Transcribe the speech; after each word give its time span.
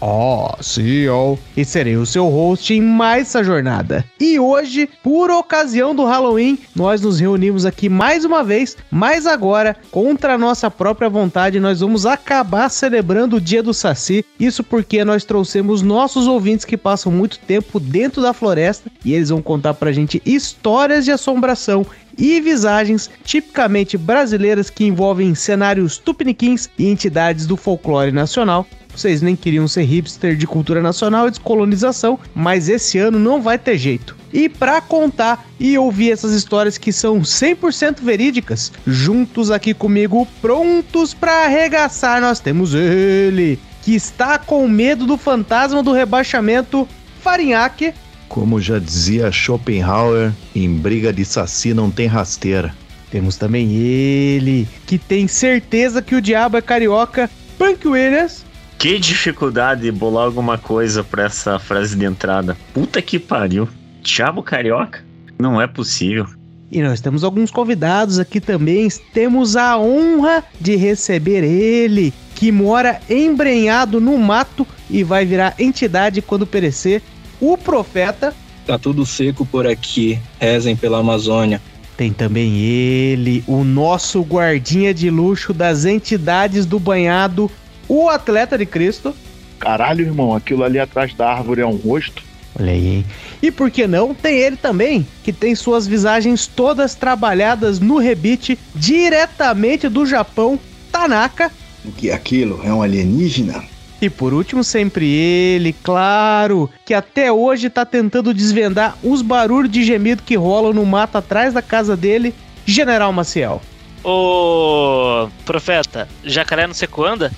Ó, 0.00 0.54
oh, 0.58 0.62
CEO. 0.62 1.38
E 1.56 1.64
serei 1.64 1.96
o 1.96 2.06
seu 2.06 2.26
host 2.28 2.72
em 2.72 2.80
mais 2.80 3.28
essa 3.28 3.44
jornada. 3.44 4.04
E 4.18 4.40
hoje, 4.40 4.88
por 5.02 5.30
ocasião 5.30 5.94
do 5.94 6.04
Halloween, 6.04 6.58
nós 6.74 7.02
nos 7.02 7.20
reunimos 7.20 7.66
aqui 7.66 7.88
mais 7.88 8.24
uma 8.24 8.42
vez, 8.42 8.76
mas 8.90 9.26
agora, 9.26 9.76
contra 9.90 10.34
a 10.34 10.38
nossa 10.38 10.70
própria 10.70 11.08
vontade, 11.08 11.60
nós 11.60 11.80
vamos 11.80 12.06
acabar 12.06 12.70
celebrando 12.70 13.36
o 13.36 13.40
dia 13.40 13.62
do 13.62 13.74
Saci. 13.74 14.24
Isso 14.38 14.64
porque 14.64 15.04
nós 15.04 15.24
trouxemos 15.24 15.82
nossos 15.82 16.26
ouvintes 16.26 16.64
que 16.64 16.76
passam 16.76 17.12
muito 17.12 17.38
tempo 17.40 17.78
dentro 17.78 18.22
da 18.22 18.32
floresta 18.32 18.90
e 19.04 19.12
eles 19.12 19.28
vão 19.28 19.42
contar 19.42 19.74
pra 19.74 19.92
gente 19.92 20.22
histórias 20.24 21.04
de 21.04 21.12
assombração 21.12 21.84
e 22.18 22.40
visagens 22.40 23.10
tipicamente 23.24 23.96
brasileiras 23.96 24.68
que 24.68 24.84
envolvem 24.84 25.34
cenários 25.34 25.98
tupiniquins 25.98 26.68
e 26.78 26.86
entidades 26.86 27.46
do 27.46 27.56
folclore 27.56 28.12
nacional 28.12 28.66
vocês 28.94 29.22
nem 29.22 29.36
queriam 29.36 29.66
ser 29.68 29.82
hipster 29.82 30.36
de 30.36 30.46
cultura 30.46 30.82
nacional 30.82 31.26
e 31.26 31.30
descolonização, 31.30 32.18
mas 32.34 32.68
esse 32.68 32.98
ano 32.98 33.18
não 33.18 33.40
vai 33.40 33.58
ter 33.58 33.76
jeito. 33.78 34.16
E 34.32 34.48
para 34.48 34.80
contar 34.80 35.46
e 35.58 35.76
ouvir 35.76 36.12
essas 36.12 36.32
histórias 36.32 36.78
que 36.78 36.92
são 36.92 37.20
100% 37.20 38.00
verídicas, 38.00 38.72
juntos 38.86 39.50
aqui 39.50 39.74
comigo, 39.74 40.26
prontos 40.40 41.12
para 41.12 41.44
arregaçar, 41.44 42.20
nós 42.20 42.38
temos 42.38 42.74
ele, 42.74 43.58
que 43.82 43.94
está 43.94 44.38
com 44.38 44.68
medo 44.68 45.06
do 45.06 45.16
fantasma 45.16 45.82
do 45.82 45.92
rebaixamento, 45.92 46.86
Farinhaque. 47.20 47.92
Como 48.28 48.60
já 48.60 48.78
dizia 48.78 49.32
Schopenhauer, 49.32 50.32
em 50.54 50.72
briga 50.72 51.12
de 51.12 51.24
saci 51.24 51.74
não 51.74 51.90
tem 51.90 52.06
rasteira. 52.06 52.74
Temos 53.10 53.36
também 53.36 53.72
ele, 53.74 54.68
que 54.86 54.96
tem 54.96 55.26
certeza 55.26 56.00
que 56.00 56.14
o 56.14 56.20
diabo 56.20 56.56
é 56.56 56.62
carioca, 56.62 57.28
Punk 57.58 57.88
Williams. 57.88 58.44
Que 58.80 58.98
dificuldade 58.98 59.82
de 59.82 59.92
bolar 59.92 60.24
alguma 60.24 60.56
coisa 60.56 61.04
pra 61.04 61.24
essa 61.24 61.58
frase 61.58 61.94
de 61.94 62.06
entrada. 62.06 62.56
Puta 62.72 63.02
que 63.02 63.18
pariu. 63.18 63.68
Diabo 64.02 64.42
carioca? 64.42 65.04
Não 65.38 65.60
é 65.60 65.66
possível. 65.66 66.26
E 66.72 66.80
nós 66.80 66.98
temos 66.98 67.22
alguns 67.22 67.50
convidados 67.50 68.18
aqui 68.18 68.40
também. 68.40 68.88
Temos 69.12 69.54
a 69.54 69.78
honra 69.78 70.42
de 70.58 70.76
receber 70.76 71.44
ele, 71.44 72.10
que 72.34 72.50
mora 72.50 72.98
embrenhado 73.10 74.00
no 74.00 74.16
mato 74.16 74.66
e 74.88 75.04
vai 75.04 75.26
virar 75.26 75.54
entidade 75.58 76.22
quando 76.22 76.46
perecer. 76.46 77.02
O 77.38 77.58
profeta. 77.58 78.34
Tá 78.66 78.78
tudo 78.78 79.04
seco 79.04 79.44
por 79.44 79.66
aqui. 79.66 80.18
Rezem 80.38 80.74
pela 80.74 81.00
Amazônia. 81.00 81.60
Tem 81.98 82.14
também 82.14 82.56
ele, 82.56 83.44
o 83.46 83.62
nosso 83.62 84.22
guardinha 84.22 84.94
de 84.94 85.10
luxo 85.10 85.52
das 85.52 85.84
entidades 85.84 86.64
do 86.64 86.78
banhado, 86.78 87.50
o 87.90 88.08
atleta 88.08 88.56
de 88.56 88.64
Cristo. 88.64 89.12
Caralho, 89.58 90.06
irmão, 90.06 90.32
aquilo 90.32 90.62
ali 90.62 90.78
atrás 90.78 91.12
da 91.12 91.28
árvore 91.28 91.60
é 91.60 91.66
um 91.66 91.74
rosto. 91.74 92.22
Olha 92.58 92.70
aí, 92.70 92.86
hein? 92.86 93.06
E 93.42 93.50
por 93.50 93.68
que 93.68 93.86
não? 93.86 94.14
Tem 94.14 94.36
ele 94.38 94.56
também, 94.56 95.06
que 95.24 95.32
tem 95.32 95.56
suas 95.56 95.88
visagens 95.88 96.46
todas 96.46 96.94
trabalhadas 96.94 97.80
no 97.80 97.98
rebite 97.98 98.56
diretamente 98.76 99.88
do 99.88 100.06
Japão, 100.06 100.58
Tanaka. 100.92 101.50
O 101.84 101.90
que 101.90 102.10
é 102.10 102.14
aquilo? 102.14 102.60
É 102.64 102.72
um 102.72 102.80
alienígena? 102.80 103.64
E 104.00 104.08
por 104.08 104.32
último, 104.32 104.62
sempre 104.62 105.06
ele, 105.06 105.74
claro, 105.82 106.70
que 106.86 106.94
até 106.94 107.32
hoje 107.32 107.68
tá 107.68 107.84
tentando 107.84 108.32
desvendar 108.32 108.96
os 109.02 109.20
barulhos 109.20 109.70
de 109.70 109.82
gemido 109.82 110.22
que 110.22 110.36
rolam 110.36 110.72
no 110.72 110.86
mato 110.86 111.18
atrás 111.18 111.52
da 111.52 111.60
casa 111.60 111.96
dele, 111.96 112.32
General 112.64 113.12
Maciel. 113.12 113.60
Ô, 114.04 115.28
profeta, 115.44 116.08
jacaré 116.24 116.66
não 116.66 116.72
sei 116.72 116.88
quando? 116.88 117.30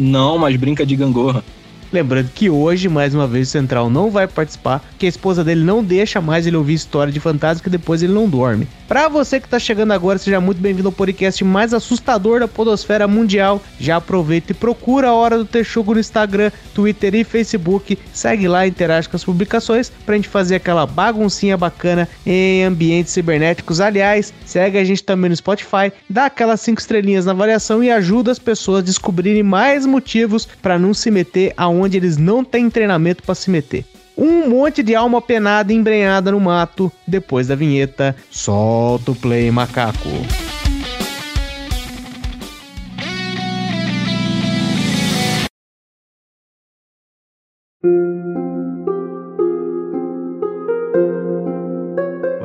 Não, 0.00 0.38
mas 0.38 0.56
brinca 0.56 0.86
de 0.86 0.96
gangorra. 0.96 1.44
Lembrando 1.92 2.30
que 2.32 2.48
hoje, 2.48 2.88
mais 2.88 3.14
uma 3.14 3.26
vez, 3.26 3.48
o 3.48 3.50
Central 3.50 3.90
não 3.90 4.10
vai 4.10 4.28
participar, 4.28 4.80
que 4.96 5.06
a 5.06 5.08
esposa 5.08 5.42
dele 5.42 5.64
não 5.64 5.82
deixa 5.82 6.20
mais 6.20 6.46
ele 6.46 6.56
ouvir 6.56 6.74
história 6.74 7.12
de 7.12 7.18
fantasma, 7.18 7.64
que 7.64 7.70
depois 7.70 8.00
ele 8.00 8.12
não 8.12 8.28
dorme. 8.28 8.68
Pra 8.86 9.08
você 9.08 9.40
que 9.40 9.48
tá 9.48 9.58
chegando 9.58 9.92
agora, 9.92 10.18
seja 10.18 10.40
muito 10.40 10.60
bem-vindo 10.60 10.88
ao 10.88 10.92
podcast 10.92 11.42
mais 11.44 11.74
assustador 11.74 12.40
da 12.40 12.48
podosfera 12.48 13.08
mundial. 13.08 13.60
Já 13.78 13.96
aproveita 13.96 14.52
e 14.52 14.54
procura 14.54 15.08
a 15.08 15.14
Hora 15.14 15.38
do 15.38 15.44
Texugo 15.44 15.94
no 15.94 16.00
Instagram, 16.00 16.52
Twitter 16.74 17.14
e 17.14 17.24
Facebook. 17.24 17.98
Segue 18.12 18.46
lá 18.46 18.66
interage 18.66 19.08
com 19.08 19.16
as 19.16 19.24
publicações 19.24 19.90
pra 20.06 20.14
gente 20.14 20.28
fazer 20.28 20.56
aquela 20.56 20.86
baguncinha 20.86 21.56
bacana 21.56 22.08
em 22.24 22.64
ambientes 22.64 23.12
cibernéticos. 23.12 23.80
Aliás, 23.80 24.32
segue 24.44 24.78
a 24.78 24.84
gente 24.84 25.02
também 25.02 25.30
no 25.30 25.36
Spotify, 25.36 25.92
dá 26.08 26.26
aquelas 26.26 26.60
5 26.60 26.80
estrelinhas 26.80 27.26
na 27.26 27.32
avaliação 27.32 27.82
e 27.82 27.90
ajuda 27.90 28.30
as 28.30 28.38
pessoas 28.38 28.80
a 28.80 28.84
descobrirem 28.84 29.42
mais 29.42 29.86
motivos 29.86 30.46
para 30.60 30.78
não 30.78 30.92
se 30.94 31.10
meter 31.10 31.52
aonde 31.56 31.79
onde 31.80 31.96
eles 31.96 32.16
não 32.16 32.44
têm 32.44 32.70
treinamento 32.70 33.22
para 33.22 33.34
se 33.34 33.50
meter. 33.50 33.84
Um 34.16 34.48
monte 34.48 34.82
de 34.82 34.94
alma 34.94 35.22
penada 35.22 35.72
embrenhada 35.72 36.30
no 36.30 36.40
mato. 36.40 36.92
Depois 37.06 37.46
da 37.46 37.54
vinheta, 37.54 38.14
solta 38.30 39.12
o 39.12 39.14
play, 39.14 39.50
macaco. 39.50 40.08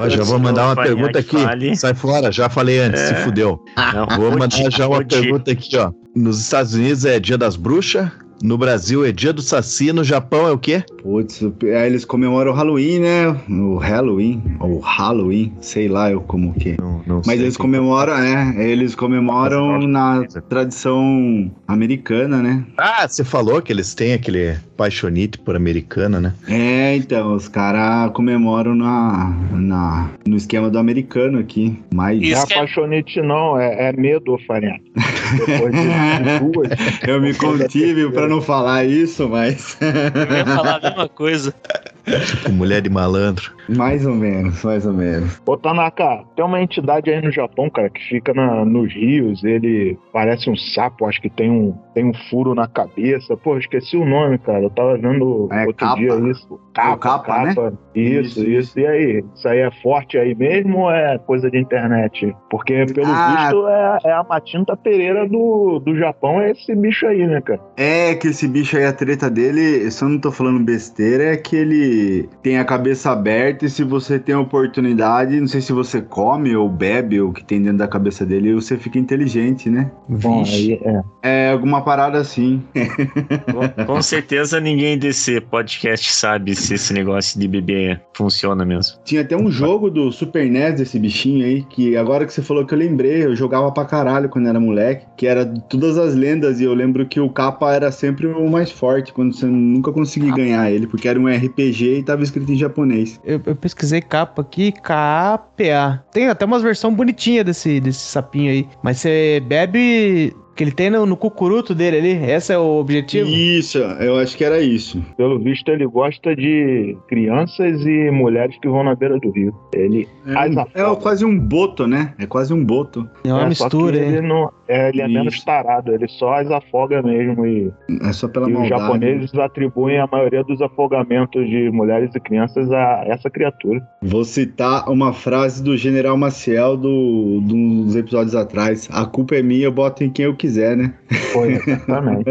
Já 0.10 0.24
vou 0.24 0.40
mandar 0.40 0.68
uma 0.68 0.76
pergunta 0.76 1.20
aqui. 1.20 1.38
Fale. 1.38 1.76
Sai 1.76 1.94
fora, 1.94 2.32
já 2.32 2.50
falei 2.50 2.80
antes, 2.80 3.02
é. 3.02 3.08
se 3.08 3.24
fudeu. 3.24 3.64
Não, 3.94 4.18
vou 4.18 4.32
mandar 4.32 4.72
já 4.72 4.88
uma 4.88 5.04
pergunta 5.04 5.52
aqui, 5.52 5.76
ó. 5.78 5.92
Nos 6.16 6.40
Estados 6.40 6.74
Unidos 6.74 7.06
é 7.06 7.20
dia 7.20 7.38
das 7.38 7.56
bruxas, 7.56 8.10
no 8.46 8.58
Brasil 8.58 9.04
é 9.04 9.12
dia 9.12 9.34
do 9.34 9.42
Saci, 9.42 9.92
no 9.92 10.04
Japão 10.04 10.48
é 10.48 10.52
o 10.52 10.58
quê? 10.58 10.84
Putz, 11.02 11.42
é, 11.64 11.86
eles 11.86 12.06
comemoram 12.06 12.52
o 12.52 12.56
Halloween, 12.56 13.00
né? 13.00 13.28
O 13.50 13.78
Halloween, 13.78 14.42
ou 14.60 14.80
Halloween, 14.80 15.54
sei 15.60 15.88
lá 15.88 16.12
eu 16.12 16.22
como 16.22 16.54
que. 16.54 16.80
Não, 16.80 17.02
não 17.06 17.22
Mas 17.26 17.40
eles 17.40 17.58
comemoram, 17.58 18.14
é, 18.14 18.70
eles 18.70 18.96
comemoram 18.96 19.80
na 19.88 20.24
tradição 20.48 21.52
americana, 21.68 22.42
né? 22.42 22.64
Ah, 22.78 23.08
você 23.08 23.24
falou 23.24 23.62
que 23.62 23.74
eles 23.74 23.94
têm 23.94 24.14
aquele 24.14 24.58
paixonite 24.78 25.38
por 25.40 25.56
americana, 25.56 26.20
né? 26.20 26.34
É, 26.48 26.96
então, 26.96 27.34
os 27.34 27.48
caras 27.48 28.12
comemoram 28.14 28.76
na, 28.76 29.34
na, 29.52 30.10
no 30.28 30.36
esquema 30.36 30.70
do 30.70 30.78
americano 30.78 31.40
aqui. 31.40 31.78
Mas... 31.94 32.20
Não 32.22 32.42
é 32.42 32.46
paixonite 32.46 33.22
não, 33.22 33.58
é, 33.58 33.90
é 33.90 33.94
medo, 33.94 34.38
Farinha. 34.46 34.80
Depois 35.46 35.74
de 35.74 36.40
duas... 36.40 36.70
Eu 37.08 37.22
me 37.22 37.34
contive 37.36 38.12
pra 38.12 38.28
não 38.28 38.35
falar 38.42 38.86
isso, 38.86 39.28
mas... 39.28 39.78
Eu 39.82 40.38
ia 40.38 40.46
falar 40.46 40.76
a 40.78 40.82
mesma 40.82 41.10
coisa. 41.10 41.54
Tipo, 42.06 42.52
mulher 42.52 42.82
de 42.82 42.90
malandro. 42.90 43.52
Mais 43.68 44.06
ou 44.06 44.14
menos, 44.14 44.64
mais 44.64 44.86
ou 44.86 44.94
menos. 44.94 45.42
Ô, 45.46 45.58
Tanaka, 45.58 46.24
tem 46.36 46.46
uma 46.46 46.62
entidade 46.62 47.10
aí 47.10 47.22
no 47.22 47.32
Japão, 47.32 47.70
cara, 47.70 47.90
que 47.90 48.02
fica 48.02 48.34
na, 48.34 48.64
nos 48.64 48.94
rios. 48.94 49.44
Ele 49.44 49.98
parece 50.14 50.50
um 50.50 50.56
sapo, 50.56 51.06
acho 51.06 51.20
que 51.22 51.30
tem 51.30 51.50
um, 51.50 51.76
tem 51.94 52.06
um 52.06 52.14
furo 52.30 52.54
na 52.54 52.68
cabeça. 52.68 53.36
Pô, 53.36 53.58
esqueci 53.58 53.98
o 53.98 54.06
nome, 54.06 54.38
cara. 54.38 54.62
Eu 54.62 54.70
tava 54.70 54.98
vendo 54.98 55.50
é, 55.52 55.66
outro 55.66 55.88
capa. 55.88 55.96
dia 55.96 56.16
isso. 56.30 56.60
Capa, 56.74 56.98
capa, 56.98 57.44
né? 57.44 57.56
capa. 57.56 57.72
Né? 57.72 57.78
Isso, 57.96 58.40
isso, 58.42 58.50
isso, 58.50 58.80
E 58.80 58.86
aí? 58.86 59.24
Isso 59.34 59.48
aí 59.48 59.60
é 59.60 59.72
forte 59.82 60.18
aí 60.18 60.36
mesmo 60.36 60.80
ou 60.80 60.92
é 60.92 61.18
coisa 61.18 61.50
de 61.50 61.58
internet? 61.58 62.36
Porque, 62.50 62.86
pelo 62.94 63.08
ah, 63.08 63.36
visto, 63.36 63.68
é, 63.68 63.98
é 64.10 64.14
a 64.14 64.24
Matinta 64.24 64.78
Pereira 64.78 65.28
do, 65.28 65.80
do 65.80 65.96
Japão, 65.96 66.42
é 66.42 66.52
esse 66.52 66.76
bicho 66.76 67.08
aí, 67.08 67.26
né, 67.26 67.42
cara? 67.42 67.62
É 67.78 68.14
que 68.14 68.28
esse 68.28 68.48
bicho 68.48 68.78
aí, 68.78 68.86
a 68.86 68.94
treta 68.94 69.30
dele, 69.30 69.90
se 69.90 70.04
eu 70.04 70.10
não 70.10 70.20
tô 70.20 70.32
falando 70.32 70.64
besteira, 70.64 71.34
é 71.34 71.38
que 71.38 71.56
ele 71.56 71.95
tem 72.42 72.58
a 72.58 72.66
cabeça 72.66 73.12
aberta 73.12 73.66
e 73.66 73.70
se 73.70 73.84
você 73.84 74.20
tem 74.20 74.36
a 74.36 74.40
oportunidade, 74.40 75.40
não 75.40 75.48
sei 75.48 75.62
se 75.62 75.72
você 75.72 76.02
come 76.02 76.56
ou 76.56 76.70
bebe 76.70 77.22
o 77.22 77.32
que 77.32 77.44
tem 77.44 77.62
dentro 77.62 77.80
da 77.80 77.88
cabeça 77.88 78.26
dele, 78.26 78.54
você 78.54 78.78
fica 78.78 79.00
inteligente, 79.00 79.70
né? 79.70 79.92
Bom, 80.08 80.44
aí 80.44 80.80
é. 80.84 81.04
É 81.22 81.52
alguma 81.52 81.82
parada 81.82 82.18
assim. 82.18 82.62
com, 83.78 83.86
com 83.86 84.02
certeza 84.02 84.60
ninguém 84.60 84.98
desse 84.98 85.42
podcast 85.42 86.14
sabe 86.14 86.56
se 86.56 86.76
esse 86.76 86.94
negócio 86.94 87.40
de 87.40 87.48
beber 87.48 88.02
funciona 88.14 88.64
mesmo. 88.66 88.98
Tinha 89.04 89.22
até 89.22 89.36
um 89.36 89.50
jogo 89.50 89.90
do 89.90 90.12
Super 90.12 90.50
NES 90.50 90.76
desse 90.76 91.00
bichinho 91.00 91.46
aí, 91.46 91.64
que 91.64 91.98
agora 91.98 92.26
que 92.26 92.34
você 92.34 92.42
falou 92.42 92.66
que 92.66 92.74
eu 92.74 92.78
lembrei, 92.78 93.26
eu 93.26 93.36
jogava 93.36 93.72
pra 93.72 93.86
caralho 93.86 94.30
quando 94.30 94.48
era 94.48 94.60
moleque, 94.60 95.06
que 95.18 95.28
era 95.28 95.46
todas 95.46 95.98
as 95.98 96.16
lendas, 96.16 96.60
e 96.60 96.64
eu 96.64 96.74
lembro 96.74 97.06
que 97.06 97.20
o 97.20 97.30
capa 97.30 97.74
era 97.74 97.92
sempre 97.92 98.28
o 98.28 98.50
mais 98.50 98.72
forte, 98.72 99.14
quando 99.14 99.36
você 99.36 99.46
nunca 99.46 99.92
conseguia 99.92 100.34
ganhar 100.34 100.72
ele, 100.72 100.88
porque 100.88 101.08
era 101.08 101.20
um 101.20 101.28
RPG 101.28 101.85
E 101.86 102.04
tava 102.04 102.24
escrito 102.24 102.52
em 102.52 102.58
japonês. 102.58 103.20
Eu, 103.24 103.42
eu 103.46 103.56
pesquisei 103.56 104.02
capa 104.02 104.42
aqui, 104.42 104.72
KPA. 104.72 106.04
Tem 106.12 106.28
até 106.28 106.46
umas 106.46 106.62
versões 106.62 106.96
bonitinhas 106.96 107.46
desse, 107.46 107.80
desse 107.80 108.00
sapinho 108.00 108.52
aí. 108.52 108.68
Mas 108.82 109.00
você 109.00 109.42
bebe 109.48 110.36
que 110.56 110.64
ele 110.64 110.72
tem 110.72 110.90
no, 110.90 111.06
no 111.06 111.18
cucuruto 111.18 111.76
dele 111.76 111.98
ali. 111.98 112.32
Esse 112.32 112.54
é 112.54 112.58
o 112.58 112.80
objetivo? 112.80 113.30
Isso, 113.30 113.78
eu 113.78 114.18
acho 114.18 114.38
que 114.38 114.44
era 114.44 114.62
isso. 114.62 115.04
Pelo 115.18 115.38
visto, 115.38 115.70
ele 115.70 115.86
gosta 115.86 116.36
de 116.36 116.98
crianças 117.08 117.86
e 117.86 118.10
mulheres 118.10 118.58
que 118.62 118.68
vão 118.68 118.84
na 118.84 118.96
beira 118.96 119.20
do 119.20 119.30
rio. 119.32 119.54
Ele 119.74 120.08
é, 120.26 120.82
é 120.82 120.96
quase 120.96 121.26
um 121.26 121.38
boto, 121.38 121.86
né? 121.86 122.14
É 122.18 122.26
quase 122.26 122.54
um 122.54 122.64
boto. 122.64 123.08
É 123.24 123.34
uma 123.34 123.44
é, 123.44 123.50
mistura, 123.50 123.98
ele, 123.98 124.22
não, 124.22 124.50
é, 124.68 124.90
ele 124.90 125.02
é 125.02 125.08
menos 125.08 125.44
tarado, 125.44 125.94
ele 125.94 126.08
só 126.08 126.36
as 126.36 126.50
afoga 126.50 127.02
mesmo. 127.02 127.46
E, 127.46 127.72
é 128.02 128.14
só 128.14 128.28
pela 128.28 128.50
e 128.50 128.54
maldade. 128.54 128.74
os 128.74 128.80
japoneses 128.80 129.36
atribuem 129.36 130.00
a 130.00 130.08
maioria 130.08 130.44
dos 130.44 130.62
afogamentos 130.62 131.48
de 131.50 131.70
mulheres 131.70 132.16
e 132.16 132.20
crianças 132.20 132.72
a 132.72 133.04
essa 133.06 133.30
criatura. 133.30 133.86
Vou 134.02 134.24
citar 134.24 134.90
uma 134.90 135.12
frase 135.12 135.62
do 135.62 135.76
General 135.76 136.16
Maciel 136.16 136.78
do, 136.78 137.42
dos 137.42 137.96
episódios 137.96 138.36
atrás. 138.36 138.88
A 138.92 139.06
culpa 139.06 139.36
é 139.36 139.44
minha, 139.44 139.66
eu 139.66 139.72
boto 139.72 140.04
em 140.04 140.10
quem 140.10 140.26
eu 140.26 140.36
quiser 140.36 140.45
quiser, 140.46 140.78
né? 140.78 140.94
Foi, 141.34 141.54
exatamente. 141.54 142.26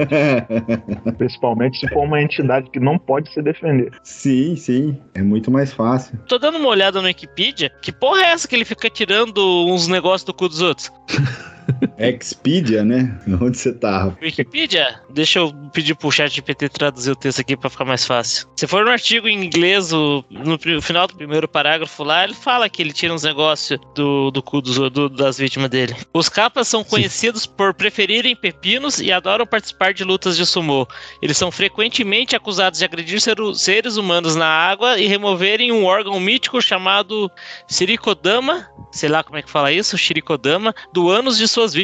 Principalmente 1.19 1.79
se 1.79 1.89
for 1.89 2.05
uma 2.05 2.23
entidade 2.23 2.71
que 2.71 2.79
não 2.79 2.97
pode 2.97 3.33
se 3.33 3.43
defender. 3.43 3.91
Sim, 4.05 4.55
sim. 4.57 4.97
É 5.15 5.23
muito 5.23 5.51
mais 5.51 5.73
fácil. 5.73 6.17
Tô 6.29 6.39
dando 6.39 6.59
uma 6.59 6.69
olhada 6.69 7.01
no 7.01 7.09
Wikipedia. 7.09 7.71
Que 7.83 7.93
porra 7.93 8.21
é 8.23 8.31
essa 8.31 8.47
que 8.47 8.55
ele 8.55 8.65
fica 8.65 8.89
tirando 8.89 9.39
uns 9.67 9.89
negócios 9.89 10.25
do 10.25 10.33
cu 10.33 10.49
dos 10.49 10.63
outros? 10.63 10.93
Expedia, 11.99 12.85
né? 12.85 13.19
Onde 13.41 13.57
você 13.57 13.73
tá? 13.73 14.15
Wikipedia? 14.21 15.01
Deixa 15.11 15.39
eu 15.39 15.53
pedir 15.73 15.95
pro 15.95 16.11
chat 16.11 16.35
GPT 16.35 16.69
traduzir 16.69 17.11
o 17.11 17.17
texto 17.17 17.41
aqui 17.41 17.57
pra 17.57 17.71
ficar 17.71 17.85
mais 17.85 18.05
fácil. 18.05 18.49
Se 18.57 18.67
for 18.67 18.85
no 18.85 18.91
artigo 18.91 19.29
em 19.29 19.45
inglês, 19.45 19.93
o, 19.93 20.25
no 20.31 20.59
final 20.83 21.07
do 21.07 21.15
primeiro 21.15 21.49
parágrafo 21.49 22.03
lá, 22.03 22.25
ele 22.25 22.35
fala 22.35 22.69
que 22.69 22.83
ele 22.83 22.93
tira 22.93 23.15
uns 23.15 23.23
negócios 23.23 23.79
do, 23.95 24.31
do 24.31 24.43
cu 24.43 24.61
dos, 24.61 24.77
do, 24.91 25.09
das 25.09 25.39
vítimas 25.39 25.71
dele. 25.71 25.95
Os 26.13 26.29
capas 26.29 26.69
são 26.69 26.83
conhecidos 26.83 27.43
Sim. 27.43 27.51
por 27.57 27.75
preferirem 27.75 28.35
pepinos 28.35 29.01
e 29.01 29.13
adoram 29.13 29.47
participar 29.47 29.95
de 29.95 30.05
lutas 30.05 30.37
de 30.37 30.45
sumô. 30.45 30.87
Eles 31.23 31.37
são 31.37 31.51
frequentemente 31.51 32.35
acusados 32.35 32.79
de 32.79 32.85
agredir 32.85 33.21
ser, 33.21 33.37
seres 33.55 33.97
humanos 33.97 34.35
na 34.35 34.47
água 34.47 34.99
e 34.99 35.07
removerem 35.07 35.71
um 35.71 35.85
órgão 35.85 36.19
mítico 36.19 36.61
chamado 36.61 37.31
Shirikodama, 37.69 38.69
sei 38.91 39.09
lá 39.09 39.23
como 39.23 39.39
é 39.39 39.43
que 39.43 39.51
fala 39.51 39.71
isso, 39.71 39.97
Shirikodama, 39.97 40.75
do 40.93 41.09
ânus 41.09 41.39
de 41.39 41.47
suas 41.47 41.73
vítimas. 41.73 41.84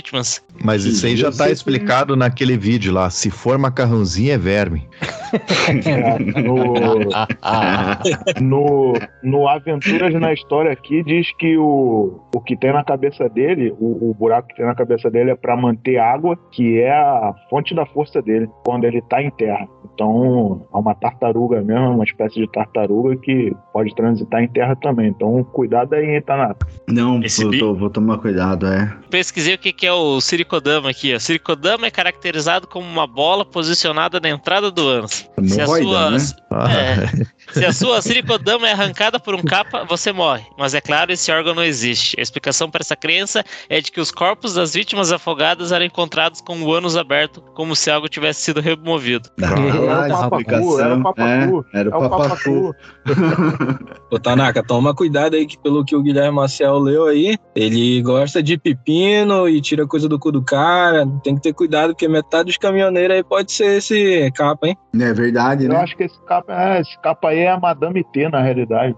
Mas 0.62 0.84
isso 0.84 1.06
aí 1.06 1.16
já 1.16 1.30
tá 1.30 1.50
explicado 1.50 2.16
naquele 2.16 2.56
vídeo 2.56 2.92
lá. 2.92 3.10
Se 3.10 3.30
for 3.30 3.58
macarrãozinho, 3.58 4.32
é 4.32 4.38
verme. 4.38 4.88
no, 6.42 6.64
no, 8.40 8.92
no, 9.22 9.48
Aventuras 9.48 10.12
na 10.14 10.32
História 10.32 10.72
aqui 10.72 11.02
diz 11.04 11.32
que 11.38 11.56
o, 11.56 12.20
o 12.34 12.40
que 12.40 12.56
tem 12.56 12.72
na 12.72 12.84
cabeça 12.84 13.28
dele, 13.28 13.72
o, 13.78 14.10
o 14.10 14.14
buraco 14.14 14.48
que 14.48 14.56
tem 14.56 14.66
na 14.66 14.74
cabeça 14.74 15.10
dele 15.10 15.30
é 15.30 15.36
para 15.36 15.56
manter 15.56 15.98
água, 15.98 16.36
que 16.50 16.80
é 16.80 16.90
a 16.90 17.34
fonte 17.48 17.74
da 17.74 17.86
força 17.86 18.20
dele 18.20 18.48
quando 18.64 18.84
ele 18.84 19.00
tá 19.02 19.22
em 19.22 19.30
terra. 19.30 19.68
Então, 19.94 20.66
é 20.72 20.76
uma 20.76 20.94
tartaruga 20.94 21.60
mesmo, 21.60 21.90
uma 21.90 22.04
espécie 22.04 22.40
de 22.40 22.50
tartaruga 22.50 23.16
que 23.16 23.54
pode 23.72 23.94
transitar 23.94 24.42
em 24.42 24.48
terra 24.48 24.74
também. 24.76 25.08
Então, 25.08 25.44
cuidado 25.44 25.94
aí, 25.94 26.20
Tanaka. 26.22 26.66
Não, 26.88 27.20
vou, 27.20 27.58
tô, 27.58 27.74
vou, 27.74 27.90
tomar 27.90 28.18
cuidado, 28.18 28.66
é. 28.66 28.90
Pesquisei 29.10 29.54
o 29.54 29.58
que, 29.58 29.72
que 29.72 29.86
é 29.86 29.89
o 29.92 30.20
Sirikodama 30.20 30.90
aqui. 30.90 31.14
O 31.14 31.20
Sirikodama 31.20 31.86
é 31.86 31.90
caracterizado 31.90 32.66
como 32.66 32.86
uma 32.86 33.06
bola 33.06 33.44
posicionada 33.44 34.20
na 34.20 34.28
entrada 34.28 34.70
do 34.70 34.86
ânus. 34.88 35.28
Se 35.46 35.60
a, 35.60 35.66
sua, 35.66 36.10
né? 36.10 36.18
é, 36.68 37.26
se 37.52 37.64
a 37.64 37.72
sua 37.72 38.00
Sirikodama 38.02 38.68
é 38.68 38.72
arrancada 38.72 39.18
por 39.18 39.34
um 39.34 39.42
capa, 39.42 39.84
você 39.84 40.12
morre. 40.12 40.44
Mas 40.58 40.74
é 40.74 40.80
claro, 40.80 41.12
esse 41.12 41.30
órgão 41.30 41.54
não 41.54 41.64
existe. 41.64 42.18
A 42.18 42.22
explicação 42.22 42.70
para 42.70 42.82
essa 42.82 42.96
crença 42.96 43.44
é 43.68 43.80
de 43.80 43.90
que 43.90 44.00
os 44.00 44.10
corpos 44.10 44.54
das 44.54 44.74
vítimas 44.74 45.12
afogadas 45.12 45.72
eram 45.72 45.84
encontrados 45.84 46.40
com 46.40 46.60
o 46.62 46.72
ânus 46.72 46.96
aberto, 46.96 47.40
como 47.54 47.74
se 47.74 47.90
algo 47.90 48.08
tivesse 48.08 48.42
sido 48.42 48.60
removido. 48.60 49.28
Ah, 49.42 50.04
era 50.04 50.16
o 50.16 50.30
papacu, 50.30 50.80
era 50.80 50.94
o 50.94 51.02
papacu. 51.02 51.66
É, 51.72 51.80
era 51.80 51.88
o 51.88 52.08
papacu. 52.08 52.74
Ô, 54.10 54.18
Tanaka, 54.18 54.62
toma 54.62 54.94
cuidado 54.94 55.34
aí 55.34 55.46
que 55.46 55.58
pelo 55.58 55.84
que 55.84 55.96
o 55.96 56.02
Guilherme 56.02 56.36
Marcel 56.36 56.78
leu 56.78 57.06
aí, 57.06 57.36
ele 57.54 58.00
gosta 58.02 58.42
de 58.42 58.56
pepino 58.56 59.48
e 59.48 59.60
tira 59.60 59.86
coisa 59.86 60.08
do 60.08 60.18
cu 60.18 60.32
do 60.32 60.42
cara. 60.42 61.06
Tem 61.22 61.34
que 61.34 61.42
ter 61.42 61.52
cuidado, 61.52 61.90
porque 61.90 62.08
metade 62.08 62.44
dos 62.44 62.56
caminhoneiros 62.56 63.16
aí 63.16 63.22
pode 63.22 63.52
ser 63.52 63.78
esse 63.78 64.30
capa, 64.32 64.68
hein? 64.68 64.76
É 64.98 65.12
verdade, 65.12 65.68
né? 65.68 65.74
Eu 65.74 65.80
acho 65.80 65.96
que 65.96 66.04
esse 66.04 66.20
capa, 66.24 66.52
é, 66.52 66.80
esse 66.80 66.98
capa 67.00 67.28
aí 67.28 67.39
é 67.40 67.50
a 67.50 67.58
Madame 67.58 68.04
T, 68.12 68.28
na 68.28 68.40
realidade. 68.40 68.94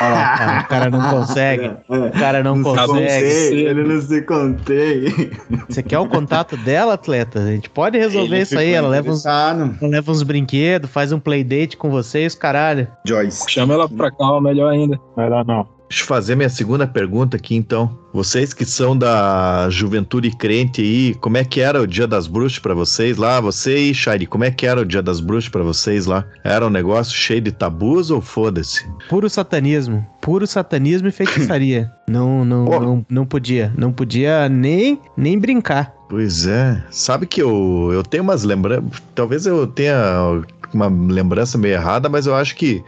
ah, 0.00 0.62
o 0.64 0.68
cara 0.68 0.90
não 0.90 1.10
consegue. 1.10 1.70
O 1.88 2.10
cara 2.18 2.42
não, 2.42 2.56
não 2.56 2.62
consegue. 2.62 2.88
Contei, 2.88 3.66
ele 3.66 3.84
não 3.84 4.00
se 4.00 4.22
contei. 4.22 5.32
Você 5.68 5.82
quer 5.82 5.98
o 5.98 6.08
contato 6.08 6.56
dela, 6.56 6.94
atleta? 6.94 7.40
A 7.40 7.46
gente 7.46 7.70
pode 7.70 7.98
resolver 7.98 8.36
ele 8.36 8.42
isso 8.42 8.58
aí. 8.58 8.72
Ela 8.72 8.88
leva, 8.88 9.10
uns, 9.10 9.26
ela 9.26 9.74
leva 9.80 10.10
uns 10.10 10.22
brinquedos, 10.22 10.90
faz 10.90 11.12
um 11.12 11.20
playdate 11.20 11.76
com 11.76 11.90
vocês, 11.90 12.34
caralho. 12.34 12.88
Joyce. 13.06 13.50
Chama 13.50 13.74
ela 13.74 13.88
pra 13.88 14.10
cá, 14.10 14.40
melhor 14.40 14.70
ainda. 14.70 14.98
Vai 15.16 15.28
lá, 15.28 15.44
não. 15.44 15.66
Deixa 15.92 16.04
eu 16.04 16.08
fazer 16.08 16.34
minha 16.34 16.48
segunda 16.48 16.86
pergunta 16.86 17.36
aqui, 17.36 17.54
então. 17.54 17.98
Vocês 18.14 18.54
que 18.54 18.64
são 18.64 18.96
da 18.96 19.68
juventude 19.68 20.30
crente 20.34 20.80
aí, 20.80 21.14
como 21.16 21.36
é 21.36 21.44
que 21.44 21.60
era 21.60 21.82
o 21.82 21.86
Dia 21.86 22.06
das 22.06 22.26
Bruxas 22.26 22.58
para 22.58 22.72
vocês 22.72 23.18
lá? 23.18 23.42
Você 23.42 23.76
e 23.76 23.94
Shari, 23.94 24.24
como 24.24 24.42
é 24.42 24.50
que 24.50 24.66
era 24.66 24.80
o 24.80 24.86
Dia 24.86 25.02
das 25.02 25.20
Bruxas 25.20 25.50
para 25.50 25.62
vocês 25.62 26.06
lá? 26.06 26.24
Era 26.42 26.66
um 26.66 26.70
negócio 26.70 27.14
cheio 27.14 27.42
de 27.42 27.52
tabus 27.52 28.10
ou 28.10 28.22
foda-se? 28.22 28.88
Puro 29.10 29.28
satanismo. 29.28 30.02
Puro 30.22 30.46
satanismo 30.46 31.08
e 31.08 31.12
feitiçaria. 31.12 31.92
não, 32.08 32.42
não, 32.42 32.64
não, 32.64 33.06
não 33.10 33.26
podia. 33.26 33.70
Não 33.76 33.92
podia 33.92 34.48
nem, 34.48 34.98
nem 35.14 35.38
brincar. 35.38 35.92
Pois 36.08 36.46
é. 36.46 36.82
Sabe 36.90 37.26
que 37.26 37.42
eu, 37.42 37.90
eu 37.92 38.02
tenho 38.02 38.22
umas 38.22 38.44
lembranças. 38.44 38.84
Talvez 39.14 39.44
eu 39.44 39.66
tenha 39.66 40.42
uma 40.72 40.88
lembrança 40.88 41.58
meio 41.58 41.74
errada, 41.74 42.08
mas 42.08 42.26
eu 42.26 42.34
acho 42.34 42.56
que 42.56 42.82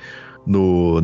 no, 0.47 1.01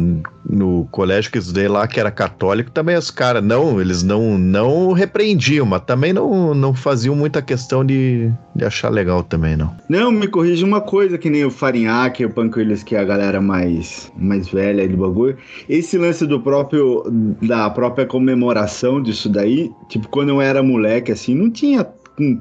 no 0.49 0.87
colégio 0.91 1.31
que 1.31 1.39
estudei 1.39 1.69
lá, 1.69 1.87
que 1.87 1.99
era 1.99 2.11
católico, 2.11 2.71
também 2.71 2.97
os 2.97 3.11
caras, 3.11 3.43
não, 3.43 3.81
eles 3.81 4.03
não, 4.03 4.37
não 4.39 4.93
repreendiam, 4.93 5.67
mas 5.67 5.83
também 5.83 6.13
não, 6.13 6.55
não 6.55 6.75
faziam 6.75 7.15
muita 7.15 7.41
questão 7.41 7.85
de, 7.85 8.31
de 8.55 8.65
achar 8.65 8.91
legal 8.91 9.23
também, 9.23 9.57
não. 9.57 9.75
Não, 9.89 10.11
me 10.11 10.29
corrija 10.29 10.65
uma 10.67 10.81
coisa, 10.81 11.19
que 11.19 11.31
nem 11.31 11.45
o 11.45 11.51
Farinhaque, 11.51 12.25
o 12.25 12.31
Panquilhas, 12.31 12.83
que 12.83 12.95
é 12.95 13.01
a 13.01 13.05
galera 13.05 13.41
mais, 13.41 14.13
mais 14.17 14.49
velha 14.49 14.87
do 14.89 14.97
bagulho. 14.97 15.37
Esse 15.69 15.97
lance 15.97 16.27
do 16.27 16.41
próprio, 16.41 17.05
da 17.43 17.71
própria 17.71 18.07
comemoração 18.07 19.03
disso 19.03 19.29
daí, 19.29 19.71
tipo, 19.89 20.09
quando 20.09 20.31
eu 20.31 20.41
era 20.41 20.63
moleque, 20.63 21.13
assim, 21.13 21.35
não 21.35 21.51
tinha 21.51 21.87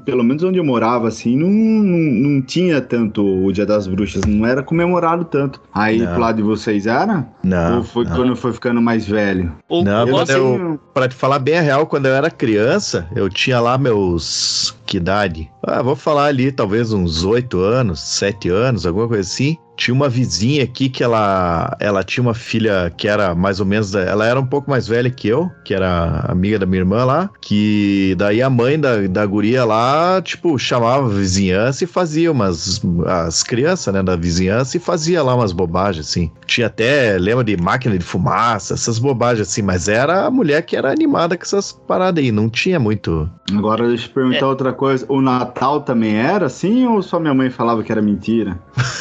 pelo 0.04 0.22
menos 0.22 0.42
onde 0.42 0.58
eu 0.58 0.64
morava, 0.64 1.08
assim, 1.08 1.36
não, 1.36 1.48
não, 1.48 1.98
não 1.98 2.42
tinha 2.42 2.80
tanto 2.80 3.24
o 3.24 3.52
Dia 3.52 3.66
das 3.66 3.86
Bruxas, 3.86 4.22
não 4.26 4.46
era 4.46 4.62
comemorado 4.62 5.24
tanto. 5.24 5.60
Aí 5.72 5.98
não. 5.98 6.12
pro 6.12 6.20
lado 6.20 6.36
de 6.36 6.42
vocês 6.42 6.86
era? 6.86 7.26
Não. 7.42 7.78
Ou 7.78 7.84
foi 7.84 8.04
não. 8.04 8.16
quando 8.16 8.36
foi 8.36 8.52
ficando 8.52 8.80
mais 8.80 9.06
velho? 9.06 9.52
Não, 9.70 10.06
eu, 10.06 10.18
assim, 10.18 10.32
eu, 10.32 10.80
pra 10.94 11.08
te 11.08 11.14
falar 11.14 11.38
bem 11.38 11.58
a 11.58 11.62
real, 11.62 11.86
quando 11.86 12.06
eu 12.06 12.14
era 12.14 12.30
criança, 12.30 13.06
eu 13.14 13.28
tinha 13.28 13.60
lá 13.60 13.76
meus. 13.78 14.76
Que 14.86 14.96
idade? 14.96 15.48
Ah, 15.64 15.82
vou 15.82 15.94
falar 15.94 16.26
ali, 16.26 16.50
talvez 16.50 16.92
uns 16.92 17.24
oito 17.24 17.60
anos, 17.60 18.00
sete 18.00 18.48
anos, 18.48 18.84
alguma 18.84 19.06
coisa 19.06 19.22
assim 19.22 19.56
tinha 19.80 19.94
uma 19.94 20.10
vizinha 20.10 20.62
aqui 20.62 20.90
que 20.90 21.02
ela, 21.02 21.74
ela 21.80 22.04
tinha 22.04 22.22
uma 22.22 22.34
filha 22.34 22.92
que 22.98 23.08
era 23.08 23.34
mais 23.34 23.60
ou 23.60 23.66
menos. 23.66 23.94
Ela 23.94 24.26
era 24.26 24.38
um 24.38 24.44
pouco 24.44 24.70
mais 24.70 24.86
velha 24.86 25.08
que 25.08 25.26
eu, 25.26 25.50
que 25.64 25.72
era 25.72 26.26
amiga 26.28 26.58
da 26.58 26.66
minha 26.66 26.82
irmã 26.82 27.02
lá. 27.02 27.30
Que 27.40 28.14
daí 28.18 28.42
a 28.42 28.50
mãe 28.50 28.78
da, 28.78 28.98
da 29.08 29.24
guria 29.24 29.64
lá, 29.64 30.20
tipo, 30.20 30.58
chamava 30.58 31.06
a 31.06 31.08
vizinhança 31.08 31.84
e 31.84 31.86
fazia 31.86 32.30
umas. 32.30 32.82
As 33.06 33.42
crianças, 33.42 33.94
né, 33.94 34.02
da 34.02 34.16
vizinhança 34.16 34.76
e 34.76 34.80
fazia 34.80 35.22
lá 35.22 35.34
umas 35.34 35.50
bobagens, 35.50 36.06
assim. 36.06 36.30
Tinha 36.46 36.66
até, 36.66 37.16
lembra 37.18 37.42
de 37.42 37.56
máquina 37.56 37.96
de 37.96 38.04
fumaça, 38.04 38.74
essas 38.74 38.98
bobagens, 38.98 39.48
assim. 39.48 39.62
Mas 39.62 39.88
era 39.88 40.26
a 40.26 40.30
mulher 40.30 40.60
que 40.60 40.76
era 40.76 40.92
animada 40.92 41.38
com 41.38 41.42
essas 41.42 41.72
paradas 41.72 42.22
aí. 42.22 42.30
Não 42.30 42.50
tinha 42.50 42.78
muito. 42.78 43.30
Agora 43.50 43.88
deixa 43.88 44.04
eu 44.04 44.08
te 44.08 44.14
perguntar 44.14 44.44
é. 44.44 44.44
outra 44.44 44.72
coisa. 44.74 45.06
O 45.08 45.22
Natal 45.22 45.80
também 45.80 46.16
era 46.16 46.44
assim 46.46 46.86
ou 46.86 47.02
só 47.02 47.18
minha 47.18 47.32
mãe 47.32 47.48
falava 47.48 47.82
que 47.82 47.90
era 47.90 48.02
mentira? 48.02 48.58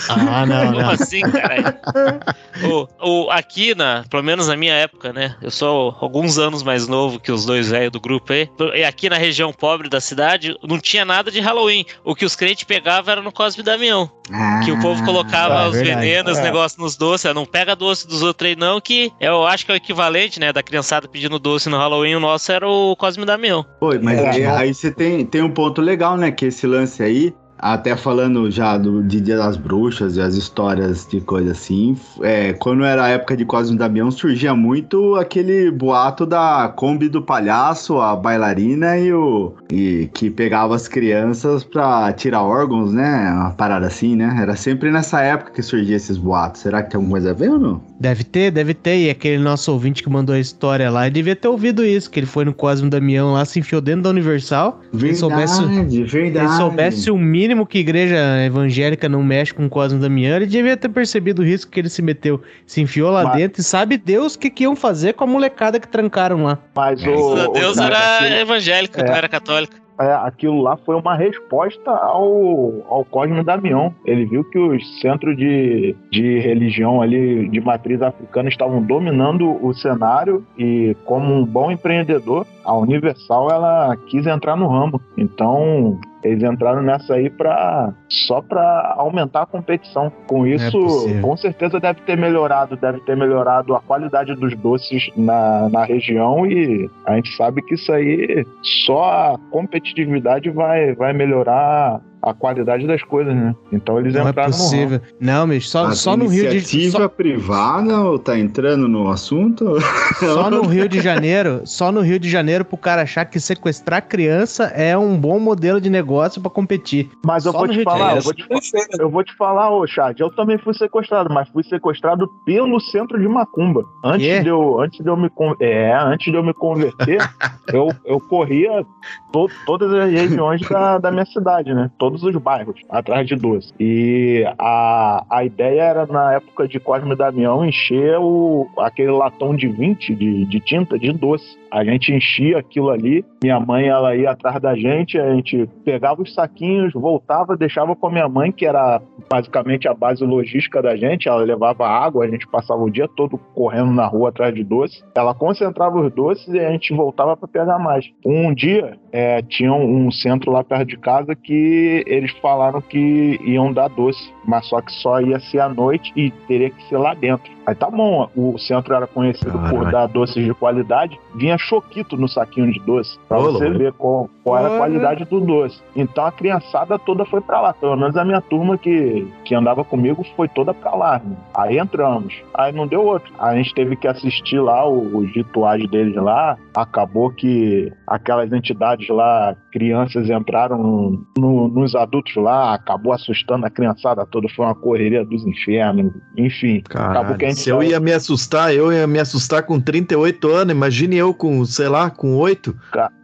Ah, 0.07 0.45
não. 0.45 0.68
Como 0.73 0.89
assim, 0.89 1.21
cara? 1.21 1.79
o, 2.63 2.87
o, 3.25 3.31
aqui, 3.31 3.75
na, 3.75 4.03
pelo 4.09 4.23
menos 4.23 4.47
na 4.47 4.55
minha 4.55 4.73
época, 4.73 5.13
né? 5.13 5.35
Eu 5.41 5.51
sou 5.51 5.95
alguns 5.99 6.37
anos 6.37 6.63
mais 6.63 6.87
novo 6.87 7.19
que 7.19 7.31
os 7.31 7.45
dois 7.45 7.69
velhos 7.69 7.91
do 7.91 7.99
grupo 7.99 8.33
aí. 8.33 8.49
E 8.75 8.83
aqui 8.83 9.09
na 9.09 9.17
região 9.17 9.51
pobre 9.53 9.89
da 9.89 10.01
cidade, 10.01 10.55
não 10.63 10.79
tinha 10.79 11.05
nada 11.05 11.31
de 11.31 11.39
Halloween. 11.39 11.85
O 12.03 12.15
que 12.15 12.25
os 12.25 12.35
crentes 12.35 12.63
pegavam 12.63 13.11
era 13.11 13.21
no 13.21 13.31
Cosme 13.31 13.63
Damião. 13.63 14.09
Ah, 14.31 14.61
que 14.63 14.71
o 14.71 14.79
povo 14.79 15.03
colocava 15.03 15.63
é, 15.63 15.67
os 15.67 15.75
venenos, 15.75 16.37
é. 16.37 16.43
negócios 16.43 16.79
nos 16.79 16.95
doces. 16.95 17.33
Não 17.33 17.45
pega 17.45 17.75
doce 17.75 18.07
dos 18.07 18.21
outros 18.21 18.49
aí, 18.49 18.55
não, 18.55 18.79
que 18.79 19.11
eu 19.19 19.45
acho 19.45 19.65
que 19.65 19.71
é 19.71 19.75
o 19.75 19.77
equivalente, 19.77 20.39
né? 20.39 20.53
Da 20.53 20.61
criançada 20.61 21.07
pedindo 21.07 21.39
doce 21.39 21.69
no 21.69 21.77
Halloween, 21.77 22.15
o 22.15 22.19
nosso 22.19 22.51
era 22.51 22.67
o 22.67 22.95
Cosme 22.95 23.25
Damião. 23.25 23.65
Oi, 23.81 23.99
mas 23.99 24.19
é, 24.19 24.29
aí, 24.29 24.45
aí 24.45 24.73
você 24.73 24.91
tem, 24.91 25.25
tem 25.25 25.41
um 25.41 25.51
ponto 25.51 25.81
legal, 25.81 26.15
né? 26.15 26.31
Que 26.31 26.45
esse 26.45 26.67
lance 26.67 27.01
aí 27.01 27.33
até 27.59 27.95
falando 27.95 28.49
já 28.49 28.77
do 28.77 29.03
de 29.03 29.19
Dia 29.19 29.37
das 29.37 29.57
Bruxas 29.57 30.15
e 30.15 30.21
as 30.21 30.35
histórias 30.35 31.05
de 31.05 31.19
coisa 31.19 31.51
assim, 31.51 31.97
é, 32.21 32.53
quando 32.53 32.83
era 32.83 33.03
a 33.03 33.09
época 33.09 33.35
de 33.35 33.45
Cosme 33.45 33.75
e 33.75 33.79
Damião, 33.79 34.09
surgia 34.09 34.55
muito 34.55 35.15
aquele 35.15 35.69
boato 35.69 36.25
da 36.25 36.71
Kombi 36.75 37.09
do 37.09 37.21
palhaço, 37.21 37.99
a 37.99 38.15
bailarina 38.15 38.97
e 38.97 39.13
o. 39.13 39.53
E 39.71 40.09
que 40.13 40.29
pegava 40.29 40.75
as 40.75 40.87
crianças 40.87 41.63
pra 41.63 42.11
tirar 42.13 42.43
órgãos, 42.43 42.93
né? 42.93 43.31
Uma 43.33 43.51
parada 43.51 43.87
assim, 43.87 44.15
né? 44.15 44.37
Era 44.41 44.55
sempre 44.55 44.91
nessa 44.91 45.21
época 45.21 45.51
que 45.51 45.61
surgia 45.61 45.97
esses 45.97 46.17
boatos. 46.17 46.61
Será 46.61 46.81
que 46.81 46.91
tem 46.91 46.97
alguma 46.97 47.13
coisa 47.13 47.31
a 47.31 47.33
ver 47.33 47.49
ou 47.49 47.59
não? 47.59 47.88
Deve 47.99 48.23
ter, 48.23 48.49
deve 48.49 48.73
ter. 48.73 48.97
E 48.97 49.09
aquele 49.09 49.37
nosso 49.37 49.71
ouvinte 49.71 50.01
que 50.01 50.09
mandou 50.09 50.33
a 50.33 50.39
história 50.39 50.89
lá, 50.89 51.05
ele 51.05 51.15
devia 51.15 51.35
ter 51.35 51.47
ouvido 51.47 51.85
isso, 51.85 52.09
que 52.09 52.19
ele 52.19 52.25
foi 52.25 52.45
no 52.45 52.53
Cosme 52.53 52.89
Damião 52.89 53.33
lá, 53.33 53.43
se 53.43 53.59
enfiou 53.59 53.81
dentro 53.81 54.03
da 54.03 54.09
Universal. 54.09 54.81
Verdade, 54.93 55.19
soubesse, 55.19 56.03
verdade. 56.05 56.51
Se 56.51 56.57
soubesse 56.57 57.11
o 57.11 57.17
mínimo 57.17 57.65
que 57.65 57.79
igreja 57.79 58.17
evangélica 58.45 59.09
não 59.09 59.21
mexe 59.21 59.53
com 59.53 59.67
Cosme 59.67 59.99
Damião, 59.99 60.37
ele 60.37 60.45
devia 60.45 60.77
ter 60.77 60.89
percebido 60.89 61.41
o 61.41 61.45
risco 61.45 61.69
que 61.69 61.79
ele 61.79 61.89
se 61.89 62.01
meteu. 62.01 62.41
Se 62.65 62.79
enfiou 62.79 63.11
lá 63.11 63.23
Mas... 63.25 63.37
dentro 63.37 63.61
e 63.61 63.63
sabe 63.63 63.97
Deus 63.97 64.35
o 64.35 64.39
que, 64.39 64.49
que 64.49 64.63
iam 64.63 64.75
fazer 64.75 65.13
com 65.13 65.25
a 65.25 65.27
molecada 65.27 65.79
que 65.79 65.87
trancaram 65.87 66.43
lá. 66.43 66.57
Mas 66.75 67.01
o. 67.01 67.51
Deus 67.51 67.77
o, 67.77 67.81
era 67.81 68.39
evangélico, 68.39 68.99
é. 68.99 69.03
não 69.03 69.13
era 69.13 69.27
católico 69.27 69.75
é, 69.99 70.13
aquilo 70.13 70.61
lá 70.61 70.77
foi 70.77 70.95
uma 70.95 71.15
resposta 71.15 71.91
ao, 71.91 72.85
ao 72.87 73.05
Cosme 73.05 73.43
Damião. 73.43 73.93
Ele 74.05 74.25
viu 74.25 74.43
que 74.43 74.57
os 74.57 75.01
centros 75.01 75.35
de, 75.35 75.95
de 76.11 76.39
religião 76.39 77.01
ali 77.01 77.49
de 77.49 77.59
matriz 77.59 78.01
africana 78.01 78.49
estavam 78.49 78.81
dominando 78.81 79.63
o 79.63 79.73
cenário 79.73 80.45
e, 80.57 80.95
como 81.05 81.33
um 81.33 81.45
bom 81.45 81.69
empreendedor, 81.69 82.45
a 82.63 82.75
Universal 82.75 83.49
ela 83.51 83.97
quis 84.07 84.25
entrar 84.25 84.55
no 84.55 84.67
ramo. 84.67 85.01
Então, 85.17 85.99
eles 86.23 86.43
entraram 86.43 86.81
nessa 86.81 87.13
aí 87.15 87.29
para 87.29 87.93
só 88.09 88.41
para 88.41 88.95
aumentar 88.97 89.43
a 89.43 89.45
competição. 89.45 90.11
Com 90.27 90.45
é 90.45 90.51
isso, 90.51 90.77
é 91.09 91.21
com 91.21 91.35
certeza 91.37 91.79
deve 91.79 92.01
ter 92.01 92.17
melhorado, 92.17 92.75
deve 92.75 92.99
ter 93.01 93.15
melhorado 93.15 93.75
a 93.75 93.81
qualidade 93.81 94.35
dos 94.35 94.55
doces 94.57 95.09
na, 95.15 95.69
na 95.69 95.83
região 95.85 96.45
e 96.45 96.89
a 97.05 97.15
gente 97.15 97.35
sabe 97.35 97.61
que 97.61 97.75
isso 97.75 97.91
aí 97.91 98.45
só 98.85 99.03
a 99.03 99.39
competitividade 99.51 100.49
vai, 100.49 100.93
vai 100.95 101.13
melhorar 101.13 102.01
a 102.21 102.33
qualidade 102.33 102.85
das 102.85 103.01
coisas, 103.03 103.33
né? 103.33 103.55
Então 103.71 103.99
eles 103.99 104.13
não 104.13 104.27
é 104.27 104.29
entraram 104.29 104.49
é 104.49 104.51
possível. 104.51 105.01
no 105.19 105.27
Não, 105.27 105.47
mas 105.47 105.69
só, 105.69 105.91
só 105.91 106.17
no 106.17 106.27
Rio 106.27 106.49
de 106.49 106.57
Iniciativa 106.57 107.09
privada 107.09 107.99
ou 108.01 108.19
tá 108.19 108.37
entrando 108.37 108.87
no 108.87 109.09
assunto? 109.09 109.75
Só 110.19 110.49
no 110.49 110.63
Rio 110.63 110.89
de 110.89 110.99
Janeiro, 110.99 111.61
só 111.65 111.91
no 111.91 112.01
Rio 112.01 112.19
de 112.19 112.29
Janeiro 112.29 112.65
pro 112.65 112.77
cara 112.77 113.03
achar 113.03 113.25
que 113.25 113.39
sequestrar 113.39 114.07
criança 114.07 114.65
é 114.65 114.97
um 114.97 115.17
bom 115.17 115.39
modelo 115.39 115.79
de 115.79 115.89
negócio 115.89 116.41
para 116.41 116.51
competir. 116.51 117.09
Mas 117.25 117.45
eu 117.45 117.53
vou, 117.53 117.67
te 117.67 117.83
falar, 117.83 118.17
eu 118.17 118.21
vou 118.21 118.33
te 118.33 118.43
falar, 118.43 118.61
eu 118.99 119.09
vou 119.09 119.23
te 119.23 119.35
falar, 119.35 119.69
ô 119.71 119.87
Chad, 119.87 120.19
eu 120.19 120.29
também 120.31 120.57
fui 120.57 120.73
sequestrado, 120.73 121.33
mas 121.33 121.47
fui 121.49 121.63
sequestrado 121.63 122.27
pelo 122.45 122.79
centro 122.79 123.19
de 123.19 123.27
Macumba. 123.27 123.83
Antes 124.03 124.43
de 124.43 124.49
eu, 124.49 124.81
antes 124.81 124.99
de 125.01 125.09
eu 125.09 125.15
me 125.15 125.29
é, 125.61 125.93
antes 125.93 126.31
de 126.31 126.37
eu 126.37 126.43
me 126.43 126.53
converter, 126.53 127.19
eu, 127.71 127.89
eu 128.05 128.19
corria 128.19 128.85
to, 129.31 129.47
todas 129.65 129.91
as 129.93 130.11
regiões 130.11 130.61
da, 130.67 130.97
da 130.97 131.11
minha 131.11 131.25
cidade, 131.25 131.73
né? 131.73 131.89
Todos 132.09 132.23
os 132.23 132.35
bairros, 132.41 132.81
atrás 132.89 133.27
de 133.27 133.35
doce. 133.35 133.71
E 133.79 134.43
a, 134.57 135.23
a 135.29 135.45
ideia 135.45 135.81
era, 135.83 136.05
na 136.07 136.33
época 136.33 136.67
de 136.67 136.79
Cosme 136.79 137.11
e 137.11 137.15
Damião, 137.15 137.63
encher 137.63 138.17
o, 138.19 138.67
aquele 138.79 139.11
latão 139.11 139.55
de 139.55 139.67
20 139.67 140.15
de, 140.15 140.45
de 140.45 140.59
tinta 140.59 140.97
de 140.97 141.11
doce. 141.13 141.57
A 141.71 141.83
gente 141.83 142.13
enchia 142.13 142.57
aquilo 142.57 142.89
ali, 142.89 143.23
minha 143.43 143.59
mãe 143.59 143.87
ela 143.87 144.15
ia 144.15 144.31
atrás 144.31 144.59
da 144.61 144.75
gente, 144.75 145.19
a 145.19 145.33
gente 145.33 145.69
pegava 145.85 146.21
os 146.21 146.33
saquinhos, 146.33 146.93
voltava, 146.93 147.55
deixava 147.55 147.95
com 147.95 148.07
a 148.07 148.11
minha 148.11 148.27
mãe, 148.27 148.51
que 148.51 148.65
era 148.65 149.01
basicamente 149.31 149.87
a 149.87 149.93
base 149.93 150.23
logística 150.25 150.81
da 150.81 150.95
gente, 150.95 151.27
ela 151.27 151.41
levava 151.43 151.87
água, 151.87 152.25
a 152.25 152.27
gente 152.27 152.47
passava 152.47 152.81
o 152.81 152.89
dia 152.89 153.07
todo 153.07 153.37
correndo 153.53 153.91
na 153.91 154.05
rua 154.05 154.29
atrás 154.29 154.53
de 154.53 154.63
doce. 154.63 155.03
Ela 155.15 155.33
concentrava 155.33 155.99
os 155.99 156.11
doces 156.11 156.47
e 156.53 156.59
a 156.59 156.71
gente 156.71 156.93
voltava 156.93 157.37
para 157.37 157.47
pegar 157.47 157.77
mais. 157.77 158.05
Um 158.25 158.53
dia 158.53 158.97
é, 159.11 159.41
tinha 159.41 159.73
um 159.73 160.09
centro 160.11 160.51
lá 160.51 160.63
perto 160.63 160.87
de 160.87 160.97
casa 160.97 161.35
que 161.35 162.03
eles 162.07 162.31
falaram 162.41 162.81
que 162.81 163.39
iam 163.43 163.71
dar 163.71 163.89
doce, 163.89 164.33
mas 164.45 164.65
só 164.67 164.81
que 164.81 164.91
só 164.91 165.21
ia 165.21 165.39
ser 165.39 165.59
à 165.59 165.69
noite 165.69 166.11
e 166.15 166.31
teria 166.47 166.69
que 166.69 166.83
ser 166.87 166.97
lá 166.97 167.13
dentro. 167.13 167.58
Aí 167.69 167.75
tá 167.75 167.87
bom, 167.87 168.27
o 168.35 168.57
centro 168.57 168.95
era 168.95 169.05
conhecido 169.05 169.51
Caramba. 169.51 169.69
por 169.69 169.91
dar 169.91 170.07
doces 170.07 170.43
de 170.43 170.51
qualidade, 170.55 171.19
vinha 171.35 171.55
choquito 171.55 172.17
no 172.17 172.27
saquinho 172.27 172.71
de 172.71 172.79
doce, 172.79 173.19
pra 173.27 173.37
Olá. 173.37 173.51
você 173.51 173.69
ver 173.69 173.93
qual, 173.93 174.27
qual 174.43 174.57
era 174.57 174.73
a 174.73 174.77
qualidade 174.79 175.23
do 175.25 175.39
doce. 175.39 175.79
Então 175.95 176.25
a 176.25 176.31
criançada 176.31 176.97
toda 176.97 177.25
foi 177.25 177.41
pra 177.41 177.61
lá, 177.61 177.71
pelo 177.71 177.95
menos 177.95 178.17
a 178.17 178.25
minha 178.25 178.41
turma 178.41 178.75
que, 178.75 179.31
que 179.45 179.53
andava 179.53 179.83
comigo 179.83 180.25
foi 180.35 180.47
toda 180.47 180.73
pra 180.73 180.95
lá. 180.95 181.21
Né? 181.23 181.35
Aí 181.53 181.77
entramos, 181.77 182.33
aí 182.55 182.71
não 182.71 182.87
deu 182.87 183.05
outro. 183.05 183.31
A 183.37 183.55
gente 183.55 183.71
teve 183.75 183.95
que 183.95 184.07
assistir 184.07 184.59
lá 184.59 184.89
os 184.89 185.31
rituais 185.35 185.87
deles 185.91 186.15
lá, 186.15 186.57
acabou 186.75 187.29
que 187.29 187.93
aquelas 188.07 188.51
entidades 188.51 189.07
lá, 189.09 189.55
crianças 189.71 190.27
entraram 190.27 191.23
no, 191.37 191.67
nos 191.67 191.93
adultos 191.93 192.35
lá, 192.35 192.73
acabou 192.73 193.13
assustando 193.13 193.67
a 193.67 193.69
criançada 193.69 194.25
toda, 194.25 194.49
foi 194.49 194.65
uma 194.65 194.73
correria 194.73 195.23
dos 195.23 195.45
infernos, 195.45 196.11
enfim. 196.35 196.81
Caralho. 196.89 197.11
Acabou 197.11 197.37
que 197.37 197.45
a 197.45 197.49
gente 197.49 197.58
Se 197.59 197.69
eu 197.69 197.83
ia 197.83 197.99
me 197.99 198.13
assustar, 198.13 198.73
eu 198.73 198.91
ia 198.91 199.05
me 199.05 199.19
assustar 199.19 199.63
com 199.63 199.79
38 199.79 200.47
anos. 200.47 200.73
Imagine 200.73 201.17
eu 201.17 201.33
com, 201.33 201.63
sei 201.65 201.89
lá, 201.89 202.09
com 202.09 202.35
8. 202.35 202.75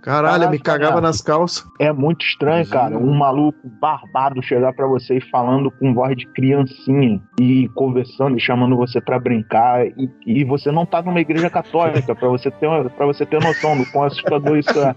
Caralho, 0.02 0.44
eu 0.44 0.52
me 0.52 0.60
cagava 0.60 1.02
nas 1.02 1.22
calças. 1.22 1.66
É 1.80 1.92
muito 1.92 2.26
estranho, 2.26 2.68
cara. 2.68 2.98
Um 2.98 3.18
maluco 3.18 3.58
barbado 3.82 4.42
chegar 4.44 4.74
para 4.74 4.86
você 4.86 5.18
e 5.18 5.22
falando 5.32 5.72
com 5.72 5.94
voz 5.94 6.16
de 6.16 6.28
criancinha 6.28 7.22
e 7.40 7.68
conversando 7.70 8.38
e 8.38 8.40
chamando 8.40 8.76
você 8.76 9.02
para 9.02 9.18
brincar. 9.20 9.88
E, 9.88 10.10
e, 10.26 10.44
você 10.44 10.72
não 10.72 10.86
tá 10.86 11.02
numa 11.02 11.20
igreja 11.20 11.50
católica, 11.50 12.14
para 12.14 12.28
você 12.28 12.52
ter 12.52 12.70
para 12.92 13.06
você 13.06 13.26
ter 13.26 13.42
noção 13.42 13.78
do 13.78 13.86
quão 13.92 14.04
assustador 14.04 14.58
isso 14.58 14.80
é. 14.80 14.96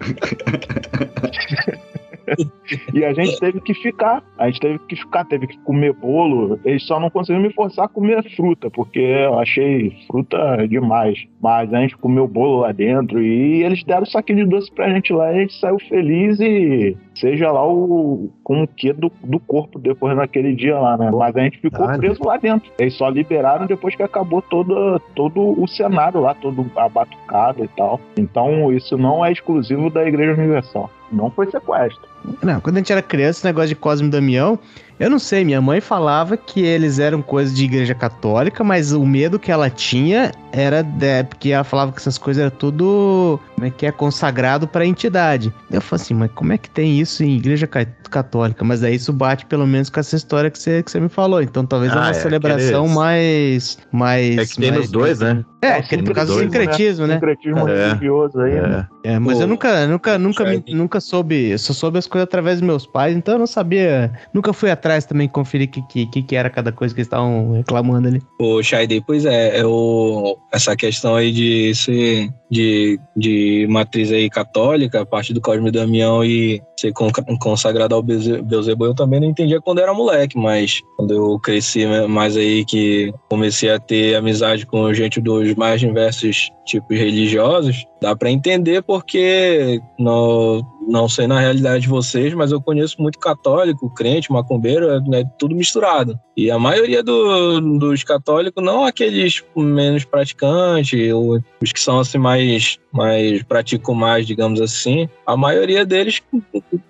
e 2.92 3.04
a 3.04 3.12
gente 3.12 3.38
teve 3.38 3.60
que 3.60 3.74
ficar. 3.74 4.22
A 4.38 4.46
gente 4.46 4.60
teve 4.60 4.78
que 4.80 4.96
ficar, 4.96 5.24
teve 5.24 5.46
que 5.46 5.58
comer 5.58 5.92
bolo. 5.92 6.58
Eles 6.64 6.84
só 6.86 6.98
não 6.98 7.10
conseguiram 7.10 7.46
me 7.46 7.52
forçar 7.52 7.86
a 7.86 7.88
comer 7.88 8.22
fruta, 8.34 8.70
porque 8.70 8.98
eu 8.98 9.38
achei 9.38 9.96
fruta 10.06 10.66
demais. 10.68 11.26
Mas 11.40 11.72
a 11.72 11.80
gente 11.80 11.96
comeu 11.96 12.26
bolo 12.26 12.60
lá 12.60 12.72
dentro 12.72 13.22
e 13.22 13.62
eles 13.62 13.82
deram 13.84 14.02
o 14.02 14.06
saquinho 14.06 14.44
de 14.44 14.50
doce 14.50 14.70
pra 14.72 14.90
gente 14.90 15.12
lá 15.12 15.32
e 15.32 15.36
a 15.36 15.40
gente 15.40 15.58
saiu 15.60 15.78
feliz 15.88 16.40
e 16.40 16.96
seja 17.20 17.50
lá 17.50 17.66
o 17.66 18.30
com 18.42 18.62
o 18.62 18.68
que 18.68 18.92
do, 18.92 19.10
do 19.22 19.38
corpo 19.40 19.78
depois 19.78 20.16
naquele 20.16 20.54
dia 20.54 20.78
lá, 20.78 20.96
né? 20.96 21.10
Mas 21.10 21.36
a 21.36 21.40
gente 21.40 21.58
ficou 21.58 21.86
preso 21.96 22.22
lá 22.24 22.36
dentro. 22.36 22.70
Eles 22.78 22.94
só 22.94 23.08
liberaram 23.08 23.66
depois 23.66 23.94
que 23.94 24.02
acabou 24.02 24.42
todo, 24.42 25.00
todo 25.14 25.60
o 25.60 25.66
cenário 25.66 26.20
lá, 26.20 26.34
todo 26.34 26.70
a 26.76 26.88
batucada 26.88 27.64
e 27.64 27.68
tal. 27.68 28.00
Então 28.16 28.72
isso 28.72 28.96
não 28.96 29.24
é 29.24 29.32
exclusivo 29.32 29.90
da 29.90 30.06
Igreja 30.06 30.40
Universal. 30.40 30.90
Não 31.10 31.30
foi 31.30 31.50
sequestro. 31.50 32.06
Não, 32.42 32.60
quando 32.60 32.76
a 32.76 32.78
gente 32.80 32.92
era 32.92 33.00
criança, 33.00 33.38
esse 33.38 33.46
negócio 33.46 33.68
de 33.68 33.76
Cosme 33.76 34.08
e 34.08 34.10
Damião, 34.10 34.58
eu 34.98 35.08
não 35.08 35.18
sei, 35.18 35.44
minha 35.44 35.60
mãe 35.60 35.80
falava 35.80 36.36
que 36.36 36.60
eles 36.60 36.98
eram 36.98 37.22
coisas 37.22 37.54
de 37.54 37.64
igreja 37.64 37.94
católica, 37.94 38.64
mas 38.64 38.92
o 38.92 39.04
medo 39.06 39.38
que 39.38 39.52
ela 39.52 39.70
tinha 39.70 40.32
era 40.52 40.82
de, 40.82 41.24
porque 41.24 41.50
ela 41.50 41.64
falava 41.64 41.92
que 41.92 41.98
essas 41.98 42.18
coisas 42.18 42.42
eram 42.42 42.56
tudo 42.56 43.38
como 43.54 43.66
é 43.66 43.70
que 43.70 43.86
é 43.86 43.92
consagrado 43.92 44.66
para 44.66 44.84
a 44.84 44.86
entidade. 44.86 45.52
Eu 45.70 45.80
falei 45.80 46.02
assim, 46.02 46.14
mas 46.14 46.30
como 46.32 46.52
é 46.52 46.58
que 46.58 46.70
tem 46.70 46.98
isso 46.98 47.22
em 47.22 47.36
igreja 47.36 47.66
católica? 47.66 48.64
Mas 48.64 48.82
aí 48.82 48.94
isso 48.94 49.12
bate 49.12 49.46
pelo 49.46 49.66
menos 49.66 49.90
com 49.90 50.00
essa 50.00 50.16
história 50.16 50.50
que 50.50 50.58
você, 50.58 50.82
que 50.82 50.90
você 50.90 50.98
me 50.98 51.08
falou. 51.08 51.42
Então 51.42 51.64
talvez 51.64 51.92
ah, 51.92 51.96
é 51.96 51.98
uma 51.98 52.10
é, 52.10 52.14
celebração 52.14 52.84
aqueles... 52.84 52.96
mais 52.96 53.78
mais 53.92 54.38
É 54.38 54.46
que 54.46 54.56
tem 54.56 54.70
mais, 54.70 54.82
nos 54.82 54.90
dois, 54.90 55.20
né? 55.20 55.44
É, 55.60 55.78
é 55.78 56.02
por 56.02 56.14
causa 56.14 56.32
do 56.32 56.40
sincretismo, 56.40 57.06
né? 57.06 57.14
Sincretismo 57.14 57.68
é. 57.68 57.88
religioso 57.88 58.40
aí, 58.40 58.52
é. 58.52 58.66
Né? 58.66 58.88
É, 59.04 59.18
mas 59.18 59.38
Pô, 59.38 59.42
eu 59.42 59.46
nunca 59.46 59.86
nunca 59.86 60.18
nunca 60.18 60.44
me, 60.44 60.64
nunca 60.68 61.00
soube, 61.00 61.50
eu 61.50 61.58
só 61.58 61.72
soube 61.72 61.98
as 61.98 62.06
coisas 62.06 62.24
através 62.24 62.60
dos 62.60 62.66
meus 62.66 62.86
pais, 62.86 63.16
então 63.16 63.34
eu 63.34 63.38
não 63.38 63.46
sabia, 63.46 64.12
nunca 64.32 64.52
fui 64.52 64.70
atrás 64.70 64.87
também 65.06 65.28
conferir 65.28 65.68
o 65.68 65.70
que, 65.70 66.06
que, 66.06 66.22
que 66.22 66.36
era 66.36 66.50
cada 66.50 66.72
coisa 66.72 66.94
que 66.94 67.00
eles 67.00 67.06
estavam 67.06 67.52
reclamando 67.52 68.08
ali. 68.08 68.22
Ô, 68.40 68.62
Shai, 68.62 68.86
pois 69.06 69.24
é, 69.24 69.58
é 69.58 69.66
o, 69.66 70.38
essa 70.52 70.76
questão 70.76 71.14
aí 71.14 71.32
de 71.32 71.74
ser 71.74 72.30
de, 72.50 72.98
de 73.16 73.66
matriz 73.68 74.10
aí 74.10 74.28
católica, 74.30 75.04
parte 75.04 75.34
do 75.34 75.40
Cosme 75.40 75.70
Damião 75.70 76.24
e 76.24 76.62
ser 76.78 76.92
consagrado 77.40 77.94
ao 77.94 78.02
Beelzebub, 78.02 78.88
eu 78.88 78.94
também 78.94 79.20
não 79.20 79.28
entendia 79.28 79.60
quando 79.60 79.80
era 79.80 79.92
moleque, 79.92 80.38
mas 80.38 80.80
quando 80.96 81.12
eu 81.12 81.38
cresci 81.40 81.84
mais 82.08 82.36
aí, 82.36 82.64
que 82.64 83.12
comecei 83.28 83.70
a 83.70 83.78
ter 83.78 84.14
amizade 84.14 84.64
com 84.64 84.92
gente 84.94 85.20
dos 85.20 85.54
mais 85.54 85.80
diversos 85.80 86.50
tipos 86.64 86.96
religiosos, 86.96 87.84
dá 88.00 88.14
para 88.14 88.30
entender 88.30 88.82
porque 88.82 89.80
no, 89.98 90.64
não 90.88 91.08
sei 91.08 91.26
na 91.26 91.38
realidade 91.38 91.82
de 91.82 91.88
vocês, 91.88 92.32
mas 92.32 92.50
eu 92.50 92.60
conheço 92.60 93.00
muito 93.00 93.18
católico, 93.18 93.92
crente, 93.94 94.32
macumbeiro, 94.32 94.88
é 94.88 95.00
né, 95.00 95.24
tudo 95.38 95.54
misturado. 95.54 96.18
E 96.36 96.50
a 96.50 96.58
maioria 96.58 97.02
do, 97.02 97.60
dos 97.78 98.02
católicos, 98.02 98.64
não 98.64 98.84
aqueles 98.84 99.44
menos 99.54 100.04
praticantes, 100.04 101.12
ou 101.12 101.40
os 101.60 101.72
que 101.72 101.80
são 101.80 102.00
assim 102.00 102.16
mais, 102.16 102.78
mais 102.90 103.42
praticam 103.42 103.94
mais, 103.94 104.26
digamos 104.26 104.60
assim, 104.60 105.08
a 105.26 105.36
maioria 105.36 105.84
deles 105.84 106.22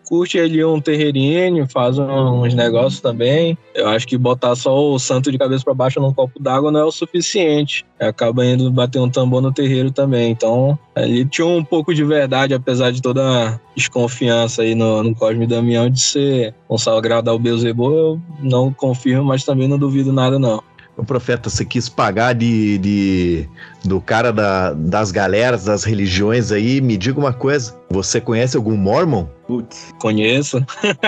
curte 0.08 0.38
ali 0.38 0.64
um 0.64 0.80
terreirinho, 0.80 1.68
faz 1.68 1.98
uns 1.98 2.54
negócios 2.54 3.00
também. 3.00 3.58
Eu 3.74 3.88
acho 3.88 4.06
que 4.06 4.16
botar 4.16 4.56
só 4.56 4.74
o 4.74 4.98
santo 4.98 5.30
de 5.30 5.38
cabeça 5.38 5.64
para 5.64 5.74
baixo 5.74 6.00
num 6.00 6.14
copo 6.14 6.40
d'água 6.40 6.72
não 6.72 6.80
é 6.80 6.84
o 6.84 6.92
suficiente. 6.92 7.84
Acaba 8.00 8.44
indo 8.44 8.70
bater 8.70 9.00
um 9.00 9.10
tambor 9.10 9.42
no 9.42 9.52
terreiro 9.52 9.90
também. 9.90 10.30
Então, 10.30 10.78
ali 10.94 11.24
tinha 11.24 11.46
um 11.46 11.64
pouco 11.64 11.94
de 11.94 12.04
verdade, 12.04 12.54
apesar 12.54 12.90
de 12.90 13.02
toda 13.02 13.22
a 13.22 13.60
desconfiança 13.74 14.62
aí 14.62 14.74
no, 14.74 15.02
no 15.02 15.14
Cosme 15.14 15.46
Damião 15.46 15.90
de 15.90 16.00
ser 16.00 16.54
um 16.68 16.78
sagrado 16.78 17.30
ao 17.30 17.38
Beelzebub. 17.38 17.92
Eu 17.92 18.20
não 18.40 18.72
confirmo, 18.72 19.24
mas 19.24 19.44
também 19.44 19.68
não 19.68 19.78
duvido 19.78 20.12
nada, 20.12 20.38
não. 20.38 20.62
O 20.96 21.04
profeta, 21.04 21.48
você 21.48 21.64
quis 21.64 21.88
pagar 21.88 22.34
de, 22.34 22.76
de 22.78 23.48
do 23.84 24.00
cara 24.00 24.32
da, 24.32 24.72
das 24.72 25.10
galeras, 25.10 25.64
das 25.64 25.84
religiões 25.84 26.52
aí. 26.52 26.80
Me 26.80 26.96
diga 26.96 27.18
uma 27.18 27.32
coisa: 27.32 27.74
você 27.90 28.20
conhece 28.20 28.56
algum 28.56 28.76
Mormon? 28.76 29.26
Putz, 29.46 29.94
conheço. 29.98 30.64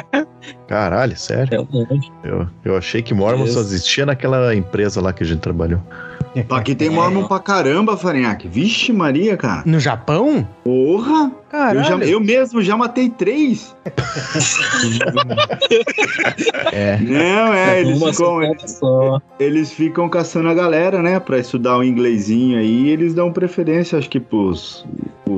Caralho, 0.66 1.16
sério? 1.16 1.68
É 1.72 2.28
eu, 2.28 2.48
eu 2.64 2.76
achei 2.76 3.02
que 3.02 3.12
Mormon 3.12 3.46
só 3.46 3.60
existia 3.60 4.06
naquela 4.06 4.54
empresa 4.54 5.00
lá 5.00 5.12
que 5.12 5.22
a 5.22 5.26
gente 5.26 5.40
trabalhou. 5.40 5.80
Aqui 6.48 6.76
tem 6.76 6.88
Mormon 6.88 7.26
pra 7.26 7.40
caramba, 7.40 7.96
Farinhaque. 7.96 8.46
Vixe 8.46 8.92
Maria, 8.92 9.36
cara. 9.36 9.64
No 9.66 9.80
Japão? 9.80 10.46
Porra! 10.62 11.32
Eu, 11.74 11.82
já, 11.82 11.96
eu, 11.96 12.20
mesmo 12.20 12.62
já 12.62 12.76
matei 12.76 13.10
três. 13.10 13.74
é. 16.70 16.96
Não, 16.98 17.52
é, 17.52 17.80
eles 17.80 18.00
ficam, 18.00 18.40
eles 19.40 19.72
ficam 19.72 20.08
caçando 20.08 20.48
a 20.48 20.54
galera, 20.54 21.02
né, 21.02 21.18
pra 21.18 21.40
estudar 21.40 21.76
o 21.76 21.82
inglesinho 21.82 22.56
aí. 22.56 22.69
Eles 22.88 23.14
dão 23.14 23.32
preferência, 23.32 23.98
acho 23.98 24.08
que 24.08 24.20
pros, 24.20 24.86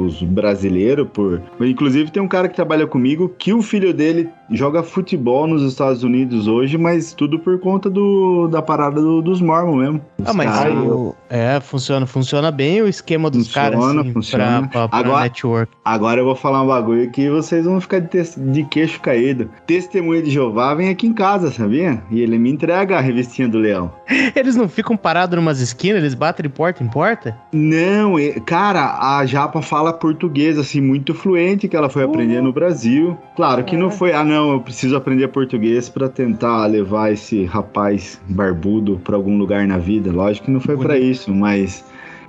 os 0.01 0.23
brasileiros, 0.23 1.09
por. 1.13 1.41
Inclusive 1.61 2.11
tem 2.11 2.23
um 2.23 2.29
cara 2.29 2.49
que 2.49 2.55
trabalha 2.55 2.87
comigo 2.87 3.33
que 3.39 3.53
o 3.53 3.63
filho 3.63 3.93
dele 3.93 4.29
joga 4.51 4.83
futebol 4.83 5.47
nos 5.47 5.63
Estados 5.63 6.03
Unidos 6.03 6.47
hoje, 6.47 6.77
mas 6.77 7.15
tudo 7.15 7.39
por 7.39 7.59
conta 7.59 7.89
do, 7.89 8.49
da 8.49 8.61
parada 8.61 9.01
do, 9.01 9.23
dos 9.23 9.41
Mormons 9.41 9.77
mesmo. 9.77 10.01
ah, 10.25 10.33
mas 10.33 10.59
aí, 10.59 10.77
o... 10.77 11.15
é, 11.31 11.59
funciona, 11.61 12.07
funciona 12.07 12.51
bem 12.51 12.83
o 12.83 12.89
esquema 12.89 13.31
dos 13.31 13.47
funciona, 13.47 13.71
caras 13.71 13.97
assim, 13.97 14.13
funciona. 14.13 14.69
Pra, 14.69 14.89
agora, 14.91 15.23
network. 15.23 15.73
Agora 15.85 16.21
eu 16.21 16.25
vou 16.25 16.37
falar 16.37 16.63
um 16.63 16.67
bagulho 16.67 17.11
que 17.11 17.31
vocês 17.31 17.65
vão 17.65 17.81
ficar 17.81 18.01
de, 18.01 18.09
te... 18.09 18.41
de 18.41 18.65
queixo 18.65 19.01
caído. 19.01 19.51
Testemunha 19.67 20.23
de 20.23 20.31
Jeová 20.31 20.75
vem 20.75 20.91
aqui 20.91 21.07
em 21.07 21.15
casa, 21.15 21.51
sabia? 21.51 22.03
E 22.11 22.21
ele 22.21 22.39
me 22.39 22.51
entrega 22.51 22.99
a 22.99 23.01
revistinha 23.01 23.49
do 23.49 23.59
leão. 23.59 23.93
Eles 24.35 24.57
não 24.57 24.69
ficam 24.69 24.97
parados 24.97 25.37
numas 25.37 25.61
esquinas, 25.61 26.03
eles 26.03 26.15
batem 26.15 26.45
de 26.45 26.49
porta 26.49 26.83
em 26.83 26.89
porta? 26.89 27.37
Não, 27.53 28.15
cara, 28.45 29.19
a 29.19 29.27
Japa 29.27 29.61
fala 29.63 29.82
português 29.91 30.59
assim 30.59 30.83
muito 30.83 31.15
fluente 31.15 31.67
que 31.67 31.75
ela 31.75 31.89
foi 31.89 32.03
aprender 32.03 32.43
no 32.43 32.53
Brasil. 32.53 33.17
Claro 33.35 33.65
que 33.65 33.75
não 33.75 33.91
foi, 33.91 34.13
ah 34.13 34.23
não, 34.23 34.53
eu 34.53 34.61
preciso 34.61 34.95
aprender 34.95 35.29
português 35.29 35.89
para 35.89 36.11
tentar 36.11 36.67
levar 36.67 37.11
esse 37.11 37.47
rapaz 37.47 38.21
barbudo 38.29 39.01
para 39.03 39.17
algum 39.17 39.39
lugar 39.39 39.67
na 39.67 39.79
vida. 39.79 40.13
Lógico 40.13 40.45
que 40.45 40.51
não 40.51 40.61
foi 40.61 40.77
para 40.77 40.99
isso, 40.99 41.33
mas 41.33 41.83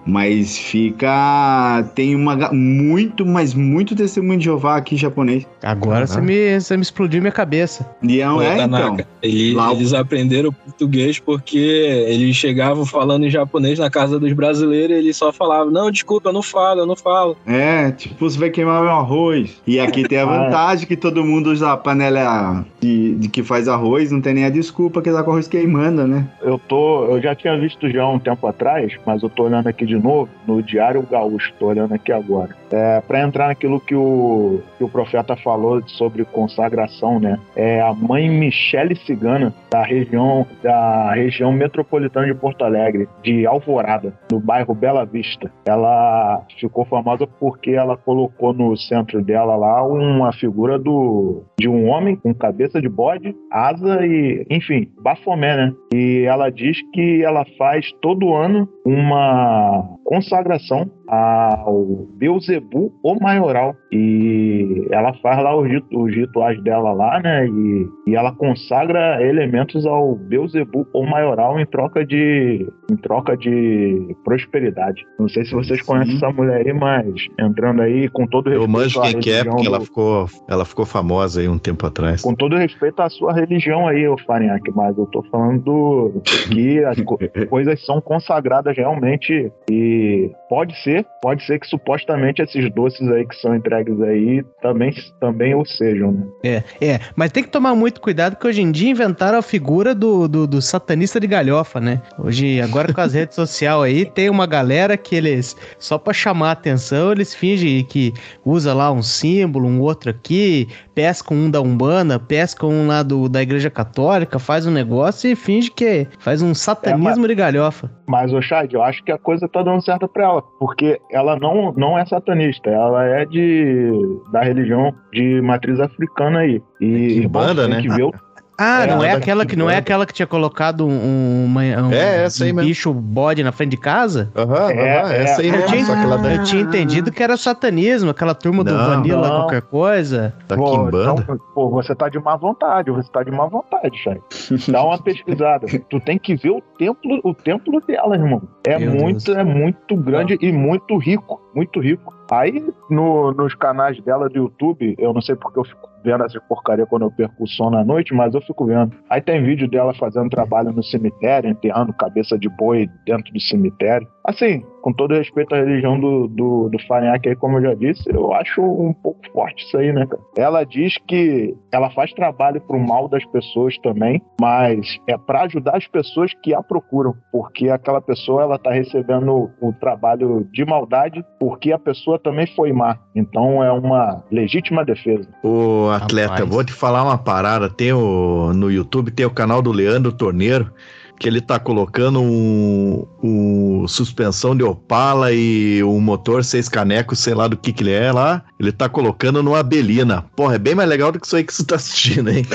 mas 0.06 0.58
fica. 0.58 1.86
Tem 1.96 2.16
uma. 2.16 2.52
Muito, 2.52 3.26
mas 3.26 3.54
muito 3.54 3.96
testemunho 3.96 4.40
de 4.40 4.46
Jeová 4.46 4.78
aqui 4.78 4.96
em 4.96 4.98
japonês. 4.98 5.48
Agora 5.62 6.06
você, 6.06 6.20
me, 6.20 6.60
você 6.60 6.76
me 6.76 6.84
explodiu 6.84 7.22
minha 7.22 7.32
cabeça. 7.32 7.90
E 8.02 8.22
é, 8.22 8.24
é 8.24 8.64
então. 8.64 8.98
Ele, 9.22 9.54
Lá... 9.54 9.72
Eles 9.72 9.94
aprenderam 9.94 10.52
português 10.52 11.20
porque 11.20 11.58
eles 11.58 12.36
chegavam 12.36 12.86
falando 12.86 13.26
em 13.26 13.30
japonês 13.30 13.80
na 13.80 13.90
casa 13.90 14.20
dos 14.20 14.34
brasileiros 14.34 14.96
e 14.96 15.00
eles 15.00 15.18
só 15.18 15.32
falavam: 15.32 15.72
Não, 15.72 15.90
desculpa, 15.90 16.30
eu 16.30 16.34
não 16.34 16.44
falo, 16.44 16.82
eu 16.82 16.86
não 16.86 16.96
falo. 16.96 17.38
É, 17.46 17.92
tipo, 17.92 18.30
você 18.30 18.38
vai 18.38 18.50
queimar 18.50 18.82
meu 18.82 18.92
arroz. 18.92 19.62
E 19.66 19.80
aqui 19.80 20.08
tem 20.08 20.18
a 20.18 20.24
ah, 20.30 20.36
é. 20.36 20.46
vantagem 20.46 20.88
que 20.88 20.98
todo 20.98 21.24
mundo 21.24 21.52
usa 21.52 21.72
a 21.72 21.78
panela 21.78 22.66
de, 22.82 23.16
de, 23.16 23.30
que 23.30 23.44
faz 23.44 23.68
arroz, 23.68 24.12
não 24.12 24.22
tem 24.22 24.34
nem 24.34 24.46
a 24.46 24.50
desculpa 24.50 25.02
que 25.02 25.12
dá 25.12 25.24
com 25.24 25.32
arroz 25.32 25.48
queimando, 25.48 26.08
né? 26.08 26.28
Eu 26.42 26.60
tô. 26.60 27.06
Eu 27.06 27.22
já 27.22 27.34
tinha 27.36 27.58
visto 27.58 27.90
já 27.90 28.08
um 28.08 28.20
tempo 28.20 28.46
atrás, 28.48 28.94
mas 29.06 29.24
eu 29.24 29.30
tô 29.30 29.44
olhando 29.44 29.68
aqui 29.68 29.86
de 29.86 29.93
de 29.94 30.02
novo 30.02 30.30
no 30.48 30.62
Diário 30.62 31.04
Gaúcho, 31.04 31.52
estou 31.52 31.70
olhando 31.70 31.94
aqui 31.94 32.12
agora. 32.12 32.56
É, 32.72 33.02
para 33.02 33.22
entrar 33.22 33.48
naquilo 33.48 33.80
que 33.80 33.96
o, 33.96 34.62
que 34.78 34.84
o 34.84 34.90
profeta 34.90 35.36
falou 35.36 35.82
sobre 35.88 36.26
consagração, 36.26 37.20
né? 37.20 37.40
É 37.56 37.80
a 37.82 37.94
mãe 37.94 38.28
Michele 38.30 38.96
Cigana, 38.96 39.54
da 39.70 39.84
região, 39.84 40.46
da 40.64 41.14
região 41.14 41.52
metropolitana 41.52 42.26
de 42.26 42.34
Porto 42.34 42.64
Alegre, 42.64 43.08
de 43.22 43.46
Alvorada, 43.46 44.14
no 44.32 44.40
bairro 44.40 44.74
Bela 44.74 45.06
Vista. 45.06 45.52
Ela 45.66 46.44
ficou 46.60 46.84
famosa 46.86 47.28
porque 47.28 47.72
ela 47.72 47.96
colocou 47.96 48.54
no 48.54 48.76
centro 48.76 49.22
dela 49.22 49.56
lá 49.56 49.84
uma 49.86 50.34
figura 50.34 50.80
do, 50.80 51.44
de 51.60 51.70
um 51.70 51.88
homem 51.88 52.16
com 52.16 52.34
cabeça 52.34 52.82
de 52.82 52.90
bode, 52.90 53.36
asa 53.52 54.04
e, 54.06 54.46
enfim, 54.50 54.90
bafomé, 55.00 55.56
né? 55.56 55.74
E 55.94 56.24
ela 56.26 56.50
diz 56.50 56.78
que 56.92 57.24
ela 57.24 57.46
faz 57.58 57.92
todo 58.02 58.34
ano 58.34 58.68
uma 58.84 59.83
consagração 60.04 60.90
ao 61.08 62.08
Beuzebu, 62.16 62.94
o 63.04 63.16
maioral. 63.16 63.76
E 63.92 64.88
ela 64.92 65.14
faz 65.22 65.44
lá 65.44 65.56
os, 65.56 65.70
os 65.92 66.16
rituais 66.16 66.62
dela 66.64 66.94
lá, 66.94 67.20
né? 67.22 67.48
E, 67.48 67.88
e 68.08 68.16
ela 68.16 68.32
consagra 68.32 69.22
elementos 69.22 69.86
ao 69.86 70.16
Beuzebu, 70.16 70.88
o 70.94 71.06
maioral, 71.06 71.60
em 71.60 71.66
troca 71.66 72.06
de, 72.06 72.68
em 72.92 72.96
troca 72.98 73.38
de 73.38 74.16
prosperidade. 74.24 75.04
Não 75.20 75.28
sei 75.28 75.46
se 75.46 75.54
vocês 75.54 75.80
Sim. 75.80 75.86
conhecem 75.86 76.16
essa 76.16 76.32
mulher 76.32 76.66
aí, 76.66 76.74
mas 76.74 77.28
entrando 77.40 77.82
aí 77.82 78.10
com 78.10 78.26
todo 78.26 78.50
respeito. 78.50 78.70
Eu 78.70 78.72
manjo 78.72 79.02
quem 79.02 79.20
que 79.20 79.32
é, 79.32 79.44
porque 79.44 79.64
do... 79.64 79.68
ela, 79.68 79.82
ficou, 79.82 80.26
ela 80.48 80.66
ficou 80.66 80.86
famosa 80.86 81.42
aí 81.42 81.48
um 81.48 81.60
tempo 81.60 81.86
atrás. 81.86 82.22
Com 82.22 82.34
todo 82.34 82.56
respeito 82.56 83.02
à 83.02 83.10
sua 83.10 83.34
religião 83.34 83.88
aí, 83.88 84.08
o 84.08 84.18
Farinhaque, 84.26 84.72
mas 84.76 84.98
eu 84.98 85.06
tô 85.08 85.24
falando 85.24 85.62
do, 85.64 86.22
que 86.50 86.84
as 86.84 86.98
coisas 87.50 87.86
são 87.86 88.02
consagradas 88.02 88.76
realmente 88.76 89.52
e 89.70 90.32
pode 90.50 90.76
ser, 90.84 91.03
pode 91.22 91.46
ser 91.46 91.60
que 91.60 91.68
supostamente 91.68 92.42
esses 92.42 92.72
doces 92.74 93.08
aí 93.10 93.26
que 93.26 93.36
são 93.36 93.56
entregues 93.56 94.00
aí 94.02 94.44
também, 94.62 94.94
também 95.20 95.56
o 95.56 95.66
sejam, 95.66 96.12
né? 96.12 96.26
É, 96.44 96.64
é, 96.82 97.00
mas 97.16 97.32
tem 97.32 97.44
que 97.44 97.50
tomar 97.50 97.76
muito 97.76 98.02
cuidado 98.02 98.36
que 98.36 98.48
hoje 98.48 98.62
em 98.62 98.72
dia 98.72 98.92
inventaram 98.92 99.38
a 99.38 99.42
figura 99.42 99.96
do, 99.96 100.28
do, 100.28 100.48
do 100.48 100.62
satanista 100.62 101.20
de 101.20 101.28
galhofa, 101.28 101.80
né? 101.80 102.02
Hoje, 102.18 102.62
agora 102.62 102.94
com 102.94 103.02
as 103.02 103.14
redes 103.16 103.36
sociais 103.36 103.82
aí, 103.82 104.06
tem 104.06 104.30
uma 104.30 104.46
galera 104.46 104.98
que 104.98 105.16
eles, 105.16 105.56
só 105.80 105.98
para 105.98 106.14
chamar 106.14 106.50
a 106.50 106.52
atenção, 106.52 107.12
eles 107.12 107.34
fingem 107.34 107.84
que 107.84 108.14
usa 108.46 108.74
lá 108.74 108.92
um 108.92 109.02
símbolo, 109.02 109.68
um 109.68 109.80
outro 109.80 110.10
aqui, 110.10 110.68
pesca 110.94 111.34
um 111.34 111.50
da 111.50 111.62
Umbanda, 111.62 112.20
pesca 112.20 112.66
um 112.66 112.88
lá 112.88 113.04
do, 113.04 113.30
da 113.30 113.42
Igreja 113.42 113.70
Católica, 113.70 114.40
faz 114.40 114.66
um 114.68 114.72
negócio 114.72 115.30
e 115.30 115.36
finge 115.36 115.72
que 115.72 116.08
faz 116.20 116.42
um 116.42 116.54
satanismo 116.54 117.10
é, 117.10 117.16
mas, 117.20 117.28
de 117.28 117.36
galhofa. 117.36 117.92
Mas, 118.08 118.34
ô 118.34 118.42
Chad, 118.42 118.72
eu 118.74 118.84
acho 118.84 119.04
que 119.04 119.12
a 119.12 119.18
coisa 119.18 119.48
tá 119.48 119.64
dando 119.64 119.84
certo 119.84 120.08
pra 120.08 120.26
ela, 120.26 120.42
porque 120.60 120.83
ela 121.12 121.38
não, 121.38 121.72
não 121.74 121.98
é 121.98 122.06
satanista, 122.06 122.70
ela 122.70 123.04
é 123.06 123.26
de 123.26 123.92
da 124.32 124.42
religião 124.42 124.94
de 125.12 125.42
matriz 125.42 125.80
africana 125.80 126.40
aí. 126.40 126.62
E, 126.82 127.22
que 127.22 127.28
banda, 127.28 127.68
né? 127.68 127.82
Que 127.82 127.90
ver 127.90 128.04
o, 128.04 128.14
ah, 128.58 128.84
é, 128.84 128.88
não 128.88 129.04
é 129.04 129.12
aquela 129.12 129.46
que 129.46 129.56
não 129.56 129.70
é 129.70 129.78
aquela 129.78 130.06
que 130.06 130.14
tinha 130.14 130.28
colocado 130.28 130.86
um, 130.88 131.46
uma, 131.46 131.62
um, 131.62 131.92
é, 131.92 132.26
essa 132.26 132.44
aí 132.44 132.52
um 132.52 132.58
bicho 132.58 132.94
bode 132.94 133.44
na 133.44 133.52
frente 133.52 133.72
de 133.72 133.78
casa? 133.78 134.32
Aham, 134.36 134.66
uhum, 134.66 134.70
é, 134.72 135.24
essa 135.24 135.42
aí 135.42 135.50
eu, 135.50 135.66
tinha, 135.66 135.86
ah, 135.86 136.34
eu 136.34 136.44
tinha 136.44 136.62
entendido 136.62 137.12
que 137.12 137.24
era 137.24 137.36
satanismo, 137.36 138.12
aquela 138.12 138.36
turma 138.36 138.64
não, 138.64 138.72
do 138.72 138.78
Vanilla, 138.78 139.28
não. 139.28 139.36
qualquer 139.42 139.62
coisa. 139.64 140.34
Tá 140.48 140.56
pô, 140.56 140.88
então, 140.88 141.16
pô, 141.54 141.70
você 141.70 141.96
tá 141.96 142.10
de 142.10 142.20
má 142.20 142.36
vontade, 142.36 142.92
você 142.92 143.12
tá 143.12 143.24
de 143.24 143.32
má 143.32 143.48
vontade, 143.48 143.98
Chay. 143.98 144.22
Dá 144.68 144.84
uma 144.84 145.02
pesquisada. 145.02 145.66
tu 145.90 146.00
tem 146.00 146.20
que 146.20 146.36
ver 146.36 146.52
o 146.52 146.62
templo, 146.78 147.22
o 147.24 147.34
templo 147.34 147.82
dela, 147.82 148.16
irmão. 148.16 148.42
É 148.66 148.78
Meu 148.78 148.92
muito, 148.94 149.26
Deus. 149.26 149.38
é 149.38 149.44
muito 149.44 149.96
grande 149.96 150.38
não. 150.40 150.50
e 150.50 150.52
muito 150.52 150.98
rico, 150.98 151.42
muito 151.56 151.80
rico. 151.80 152.14
Aí 152.32 152.64
no, 152.90 153.32
nos 153.32 153.54
canais 153.56 154.00
dela 154.02 154.30
do 154.30 154.38
YouTube, 154.38 154.96
eu 154.98 155.14
não 155.14 155.22
sei 155.22 155.36
porque 155.36 155.60
eu 155.60 155.64
fico 155.64 155.93
vendo 156.04 156.24
essa 156.24 156.40
porcaria 156.42 156.86
quando 156.86 157.04
eu 157.04 157.12
perco 157.12 157.44
o 157.44 157.48
sono 157.48 157.78
à 157.78 157.84
noite, 157.84 158.14
mas 158.14 158.34
eu 158.34 158.42
fico 158.42 158.66
vendo. 158.66 158.92
Aí 159.10 159.22
tem 159.22 159.44
vídeo 159.44 159.70
dela 159.70 159.94
fazendo 159.94 160.30
trabalho 160.30 160.72
no 160.72 160.84
cemitério, 160.84 161.50
enterrando 161.50 161.94
cabeça 161.94 162.38
de 162.38 162.50
boi 162.50 162.90
dentro 163.06 163.34
do 163.34 163.40
cemitério. 163.40 164.08
Assim, 164.26 164.64
com 164.82 164.94
todo 164.94 165.16
respeito 165.16 165.54
à 165.54 165.58
religião 165.58 166.00
do, 166.00 166.28
do, 166.28 166.70
do 166.70 166.80
Farinhaque 166.88 167.30
aí, 167.30 167.36
como 167.36 167.58
eu 167.58 167.64
já 167.64 167.74
disse, 167.74 168.10
eu 168.10 168.34
acho 168.34 168.62
um 168.62 168.94
pouco 168.94 169.20
forte 169.34 169.66
isso 169.66 169.78
aí, 169.78 169.92
né, 169.92 170.06
cara? 170.06 170.22
Ela 170.38 170.64
diz 170.64 170.98
que 171.08 171.56
ela 171.72 171.90
faz 171.90 172.14
trabalho 172.14 172.62
pro 172.62 172.80
mal 172.80 173.08
das 173.10 173.26
pessoas 173.26 173.78
também, 173.80 174.22
mas 174.40 174.98
é 175.08 175.18
para 175.18 175.44
ajudar 175.44 175.78
as 175.78 175.88
pessoas 175.88 176.34
que 176.42 176.54
a 176.54 176.64
procuram, 176.64 177.14
porque 177.32 177.70
aquela 177.70 178.02
pessoa, 178.02 178.44
ela 178.44 178.58
tá 178.58 178.72
recebendo 178.72 179.50
o 179.62 179.74
trabalho 179.74 180.48
de 180.52 180.66
maldade 180.66 181.24
porque 181.40 181.72
a 181.72 181.80
pessoa 181.80 182.18
também 182.18 182.48
foi 182.48 182.72
má. 182.72 182.98
Então 183.16 183.64
é 183.64 183.72
uma 183.72 184.24
legítima 184.32 184.86
defesa. 184.86 185.28
Ô, 185.44 185.90
atleta, 185.94 186.34
Rapaz. 186.34 186.50
vou 186.50 186.64
te 186.64 186.74
falar 186.74 187.04
uma 187.04 187.18
parada, 187.18 187.70
tem 187.70 187.94
o, 187.94 188.52
no 188.54 188.72
YouTube, 188.72 189.12
tem 189.12 189.26
o 189.26 189.32
canal 189.32 189.62
do 189.62 189.72
Leandro 189.72 190.12
Torneiro, 190.12 190.72
que 191.20 191.28
ele 191.28 191.42
tá 191.42 191.60
colocando 191.60 192.22
um, 192.22 193.06
um, 193.24 193.88
suspensão 193.88 194.56
de 194.56 194.64
Opala 194.64 195.32
e 195.32 195.84
um 195.84 196.00
motor 196.00 196.44
seis 196.44 196.68
canecos, 196.68 197.20
sei 197.20 197.34
lá 197.34 197.48
do 197.48 197.58
que 197.58 197.72
que 197.72 197.84
ele 197.84 197.92
é 197.92 198.12
lá, 198.12 198.44
ele 198.60 198.72
tá 198.72 198.90
colocando 198.90 199.42
numa 199.42 199.64
Belina. 199.64 200.26
Porra, 200.36 200.56
é 200.56 200.60
bem 200.60 200.76
mais 200.76 200.90
legal 200.90 201.12
do 201.12 201.20
que 201.20 201.26
isso 201.26 201.36
aí 201.36 201.44
que 201.44 201.54
você 201.54 201.64
tá 201.64 201.76
assistindo, 201.76 202.30
hein? 202.30 202.46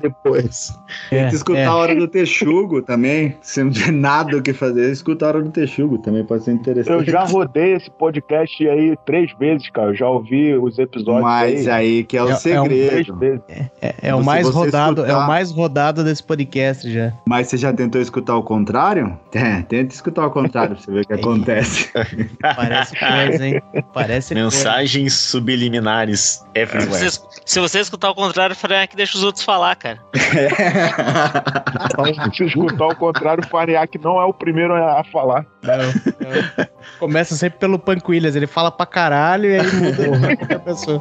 depois. 0.00 0.72
É, 1.10 1.20
Tem 1.20 1.28
que 1.28 1.34
escutar 1.36 1.58
é. 1.58 1.66
a 1.66 1.74
hora 1.74 1.94
do 1.94 2.08
Texugo 2.08 2.82
também. 2.82 3.36
Se 3.42 3.62
não 3.62 3.70
tiver 3.70 3.92
nada 3.92 4.36
o 4.36 4.42
que 4.42 4.52
fazer, 4.52 4.90
escuta 4.90 5.26
a 5.26 5.28
hora 5.28 5.42
do 5.42 5.50
Texugo 5.50 5.98
também 5.98 6.24
pode 6.24 6.44
ser 6.44 6.52
interessante. 6.52 7.06
Eu 7.06 7.12
já 7.12 7.24
rodei 7.24 7.74
esse 7.74 7.90
podcast 7.90 8.68
aí 8.68 8.96
três 9.06 9.32
vezes, 9.38 9.68
cara. 9.70 9.90
Eu 9.90 9.94
já 9.94 10.08
ouvi 10.08 10.54
os 10.54 10.78
episódios. 10.78 11.22
Mas 11.22 11.68
aí, 11.68 11.98
aí 11.98 12.04
que 12.04 12.16
é 12.16 12.22
o 12.22 12.30
é, 12.30 12.34
segredo. 12.34 13.42
É, 13.48 13.70
é, 13.80 13.94
é 14.02 14.14
o 14.14 14.24
mais 14.24 14.48
rodado, 14.48 15.02
escutar... 15.02 15.20
é 15.20 15.24
o 15.24 15.26
mais 15.26 15.50
rodado 15.50 16.04
desse 16.04 16.22
podcast 16.22 16.90
já. 16.90 17.09
Mas 17.26 17.48
você 17.48 17.56
já 17.56 17.72
tentou 17.72 18.00
escutar 18.00 18.36
o 18.36 18.42
contrário? 18.42 19.18
É, 19.40 19.62
tenta 19.62 19.94
escutar 19.94 20.26
o 20.26 20.30
contrário 20.30 20.74
pra 20.74 20.84
você 20.84 20.90
ver 20.90 21.00
o 21.00 21.06
que 21.06 21.12
acontece. 21.14 21.90
Parece 22.42 22.98
coisa, 22.98 23.46
hein? 23.46 23.62
Parece 23.94 24.34
Mensagens 24.34 25.14
coisa. 25.14 25.30
subliminares 25.30 26.44
everywhere. 26.54 27.10
Se, 27.10 27.20
se 27.46 27.60
você 27.60 27.78
escutar 27.78 28.10
o 28.10 28.14
contrário, 28.14 28.56
Farinhaque 28.56 28.96
deixa 28.96 29.16
os 29.16 29.22
outros 29.22 29.44
falar, 29.44 29.76
cara. 29.76 30.00
É. 30.14 30.50
se 32.34 32.44
escutar 32.44 32.88
o 32.88 32.96
contrário, 32.96 33.44
o 33.44 33.48
Farinhaque 33.48 33.98
não 33.98 34.20
é 34.20 34.24
o 34.24 34.34
primeiro 34.34 34.74
a 34.74 35.04
falar. 35.04 35.46
Não, 35.62 35.78
não. 35.78 36.66
Começa 36.98 37.36
sempre 37.36 37.58
pelo 37.60 37.78
Panquilhas, 37.78 38.34
ele 38.36 38.48
fala 38.48 38.70
pra 38.70 38.84
caralho 38.84 39.48
e 39.48 39.58
aí 39.58 39.66
muda 39.72 40.54
a 40.54 40.58
pessoa. 40.58 41.00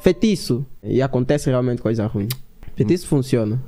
Feitiço. 0.00 0.64
E 0.82 1.02
acontece 1.02 1.50
realmente 1.50 1.82
coisa 1.82 2.06
ruim. 2.06 2.28
Feitiço 2.78 3.08
funciona. 3.08 3.60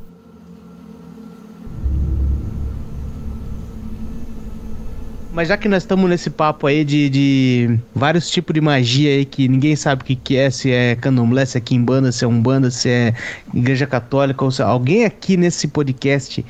Mas 5.32 5.48
já 5.48 5.56
que 5.56 5.68
nós 5.68 5.82
estamos 5.82 6.08
nesse 6.08 6.30
papo 6.30 6.68
aí 6.68 6.84
de, 6.84 7.10
de, 7.10 7.78
vários 7.92 8.30
tipos 8.30 8.54
de 8.54 8.60
magia 8.60 9.10
aí 9.10 9.24
que 9.24 9.48
ninguém 9.48 9.74
sabe 9.74 10.02
o 10.02 10.04
que, 10.04 10.14
que 10.14 10.36
é, 10.36 10.48
se 10.48 10.70
é 10.70 10.94
candomblé, 10.94 11.44
se 11.44 11.58
é 11.58 11.60
quimbanda, 11.60 12.12
se 12.12 12.24
é 12.24 12.28
umbanda, 12.28 12.70
se 12.70 12.88
é 12.88 13.14
igreja 13.52 13.84
católica, 13.84 14.44
ou 14.44 14.50
se 14.52 14.62
alguém 14.62 15.04
aqui 15.04 15.36
nesse 15.36 15.66
podcast 15.66 16.44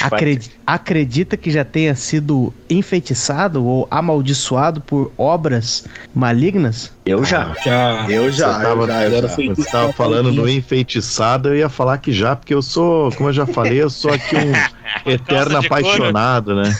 acredita, 0.00 0.54
acredita 0.64 1.36
que 1.36 1.50
já 1.50 1.64
tenha 1.64 1.96
sido 1.96 2.54
enfeitiçado 2.70 3.64
ou 3.64 3.88
amaldiçoado 3.90 4.80
por 4.80 5.10
obras 5.18 5.84
malignas? 6.14 6.93
Eu 7.06 7.22
já. 7.22 7.54
já. 7.62 8.06
Eu 8.08 8.32
já. 8.32 8.54
Você 8.54 8.62
tava, 8.62 8.82
eu 8.82 9.20
já, 9.20 9.28
Você 9.28 9.70
tava 9.70 9.92
falando 9.92 10.32
no 10.32 10.48
enfeitiçado, 10.48 11.50
eu 11.50 11.56
ia 11.56 11.68
falar 11.68 11.98
que 11.98 12.12
já, 12.12 12.34
porque 12.34 12.54
eu 12.54 12.62
sou, 12.62 13.12
como 13.12 13.28
eu 13.28 13.32
já 13.32 13.44
falei, 13.44 13.82
eu 13.82 13.90
sou 13.90 14.10
aqui 14.10 14.34
um 14.36 14.52
eterno 15.10 15.58
apaixonado, 15.58 16.54
né? 16.54 16.74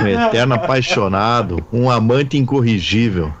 Um 0.00 0.06
eterno 0.08 0.54
apaixonado, 0.54 1.64
um 1.72 1.88
amante 1.88 2.36
incorrigível. 2.36 3.32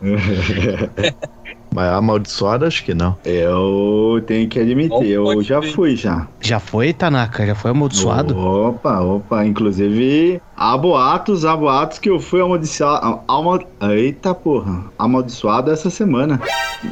Mas 1.74 1.88
amaldiçoado, 1.88 2.64
acho 2.64 2.84
que 2.84 2.94
não. 2.94 3.16
Eu 3.24 4.22
tenho 4.28 4.48
que 4.48 4.60
admitir, 4.60 5.08
eu 5.08 5.42
já 5.42 5.60
fui 5.60 5.96
já. 5.96 6.28
Já 6.40 6.60
foi, 6.60 6.92
Tanaka? 6.92 7.44
Já 7.44 7.56
foi 7.56 7.72
amaldiçoado? 7.72 8.38
Opa, 8.38 9.00
opa. 9.00 9.44
Inclusive, 9.44 10.40
há 10.64 10.78
boatos, 10.78 11.44
há 11.44 11.54
boatos 11.54 11.98
que 11.98 12.08
eu 12.08 12.18
fui 12.18 12.40
amaldiçoado. 12.40 13.20
Alma, 13.28 13.60
eita 13.92 14.34
porra. 14.34 14.84
Amaldiçoado 14.98 15.70
essa 15.70 15.90
semana. 15.90 16.40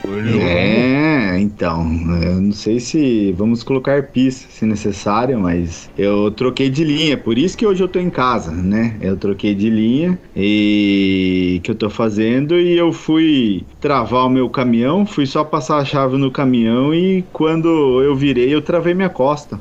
É, 0.04 1.38
então. 1.40 1.82
Eu 2.22 2.40
não 2.40 2.52
sei 2.52 2.78
se 2.78 3.32
vamos 3.32 3.62
colocar 3.62 4.02
pis 4.04 4.46
se 4.50 4.66
necessário, 4.66 5.38
mas 5.40 5.90
eu 5.96 6.30
troquei 6.30 6.68
de 6.68 6.84
linha. 6.84 7.16
Por 7.16 7.38
isso 7.38 7.56
que 7.56 7.66
hoje 7.66 7.82
eu 7.82 7.88
tô 7.88 7.98
em 7.98 8.10
casa, 8.10 8.50
né? 8.50 8.96
Eu 9.00 9.16
troquei 9.16 9.54
de 9.54 9.70
linha 9.70 10.18
e 10.36 11.60
que 11.62 11.70
eu 11.70 11.74
tô 11.74 11.88
fazendo 11.88 12.58
e 12.58 12.76
eu 12.76 12.92
fui 12.92 13.64
travar 13.80 14.26
o 14.26 14.30
meu 14.30 14.50
caminhão, 14.50 15.06
fui 15.06 15.26
só 15.26 15.44
passar 15.44 15.78
a 15.78 15.84
chave 15.84 16.18
no 16.18 16.30
caminhão 16.30 16.94
e 16.94 17.24
quando 17.32 18.02
eu 18.02 18.14
virei, 18.14 18.54
eu 18.54 18.60
travei 18.60 18.92
minha 18.92 19.08
costa. 19.08 19.58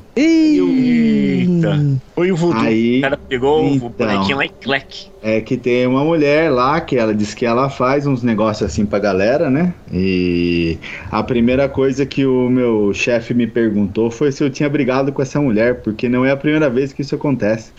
Eita! 1.67 2.01
Foi 2.15 2.31
o 2.31 2.35
voodoo. 2.35 2.61
Aí, 2.61 2.99
o 2.99 3.01
cara 3.01 3.17
pegou 3.17 3.67
então, 3.67 3.87
o 3.87 3.89
bonequinho 3.89 4.37
lá 4.37 4.45
e 4.45 4.49
clec. 4.49 5.10
É 5.23 5.39
que 5.39 5.55
tem 5.55 5.85
uma 5.85 6.03
mulher 6.03 6.51
lá 6.51 6.81
que 6.81 6.97
ela 6.97 7.13
diz 7.13 7.33
que 7.33 7.45
ela 7.45 7.69
faz 7.69 8.07
uns 8.07 8.23
negócios 8.23 8.69
assim 8.69 8.85
pra 8.85 8.97
galera, 8.97 9.49
né? 9.49 9.73
E 9.93 10.77
a 11.11 11.21
primeira 11.21 11.69
coisa 11.69 12.05
que 12.05 12.25
o 12.25 12.49
meu 12.49 12.91
chefe 12.93 13.33
me 13.33 13.45
perguntou 13.45 14.09
foi 14.09 14.31
se 14.31 14.43
eu 14.43 14.49
tinha 14.49 14.67
brigado 14.67 15.11
com 15.11 15.21
essa 15.21 15.39
mulher, 15.39 15.81
porque 15.81 16.09
não 16.09 16.25
é 16.25 16.31
a 16.31 16.37
primeira 16.37 16.69
vez 16.69 16.91
que 16.91 17.01
isso 17.03 17.13
acontece. 17.13 17.71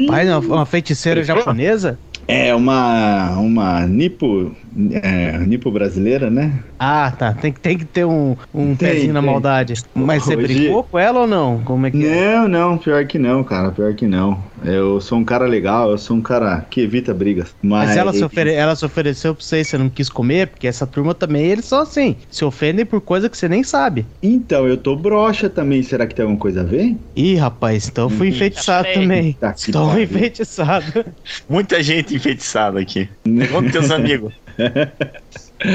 Rapaz, 0.00 0.28
uma, 0.28 0.38
uma 0.38 0.66
feiticeira 0.66 1.22
japonesa? 1.22 1.98
É 2.28 2.54
uma 2.54 3.32
uma 3.38 3.86
nipo 3.86 4.54
é, 5.02 5.38
nipo 5.38 5.70
brasileira, 5.70 6.30
né? 6.30 6.52
Ah, 6.78 7.12
tá. 7.16 7.34
Tem, 7.34 7.52
tem 7.52 7.76
que 7.76 7.84
ter 7.84 8.04
um, 8.04 8.36
um 8.54 8.74
tem, 8.74 8.88
pezinho 8.88 9.04
tem. 9.06 9.12
na 9.12 9.22
maldade. 9.22 9.74
Mas 9.94 10.24
você 10.24 10.36
Hoje... 10.36 10.46
brincou 10.46 10.84
com 10.84 10.98
ela 10.98 11.20
ou 11.20 11.26
não? 11.26 11.60
Como 11.64 11.86
é 11.86 11.90
que 11.90 12.06
é? 12.06 12.36
Não, 12.36 12.44
é? 12.44 12.48
não, 12.48 12.78
pior 12.78 13.04
que 13.06 13.18
não, 13.18 13.42
cara. 13.42 13.70
Pior 13.70 13.92
que 13.94 14.06
não. 14.06 14.42
Eu 14.64 15.00
sou 15.00 15.18
um 15.18 15.24
cara 15.24 15.46
legal, 15.46 15.90
eu 15.90 15.98
sou 15.98 16.16
um 16.16 16.22
cara 16.22 16.64
que 16.72 16.80
evita 16.80 17.12
brigas. 17.12 17.54
Mas, 17.62 17.88
mas 17.88 17.96
ela, 17.98 18.14
se 18.14 18.24
ofere... 18.24 18.50
ela 18.54 18.74
se 18.74 18.82
ofereceu 18.82 19.34
pra 19.34 19.44
você 19.44 19.60
e 19.60 19.64
você 19.64 19.76
não 19.76 19.90
quis 19.90 20.08
comer, 20.08 20.48
porque 20.48 20.66
essa 20.66 20.86
turma 20.86 21.14
também, 21.14 21.44
eles 21.44 21.66
são 21.66 21.80
assim, 21.80 22.16
se 22.30 22.46
ofendem 22.46 22.86
por 22.86 23.02
coisa 23.02 23.28
que 23.28 23.36
você 23.36 23.46
nem 23.46 23.62
sabe. 23.62 24.06
Então, 24.22 24.66
eu 24.66 24.78
tô 24.78 24.96
broxa 24.96 25.50
também. 25.50 25.82
Será 25.82 26.06
que 26.06 26.14
tem 26.14 26.22
alguma 26.22 26.40
coisa 26.40 26.62
a 26.62 26.64
ver? 26.64 26.96
Ih, 27.14 27.34
rapaz, 27.36 27.88
então 27.88 28.08
fui 28.08 28.28
uhum. 28.28 28.34
enfeitiçado 28.34 28.88
também. 28.94 29.34
Tá, 29.34 29.54
Estou 29.56 30.00
enfeitiçado. 30.00 31.04
Muita 31.46 31.82
gente 31.82 32.14
enfeitiçada 32.14 32.80
aqui. 32.80 33.06
Vamos 33.52 33.70
teus 33.70 33.90
amigos. 33.90 34.32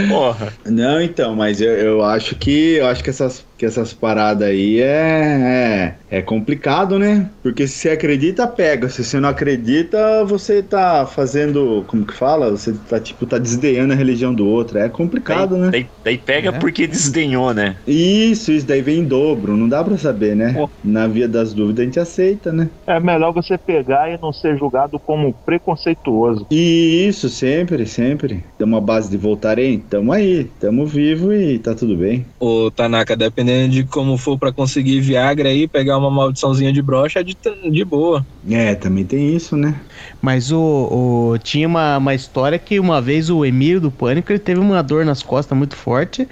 Porra. 0.10 0.51
Não, 0.65 0.99
então, 0.99 1.36
mas 1.36 1.62
eu, 1.62 1.71
eu 1.71 2.03
acho 2.03 2.36
que 2.36 2.73
eu 2.73 2.88
acho 2.88 3.03
que 3.03 3.10
essas 3.10 3.45
que 3.57 3.65
essas 3.65 3.91
paradas 3.91 4.47
aí 4.47 4.79
é, 4.79 5.95
é, 6.11 6.17
é, 6.19 6.21
complicado, 6.21 6.99
né? 6.99 7.29
Porque 7.41 7.67
se 7.67 7.79
você 7.79 7.89
acredita, 7.89 8.47
pega. 8.47 8.87
Se 8.87 9.03
você 9.03 9.19
não 9.19 9.29
acredita, 9.29 10.23
você 10.23 10.61
tá 10.61 11.05
fazendo. 11.07 11.83
Como 11.87 12.05
que 12.05 12.13
fala? 12.13 12.51
Você 12.51 12.73
tá, 12.87 12.99
tipo, 12.99 13.25
tá 13.25 13.39
desdenhando 13.39 13.93
a 13.93 13.95
religião 13.95 14.33
do 14.33 14.47
outro. 14.47 14.77
É 14.77 14.87
complicado, 14.87 15.51
daí, 15.51 15.59
né? 15.61 15.69
Daí, 15.71 15.87
daí 16.03 16.17
pega 16.17 16.49
é. 16.49 16.59
porque 16.59 16.85
desdenhou, 16.85 17.53
né? 17.53 17.75
Isso, 17.87 18.51
isso 18.51 18.67
daí 18.67 18.81
vem 18.81 18.99
em 18.99 19.05
dobro. 19.05 19.57
Não 19.57 19.67
dá 19.67 19.83
pra 19.83 19.97
saber, 19.97 20.35
né? 20.35 20.53
Pô. 20.53 20.69
Na 20.83 21.07
via 21.07 21.27
das 21.27 21.51
dúvidas 21.53 21.81
a 21.81 21.85
gente 21.85 21.99
aceita, 21.99 22.51
né? 22.53 22.69
É 22.85 22.99
melhor 22.99 23.33
você 23.33 23.57
pegar 23.57 24.11
e 24.11 24.19
não 24.21 24.31
ser 24.31 24.55
julgado 24.57 24.99
como 24.99 25.33
preconceituoso. 25.33 26.45
Isso, 26.51 27.27
sempre, 27.27 27.87
sempre. 27.87 28.43
Tem 28.57 28.67
uma 28.67 28.81
base 28.81 29.09
de 29.09 29.17
voltarem. 29.17 29.79
Tamo 29.79 30.11
aí, 30.11 30.45
tamo 30.59 30.85
vivo 30.85 31.33
e 31.33 31.57
tá 31.57 31.73
tudo 31.73 31.95
bem. 31.95 32.25
Ô, 32.39 32.69
Tanaka, 32.69 33.15
dependendo 33.15 33.46
dependendo 33.47 33.69
de 33.69 33.83
como 33.86 34.17
for 34.17 34.38
para 34.38 34.51
conseguir 34.51 34.99
Viagra 34.99 35.49
aí, 35.49 35.67
pegar 35.67 35.97
uma 35.97 36.12
maldiçãozinha 36.12 36.73
de 36.73 36.81
brocha 36.81 37.21
é 37.21 37.23
de, 37.23 37.38
de 37.71 37.86
boa. 37.86 38.25
É, 38.49 38.75
também 38.75 39.05
tem 39.05 39.36
isso, 39.36 39.55
né? 39.55 39.75
Mas 40.21 40.51
o, 40.51 40.60
o, 40.60 41.38
tinha 41.38 41.67
uma, 41.67 41.97
uma 41.97 42.13
história 42.13 42.60
que 42.60 42.79
uma 42.79 43.01
vez 43.01 43.29
o 43.29 43.45
Emílio 43.45 43.79
do 43.79 43.91
Pânico 43.91 44.31
ele 44.31 44.39
teve 44.39 44.60
uma 44.60 44.81
dor 44.83 45.05
nas 45.05 45.23
costas 45.23 45.57
muito 45.57 45.75
forte 45.75 46.27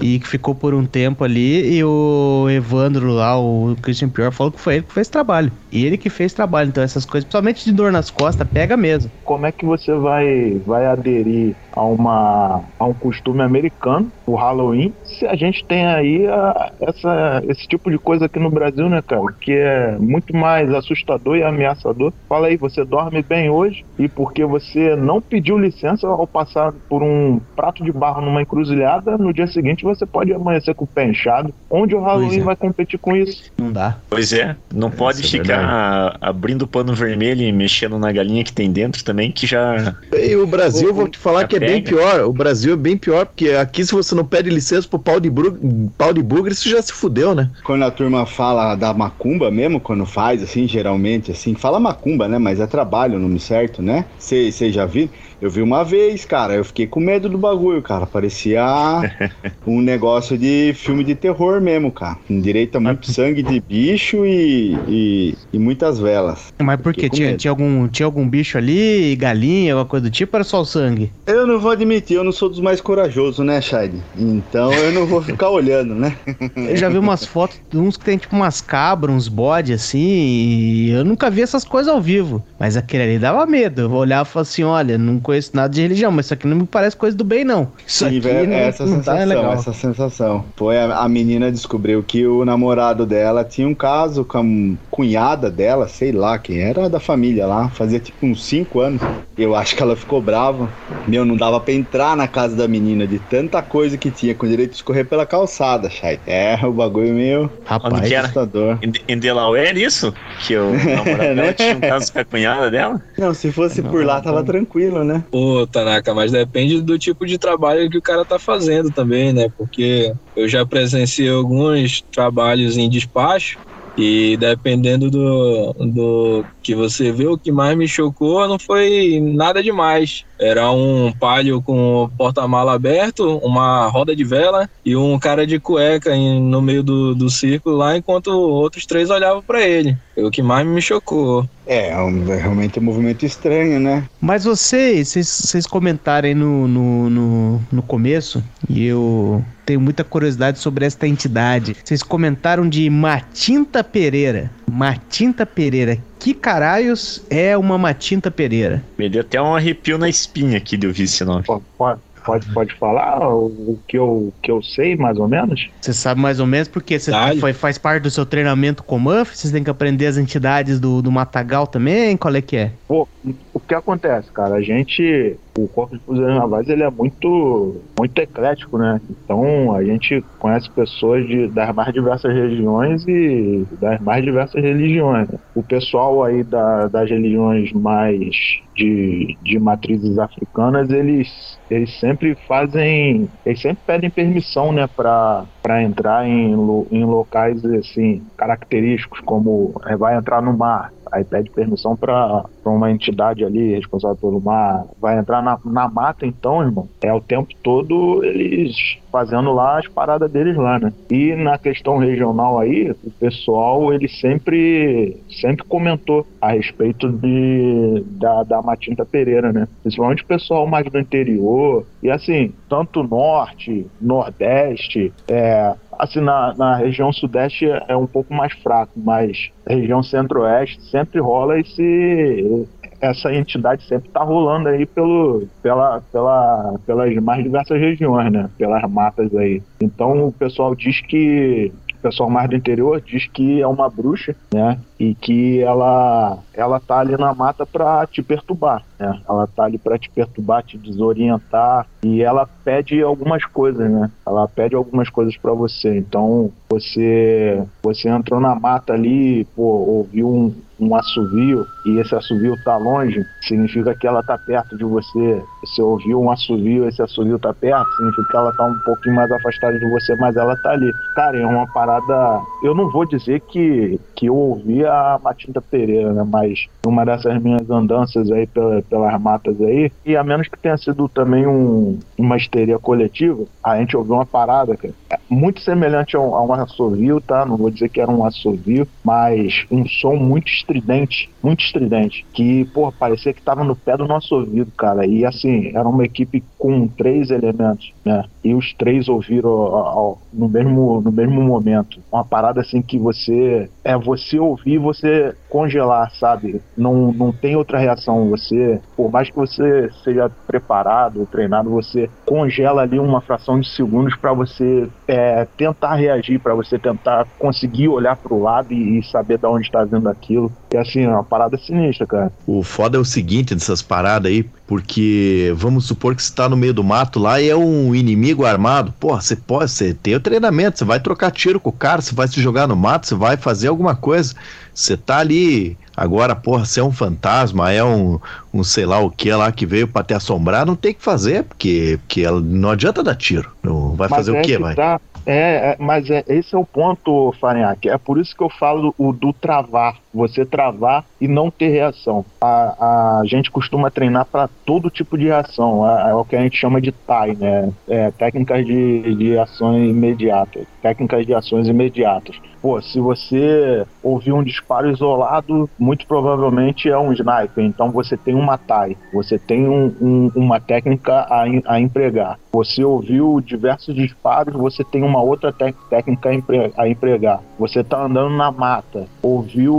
e 0.00 0.18
que 0.18 0.26
ficou 0.26 0.54
por 0.54 0.74
um 0.74 0.84
tempo 0.84 1.22
ali 1.22 1.76
e 1.76 1.84
o 1.84 2.46
Evandro 2.50 3.12
lá, 3.12 3.38
o 3.38 3.76
Christian 3.80 4.08
Pior, 4.08 4.32
falou 4.32 4.52
que 4.52 4.60
foi 4.60 4.76
ele 4.76 4.84
que 4.84 4.92
fez 4.92 5.08
trabalho. 5.08 5.52
E 5.70 5.84
ele 5.84 5.96
que 5.96 6.10
fez 6.10 6.32
trabalho, 6.32 6.68
então 6.68 6.82
essas 6.82 7.04
coisas, 7.04 7.24
principalmente 7.24 7.64
de 7.64 7.72
dor 7.72 7.92
nas 7.92 8.10
costas, 8.10 8.46
pega 8.48 8.76
mesmo. 8.76 9.10
Como 9.24 9.46
é 9.46 9.52
que 9.52 9.64
você 9.64 9.94
vai, 9.94 10.60
vai 10.66 10.86
aderir 10.86 11.54
a, 11.72 11.82
uma, 11.82 12.62
a 12.78 12.84
um 12.84 12.94
costume 12.94 13.42
americano, 13.42 14.10
o 14.26 14.34
Halloween, 14.34 14.92
se 15.04 15.26
a 15.26 15.36
gente 15.36 15.64
tem 15.64 15.86
aí 15.86 16.26
a, 16.26 16.50
essa, 16.56 16.72
essa, 16.80 17.42
esse 17.48 17.66
tipo 17.66 17.90
de 17.90 17.98
coisa 17.98 18.26
aqui 18.26 18.38
no 18.38 18.50
Brasil, 18.50 18.88
né, 18.88 19.02
cara? 19.02 19.22
Que 19.40 19.52
é 19.52 19.96
muito 19.98 20.34
mais 20.34 20.72
assustador 20.72 21.36
e 21.36 21.42
ameaçador. 21.42 22.12
Fala 22.28 22.48
aí, 22.48 22.56
você 22.56 22.84
dorme 22.84 23.22
bem 23.22 23.50
hoje 23.50 23.84
e 23.98 24.08
porque 24.08 24.44
você 24.44 24.96
não 24.96 25.20
pediu 25.20 25.58
licença 25.58 26.06
ao 26.06 26.26
passar 26.26 26.72
por 26.88 27.02
um 27.02 27.40
prato 27.54 27.84
de 27.84 27.92
barro 27.92 28.22
numa 28.22 28.42
encruzilhada, 28.42 29.18
no 29.18 29.32
dia 29.32 29.46
seguinte 29.46 29.84
você 29.84 30.06
pode 30.06 30.32
amanhecer 30.32 30.74
com 30.74 30.84
o 30.84 30.88
pé 30.88 31.06
inchado. 31.06 31.52
Onde 31.70 31.94
o 31.94 32.00
Halloween 32.00 32.40
é. 32.40 32.44
vai 32.44 32.56
competir 32.56 32.98
com 32.98 33.14
isso? 33.16 33.50
Não 33.58 33.72
dá. 33.72 33.98
Pois 34.08 34.32
é, 34.32 34.56
não 34.72 34.90
pode 34.90 35.20
é 35.20 35.24
ficar 35.24 36.14
é 36.14 36.18
abrindo 36.20 36.62
o 36.62 36.66
pano 36.66 36.94
vermelho 36.94 37.42
e 37.42 37.52
mexendo 37.52 37.98
na 37.98 38.10
galinha 38.12 38.44
que 38.44 38.52
tem 38.52 38.70
dentro 38.70 39.04
também, 39.04 39.30
que 39.30 39.46
já. 39.46 39.94
E 40.12 40.36
o 40.36 40.46
Brasil, 40.46 40.92
vou 40.94 41.08
te 41.08 41.18
falar 41.18 41.46
que 41.46 41.56
é 41.56 41.60
bem 41.60 41.82
pior. 41.82 42.20
O 42.20 42.32
Brasil 42.32 42.74
é 42.74 42.76
bem 42.76 42.96
pior, 42.96 43.26
porque 43.26 43.50
aqui 43.50 43.84
se 43.84 43.92
você 43.92 44.14
não 44.14 44.24
pede 44.24 44.50
licença 44.50 44.88
pro 44.88 44.98
pau 44.98 45.20
de, 45.20 45.30
bru... 45.30 45.58
pau 45.96 46.12
de 46.12 46.22
bugre, 46.22 46.45
você 46.54 46.68
já 46.70 46.80
se 46.80 46.92
fudeu, 46.92 47.34
né? 47.34 47.50
Quando 47.64 47.84
a 47.84 47.90
turma 47.90 48.26
fala 48.26 48.74
da 48.74 48.94
macumba 48.94 49.50
mesmo, 49.50 49.80
quando 49.80 50.06
faz, 50.06 50.42
assim, 50.42 50.66
geralmente, 50.68 51.30
assim, 51.30 51.54
fala 51.54 51.80
macumba, 51.80 52.28
né? 52.28 52.38
Mas 52.38 52.60
é 52.60 52.66
trabalho, 52.66 53.16
o 53.16 53.20
nome 53.20 53.40
certo, 53.40 53.82
né? 53.82 54.10
Você 54.18 54.70
já 54.70 54.86
viu? 54.86 55.10
Eu 55.40 55.50
vi 55.50 55.60
uma 55.60 55.84
vez, 55.84 56.24
cara, 56.24 56.54
eu 56.54 56.64
fiquei 56.64 56.86
com 56.86 56.98
medo 56.98 57.28
do 57.28 57.36
bagulho, 57.36 57.82
cara. 57.82 58.06
Parecia 58.06 58.64
um 59.66 59.80
negócio 59.80 60.38
de 60.38 60.72
filme 60.74 61.04
de 61.04 61.14
terror 61.14 61.60
mesmo, 61.60 61.92
cara. 61.92 62.16
Direito 62.28 62.76
a 62.76 62.80
muito 62.80 63.10
sangue 63.10 63.42
de 63.42 63.60
bicho 63.60 64.24
e, 64.24 64.78
e, 64.88 65.34
e 65.52 65.58
muitas 65.58 65.98
velas. 65.98 66.48
Mas 66.60 66.80
por 66.80 66.94
quê? 66.94 67.10
Tinha, 67.10 67.36
tinha, 67.36 67.50
algum, 67.50 67.86
tinha 67.88 68.06
algum 68.06 68.26
bicho 68.26 68.56
ali, 68.56 69.14
galinha, 69.16 69.74
alguma 69.74 69.88
coisa 69.88 70.08
do 70.08 70.10
tipo, 70.10 70.36
ou 70.36 70.38
era 70.38 70.44
só 70.44 70.60
o 70.60 70.64
sangue? 70.64 71.10
Eu 71.26 71.46
não 71.46 71.58
vou 71.58 71.70
admitir, 71.70 72.14
eu 72.14 72.24
não 72.24 72.32
sou 72.32 72.48
dos 72.48 72.60
mais 72.60 72.80
corajosos, 72.80 73.44
né, 73.44 73.60
Shade? 73.60 74.02
Então 74.16 74.72
eu 74.72 74.92
não 74.92 75.06
vou 75.06 75.20
ficar 75.20 75.50
olhando, 75.50 75.94
né? 75.94 76.16
eu 76.56 76.76
já 76.76 76.88
vi 76.88 76.98
umas 76.98 77.24
fotos 77.26 77.58
de 77.70 77.78
uns 77.78 77.96
que 77.96 78.04
tem 78.04 78.16
tipo 78.16 78.34
umas 78.34 78.60
cabras, 78.60 79.14
uns 79.14 79.28
bodes 79.28 79.82
assim, 79.82 79.98
e 79.98 80.90
eu 80.90 81.04
nunca 81.04 81.30
vi 81.30 81.42
essas 81.42 81.64
coisas 81.64 81.92
ao 81.92 82.00
vivo. 82.00 82.42
Mas 82.58 82.76
aquele 82.76 83.02
ali 83.02 83.18
dava 83.18 83.44
medo. 83.46 83.82
Eu 83.82 83.92
olhava 83.92 84.28
e 84.28 84.32
falava 84.32 84.48
assim: 84.48 84.62
olha, 84.62 84.96
não 84.96 85.18
conheço 85.26 85.50
nada 85.54 85.68
de 85.68 85.82
religião, 85.82 86.12
mas 86.12 86.26
isso 86.26 86.34
aqui 86.34 86.46
não 86.46 86.56
me 86.56 86.66
parece 86.66 86.96
coisa 86.96 87.16
do 87.16 87.24
bem, 87.24 87.44
não. 87.44 87.72
Isso 87.84 88.08
Sim, 88.08 88.18
aqui 88.18 88.46
não, 88.46 88.56
essa 88.56 88.86
não 88.86 88.92
tá 88.92 88.96
sensação, 88.96 89.18
tá 89.18 89.24
legal. 89.24 89.52
essa 89.52 89.72
sensação. 89.72 90.44
Foi 90.54 90.78
a, 90.78 90.98
a, 90.98 91.08
menina 91.08 91.50
descobriu 91.50 92.02
que 92.02 92.24
o 92.24 92.44
namorado 92.44 93.04
dela 93.04 93.42
tinha 93.42 93.66
um 93.66 93.74
caso 93.74 94.24
com 94.24 94.38
a 94.38 94.86
cunhada 94.88 95.50
dela, 95.50 95.88
sei 95.88 96.12
lá 96.12 96.38
quem 96.38 96.60
era 96.60 96.88
da 96.88 97.00
família 97.00 97.44
lá, 97.44 97.68
fazia 97.70 97.98
tipo 97.98 98.24
uns 98.24 98.44
5 98.44 98.80
anos. 98.80 99.02
Eu 99.36 99.56
acho 99.56 99.74
que 99.74 99.82
ela 99.82 99.96
ficou 99.96 100.22
brava. 100.22 100.68
Meu, 101.08 101.24
não 101.24 101.36
dava 101.36 101.58
pra 101.58 101.74
entrar 101.74 102.16
na 102.16 102.28
casa 102.28 102.54
da 102.54 102.68
menina 102.68 103.06
de 103.06 103.18
tanta 103.18 103.60
coisa 103.60 103.98
que 103.98 104.10
tinha, 104.10 104.34
com 104.34 104.46
direito 104.46 104.70
de 104.70 104.76
escorrer 104.76 105.06
pela 105.06 105.26
calçada, 105.26 105.90
Chay. 105.90 106.20
É, 106.26 106.56
o 106.64 106.72
bagulho 106.72 107.12
meio 107.12 107.50
Rapaz, 107.64 108.12
assustador. 108.12 108.78
Em, 109.08 109.18
Delaware, 109.18 109.76
isso? 109.82 110.14
Que 110.46 110.56
o 110.56 110.70
namorado 110.78 111.34
dela 111.34 111.52
tinha 111.52 111.76
um 111.76 111.80
caso 111.80 112.12
com 112.12 112.18
a 112.20 112.24
cunhada 112.24 112.70
dela? 112.70 113.02
Não, 113.18 113.34
se 113.34 113.50
fosse 113.50 113.82
não, 113.82 113.90
por 113.90 114.04
lá, 114.04 114.20
tava 114.20 114.44
tranquilo, 114.44 115.02
né? 115.02 115.15
Pô, 115.30 115.66
Tanaka, 115.66 116.14
mas 116.14 116.32
depende 116.32 116.80
do 116.82 116.98
tipo 116.98 117.26
de 117.26 117.38
trabalho 117.38 117.88
que 117.90 117.98
o 117.98 118.02
cara 118.02 118.24
tá 118.24 118.38
fazendo 118.38 118.92
também, 118.92 119.32
né? 119.32 119.48
Porque 119.56 120.12
eu 120.34 120.48
já 120.48 120.66
presenciei 120.66 121.28
alguns 121.28 122.02
trabalhos 122.12 122.76
em 122.76 122.88
despacho 122.88 123.58
e 123.96 124.36
dependendo 124.38 125.10
do, 125.10 125.72
do 125.92 126.46
que 126.66 126.74
você 126.74 127.12
vê, 127.12 127.28
o 127.28 127.38
que 127.38 127.52
mais 127.52 127.78
me 127.78 127.86
chocou 127.86 128.48
não 128.48 128.58
foi 128.58 129.20
nada 129.22 129.62
demais. 129.62 130.24
Era 130.36 130.68
um 130.72 131.12
palio 131.12 131.62
com 131.62 132.10
porta-mala 132.18 132.74
aberto, 132.74 133.38
uma 133.38 133.86
roda 133.86 134.16
de 134.16 134.24
vela 134.24 134.68
e 134.84 134.96
um 134.96 135.16
cara 135.16 135.46
de 135.46 135.60
cueca 135.60 136.14
em, 136.14 136.42
no 136.42 136.60
meio 136.60 136.82
do, 136.82 137.14
do 137.14 137.30
círculo 137.30 137.76
lá, 137.76 137.96
enquanto 137.96 138.28
outros 138.28 138.84
três 138.84 139.10
olhavam 139.10 139.42
para 139.42 139.62
ele. 139.62 139.96
Foi 140.12 140.24
o 140.24 140.30
que 140.30 140.42
mais 140.42 140.66
me 140.66 140.82
chocou. 140.82 141.48
É, 141.66 141.90
é, 141.90 141.98
um, 141.98 142.32
é 142.32 142.36
realmente 142.36 142.80
um 142.80 142.82
movimento 142.82 143.24
estranho, 143.24 143.78
né? 143.78 144.04
Mas 144.20 144.44
vocês, 144.44 145.08
vocês, 145.08 145.28
vocês 145.28 145.66
comentaram 145.66 146.28
aí 146.28 146.34
no, 146.34 146.66
no, 146.66 147.10
no, 147.10 147.60
no 147.70 147.82
começo, 147.82 148.42
e 148.68 148.84
eu 148.84 149.44
tenho 149.64 149.80
muita 149.80 150.04
curiosidade 150.04 150.58
sobre 150.58 150.84
esta 150.84 151.06
entidade. 151.06 151.76
Vocês 151.84 152.02
comentaram 152.02 152.68
de 152.68 152.88
Matinta 152.90 153.82
Pereira. 153.82 154.50
Matinta 154.70 155.46
Pereira. 155.46 155.98
Que 156.18 156.34
caralhos 156.34 157.24
é 157.30 157.56
uma 157.56 157.78
Matinta 157.78 158.30
Pereira? 158.30 158.82
Me 158.98 159.08
deu 159.08 159.20
até 159.20 159.40
um 159.40 159.54
arrepio 159.54 159.96
na 159.96 160.08
espinha 160.08 160.58
aqui 160.58 160.76
de 160.76 160.86
ouvir 160.86 161.04
esse 161.04 161.24
nome. 161.24 161.44
Pode, 161.44 162.00
pode, 162.24 162.46
pode 162.52 162.74
falar 162.74 163.26
o 163.28 163.78
que 163.86 163.96
eu, 163.96 164.32
que 164.42 164.50
eu 164.50 164.60
sei, 164.62 164.96
mais 164.96 165.16
ou 165.18 165.28
menos? 165.28 165.68
Você 165.80 165.92
sabe 165.92 166.20
mais 166.20 166.40
ou 166.40 166.46
menos 166.46 166.66
porque 166.66 166.98
você 166.98 167.12
foi, 167.38 167.52
faz 167.52 167.78
parte 167.78 168.02
do 168.02 168.10
seu 168.10 168.26
treinamento 168.26 168.82
com 168.82 168.98
Muff? 168.98 169.36
Vocês 169.36 169.52
têm 169.52 169.62
que 169.62 169.70
aprender 169.70 170.06
as 170.06 170.18
entidades 170.18 170.80
do, 170.80 171.00
do 171.00 171.12
Matagal 171.12 171.66
também? 171.66 172.16
Qual 172.16 172.34
é 172.34 172.42
que 172.42 172.56
é? 172.56 172.72
Pô, 172.88 173.06
o 173.54 173.60
que 173.60 173.74
acontece, 173.74 174.30
cara? 174.32 174.56
A 174.56 174.62
gente 174.62 175.36
o 175.56 175.68
Corpo 175.68 175.96
de 175.96 176.02
Fuzileiros 176.04 176.38
Navais 176.38 176.68
ele 176.68 176.82
é 176.82 176.90
muito, 176.90 177.80
muito 177.98 178.18
eclético, 178.18 178.78
né? 178.78 179.00
Então 179.10 179.74
a 179.74 179.82
gente 179.82 180.22
conhece 180.38 180.70
pessoas 180.70 181.26
de, 181.26 181.48
das 181.48 181.74
mais 181.74 181.92
diversas 181.92 182.32
regiões 182.32 183.04
e 183.08 183.66
das 183.80 184.00
mais 184.00 184.24
diversas 184.24 184.62
religiões. 184.62 185.28
O 185.54 185.62
pessoal 185.62 186.22
aí 186.22 186.44
da, 186.44 186.88
das 186.88 187.08
religiões 187.08 187.72
mais 187.72 188.60
de, 188.74 189.36
de 189.42 189.58
matrizes 189.58 190.18
africanas, 190.18 190.90
eles, 190.90 191.58
eles 191.70 191.98
sempre 191.98 192.36
fazem, 192.46 193.28
eles 193.44 193.60
sempre 193.60 193.78
pedem 193.86 194.10
permissão, 194.10 194.72
né, 194.72 194.86
para 194.86 195.82
entrar 195.82 196.28
em, 196.28 196.52
em 196.90 197.04
locais 197.04 197.64
assim 197.64 198.22
característicos, 198.36 199.20
como 199.20 199.72
é, 199.86 199.96
vai 199.96 200.16
entrar 200.16 200.42
no 200.42 200.56
mar, 200.56 200.92
aí 201.16 201.24
pede 201.24 201.50
permissão 201.50 201.96
para 201.96 202.44
uma 202.64 202.90
entidade 202.90 203.44
ali 203.44 203.74
responsável 203.74 204.16
pelo 204.16 204.40
mar, 204.40 204.84
vai 205.00 205.18
entrar 205.18 205.42
na, 205.42 205.58
na 205.64 205.88
mata, 205.88 206.26
então, 206.26 206.62
irmão, 206.62 206.88
é 207.02 207.12
o 207.12 207.20
tempo 207.20 207.48
todo 207.62 208.24
eles 208.24 208.98
fazendo 209.10 209.52
lá 209.52 209.78
as 209.78 209.88
paradas 209.88 210.30
deles 210.30 210.56
lá, 210.56 210.78
né? 210.78 210.92
E 211.10 211.34
na 211.34 211.56
questão 211.56 211.96
regional 211.96 212.58
aí, 212.58 212.90
o 212.90 213.10
pessoal, 213.12 213.92
ele 213.92 214.08
sempre, 214.08 215.16
sempre 215.40 215.64
comentou 215.64 216.26
a 216.40 216.50
respeito 216.52 217.08
de, 217.08 218.04
da, 218.10 218.42
da 218.42 218.60
Matinta 218.60 219.06
Pereira, 219.06 219.52
né? 219.52 219.66
Principalmente 219.82 220.22
o 220.22 220.26
pessoal 220.26 220.66
mais 220.66 220.84
do 220.90 220.98
interior, 220.98 221.86
e 222.02 222.10
assim, 222.10 222.52
tanto 222.68 223.02
norte, 223.02 223.86
nordeste, 224.00 225.12
é, 225.28 225.74
assim, 225.98 226.20
na, 226.20 226.54
na 226.56 226.76
região 226.76 227.12
sudeste 227.12 227.66
é 227.88 227.96
um 227.96 228.06
pouco 228.06 228.32
mais 228.32 228.52
fraco, 228.54 228.92
mas 228.96 229.50
região 229.66 230.02
centro-oeste 230.02 230.82
sempre 230.90 231.20
rola 231.20 231.58
esse 231.58 232.66
essa 233.00 233.32
entidade 233.34 233.84
sempre 233.84 234.08
está 234.08 234.22
rolando 234.22 234.68
aí 234.68 234.86
pelo, 234.86 235.46
pela, 235.62 236.00
pela, 236.10 236.78
pelas 236.86 237.14
mais 237.16 237.42
diversas 237.42 237.78
regiões, 237.78 238.32
né? 238.32 238.48
Pelas 238.56 238.90
matas 238.90 239.34
aí. 239.34 239.62
Então 239.80 240.26
o 240.28 240.32
pessoal 240.32 240.74
diz 240.74 241.00
que 241.02 241.72
o 241.98 242.02
pessoal 242.02 242.30
mais 242.30 242.48
do 242.48 242.56
interior 242.56 243.00
diz 243.00 243.26
que 243.26 243.60
é 243.60 243.66
uma 243.66 243.88
bruxa, 243.88 244.34
né? 244.52 244.78
E 244.98 245.14
que 245.14 245.60
ela 245.60 246.38
ela 246.54 246.80
tá 246.80 247.00
ali 247.00 247.16
na 247.16 247.34
mata 247.34 247.66
para 247.66 248.06
te 248.06 248.22
perturbar, 248.22 248.82
né? 248.98 249.20
Ela 249.28 249.46
tá 249.46 249.64
ali 249.64 249.78
para 249.78 249.98
te 249.98 250.08
perturbar, 250.10 250.62
te 250.62 250.78
desorientar 250.78 251.86
e 252.02 252.22
ela 252.22 252.48
pede 252.64 253.02
algumas 253.02 253.44
coisas, 253.44 253.90
né? 253.90 254.10
Ela 254.26 254.48
pede 254.48 254.74
algumas 254.74 255.08
coisas 255.08 255.36
para 255.36 255.52
você. 255.52 255.96
Então, 255.98 256.50
você 256.68 257.62
você 257.82 258.08
entrou 258.08 258.40
na 258.40 258.54
mata 258.54 258.92
ali, 258.92 259.44
pô, 259.56 259.62
ouviu 259.62 260.28
um, 260.28 260.54
um 260.78 260.94
assovio 260.94 261.66
e 261.84 261.98
esse 261.98 262.14
assovio 262.14 262.56
tá 262.62 262.76
longe, 262.76 263.24
significa 263.40 263.94
que 263.94 264.06
ela 264.06 264.22
tá 264.22 264.36
perto 264.36 264.76
de 264.76 264.84
você. 264.84 265.42
Você 265.64 265.80
ouviu 265.80 266.20
um 266.20 266.30
assovio, 266.30 266.86
esse 266.86 267.00
assovio 267.00 267.38
tá 267.38 267.52
perto, 267.54 267.90
significa 267.96 268.28
que 268.28 268.36
ela 268.36 268.52
tá 268.52 268.64
um 268.64 268.78
pouquinho 268.80 269.14
mais 269.14 269.30
afastada 269.30 269.78
de 269.78 269.84
você, 269.86 270.14
mas 270.16 270.36
ela 270.36 270.56
tá 270.56 270.70
ali. 270.70 270.94
Cara, 271.14 271.38
é 271.38 271.46
uma 271.46 271.66
parada. 271.66 272.42
Eu 272.62 272.74
não 272.74 272.90
vou 272.90 273.06
dizer 273.06 273.40
que, 273.40 273.98
que 274.14 274.26
eu 274.26 274.36
ouvi 274.36 274.84
a 274.84 275.18
Matinta 275.22 275.60
Pereira, 275.60 276.12
né? 276.12 276.24
Mas 276.28 276.66
uma 276.84 277.04
dessas 277.04 277.40
minhas 277.42 277.68
andanças 277.70 278.30
aí 278.30 278.46
pela, 278.46 278.82
pelas 278.82 279.20
matas 279.20 279.60
aí, 279.60 279.90
e 280.04 280.16
a 280.16 280.22
menos 280.22 280.48
que 280.48 280.58
tenha 280.58 280.76
sido 280.76 281.08
também 281.08 281.46
um, 281.46 281.98
uma 282.18 282.36
histeria 282.36 282.78
coletiva, 282.78 283.44
a 283.62 283.78
gente 283.78 283.96
ouviu 283.96 284.14
uma 284.14 284.26
parada, 284.26 284.76
cara, 284.76 284.94
é 285.10 285.18
muito 285.28 285.60
semelhante 285.60 286.16
a 286.16 286.20
um, 286.20 286.34
a 286.34 286.42
um 286.42 286.52
assovio, 286.52 287.20
tá? 287.20 287.46
Não 287.46 287.56
vou 287.56 287.70
dizer 287.70 287.88
que 287.88 288.00
era 288.00 288.10
um 288.10 288.24
assovio, 288.24 288.86
mas 289.04 289.64
um 289.70 289.86
som 289.86 290.14
muito 290.14 290.48
estranho 290.48 290.65
estridente, 290.66 291.30
muito 291.42 291.64
estridente, 291.64 292.26
que, 292.32 292.64
pô, 292.66 292.90
parecia 292.92 293.32
que 293.32 293.42
tava 293.42 293.62
no 293.62 293.76
pé 293.76 293.96
do 293.96 294.06
nosso 294.06 294.34
ouvido, 294.34 294.70
cara. 294.76 295.06
E 295.06 295.24
assim, 295.24 295.68
era 295.74 295.88
uma 295.88 296.04
equipe 296.04 296.42
com 296.58 296.88
três 296.88 297.30
elementos, 297.30 297.92
né? 298.04 298.24
E 298.42 298.54
os 298.54 298.72
três 298.74 299.08
ouviram 299.08 299.50
ó, 299.50 300.16
no, 300.32 300.48
mesmo, 300.48 301.00
no 301.00 301.12
mesmo 301.12 301.40
momento. 301.40 302.00
Uma 302.12 302.24
parada 302.24 302.60
assim 302.60 302.82
que 302.82 302.98
você. 302.98 303.68
É 303.84 303.96
você 303.96 304.38
ouvir 304.38 304.74
e 304.74 304.78
você 304.78 305.34
congelar, 305.48 306.10
sabe? 306.12 306.60
Não, 306.76 307.12
não 307.12 307.32
tem 307.32 307.56
outra 307.56 307.78
reação. 307.78 308.28
Você, 308.30 308.80
por 308.96 309.10
mais 309.10 309.30
que 309.30 309.36
você 309.36 309.90
seja 310.04 310.30
preparado, 310.46 311.26
treinado, 311.26 311.70
você 311.70 312.10
congela 312.24 312.82
ali 312.82 312.98
uma 312.98 313.20
fração 313.20 313.60
de 313.60 313.68
segundos 313.68 314.16
para 314.16 314.32
você 314.32 314.88
é, 315.06 315.46
tentar 315.56 315.94
reagir, 315.94 316.38
para 316.40 316.54
você 316.54 316.78
tentar 316.78 317.26
conseguir 317.38 317.88
olhar 317.88 318.16
para 318.16 318.34
o 318.34 318.42
lado 318.42 318.72
e, 318.72 318.98
e 318.98 319.02
saber 319.04 319.38
de 319.38 319.46
onde 319.46 319.66
está 319.66 319.84
vindo 319.84 320.08
aquilo. 320.08 320.52
E 320.72 320.76
assim, 320.76 321.02
é 321.04 321.08
uma 321.08 321.22
parada 321.22 321.56
sinistra, 321.56 322.06
cara. 322.06 322.32
O 322.46 322.62
foda 322.62 322.98
é 322.98 323.00
o 323.00 323.04
seguinte 323.04 323.54
dessas 323.54 323.82
paradas 323.82 324.30
aí, 324.30 324.42
porque 324.66 325.52
vamos 325.56 325.86
supor 325.86 326.14
que 326.16 326.22
você 326.22 326.34
tá 326.34 326.48
no 326.48 326.56
meio 326.56 326.74
do 326.74 326.82
mato 326.82 327.20
lá 327.20 327.40
e 327.40 327.48
é 327.48 327.56
um 327.56 327.94
inimigo 327.94 328.44
armado. 328.44 328.92
Porra, 328.98 329.20
você 329.20 329.36
pode, 329.36 329.70
você 329.70 329.94
tem 329.94 330.16
o 330.16 330.20
treinamento, 330.20 330.78
você 330.78 330.84
vai 330.84 330.98
trocar 330.98 331.30
tiro 331.30 331.60
com 331.60 331.70
o 331.70 331.72
cara, 331.72 332.02
você 332.02 332.14
vai 332.14 332.26
se 332.26 332.40
jogar 332.40 332.66
no 332.66 332.74
mato, 332.74 333.06
você 333.06 333.14
vai 333.14 333.36
fazer 333.36 333.68
alguma 333.68 333.94
coisa. 333.94 334.34
Você 334.74 334.96
tá 334.96 335.18
ali. 335.18 335.78
Agora, 335.96 336.34
porra, 336.34 336.66
você 336.66 336.80
é 336.80 336.84
um 336.84 336.92
fantasma, 336.92 337.72
é 337.72 337.82
um, 337.82 338.18
um 338.52 338.62
sei 338.62 338.84
lá 338.84 338.98
o 338.98 339.10
que 339.10 339.32
lá 339.32 339.50
que 339.50 339.64
veio 339.64 339.88
pra 339.88 340.02
te 340.02 340.12
assombrar, 340.12 340.66
não 340.66 340.76
tem 340.76 340.92
que 340.92 341.02
fazer, 341.02 341.44
porque, 341.44 341.98
porque 342.02 342.28
não 342.28 342.70
adianta 342.70 343.02
dar 343.02 343.14
tiro. 343.14 343.50
Não 343.62 343.94
vai 343.94 344.08
Mas 344.08 344.18
fazer 344.18 344.36
é 344.36 344.40
o 344.40 344.42
quê, 344.42 344.58
vai? 344.58 344.74
Tá, 344.74 345.00
é, 345.26 345.72
é, 345.72 345.76
mas 345.80 346.08
é, 346.08 346.24
esse 346.28 346.54
é 346.54 346.58
o 346.58 346.64
ponto, 346.64 347.34
Farinhaque. 347.40 347.88
É 347.88 347.98
por 347.98 348.16
isso 348.16 348.34
que 348.34 348.42
eu 348.42 348.48
falo 348.48 348.94
o 348.96 349.12
do 349.12 349.32
travar. 349.32 349.96
Você 350.16 350.46
travar 350.46 351.04
e 351.20 351.28
não 351.28 351.50
ter 351.50 351.68
reação. 351.68 352.24
A, 352.40 353.20
a 353.20 353.22
gente 353.26 353.50
costuma 353.50 353.90
treinar 353.90 354.24
para 354.24 354.48
todo 354.64 354.90
tipo 354.90 355.18
de 355.18 355.26
reação. 355.26 355.86
É, 355.86 356.10
é, 356.10 356.14
o 356.14 356.24
que 356.24 356.34
a 356.34 356.40
gente 356.40 356.56
chama 356.56 356.80
de 356.80 356.90
TAI, 356.90 357.34
né? 357.34 357.70
É, 357.86 358.10
técnicas 358.10 358.64
de, 358.64 359.14
de 359.14 359.38
ações 359.38 359.90
imediatas. 359.90 360.66
Técnicas 360.80 361.26
de 361.26 361.34
ações 361.34 361.68
imediatas. 361.68 362.36
Pô, 362.62 362.80
se 362.80 362.98
você 362.98 363.86
ouvir 364.02 364.32
um 364.32 364.42
disparo 364.42 364.90
isolado, 364.90 365.68
muito 365.78 366.06
provavelmente 366.06 366.88
é 366.88 366.98
um 366.98 367.12
sniper. 367.12 367.64
Então 367.64 367.90
você 367.90 368.16
tem 368.16 368.34
uma 368.34 368.56
TAI. 368.56 368.96
Você 369.12 369.38
tem 369.38 369.68
um, 369.68 369.94
um, 370.00 370.32
uma 370.34 370.58
técnica 370.58 371.26
a, 371.28 371.44
a 371.66 371.80
empregar. 371.80 372.38
Você 372.52 372.82
ouviu 372.82 373.40
diversos 373.40 373.94
disparos, 373.94 374.54
você 374.54 374.82
tem 374.82 375.02
uma 375.02 375.20
outra 375.20 375.52
técnica 375.52 376.30
a 376.76 376.88
empregar. 376.88 377.42
Você 377.58 377.80
está 377.80 378.04
andando 378.04 378.34
na 378.34 378.50
mata, 378.50 379.06
ouviu 379.22 379.76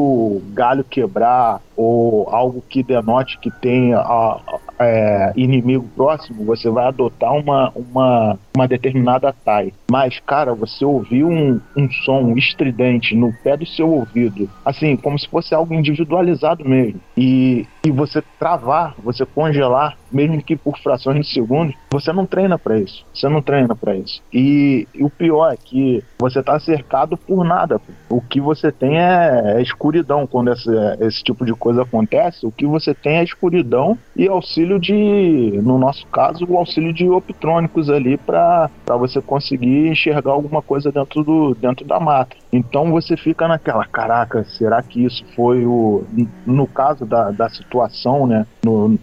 galho 0.53 0.83
quebrar 0.83 1.61
ou 1.77 2.27
algo 2.29 2.63
que 2.67 2.81
denote 2.81 3.37
que 3.37 3.51
tem 3.51 3.93
a, 3.93 4.39
é, 4.79 5.31
inimigo 5.35 5.87
próximo, 5.95 6.43
você 6.43 6.69
vai 6.69 6.87
adotar 6.87 7.33
uma, 7.33 7.71
uma, 7.75 8.39
uma 8.55 8.67
determinada 8.67 9.31
TAI. 9.31 9.73
Mas, 9.89 10.19
cara, 10.19 10.53
você 10.53 10.83
ouviu 10.83 11.27
um, 11.27 11.59
um 11.75 11.89
som 12.03 12.33
estridente 12.35 13.15
no 13.15 13.31
pé 13.43 13.55
do 13.55 13.65
seu 13.65 13.89
ouvido, 13.89 14.49
assim, 14.65 14.95
como 14.95 15.17
se 15.17 15.27
fosse 15.27 15.53
algo 15.53 15.73
individualizado 15.73 16.67
mesmo, 16.67 16.99
e, 17.15 17.65
e 17.85 17.91
você 17.91 18.23
travar, 18.39 18.95
você 19.03 19.25
congelar, 19.25 19.97
mesmo 20.11 20.41
que 20.41 20.55
por 20.55 20.77
frações 20.79 21.25
de 21.25 21.33
segundos, 21.33 21.75
você 21.89 22.11
não 22.11 22.25
treina 22.25 22.57
para 22.57 22.79
isso. 22.79 23.05
Você 23.13 23.27
não 23.27 23.41
treina 23.41 23.75
para 23.75 23.95
isso. 23.95 24.21
E, 24.33 24.87
e, 24.93 25.03
o 25.03 25.09
pior 25.09 25.51
é 25.51 25.57
que 25.57 26.03
você 26.19 26.41
tá 26.41 26.59
cercado 26.59 27.17
por 27.17 27.43
nada. 27.43 27.79
O 28.09 28.21
que 28.21 28.39
você 28.39 28.71
tem 28.71 28.99
é, 28.99 29.55
é 29.57 29.61
escuridão 29.61 30.27
quando 30.27 30.51
esse, 30.51 30.69
esse 31.01 31.23
tipo 31.23 31.45
de 31.45 31.53
coisa 31.53 31.66
acontece. 31.75 32.45
O 32.45 32.51
que 32.51 32.67
você 32.67 32.93
tem 32.93 33.17
é 33.17 33.23
escuridão 33.23 33.97
e 34.15 34.27
auxílio 34.27 34.79
de, 34.79 35.59
no 35.63 35.79
nosso 35.79 36.05
caso, 36.07 36.45
o 36.47 36.55
auxílio 36.55 36.93
de 36.93 37.09
optrônicos 37.09 37.89
ali 37.89 38.15
para 38.15 38.69
você 38.85 39.19
conseguir 39.19 39.87
enxergar 39.87 40.33
alguma 40.33 40.61
coisa 40.61 40.91
dentro, 40.91 41.23
do, 41.23 41.55
dentro 41.55 41.83
da 41.83 41.99
mata. 41.99 42.35
Então 42.51 42.91
você 42.91 43.17
fica 43.17 43.47
naquela, 43.47 43.85
caraca, 43.85 44.45
será 44.45 44.81
que 44.81 45.03
isso 45.03 45.23
foi 45.35 45.65
o. 45.65 46.03
No 46.45 46.65
caso 46.67 47.05
da, 47.05 47.31
da 47.31 47.49
situação, 47.49 48.25
né? 48.25 48.45
No, 48.63 48.97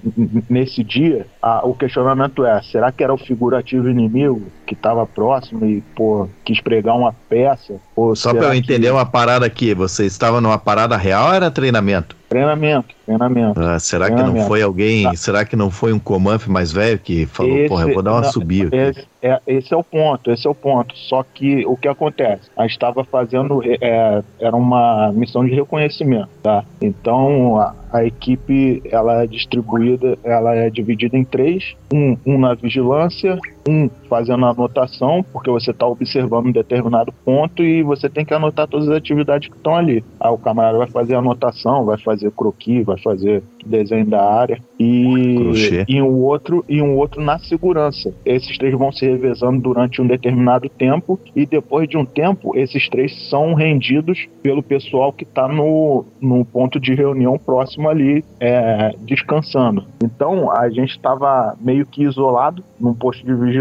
nesse 0.48 0.82
dia, 0.82 1.26
a, 1.42 1.66
o 1.66 1.74
questionamento 1.74 2.44
é: 2.44 2.60
será 2.62 2.90
que 2.90 3.04
era 3.04 3.12
o 3.12 3.18
figurativo 3.18 3.88
inimigo 3.88 4.42
que 4.66 4.74
estava 4.74 5.06
próximo 5.06 5.64
e, 5.66 5.82
pô, 5.94 6.28
quis 6.44 6.60
pregar 6.60 6.96
uma 6.96 7.12
peça? 7.28 7.74
Só 8.14 8.32
para 8.32 8.46
eu 8.46 8.54
entender 8.54 8.86
que... 8.86 8.92
uma 8.92 9.06
parada 9.06 9.44
aqui, 9.44 9.74
você 9.74 10.06
estava 10.06 10.40
numa 10.40 10.58
parada 10.58 10.96
real 10.96 11.28
ou 11.28 11.34
era 11.34 11.50
treinamento? 11.50 12.16
Treinamento, 12.28 12.94
treinamento. 13.04 13.60
Ah, 13.60 13.78
será 13.78 14.06
treinamento. 14.06 14.34
que 14.34 14.40
não 14.40 14.46
foi 14.46 14.62
alguém, 14.62 15.06
ah. 15.06 15.14
será 15.14 15.44
que 15.44 15.56
não 15.56 15.70
foi 15.70 15.92
um 15.92 15.98
comanf 15.98 16.46
mais 16.48 16.72
velho 16.72 16.98
que 16.98 17.26
falou, 17.26 17.56
esse, 17.58 17.68
porra, 17.68 17.88
eu 17.88 17.94
vou 17.94 18.02
dar 18.02 18.12
uma 18.12 18.20
não, 18.22 18.32
subida? 18.32 18.76
Esse, 18.76 19.06
é, 19.22 19.40
esse 19.46 19.72
é 19.72 19.76
o 19.76 19.82
ponto, 19.82 20.30
esse 20.30 20.46
é 20.46 20.50
o 20.50 20.54
ponto. 20.54 20.96
Só 20.96 21.22
que 21.22 21.64
o 21.66 21.76
que 21.76 21.88
acontece? 21.88 22.50
A 22.56 22.62
gente 22.62 22.72
estava 22.72 23.04
fazendo, 23.04 23.62
é, 23.64 24.22
era 24.38 24.54
uma 24.56 25.12
missão 25.12 25.44
de 25.44 25.54
reconhecimento, 25.54 26.28
tá? 26.42 26.64
Então, 26.80 27.58
a, 27.58 27.74
a, 27.92 28.04
equipe, 28.04 28.82
ela 28.90 29.22
é 29.22 29.26
distribuída, 29.26 30.18
ela 30.22 30.54
é 30.54 30.68
dividida 30.68 31.16
em 31.16 31.24
três. 31.24 31.74
Um, 31.92 32.16
um 32.26 32.38
na 32.38 32.54
vigilância, 32.54 33.38
um 33.68 33.88
fazendo 34.08 34.44
a 34.44 34.50
anotação, 34.50 35.24
porque 35.32 35.50
você 35.50 35.70
está 35.70 35.86
observando 35.86 36.46
um 36.46 36.52
determinado 36.52 37.12
ponto 37.24 37.62
e 37.62 37.82
você 37.82 38.08
tem 38.08 38.24
que 38.24 38.34
anotar 38.34 38.68
todas 38.68 38.88
as 38.88 38.96
atividades 38.96 39.48
que 39.48 39.56
estão 39.56 39.74
ali. 39.74 40.04
Aí 40.20 40.30
o 40.30 40.38
camarada 40.38 40.78
vai 40.78 40.88
fazer 40.88 41.14
a 41.14 41.18
anotação, 41.18 41.84
vai 41.84 41.98
fazer 41.98 42.30
croquis, 42.32 42.84
vai 42.84 42.98
fazer 42.98 43.42
desenho 43.64 44.06
da 44.06 44.22
área 44.22 44.60
e, 44.78 45.84
e 45.88 46.02
um 46.02 46.22
outro 46.22 46.64
e 46.68 46.82
um 46.82 46.96
outro 46.96 47.22
na 47.22 47.38
segurança. 47.38 48.12
Esses 48.24 48.58
três 48.58 48.76
vão 48.76 48.92
se 48.92 49.06
revezando 49.06 49.60
durante 49.60 50.02
um 50.02 50.06
determinado 50.06 50.68
tempo 50.68 51.18
e 51.34 51.46
depois 51.46 51.88
de 51.88 51.96
um 51.96 52.04
tempo 52.04 52.56
esses 52.56 52.88
três 52.88 53.30
são 53.30 53.54
rendidos 53.54 54.28
pelo 54.42 54.62
pessoal 54.62 55.12
que 55.12 55.24
está 55.24 55.48
no, 55.48 56.04
no 56.20 56.44
ponto 56.44 56.78
de 56.78 56.94
reunião 56.94 57.38
próximo 57.38 57.88
ali 57.88 58.22
é, 58.38 58.94
descansando. 59.00 59.86
Então 60.02 60.50
a 60.52 60.68
gente 60.68 60.90
estava 60.90 61.56
meio 61.58 61.86
que 61.86 62.02
isolado 62.02 62.62
num 62.78 62.92
posto 62.92 63.24
de 63.24 63.34
vigilância 63.34 63.53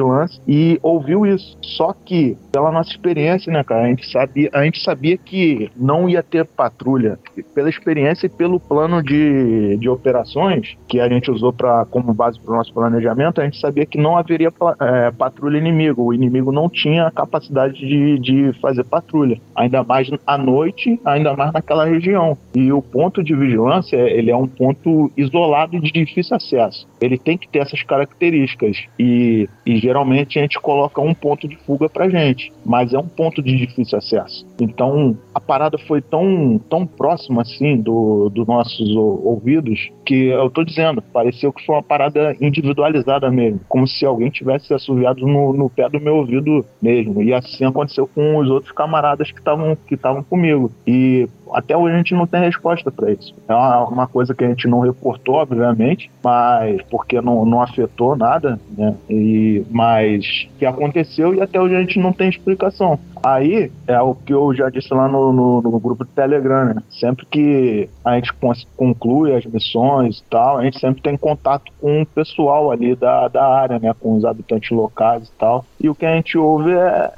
e 0.47 0.79
ouviu 0.81 1.25
isso. 1.25 1.57
Só 1.61 1.93
que 1.93 2.37
pela 2.53 2.71
nossa 2.71 2.91
experiência, 2.91 3.51
né, 3.51 3.63
cara, 3.63 3.85
a 3.85 3.87
gente 3.87 4.07
sabia 4.11 4.49
a 4.53 4.63
gente 4.63 4.79
sabia 4.83 5.17
que 5.17 5.71
não 5.75 6.07
ia 6.07 6.21
ter 6.21 6.45
patrulha 6.45 7.17
pela 7.55 7.67
experiência 7.67 8.27
e 8.27 8.29
pelo 8.29 8.59
plano 8.59 9.01
de, 9.01 9.75
de 9.77 9.89
operações 9.89 10.77
que 10.87 10.99
a 10.99 11.09
gente 11.09 11.31
usou 11.31 11.51
para 11.51 11.85
como 11.85 12.13
base 12.13 12.39
para 12.39 12.53
o 12.53 12.57
nosso 12.57 12.71
planejamento, 12.71 13.41
a 13.41 13.43
gente 13.45 13.59
sabia 13.59 13.87
que 13.87 13.97
não 13.97 14.15
haveria 14.15 14.51
é, 14.79 15.11
patrulha 15.11 15.57
inimigo. 15.57 16.03
O 16.03 16.13
inimigo 16.13 16.51
não 16.51 16.69
tinha 16.69 17.07
a 17.07 17.11
capacidade 17.11 17.79
de, 17.79 18.19
de 18.19 18.53
fazer 18.59 18.83
patrulha, 18.83 19.39
ainda 19.55 19.83
mais 19.83 20.07
à 20.27 20.37
noite, 20.37 20.99
ainda 21.03 21.35
mais 21.35 21.51
naquela 21.51 21.85
região. 21.85 22.37
E 22.53 22.71
o 22.71 22.81
ponto 22.81 23.23
de 23.23 23.33
vigilância 23.35 23.97
ele 23.97 24.29
é 24.29 24.37
um 24.37 24.47
ponto 24.47 25.11
isolado 25.17 25.79
de 25.79 25.91
difícil 25.91 26.35
acesso. 26.35 26.87
Ele 27.01 27.17
tem 27.17 27.35
que 27.35 27.47
ter 27.47 27.59
essas 27.59 27.81
características 27.81 28.85
e, 28.99 29.49
e 29.65 29.77
geralmente 29.77 30.37
a 30.37 30.41
gente 30.43 30.59
coloca 30.59 31.01
um 31.01 31.15
ponto 31.15 31.47
de 31.47 31.55
fuga 31.55 31.89
para 31.89 32.09
gente, 32.09 32.42
mas 32.65 32.93
é 32.93 32.97
um 32.97 33.07
ponto 33.07 33.41
de 33.41 33.55
difícil 33.55 33.97
acesso. 33.97 34.45
Então 34.59 35.17
a 35.33 35.39
parada 35.39 35.77
foi 35.77 36.01
tão, 36.01 36.59
tão 36.69 36.85
próxima 36.85 37.41
assim 37.41 37.77
do, 37.77 38.29
dos 38.29 38.47
nossos 38.47 38.95
ouvidos 38.95 39.89
que 40.05 40.27
eu 40.27 40.49
tô 40.49 40.63
dizendo, 40.63 41.01
pareceu 41.01 41.51
que 41.51 41.65
foi 41.65 41.75
uma 41.75 41.83
parada 41.83 42.35
individualizada 42.41 43.29
mesmo, 43.31 43.59
como 43.67 43.87
se 43.87 44.05
alguém 44.05 44.29
tivesse 44.29 44.73
assoviado 44.73 45.25
no, 45.25 45.53
no 45.53 45.69
pé 45.69 45.89
do 45.89 45.99
meu 45.99 46.17
ouvido 46.17 46.65
mesmo. 46.81 47.21
E 47.21 47.33
assim 47.33 47.65
aconteceu 47.65 48.07
com 48.07 48.37
os 48.37 48.49
outros 48.49 48.71
camaradas 48.71 49.31
que 49.31 49.39
estavam 49.39 49.75
que 49.75 49.95
estavam 49.95 50.23
comigo. 50.23 50.71
E 50.85 51.27
até 51.53 51.77
hoje 51.77 51.93
a 51.93 51.97
gente 51.97 52.13
não 52.13 52.27
tem 52.27 52.41
resposta 52.41 52.91
para 52.91 53.11
isso. 53.11 53.33
É 53.47 53.53
uma, 53.53 53.87
uma, 53.87 54.07
coisa 54.07 54.33
que 54.33 54.43
a 54.43 54.49
gente 54.49 54.67
não 54.67 54.81
reportou, 54.81 55.35
obviamente, 55.35 56.11
mas 56.23 56.81
porque 56.89 57.21
não, 57.21 57.45
não 57.45 57.61
afetou 57.61 58.15
nada, 58.15 58.59
né? 58.77 58.95
E, 59.09 59.63
mas 59.69 60.47
que 60.57 60.65
aconteceu 60.65 61.33
e 61.33 61.41
até 61.41 61.59
hoje 61.59 61.75
a 61.75 61.79
gente 61.79 61.99
não 61.99 62.11
tem 62.11 62.29
explicação. 62.29 62.99
Aí 63.23 63.71
é 63.87 64.01
o 64.01 64.13
que 64.13 64.33
eu 64.33 64.53
já 64.53 64.69
disse 64.69 64.93
lá 64.93 65.07
no, 65.07 65.31
no, 65.31 65.61
no 65.61 65.79
grupo 65.79 66.03
de 66.03 66.11
Telegram, 66.11 66.65
né? 66.65 66.75
Sempre 66.89 67.25
que 67.25 67.89
a 68.03 68.15
gente 68.15 68.33
conclui 68.75 69.33
as 69.33 69.45
missões 69.45 70.19
e 70.19 70.23
tal, 70.29 70.57
a 70.57 70.63
gente 70.65 70.79
sempre 70.79 71.01
tem 71.01 71.15
contato 71.15 71.71
com 71.79 72.01
o 72.01 72.05
pessoal 72.05 72.71
ali 72.71 72.95
da, 72.95 73.27
da 73.29 73.45
área, 73.45 73.79
né? 73.79 73.93
Com 73.97 74.17
os 74.17 74.25
habitantes 74.25 74.71
locais 74.71 75.27
e 75.27 75.31
tal. 75.39 75.65
E 75.79 75.89
o 75.89 75.95
que 75.95 76.05
a 76.05 76.15
gente 76.15 76.37
ouve 76.37 76.73
é, 76.73 77.11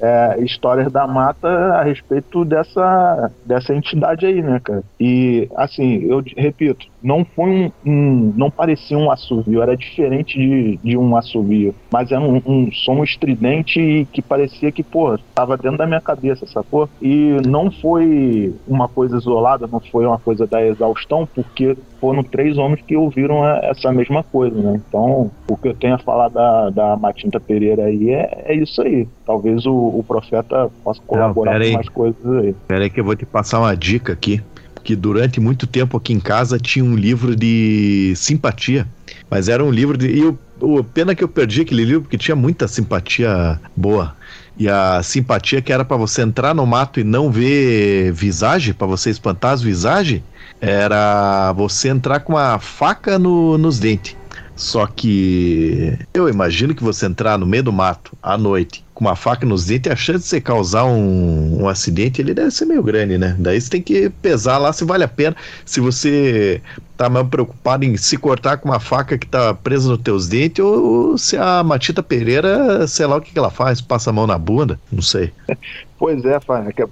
é, 0.00 0.36
histórias 0.40 0.90
da 0.90 1.06
mata 1.06 1.48
a 1.48 1.82
respeito 1.82 2.44
dessa, 2.44 3.30
dessa 3.44 3.74
entidade 3.74 4.26
aí, 4.26 4.42
né, 4.42 4.60
cara? 4.62 4.82
E, 4.98 5.48
assim, 5.56 6.02
eu 6.04 6.22
repito, 6.36 6.86
não 7.02 7.24
foi 7.24 7.50
um, 7.50 7.72
um 7.84 8.34
não 8.36 8.50
parecia 8.50 8.96
um 8.96 9.10
assovio, 9.10 9.62
era 9.62 9.76
diferente 9.76 10.38
de, 10.38 10.76
de 10.82 10.96
um 10.96 11.16
assovio, 11.16 11.74
mas 11.92 12.10
era 12.10 12.20
um, 12.20 12.42
um 12.44 12.72
som 12.72 13.02
estridente 13.02 14.06
que 14.12 14.22
parecia 14.22 14.72
que, 14.72 14.82
pô, 14.82 15.18
tava 15.34 15.56
dentro 15.56 15.78
da 15.78 15.86
minha 15.86 16.00
cabeça, 16.00 16.46
sacou? 16.46 16.88
E 17.00 17.36
não 17.46 17.70
foi 17.70 18.54
uma 18.66 18.88
coisa 18.88 19.16
isolada, 19.16 19.68
não 19.70 19.80
foi 19.80 20.06
uma 20.06 20.18
coisa 20.18 20.46
da 20.46 20.64
exaustão, 20.64 21.28
porque 21.32 21.76
foram 22.02 22.24
três 22.24 22.58
homens 22.58 22.82
que 22.84 22.96
ouviram 22.96 23.46
essa 23.46 23.92
mesma 23.92 24.24
coisa, 24.24 24.60
né? 24.60 24.80
Então, 24.88 25.30
o 25.48 25.56
que 25.56 25.68
eu 25.68 25.74
tenho 25.74 25.94
a 25.94 25.98
falar 25.98 26.28
da, 26.30 26.68
da 26.70 26.96
Matinta 26.96 27.38
Pereira 27.38 27.84
aí 27.84 28.10
é, 28.10 28.42
é 28.46 28.56
isso 28.56 28.82
aí. 28.82 29.06
Talvez 29.24 29.64
o, 29.66 29.72
o 29.72 30.04
profeta 30.06 30.68
possa 30.82 31.00
colaborar 31.06 31.60
não, 31.60 31.66
com 31.66 31.72
mais 31.74 31.88
coisas 31.88 32.26
aí. 32.26 32.56
Pera 32.66 32.82
aí 32.82 32.90
que 32.90 32.98
eu 32.98 33.04
vou 33.04 33.14
te 33.14 33.24
passar 33.24 33.60
uma 33.60 33.76
dica 33.76 34.12
aqui 34.12 34.42
que 34.82 34.96
durante 34.96 35.40
muito 35.40 35.64
tempo 35.64 35.96
aqui 35.96 36.12
em 36.12 36.18
casa 36.18 36.58
tinha 36.58 36.84
um 36.84 36.96
livro 36.96 37.36
de 37.36 38.14
simpatia, 38.16 38.84
mas 39.30 39.48
era 39.48 39.62
um 39.62 39.70
livro 39.70 39.96
de. 39.96 40.08
E 40.08 40.24
o, 40.24 40.36
o 40.60 40.82
pena 40.82 41.14
que 41.14 41.22
eu 41.22 41.28
perdi 41.28 41.60
aquele 41.60 41.84
livro 41.84 42.02
porque 42.02 42.18
tinha 42.18 42.34
muita 42.34 42.66
simpatia 42.66 43.60
boa. 43.76 44.16
E 44.56 44.68
a 44.68 45.02
simpatia 45.02 45.62
que 45.62 45.72
era 45.72 45.84
para 45.84 45.96
você 45.96 46.22
entrar 46.22 46.54
no 46.54 46.66
mato 46.66 47.00
e 47.00 47.04
não 47.04 47.30
ver 47.30 48.12
visagem, 48.12 48.74
para 48.74 48.86
você 48.86 49.10
espantar 49.10 49.52
as 49.52 49.62
visagens, 49.62 50.22
era 50.60 51.52
você 51.54 51.88
entrar 51.88 52.20
com 52.20 52.34
uma 52.34 52.58
faca 52.58 53.18
no, 53.18 53.56
nos 53.58 53.78
dentes. 53.78 54.16
Só 54.54 54.86
que 54.86 55.98
eu 56.12 56.28
imagino 56.28 56.74
que 56.74 56.84
você 56.84 57.06
entrar 57.06 57.38
no 57.38 57.46
meio 57.46 57.62
do 57.62 57.72
mato 57.72 58.12
à 58.22 58.36
noite 58.36 58.84
com 58.94 59.04
uma 59.04 59.16
faca 59.16 59.46
nos 59.46 59.64
dentes, 59.64 59.90
a 59.90 59.96
chance 59.96 60.20
de 60.20 60.28
você 60.28 60.40
causar 60.40 60.84
um, 60.84 61.62
um 61.62 61.68
acidente 61.68 62.20
ele 62.20 62.34
deve 62.34 62.50
ser 62.50 62.66
meio 62.66 62.82
grande, 62.82 63.18
né? 63.18 63.34
Daí 63.38 63.60
você 63.60 63.70
tem 63.70 63.82
que 63.82 64.10
pesar 64.10 64.58
lá 64.58 64.72
se 64.72 64.84
vale 64.84 65.02
a 65.02 65.08
pena. 65.08 65.34
Se 65.64 65.80
você 65.80 66.60
tá 66.96 67.08
mais 67.08 67.26
preocupado 67.28 67.84
em 67.84 67.96
se 67.96 68.16
cortar 68.16 68.58
com 68.58 68.68
uma 68.68 68.80
faca 68.80 69.18
que 69.18 69.26
tá 69.26 69.54
presa 69.54 69.88
nos 69.88 70.00
teus 70.00 70.28
dentes, 70.28 70.64
ou 70.64 71.16
se 71.18 71.36
a 71.36 71.62
Matita 71.62 72.02
Pereira, 72.02 72.86
sei 72.86 73.06
lá 73.06 73.16
o 73.16 73.20
que, 73.20 73.32
que 73.32 73.38
ela 73.38 73.50
faz, 73.50 73.80
passa 73.80 74.10
a 74.10 74.12
mão 74.12 74.26
na 74.26 74.38
bunda, 74.38 74.78
não 74.90 75.02
sei. 75.02 75.32
Pois 76.02 76.24
é, 76.24 76.36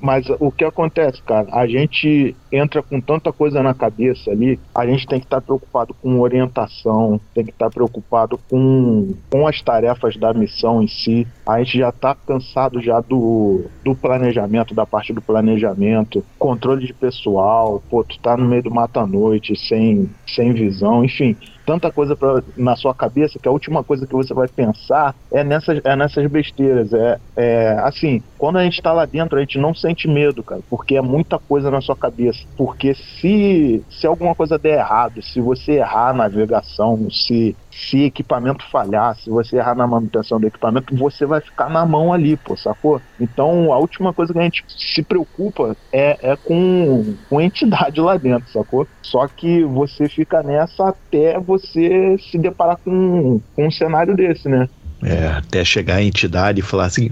mas 0.00 0.24
o 0.38 0.52
que 0.52 0.64
acontece, 0.64 1.20
cara? 1.22 1.48
A 1.50 1.66
gente 1.66 2.32
entra 2.52 2.80
com 2.80 3.00
tanta 3.00 3.32
coisa 3.32 3.60
na 3.60 3.74
cabeça 3.74 4.30
ali, 4.30 4.56
a 4.72 4.86
gente 4.86 5.04
tem 5.04 5.18
que 5.18 5.26
estar 5.26 5.40
tá 5.40 5.46
preocupado 5.46 5.92
com 6.00 6.20
orientação, 6.20 7.20
tem 7.34 7.44
que 7.44 7.50
estar 7.50 7.64
tá 7.64 7.70
preocupado 7.72 8.38
com, 8.48 9.12
com 9.28 9.48
as 9.48 9.60
tarefas 9.62 10.16
da 10.16 10.32
missão 10.32 10.80
em 10.80 10.86
si. 10.86 11.26
A 11.44 11.58
gente 11.58 11.78
já 11.78 11.90
tá 11.90 12.14
cansado 12.14 12.80
já 12.80 13.00
do, 13.00 13.64
do 13.84 13.96
planejamento, 13.96 14.76
da 14.76 14.86
parte 14.86 15.12
do 15.12 15.20
planejamento, 15.20 16.24
controle 16.38 16.86
de 16.86 16.94
pessoal, 16.94 17.82
pô, 17.90 18.04
tu 18.04 18.16
tá 18.20 18.36
no 18.36 18.44
meio 18.44 18.62
do 18.62 18.70
mata-noite, 18.70 19.56
sem, 19.56 19.89
sem 20.26 20.52
visão, 20.52 21.04
enfim 21.04 21.36
tanta 21.70 21.92
coisa 21.92 22.16
pra, 22.16 22.42
na 22.56 22.74
sua 22.74 22.92
cabeça 22.92 23.38
que 23.38 23.46
a 23.46 23.52
última 23.52 23.84
coisa 23.84 24.04
que 24.04 24.12
você 24.12 24.34
vai 24.34 24.48
pensar 24.48 25.14
é 25.30 25.44
nessas, 25.44 25.80
é 25.84 25.94
nessas 25.94 26.28
besteiras. 26.28 26.92
É, 26.92 27.20
é 27.36 27.78
assim, 27.84 28.20
quando 28.36 28.58
a 28.58 28.64
gente 28.64 28.82
tá 28.82 28.92
lá 28.92 29.06
dentro, 29.06 29.38
a 29.38 29.40
gente 29.40 29.56
não 29.56 29.72
sente 29.72 30.08
medo, 30.08 30.42
cara, 30.42 30.60
porque 30.68 30.96
é 30.96 31.00
muita 31.00 31.38
coisa 31.38 31.70
na 31.70 31.80
sua 31.80 31.94
cabeça. 31.94 32.40
Porque 32.56 32.92
se, 32.94 33.84
se 33.88 34.04
alguma 34.04 34.34
coisa 34.34 34.58
der 34.58 34.78
errado, 34.78 35.22
se 35.22 35.40
você 35.40 35.74
errar 35.74 36.08
a 36.08 36.12
navegação, 36.12 37.08
se 37.08 37.54
se 37.70 38.04
equipamento 38.04 38.68
falhar, 38.70 39.16
se 39.16 39.30
você 39.30 39.56
errar 39.56 39.74
na 39.74 39.86
manutenção 39.86 40.40
do 40.40 40.46
equipamento, 40.46 40.94
você 40.94 41.24
vai 41.24 41.40
ficar 41.40 41.70
na 41.70 41.86
mão 41.86 42.12
ali, 42.12 42.36
pô, 42.36 42.56
sacou? 42.56 43.00
Então 43.18 43.72
a 43.72 43.78
última 43.78 44.12
coisa 44.12 44.32
que 44.32 44.38
a 44.38 44.42
gente 44.42 44.64
se 44.68 45.02
preocupa 45.02 45.76
é, 45.92 46.32
é 46.32 46.36
com, 46.36 47.14
com 47.28 47.40
entidade 47.40 48.00
lá 48.00 48.16
dentro, 48.16 48.50
sacou? 48.50 48.86
Só 49.02 49.26
que 49.28 49.64
você 49.64 50.08
fica 50.08 50.42
nessa 50.42 50.88
até 50.88 51.38
você 51.38 51.59
se 51.68 52.38
deparar 52.38 52.78
com, 52.84 53.40
com 53.54 53.66
um 53.66 53.70
cenário 53.70 54.14
desse, 54.14 54.48
né? 54.48 54.68
É, 55.02 55.28
até 55.28 55.64
chegar 55.64 55.96
a 55.96 56.02
entidade 56.02 56.60
e 56.60 56.62
falar 56.62 56.86
assim, 56.86 57.10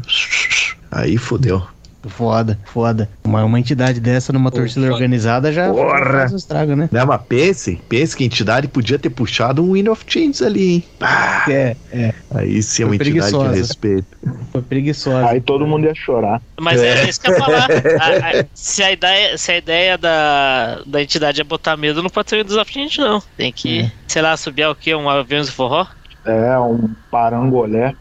aí 0.90 1.16
fodeu. 1.16 1.62
Foda, 2.06 2.58
foda. 2.64 3.08
Uma, 3.24 3.44
uma 3.44 3.58
entidade 3.58 3.98
dessa 3.98 4.32
numa 4.32 4.50
torcida 4.50 4.86
organizada 4.92 5.52
já 5.52 5.68
Porra. 5.68 6.12
faz 6.12 6.32
um 6.32 6.36
estrago, 6.36 6.76
né? 6.76 6.88
Não, 6.92 7.06
mas 7.06 7.20
pense, 7.28 7.80
pense 7.88 8.16
que 8.16 8.22
a 8.22 8.26
entidade 8.26 8.68
podia 8.68 8.98
ter 8.98 9.10
puxado 9.10 9.62
um 9.64 9.72
Wind 9.72 9.88
of 9.88 10.04
Change 10.06 10.44
ali, 10.44 10.74
hein? 10.74 10.84
Ah, 11.00 11.44
é, 11.48 11.76
é. 11.92 12.14
Aí 12.30 12.62
sim 12.62 12.84
é 12.84 12.86
uma 12.86 12.94
entidade 12.94 13.32
de 13.32 13.58
respeito. 13.58 14.06
Foi 14.52 14.62
preguiçosa. 14.62 15.28
Aí 15.28 15.40
todo 15.40 15.66
mundo 15.66 15.86
ia 15.86 15.94
chorar. 15.94 16.40
Mas 16.60 16.80
é, 16.80 17.04
é 17.04 17.08
isso 17.08 17.20
que 17.20 17.30
eu 17.30 17.34
ia 17.34 17.40
falar. 17.40 17.68
a, 18.00 18.40
a, 18.40 18.44
se, 18.54 18.82
a 18.82 18.92
ideia, 18.92 19.36
se 19.36 19.50
a 19.50 19.58
ideia 19.58 19.98
da, 19.98 20.82
da 20.86 21.02
entidade 21.02 21.40
é 21.40 21.44
botar 21.44 21.76
medo, 21.76 22.02
não 22.02 22.10
pode 22.10 22.30
ser 22.30 22.36
Wind 22.36 22.56
of 22.56 22.72
Change, 22.72 23.00
não. 23.00 23.20
Tem 23.36 23.52
que, 23.52 23.80
é. 23.80 23.92
sei 24.06 24.22
lá, 24.22 24.36
subir 24.36 24.66
o 24.66 24.74
quê? 24.74 24.94
Um 24.94 25.08
avião 25.08 25.42
de 25.42 25.50
forró? 25.50 25.86
É, 26.24 26.58
um 26.58 26.90
parangolé. 27.10 27.94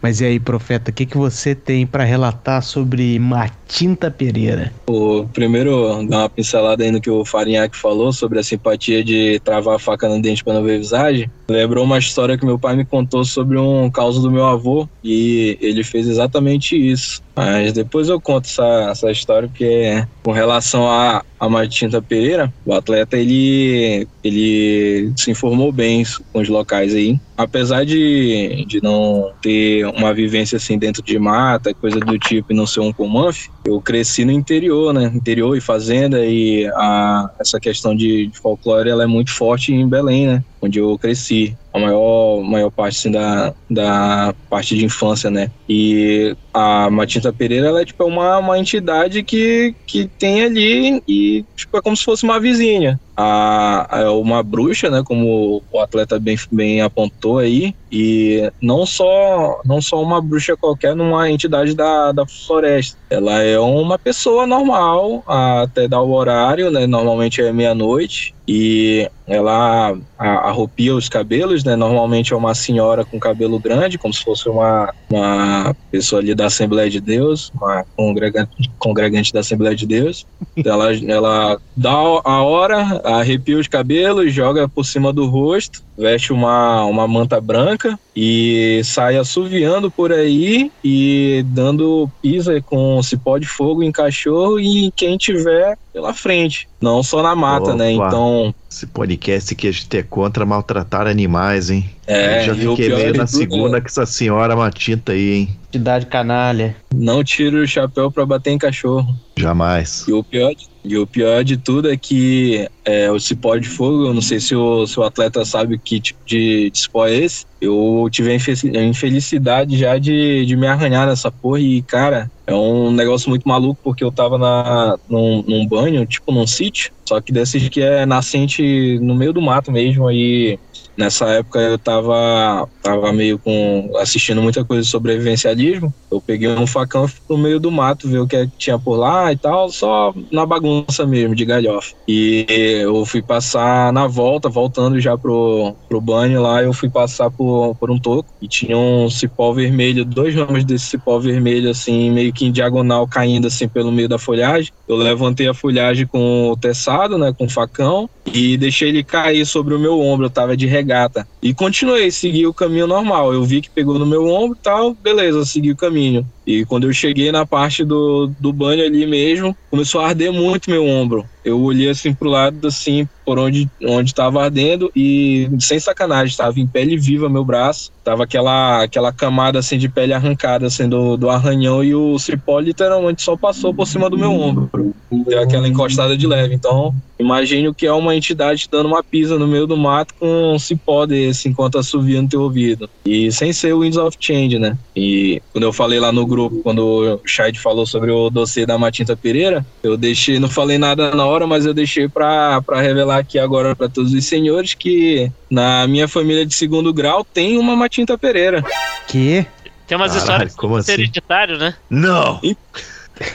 Mas 0.00 0.20
e 0.20 0.24
aí, 0.24 0.40
profeta, 0.40 0.90
o 0.90 0.94
que, 0.94 1.04
que 1.04 1.16
você 1.16 1.54
tem 1.54 1.86
para 1.86 2.04
relatar 2.04 2.62
sobre 2.62 3.18
Matinta 3.18 4.10
Pereira? 4.10 4.72
O 4.88 5.26
primeiro, 5.32 6.06
dar 6.06 6.18
uma 6.18 6.28
pincelada 6.28 6.84
aí 6.84 6.90
no 6.90 7.00
que 7.00 7.10
o 7.10 7.24
Farinhaque 7.24 7.76
falou 7.76 8.12
sobre 8.12 8.38
a 8.38 8.42
simpatia 8.42 9.02
de 9.02 9.40
travar 9.40 9.76
a 9.76 9.78
faca 9.78 10.08
no 10.08 10.20
dente 10.20 10.44
para 10.44 10.54
não 10.54 10.62
ver 10.62 10.78
visagem. 10.78 11.30
Lembrou 11.48 11.84
uma 11.84 11.98
história 11.98 12.38
que 12.38 12.46
meu 12.46 12.58
pai 12.58 12.76
me 12.76 12.84
contou 12.84 13.24
sobre 13.24 13.58
um 13.58 13.90
caso 13.90 14.20
do 14.20 14.30
meu 14.30 14.44
avô 14.44 14.88
e 15.02 15.58
ele 15.60 15.82
fez 15.82 16.06
exatamente 16.06 16.76
isso. 16.76 17.22
Mas 17.38 17.72
depois 17.72 18.08
eu 18.08 18.20
conto 18.20 18.46
essa, 18.46 18.88
essa 18.90 19.10
história, 19.12 19.48
porque 19.48 20.04
com 20.24 20.32
relação 20.32 20.90
a, 20.90 21.24
a 21.38 21.48
Martinta 21.48 22.02
Pereira, 22.02 22.52
o 22.66 22.74
atleta 22.74 23.16
ele, 23.16 24.08
ele 24.24 25.12
se 25.16 25.30
informou 25.30 25.70
bem 25.70 26.02
com 26.32 26.40
os 26.40 26.48
locais 26.48 26.96
aí. 26.96 27.16
Apesar 27.36 27.84
de, 27.84 28.64
de 28.66 28.82
não 28.82 29.30
ter 29.40 29.86
uma 29.86 30.12
vivência 30.12 30.56
assim 30.56 30.76
dentro 30.76 31.00
de 31.00 31.16
mata, 31.16 31.72
coisa 31.72 32.00
do 32.00 32.18
tipo, 32.18 32.52
e 32.52 32.56
não 32.56 32.66
ser 32.66 32.80
um 32.80 32.92
comanf, 32.92 33.46
eu 33.64 33.80
cresci 33.80 34.24
no 34.24 34.32
interior, 34.32 34.92
né? 34.92 35.04
Interior 35.14 35.56
e 35.56 35.60
fazenda, 35.60 36.26
e 36.26 36.66
a, 36.74 37.30
essa 37.38 37.60
questão 37.60 37.94
de, 37.94 38.26
de 38.26 38.36
folclore 38.36 38.90
ela 38.90 39.04
é 39.04 39.06
muito 39.06 39.30
forte 39.30 39.72
em 39.72 39.88
Belém, 39.88 40.26
né? 40.26 40.44
Onde 40.60 40.78
eu 40.78 40.98
cresci 40.98 41.56
a 41.72 41.78
maior, 41.78 42.42
maior 42.42 42.70
parte 42.70 42.98
assim, 42.98 43.10
da, 43.10 43.54
da 43.70 44.34
parte 44.50 44.76
de 44.76 44.84
infância, 44.84 45.30
né? 45.30 45.50
E 45.68 46.36
a 46.52 46.90
Matinta 46.90 47.32
Pereira, 47.32 47.68
ela 47.68 47.82
é 47.82 47.84
tipo 47.84 48.04
uma, 48.04 48.38
uma 48.38 48.58
entidade 48.58 49.22
que, 49.22 49.74
que 49.86 50.08
tem 50.18 50.42
ali 50.42 51.02
e 51.06 51.44
tipo, 51.56 51.76
é 51.76 51.82
como 51.82 51.96
se 51.96 52.04
fosse 52.04 52.24
uma 52.24 52.40
vizinha. 52.40 52.98
A, 53.20 53.88
é 53.90 54.08
uma 54.08 54.44
bruxa, 54.44 54.88
né? 54.88 55.02
Como 55.04 55.60
o 55.72 55.80
atleta 55.80 56.20
bem, 56.20 56.36
bem 56.52 56.80
apontou 56.80 57.38
aí, 57.38 57.74
e 57.90 58.48
não 58.62 58.86
só, 58.86 59.60
não 59.64 59.82
só 59.82 60.00
uma 60.00 60.22
bruxa 60.22 60.56
qualquer 60.56 60.94
numa 60.94 61.28
entidade 61.28 61.74
da, 61.74 62.12
da 62.12 62.24
floresta. 62.24 62.96
Ela 63.10 63.42
é 63.42 63.58
uma 63.58 63.98
pessoa 63.98 64.46
normal, 64.46 65.24
até 65.26 65.88
dar 65.88 66.00
o 66.00 66.12
horário, 66.12 66.70
né? 66.70 66.86
Normalmente 66.86 67.42
é 67.42 67.52
meia-noite, 67.52 68.34
e 68.46 69.10
ela 69.26 69.94
arrupia 70.16 70.94
os 70.94 71.08
cabelos, 71.08 71.62
né? 71.64 71.76
Normalmente 71.76 72.32
é 72.32 72.36
uma 72.36 72.54
senhora 72.54 73.04
com 73.04 73.18
cabelo 73.18 73.58
grande, 73.58 73.98
como 73.98 74.14
se 74.14 74.24
fosse 74.24 74.48
uma, 74.48 74.94
uma 75.10 75.76
pessoa 75.90 76.22
ali 76.22 76.34
da 76.34 76.46
Assembleia 76.46 76.88
de 76.88 77.00
Deus, 77.00 77.52
uma 77.54 77.84
congregante, 77.94 78.70
congregante 78.78 79.32
da 79.34 79.40
Assembleia 79.40 79.76
de 79.76 79.86
Deus. 79.86 80.26
Ela, 80.64 80.94
ela 81.06 81.60
dá 81.76 81.90
a 81.90 82.42
hora, 82.42 83.02
arrepia 83.16 83.58
os 83.58 83.68
cabelos, 83.68 84.32
joga 84.32 84.68
por 84.68 84.84
cima 84.84 85.12
do 85.12 85.26
rosto, 85.26 85.82
veste 85.98 86.32
uma, 86.32 86.84
uma 86.84 87.08
manta 87.08 87.40
branca 87.40 87.98
e 88.14 88.80
sai 88.84 89.16
assoviando 89.16 89.90
por 89.90 90.12
aí 90.12 90.70
e 90.82 91.44
dando 91.48 92.08
pisa 92.22 92.60
com 92.62 93.02
cipó 93.02 93.36
de 93.36 93.46
fogo 93.46 93.82
em 93.82 93.90
cachorro 93.90 94.60
e 94.60 94.86
em 94.86 94.92
quem 94.94 95.16
tiver 95.16 95.76
pela 95.92 96.14
frente, 96.14 96.68
não 96.80 97.02
só 97.02 97.22
na 97.22 97.34
mata, 97.34 97.74
né? 97.74 97.92
Opa. 97.94 98.04
né? 98.04 98.08
Então. 98.08 98.54
Esse 98.70 98.86
podcast 98.86 99.54
que 99.54 99.66
a 99.66 99.72
gente 99.72 99.96
é 99.96 100.02
contra 100.02 100.46
maltratar 100.46 101.08
animais, 101.08 101.70
hein? 101.70 101.90
É, 102.06 102.42
eu 102.42 102.44
já 102.46 102.54
fiquei 102.54 102.88
meio 102.94 103.14
na 103.14 103.26
segunda 103.26 103.78
é... 103.78 103.80
que 103.80 103.88
essa 103.88 104.06
senhora 104.06 104.54
matinta 104.54 105.12
aí, 105.12 105.32
hein? 105.32 105.56
Entidade 105.68 106.06
canalha. 106.06 106.76
Não 106.94 107.24
tira 107.24 107.58
o 107.58 107.66
chapéu 107.66 108.10
pra 108.10 108.24
bater 108.24 108.50
em 108.50 108.58
cachorro. 108.58 109.14
Jamais. 109.36 110.04
E 110.06 110.12
o 110.12 110.22
pior 110.22 110.54
de, 110.54 110.68
e 110.84 110.96
o 110.96 111.06
pior 111.06 111.42
de 111.44 111.56
tudo 111.56 111.90
é 111.90 111.96
que 111.96 112.68
é, 112.84 113.10
o 113.10 113.18
cipó 113.18 113.56
de 113.56 113.68
fogo, 113.68 114.06
eu 114.06 114.14
não 114.14 114.22
sei 114.22 114.40
se 114.40 114.54
o, 114.54 114.86
se 114.86 114.98
o 114.98 115.02
atleta 115.02 115.44
sabe 115.44 115.78
que 115.88 115.98
tipo 115.98 116.20
de, 116.26 116.70
de 116.70 116.90
é 117.06 117.14
esse. 117.14 117.46
Eu 117.60 118.06
tive 118.10 118.30
a 118.30 118.84
infelicidade 118.84 119.78
já 119.78 119.96
de, 119.96 120.44
de 120.44 120.54
me 120.54 120.66
arranhar 120.66 121.06
nessa 121.06 121.30
porra 121.30 121.60
e, 121.60 121.80
cara, 121.80 122.30
é 122.46 122.54
um 122.54 122.90
negócio 122.92 123.30
muito 123.30 123.48
maluco 123.48 123.80
porque 123.82 124.04
eu 124.04 124.12
tava 124.12 124.36
na, 124.36 124.98
num, 125.08 125.42
num 125.42 125.66
banho, 125.66 126.04
tipo 126.04 126.30
num 126.30 126.46
sítio, 126.46 126.92
Só 127.08 127.20
que 127.22 127.32
desses 127.32 127.68
que 127.70 127.80
é 127.80 128.04
nascente 128.04 128.98
no 129.00 129.14
meio 129.14 129.32
do 129.32 129.40
mato 129.40 129.72
mesmo, 129.72 130.06
aí 130.06 130.58
Nessa 130.98 131.26
época 131.26 131.60
eu 131.60 131.78
tava, 131.78 132.68
tava 132.82 133.12
meio 133.12 133.38
com. 133.38 133.92
assistindo 133.98 134.42
muita 134.42 134.64
coisa 134.64 134.82
sobre 134.82 135.12
sobrevivencialismo. 135.12 135.94
Eu 136.10 136.20
peguei 136.20 136.48
um 136.48 136.66
facão 136.66 137.06
pro 137.26 137.38
meio 137.38 137.60
do 137.60 137.70
mato 137.70 138.08
ver 138.08 138.18
o 138.18 138.26
que, 138.26 138.34
é 138.34 138.46
que 138.46 138.52
tinha 138.58 138.78
por 138.78 138.96
lá 138.96 139.32
e 139.32 139.36
tal, 139.36 139.70
só 139.70 140.12
na 140.32 140.44
bagunça 140.44 141.06
mesmo, 141.06 141.36
de 141.36 141.44
galhofa. 141.44 141.94
E 142.08 142.44
eu 142.48 143.04
fui 143.06 143.22
passar 143.22 143.92
na 143.92 144.08
volta, 144.08 144.48
voltando 144.48 145.00
já 145.00 145.16
pro, 145.16 145.74
pro 145.88 146.00
banho 146.00 146.42
lá, 146.42 146.62
eu 146.62 146.72
fui 146.72 146.88
passar 146.88 147.30
por, 147.30 147.76
por 147.76 147.90
um 147.90 147.98
toco 147.98 148.28
e 148.42 148.48
tinha 148.48 148.76
um 148.76 149.08
cipó 149.08 149.52
vermelho, 149.52 150.04
dois 150.04 150.34
ramos 150.34 150.64
desse 150.64 150.86
cipó 150.86 151.20
vermelho, 151.20 151.70
assim, 151.70 152.10
meio 152.10 152.32
que 152.32 152.44
em 152.44 152.50
diagonal 152.50 153.06
caindo 153.06 153.46
assim 153.46 153.68
pelo 153.68 153.92
meio 153.92 154.08
da 154.08 154.18
folhagem. 154.18 154.72
Eu 154.88 154.96
levantei 154.96 155.46
a 155.46 155.54
folhagem 155.54 156.06
com 156.06 156.50
o 156.50 156.56
teçado, 156.56 157.16
né, 157.16 157.32
com 157.36 157.44
o 157.44 157.50
facão, 157.50 158.10
e 158.32 158.56
deixei 158.56 158.88
ele 158.88 159.02
cair 159.02 159.46
sobre 159.46 159.74
o 159.74 159.78
meu 159.78 160.00
ombro. 160.00 160.26
Eu 160.26 160.30
tava 160.30 160.56
de 160.56 160.66
regata. 160.66 161.26
E 161.42 161.54
continuei, 161.54 162.10
segui 162.10 162.46
o 162.46 162.54
caminho 162.54 162.86
normal. 162.86 163.32
Eu 163.32 163.44
vi 163.44 163.60
que 163.60 163.70
pegou 163.70 163.98
no 163.98 164.06
meu 164.06 164.26
ombro 164.26 164.56
e 164.58 164.62
tal, 164.62 164.94
beleza, 164.94 165.44
segui 165.44 165.70
o 165.70 165.76
caminho. 165.76 166.26
E 166.46 166.64
quando 166.64 166.86
eu 166.86 166.92
cheguei 166.92 167.30
na 167.30 167.44
parte 167.44 167.84
do, 167.84 168.30
do 168.38 168.52
banho 168.52 168.84
ali 168.84 169.06
mesmo, 169.06 169.56
começou 169.70 170.00
a 170.00 170.08
arder 170.08 170.32
muito 170.32 170.70
meu 170.70 170.86
ombro. 170.86 171.24
Eu 171.48 171.60
olhei 171.62 171.88
assim 171.88 172.12
pro 172.12 172.28
lado, 172.28 172.66
assim, 172.66 173.08
por 173.24 173.38
onde 173.38 173.68
onde 173.82 174.10
estava 174.10 174.42
ardendo 174.42 174.90
e 174.94 175.48
sem 175.60 175.80
sacanagem, 175.80 176.28
estava 176.28 176.60
em 176.60 176.66
pele 176.66 176.96
viva 176.96 177.28
meu 177.28 177.44
braço, 177.44 177.90
tava 178.04 178.24
aquela 178.24 178.82
aquela 178.82 179.12
camada 179.12 179.58
assim 179.58 179.78
de 179.78 179.88
pele 179.88 180.12
arrancada 180.12 180.66
assim 180.66 180.88
do, 180.88 181.16
do 181.16 181.30
arranhão 181.30 181.82
e 181.82 181.94
o 181.94 182.18
cipó 182.18 182.58
literalmente 182.58 183.22
só 183.22 183.36
passou 183.36 183.72
por 183.72 183.86
cima 183.86 184.10
do 184.10 184.18
meu 184.18 184.30
ombro. 184.30 184.94
Deu 185.10 185.40
aquela 185.40 185.66
encostada 185.66 186.16
de 186.16 186.26
leve. 186.26 186.54
Então, 186.54 186.94
imagine 187.18 187.68
o 187.68 187.74
que 187.74 187.86
é 187.86 187.92
uma 187.92 188.14
entidade 188.14 188.68
dando 188.70 188.86
uma 188.86 189.02
pisa 189.02 189.38
no 189.38 189.46
meio 189.46 189.66
do 189.66 189.76
mato 189.76 190.14
com 190.18 190.54
um 190.54 190.58
cipó 190.58 191.06
desse 191.06 191.48
enquanto 191.48 191.78
assovia 191.78 192.20
no 192.20 192.28
teu 192.28 192.42
ouvido. 192.42 192.88
E 193.06 193.32
sem 193.32 193.52
ser 193.52 193.74
o 193.74 193.80
Winds 193.80 193.96
of 193.96 194.16
Change, 194.20 194.58
né? 194.58 194.76
E 194.94 195.40
quando 195.52 195.64
eu 195.64 195.72
falei 195.72 195.98
lá 195.98 196.12
no 196.12 196.26
grupo, 196.26 196.62
quando 196.62 197.20
o 197.22 197.28
Shade 197.28 197.58
falou 197.58 197.86
sobre 197.86 198.10
o 198.10 198.30
dossiê 198.30 198.66
da 198.66 198.78
Matinta 198.78 199.16
Pereira, 199.16 199.64
eu 199.82 199.96
deixei, 199.96 200.38
não 200.38 200.48
falei 200.48 200.78
nada 200.78 201.14
na 201.14 201.24
hora, 201.26 201.37
mas 201.46 201.66
eu 201.66 201.74
deixei 201.74 202.08
para 202.08 202.62
revelar 202.76 203.18
aqui 203.18 203.38
agora 203.38 203.74
para 203.74 203.88
todos 203.88 204.12
os 204.12 204.24
senhores 204.24 204.74
que 204.74 205.30
na 205.50 205.86
minha 205.86 206.08
família 206.08 206.44
de 206.44 206.54
segundo 206.54 206.92
grau 206.92 207.24
tem 207.24 207.58
uma 207.58 207.76
Matinta 207.76 208.16
Pereira. 208.18 208.64
Que? 209.06 209.46
Tem 209.86 209.96
umas 209.96 210.12
Caralho, 210.12 210.18
histórias 210.18 210.56
como 210.56 210.76
assim? 210.76 210.92
hereditário, 210.92 211.58
né? 211.58 211.74
Não! 211.88 212.40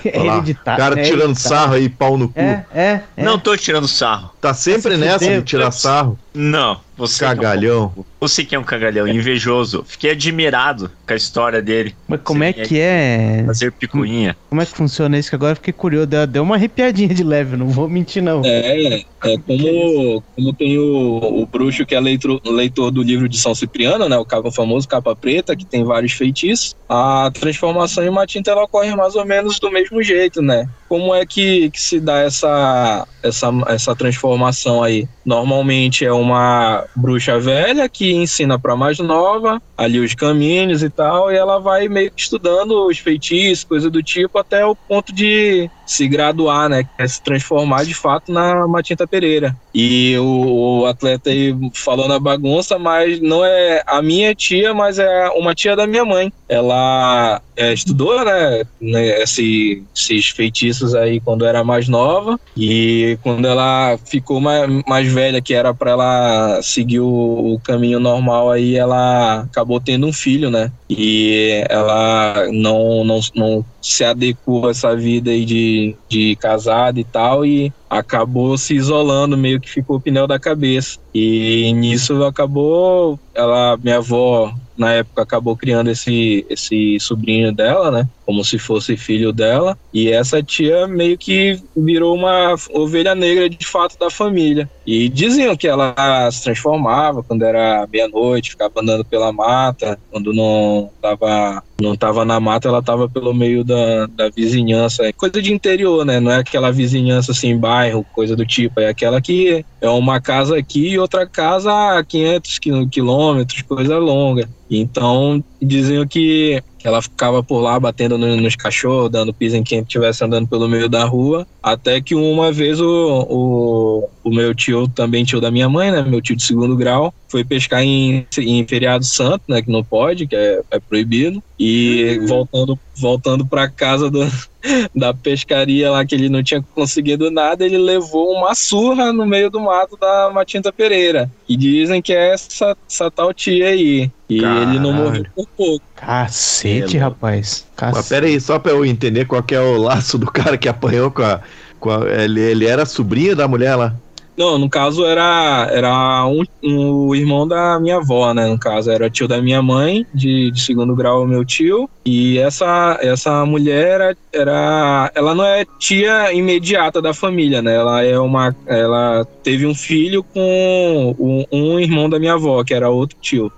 É 0.06 0.18
hereditário. 0.18 0.84
Cara 0.84 1.00
é 1.00 1.04
tirando 1.04 1.36
sarro 1.38 1.74
aí, 1.74 1.90
pau 1.90 2.18
no 2.18 2.30
cu. 2.30 2.40
É, 2.40 2.66
é, 2.74 3.04
é. 3.18 3.24
Não 3.24 3.38
tô 3.38 3.56
tirando 3.58 3.88
sarro. 3.88 4.32
Tá 4.40 4.54
sempre 4.54 4.96
nessa 4.96 5.28
de 5.28 5.42
tirar 5.42 5.72
sarro. 5.72 6.18
Não, 6.34 6.80
você. 6.98 7.26
Cagalhão. 7.26 7.90
Que 7.90 8.00
é 8.00 8.02
um, 8.02 8.06
você 8.20 8.46
que 8.46 8.56
é 8.56 8.60
um 8.60 8.64
cagalhão, 8.64 9.08
invejoso. 9.08 9.84
Fiquei 9.88 10.12
admirado 10.12 10.90
com 11.06 11.14
a 11.14 11.16
história 11.16 11.62
dele. 11.62 11.96
Mas 12.08 12.22
como 12.24 12.44
é 12.44 12.54
que 12.54 12.80
é. 12.80 13.44
Fazer 13.46 13.72
picuinha. 13.72 14.36
Como 14.50 14.62
é 14.62 14.66
que 14.66 14.72
funciona 14.72 15.18
isso? 15.18 15.30
Que 15.30 15.36
agora 15.36 15.52
eu 15.52 15.56
fiquei 15.58 15.74
curioso. 15.74 16.08
Deu, 16.08 16.26
deu 16.26 16.44
uma 16.44 16.56
arrepiadinha 16.56 17.14
de 17.14 17.24
leve, 17.24 17.58
não 17.58 17.70
vou 17.70 17.90
mentir, 17.90 18.22
não. 18.22 18.42
É, 18.46 19.04
é 19.24 19.38
como, 19.46 20.24
como 20.36 20.54
tem 20.54 20.78
o, 20.78 21.42
o 21.42 21.46
bruxo 21.46 21.86
que 21.86 21.96
é 21.96 22.00
leitor, 22.00 22.42
leitor 22.46 22.92
do 22.92 23.04
livro 23.04 23.28
de 23.28 23.38
São 23.38 23.54
Cipriano, 23.54 24.08
né? 24.08 24.18
O, 24.18 24.26
capa, 24.26 24.48
o 24.48 24.52
famoso 24.52 24.88
capa 24.88 25.16
preta, 25.16 25.56
que 25.56 25.66
tem 25.66 25.84
vários 25.84 26.14
feitiços. 26.14 26.76
A 26.88 27.32
transformação 27.34 28.04
em 28.04 28.10
uma 28.10 28.26
tinta 28.26 28.52
ela 28.52 28.64
ocorre 28.64 28.96
mais 28.96 29.16
ou 29.16 29.26
menos 29.26 29.60
do 29.60 29.72
mesmo 29.72 30.02
jeito, 30.02 30.42
né? 30.42 30.68
Como 30.88 31.14
é 31.14 31.26
que, 31.26 31.70
que 31.72 31.82
se 31.82 32.00
dá 32.00 32.20
essa, 32.20 33.08
essa, 33.22 33.50
essa 33.68 33.96
transformação 33.96 34.84
aí? 34.84 35.08
Normalmente 35.26 36.06
é 36.06 36.12
uma 36.24 36.86
bruxa 36.96 37.40
velha 37.40 37.88
que 37.88 38.14
ensina 38.14 38.58
para 38.58 38.76
mais 38.76 39.00
nova 39.00 39.62
ali 39.78 40.00
os 40.00 40.16
caminhos 40.16 40.82
e 40.82 40.90
tal, 40.90 41.32
e 41.32 41.36
ela 41.36 41.60
vai 41.60 41.88
meio 41.88 42.12
que 42.12 42.22
estudando 42.22 42.88
os 42.88 42.98
feitiços, 42.98 43.64
coisa 43.64 43.90
do 43.90 44.02
tipo, 44.02 44.38
até 44.38 44.66
o 44.66 44.76
ponto 44.76 45.14
de 45.14 45.70
se 45.86 46.08
graduar, 46.08 46.70
né? 46.70 46.88
Quer 46.98 47.10
se 47.10 47.22
transformar 47.22 47.86
de 47.86 47.94
fato 47.94 48.32
na 48.32 48.68
Matinta 48.68 49.06
Pereira. 49.06 49.56
E 49.74 50.16
o, 50.18 50.82
o, 50.82 50.86
atleta 50.86 51.30
aí 51.30 51.56
falou 51.74 52.08
na 52.08 52.20
bagunça, 52.20 52.78
mas 52.80 53.20
não 53.20 53.44
é 53.44 53.84
a 53.86 54.02
minha 54.02 54.34
tia, 54.34 54.74
mas 54.74 55.00
é 55.00 55.30
uma 55.30 55.54
tia 55.54 55.76
da 55.76 55.88
minha 55.88 56.06
mãe. 56.06 56.32
Ela 56.48 57.42
é, 57.56 57.74
estudou, 57.74 58.24
né, 58.24 58.64
né 58.82 59.22
esse, 59.22 59.84
esses 59.96 60.30
feitiços 60.30 60.96
aí 60.96 61.20
quando 61.20 61.46
era 61.46 61.64
mais 61.64 61.88
nova 61.88 62.40
e 62.56 63.18
quando 63.22 63.46
ela 63.48 63.98
ficou 64.06 64.40
mais, 64.40 64.70
mais 64.88 65.12
velha, 65.12 65.42
que 65.42 65.54
era 65.54 65.74
para 65.74 65.92
ela 65.92 66.62
seguir 66.62 67.00
o, 67.00 67.54
o, 67.54 67.60
caminho 67.60 68.00
normal 68.00 68.52
aí, 68.52 68.76
ela 68.76 69.42
acabou 69.42 69.80
tendo 69.80 70.08
um 70.08 70.14
filho, 70.14 70.50
né? 70.50 70.72
E 70.90 71.64
ela 71.70 72.48
não, 72.52 73.04
não, 73.04 73.20
não 73.36 73.66
se 73.82 74.04
adequou 74.04 74.68
a 74.68 74.72
essa 74.72 74.96
vida 74.96 75.32
aí 75.32 75.46
de, 75.46 75.96
de 76.10 76.36
casada 76.38 77.00
e 77.00 77.04
tal 77.04 77.46
e 77.46 77.72
acabou 77.90 78.58
se 78.58 78.76
isolando, 78.76 79.38
meio 79.38 79.60
que 79.60 79.70
ficou 79.70 79.98
o 79.98 80.02
pneu 80.02 80.26
da 80.26 80.40
cabeça. 80.40 81.00
E 81.14 81.72
nisso 81.74 82.24
acabou, 82.24 83.20
ela, 83.36 83.78
minha 83.78 83.98
avó 83.98 84.54
na 84.78 84.94
época 84.94 85.22
acabou 85.22 85.56
criando 85.56 85.90
esse, 85.90 86.46
esse 86.50 86.98
sobrinho 87.00 87.54
dela, 87.54 87.92
né? 87.92 88.10
Como 88.26 88.44
se 88.44 88.58
fosse 88.58 88.98
filho 88.98 89.32
dela. 89.32 89.78
E 89.94 90.10
essa 90.10 90.42
tia 90.42 90.88
meio 90.88 91.18
que 91.18 91.58
virou 91.76 92.16
uma 92.16 92.56
ovelha 92.72 93.16
negra 93.16 93.50
de 93.50 93.66
fato 93.66 93.98
da 94.00 94.10
família. 94.10 94.70
E 94.86 95.08
diziam 95.08 95.56
que 95.56 95.68
ela 95.68 96.30
se 96.32 96.44
transformava 96.44 97.24
quando 97.24 97.44
era 97.44 97.88
meia-noite, 97.92 98.52
ficava 98.52 98.82
andando 98.82 99.06
pela 99.06 99.32
mata, 99.32 99.98
quando 100.12 100.34
não 100.34 100.90
tava, 101.02 101.64
não 101.82 101.96
tava 101.96 102.26
na 102.26 102.40
mata, 102.40 102.68
ela 102.68 102.82
tava 102.82 103.08
pelo 103.08 103.34
meio 103.34 103.64
da, 103.64 104.08
da 104.08 104.30
vizinhança. 104.30 105.04
É 105.06 105.14
coisa 105.14 105.42
de 105.42 105.54
interior, 105.54 106.06
né? 106.06 106.20
Não 106.20 106.32
é 106.32 106.38
aquela 106.38 106.72
vizinhança 106.72 107.32
assim, 107.32 107.58
bairro, 107.58 108.06
coisa 108.14 108.36
do 108.36 108.46
tipo. 108.46 108.80
É 108.82 108.90
aquela 108.90 109.22
que 109.22 109.66
é 109.80 109.90
uma 109.90 110.20
casa 110.20 110.58
aqui 110.58 110.90
e 110.90 111.00
outra 111.00 111.26
casa 111.26 111.72
a 111.72 112.04
500 112.04 112.60
quilômetros, 112.92 113.62
coisa 113.62 113.98
longa. 113.98 114.50
Então, 114.70 115.44
diziam 115.62 116.06
que 116.06 116.62
ela 116.88 117.02
ficava 117.02 117.44
por 117.44 117.60
lá 117.60 117.80
batendo 117.80 118.18
no, 118.18 118.38
nos 118.38 118.56
cachorros, 118.56 119.10
dando 119.10 119.34
piso 119.34 119.56
em 119.56 119.64
quem 119.64 119.80
estivesse 119.80 120.24
andando 120.24 120.48
pelo 120.48 120.68
meio 120.68 120.90
da 120.90 121.04
rua, 121.04 121.48
até 121.62 122.02
que 122.02 122.16
uma 122.16 122.52
vez 122.52 122.80
o, 122.80 122.86
o, 123.30 124.10
o, 124.24 124.30
meu 124.30 124.54
tio, 124.54 124.88
também 124.88 125.24
tio 125.24 125.42
da 125.42 125.52
minha 125.52 125.70
mãe, 125.70 125.92
né, 125.92 126.02
meu 126.02 126.22
tio 126.22 126.36
de 126.36 126.44
segundo 126.44 126.76
grau, 126.76 127.14
foi 127.28 127.44
pescar 127.44 127.82
em, 127.82 128.28
em 128.38 128.68
feriado 128.68 129.06
santo, 129.06 129.44
né, 129.48 129.62
que 129.62 129.72
não 129.72 129.84
pode, 129.84 130.28
que 130.28 130.36
é, 130.36 130.62
é 130.72 130.80
proibido, 130.80 131.42
e 131.66 132.18
uhum. 132.20 132.28
voltando 132.28 132.80
voltando 132.94 133.46
para 133.46 133.70
casa 133.70 134.12
do, 134.12 134.20
da 134.94 135.14
pescaria 135.14 135.90
lá 135.90 136.06
que 136.06 136.14
ele 136.14 136.28
não 136.28 136.44
tinha 136.44 136.62
conseguido 136.76 137.32
nada, 137.32 137.66
ele 137.66 137.78
levou 137.78 138.34
uma 138.34 138.54
surra 138.54 139.14
no 139.14 139.26
meio 139.26 139.50
do 139.50 139.62
mato 139.62 139.98
da 139.98 140.30
Matinta 140.30 140.74
Pereira. 140.74 141.32
E 141.48 141.56
dizem 141.56 142.02
que 142.02 142.12
é 142.12 142.34
essa, 142.34 142.76
essa 142.90 143.10
tal 143.10 143.34
tia 143.34 143.70
aí. 143.70 144.12
E 144.30 144.42
Caralho. 144.42 144.72
ele 144.72 144.80
não 144.80 144.92
morreu 144.92 145.26
por 145.34 145.48
pouco. 145.56 145.86
Cacete, 145.96 146.98
é, 146.98 147.00
rapaz. 147.00 147.66
Cacete. 147.78 147.98
Mas 147.98 148.10
pera 148.10 148.26
aí, 148.26 148.42
só 148.42 148.60
pra 148.60 148.74
eu 148.74 148.86
entender 148.86 149.24
qual 149.24 149.42
que 149.42 149.56
é 149.56 149.62
o 149.62 149.78
laço 149.78 150.18
do 150.18 150.28
cara 150.30 150.58
que 150.58 150.68
apanhou 150.68 151.10
com 151.12 151.24
a. 151.24 151.40
Com 151.80 151.92
a 151.92 152.24
ele, 152.24 152.42
ele 152.42 152.66
era 152.66 152.86
sobrinho 152.86 153.36
da 153.38 153.48
mulher 153.48 153.76
lá? 153.76 153.96
Não, 154.36 154.58
no 154.58 154.70
caso 154.70 155.06
era, 155.06 155.68
era 155.72 156.26
um, 156.26 156.44
um 156.64 157.16
irmão 157.16 157.48
da 157.48 157.80
minha 157.80 157.98
avó, 157.98 158.34
né? 158.34 158.48
No 158.48 158.58
caso, 158.58 158.90
era 158.90 159.10
tio 159.10 159.28
da 159.28 159.42
minha 159.42 159.62
mãe, 159.62 160.06
de, 160.14 160.52
de 160.52 160.62
segundo 160.62 160.96
grau, 160.96 161.26
meu 161.28 161.46
tio. 161.46 161.90
E 162.06 162.40
essa, 162.40 162.98
essa 163.02 163.46
mulher 163.46 164.02
era, 164.02 164.18
era. 164.32 165.12
Ela 165.14 165.36
não 165.36 165.46
é 165.46 165.66
tia 165.78 166.34
imediata 166.34 167.02
da 167.02 167.14
família, 167.14 167.62
né? 167.62 167.76
Ela 167.76 168.04
é 168.04 168.18
uma. 168.20 168.56
Ela 168.66 169.26
teve 169.44 169.66
um 169.66 169.76
filho 169.76 170.24
com 170.24 171.16
um, 171.20 171.46
um 171.52 171.80
irmão 171.80 172.10
da 172.10 172.20
minha 172.20 172.34
avó, 172.34 172.64
que 172.64 172.74
era 172.74 172.90
outro 172.90 173.18
tio. 173.22 173.52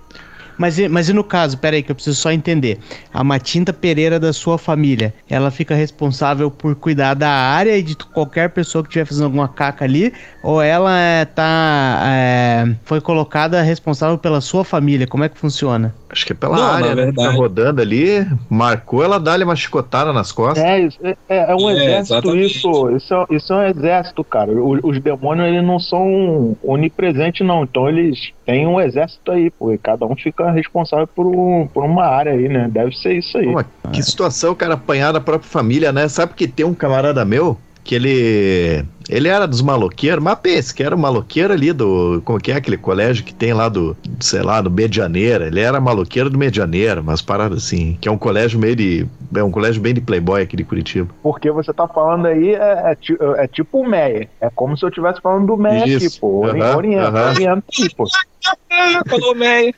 Mas, 0.58 0.78
mas 0.88 1.08
e 1.08 1.12
no 1.12 1.24
caso, 1.24 1.58
peraí, 1.58 1.82
que 1.82 1.90
eu 1.90 1.94
preciso 1.94 2.16
só 2.16 2.32
entender. 2.32 2.78
A 3.12 3.22
Matinta 3.22 3.72
Pereira 3.72 4.18
da 4.18 4.32
sua 4.32 4.58
família, 4.58 5.14
ela 5.28 5.50
fica 5.50 5.74
responsável 5.74 6.50
por 6.50 6.74
cuidar 6.74 7.14
da 7.14 7.28
área 7.28 7.76
e 7.76 7.82
de 7.82 7.96
qualquer 7.96 8.50
pessoa 8.50 8.82
que 8.82 8.88
estiver 8.88 9.04
fazendo 9.04 9.24
alguma 9.24 9.48
caca 9.48 9.84
ali? 9.84 10.12
Ou 10.42 10.62
ela 10.62 10.96
é, 10.98 11.24
tá. 11.24 12.02
É, 12.04 12.74
foi 12.84 13.00
colocada 13.00 13.60
responsável 13.62 14.18
pela 14.18 14.40
sua 14.40 14.64
família? 14.64 15.06
Como 15.06 15.24
é 15.24 15.28
que 15.28 15.38
funciona? 15.38 15.94
Acho 16.08 16.24
que 16.24 16.32
é 16.32 16.36
pela 16.36 16.56
Não, 16.56 16.64
área, 16.64 16.94
né? 16.94 17.12
Tá 17.12 17.30
rodando 17.30 17.80
ali, 17.80 18.26
marcou, 18.48 19.02
ela 19.02 19.18
dá-lhe 19.18 19.44
uma 19.44 19.56
chicotada 19.56 20.12
nas 20.12 20.32
costas. 20.32 20.62
É, 20.62 20.88
é, 21.28 21.50
é 21.50 21.54
um 21.54 21.68
é, 21.68 21.74
exército 21.74 22.36
isso. 22.36 22.90
Isso 22.90 23.14
é, 23.14 23.26
isso 23.36 23.52
é 23.52 23.56
um 23.56 23.62
exército, 23.62 24.24
cara. 24.24 24.50
Os, 24.52 24.80
os 24.82 25.00
demônios, 25.00 25.48
eles 25.48 25.64
não 25.64 25.78
são 25.78 26.56
onipresentes, 26.62 27.46
não. 27.46 27.64
Então 27.64 27.88
eles 27.88 28.32
têm 28.44 28.66
um 28.66 28.80
exército 28.80 29.30
aí, 29.30 29.50
pô. 29.50 29.72
E 29.72 29.78
cada 29.78 30.06
um 30.06 30.16
fica 30.16 30.45
responsável 30.50 31.06
por, 31.06 31.26
um, 31.26 31.66
por 31.66 31.84
uma 31.84 32.04
área 32.04 32.32
aí, 32.32 32.48
né? 32.48 32.68
Deve 32.70 32.96
ser 32.96 33.14
isso 33.14 33.36
aí. 33.38 33.52
Pô, 33.52 33.64
que 33.90 34.02
situação, 34.02 34.54
cara, 34.54 34.74
apanhar 34.74 35.12
da 35.12 35.20
própria 35.20 35.50
família, 35.50 35.92
né? 35.92 36.08
Sabe 36.08 36.34
que 36.34 36.46
tem 36.46 36.64
um 36.64 36.74
camarada 36.74 37.24
meu 37.24 37.56
que 37.84 37.94
ele 37.94 38.84
Ele 39.08 39.28
era 39.28 39.46
dos 39.46 39.62
maloqueiros, 39.62 40.22
mas 40.22 40.38
pense 40.40 40.74
que 40.74 40.82
era 40.82 40.94
o 40.94 40.98
maloqueiro 40.98 41.52
ali 41.52 41.72
do. 41.72 42.20
Como 42.24 42.40
que 42.40 42.50
é 42.50 42.56
aquele 42.56 42.76
colégio 42.76 43.24
que 43.24 43.34
tem 43.34 43.52
lá 43.52 43.68
do, 43.68 43.96
sei 44.20 44.42
lá, 44.42 44.60
do 44.60 44.70
Medianeira. 44.70 45.46
Ele 45.46 45.60
era 45.60 45.80
maloqueiro 45.80 46.28
do 46.28 46.38
Medianeira, 46.38 47.00
umas 47.00 47.22
paradas 47.22 47.64
assim. 47.64 47.96
Que 48.00 48.08
é 48.08 48.12
um 48.12 48.18
colégio 48.18 48.58
meio 48.58 48.76
de. 48.76 49.06
É 49.34 49.42
um 49.42 49.50
colégio 49.50 49.80
bem 49.80 49.94
de 49.94 50.00
playboy 50.00 50.42
aqui 50.42 50.56
de 50.56 50.64
Curitiba. 50.64 51.08
Porque 51.22 51.50
você 51.50 51.72
tá 51.72 51.86
falando 51.86 52.26
aí, 52.26 52.54
é, 52.54 52.92
é, 52.92 53.44
é 53.44 53.46
tipo 53.46 53.80
o 53.80 53.88
Meia. 53.88 54.28
É 54.40 54.50
como 54.50 54.76
se 54.76 54.84
eu 54.84 54.88
estivesse 54.88 55.20
falando 55.20 55.46
do 55.46 55.56
Meia 55.56 55.84
aqui, 55.84 56.08
pô. 56.18 56.46
Orienta, 56.46 56.76
orienta, 56.76 57.30
orienta, 57.30 57.64
tipo. 57.70 58.04
Falou 59.08 59.34
Meia. 59.34 59.74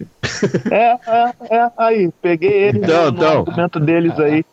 É, 0.70 0.92
é, 0.92 1.32
é. 1.50 1.70
Aí, 1.76 2.10
peguei 2.20 2.68
ele 2.68 2.78
então, 2.78 3.10
no, 3.10 3.16
então. 3.16 3.38
argumento 3.40 3.80
deles 3.80 4.18
aí. 4.18 4.44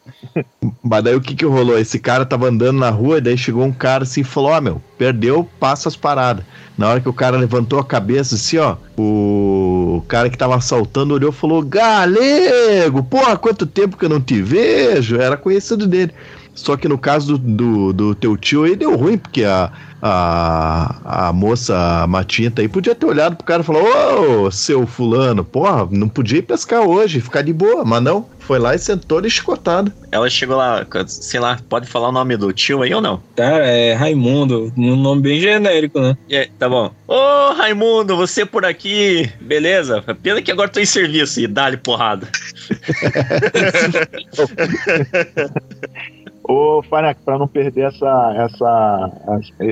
Mas 0.84 1.04
daí 1.04 1.16
o 1.16 1.22
que 1.22 1.36
que 1.36 1.46
rolou? 1.46 1.78
Esse 1.78 2.00
cara 2.00 2.26
tava 2.26 2.48
andando 2.48 2.80
na 2.80 2.90
rua 2.90 3.18
e 3.18 3.22
daí 3.22 3.38
chegou 3.38 3.64
um 3.64 3.72
cara 3.72 4.04
assim 4.04 4.22
e 4.22 4.24
falou: 4.24 4.52
Ó, 4.52 4.58
oh, 4.58 4.62
meu, 4.66 4.82
perdeu, 4.98 5.48
passa 5.60 5.88
as 5.88 5.96
paradas. 5.96 6.44
Na 6.78 6.90
hora 6.90 7.00
que 7.00 7.08
o 7.08 7.14
cara 7.14 7.38
levantou 7.38 7.80
a 7.80 7.86
cabeça, 7.86 8.36
assim, 8.36 8.58
ó, 8.58 8.76
o 8.98 10.04
cara 10.08 10.30
que 10.30 10.38
tava 10.38 10.56
assaltando 10.56 11.14
olhou 11.14 11.30
e 11.30 11.34
falou: 11.34 11.62
Galego, 11.62 13.04
porra, 13.04 13.38
quanto 13.38 13.66
tempo 13.66 13.96
que 13.96 14.06
eu 14.06 14.10
não 14.10 14.20
te 14.20 14.42
vejo? 14.42 15.16
Era 15.16 15.38
conhecido 15.38 15.88
dele. 15.88 16.14
Só 16.54 16.78
que 16.78 16.88
no 16.88 16.98
caso 16.98 17.38
do, 17.38 17.56
do, 17.56 17.94
do 17.94 18.16
teu 18.16 18.38
tio 18.38 18.64
aí 18.64 18.76
deu 18.76 18.96
ruim, 18.96 19.18
porque 19.18 19.44
a, 19.44 19.72
a, 20.08 21.30
a 21.30 21.34
moça 21.34 22.06
Matinta 22.08 22.62
aí 22.62 22.68
podia 22.68 22.94
ter 22.94 23.08
olhado 23.08 23.36
pro 23.36 23.46
cara 23.46 23.64
e 23.64 23.66
falado: 23.66 24.44
Ô, 24.44 24.52
seu 24.52 24.86
fulano, 24.86 25.44
porra, 25.44 25.88
não 25.90 26.08
podia 26.08 26.38
ir 26.38 26.44
pescar 26.44 26.82
hoje, 26.82 27.20
ficar 27.20 27.42
de 27.42 27.52
boa, 27.52 27.84
mas 27.84 28.04
não. 28.04 28.28
Foi 28.38 28.60
lá 28.60 28.76
e 28.76 28.78
sentou 28.78 29.20
de 29.20 29.32
chicotada. 29.32 29.92
Ela 30.12 30.30
chegou 30.30 30.56
lá, 30.56 30.86
sei 31.08 31.40
lá, 31.40 31.58
pode 31.68 31.88
falar 31.88 32.10
o 32.10 32.12
nome 32.12 32.38
do 32.38 32.54
tio 32.54 32.84
aí 32.84 32.94
ou 32.94 33.02
não? 33.02 33.20
Cara, 33.36 33.66
é 33.66 33.94
Raimundo, 33.94 34.72
um 34.78 34.96
nome 34.96 35.24
bem 35.24 35.42
genérico, 35.42 36.00
né? 36.00 36.16
É, 36.30 36.48
tá 36.60 36.70
bom. 36.70 36.92
Ô, 37.08 37.54
Raimundo, 37.54 38.16
você 38.16 38.46
por 38.46 38.64
aqui, 38.64 39.28
beleza? 39.42 40.04
Pena 40.22 40.44
que 40.44 40.52
agora 40.52 40.70
tô 40.70 40.80
em 40.80 40.86
serviço 40.86 41.42
e 41.42 41.48
dá-lhe 41.48 41.78
porrada. 41.78 42.28
Ô, 46.48 46.84
Fanek, 46.84 47.22
para 47.26 47.40
não 47.40 47.48
perder 47.48 47.88
essa, 47.88 48.34
essa, 48.38 49.12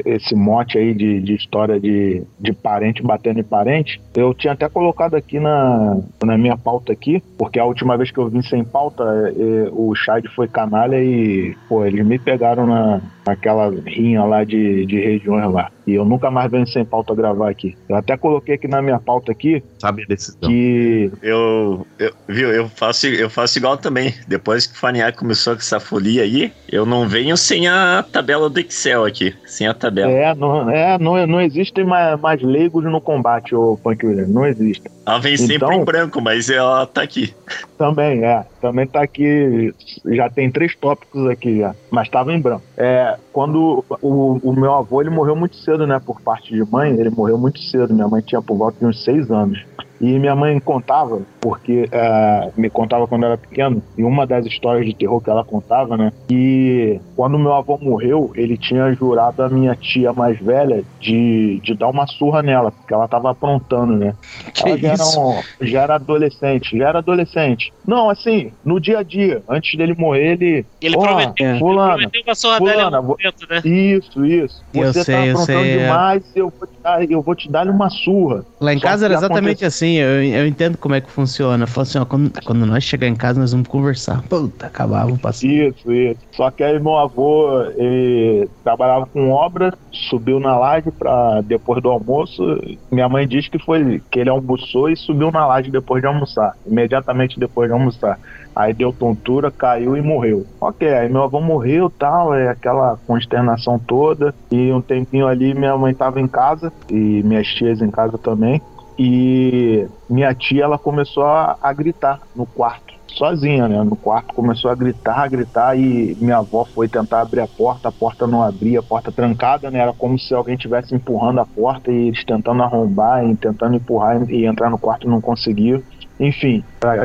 esse 0.06 0.36
mote 0.36 0.78
aí 0.78 0.94
de, 0.94 1.22
de 1.22 1.36
história 1.36 1.80
de, 1.80 2.24
de 2.40 2.52
parente 2.52 3.04
batendo 3.04 3.40
em 3.40 3.44
parente, 3.44 4.02
eu 4.16 4.34
tinha 4.34 4.54
até 4.54 4.68
colocado 4.68 5.14
aqui 5.16 5.40
na, 5.40 6.00
na 6.24 6.38
minha 6.38 6.58
pauta 6.58 6.92
aqui, 6.92 7.22
porque 7.38 7.60
a 7.60 7.66
última 7.66 7.96
vez 7.96 8.10
que 8.10 8.18
eu 8.18 8.28
vim 8.28 8.42
sem 8.42 8.64
pauta, 8.64 9.04
é, 9.04 9.70
o 9.72 9.94
Chad 9.94 10.26
foi 10.36 10.48
canalha 10.48 10.98
e, 11.04 11.56
pô, 11.70 11.86
eles 11.86 12.06
me 12.06 12.18
pegaram 12.18 12.66
na, 12.66 13.02
naquela 13.26 13.70
rinha 13.86 14.24
lá 14.24 14.44
de, 14.44 14.86
de 14.88 15.00
regiões 15.00 15.52
lá. 15.52 15.72
E 15.86 15.94
eu 15.94 16.06
nunca 16.06 16.32
mais 16.32 16.50
venho 16.50 16.66
sem 16.68 16.86
pauta 16.86 17.14
gravar 17.14 17.50
aqui. 17.50 17.76
Eu 17.90 17.96
até 17.96 18.16
coloquei 18.16 18.56
aqui 18.56 18.68
na 18.68 18.82
minha 18.82 19.00
pauta 19.00 19.32
aqui. 19.32 19.64
Sabe 19.80 20.04
a 20.04 20.06
decisão. 20.06 20.50
Que. 20.50 21.12
Eu, 21.22 21.86
eu, 22.00 22.12
viu, 22.28 22.52
eu 22.52 22.70
faço, 22.70 23.08
eu 23.08 23.30
faço 23.30 23.58
igual 23.58 23.78
também. 23.78 24.14
Depois 24.28 24.66
que 24.66 24.76
o 24.76 24.80
Faniac 24.80 25.18
começou 25.18 25.54
com 25.54 25.60
essa 25.60 25.80
folia 25.80 26.24
aí, 26.24 26.52
eu 26.72 26.86
não 26.86 27.08
venho 27.08 27.36
sem 27.36 27.68
a 27.68 28.04
tabela 28.04 28.50
do 28.50 28.60
Excel 28.60 29.06
aqui. 29.06 29.36
Sem 29.46 29.68
a 29.68 29.74
tabela. 29.74 30.12
É, 30.12 30.34
não, 30.34 30.70
é, 30.70 30.98
não, 30.98 31.28
não 31.28 31.42
existem 31.42 31.84
mais, 31.84 32.20
mais 32.20 32.42
leigos 32.42 32.84
no 32.86 33.02
combate, 33.02 33.54
ô 33.54 33.78
Punk 33.78 34.06
William. 34.06 34.28
Não 34.28 34.46
existe. 34.46 34.84
Ela 35.06 35.20
vem 35.20 35.34
então, 35.34 35.48
sempre 35.48 35.76
em 35.76 35.84
branco, 35.84 36.22
mas 36.22 36.50
ela 36.50 36.86
tá 36.86 37.02
aqui. 37.02 37.34
Também, 37.78 38.24
é. 38.24 38.46
Também 38.62 38.88
tá 38.88 39.04
aqui. 39.04 39.74
Já 40.06 40.30
tem 40.30 40.50
três 40.50 40.76
tópicos 40.76 41.30
aqui 41.30 41.60
já. 41.60 41.76
Mas 41.92 42.08
tava 42.08 42.34
em 42.34 42.40
branco. 42.40 42.64
É, 42.78 43.18
quando 43.34 43.84
o, 44.00 44.40
o 44.44 44.54
meu 44.54 44.72
avô 44.72 45.02
ele 45.02 45.10
morreu 45.10 45.36
muito 45.36 45.56
cedo, 45.58 45.88
né? 45.88 46.00
Por 46.00 46.22
parte 46.22 46.54
de 46.54 46.64
mãe, 46.64 46.92
ele 46.92 47.10
morreu 47.10 47.38
muito 47.38 47.60
cedo. 47.60 47.92
Minha 47.92 48.08
mãe 48.08 48.22
tinha 48.22 48.42
por 48.42 48.56
volta 48.56 48.78
de 48.80 48.86
uns 48.86 49.04
seis 49.04 49.32
anos. 49.32 49.66
E 50.04 50.20
minha 50.20 50.36
mãe 50.36 50.60
contava, 50.60 51.22
porque 51.40 51.84
uh, 51.84 52.52
me 52.60 52.70
contava 52.70 53.08
quando 53.08 53.26
era 53.26 53.38
pequeno, 53.38 53.82
e 53.98 54.04
uma 54.04 54.28
das 54.28 54.46
histórias 54.46 54.86
de 54.86 54.94
terror 54.94 55.22
que 55.22 55.30
ela 55.30 55.46
contava, 55.46 55.96
né? 55.96 56.12
Que 56.28 57.00
quando 57.16 57.40
meu 57.40 57.54
avô 57.54 57.78
morreu, 57.82 58.32
ele 58.36 58.58
tinha 58.58 58.92
jurado 58.96 59.42
a 59.42 59.50
minha 59.50 59.74
tia 59.76 60.12
mais 60.12 60.38
velha 60.40 60.84
de, 61.00 61.62
de 61.64 61.74
dar 61.74 61.88
uma 61.88 62.06
surra 62.06 62.42
nela, 62.44 62.70
porque 62.72 62.94
ela 62.94 63.08
tava 63.08 63.32
aprontando, 63.32 63.96
né? 63.96 64.14
Que 64.54 64.62
ela 64.68 64.78
já 64.78 64.94
isso? 64.94 65.04
era, 65.04 65.20
um, 65.30 65.42
já 65.62 65.82
era 65.84 65.96
adolescente, 65.96 66.78
já 66.78 66.90
era 66.90 67.00
adolescente. 67.00 67.72
Não, 67.88 68.10
assim, 68.10 68.52
no 68.66 68.80
dia 68.82 69.00
a 69.00 69.04
dia, 69.04 69.42
antes 69.48 69.78
dele 69.78 69.96
morrer, 69.98 70.34
ele. 70.34 70.66
Ele 70.82 70.96
"Ó, 70.98 71.02
prometeu, 71.02 71.60
fulana, 71.60 71.94
prometeu 71.94 72.22
uma 72.28 72.36
surra 72.36 72.60
dela 72.60 72.72
fulana, 72.74 73.02
vo- 73.02 73.18
momento, 73.18 73.48
né? 73.50 73.62
Isso, 73.64 74.26
isso. 74.26 74.64
Eu 74.74 74.94
Você 74.94 75.04
sei, 75.04 75.16
tá 75.16 75.26
eu 75.26 75.32
aprontando 75.32 75.46
sei, 75.46 75.78
é. 75.80 75.84
demais, 75.84 76.24
eu 76.36 76.50
vou 76.60 76.68
te 76.68 76.82
dar, 76.84 77.12
eu 77.12 77.22
vou 77.22 77.36
te 77.36 77.50
dar 77.50 77.68
uma 77.70 77.90
surra. 77.90 78.44
Lá 78.60 78.74
em 78.74 78.80
Só 78.80 78.88
casa 78.88 79.06
era 79.06 79.14
exatamente 79.14 79.64
acontece- 79.64 79.66
eu, 79.98 80.24
eu 80.24 80.48
entendo 80.48 80.78
como 80.78 80.96
é 80.96 81.02
que 81.02 81.10
funciona. 81.10 81.68
Fala 81.68 81.84
assim, 81.84 81.98
ó, 81.98 82.06
quando, 82.06 82.32
quando 82.44 82.66
nós 82.66 82.84
chegar 82.84 83.08
em 83.08 83.16
casa, 83.16 83.40
nós 83.40 83.52
vamos 83.52 83.68
conversar. 83.68 84.22
Puta, 84.24 84.68
acabava 84.68 85.12
o 85.12 85.18
passeio. 85.18 85.70
Isso, 85.70 85.92
isso. 85.92 86.20
Só 86.34 86.50
que 86.52 86.64
aí 86.64 86.80
meu 86.80 86.98
avô, 86.98 87.62
ele 87.76 88.48
trabalhava 88.64 89.06
com 89.06 89.32
obra, 89.32 89.74
subiu 89.92 90.40
na 90.40 90.58
laje 90.58 90.92
para 90.92 91.42
depois 91.42 91.82
do 91.82 91.90
almoço. 91.90 92.44
Minha 92.92 93.10
mãe 93.10 93.28
diz 93.28 93.48
que 93.48 93.60
foi 93.60 94.02
que 94.12 94.20
ele 94.20 94.30
almoçou 94.30 94.90
e 94.90 94.96
subiu 94.96 95.32
na 95.32 95.46
laje 95.46 95.72
depois 95.72 96.02
de 96.02 96.08
almoçar, 96.08 96.56
imediatamente 96.66 97.40
depois 97.40 97.70
de 97.70 97.74
almoçar. 97.74 98.20
Aí 98.56 98.74
deu 98.74 98.94
tontura, 98.94 99.50
caiu 99.50 99.98
e 99.98 100.02
morreu. 100.02 100.46
Ok, 100.62 100.88
aí 100.88 101.10
meu 101.10 101.24
avô 101.24 101.42
morreu 101.42 101.90
tal, 101.90 102.36
é 102.36 102.50
aquela 102.50 102.98
consternação 103.08 103.80
toda. 103.80 104.34
E 104.52 104.72
um 104.72 104.82
tempinho 104.82 105.28
ali 105.28 105.54
minha 105.56 105.76
mãe 105.76 105.94
tava 105.94 106.22
em 106.22 106.28
casa 106.28 106.72
e 106.90 107.24
minhas 107.24 107.48
tias 107.48 107.82
em 107.82 107.90
casa 107.90 108.18
também. 108.18 108.62
E 108.98 109.88
minha 110.10 110.34
tia 110.34 110.64
ela 110.64 110.78
começou 110.78 111.24
a, 111.24 111.58
a 111.62 111.74
gritar 111.74 112.20
no 112.36 112.46
quarto 112.46 112.94
sozinha, 113.08 113.68
né? 113.68 113.84
No 113.84 113.96
quarto 113.96 114.34
começou 114.34 114.70
a 114.72 114.76
gritar, 114.76 115.30
gritar 115.30 115.78
e 115.78 116.18
minha 116.20 116.38
avó 116.38 116.66
foi 116.66 116.88
tentar 116.88 117.22
abrir 117.22 117.42
a 117.42 117.48
porta, 117.48 117.90
a 117.90 117.92
porta 117.92 118.28
não 118.28 118.44
abria, 118.44 118.80
a 118.80 118.84
porta 118.84 119.12
trancada, 119.12 119.70
né? 119.70 119.80
Era 119.80 119.94
como 119.94 120.18
se 120.18 120.34
alguém 120.34 120.56
estivesse 120.56 120.94
empurrando 120.94 121.40
a 121.40 121.46
porta 121.46 121.92
e 121.92 122.08
eles 122.08 122.24
tentando 122.24 122.64
arrombar 122.64 123.26
e 123.26 123.36
tentando 123.36 123.76
empurrar 123.76 124.30
e 124.30 124.46
entrar 124.46 124.70
no 124.70 124.78
quarto 124.78 125.08
não 125.08 125.22
conseguiu. 125.22 125.84
Enfim, 126.20 126.64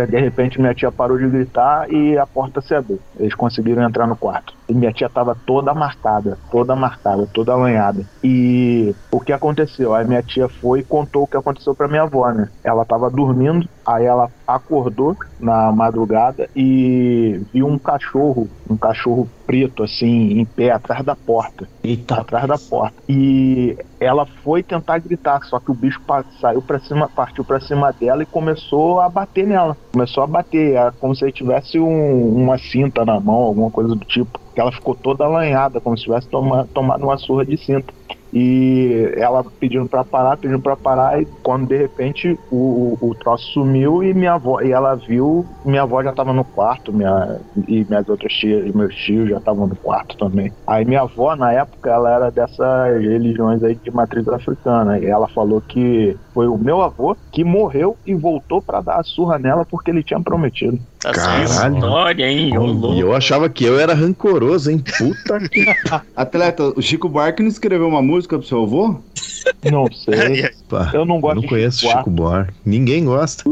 de 0.08 0.20
repente 0.20 0.60
minha 0.60 0.74
tia 0.74 0.92
parou 0.92 1.18
de 1.18 1.28
gritar 1.28 1.90
e 1.90 2.18
a 2.18 2.26
porta 2.26 2.60
se 2.60 2.74
abriu. 2.74 3.00
Eles 3.18 3.34
conseguiram 3.34 3.82
entrar 3.82 4.06
no 4.06 4.16
quarto. 4.16 4.57
Minha 4.70 4.92
tia 4.92 5.06
estava 5.06 5.34
toda 5.46 5.74
marcada, 5.74 6.38
toda 6.50 6.76
marcada, 6.76 7.26
toda 7.32 7.52
alanhada. 7.52 8.06
E 8.22 8.94
o 9.10 9.20
que 9.20 9.32
aconteceu? 9.32 9.94
Aí 9.94 10.06
minha 10.06 10.22
tia 10.22 10.46
foi 10.60 10.80
e 10.80 10.84
contou 10.84 11.22
o 11.22 11.28
que 11.28 11.36
aconteceu 11.38 11.74
para 11.74 11.88
minha 11.88 12.02
avó, 12.02 12.30
né? 12.32 12.48
Ela 12.62 12.82
estava 12.82 13.10
dormindo, 13.10 13.66
aí 13.86 14.04
ela 14.04 14.30
acordou 14.46 15.16
na 15.38 15.72
madrugada 15.72 16.48
e 16.54 17.40
viu 17.52 17.66
um 17.66 17.78
cachorro, 17.78 18.50
um 18.68 18.76
cachorro 18.76 19.30
preto 19.46 19.82
assim, 19.82 20.06
em 20.38 20.44
pé 20.46 20.70
atrás 20.70 21.02
da 21.04 21.16
porta 21.16 21.66
Eita, 21.82 22.16
atrás 22.20 22.46
da 22.46 22.58
porta. 22.58 23.02
E 23.08 23.76
ela 23.98 24.26
foi 24.42 24.62
tentar 24.62 24.98
gritar, 24.98 25.40
só 25.44 25.58
que 25.60 25.70
o 25.70 25.74
bicho 25.74 25.98
saiu 26.40 26.62
para 26.62 26.78
cima, 26.80 27.10
partiu 27.14 27.44
para 27.44 27.60
cima 27.60 27.92
dela 27.92 28.22
e 28.22 28.26
começou 28.26 29.00
a 29.00 29.08
bater 29.08 29.46
nela. 29.46 29.76
Começou 29.92 30.22
a 30.22 30.26
bater, 30.26 30.74
era 30.74 30.92
como 30.98 31.14
se 31.14 31.24
ele 31.24 31.32
tivesse 31.32 31.78
um- 31.80 32.34
uma 32.34 32.58
cinta 32.58 33.04
na 33.04 33.18
mão, 33.20 33.36
alguma 33.36 33.70
coisa 33.70 33.94
do 33.94 34.04
tipo. 34.06 34.38
Que 34.58 34.62
ela 34.62 34.72
ficou 34.72 34.96
toda 34.96 35.24
alanhada, 35.24 35.80
como 35.80 35.96
se 35.96 36.02
tivesse 36.02 36.28
toma, 36.28 36.66
tomado 36.74 37.04
uma 37.04 37.16
surra 37.16 37.46
de 37.46 37.56
cinta. 37.56 37.94
E 38.32 39.12
ela 39.16 39.44
pedindo 39.58 39.88
pra 39.88 40.04
parar, 40.04 40.36
pedindo 40.36 40.60
pra 40.60 40.76
parar, 40.76 41.20
e 41.20 41.26
quando 41.42 41.66
de 41.66 41.76
repente 41.76 42.38
o, 42.50 42.96
o, 43.00 43.08
o 43.10 43.14
troço 43.14 43.52
sumiu 43.52 44.02
e 44.02 44.12
minha 44.12 44.34
avó, 44.34 44.60
e 44.60 44.72
ela 44.72 44.94
viu, 44.94 45.46
minha 45.64 45.82
avó 45.82 46.02
já 46.02 46.12
tava 46.12 46.32
no 46.32 46.44
quarto, 46.44 46.92
minha, 46.92 47.40
e 47.66 47.84
minhas 47.88 48.08
outras 48.08 48.32
tias, 48.32 48.70
meus 48.74 48.94
tios 48.94 49.30
já 49.30 49.38
estavam 49.38 49.66
no 49.66 49.76
quarto 49.76 50.16
também. 50.16 50.52
Aí 50.66 50.84
minha 50.84 51.02
avó, 51.02 51.34
na 51.36 51.52
época, 51.52 51.90
ela 51.90 52.14
era 52.14 52.30
dessas 52.30 53.00
religiões 53.00 53.62
aí 53.62 53.74
de 53.74 53.90
matriz 53.90 54.28
africana, 54.28 54.98
e 54.98 55.06
ela 55.06 55.28
falou 55.28 55.60
que 55.60 56.16
foi 56.34 56.46
o 56.46 56.58
meu 56.58 56.82
avô 56.82 57.16
que 57.32 57.42
morreu 57.42 57.96
e 58.06 58.14
voltou 58.14 58.60
pra 58.62 58.80
dar 58.80 59.00
a 59.00 59.02
surra 59.02 59.38
nela 59.38 59.64
porque 59.64 59.90
ele 59.90 60.02
tinha 60.02 60.20
prometido. 60.20 60.78
Tá 61.00 61.12
Caralho. 61.12 61.74
História, 61.74 62.26
hein? 62.26 62.52
E 62.94 63.00
eu 63.00 63.14
achava 63.14 63.48
que 63.48 63.64
eu 63.64 63.78
era 63.78 63.94
rancoroso, 63.94 64.70
hein? 64.70 64.82
Puta 64.98 65.40
que. 65.48 65.64
Atleta, 66.16 66.72
o 66.76 66.82
Chico 66.82 67.08
Buarque 67.08 67.42
não 67.42 67.48
escreveu 67.48 67.88
uma 67.88 68.02
música 68.02 68.17
pro 68.26 68.42
seu 68.42 68.62
avô? 68.62 68.96
Não 69.70 69.86
sei. 69.92 70.50
Pá, 70.68 70.90
Eu 70.94 71.04
não 71.04 71.20
gosto 71.20 71.36
não 71.36 71.42
de 71.42 71.48
conheço 71.48 71.80
Chico 71.80 71.98
Chico 71.98 72.10
Buarque. 72.10 72.52
Ninguém 72.64 73.04
gosta. 73.04 73.44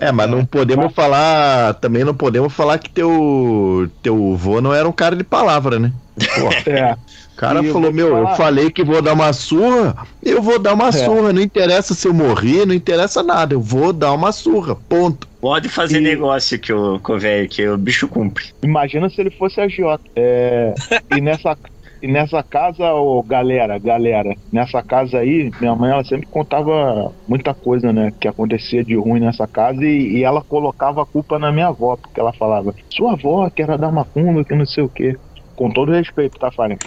É, 0.00 0.12
mas 0.12 0.30
não 0.30 0.44
podemos 0.44 0.92
falar. 0.94 1.74
Também 1.74 2.04
não 2.04 2.14
podemos 2.14 2.52
falar 2.52 2.78
que 2.78 2.88
teu, 2.90 3.90
teu 4.02 4.36
vô 4.36 4.60
não 4.60 4.72
era 4.72 4.88
um 4.88 4.92
cara 4.92 5.16
de 5.16 5.24
palavra, 5.24 5.78
né? 5.80 5.92
Pô, 6.16 6.48
É. 6.70 6.92
o 6.92 7.36
cara 7.36 7.60
E 7.60 7.66
eu 7.66 7.72
falou: 7.72 7.90
te 7.90 7.96
Meu, 7.96 8.06
eu 8.16 8.22
falar- 8.22 8.36
falei 8.36 8.70
que 8.70 8.84
vou 8.84 9.02
dar 9.02 9.14
uma 9.14 9.32
surra, 9.32 10.06
eu 10.22 10.40
vou 10.40 10.60
dar 10.60 10.74
uma 10.74 10.88
É. 10.90 10.92
surra. 10.92 11.32
Não 11.32 11.42
interessa 11.42 11.92
se 11.92 12.06
eu 12.06 12.14
morri, 12.14 12.64
não 12.64 12.72
interessa 12.72 13.20
nada. 13.20 13.54
Eu 13.54 13.60
vou 13.60 13.92
dar 13.92 14.12
uma 14.12 14.30
surra. 14.30 14.76
Ponto. 14.88 15.26
Pode 15.40 15.68
fazer 15.68 15.98
E- 15.98 16.00
negócio 16.02 16.56
que 16.56 16.72
o 16.72 17.00
velho, 17.18 17.48
que 17.48 17.68
o 17.68 17.76
bicho 17.76 18.06
cumpre. 18.06 18.44
Imagina 18.62 19.10
se 19.10 19.20
ele 19.20 19.30
fosse 19.30 19.60
agiota. 19.60 20.04
É, 20.14 20.72
e 21.16 21.20
nessa. 21.20 21.58
E 22.04 22.06
nessa 22.06 22.42
casa, 22.42 22.92
ô, 22.92 23.22
galera, 23.22 23.78
galera, 23.78 24.36
nessa 24.52 24.82
casa 24.82 25.20
aí, 25.20 25.50
minha 25.58 25.74
mãe 25.74 25.90
ela 25.90 26.04
sempre 26.04 26.26
contava 26.26 27.10
muita 27.26 27.54
coisa, 27.54 27.94
né, 27.94 28.12
que 28.20 28.28
acontecia 28.28 28.84
de 28.84 28.94
ruim 28.94 29.20
nessa 29.20 29.46
casa 29.46 29.82
e, 29.82 30.18
e 30.18 30.22
ela 30.22 30.42
colocava 30.42 31.02
a 31.02 31.06
culpa 31.06 31.38
na 31.38 31.50
minha 31.50 31.68
avó, 31.68 31.96
porque 31.96 32.20
ela 32.20 32.34
falava, 32.34 32.74
sua 32.90 33.14
avó 33.14 33.48
que 33.48 33.62
era 33.62 33.78
da 33.78 33.90
macumba, 33.90 34.44
que 34.44 34.54
não 34.54 34.66
sei 34.66 34.84
o 34.84 34.88
quê 34.90 35.16
com 35.54 35.70
todo 35.70 35.92
respeito, 35.92 36.38
tá, 36.38 36.50
Farinha? 36.50 36.78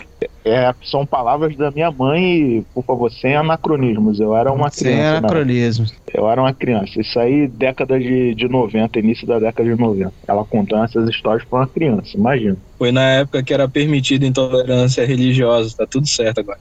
É, 0.46 0.74
são 0.82 1.06
palavras 1.06 1.56
da 1.58 1.70
minha 1.72 1.92
mãe 1.92 2.60
e, 2.60 2.66
por 2.74 2.84
favor, 2.86 3.12
sem 3.12 3.36
anacronismos. 3.36 4.20
Eu 4.20 4.36
era 4.36 4.52
uma 4.52 4.70
sem 4.70 4.86
criança. 4.86 5.04
Sem 5.04 5.18
anacronismos. 5.18 5.94
Eu 6.14 6.30
era 6.30 6.42
uma 6.42 6.54
criança. 6.54 7.02
Isso 7.02 7.20
aí, 7.20 7.48
década 7.48 8.00
de, 8.00 8.34
de 8.34 8.48
90, 8.48 8.98
início 9.00 9.28
da 9.28 9.40
década 9.40 9.70
de 9.70 9.80
90. 9.80 10.14
Ela 10.26 10.46
contando 10.46 10.86
essas 10.86 11.10
histórias 11.10 11.44
para 11.44 11.60
uma 11.60 11.68
criança, 11.68 12.16
imagina. 12.16 12.56
Foi 12.78 12.92
na 12.92 13.02
época 13.02 13.44
que 13.44 13.54
era 13.54 13.68
permitida 13.68 14.26
intolerância 14.26 15.06
religiosa, 15.06 15.76
tá 15.76 15.86
tudo 15.86 16.08
certo 16.08 16.40
agora. 16.40 16.60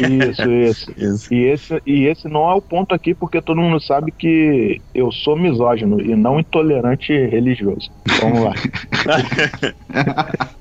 Isso, 0.00 0.48
isso. 0.50 0.92
isso. 0.96 1.34
E, 1.34 1.44
esse, 1.44 1.82
e 1.84 2.06
esse 2.06 2.28
não 2.28 2.50
é 2.50 2.54
o 2.54 2.62
ponto 2.62 2.94
aqui, 2.94 3.12
porque 3.12 3.42
todo 3.42 3.60
mundo 3.60 3.80
sabe 3.80 4.12
que 4.12 4.80
eu 4.94 5.12
sou 5.12 5.36
misógino 5.36 6.00
e 6.00 6.16
não 6.16 6.40
intolerante 6.40 7.12
religioso. 7.12 7.90
Vamos 8.20 8.40
lá. 8.40 8.54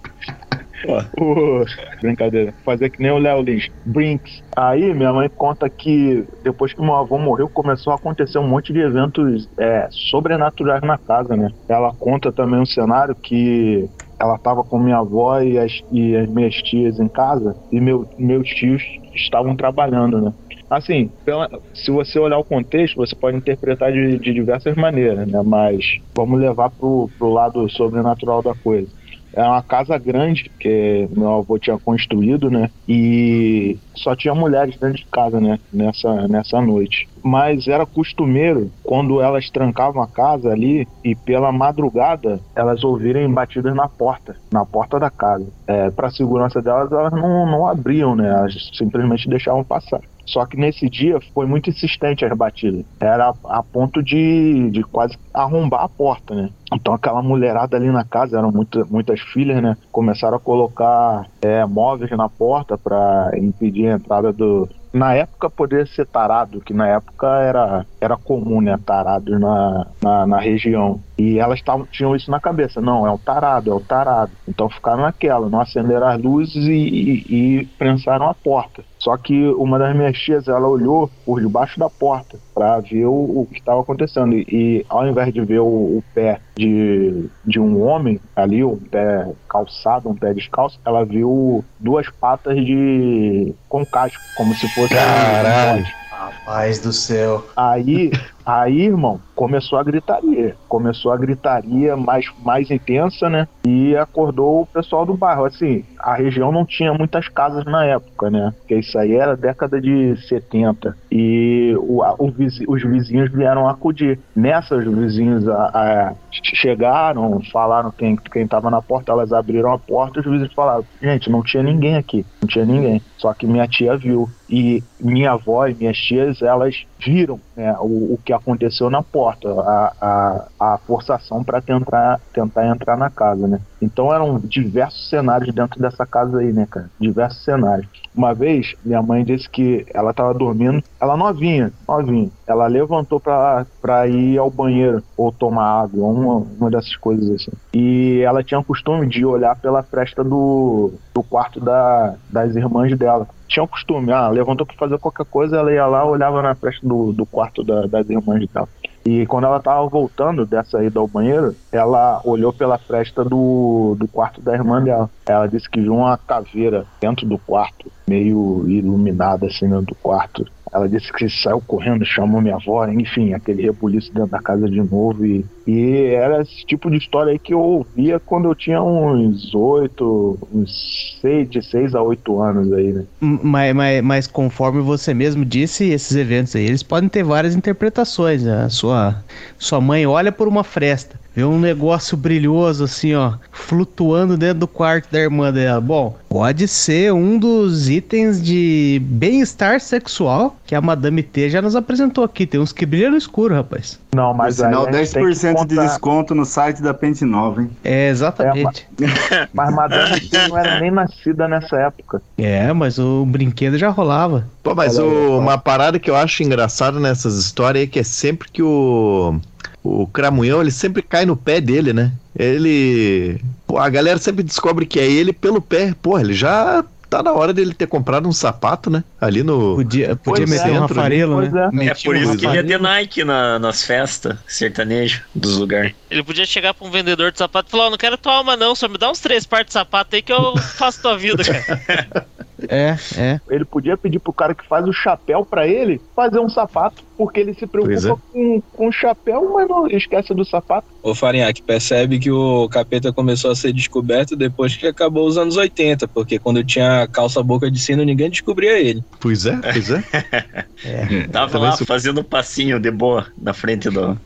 Brincadeira. 2.01 2.53
Fazer 2.63 2.89
que 2.89 3.01
nem 3.01 3.11
o 3.11 3.17
Léo 3.17 3.41
Lins. 3.41 3.69
Brinks. 3.85 4.43
Aí 4.55 4.93
minha 4.93 5.13
mãe 5.13 5.29
conta 5.29 5.69
que 5.69 6.25
depois 6.43 6.73
que 6.73 6.81
meu 6.81 6.95
avô 6.95 7.17
morreu, 7.17 7.49
começou 7.49 7.93
a 7.93 7.95
acontecer 7.95 8.37
um 8.39 8.47
monte 8.47 8.71
de 8.71 8.79
eventos 8.79 9.49
é, 9.57 9.87
sobrenaturais 9.91 10.81
na 10.81 10.97
casa, 10.97 11.35
né? 11.35 11.49
Ela 11.67 11.93
conta 11.93 12.31
também 12.31 12.59
um 12.59 12.65
cenário 12.65 13.15
que 13.15 13.89
ela 14.19 14.35
estava 14.35 14.63
com 14.63 14.79
minha 14.79 14.97
avó 14.97 15.41
e 15.41 15.57
as, 15.57 15.81
e 15.91 16.15
as 16.15 16.29
minhas 16.29 16.55
tias 16.55 16.99
em 16.99 17.07
casa 17.07 17.55
e 17.71 17.79
meu, 17.79 18.07
meus 18.17 18.47
tios 18.47 18.81
estavam 19.13 19.55
trabalhando, 19.55 20.21
né? 20.21 20.33
Assim, 20.69 21.11
pela, 21.23 21.49
se 21.73 21.91
você 21.91 22.17
olhar 22.17 22.39
o 22.39 22.43
contexto, 22.43 22.95
você 22.95 23.15
pode 23.15 23.37
interpretar 23.37 23.91
de, 23.91 24.17
de 24.17 24.33
diversas 24.33 24.75
maneiras, 24.75 25.27
né? 25.27 25.41
Mas 25.45 25.99
vamos 26.15 26.39
levar 26.39 26.71
pro, 26.71 27.09
pro 27.19 27.29
lado 27.29 27.69
sobrenatural 27.69 28.41
da 28.41 28.55
coisa. 28.55 28.87
É 29.35 29.43
uma 29.43 29.61
casa 29.61 29.97
grande 29.97 30.49
que 30.59 31.07
meu 31.11 31.33
avô 31.33 31.59
tinha 31.59 31.77
construído, 31.77 32.49
né? 32.49 32.71
E 32.87 33.77
só 33.93 34.15
tinha 34.15 34.33
mulheres 34.33 34.77
dentro 34.77 34.97
de 34.97 35.05
casa, 35.05 35.41
né? 35.41 35.59
Nessa, 35.71 36.27
nessa 36.27 36.61
noite. 36.61 37.07
Mas 37.21 37.67
era 37.67 37.85
costumeiro, 37.85 38.71
quando 38.83 39.21
elas 39.21 39.49
trancavam 39.49 40.01
a 40.01 40.07
casa 40.07 40.51
ali 40.51 40.87
e 41.03 41.15
pela 41.15 41.51
madrugada 41.51 42.39
elas 42.55 42.83
ouvirem 42.83 43.29
batidas 43.29 43.75
na 43.75 43.89
porta, 43.89 44.37
na 44.51 44.65
porta 44.65 44.99
da 44.99 45.09
casa. 45.09 45.45
É, 45.67 45.89
Para 45.89 46.11
segurança 46.11 46.61
delas, 46.61 46.91
elas 46.91 47.11
não, 47.11 47.45
não 47.45 47.67
abriam, 47.67 48.15
né? 48.15 48.29
Elas 48.29 48.71
simplesmente 48.73 49.27
deixavam 49.27 49.63
passar. 49.63 50.01
Só 50.25 50.45
que 50.45 50.57
nesse 50.57 50.89
dia 50.89 51.19
foi 51.33 51.45
muito 51.45 51.69
insistente 51.69 52.25
as 52.25 52.35
batidas. 52.35 52.83
Era 52.99 53.33
a, 53.45 53.63
ponto 53.63 54.01
de, 54.01 54.69
de 54.71 54.83
quase 54.83 55.17
arrombar 55.33 55.83
a 55.83 55.89
porta, 55.89 56.33
né? 56.33 56.49
Então 56.73 56.93
aquela 56.93 57.21
mulherada 57.21 57.77
ali 57.77 57.91
na 57.91 58.03
casa, 58.03 58.37
eram 58.37 58.51
muita, 58.51 58.85
muitas 58.85 59.19
filhas, 59.19 59.61
né? 59.61 59.77
Começaram 59.91 60.37
a 60.37 60.39
colocar 60.39 61.27
é, 61.41 61.65
móveis 61.65 62.11
na 62.11 62.27
porta 62.27 62.77
para 62.77 63.31
impedir 63.37 63.87
a 63.87 63.95
entrada 63.95 64.33
do, 64.33 64.67
na 64.95 65.13
época 65.13 65.49
poderia 65.49 65.85
ser 65.85 66.07
tarado, 66.07 66.61
que 66.61 66.73
na 66.73 66.87
época 66.87 67.27
era, 67.27 67.85
era 67.99 68.15
comum, 68.15 68.61
né? 68.61 68.79
Tarado 68.85 69.37
na, 69.37 69.87
na, 70.01 70.25
na 70.25 70.39
região. 70.39 71.01
E 71.17 71.37
elas 71.37 71.61
tavam, 71.61 71.85
tinham 71.85 72.15
isso 72.15 72.31
na 72.31 72.39
cabeça. 72.39 72.79
Não, 72.79 73.05
é 73.05 73.11
o 73.11 73.17
tarado, 73.17 73.69
é 73.69 73.73
o 73.73 73.81
tarado. 73.81 74.31
Então 74.47 74.69
ficaram 74.69 75.01
naquela, 75.01 75.49
não 75.49 75.59
acenderam 75.59 76.07
as 76.07 76.21
luzes 76.21 76.65
e, 76.65 76.71
e, 76.71 77.25
e 77.27 77.65
prensaram 77.77 78.29
a 78.29 78.33
porta. 78.33 78.85
Só 78.97 79.17
que 79.17 79.47
uma 79.49 79.77
das 79.77 79.95
minhas 79.95 80.17
tias, 80.17 80.47
ela 80.47 80.67
olhou 80.67 81.11
por 81.25 81.41
debaixo 81.41 81.77
da 81.77 81.89
porta 81.89 82.39
para 82.53 82.79
ver 82.79 83.05
o, 83.05 83.41
o 83.41 83.47
que 83.51 83.59
estava 83.59 83.81
acontecendo. 83.81 84.33
E, 84.33 84.45
e, 84.49 84.85
ao 84.87 85.05
invés 85.05 85.33
de 85.33 85.41
ver 85.41 85.59
o, 85.59 85.65
o, 85.65 86.03
pé 86.13 86.39
de, 86.55 87.29
de 87.45 87.59
um 87.59 87.83
homem 87.83 88.19
ali, 88.35 88.63
um 88.63 88.77
pé 88.77 89.27
calçado, 89.49 90.09
um 90.09 90.15
pé 90.15 90.33
descalço, 90.33 90.79
ela 90.85 91.03
viu 91.03 91.63
duas 91.79 92.09
patas 92.09 92.55
de 92.65 93.53
com 93.67 93.85
casco, 93.85 94.21
como 94.37 94.53
se 94.55 94.67
fosse 94.69 94.93
Caralho. 94.93 95.83
Um 95.83 96.14
Rapaz 96.15 96.79
do 96.79 96.93
céu. 96.93 97.45
Aí, 97.57 98.09
aí, 98.45 98.83
irmão, 98.83 99.19
começou 99.35 99.77
a 99.77 99.83
gritaria. 99.83 100.55
Começou 100.69 101.11
a 101.11 101.17
gritaria 101.17 101.97
mais, 101.97 102.31
mais 102.43 102.71
intensa, 102.71 103.29
né? 103.29 103.47
E 103.65 103.95
acordou 103.97 104.61
o 104.61 104.65
pessoal 104.65 105.05
do 105.05 105.13
bairro. 105.13 105.45
Assim, 105.45 105.83
a 105.99 106.15
região 106.15 106.51
não 106.51 106.65
tinha 106.65 106.93
muitas 106.93 107.27
casas 107.27 107.65
na 107.65 107.85
época, 107.85 108.29
né? 108.29 108.53
Porque 108.57 108.75
isso 108.75 108.97
aí 108.97 109.13
era 109.15 109.35
década 109.35 109.81
de 109.81 110.15
70. 110.27 110.95
E 111.11 111.75
o, 111.77 112.01
o 112.01 112.33
os 112.67 112.83
vizinhos 112.83 113.31
vieram 113.31 113.67
acudir. 113.67 114.17
Nessas, 114.35 114.85
os 114.87 114.97
vizinhos 114.97 115.47
a, 115.49 115.65
a, 115.73 116.13
chegaram, 116.31 117.41
falaram 117.51 117.91
quem, 117.91 118.15
quem 118.15 118.47
tava 118.47 118.69
na 118.69 118.81
porta, 118.81 119.11
elas 119.11 119.33
abriram 119.33 119.73
a 119.73 119.77
porta 119.77 120.19
e 120.19 120.21
os 120.21 120.25
vizinhos 120.25 120.53
falaram: 120.53 120.85
gente, 121.01 121.29
não 121.29 121.43
tinha 121.43 121.63
ninguém 121.63 121.95
aqui. 121.95 122.25
Não 122.41 122.47
tinha 122.47 122.65
ninguém. 122.65 123.01
Só 123.17 123.33
que 123.33 123.45
minha 123.45 123.67
tia 123.67 123.97
viu. 123.97 124.29
E 124.47 124.83
minha 124.99 125.31
avó 125.31 125.67
e 125.67 125.73
minhas 125.73 125.97
elas 126.41 126.85
viram 126.99 127.39
né, 127.55 127.75
o, 127.79 128.13
o 128.13 128.19
que 128.23 128.33
aconteceu 128.33 128.89
na 128.89 129.01
porta, 129.01 129.49
a, 129.49 129.93
a, 130.01 130.47
a 130.59 130.77
forçação 130.79 131.43
para 131.43 131.61
tentar, 131.61 132.19
tentar 132.33 132.67
entrar 132.67 132.97
na 132.97 133.09
casa, 133.09 133.47
né? 133.47 133.59
Então 133.81 134.13
eram 134.13 134.39
diversos 134.39 135.09
cenários 135.09 135.53
dentro 135.53 135.79
dessa 135.79 136.05
casa 136.05 136.39
aí, 136.39 136.51
né, 136.51 136.67
cara? 136.69 136.89
Diversos 136.99 137.43
cenários. 137.43 137.87
Uma 138.15 138.33
vez, 138.33 138.73
minha 138.83 139.01
mãe 139.01 139.23
disse 139.23 139.49
que 139.49 139.85
ela 139.93 140.11
estava 140.11 140.33
dormindo, 140.33 140.83
ela 140.99 141.17
novinha, 141.17 141.71
novinha. 141.87 142.29
Ela 142.47 142.67
levantou 142.67 143.19
para 143.19 144.07
ir 144.07 144.37
ao 144.37 144.49
banheiro 144.49 145.03
ou 145.17 145.31
tomar 145.31 145.81
água, 145.81 146.07
uma, 146.07 146.45
uma 146.59 146.71
dessas 146.71 146.95
coisas 146.95 147.29
assim. 147.29 147.51
E 147.73 148.21
ela 148.25 148.43
tinha 148.43 148.59
o 148.59 148.63
costume 148.63 149.07
de 149.07 149.25
olhar 149.25 149.55
pela 149.57 149.83
fresta 149.83 150.23
do, 150.23 150.93
do 151.13 151.21
quarto 151.23 151.59
da, 151.59 152.15
das 152.29 152.55
irmãs 152.55 152.97
dela 152.97 153.27
tinha 153.47 153.63
o 153.63 153.67
costume, 153.67 154.11
ah, 154.11 154.27
levantou 154.27 154.65
para 154.65 154.75
fazer 154.75 154.97
qualquer 154.97 155.25
coisa, 155.25 155.57
ela 155.57 155.71
ia 155.71 155.85
lá, 155.85 156.03
olhava 156.03 156.41
na 156.41 156.55
fresta 156.55 156.85
do, 156.85 157.13
do 157.13 157.25
quarto 157.25 157.44
da, 157.63 157.87
das 157.87 158.09
irmãs 158.09 158.47
dela. 158.47 158.67
E 159.05 159.25
quando 159.27 159.43
ela 159.43 159.59
tava 159.59 159.87
voltando 159.87 160.47
dessa 160.47 160.83
ida 160.83 160.99
ao 160.99 161.07
banheiro, 161.07 161.55
ela 161.71 162.19
olhou 162.23 162.51
pela 162.51 162.77
fresta 162.79 163.23
do, 163.23 163.95
do 163.99 164.07
quarto 164.07 164.41
da 164.41 164.53
irmã 164.53 164.83
dela. 164.83 165.09
Ela 165.27 165.47
disse 165.47 165.69
que 165.69 165.79
viu 165.79 165.93
uma 165.93 166.17
caveira 166.17 166.85
dentro 166.99 167.27
do 167.27 167.37
quarto, 167.37 167.91
meio 168.07 168.67
iluminada 168.67 169.45
assim 169.45 169.69
dentro 169.69 169.85
do 169.85 169.95
quarto. 169.95 170.43
Ela 170.75 170.89
disse 170.89 171.11
que 171.13 171.29
saiu 171.29 171.61
correndo, 171.61 172.03
chamou 172.03 172.41
minha 172.41 172.55
avó, 172.55 172.85
enfim, 172.85 173.33
aquele 173.33 173.63
rebuliço 173.63 174.13
dentro 174.13 174.31
da 174.31 174.41
casa 174.41 174.69
de 174.69 174.81
novo. 174.81 175.25
E, 175.25 175.45
e 175.65 176.07
era 176.07 176.41
esse 176.41 176.65
tipo 176.65 176.91
de 176.91 176.97
história 176.97 177.31
aí 177.31 177.39
que 177.39 177.53
eu 177.53 177.61
ouvia 177.61 178.19
quando 178.19 178.49
eu 178.49 178.53
tinha 178.53 178.83
uns 178.83 179.55
oito, 179.55 180.37
uns 180.53 181.17
seis, 181.21 181.49
de 181.49 181.61
seis 181.61 181.95
a 181.95 182.01
oito 182.01 182.41
anos 182.41 182.73
aí, 182.73 182.91
né? 182.91 183.05
Mas, 183.21 183.73
mas, 183.73 184.01
mas 184.03 184.27
conforme 184.27 184.81
você 184.81 185.13
mesmo 185.13 185.45
disse, 185.45 185.85
esses 185.91 186.13
eventos 186.13 186.53
aí, 186.57 186.65
eles 186.65 186.83
podem 186.83 187.07
ter 187.07 187.23
várias 187.23 187.55
interpretações. 187.55 188.43
Né? 188.43 188.65
A 188.65 188.69
sua, 188.69 189.23
sua 189.57 189.79
mãe 189.79 190.05
olha 190.05 190.29
por 190.29 190.45
uma 190.45 190.63
fresta 190.65 191.17
vê 191.35 191.43
um 191.43 191.59
negócio 191.59 192.15
brilhoso 192.15 192.85
assim, 192.85 193.13
ó, 193.13 193.33
flutuando 193.51 194.37
dentro 194.37 194.59
do 194.59 194.67
quarto 194.67 195.11
da 195.11 195.19
irmã 195.19 195.51
dela. 195.51 195.81
Bom, 195.81 196.15
pode 196.29 196.67
ser 196.67 197.11
um 197.11 197.37
dos 197.37 197.89
itens 197.89 198.41
de 198.41 199.01
bem-estar 199.03 199.81
sexual 199.81 200.55
que 200.65 200.73
a 200.73 200.81
Madame 200.81 201.21
T 201.21 201.49
já 201.49 201.61
nos 201.61 201.75
apresentou 201.75 202.23
aqui. 202.23 202.45
Tem 202.45 202.59
uns 202.59 202.71
que 202.71 202.85
brilham 202.85 203.11
no 203.11 203.17
escuro, 203.17 203.53
rapaz. 203.53 203.99
Não, 204.15 204.33
mas 204.33 204.57
Por 204.57 204.65
sinal, 204.65 204.87
10% 204.87 205.65
de 205.65 205.75
desconto 205.75 206.33
no 206.33 206.45
site 206.45 206.81
da 206.81 206.93
Pente 206.93 207.25
Nova, 207.25 207.61
hein? 207.61 207.69
É, 207.83 208.09
exatamente. 208.09 208.87
É, 209.01 209.47
mas 209.53 209.75
Madame 209.75 210.21
T 210.21 210.47
não 210.47 210.57
era 210.57 210.79
nem 210.79 210.89
nascida 210.89 211.47
nessa 211.49 211.75
época. 211.77 212.21
É, 212.37 212.71
mas 212.71 212.97
o 212.97 213.25
brinquedo 213.25 213.77
já 213.77 213.89
rolava. 213.89 214.45
Pô, 214.63 214.73
mas 214.73 214.97
o, 214.97 215.37
uma 215.37 215.57
parada 215.57 215.99
que 215.99 216.09
eu 216.09 216.15
acho 216.15 216.43
engraçada 216.43 216.99
nessas 216.99 217.35
histórias 217.37 217.83
é 217.83 217.87
que 217.87 217.99
é 217.99 218.03
sempre 218.03 218.49
que 218.49 218.63
o 218.63 219.39
o 219.85 220.07
Cramunhão, 220.07 220.61
ele 220.61 220.71
sempre 220.71 221.03
cai 221.03 221.27
no 221.27 221.37
pé 221.37 221.61
dele, 221.61 221.93
né? 221.93 222.11
Ele. 222.35 223.39
Pô, 223.67 223.77
a 223.77 223.87
galera 223.87 224.17
sempre 224.17 224.43
descobre 224.43 224.85
que 224.85 224.99
é 224.99 225.05
ele 225.05 225.31
pelo 225.31 225.61
pé. 225.61 225.93
Pô, 226.01 226.17
ele 226.17 226.33
já 226.33 226.83
tá 227.07 227.21
na 227.21 227.31
hora 227.31 227.53
dele 227.53 227.71
ter 227.71 227.85
comprado 227.85 228.27
um 228.27 228.33
sapato, 228.33 228.89
né? 228.89 229.03
Ali 229.21 229.43
no. 229.43 229.75
Podia, 229.75 230.15
podia 230.15 230.47
meter 230.47 230.71
um 230.71 230.79
Rafarelo, 230.79 231.39
né? 231.39 231.69
É. 231.85 231.87
é 231.89 231.93
por 231.93 232.15
isso 232.15 232.35
que 232.35 232.47
ele 232.47 232.55
ia 232.55 232.63
ter 232.63 232.79
Nike 232.79 233.23
na, 233.23 233.59
nas 233.59 233.83
festas 233.83 234.35
sertanejo 234.47 235.21
dos 235.35 235.57
lugares. 235.57 235.93
Ele 236.09 236.23
podia 236.23 236.47
chegar 236.47 236.73
pra 236.73 236.87
um 236.87 236.91
vendedor 236.91 237.31
de 237.31 237.37
sapato 237.37 237.69
e 237.69 237.71
falar: 237.71 237.87
oh, 237.87 237.89
não 237.91 237.97
quero 237.97 238.17
tua 238.17 238.33
alma, 238.33 238.57
não, 238.57 238.73
só 238.73 238.87
me 238.87 238.97
dá 238.97 239.11
uns 239.11 239.19
três 239.19 239.45
partes 239.45 239.67
de 239.67 239.73
sapato 239.73 240.15
aí 240.15 240.21
que 240.23 240.33
eu 240.33 240.57
faço 240.57 240.99
tua 240.99 241.15
vida, 241.15 241.43
cara. 241.43 242.25
É, 242.69 242.95
é. 243.17 243.39
Ele 243.49 243.65
podia 243.65 243.97
pedir 243.97 244.19
pro 244.19 244.33
cara 244.33 244.55
que 244.55 244.65
faz 244.67 244.87
o 244.87 244.93
chapéu 244.93 245.45
para 245.45 245.67
ele 245.67 246.01
fazer 246.15 246.39
um 246.39 246.49
sapato. 246.49 247.03
porque 247.17 247.39
ele 247.39 247.53
se 247.53 247.65
preocupa 247.65 247.93
é. 247.93 248.15
com, 248.31 248.61
com 248.73 248.87
o 248.87 248.91
chapéu, 248.91 249.51
mas 249.53 249.67
não 249.67 249.87
esquece 249.87 250.33
do 250.33 250.43
sapato. 250.45 250.87
Ô 251.01 251.15
Farinhaque, 251.15 251.61
percebe 251.61 252.19
que 252.19 252.31
o 252.31 252.67
capeta 252.69 253.13
começou 253.13 253.51
a 253.51 253.55
ser 253.55 253.71
descoberto 253.71 254.35
depois 254.35 254.75
que 254.75 254.87
acabou 254.87 255.27
os 255.27 255.37
anos 255.37 255.55
80, 255.55 256.07
porque 256.07 256.39
quando 256.39 256.63
tinha 256.63 257.07
calça 257.07 257.41
boca 257.41 257.69
de 257.69 257.79
sino, 257.79 258.03
ninguém 258.03 258.29
descobria 258.29 258.79
ele. 258.79 259.03
Pois 259.19 259.45
é, 259.45 259.55
pois 259.57 259.89
é. 259.91 260.03
é. 260.83 261.27
Tava 261.27 261.57
lá 261.57 261.77
fazendo 261.77 262.21
um 262.21 262.23
passinho 262.23 262.79
de 262.79 262.91
boa 262.91 263.27
na 263.37 263.53
frente 263.53 263.89
do, 263.89 264.17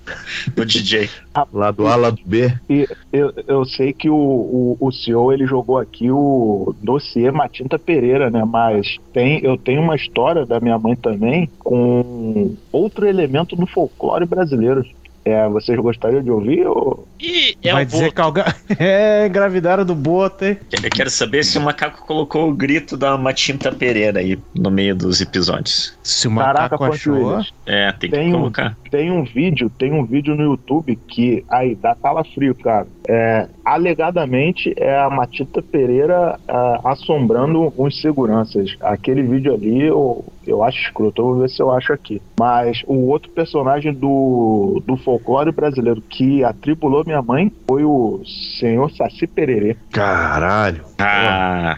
do 0.56 0.66
DJ. 0.66 1.10
Lá 1.54 1.72
do 1.72 1.88
A, 1.88 1.96
lá 1.96 2.10
do 2.10 2.20
B. 2.26 2.54
E 2.70 2.86
eu, 3.14 3.34
eu 3.48 3.64
sei 3.64 3.94
que 3.94 4.10
o, 4.10 4.16
o, 4.16 4.78
o 4.80 4.92
CEO 4.92 5.32
ele 5.32 5.46
jogou 5.46 5.78
aqui 5.78 6.12
o 6.12 6.76
dossiê 6.82 7.32
Matinta 7.32 7.80
Pereira, 7.80 8.19
né? 8.28 8.44
Mas 8.44 8.98
tem, 9.14 9.40
eu 9.44 9.56
tenho 9.56 9.82
uma 9.82 9.96
história 9.96 10.46
da 10.48 10.60
minha 10.60 10.80
mãe 10.80 10.96
também 10.96 11.48
com 11.60 12.56
outro 12.72 13.06
elemento 13.06 13.56
do 13.56 13.68
folclore 13.68 14.26
brasileiro. 14.26 14.84
É, 15.30 15.48
vocês 15.48 15.78
gostariam 15.80 16.24
de 16.24 16.32
ouvir? 16.32 16.66
Ou... 16.66 17.08
Ih, 17.20 17.56
é 17.64 17.72
Vai 17.72 17.86
dizer 17.86 18.12
que 18.12 18.22
alga... 18.22 18.46
é 18.80 19.28
engravidaram 19.28 19.86
do 19.86 19.94
boto, 19.94 20.46
hein? 20.46 20.58
Eu 20.84 20.90
quero 20.90 21.10
saber 21.10 21.44
se 21.44 21.58
o 21.58 21.62
macaco 21.62 22.06
colocou 22.06 22.50
o 22.50 22.54
grito 22.54 22.98
da 22.98 23.18
Matinta 23.18 23.72
Pereira 23.72 24.20
aí 24.20 24.40
no 24.56 24.72
meio 24.72 24.96
dos 24.96 25.22
episódios. 25.22 25.98
Se 26.02 26.28
o 26.28 26.32
macaco 26.32 26.78
Caraca, 26.78 26.96
achou... 26.96 27.42
É, 27.66 27.92
tem, 27.92 28.10
tem 28.10 28.32
que 28.32 28.32
colocar. 28.32 28.72
Um, 28.72 28.90
tem 28.90 29.12
um 29.12 29.24
vídeo, 29.24 29.70
tem 29.70 29.94
um 29.94 30.06
vídeo 30.06 30.36
no 30.36 30.44
YouTube 30.44 30.96
que 31.08 31.46
aí 31.50 31.76
dá 31.76 31.94
tala 31.94 32.24
frio, 32.24 32.56
cara. 32.56 32.88
É, 33.08 33.48
alegadamente 33.64 34.74
é 34.78 34.98
a 35.00 35.10
Matita 35.10 35.62
Pereira 35.62 36.40
é, 36.48 36.80
assombrando 36.84 37.74
os 37.78 38.02
seguranças. 38.02 38.76
Aquele 38.82 39.24
vídeo 39.24 39.54
ali 39.54 39.84
eu, 39.84 40.26
eu 40.50 40.64
acho 40.64 40.80
escroto, 40.82 41.22
eu 41.22 41.26
vou 41.26 41.40
ver 41.40 41.50
se 41.50 41.62
eu 41.62 41.72
acho 41.72 41.94
aqui. 41.94 42.22
Mas 42.40 42.84
o 42.88 43.08
outro 43.08 43.30
personagem 43.32 43.94
do, 43.94 44.82
do 44.86 44.98
folclore 44.98 45.52
brasileiro 45.52 46.02
que 46.02 46.44
atribulou 46.44 47.04
minha 47.06 47.22
mãe 47.22 47.52
foi 47.68 47.84
o 47.84 48.22
senhor 48.60 48.92
Saci 48.92 49.28
Pererê. 49.28 49.78
Caralho. 49.92 50.84
Ah. 50.98 51.78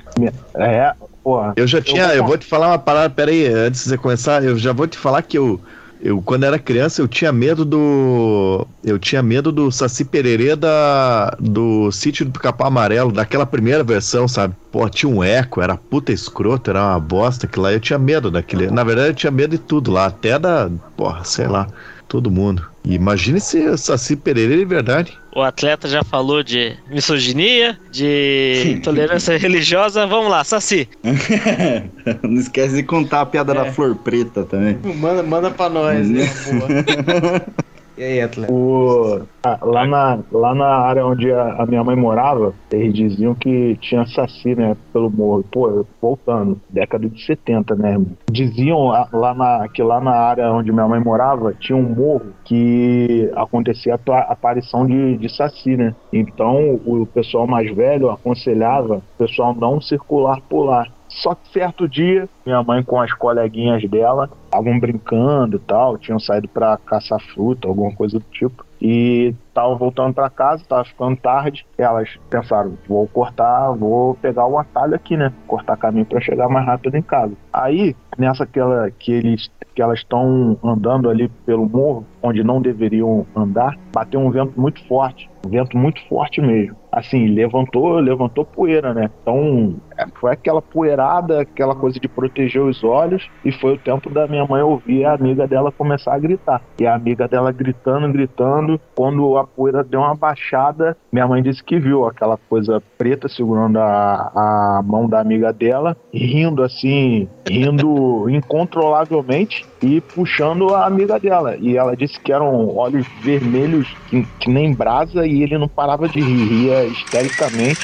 É, 0.56 0.94
porra. 1.24 1.54
Eu 1.56 1.68
já 1.68 1.82
tinha, 1.82 2.04
eu 2.04 2.08
vou... 2.08 2.18
eu 2.18 2.26
vou 2.26 2.38
te 2.38 2.46
falar 2.46 2.70
uma 2.70 2.80
parada, 2.80 3.14
peraí, 3.14 3.46
antes 3.48 3.84
de 3.84 3.90
você 3.90 3.98
começar, 3.98 4.44
eu 4.44 4.58
já 4.58 4.74
vou 4.74 4.88
te 4.88 4.98
falar 4.98 5.22
que 5.22 5.38
eu 5.38 5.60
eu, 6.04 6.22
quando 6.22 6.44
era 6.44 6.58
criança, 6.58 7.02
eu 7.02 7.08
tinha 7.08 7.32
medo 7.32 7.64
do. 7.64 8.68
Eu 8.84 8.98
tinha 8.98 9.22
medo 9.22 9.52
do 9.52 9.72
Saci 9.72 10.04
Pererê 10.04 10.56
da, 10.56 11.36
do 11.40 11.92
Sítio 11.92 12.26
do 12.26 12.32
Pica-Pau 12.32 12.68
Amarelo, 12.68 13.12
daquela 13.12 13.46
primeira 13.46 13.84
versão, 13.84 14.28
sabe? 14.28 14.56
Pô, 14.72 14.90
tinha 14.90 15.10
um 15.12 15.24
eco, 15.24 15.62
era 15.62 15.78
puta 15.78 16.12
escroto, 16.12 16.72
era 16.72 16.82
uma 16.84 17.00
bosta 17.00 17.46
que 17.46 17.60
lá. 17.60 17.72
Eu 17.72 17.80
tinha 17.80 18.00
medo 18.00 18.32
daquele. 18.32 18.72
Na 18.72 18.84
verdade, 18.84 19.10
eu 19.10 19.14
tinha 19.14 19.32
medo 19.32 19.52
de 19.52 19.60
tudo 19.60 19.92
lá, 19.92 20.08
até 20.08 20.40
da. 20.40 20.70
Porra, 20.98 21.24
sei 21.24 21.48
lá 21.48 21.68
todo 22.12 22.30
mundo. 22.30 22.68
E 22.84 22.94
imagine 22.94 23.40
se 23.40 23.78
Saci 23.78 24.18
Pereira 24.18 24.58
de 24.58 24.66
verdade. 24.66 25.18
O 25.34 25.42
atleta 25.42 25.88
já 25.88 26.04
falou 26.04 26.44
de 26.44 26.76
misoginia, 26.90 27.80
de 27.90 28.74
intolerância 28.76 29.38
religiosa. 29.38 30.06
Vamos 30.06 30.30
lá, 30.30 30.44
Saci. 30.44 30.90
Não 32.22 32.34
esquece 32.34 32.76
de 32.76 32.84
contar 32.84 33.22
a 33.22 33.26
piada 33.26 33.54
é. 33.54 33.56
da 33.56 33.72
flor 33.72 33.96
preta 33.96 34.44
também. 34.44 34.78
Manda, 34.98 35.24
manda 35.24 35.50
pra 35.52 35.70
nós, 35.70 36.06
né? 36.10 36.30
E 37.98 38.04
aí, 38.04 38.22
atleta? 38.22 38.52
O, 38.52 39.22
ah, 39.44 39.60
lá, 39.62 39.86
na, 39.86 40.20
lá 40.32 40.56
na 40.56 40.68
área 40.68 41.06
onde 41.06 41.32
a, 41.32 41.62
a, 41.62 41.66
minha 41.66 41.84
mãe 41.84 41.96
morava, 41.96 42.54
eles 42.72 42.94
diziam 42.94 43.36
que 43.36 43.78
tinha 43.82 44.06
saci, 44.06 44.56
né, 44.56 44.76
pelo 44.94 45.10
morro. 45.10 45.44
Pô, 45.52 45.86
voltando, 46.02 46.60
década 46.70 47.08
de 47.08 47.26
70, 47.26 47.76
né? 47.76 48.02
Diziam 48.32 48.88
lá 49.12 49.34
na, 49.34 49.68
que 49.68 49.84
lá 49.84 50.00
na 50.00 50.12
área 50.12 50.52
onde 50.52 50.72
minha 50.72 50.88
mãe 50.88 51.00
morava 51.00 51.54
tinha 51.60 51.78
um 51.78 51.84
morro 51.84 52.34
que 52.46 53.30
acontecia 53.36 53.96
a, 53.96 54.12
a 54.14 54.20
aparição 54.32 54.86
de, 54.86 55.18
de 55.18 55.30
saci, 55.30 55.76
né? 55.76 55.94
Então 56.14 56.80
o 56.86 57.06
pessoal 57.06 57.46
mais 57.46 57.74
velho 57.76 58.10
aconselhava 58.10 58.98
o 58.98 59.18
pessoal 59.18 59.54
não 59.54 59.82
circular 59.82 60.40
por 60.50 60.64
lá. 60.64 60.88
Só 61.12 61.36
que 61.36 61.50
certo 61.52 61.88
dia, 61.88 62.28
minha 62.46 62.64
mãe 62.64 62.82
com 62.84 63.00
as 63.00 63.14
coleguinhas 63.14 63.88
dela 63.90 64.30
estavam 64.46 64.80
brincando 64.80 65.58
e 65.58 65.60
tal, 65.60 65.98
tinham 65.98 66.20
saído 66.20 66.48
para 66.48 66.78
caçar 66.78 67.20
fruta, 67.20 67.68
alguma 67.68 67.94
coisa 67.94 68.18
do 68.18 68.26
tipo. 68.32 68.66
E 68.82 69.36
estavam 69.48 69.78
voltando 69.78 70.14
para 70.14 70.30
casa, 70.30 70.64
tava 70.68 70.84
ficando 70.86 71.16
tarde. 71.18 71.66
elas 71.78 72.10
pensaram: 72.30 72.78
vou 72.88 73.08
cortar, 73.08 73.72
vou 73.74 74.16
pegar 74.16 74.48
o 74.48 74.58
atalho 74.58 74.96
aqui, 74.96 75.16
né? 75.16 75.32
Cortar 75.48 75.78
caminho 75.78 76.06
para 76.06 76.20
chegar 76.20 76.50
mais 76.50 76.66
rápido 76.66 76.96
em 76.96 77.02
casa. 77.02 77.34
Aí, 77.54 77.96
nessa 78.18 78.46
que, 78.46 78.60
ela, 78.60 78.90
que 78.92 79.12
eles 79.12 79.52
que 79.74 79.82
elas 79.82 80.00
estão 80.00 80.58
andando 80.64 81.10
ali 81.10 81.30
pelo 81.46 81.68
morro, 81.68 82.06
onde 82.22 82.44
não 82.44 82.62
deveriam 82.62 83.26
andar, 83.36 83.78
bateu 83.94 84.20
um 84.20 84.30
vento 84.30 84.60
muito 84.60 84.86
forte, 84.88 85.30
um 85.46 85.50
vento 85.50 85.78
muito 85.78 86.06
forte 86.08 86.42
mesmo. 86.42 86.76
Assim, 86.92 87.28
levantou, 87.28 88.00
levantou 88.00 88.44
poeira, 88.44 88.94
né? 88.94 89.10
Então, 89.22 89.76
é, 89.98 90.06
foi 90.20 90.34
aquela 90.34 90.62
poeirada, 90.62 91.42
aquela 91.42 91.74
coisa 91.74 92.00
de 92.00 92.08
proteger 92.08 92.62
os 92.62 92.84
olhos, 92.84 93.30
e 93.46 93.52
foi 93.52 93.76
o 93.76 93.78
tempo 93.78 94.10
da 94.10 94.28
minha 94.28 94.46
mãe 94.46 94.62
ouvir 94.62 95.06
a 95.06 95.14
amiga 95.14 95.48
dela 95.48 95.72
começar 95.72 96.14
a 96.14 96.20
gritar. 96.20 96.62
E 96.80 96.86
a 96.86 96.94
amiga 96.94 97.28
dela 97.28 97.52
gritando, 97.52 98.12
gritando, 98.12 98.71
quando 98.96 99.38
a 99.38 99.46
poeira 99.46 99.84
deu 99.84 100.00
uma 100.00 100.16
baixada, 100.16 100.96
minha 101.12 101.28
mãe 101.28 101.42
disse 101.42 101.64
que 101.64 101.80
viu 101.80 102.06
aquela 102.06 102.38
coisa 102.50 102.82
preta 102.98 103.28
segurando 103.28 103.78
a, 103.80 104.32
a 104.36 104.82
mão 104.84 105.08
da 105.08 105.20
amiga 105.20 105.52
dela, 105.52 105.96
rindo 106.14 106.64
assim, 106.64 107.28
rindo 107.48 108.30
incontrolavelmente 108.30 109.66
e 109.82 110.02
puxando 110.02 110.74
a 110.74 110.86
amiga 110.86 111.20
dela. 111.20 111.56
E 111.58 111.78
ela 111.78 111.96
disse 111.96 112.20
que 112.20 112.32
eram 112.32 112.76
olhos 112.76 113.06
vermelhos 113.22 113.88
que, 114.10 114.24
que 114.40 114.50
nem 114.50 114.74
brasa 114.74 115.26
e 115.26 115.44
ele 115.44 115.58
não 115.58 115.68
parava 115.68 116.08
de 116.08 116.20
rir, 116.20 116.48
ria 116.48 116.84
histericamente. 116.86 117.82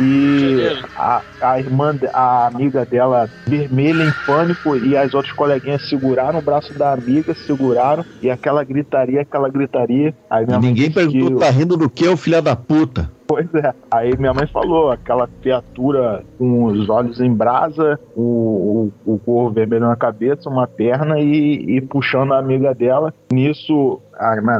E 0.00 0.68
a, 0.96 1.22
a 1.40 1.58
irmã, 1.58 1.98
a 2.12 2.46
amiga 2.46 2.84
dela 2.84 3.28
vermelha 3.46 4.04
em 4.04 4.12
pânico 4.26 4.76
e 4.76 4.96
as 4.96 5.14
outras 5.14 5.32
coleguinhas 5.32 5.88
seguraram 5.88 6.38
o 6.38 6.42
braço 6.42 6.72
da 6.74 6.92
amiga, 6.92 7.34
seguraram 7.34 8.04
e 8.22 8.30
aquela 8.30 8.62
gritaria, 8.62 9.22
aquela 9.22 9.48
gritaria. 9.48 10.14
Aí 10.28 10.46
ninguém 10.60 10.90
perguntou, 10.90 11.38
que... 11.38 11.38
tá 11.38 11.50
rindo 11.50 11.76
do 11.76 11.88
que, 11.88 12.06
o 12.06 12.16
filho 12.16 12.42
da 12.42 12.54
puta? 12.54 13.10
Pois 13.26 13.52
é. 13.54 13.74
Aí 13.90 14.16
minha 14.16 14.32
mãe 14.32 14.46
falou, 14.46 14.90
aquela 14.90 15.28
criatura 15.42 16.22
com 16.38 16.64
os 16.64 16.88
olhos 16.88 17.20
em 17.20 17.32
brasa, 17.32 17.98
o, 18.14 18.92
o, 19.06 19.14
o 19.14 19.18
corpo 19.18 19.50
vermelho 19.50 19.86
na 19.86 19.96
cabeça, 19.96 20.48
uma 20.48 20.66
perna 20.66 21.18
e, 21.18 21.76
e 21.76 21.80
puxando 21.80 22.32
a 22.32 22.38
amiga 22.38 22.72
dela. 22.72 23.12
Nisso, 23.32 24.00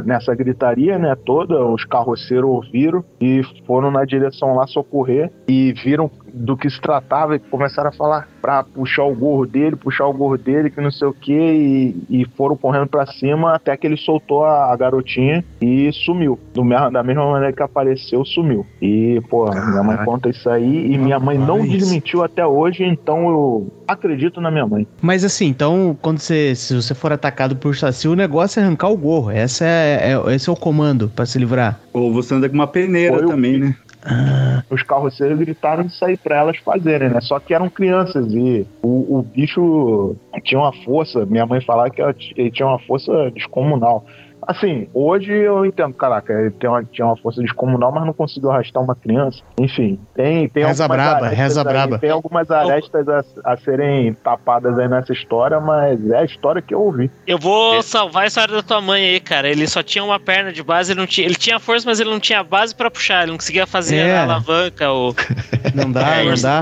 nessa 0.05 0.35
gritaria, 0.35 0.97
né, 0.97 1.15
toda, 1.15 1.65
os 1.65 1.83
carroceiros 1.85 2.49
ouviram 2.49 3.03
e 3.19 3.41
foram 3.65 3.91
na 3.91 4.05
direção 4.05 4.55
lá 4.55 4.67
socorrer 4.67 5.31
e 5.47 5.73
viram 5.73 6.09
do 6.37 6.55
que 6.55 6.69
se 6.69 6.79
tratava 6.79 7.35
e 7.35 7.39
começaram 7.39 7.89
a 7.89 7.93
falar 7.93 8.27
pra 8.41 8.63
puxar 8.63 9.03
o 9.03 9.15
gorro 9.15 9.45
dele, 9.45 9.75
puxar 9.75 10.05
o 10.05 10.13
gorro 10.13 10.37
dele, 10.37 10.69
que 10.69 10.79
não 10.79 10.91
sei 10.91 11.07
o 11.07 11.13
que, 11.13 11.33
e, 11.33 12.21
e 12.21 12.25
foram 12.35 12.55
correndo 12.55 12.87
para 12.87 13.05
cima 13.05 13.55
até 13.55 13.75
que 13.75 13.87
ele 13.87 13.97
soltou 13.97 14.45
a, 14.45 14.71
a 14.71 14.75
garotinha 14.75 15.43
e 15.61 15.91
sumiu. 15.91 16.39
Do, 16.53 16.63
da 16.91 17.03
mesma 17.03 17.31
maneira 17.31 17.53
que 17.53 17.61
apareceu, 17.61 18.23
sumiu. 18.25 18.65
E, 18.81 19.21
pô, 19.29 19.45
Caraca. 19.45 19.69
minha 19.69 19.83
mãe 19.83 19.97
conta 20.05 20.29
isso 20.29 20.49
aí 20.49 20.93
e 20.93 20.97
minha 20.97 21.19
mãe 21.19 21.37
não 21.37 21.61
desmentiu 21.65 22.23
até 22.23 22.45
hoje, 22.45 22.83
então 22.83 23.29
eu 23.29 23.73
acredito 23.87 24.39
na 24.39 24.51
minha 24.51 24.65
mãe. 24.65 24.87
Mas 25.01 25.23
assim, 25.23 25.47
então, 25.47 25.97
quando 26.01 26.19
você, 26.19 26.55
se 26.55 26.75
você 26.75 26.93
for 26.93 27.11
atacado 27.11 27.55
por 27.55 27.75
Saci, 27.75 28.07
o 28.07 28.15
negócio 28.15 28.59
é 28.59 28.63
arrancar 28.63 28.89
o 28.89 28.97
gorro. 28.97 29.31
Essa 29.31 29.65
é, 29.65 30.13
é 30.13 30.35
esse 30.35 30.49
é 30.49 30.51
o 30.51 30.55
comando 30.55 31.11
para 31.15 31.25
se 31.25 31.39
livrar. 31.39 31.79
Ou 31.93 32.13
você 32.13 32.35
anda 32.35 32.47
com 32.47 32.55
uma 32.55 32.67
peneira 32.67 33.17
Foi 33.17 33.27
também, 33.27 33.57
né? 33.57 33.75
Ah. 34.03 34.63
Os 34.69 34.83
carroceiros 34.83 35.37
gritaram 35.37 35.83
de 35.83 35.95
sair 35.95 36.17
para 36.17 36.37
elas 36.37 36.57
fazerem, 36.57 37.09
né? 37.09 37.19
Só 37.21 37.39
que 37.39 37.53
eram 37.53 37.69
crianças 37.69 38.31
e 38.33 38.65
o, 38.81 39.19
o 39.19 39.23
bicho 39.23 40.15
tinha 40.43 40.59
uma 40.59 40.73
força. 40.83 41.25
Minha 41.25 41.45
mãe 41.45 41.61
falava 41.61 41.89
que 41.89 42.01
ele 42.35 42.51
tinha 42.51 42.67
uma 42.67 42.79
força 42.79 43.31
descomunal. 43.31 44.05
Assim, 44.47 44.87
hoje 44.93 45.31
eu 45.33 45.65
entendo, 45.65 45.93
caraca, 45.93 46.31
ele 46.31 46.51
tem 46.51 46.69
uma, 46.69 46.81
tinha 46.83 47.05
uma 47.05 47.17
força 47.17 47.41
descomunal, 47.41 47.91
mas 47.91 48.05
não 48.05 48.13
conseguiu 48.13 48.49
arrastar 48.49 48.81
uma 48.81 48.95
criança. 48.95 49.41
Enfim, 49.59 49.99
tem, 50.15 50.47
tem 50.47 50.65
reza 50.65 50.87
braba, 50.87 51.27
reza 51.27 51.59
aí, 51.59 51.65
braba. 51.65 51.99
Tem 51.99 52.09
algumas 52.09 52.49
arestas 52.49 53.07
a, 53.09 53.23
a, 53.43 53.57
serem 53.57 54.13
tapadas 54.13 54.79
aí 54.79 54.87
nessa 54.87 55.11
história, 55.11 55.59
mas 55.59 56.09
é 56.09 56.19
a 56.19 56.23
história 56.23 56.61
que 56.61 56.73
eu 56.73 56.81
ouvi. 56.81 57.11
Eu 57.27 57.37
vou 57.37 57.75
é. 57.75 57.81
salvar 57.81 58.23
a 58.23 58.27
história 58.27 58.55
da 58.55 58.63
tua 58.63 58.79
mãe 58.79 59.03
aí, 59.03 59.19
cara. 59.19 59.49
Ele 59.49 59.67
só 59.67 59.83
tinha 59.83 60.03
uma 60.03 60.19
perna 60.19 60.53
de 60.53 60.63
base, 60.63 60.93
ele 60.93 60.99
não 60.99 61.07
tinha, 61.07 61.27
ele 61.27 61.35
tinha 61.35 61.59
força, 61.59 61.87
mas 61.87 61.99
ele 61.99 62.09
não 62.09 62.19
tinha 62.19 62.41
base 62.41 62.73
para 62.73 62.89
puxar, 62.89 63.23
ele 63.23 63.31
não 63.31 63.37
conseguia 63.37 63.67
fazer 63.67 63.97
é. 63.97 64.17
a 64.17 64.23
alavanca 64.23 64.89
ou 64.89 65.13
não 65.75 65.91
dá, 65.91 66.17
é, 66.17 66.23
não 66.23 66.35
dá. 66.35 66.61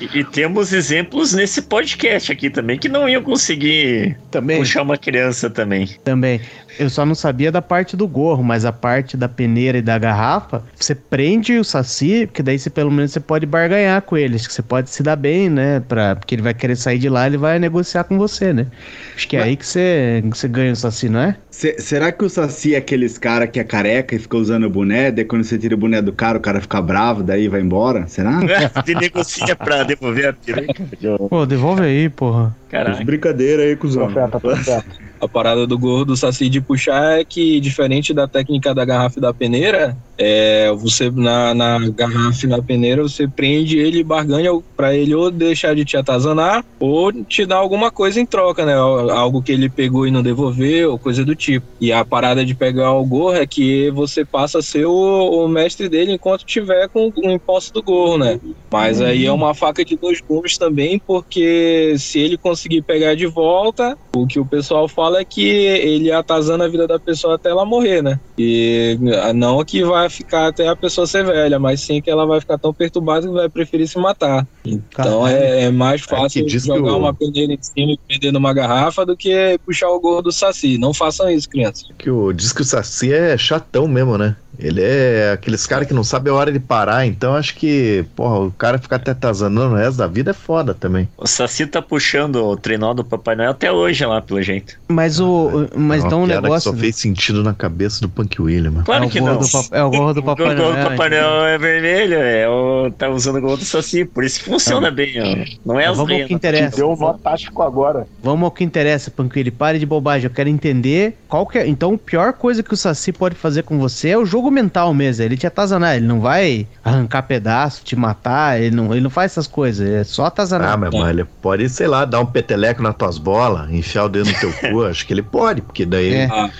E, 0.00 0.18
e, 0.20 0.24
temos 0.24 0.72
exemplos 0.72 1.34
nesse 1.34 1.62
podcast 1.62 2.32
aqui 2.32 2.48
também 2.48 2.78
que 2.78 2.88
não 2.88 3.08
iam 3.08 3.22
conseguir 3.22 4.16
também. 4.30 4.58
puxar 4.58 4.82
uma 4.82 4.96
criança 4.96 5.50
também. 5.50 5.86
Também. 6.02 6.40
Eu 6.78 6.88
só 6.88 7.04
não 7.04 7.14
sabia 7.14 7.52
da 7.52 7.60
parte 7.60 7.96
do 7.96 8.06
gorro, 8.08 8.42
mas 8.42 8.64
a 8.64 8.72
parte 8.72 9.16
da 9.16 9.28
peneira 9.28 9.78
e 9.78 9.82
da 9.82 9.98
garrafa, 9.98 10.62
você 10.74 10.94
prende 10.94 11.58
o 11.58 11.64
saci, 11.64 12.26
porque 12.26 12.42
daí 12.42 12.58
você 12.58 12.70
pelo 12.70 12.90
menos 12.90 13.12
você 13.12 13.20
pode 13.20 13.46
barganhar 13.46 14.02
com 14.02 14.16
eles, 14.16 14.46
que 14.46 14.52
você 14.52 14.62
pode 14.62 14.90
se 14.90 15.02
dar 15.02 15.16
bem, 15.16 15.48
né? 15.48 15.80
Pra, 15.80 16.16
porque 16.16 16.34
ele 16.34 16.42
vai 16.42 16.54
querer 16.54 16.76
sair 16.76 16.98
de 16.98 17.08
lá, 17.08 17.26
ele 17.26 17.36
vai 17.36 17.58
negociar 17.58 18.04
com 18.04 18.18
você, 18.18 18.52
né? 18.52 18.66
Acho 19.14 19.28
que 19.28 19.36
é 19.36 19.40
mas... 19.40 19.48
aí 19.48 19.56
que 19.56 19.66
você, 19.66 20.24
que 20.30 20.38
você 20.38 20.48
ganha 20.48 20.72
o 20.72 20.76
saci, 20.76 21.08
não 21.08 21.20
é? 21.20 21.36
C 21.52 21.76
será 21.78 22.10
que 22.10 22.24
o 22.24 22.30
saci 22.30 22.74
é 22.74 22.78
aqueles 22.78 23.18
cara 23.18 23.46
que 23.46 23.60
é 23.60 23.64
careca 23.64 24.16
e 24.16 24.18
fica 24.18 24.38
usando 24.38 24.64
o 24.64 24.70
boné, 24.70 25.10
daí 25.10 25.22
quando 25.22 25.44
você 25.44 25.58
tira 25.58 25.74
o 25.74 25.78
boné 25.78 26.00
do 26.00 26.10
cara, 26.10 26.38
o 26.38 26.40
cara 26.40 26.62
fica 26.62 26.80
bravo, 26.80 27.22
daí 27.22 27.46
vai 27.46 27.60
embora? 27.60 28.08
Será? 28.08 28.40
Você 28.82 28.94
negocia 28.94 29.54
pra 29.54 29.82
devolver 29.82 30.28
a 30.28 30.32
peruca. 30.32 30.82
Pô, 31.28 31.44
devolve 31.44 31.82
aí, 31.82 32.08
porra. 32.08 32.56
Caralho. 32.70 33.04
Brincadeira 33.04 33.64
aí, 33.64 33.76
cuzão. 33.76 34.10
Profeta, 34.10 34.40
profeta. 34.40 34.84
A 35.20 35.28
parada 35.28 35.66
do 35.66 35.78
gorro 35.78 36.06
do 36.06 36.16
Saci 36.16 36.48
de 36.48 36.60
puxar 36.60 37.20
é 37.20 37.24
que, 37.24 37.60
diferente 37.60 38.14
da 38.14 38.26
técnica 38.26 38.74
da 38.74 38.84
garrafa 38.84 39.18
e 39.18 39.22
da 39.22 39.34
peneira, 39.34 39.94
é, 40.24 40.72
você 40.72 41.10
na, 41.10 41.52
na 41.52 41.78
garrafa 41.90 42.46
na 42.46 42.62
peneira, 42.62 43.02
você 43.02 43.26
prende 43.26 43.76
ele 43.76 43.98
e 43.98 44.04
barganha 44.04 44.50
para 44.76 44.94
ele 44.94 45.14
ou 45.14 45.30
deixar 45.32 45.74
de 45.74 45.84
te 45.84 45.96
atazanar 45.96 46.64
ou 46.78 47.12
te 47.12 47.44
dar 47.44 47.56
alguma 47.56 47.90
coisa 47.90 48.20
em 48.20 48.26
troca, 48.26 48.64
né? 48.64 48.74
Algo 48.74 49.42
que 49.42 49.50
ele 49.50 49.68
pegou 49.68 50.06
e 50.06 50.12
não 50.12 50.22
devolveu, 50.22 50.96
coisa 50.98 51.24
do 51.24 51.34
tipo. 51.34 51.66
E 51.80 51.92
a 51.92 52.04
parada 52.04 52.44
de 52.44 52.54
pegar 52.54 52.92
o 52.92 53.04
gorro 53.04 53.34
é 53.34 53.46
que 53.46 53.90
você 53.90 54.24
passa 54.24 54.60
a 54.60 54.62
ser 54.62 54.86
o, 54.86 55.44
o 55.44 55.48
mestre 55.48 55.88
dele 55.88 56.12
enquanto 56.12 56.44
tiver 56.44 56.88
com 56.88 57.12
o 57.14 57.30
imposto 57.30 57.72
do 57.72 57.82
gorro, 57.82 58.16
né? 58.18 58.38
Mas 58.70 59.00
aí 59.00 59.26
é 59.26 59.32
uma 59.32 59.54
faca 59.54 59.84
de 59.84 59.96
dois 59.96 60.20
gumes 60.20 60.56
também, 60.56 61.00
porque 61.04 61.96
se 61.98 62.20
ele 62.20 62.36
conseguir 62.36 62.82
pegar 62.82 63.16
de 63.16 63.26
volta, 63.26 63.98
o 64.14 64.26
que 64.26 64.38
o 64.38 64.46
pessoal 64.46 64.86
fala 64.86 65.20
é 65.20 65.24
que 65.24 65.48
ele 65.48 66.12
atazana 66.12 66.64
a 66.64 66.68
vida 66.68 66.86
da 66.86 66.98
pessoa 66.98 67.34
até 67.34 67.50
ela 67.50 67.64
morrer, 67.64 68.02
né? 68.02 68.20
E 68.38 68.96
não 69.34 69.64
que 69.64 69.82
vai 69.82 70.08
ficar 70.12 70.48
até 70.48 70.68
a 70.68 70.76
pessoa 70.76 71.06
ser 71.06 71.24
velha, 71.24 71.58
mas 71.58 71.80
sim 71.80 72.00
que 72.00 72.10
ela 72.10 72.26
vai 72.26 72.40
ficar 72.40 72.58
tão 72.58 72.72
perturbada 72.72 73.26
que 73.26 73.32
vai 73.32 73.48
preferir 73.48 73.88
se 73.88 73.98
matar. 73.98 74.46
Então 74.64 75.26
é, 75.26 75.64
é, 75.64 75.70
mais 75.70 76.02
é 76.02 76.04
fácil 76.04 76.46
é 76.46 76.48
jogar 76.48 76.96
uma 76.96 77.14
peneira 77.14 77.52
em 77.52 77.58
cima 77.60 77.92
e 77.92 77.98
prender 78.06 78.32
numa 78.32 78.52
garrafa 78.52 79.04
do 79.04 79.16
que 79.16 79.58
puxar 79.64 79.88
o 79.88 80.00
gorro 80.00 80.22
do 80.22 80.32
Saci. 80.32 80.78
Não 80.78 80.94
façam 80.94 81.30
isso, 81.30 81.48
crianças. 81.48 81.88
Que 81.98 82.10
o, 82.10 82.32
diz 82.32 82.52
que 82.52 82.62
o 82.62 82.64
Saci 82.64 83.12
é 83.12 83.36
chatão 83.36 83.88
mesmo, 83.88 84.16
né? 84.16 84.36
Ele 84.58 84.82
é 84.82 85.32
aqueles 85.32 85.66
caras 85.66 85.86
que 85.86 85.94
não 85.94 86.04
sabem 86.04 86.32
a 86.32 86.36
hora 86.36 86.52
de 86.52 86.60
parar, 86.60 87.06
então 87.06 87.34
acho 87.34 87.54
que, 87.54 88.04
porra, 88.14 88.40
o 88.40 88.50
cara 88.50 88.78
ficar 88.78 88.96
até 88.96 89.10
atazanando 89.10 89.74
o 89.74 89.78
resto 89.78 89.98
da 89.98 90.06
vida 90.06 90.30
é 90.30 90.34
foda 90.34 90.74
também. 90.74 91.08
O 91.16 91.26
Saci 91.26 91.66
tá 91.66 91.80
puxando 91.80 92.36
o 92.36 92.56
trenó 92.56 92.92
do 92.94 93.04
Papai 93.04 93.34
Noel 93.34 93.50
até 93.50 93.72
hoje 93.72 94.04
lá, 94.04 94.20
pelo 94.20 94.42
jeito. 94.42 94.78
Mas 94.88 95.20
o. 95.20 95.68
Mas 95.74 96.04
é 96.04 96.08
dá 96.08 96.16
um 96.16 96.26
negócio. 96.26 96.70
Que 96.70 96.76
só 96.76 96.80
fez 96.80 96.96
sentido 96.96 97.42
na 97.42 97.54
cabeça 97.54 98.00
do 98.00 98.08
Punk 98.08 98.40
William. 98.40 98.82
Claro 98.84 99.04
é 99.04 99.08
que 99.08 99.20
não. 99.20 99.40
é 99.72 99.82
o 99.82 99.90
gorro 99.90 100.14
do 100.14 100.22
Papai 100.22 100.54
Noel. 100.54 100.70
O 100.70 100.72
gorro 100.72 100.84
do 100.84 100.90
Papai 100.90 101.10
Noel 101.10 101.46
é 101.46 101.58
vermelho, 101.58 102.14
é 102.14 102.48
o, 102.48 102.90
tá 102.90 103.08
usando 103.08 103.36
o 103.36 103.40
gorro 103.40 103.56
do 103.56 103.64
Saci, 103.64 104.04
por 104.04 104.24
isso 104.24 104.42
funciona 104.44 104.90
bem, 104.90 105.14
ó. 105.20 105.44
Não 105.64 105.80
é 105.80 105.86
as 105.86 105.96
Vamos 105.96 106.12
ao 106.20 106.26
que 106.26 106.34
interessa. 106.34 106.76
Deu 106.76 106.92
um 106.92 106.96
nó 106.96 107.14
tático 107.14 107.62
agora. 107.62 108.06
Vamos 108.22 108.44
ao 108.44 108.50
que 108.50 108.64
interessa, 108.64 109.10
Punk 109.10 109.36
William. 109.36 109.52
Pare 109.52 109.78
de 109.78 109.86
bobagem, 109.86 110.26
eu 110.28 110.34
quero 110.34 110.48
entender 110.48 111.16
qual 111.28 111.46
que 111.46 111.58
é. 111.58 111.66
Então, 111.66 111.94
a 111.94 111.98
pior 111.98 112.32
coisa 112.32 112.62
que 112.62 112.74
o 112.74 112.76
Saci 112.76 113.12
pode 113.12 113.34
fazer 113.34 113.62
com 113.62 113.78
você 113.78 114.10
é 114.10 114.18
o 114.18 114.24
jogo 114.24 114.41
mental 114.50 114.92
mesmo 114.94 115.24
ele 115.24 115.36
te 115.36 115.46
atazanar, 115.46 115.96
ele 115.96 116.06
não 116.06 116.20
vai 116.20 116.66
arrancar 116.84 117.22
pedaço, 117.22 117.84
te 117.84 117.96
matar, 117.96 118.60
ele 118.60 118.74
não, 118.74 118.92
ele 118.92 119.00
não 119.00 119.10
faz 119.10 119.32
essas 119.32 119.46
coisas, 119.46 119.88
é 119.88 120.04
só 120.04 120.26
atazanar. 120.26 120.72
Ah, 120.72 120.76
mas, 120.76 120.92
mas 120.92 121.10
ele 121.10 121.24
pode, 121.24 121.68
sei 121.68 121.86
lá, 121.86 122.04
dar 122.04 122.20
um 122.20 122.26
peteleco 122.26 122.82
nas 122.82 122.94
tuas 122.94 123.18
bolas, 123.18 123.70
enfiar 123.70 124.04
o 124.04 124.08
dedo 124.08 124.30
no 124.30 124.38
teu 124.38 124.52
cu, 124.52 124.84
acho 124.86 125.06
que 125.06 125.12
ele 125.12 125.22
pode, 125.22 125.62
porque 125.62 125.86
daí... 125.86 126.14
É. 126.14 126.28
Ah. 126.30 126.50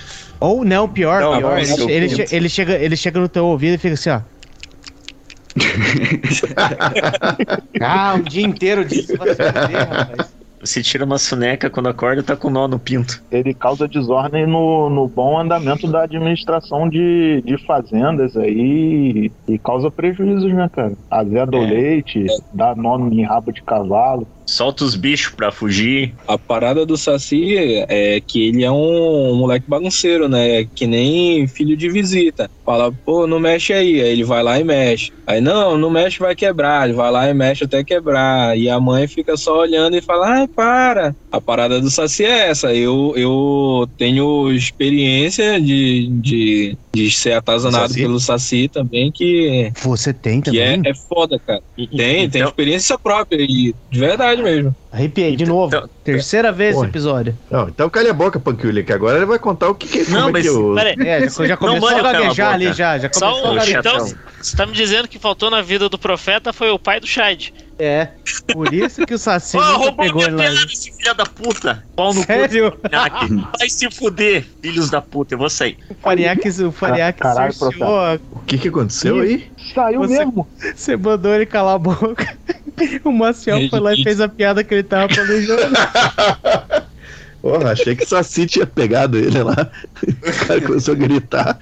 Ou 0.40 0.64
não, 0.64 0.88
pior, 0.88 1.20
não, 1.20 1.38
pior 1.38 1.58
ele, 1.58 1.92
ele, 1.92 2.08
che 2.08 2.34
ele, 2.34 2.48
chega, 2.48 2.74
ele 2.74 2.96
chega 2.96 3.20
no 3.20 3.28
teu 3.28 3.46
ouvido 3.46 3.74
e 3.74 3.78
fica 3.78 3.94
assim, 3.94 4.10
ó. 4.10 4.20
ah, 7.80 8.14
um 8.16 8.22
dia 8.22 8.44
inteiro 8.44 8.84
disso 8.84 9.16
vai 9.16 9.34
se 9.34 9.42
rapaz. 9.42 10.41
Você 10.62 10.80
tira 10.80 11.04
uma 11.04 11.18
soneca 11.18 11.68
quando 11.68 11.88
acorda 11.88 12.22
tá 12.22 12.36
com 12.36 12.48
nó 12.48 12.68
no 12.68 12.78
pinto. 12.78 13.20
Ele 13.32 13.52
causa 13.52 13.88
desordem 13.88 14.46
no, 14.46 14.88
no 14.88 15.08
bom 15.08 15.36
andamento 15.36 15.90
da 15.90 16.04
administração 16.04 16.88
de, 16.88 17.42
de 17.44 17.58
fazendas 17.66 18.36
aí 18.36 19.32
e 19.48 19.58
causa 19.58 19.90
prejuízos, 19.90 20.52
né, 20.52 20.70
cara? 20.72 20.92
Azeda 21.10 21.56
é. 21.56 21.58
o 21.58 21.62
leite, 21.64 22.26
dá 22.54 22.76
nó 22.76 22.96
em 23.08 23.24
rabo 23.24 23.52
de 23.52 23.60
cavalo 23.62 24.26
solta 24.52 24.84
os 24.84 24.94
bichos 24.94 25.32
pra 25.34 25.50
fugir. 25.50 26.12
A 26.28 26.36
parada 26.36 26.84
do 26.84 26.96
Saci 26.96 27.56
é 27.88 28.20
que 28.20 28.48
ele 28.48 28.62
é 28.62 28.70
um 28.70 29.34
moleque 29.34 29.64
bagunceiro, 29.66 30.28
né? 30.28 30.64
Que 30.74 30.86
nem 30.86 31.46
filho 31.46 31.76
de 31.76 31.88
visita. 31.88 32.50
Fala, 32.64 32.92
pô, 33.04 33.26
não 33.26 33.40
mexe 33.40 33.72
aí. 33.72 34.00
Aí 34.00 34.10
ele 34.10 34.24
vai 34.24 34.42
lá 34.42 34.60
e 34.60 34.64
mexe. 34.64 35.12
Aí, 35.26 35.40
não, 35.40 35.78
não 35.78 35.88
mexe, 35.88 36.18
vai 36.18 36.34
quebrar. 36.34 36.86
Ele 36.86 36.96
vai 36.96 37.10
lá 37.10 37.28
e 37.28 37.34
mexe 37.34 37.64
até 37.64 37.82
quebrar. 37.82 38.56
E 38.58 38.68
a 38.68 38.78
mãe 38.78 39.08
fica 39.08 39.36
só 39.36 39.60
olhando 39.60 39.96
e 39.96 40.02
fala, 40.02 40.28
ai, 40.28 40.48
para. 40.48 41.14
A 41.30 41.40
parada 41.40 41.80
do 41.80 41.90
Saci 41.90 42.24
é 42.24 42.50
essa. 42.50 42.74
Eu, 42.74 43.14
eu 43.16 43.88
tenho 43.96 44.52
experiência 44.52 45.60
de, 45.60 46.08
de, 46.08 46.76
de 46.92 47.10
ser 47.10 47.32
atazanado 47.32 47.88
saci? 47.88 48.00
pelo 48.00 48.20
Saci 48.20 48.68
também, 48.68 49.10
que. 49.10 49.72
Você 49.82 50.12
tem 50.12 50.40
também? 50.42 50.82
Que 50.82 50.88
é, 50.88 50.90
é 50.90 50.94
foda, 50.94 51.38
cara. 51.38 51.62
Tem, 51.76 52.24
então... 52.24 52.30
tem 52.30 52.42
experiência 52.42 52.98
própria. 52.98 53.42
E 53.42 53.74
de 53.90 53.98
verdade 53.98 54.41
mesmo. 54.42 54.76
Arrepiei, 54.90 55.36
de 55.36 55.46
novo. 55.46 55.74
Então, 55.74 55.88
Terceira 56.04 56.52
vez 56.52 56.76
esse 56.76 56.84
episódio. 56.84 57.36
Não, 57.50 57.68
então 57.68 57.88
calha 57.88 58.10
a 58.10 58.14
boca, 58.14 58.38
Panquilha, 58.38 58.82
que 58.82 58.92
agora 58.92 59.16
ele 59.16 59.26
vai 59.26 59.38
contar 59.38 59.68
o 59.68 59.74
que, 59.74 59.86
que 59.86 60.10
não, 60.10 60.28
é 60.28 60.32
mas, 60.32 60.42
que 60.44 60.50
o... 60.50 60.78
É, 60.78 61.28
já, 61.28 61.46
já 61.46 61.56
começou 61.56 61.90
não, 61.90 61.98
a 61.98 62.02
gaguejar 62.02 62.54
ali, 62.54 62.72
já. 62.72 62.98
já 62.98 63.08
começou 63.08 63.54
um, 63.54 63.58
a 63.58 63.70
Então, 63.70 64.06
você 64.40 64.56
tá 64.56 64.66
me 64.66 64.72
dizendo 64.72 65.08
que 65.08 65.18
faltou 65.18 65.50
na 65.50 65.62
vida 65.62 65.88
do 65.88 65.98
profeta 65.98 66.52
foi 66.52 66.70
o 66.70 66.78
pai 66.78 67.00
do 67.00 67.06
Shade. 67.06 67.54
É, 67.84 68.10
por 68.52 68.72
isso 68.72 69.04
que 69.04 69.12
o 69.12 69.18
Saci 69.18 69.56
oh, 69.58 69.78
nunca 69.78 69.92
pegou 69.94 70.22
ele 70.22 70.36
lá. 70.36 70.44
esse 70.44 70.92
filho 70.92 71.14
da 71.16 71.24
puta. 71.24 71.84
Pau 71.96 72.14
no 72.14 72.22
Sério? 72.22 72.78
Vai 73.58 73.68
se 73.68 73.90
fuder, 73.90 74.46
filhos 74.62 74.88
da 74.88 75.02
puta, 75.02 75.34
eu 75.34 75.38
vou 75.38 75.50
sair. 75.50 75.76
O 75.90 75.94
Fariac, 75.94 76.48
o 76.62 76.70
Fariac 76.70 77.18
Caralho, 77.18 77.52
O 78.30 78.38
que 78.46 78.56
que 78.56 78.68
aconteceu 78.68 79.18
aí? 79.18 79.50
Saiu 79.74 79.98
você, 79.98 80.18
mesmo. 80.18 80.48
Você 80.76 80.96
mandou 80.96 81.34
ele 81.34 81.44
calar 81.44 81.74
a 81.74 81.78
boca. 81.78 82.38
O 83.04 83.12
Maciel 83.12 83.68
foi 83.68 83.78
lá 83.78 83.94
e 83.94 84.02
fez 84.02 84.20
a 84.20 84.26
piada 84.26 84.64
que 84.64 84.74
ele 84.74 84.82
tava 84.82 85.06
planejando. 85.06 85.76
Porra, 87.40 87.72
achei 87.72 87.94
que 87.94 88.02
o 88.02 88.08
Saci 88.08 88.46
tinha 88.46 88.66
pegado 88.66 89.18
ele 89.18 89.42
lá. 89.42 89.70
O 90.02 90.46
cara 90.46 90.60
começou 90.60 90.94
a 90.94 90.96
gritar. 90.96 91.58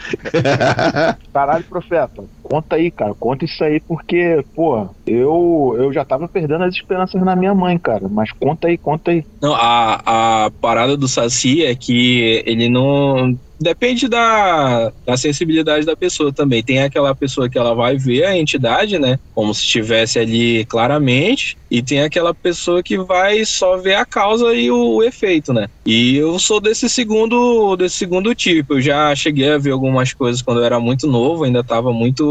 Caralho, 1.32 1.64
profeta. 1.64 2.24
Conta 2.50 2.74
aí, 2.74 2.90
cara. 2.90 3.14
Conta 3.14 3.44
isso 3.44 3.62
aí, 3.62 3.78
porque, 3.78 4.44
pô, 4.56 4.88
eu, 5.06 5.76
eu 5.78 5.92
já 5.92 6.04
tava 6.04 6.26
perdendo 6.26 6.64
as 6.64 6.74
esperanças 6.74 7.22
na 7.22 7.36
minha 7.36 7.54
mãe, 7.54 7.78
cara. 7.78 8.08
Mas 8.08 8.32
conta 8.32 8.66
aí, 8.66 8.76
conta 8.76 9.12
aí. 9.12 9.24
Não, 9.40 9.54
a, 9.54 10.46
a 10.46 10.50
parada 10.60 10.96
do 10.96 11.06
Saci 11.06 11.64
é 11.64 11.76
que 11.76 12.42
ele 12.44 12.68
não 12.68 13.38
Depende 13.60 14.08
da, 14.08 14.90
da 15.04 15.18
sensibilidade 15.18 15.84
da 15.84 15.94
pessoa 15.94 16.32
também. 16.32 16.62
Tem 16.62 16.82
aquela 16.82 17.14
pessoa 17.14 17.46
que 17.46 17.58
ela 17.58 17.74
vai 17.74 17.98
ver 17.98 18.24
a 18.24 18.34
entidade, 18.34 18.98
né? 18.98 19.18
Como 19.34 19.52
se 19.52 19.60
estivesse 19.60 20.18
ali 20.18 20.64
claramente. 20.64 21.58
E 21.70 21.82
tem 21.82 22.00
aquela 22.00 22.32
pessoa 22.32 22.82
que 22.82 22.96
vai 22.96 23.44
só 23.44 23.76
ver 23.76 23.94
a 23.96 24.06
causa 24.06 24.54
e 24.54 24.70
o, 24.70 24.96
o, 24.96 25.02
efeito, 25.04 25.52
né? 25.52 25.68
E 25.84 26.16
eu 26.16 26.38
sou 26.38 26.58
desse 26.58 26.88
segundo, 26.88 27.76
desse 27.76 27.96
segundo 27.96 28.34
tipo. 28.34 28.74
Eu 28.74 28.80
já 28.80 29.14
cheguei 29.14 29.52
a 29.52 29.58
ver 29.58 29.72
algumas 29.72 30.14
coisas 30.14 30.40
quando 30.40 30.60
eu 30.60 30.64
era 30.64 30.80
muito 30.80 31.06
novo, 31.06 31.44
ainda 31.44 31.60
estava 31.60 31.92
muito 31.92 32.24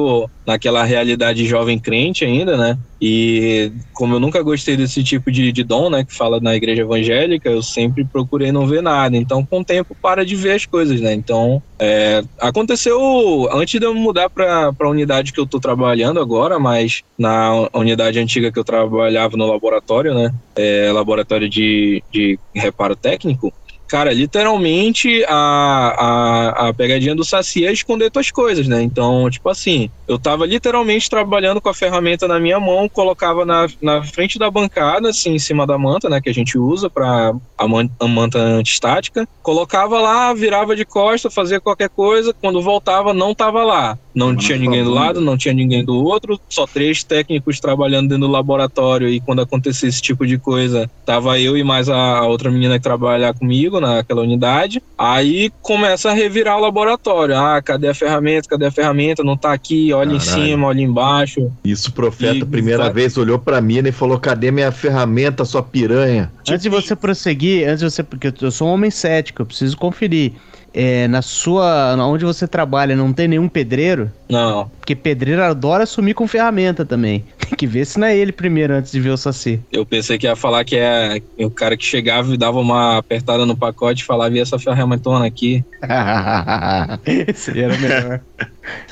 naquela 0.46 0.84
realidade 0.84 1.46
jovem 1.46 1.78
crente 1.78 2.26
ainda, 2.26 2.58
né? 2.58 2.78
E 3.02 3.72
como 3.94 4.16
eu 4.16 4.20
nunca 4.20 4.42
gostei 4.42 4.76
desse 4.76 5.04
tipo 5.04 5.32
de, 5.32 5.52
de 5.52 5.64
dom, 5.64 5.90
né, 5.90 6.04
que 6.04 6.14
fala 6.14 6.40
na 6.40 6.56
igreja 6.56 6.82
evangélica, 6.82 7.50
eu 7.50 7.62
sempre 7.62 8.04
procurei 8.04 8.52
não 8.52 8.68
ver 8.68 8.82
nada. 8.82 9.16
Então, 9.16 9.46
com 9.46 9.60
o 9.60 9.66
tempo, 9.66 9.96
para 10.02 10.26
de 10.26 10.36
ver 10.36 10.54
as 10.54 10.66
coisas, 10.66 11.00
né? 11.00 11.14
Então, 11.14 11.62
é, 11.80 12.22
aconteceu 12.40 13.48
antes 13.54 13.80
de 13.80 13.86
eu 13.86 13.94
mudar 13.94 14.30
para 14.30 14.74
a 14.78 14.90
unidade 14.90 15.32
que 15.32 15.40
eu 15.40 15.46
estou 15.46 15.60
trabalhando 15.60 16.20
agora, 16.20 16.60
mas 16.60 17.04
na 17.18 17.70
unidade 17.74 18.20
antiga 18.20 18.52
que 18.52 18.60
eu 18.60 18.64
trabalhava 18.64 19.38
no 19.38 19.46
laboratório, 19.46 20.14
né, 20.14 20.34
é, 20.56 20.92
laboratório 20.92 21.48
de, 21.48 22.04
de 22.12 22.38
reparo 22.54 22.96
técnico, 22.96 23.54
Cara, 23.90 24.14
literalmente 24.14 25.26
a, 25.28 25.96
a, 25.98 26.70
a 26.70 26.74
pegadinha 26.76 27.16
do 27.16 27.26
Saci 27.26 27.66
é 27.66 27.74
esconder 27.74 28.12
tuas 28.12 28.30
coisas, 28.30 28.68
né? 28.68 28.84
Então, 28.84 29.28
tipo 29.32 29.50
assim, 29.50 29.90
eu 30.08 30.20
tava 30.20 30.46
literalmente 30.46 31.10
trabalhando 31.10 31.60
com 31.60 31.70
a 31.70 31.74
ferramenta 31.74 32.28
na 32.28 32.40
minha 32.40 32.60
mão, 32.60 32.88
colocava 32.88 33.44
na, 33.46 33.66
na 33.82 34.04
frente 34.04 34.38
da 34.38 34.52
bancada, 34.52 35.10
assim, 35.10 35.34
em 35.34 35.40
cima 35.40 35.66
da 35.66 35.76
manta, 35.76 36.08
né? 36.08 36.22
Que 36.22 36.30
a 36.30 36.34
gente 36.34 36.56
usa 36.56 36.88
pra 36.88 37.34
a, 37.58 37.68
man, 37.68 37.90
a 38.00 38.08
manta 38.08 38.38
antistática. 38.38 39.28
Colocava 39.42 40.00
lá, 40.00 40.34
virava 40.36 40.76
de 40.76 40.86
costa, 40.86 41.32
fazia 41.32 41.60
qualquer 41.60 41.90
coisa. 41.90 42.32
Quando 42.40 42.62
voltava, 42.62 43.12
não 43.12 43.34
tava 43.34 43.64
lá. 43.64 43.98
Não 44.14 44.36
tinha 44.36 44.58
ninguém 44.58 44.84
do 44.84 44.90
lado, 44.90 45.22
não 45.22 45.38
tinha 45.38 45.54
ninguém 45.54 45.84
do 45.84 46.04
outro, 46.04 46.40
só 46.50 46.66
três 46.66 47.04
técnicos 47.04 47.60
trabalhando 47.60 48.10
dentro 48.10 48.28
do 48.28 48.32
laboratório 48.32 49.08
e 49.08 49.20
quando 49.20 49.42
acontecia 49.42 49.88
esse 49.88 50.02
tipo 50.02 50.26
de 50.26 50.38
coisa, 50.38 50.90
tava 51.06 51.40
eu 51.40 51.58
e 51.58 51.64
mais 51.64 51.90
a, 51.90 52.18
a 52.18 52.28
outra 52.28 52.52
menina 52.52 52.78
que 52.78 52.84
trabalha 52.84 53.34
comigo 53.34 53.80
naquela 53.80 54.22
unidade. 54.22 54.82
Aí 54.98 55.52
começa 55.62 56.10
a 56.10 56.14
revirar 56.14 56.58
o 56.58 56.62
laboratório. 56.62 57.36
Ah, 57.36 57.62
cadê 57.62 57.88
a 57.88 57.94
ferramenta? 57.94 58.50
Cadê 58.50 58.66
a 58.66 58.72
ferramenta? 58.72 59.24
Não 59.24 59.38
tá 59.38 59.54
aqui, 59.54 59.94
olha 59.94 60.18
Caralho. 60.18 60.18
em 60.18 60.20
cima, 60.20 60.68
olha 60.68 60.82
embaixo. 60.82 61.52
Isso, 61.64 61.90
o 61.90 61.94
profeta, 61.94 62.38
e, 62.38 62.46
primeira 62.46 62.84
vai... 62.84 62.94
vez, 62.94 63.18
olhou 63.18 63.40
pra 63.40 63.62
mim 63.62 63.80
e 63.80 63.92
falou: 63.92 64.20
cadê 64.20 64.52
minha 64.52 64.72
ferramenta, 64.72 65.46
sua 65.46 65.64
piranha? 65.64 66.32
Antes 66.48 66.64
de 66.64 66.70
você 66.70 66.96
prosseguir, 66.96 67.68
antes 67.68 67.80
de 67.80 67.86
você. 67.86 68.04
Porque 68.04 68.34
eu 68.42 68.52
sou 68.52 68.68
um 68.68 68.72
homem 68.72 68.92
cético, 68.92 69.42
eu 69.42 69.46
preciso 69.46 69.78
conferir 69.78 70.34
é, 70.74 71.08
na 71.08 71.22
sua. 71.22 71.96
onde 72.06 72.26
você 72.26 72.48
trabalha, 72.48 72.96
não 72.96 73.14
tem 73.14 73.28
nenhum 73.28 73.48
pedreiro? 73.48 74.12
Não. 74.30 74.70
Porque 74.80 74.96
pedreiro 74.96 75.44
adora 75.44 75.86
sumir 75.86 76.14
com 76.14 76.28
ferramenta 76.28 76.86
também. 76.86 77.24
Tem 77.50 77.58
que 77.58 77.68
ver 77.68 77.86
se 77.86 78.00
não 78.00 78.08
é 78.08 78.16
ele 78.16 78.32
primeiro 78.32 78.74
antes 78.74 78.92
de 78.92 79.00
ver 79.00 79.10
o 79.10 79.18
Saci. 79.18 79.60
Eu 79.72 79.84
pensei 79.84 80.20
que 80.20 80.28
ia 80.28 80.36
falar 80.36 80.64
que 80.64 80.76
é 80.76 81.20
o 81.40 81.50
cara 81.50 81.76
que 81.76 81.84
chegava 81.84 82.32
e 82.32 82.38
dava 82.38 82.60
uma 82.60 82.98
apertada 82.98 83.44
no 83.46 83.58
pacote 83.58 84.04
e 84.04 84.06
falava, 84.06 84.36
e 84.36 84.40
essa 84.40 84.60
ferramentona 84.60 85.26
aqui. 85.26 85.64
Seria 87.34 87.70
melhor. 87.70 88.22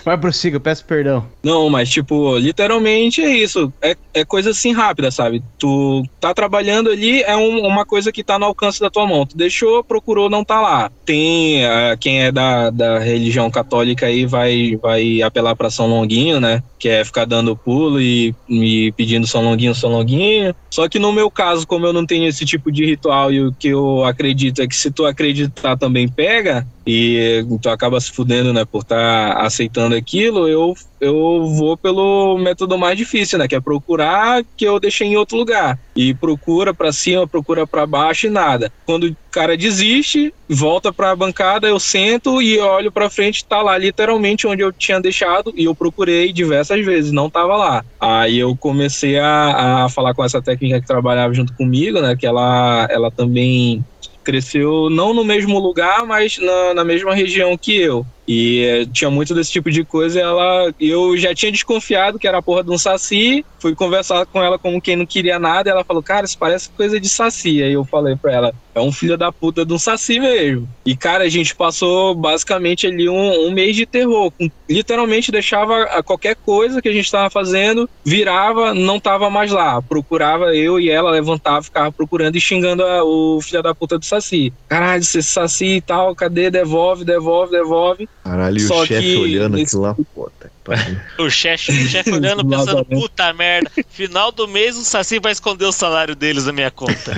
Vai 0.04 0.18
prossiga, 0.18 0.60
peço 0.60 0.86
perdão. 0.86 1.26
Não, 1.44 1.70
mas 1.70 1.90
tipo, 1.90 2.38
literalmente 2.38 3.22
é 3.22 3.30
isso. 3.30 3.72
É, 3.82 3.96
é 4.14 4.26
coisa 4.26 4.52
assim 4.52 4.72
rápida, 4.72 5.12
sabe? 5.12 5.44
Tu 5.60 6.04
tá 6.20 6.34
trabalhando 6.34 6.90
ali, 6.90 7.22
é 7.22 7.36
um, 7.36 7.66
uma 7.66 7.86
coisa 7.86 8.12
que 8.12 8.24
tá 8.24 8.40
no 8.40 8.46
alcance 8.46 8.80
da 8.80 8.90
tua 8.90 9.06
mão. 9.06 9.26
Tu 9.26 9.38
deixou, 9.38 9.84
procurou, 9.84 10.30
não 10.30 10.44
tá 10.44 10.62
lá. 10.62 10.92
Tem 11.06 11.66
uh, 11.66 11.98
quem 12.00 12.24
é 12.24 12.32
da, 12.32 12.70
da 12.70 13.00
religião 13.00 13.52
católica 13.52 14.06
aí 14.06 14.26
vai, 14.26 14.78
vai 14.82 15.22
apelar 15.22 15.56
para 15.56 15.70
São 15.70 15.88
Longuinho, 15.88 16.40
né? 16.40 16.64
Que 16.80 16.90
é 16.90 17.04
ficar 17.04 17.26
dando 17.26 17.56
pulo 17.56 18.00
e 18.02 18.34
me 18.48 18.92
pedindo 18.92 19.28
São 19.28 19.44
Longuinho, 19.44 19.76
São 19.76 19.92
Longuinho. 19.92 20.56
Só 20.70 20.88
que 20.88 21.00
no 21.00 21.12
meu 21.12 21.30
caso, 21.30 21.66
como 21.68 21.86
eu 21.86 21.94
não 21.94 22.06
tenho 22.06 22.28
esse 22.28 22.46
tipo 22.46 22.72
de 22.72 22.86
ritual 22.86 23.32
e 23.32 23.42
o 23.42 23.54
que 23.54 23.70
eu 23.70 24.04
acredito 24.06 24.62
é 24.62 24.68
que 24.68 24.76
se 24.76 24.92
tu 24.92 25.06
acreditar 25.06 25.78
também 25.78 26.08
pega, 26.08 26.66
e 26.86 27.46
tu 27.62 27.70
acaba 27.70 28.00
se 28.00 28.12
fudendo, 28.12 28.54
né, 28.54 28.64
por 28.64 28.82
estar 28.82 29.36
tá 29.36 29.42
aceitando 29.42 29.94
aquilo, 29.96 30.48
eu, 30.48 30.74
eu 31.00 31.46
vou 31.56 31.78
pelo 31.78 32.38
método 32.38 32.78
mais 32.78 32.98
difícil, 32.98 33.40
né, 33.40 33.48
que 33.48 33.56
é 33.56 33.60
procurar 33.60 34.44
que 34.56 34.66
eu 34.66 34.80
deixei 34.80 35.08
em 35.08 35.18
outro 35.18 35.38
lugar. 35.38 35.80
E 35.96 36.14
procura 36.14 36.74
para 36.74 36.92
cima, 36.92 37.28
procura 37.28 37.66
para 37.66 37.86
baixo 37.86 38.28
e 38.28 38.30
nada. 38.30 38.72
Quando 38.86 39.06
o 39.06 39.16
cara 39.32 39.58
desiste, 39.58 40.34
volta 40.48 40.92
para 40.92 41.12
a 41.12 41.16
bancada, 41.16 41.68
eu 41.68 41.80
sento 41.80 42.42
e 42.42 42.60
olho 42.60 42.92
para 42.92 43.10
frente, 43.10 43.46
tá 43.46 43.62
lá 43.62 43.78
literalmente 43.78 44.48
onde 44.48 44.62
eu 44.62 44.72
tinha 44.72 45.00
deixado 45.00 45.54
e 45.56 45.66
eu 45.66 45.76
procurei 45.76 46.32
diversas 46.32 46.84
vezes, 46.86 47.12
não 47.12 47.30
tava 47.30 47.56
lá. 47.56 47.86
Aí 48.00 48.40
eu 48.40 48.56
comecei 48.56 49.20
a, 49.20 49.86
a 49.86 49.90
falar 49.90 50.14
com 50.14 50.24
essa 50.24 50.42
técnica 50.42 50.82
que 50.82 50.88
trabalhava 50.88 51.34
junto 51.34 51.54
comigo, 51.54 52.02
né, 52.02 52.16
que 52.16 52.26
ela, 52.26 52.88
ela 52.90 53.12
também 53.12 53.84
cresceu 54.24 54.90
não 54.90 55.14
no 55.14 55.24
mesmo 55.24 55.58
lugar, 55.58 56.06
mas 56.06 56.38
na, 56.38 56.74
na 56.74 56.84
mesma 56.84 57.16
região 57.16 57.58
que 57.58 57.78
eu. 57.78 58.06
E 58.28 58.88
tinha 58.92 59.10
muito 59.10 59.34
desse 59.34 59.52
tipo 59.52 59.72
de 59.72 59.86
coisa. 59.86 60.20
ela, 60.20 60.74
eu 60.80 61.16
já 61.18 61.34
tinha 61.34 61.52
desconfiado 61.52 62.20
que 62.20 62.28
era 62.28 62.40
a 62.40 62.42
porra 62.42 62.64
de 62.64 62.72
um 62.72 62.78
saci. 62.78 63.46
Fui 63.60 63.74
conversar 63.74 64.26
com 64.26 64.44
ela 64.44 64.60
como 64.60 64.82
quem 64.82 64.96
não 64.96 65.06
queria 65.06 65.40
nada. 65.40 65.70
E 65.70 65.72
ela 65.72 65.86
falou, 65.86 66.04
cara, 66.04 66.26
isso 66.26 66.38
parece 66.38 66.70
coisa 66.70 67.00
de 67.00 67.08
saci. 67.08 67.64
Aí 67.64 67.74
eu 67.74 67.86
falei 67.86 68.16
pra 68.16 68.34
ela, 68.34 68.54
é 68.76 68.82
um 68.82 68.92
filho 68.92 69.18
da 69.18 69.32
puta 69.32 69.66
de 69.66 69.74
um 69.74 69.80
saci 69.80 70.20
mesmo. 70.20 70.68
E, 70.86 70.96
cara, 70.96 71.24
a 71.24 71.30
gente 71.30 71.56
passou 71.56 72.14
basicamente 72.14 72.86
ali 72.86 73.10
um, 73.10 73.48
um 73.48 73.52
mês 73.52 73.76
de 73.76 73.86
terror. 73.86 74.32
Literalmente 74.70 75.32
deixava 75.32 76.04
qualquer 76.04 76.36
coisa 76.36 76.82
que 76.82 76.90
a 76.90 76.94
gente 76.94 77.10
tava 77.10 77.30
fazendo, 77.30 77.90
virava, 78.06 78.74
não 78.74 79.00
tava 79.00 79.30
mais 79.30 79.52
lá. 79.52 79.82
Procurava 79.82 80.56
eu 80.56 80.80
e 80.80 80.90
ela, 80.90 81.12
levantava, 81.12 81.64
ficava 81.64 81.92
procurando 81.92 82.36
e 82.36 82.42
xingando 82.42 82.84
a, 82.84 83.04
o 83.04 83.40
filho 83.42 83.64
da 83.64 83.74
puta 83.74 83.98
do 83.98 84.06
saci. 84.06 84.54
Caralho, 84.68 85.02
esse 85.02 85.24
saci 85.24 85.78
e 85.78 85.82
tal, 85.82 86.16
cadê? 86.16 86.50
Devolve, 86.50 87.06
devolve, 87.06 87.52
devolve. 87.52 88.10
Caralho, 88.28 88.60
e 88.60 88.66
o 88.66 88.86
chefe 88.86 89.16
olhando 89.16 89.56
aquilo 89.58 89.82
lá, 89.84 89.96
puta. 90.14 90.52
O 91.18 91.30
chefe 91.30 91.72
o 91.72 91.88
chef 91.88 92.12
olhando, 92.12 92.46
pensando, 92.46 92.86
puta 92.86 93.34
merda, 93.34 93.70
final 93.90 94.32
do 94.32 94.48
mês 94.48 94.78
o 94.78 94.84
Saci 94.84 95.20
vai 95.20 95.32
esconder 95.32 95.66
o 95.66 95.72
salário 95.72 96.16
deles 96.16 96.46
na 96.46 96.54
minha 96.54 96.70
conta. 96.72 97.12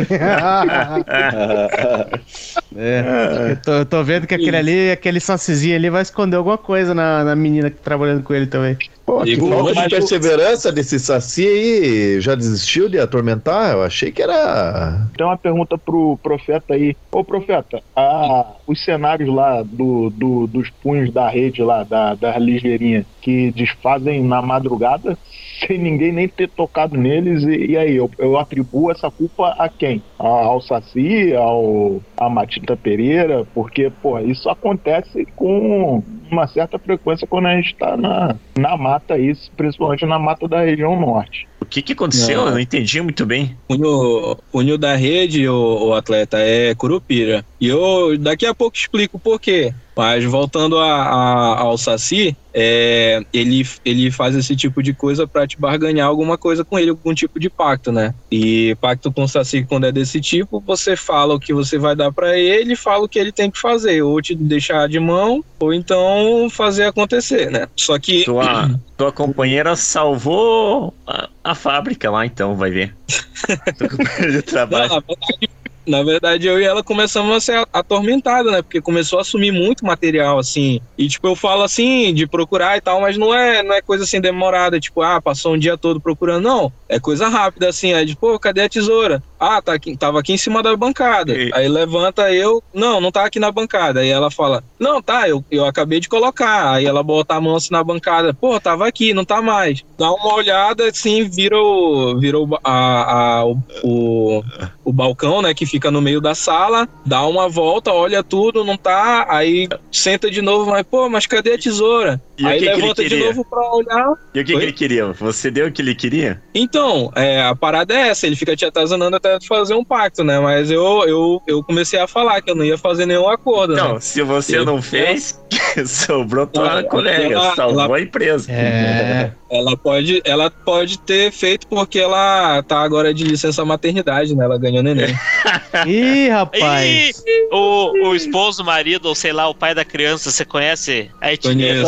é, 2.76 3.52
eu 3.52 3.62
tô, 3.62 3.72
eu 3.74 3.86
tô, 3.86 4.04
vendo 4.04 4.26
que 4.28 4.36
aquele 4.36 4.58
ali, 4.58 4.92
aquele 4.92 5.20
Sacizinho 5.20 5.76
ali 5.76 5.90
vai 5.90 6.02
esconder 6.02 6.38
alguma 6.38 6.58
coisa 6.58 6.94
na, 6.94 7.24
na 7.24 7.36
menina 7.36 7.70
que 7.70 7.78
tá 7.78 7.84
trabalhando 7.84 8.24
com 8.24 8.34
ele 8.34 8.48
também. 8.48 8.78
Pô, 9.06 9.22
que 9.22 9.38
falta 9.38 9.74
de 9.74 9.90
perseverança 9.90 10.72
desse 10.72 11.00
Saci 11.00 11.48
aí, 11.48 12.22
já 12.22 12.36
desistiu 12.36 12.88
de 12.88 13.00
atormentar? 13.00 13.72
Eu 13.72 13.84
achei 13.84 14.12
que 14.12 14.22
era... 14.22 15.08
Tem 15.18 15.26
uma 15.26 15.38
pergunta 15.38 15.78
pro 15.78 16.18
profeta 16.22 16.76
aí. 16.76 16.96
Ô 17.12 17.24
profeta, 17.24 17.82
a, 17.96 18.46
os 18.68 18.84
cenários 18.84 19.34
lá 19.34 19.64
do, 19.64 20.12
do, 20.12 20.46
dos 20.46 20.70
punhos 20.70 21.12
da 21.12 21.28
rede 21.28 21.64
lá, 21.64 21.84
da, 21.84 22.14
da 22.14 22.38
ligeirinha, 22.38 23.04
que 23.20 23.39
desfazem 23.52 24.24
na 24.24 24.42
madrugada, 24.42 25.18
sem 25.66 25.78
ninguém 25.78 26.12
nem 26.12 26.28
ter 26.28 26.50
tocado 26.50 26.98
neles. 26.98 27.44
E, 27.44 27.72
e 27.72 27.78
aí, 27.78 27.96
eu, 27.96 28.10
eu, 28.18 28.38
atribuo 28.38 28.92
essa 28.92 29.10
culpa 29.10 29.56
a 29.58 29.68
quem? 29.68 30.02
A, 30.18 30.28
ao 30.28 30.62
Saci, 30.62 31.34
ao 31.36 32.02
a 32.18 32.30
Matilda 32.30 32.76
Pereira, 32.76 33.46
porque, 33.54 33.92
pô, 34.02 34.20
isso 34.20 34.50
acontece 34.50 35.26
com 35.36 36.04
uma 36.32 36.48
certa 36.48 36.78
frequência 36.78 37.28
quando 37.28 37.48
a 37.48 37.56
gente 37.56 37.74
está 37.74 37.98
na, 37.98 38.36
na 38.58 38.78
mata, 38.78 39.18
isso, 39.18 39.52
principalmente 39.58 40.06
na 40.06 40.20
mata 40.20 40.48
da 40.48 40.62
região 40.62 41.00
norte. 41.00 41.48
O 41.62 41.66
que, 41.66 41.82
que 41.82 41.94
aconteceu? 41.94 42.38
Não. 42.38 42.48
Eu 42.48 42.52
não 42.54 42.60
entendi 42.60 43.02
muito 43.02 43.26
bem. 43.26 43.56
O 43.68 44.36
punho 44.52 44.78
da 44.78 44.96
rede, 44.96 45.48
o, 45.48 45.90
o 45.90 45.94
atleta, 45.94 46.38
é 46.40 46.74
Curupira. 46.74 47.46
E 47.60 47.68
eu 47.68 48.18
daqui 48.18 48.46
a 48.46 48.56
pouco 48.56 48.76
explico 48.78 49.18
o 49.18 49.20
porquê. 49.20 49.74
Mas 50.00 50.24
voltando 50.24 50.80
a, 50.80 50.94
a, 50.94 51.60
ao 51.60 51.78
Saci, 51.78 52.34
é, 52.54 53.22
ele, 53.34 53.68
ele 53.84 54.10
faz 54.10 54.34
esse 54.34 54.56
tipo 54.56 54.82
de 54.82 54.94
coisa 54.94 55.28
para 55.28 55.46
te 55.46 55.60
barganhar 55.60 56.08
alguma 56.08 56.38
coisa 56.38 56.64
com 56.64 56.80
ele, 56.80 56.92
algum 56.92 57.14
tipo 57.14 57.38
de 57.38 57.50
pacto, 57.50 57.92
né? 57.92 58.16
E 58.32 58.78
pacto 58.80 59.12
com 59.12 59.24
o 59.24 59.28
Saci, 59.28 59.66
quando 59.68 59.88
é 59.88 59.92
desse 59.92 60.22
tipo, 60.22 60.64
você 60.66 60.96
fala 60.96 61.36
o 61.36 61.40
que 61.40 61.54
você 61.54 61.78
vai 61.78 61.98
dar 61.98 62.14
para 62.14 62.40
ele, 62.40 62.78
fala 62.78 63.04
o 63.04 63.10
que 63.10 63.20
ele 63.20 63.34
tem 63.34 63.52
que 63.52 63.60
fazer, 63.60 64.02
ou 64.02 64.22
te 64.22 64.34
deixar 64.34 64.88
de 64.88 65.02
mão, 65.02 65.44
ou 65.60 65.74
então 65.74 66.48
fazer 66.50 66.86
acontecer, 66.86 67.52
né? 67.52 67.68
Só 67.76 68.00
que. 68.00 68.24
Tua, 68.24 68.80
tua 68.96 69.12
companheira 69.12 69.76
salvou 69.76 70.94
a, 71.06 71.28
a 71.44 71.54
fábrica 71.54 72.10
lá, 72.10 72.26
então, 72.26 72.56
vai 72.56 72.72
ver. 72.72 72.96
Não, 74.50 74.54
na 74.54 74.66
verdade, 74.66 75.49
na 75.90 76.04
verdade, 76.04 76.48
eu 76.48 76.60
e 76.60 76.64
ela 76.64 76.84
começamos 76.84 77.36
a 77.36 77.40
ser 77.40 77.68
atormentada, 77.74 78.52
né? 78.52 78.62
Porque 78.62 78.80
começou 78.80 79.18
a 79.20 79.24
assumir 79.24 79.52
muito 79.52 79.86
material, 79.86 80.38
assim. 80.38 80.80
E, 80.98 81.08
tipo, 81.08 81.28
eu 81.28 81.36
falo 81.36 81.64
assim, 81.64 82.14
de 82.14 82.28
procurar 82.28 82.78
e 82.78 82.82
tal, 82.82 83.02
mas 83.02 83.18
não 83.18 83.34
é, 83.34 83.64
não 83.64 83.74
é 83.74 83.82
coisa 83.82 84.04
assim 84.04 84.22
demorada, 84.22 84.80
tipo, 84.80 85.02
ah, 85.02 85.20
passou 85.22 85.56
um 85.56 85.58
dia 85.58 85.78
todo 85.78 86.00
procurando. 86.00 86.44
Não, 86.44 86.72
é 86.88 87.00
coisa 87.00 87.28
rápida, 87.28 87.70
assim. 87.70 87.94
Aí, 87.94 88.06
tipo, 88.06 88.20
pô, 88.20 88.38
cadê 88.38 88.62
a 88.62 88.70
tesoura? 88.70 89.24
Ah, 89.40 89.62
tá 89.62 89.74
aqui, 89.74 89.96
tava 89.98 90.20
aqui 90.20 90.34
em 90.34 90.38
cima 90.38 90.62
da 90.62 90.76
bancada. 90.76 91.34
E... 91.34 91.50
Aí 91.54 91.68
levanta 91.68 92.32
eu, 92.32 92.62
não, 92.74 93.00
não 93.00 93.12
tá 93.12 93.26
aqui 93.26 93.40
na 93.40 93.52
bancada. 93.52 94.02
Aí 94.02 94.10
ela 94.10 94.30
fala, 94.30 94.64
não, 94.78 95.02
tá, 95.02 95.28
eu, 95.28 95.44
eu 95.50 95.66
acabei 95.66 96.00
de 96.00 96.10
colocar. 96.10 96.74
Aí 96.74 96.86
ela 96.86 97.02
bota 97.02 97.36
a 97.36 97.42
mão 97.42 97.56
assim 97.56 97.72
na 97.72 97.84
bancada, 97.84 98.34
pô, 98.34 98.60
tava 98.60 98.86
aqui, 98.86 99.14
não 99.14 99.24
tá 99.24 99.42
mais. 99.42 99.84
Dá 99.98 100.12
uma 100.12 100.34
olhada, 100.34 100.88
assim, 100.88 101.30
vira 101.30 101.58
o, 101.58 102.18
vira 102.20 102.38
o, 102.38 102.60
a, 102.64 103.40
a, 103.40 103.46
o, 103.46 103.58
o, 103.84 104.44
o 104.90 104.94
balcão, 104.94 105.40
né, 105.44 105.54
que 105.54 105.68
fica 105.68 105.92
no 105.92 106.02
meio 106.02 106.20
da 106.20 106.34
sala, 106.34 106.90
dá 107.06 107.24
uma 107.28 107.48
volta, 107.48 107.94
olha 107.94 108.24
tudo, 108.24 108.66
não 108.66 108.76
tá, 108.76 109.28
aí 109.30 109.70
senta 109.92 110.32
de 110.32 110.42
novo, 110.42 110.72
mas 110.72 110.82
pô, 110.82 111.08
mas 111.08 111.28
cadê 111.28 111.54
a 111.54 111.60
tesoura? 111.60 112.20
E 112.40 112.48
aí 112.48 112.60
que 112.60 112.66
levanta 112.66 113.04
que 113.04 113.10
de 113.10 113.18
novo 113.18 113.46
pra 113.46 113.60
olhar. 113.74 114.14
E 114.34 114.40
o 114.40 114.46
que, 114.46 114.56
que, 114.56 114.64
ele 114.64 114.72
queria? 114.72 115.12
Você 115.14 115.52
deu 115.52 115.68
o 115.68 115.72
que 115.72 115.82
ele 115.82 115.94
queria? 115.94 116.42
Então, 116.54 117.12
é, 117.16 117.42
a 117.42 117.56
parada 117.56 117.94
é 117.94 118.10
essa, 118.10 118.26
ele 118.26 118.36
fica 118.36 118.56
te 118.56 118.66
atazanando 118.66 119.18
até 119.18 119.38
fazer 119.48 119.74
um 119.74 119.84
pacto, 119.84 120.24
né? 120.24 120.40
Mas 120.40 120.72
eu, 120.72 121.04
eu, 121.08 121.42
eu 121.46 121.64
comecei 121.64 122.00
a 122.00 122.08
falar 122.08 122.42
que 122.42 122.50
eu 122.50 122.56
não 122.56 122.64
ia 122.64 122.78
fazer 122.78 123.06
nenhum 123.06 123.30
acordo. 123.30 123.76
Não, 123.76 123.96
né? 123.96 124.00
se 124.00 124.22
você 124.24 124.58
eu, 124.58 124.66
não 124.66 124.82
fez, 124.82 125.40
sobrou 125.86 126.48
tua 126.48 126.84
colega, 126.84 127.34
ela, 127.34 127.56
salvou 127.56 127.84
ela, 127.84 127.98
a 127.98 128.02
empresa. 128.02 128.52
É. 128.52 129.32
Ela 129.52 129.76
pode, 129.76 130.22
ela 130.26 130.52
pode 130.52 131.00
ter 131.00 131.32
feito 131.32 131.66
porque 131.66 131.98
ela 131.98 132.62
tá 132.62 132.82
agora 132.82 133.12
de 133.12 133.24
licença 133.24 133.66
maternidade, 133.66 134.36
né? 134.36 134.46
Ela 134.46 134.60
ganhou 134.60 134.84
neném. 134.84 135.18
Ih, 135.88 136.30
rapaz! 136.30 137.24
Ih, 137.26 137.50
o, 137.52 138.10
o 138.10 138.16
esposo, 138.16 138.62
o 138.62 138.66
marido, 138.66 139.08
ou 139.08 139.16
sei 139.16 139.34
lá, 139.34 139.50
o 139.50 139.56
pai 139.56 139.74
da 139.74 139.84
criança, 139.84 140.30
você 140.30 140.46
conhece 140.46 141.10
a 141.20 141.34
etnia? 141.34 141.78
É 141.78 141.82
o 141.82 141.88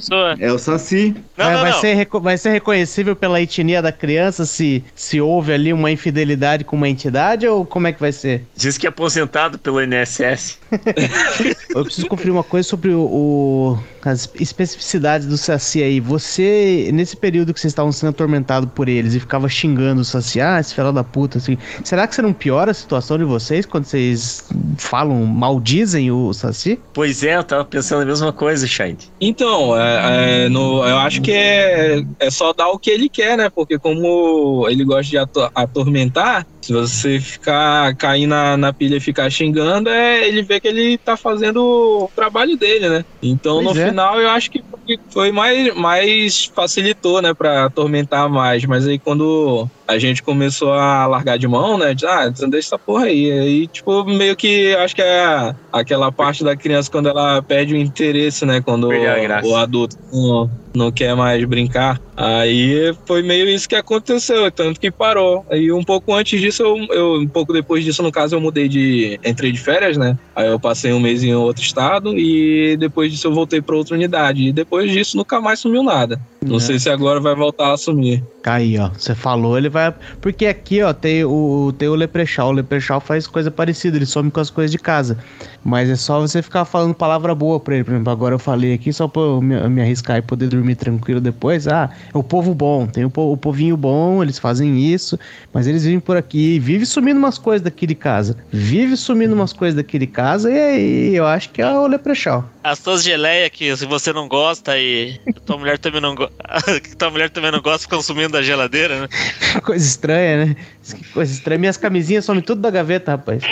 Saci. 0.00 0.42
É 0.42 0.52
o 0.52 0.58
Saci. 0.58 1.14
Não, 1.36 1.44
vai, 1.44 1.54
não, 1.54 1.60
vai, 1.62 1.70
não. 1.72 1.80
Ser, 1.80 2.08
vai 2.20 2.38
ser 2.38 2.50
reconhecível 2.50 3.16
pela 3.16 3.40
etnia 3.40 3.82
da 3.82 3.92
criança 3.92 4.44
se, 4.44 4.84
se 4.94 5.20
houve 5.20 5.52
ali 5.52 5.72
uma 5.72 5.90
infidelidade 5.90 6.64
com 6.64 6.76
uma 6.76 6.88
entidade 6.88 7.46
ou 7.46 7.64
como 7.64 7.86
é 7.86 7.92
que 7.92 8.00
vai 8.00 8.12
ser? 8.12 8.44
Diz 8.56 8.78
que 8.78 8.86
é 8.86 8.88
aposentado 8.88 9.58
pelo 9.58 9.82
INSS. 9.82 10.61
Eu 11.74 11.84
preciso 11.84 12.06
conferir 12.06 12.32
uma 12.32 12.42
coisa 12.42 12.68
sobre 12.68 12.90
o, 12.90 13.00
o 13.00 13.78
as 14.04 14.28
especificidades 14.38 15.26
do 15.26 15.38
Saci 15.38 15.82
aí. 15.82 16.00
Você, 16.00 16.90
nesse 16.92 17.16
período 17.16 17.54
que 17.54 17.60
vocês 17.60 17.70
estavam 17.70 17.92
sendo 17.92 18.10
atormentados 18.10 18.68
por 18.74 18.88
eles 18.88 19.14
e 19.14 19.20
ficava 19.20 19.48
xingando 19.48 20.00
o 20.00 20.04
Saci, 20.04 20.40
ah, 20.40 20.58
esse 20.58 20.74
filho 20.74 20.92
da 20.92 21.04
puta, 21.04 21.38
assim, 21.38 21.56
será 21.84 22.06
que 22.06 22.14
você 22.14 22.22
não 22.22 22.32
piora 22.32 22.72
a 22.72 22.74
situação 22.74 23.16
de 23.16 23.24
vocês 23.24 23.64
quando 23.64 23.84
vocês 23.84 24.48
falam, 24.76 25.24
maldizem 25.24 26.10
o 26.10 26.32
Saci? 26.32 26.78
Pois 26.92 27.22
é, 27.22 27.36
eu 27.36 27.44
tava 27.44 27.64
pensando 27.64 28.02
a 28.02 28.06
mesma 28.06 28.32
coisa, 28.32 28.66
Shine. 28.66 28.98
Então, 29.20 29.78
é, 29.78 30.44
é, 30.44 30.48
no, 30.48 30.84
eu 30.84 30.98
acho 30.98 31.22
que 31.22 31.32
é, 31.32 32.02
é 32.18 32.30
só 32.30 32.52
dar 32.52 32.68
o 32.68 32.78
que 32.78 32.90
ele 32.90 33.08
quer, 33.08 33.36
né? 33.36 33.48
Porque 33.48 33.78
como 33.78 34.66
ele 34.68 34.84
gosta 34.84 35.10
de 35.10 35.18
atormentar, 35.54 36.46
se 36.60 36.72
você 36.72 37.18
ficar 37.18 37.94
cair 37.96 38.26
na, 38.26 38.56
na 38.56 38.72
pilha 38.72 38.96
e 38.96 39.00
ficar 39.00 39.28
xingando, 39.30 39.88
é 39.88 40.26
ele 40.26 40.42
vê 40.42 40.60
que 40.62 40.68
ele 40.68 40.96
tá 40.96 41.16
fazendo 41.16 41.60
o 41.60 42.10
trabalho 42.14 42.56
dele, 42.56 42.88
né? 42.88 43.04
Então 43.20 43.62
pois 43.62 43.76
no 43.76 43.82
é. 43.82 43.88
final 43.88 44.20
eu 44.20 44.30
acho 44.30 44.48
que 44.50 44.62
foi 45.10 45.32
mais, 45.32 45.74
mais 45.74 46.44
facilitou, 46.54 47.20
né, 47.20 47.34
pra 47.34 47.66
atormentar 47.66 48.28
mais. 48.30 48.64
Mas 48.64 48.86
aí 48.86 48.98
quando 48.98 49.68
a 49.92 49.98
gente 49.98 50.22
começou 50.22 50.72
a 50.72 51.06
largar 51.06 51.38
de 51.38 51.46
mão, 51.46 51.78
né? 51.78 51.94
De, 51.94 52.06
ah, 52.06 52.28
deixa 52.28 52.68
essa 52.68 52.78
porra 52.78 53.06
aí. 53.06 53.30
Aí, 53.30 53.66
tipo, 53.66 54.04
meio 54.04 54.34
que 54.34 54.74
acho 54.76 54.94
que 54.94 55.02
é 55.02 55.54
aquela 55.72 56.10
parte 56.10 56.42
da 56.42 56.56
criança 56.56 56.90
quando 56.90 57.08
ela 57.08 57.42
perde 57.42 57.74
o 57.74 57.76
interesse, 57.76 58.44
né? 58.44 58.60
Quando 58.60 58.88
o, 58.88 59.48
o 59.48 59.56
adulto 59.56 59.96
não, 60.12 60.50
não 60.74 60.92
quer 60.92 61.14
mais 61.14 61.44
brincar. 61.44 62.00
Aí 62.16 62.94
foi 63.06 63.22
meio 63.22 63.48
isso 63.48 63.68
que 63.68 63.74
aconteceu, 63.74 64.50
tanto 64.50 64.78
que 64.78 64.90
parou. 64.90 65.44
Aí 65.50 65.72
um 65.72 65.82
pouco 65.82 66.14
antes 66.14 66.40
disso, 66.40 66.62
eu, 66.62 66.76
eu, 66.90 67.14
um 67.20 67.26
pouco 67.26 67.52
depois 67.52 67.84
disso, 67.84 68.02
no 68.02 68.12
caso, 68.12 68.36
eu 68.36 68.40
mudei 68.40 68.68
de. 68.68 69.18
entrei 69.24 69.50
de 69.52 69.58
férias, 69.58 69.96
né? 69.96 70.18
Aí 70.36 70.48
eu 70.48 70.60
passei 70.60 70.92
um 70.92 71.00
mês 71.00 71.22
em 71.22 71.34
outro 71.34 71.62
estado 71.62 72.16
e 72.18 72.76
depois 72.76 73.10
disso 73.10 73.26
eu 73.26 73.34
voltei 73.34 73.60
para 73.60 73.76
outra 73.76 73.94
unidade. 73.94 74.48
E 74.48 74.52
depois 74.52 74.90
disso 74.90 75.16
nunca 75.16 75.40
mais 75.40 75.60
sumiu 75.60 75.82
nada. 75.82 76.20
Não 76.44 76.56
é. 76.56 76.60
sei 76.60 76.78
se 76.78 76.90
agora 76.90 77.20
vai 77.20 77.34
voltar 77.34 77.72
a 77.72 77.76
sumir. 77.76 78.22
Aí, 78.44 78.78
ó, 78.78 78.88
você 78.88 79.14
falou, 79.14 79.56
ele 79.56 79.68
vai. 79.68 79.81
Porque 80.20 80.46
aqui, 80.46 80.82
ó, 80.82 80.92
tem 80.92 81.24
o, 81.24 81.72
tem 81.76 81.88
o 81.88 81.94
Leprechal. 81.94 82.48
O 82.48 82.52
Leprechal 82.52 83.00
faz 83.00 83.26
coisa 83.26 83.50
parecida, 83.50 83.96
ele 83.96 84.06
some 84.06 84.30
com 84.30 84.40
as 84.40 84.50
coisas 84.50 84.70
de 84.70 84.78
casa. 84.78 85.18
Mas 85.64 85.88
é 85.88 85.96
só 85.96 86.20
você 86.20 86.42
ficar 86.42 86.64
falando 86.64 86.94
palavra 86.94 87.34
boa 87.34 87.58
pra 87.58 87.74
ele. 87.74 87.84
Por 87.84 87.92
exemplo, 87.92 88.12
agora 88.12 88.34
eu 88.34 88.38
falei 88.38 88.74
aqui 88.74 88.92
só 88.92 89.08
pra 89.08 89.22
me, 89.40 89.68
me 89.68 89.80
arriscar 89.80 90.18
e 90.18 90.22
poder 90.22 90.48
dormir 90.48 90.76
tranquilo 90.76 91.20
depois. 91.20 91.66
Ah, 91.66 91.90
é 92.12 92.16
o 92.16 92.22
povo 92.22 92.54
bom, 92.54 92.86
tem 92.86 93.04
o, 93.04 93.12
o 93.14 93.36
povinho 93.36 93.76
bom, 93.76 94.22
eles 94.22 94.38
fazem 94.38 94.78
isso, 94.78 95.18
mas 95.52 95.66
eles 95.66 95.84
vivem 95.84 96.00
por 96.00 96.16
aqui, 96.16 96.58
vive 96.58 96.86
sumindo 96.86 97.18
umas 97.18 97.38
coisas 97.38 97.62
daqui 97.62 97.86
de 97.86 97.94
casa. 97.94 98.36
Vive 98.50 98.96
sumindo 98.96 99.34
umas 99.34 99.52
coisas 99.52 99.74
daqui 99.76 99.98
de 99.98 100.06
casa 100.06 100.50
e 100.50 100.58
aí 100.58 101.16
eu 101.16 101.26
acho 101.26 101.50
que 101.50 101.62
é 101.62 101.70
o 101.70 101.86
Leprechal. 101.86 102.48
As 102.64 102.78
tuas 102.78 103.02
geleias 103.02 103.50
que 103.50 103.76
se 103.76 103.86
você 103.86 104.12
não 104.12 104.28
gosta 104.28 104.78
e 104.78 105.18
tua 105.44 105.58
mulher 105.58 105.78
também 105.78 106.00
não 106.00 106.14
gosta, 106.14 106.34
tua 106.96 107.10
mulher 107.10 107.30
também 107.30 107.50
não 107.50 107.60
gosta, 107.60 107.80
ficam 107.80 108.00
sumindo 108.00 108.30
da 108.30 108.42
geladeira, 108.42 109.02
né? 109.02 109.08
coisa 109.64 109.84
estranha, 109.84 110.46
né? 110.46 110.56
Que 110.82 111.04
coisa 111.12 111.32
estranha. 111.32 111.58
Minhas 111.58 111.76
camisinhas 111.76 112.24
somem 112.24 112.42
tudo 112.42 112.60
da 112.60 112.70
gaveta, 112.70 113.12
rapaz. 113.12 113.44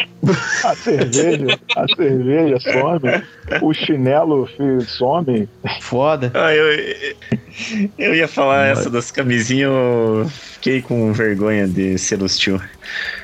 A 0.65 0.75
cerveja, 0.75 1.59
a 1.77 1.87
cerveja 1.95 2.59
some, 2.61 3.63
o 3.63 3.73
chinelo 3.73 4.49
some. 4.87 5.49
Foda. 5.81 6.33
Ah, 6.35 6.53
eu, 6.53 7.15
eu 7.99 8.15
ia 8.15 8.27
falar 8.27 8.67
essa 8.67 8.91
das 8.91 9.11
camisinhas, 9.11 9.71
eu 9.71 10.31
fiquei 10.55 10.83
com 10.83 11.13
vergonha 11.13 11.67
de 11.69 11.97
ser 11.99 12.23
hostil. 12.23 12.61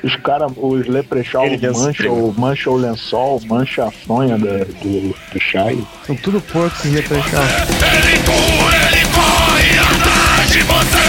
Os 0.03 0.15
caras, 0.17 0.51
os 0.55 0.87
leprechal 0.87 1.45
mancham 1.45 2.33
mancha 2.37 2.69
o 2.69 2.77
lençol, 2.77 3.41
mancha 3.45 3.85
a 3.85 3.91
fronha 3.91 4.37
da, 4.37 4.63
do, 4.63 5.15
do 5.33 5.39
chai. 5.39 5.77
São 6.05 6.15
tudo 6.15 6.39
porcos 6.41 6.79
esses 6.79 6.93
leprechal. 6.93 7.43
Ele 7.43 8.17
corre, 8.25 8.77
ele 8.87 9.05
corre 9.13 9.79
atrás 9.79 10.51
de 10.51 10.59
você! 10.63 11.07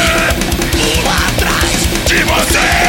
Pula 0.72 1.14
atrás 1.28 2.06
de 2.06 2.22
você! 2.24 2.87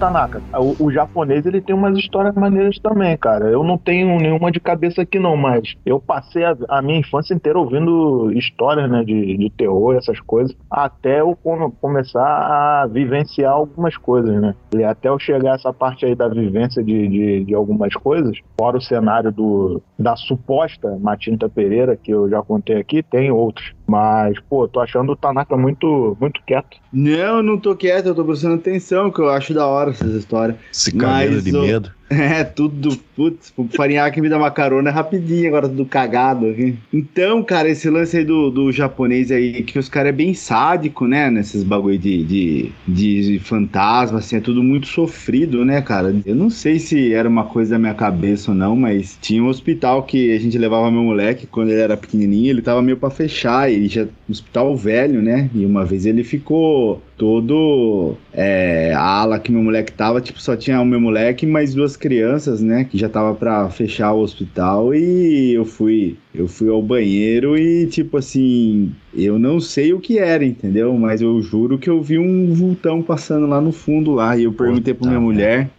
Tanaka, 0.00 0.42
o, 0.54 0.86
o, 0.86 0.90
japonês 0.90 1.44
ele 1.44 1.60
tem 1.60 1.74
umas 1.74 1.96
histórias 1.98 2.34
maneiras 2.34 2.78
também, 2.78 3.14
cara. 3.18 3.50
Eu 3.50 3.62
não 3.62 3.76
tenho 3.76 4.18
nenhuma 4.18 4.50
de 4.50 4.58
cabeça 4.58 5.02
aqui 5.02 5.18
não, 5.18 5.36
mas 5.36 5.74
eu 5.84 6.00
passei 6.00 6.42
a, 6.42 6.56
a 6.70 6.80
minha 6.80 6.98
infância 6.98 7.34
inteira 7.34 7.58
ouvindo 7.58 8.32
histórias, 8.32 8.90
né, 8.90 9.04
de, 9.04 9.36
de 9.36 9.50
terror, 9.50 9.94
essas 9.94 10.18
coisas, 10.20 10.56
até 10.70 11.20
eu 11.20 11.36
começar 11.80 12.22
a 12.22 12.86
vivenciar 12.86 13.52
algumas 13.52 13.96
coisas, 13.96 14.40
né. 14.40 14.54
E 14.74 14.82
até 14.82 15.10
eu 15.10 15.18
chegar 15.18 15.52
a 15.52 15.54
essa 15.56 15.72
parte 15.72 16.06
aí 16.06 16.14
da 16.14 16.28
vivência 16.28 16.82
de, 16.82 17.06
de, 17.08 17.44
de 17.44 17.54
algumas 17.54 17.92
coisas, 17.92 18.38
fora 18.58 18.78
o 18.78 18.80
cenário 18.80 19.30
do, 19.30 19.82
da 19.98 20.16
suposta 20.16 20.96
Matinta 20.98 21.48
Pereira, 21.48 21.96
que 21.96 22.10
eu 22.10 22.28
já 22.30 22.42
contei 22.42 22.76
aqui, 22.76 23.02
tem 23.02 23.30
outros. 23.30 23.74
Mas, 23.86 24.38
pô, 24.48 24.68
tô 24.68 24.80
achando 24.80 25.12
o 25.12 25.16
Tanaka 25.16 25.56
muito, 25.56 26.16
muito 26.20 26.40
quieto. 26.46 26.78
Não, 26.92 27.38
eu 27.38 27.42
não 27.42 27.58
tô 27.58 27.74
quieto, 27.74 28.06
eu 28.06 28.14
tô 28.14 28.24
prestando 28.24 28.54
atenção, 28.54 29.10
que 29.10 29.20
eu 29.20 29.28
acho 29.28 29.52
da 29.52 29.66
hora 29.66 29.89
essas 29.90 30.14
histórias. 30.14 30.58
Esse 30.72 30.92
cabelo 30.92 31.42
de 31.42 31.52
medo. 31.52 31.92
É, 32.20 32.42
tudo, 32.42 32.96
putz, 33.14 33.52
o 33.56 33.68
farinhaque 33.68 34.20
me 34.20 34.28
dá 34.28 34.36
uma 34.36 34.50
carona 34.50 34.90
rapidinho, 34.90 35.46
agora 35.46 35.68
tudo 35.68 35.86
cagado 35.86 36.46
aqui. 36.46 36.76
Então, 36.92 37.42
cara, 37.42 37.68
esse 37.68 37.88
lance 37.88 38.16
aí 38.16 38.24
do, 38.24 38.50
do 38.50 38.72
japonês 38.72 39.30
aí, 39.30 39.62
que 39.62 39.78
os 39.78 39.88
caras 39.88 40.10
é 40.10 40.12
bem 40.12 40.34
sádico, 40.34 41.06
né, 41.06 41.30
nesses 41.30 41.62
bagulho 41.62 41.98
de, 41.98 42.24
de, 42.24 42.72
de 42.88 43.38
fantasma, 43.38 44.18
assim, 44.18 44.36
é 44.36 44.40
tudo 44.40 44.60
muito 44.62 44.88
sofrido, 44.88 45.64
né, 45.64 45.80
cara? 45.80 46.14
Eu 46.26 46.34
não 46.34 46.50
sei 46.50 46.80
se 46.80 47.14
era 47.14 47.28
uma 47.28 47.44
coisa 47.44 47.72
da 47.72 47.78
minha 47.78 47.94
cabeça 47.94 48.50
ou 48.50 48.56
não, 48.56 48.74
mas 48.74 49.16
tinha 49.20 49.42
um 49.42 49.48
hospital 49.48 50.02
que 50.02 50.34
a 50.34 50.40
gente 50.40 50.58
levava 50.58 50.90
meu 50.90 51.04
moleque 51.04 51.46
quando 51.46 51.70
ele 51.70 51.80
era 51.80 51.96
pequenininho, 51.96 52.50
ele 52.50 52.62
tava 52.62 52.82
meio 52.82 52.96
pra 52.96 53.10
fechar, 53.10 53.70
e 53.70 53.86
já, 53.86 54.02
um 54.02 54.32
hospital 54.32 54.76
velho, 54.76 55.22
né, 55.22 55.48
e 55.54 55.64
uma 55.64 55.84
vez 55.84 56.06
ele 56.06 56.24
ficou 56.24 57.00
todo 57.20 58.16
é, 58.32 58.94
a 58.94 59.02
ala 59.02 59.38
que 59.38 59.52
meu 59.52 59.62
moleque 59.62 59.92
tava, 59.92 60.22
tipo, 60.22 60.40
só 60.40 60.56
tinha 60.56 60.80
o 60.80 60.86
meu 60.86 60.98
moleque 60.98 61.44
e 61.44 61.48
mais 61.48 61.74
duas 61.74 61.94
crianças, 62.00 62.60
né, 62.62 62.84
que 62.84 62.98
já 62.98 63.08
tava 63.08 63.34
para 63.34 63.68
fechar 63.70 64.12
o 64.12 64.22
hospital 64.22 64.94
e 64.94 65.52
eu 65.52 65.64
fui 65.64 66.16
eu 66.34 66.48
fui 66.48 66.68
ao 66.70 66.82
banheiro 66.82 67.56
e, 67.56 67.86
tipo 67.86 68.16
assim, 68.16 68.92
eu 69.14 69.38
não 69.38 69.60
sei 69.60 69.92
o 69.92 70.00
que 70.00 70.18
era, 70.18 70.44
entendeu? 70.44 70.96
Mas 70.96 71.20
eu 71.20 71.40
juro 71.42 71.78
que 71.78 71.90
eu 71.90 72.00
vi 72.00 72.18
um 72.18 72.52
vultão 72.52 73.02
passando 73.02 73.46
lá 73.46 73.60
no 73.60 73.72
fundo 73.72 74.12
lá. 74.12 74.36
E 74.36 74.44
eu 74.44 74.52
perguntei 74.52 74.94
pra 74.94 75.08
minha 75.08 75.20
mulher. 75.20 75.70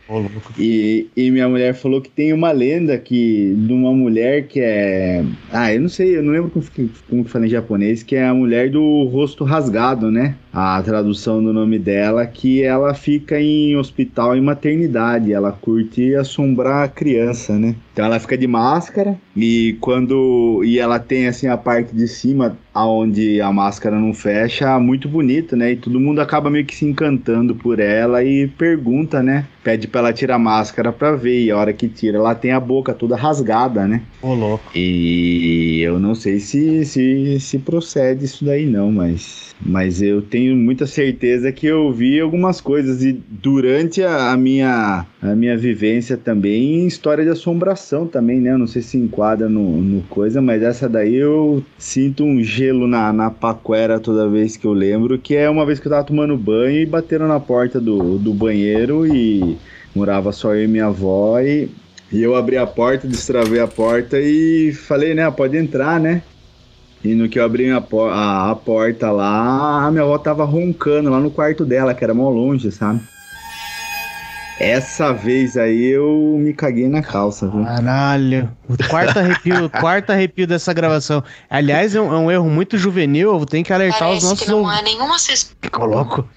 E, 0.60 1.08
e 1.16 1.32
minha 1.32 1.48
mulher 1.48 1.74
falou 1.74 2.02
que 2.02 2.10
tem 2.10 2.34
uma 2.34 2.52
lenda 2.52 2.98
que 2.98 3.56
de 3.58 3.72
uma 3.72 3.94
mulher 3.94 4.48
que 4.48 4.60
é. 4.60 5.24
Ah, 5.52 5.74
eu 5.74 5.82
não 5.82 5.90
sei, 5.90 6.18
eu 6.18 6.24
não 6.24 6.34
lembro 6.34 6.50
como, 6.50 6.66
como 7.10 7.24
que 7.24 7.32
fala 7.32 7.46
em 7.46 7.50
japonês, 7.50 8.04
que 8.04 8.16
é 8.16 8.26
a 8.26 8.34
mulher 8.34 8.70
do 8.70 9.04
rosto 9.06 9.46
rasgado, 9.46 10.12
né? 10.12 10.36
A 10.52 10.82
tradução 10.84 11.42
do 11.42 11.54
nome 11.54 11.80
dela, 11.80 12.26
que 12.26 12.62
ela 12.62 12.94
fica 12.94 13.40
em 13.40 13.78
hospital 13.78 14.36
e 14.36 14.42
maternidade. 14.42 15.32
Ela 15.32 15.54
curte 15.54 16.14
assombrar 16.16 16.84
a 16.84 16.90
criança, 16.90 17.58
né? 17.58 17.76
Então 17.94 18.06
ela 18.06 18.20
fica 18.20 18.38
de 18.38 18.48
máscara 18.48 19.18
e 19.36 19.78
quando 19.82 20.62
e 20.64 20.80
ela 20.80 21.00
tem 21.00 21.28
assim 21.28 21.48
a 21.48 21.58
parte 21.58 21.94
de 21.94 22.08
cima 22.08 22.58
aonde 22.74 23.42
a 23.42 23.52
máscara 23.52 24.00
não 24.00 24.14
fecha, 24.14 24.80
muito 24.80 25.10
bonito, 25.10 25.56
né? 25.56 25.74
E 25.74 25.76
todo 25.76 26.00
mundo 26.00 26.22
acaba 26.22 26.50
meio 26.50 26.66
que 26.66 26.76
se 26.76 26.86
encantando 26.86 27.54
por 27.54 27.80
ela 27.80 28.24
e 28.24 28.48
pergunta, 28.48 29.22
né? 29.22 29.46
Pede 29.64 29.88
pra 29.88 30.00
ela 30.00 30.14
tirar 30.14 30.36
a 30.36 30.40
máscara 30.40 30.92
pra 30.92 31.16
ver. 31.16 31.44
E 31.44 31.52
a 31.52 31.58
hora 31.58 31.74
que 31.74 31.88
tira, 31.88 32.18
ela 32.18 32.34
tem 32.34 32.52
a 32.52 32.60
boca 32.60 32.94
toda 32.94 33.16
rasgada, 33.16 33.88
né? 33.88 34.02
Ô, 34.22 34.34
louco. 34.34 34.64
E 34.74 35.82
eu 35.82 36.00
não 36.00 36.16
sei 36.16 36.40
se, 36.40 36.86
se, 36.86 37.40
se 37.40 37.60
procede 37.60 38.26
isso 38.26 38.46
daí, 38.46 38.66
não, 38.66 38.92
mas. 38.92 39.51
Mas 39.64 40.02
eu 40.02 40.22
tenho 40.22 40.56
muita 40.56 40.88
certeza 40.88 41.52
que 41.52 41.68
eu 41.68 41.92
vi 41.92 42.20
algumas 42.20 42.60
coisas. 42.60 43.04
E 43.04 43.14
durante 43.30 44.04
a, 44.04 44.32
a 44.32 44.38
minha, 44.38 45.06
a 45.22 45.36
minha 45.36 45.56
vivência 45.56 46.18
também, 46.18 46.88
história 46.88 47.24
de 47.24 47.30
assombração 47.30 48.08
também, 48.08 48.40
né? 48.40 48.52
Eu 48.52 48.58
não 48.58 48.68
sei 48.68 48.82
se 48.82 48.98
enquadra 48.98 49.48
no, 49.48 49.82
no 49.82 50.02
coisa, 50.04 50.42
mas 50.42 50.64
essa 50.64 50.90
daí 50.90 51.16
eu 51.16 51.64
sinto 51.78 52.24
um 52.24 52.44
gelo 52.44 52.88
na, 52.88 53.14
na 53.14 53.30
paquera 53.30 54.00
toda 54.00 54.28
vez 54.28 54.58
que 54.58 54.66
eu 54.66 54.74
lembro, 54.74 55.20
que 55.20 55.36
é 55.36 55.50
uma 55.50 55.66
vez 55.66 55.80
que 55.80 55.88
eu 55.88 55.92
tava 55.92 56.04
tomando 56.04 56.36
banho 56.36 56.80
e 56.80 56.86
bateram 56.86 57.28
na 57.28 57.40
porta 57.40 57.80
do, 57.80 58.18
do 58.18 58.34
banheiro 58.34 59.06
e 59.06 59.58
morava 59.96 60.32
só 60.32 60.56
eu 60.56 60.64
e 60.64 60.68
minha 60.68 60.88
avó 60.88 61.40
e, 61.40 61.70
e 62.12 62.22
eu 62.22 62.36
abri 62.36 62.58
a 62.58 62.66
porta, 62.66 63.08
destravei 63.08 63.60
a 63.60 63.68
porta 63.68 64.20
e 64.20 64.74
falei, 64.74 65.14
né, 65.14 65.30
pode 65.30 65.56
entrar, 65.56 66.00
né? 66.00 66.24
E 67.04 67.16
no 67.16 67.28
que 67.28 67.40
eu 67.40 67.44
abri 67.44 67.72
a, 67.72 67.78
a, 67.78 68.52
a 68.52 68.56
porta 68.56 69.12
lá, 69.12 69.86
a 69.86 69.92
minha 69.92 70.04
avó 70.04 70.18
tava 70.18 70.46
roncando 70.46 71.10
lá 71.10 71.20
no 71.20 71.32
quarto 71.32 71.66
dela, 71.66 71.94
que 71.94 72.04
era 72.04 72.14
mó 72.14 72.30
longe, 72.30 72.72
sabe? 72.72 73.02
Essa 74.62 75.12
vez 75.12 75.58
aí 75.58 75.88
eu 75.88 76.38
me 76.40 76.54
caguei 76.54 76.88
na 76.88 77.02
calça, 77.02 77.48
viu? 77.50 77.64
Caralho. 77.64 78.52
O 78.70 78.78
quarto 78.88 79.18
arrepio, 79.18 79.68
quarto 79.72 80.12
arrepio 80.12 80.46
dessa 80.46 80.72
gravação. 80.72 81.24
Aliás, 81.50 81.96
é 81.96 82.00
um, 82.00 82.14
é 82.14 82.18
um 82.18 82.30
erro 82.30 82.48
muito 82.48 82.78
juvenil. 82.78 83.40
Eu 83.40 83.46
tenho 83.48 83.66
que 83.66 83.74
alertar 83.74 84.02
Parece 84.02 84.18
os 84.18 84.30
nossos. 84.30 84.46
Que 84.46 84.52
não 84.52 84.72
é 84.72 84.84
nenhuma 84.84 85.16
Coloco. 85.72 86.30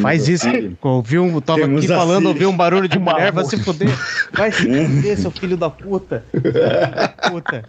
Faz 0.00 0.28
isso. 0.28 0.46
Ouvi 0.80 1.18
um, 1.18 1.40
tava 1.40 1.62
Temos 1.62 1.84
aqui 1.84 1.88
falando, 1.88 2.26
ouvi 2.26 2.46
um 2.46 2.56
barulho 2.56 2.88
de 2.88 3.00
mulher, 3.00 3.32
vai 3.32 3.44
se 3.46 3.56
fuder. 3.56 3.88
Vai 4.32 4.52
se 4.52 4.62
fuder, 4.62 5.18
seu 5.18 5.32
filho 5.32 5.56
da 5.56 5.68
puta. 5.68 6.24
Puta. 7.28 7.64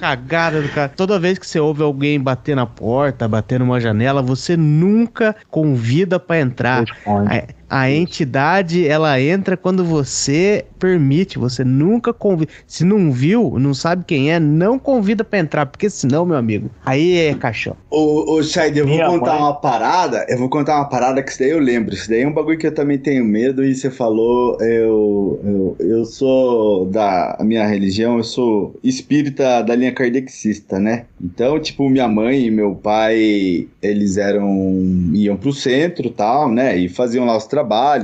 Cagada 0.00 0.62
do 0.62 0.68
cara. 0.68 0.88
Toda 0.88 1.18
vez 1.18 1.38
que 1.38 1.46
você 1.46 1.58
ouve 1.58 1.82
alguém 1.82 2.20
bater 2.20 2.54
na 2.54 2.66
porta, 2.66 3.26
bater 3.26 3.60
numa 3.60 3.80
janela, 3.80 4.22
você 4.22 4.56
nunca 4.56 5.34
convida 5.50 6.18
para 6.18 6.40
entrar. 6.40 6.84
A, 7.06 7.61
a 7.74 7.90
entidade, 7.90 8.86
ela 8.86 9.18
entra 9.18 9.56
quando 9.56 9.82
você 9.82 10.66
permite, 10.78 11.38
você 11.38 11.64
nunca 11.64 12.12
convida. 12.12 12.52
Se 12.66 12.84
não 12.84 13.10
viu, 13.10 13.58
não 13.58 13.72
sabe 13.72 14.04
quem 14.06 14.30
é, 14.30 14.38
não 14.38 14.78
convida 14.78 15.24
para 15.24 15.38
entrar, 15.38 15.64
porque 15.64 15.88
senão, 15.88 16.26
meu 16.26 16.36
amigo, 16.36 16.70
aí 16.84 17.16
é 17.16 17.34
caixão. 17.34 17.74
Ô, 17.88 18.34
ô 18.34 18.42
Shaid, 18.42 18.78
eu 18.78 18.86
vou 18.86 18.94
Minha 18.94 19.06
contar 19.06 19.32
mãe. 19.32 19.40
uma 19.40 19.54
parada, 19.54 20.26
eu 20.28 20.36
vou 20.36 20.50
contar 20.50 20.76
uma 20.76 20.88
parada 20.88 21.22
que 21.22 21.30
isso 21.30 21.38
daí 21.38 21.48
eu 21.48 21.60
lembro. 21.60 21.94
Isso 21.94 22.10
daí 22.10 22.20
é 22.20 22.28
um 22.28 22.34
bagulho 22.34 22.58
que 22.58 22.66
eu 22.66 22.74
também 22.74 22.98
tenho 22.98 23.24
medo 23.24 23.64
e 23.64 23.74
você 23.74 23.90
falou, 23.90 24.58
eu, 24.60 25.40
eu, 25.42 25.76
eu 25.80 26.04
sou 26.04 26.84
da 26.84 27.38
minha 27.40 27.66
religião, 27.66 28.18
eu 28.18 28.24
sou 28.24 28.78
espírita 28.84 29.62
da 29.62 29.74
linha 29.74 29.92
kardecista, 29.94 30.78
né? 30.78 31.06
Então, 31.22 31.58
tipo, 31.58 31.88
minha 31.88 32.06
mãe 32.08 32.46
e 32.46 32.50
meu 32.50 32.74
pai, 32.74 33.66
eles 33.80 34.18
eram, 34.18 34.82
iam 35.14 35.36
pro 35.38 35.52
centro 35.54 36.10
tal, 36.10 36.50
né? 36.50 36.76
E 36.76 36.88
faziam 36.88 37.24
lá 37.24 37.34
os 37.36 37.46
trabalhos, 37.46 37.61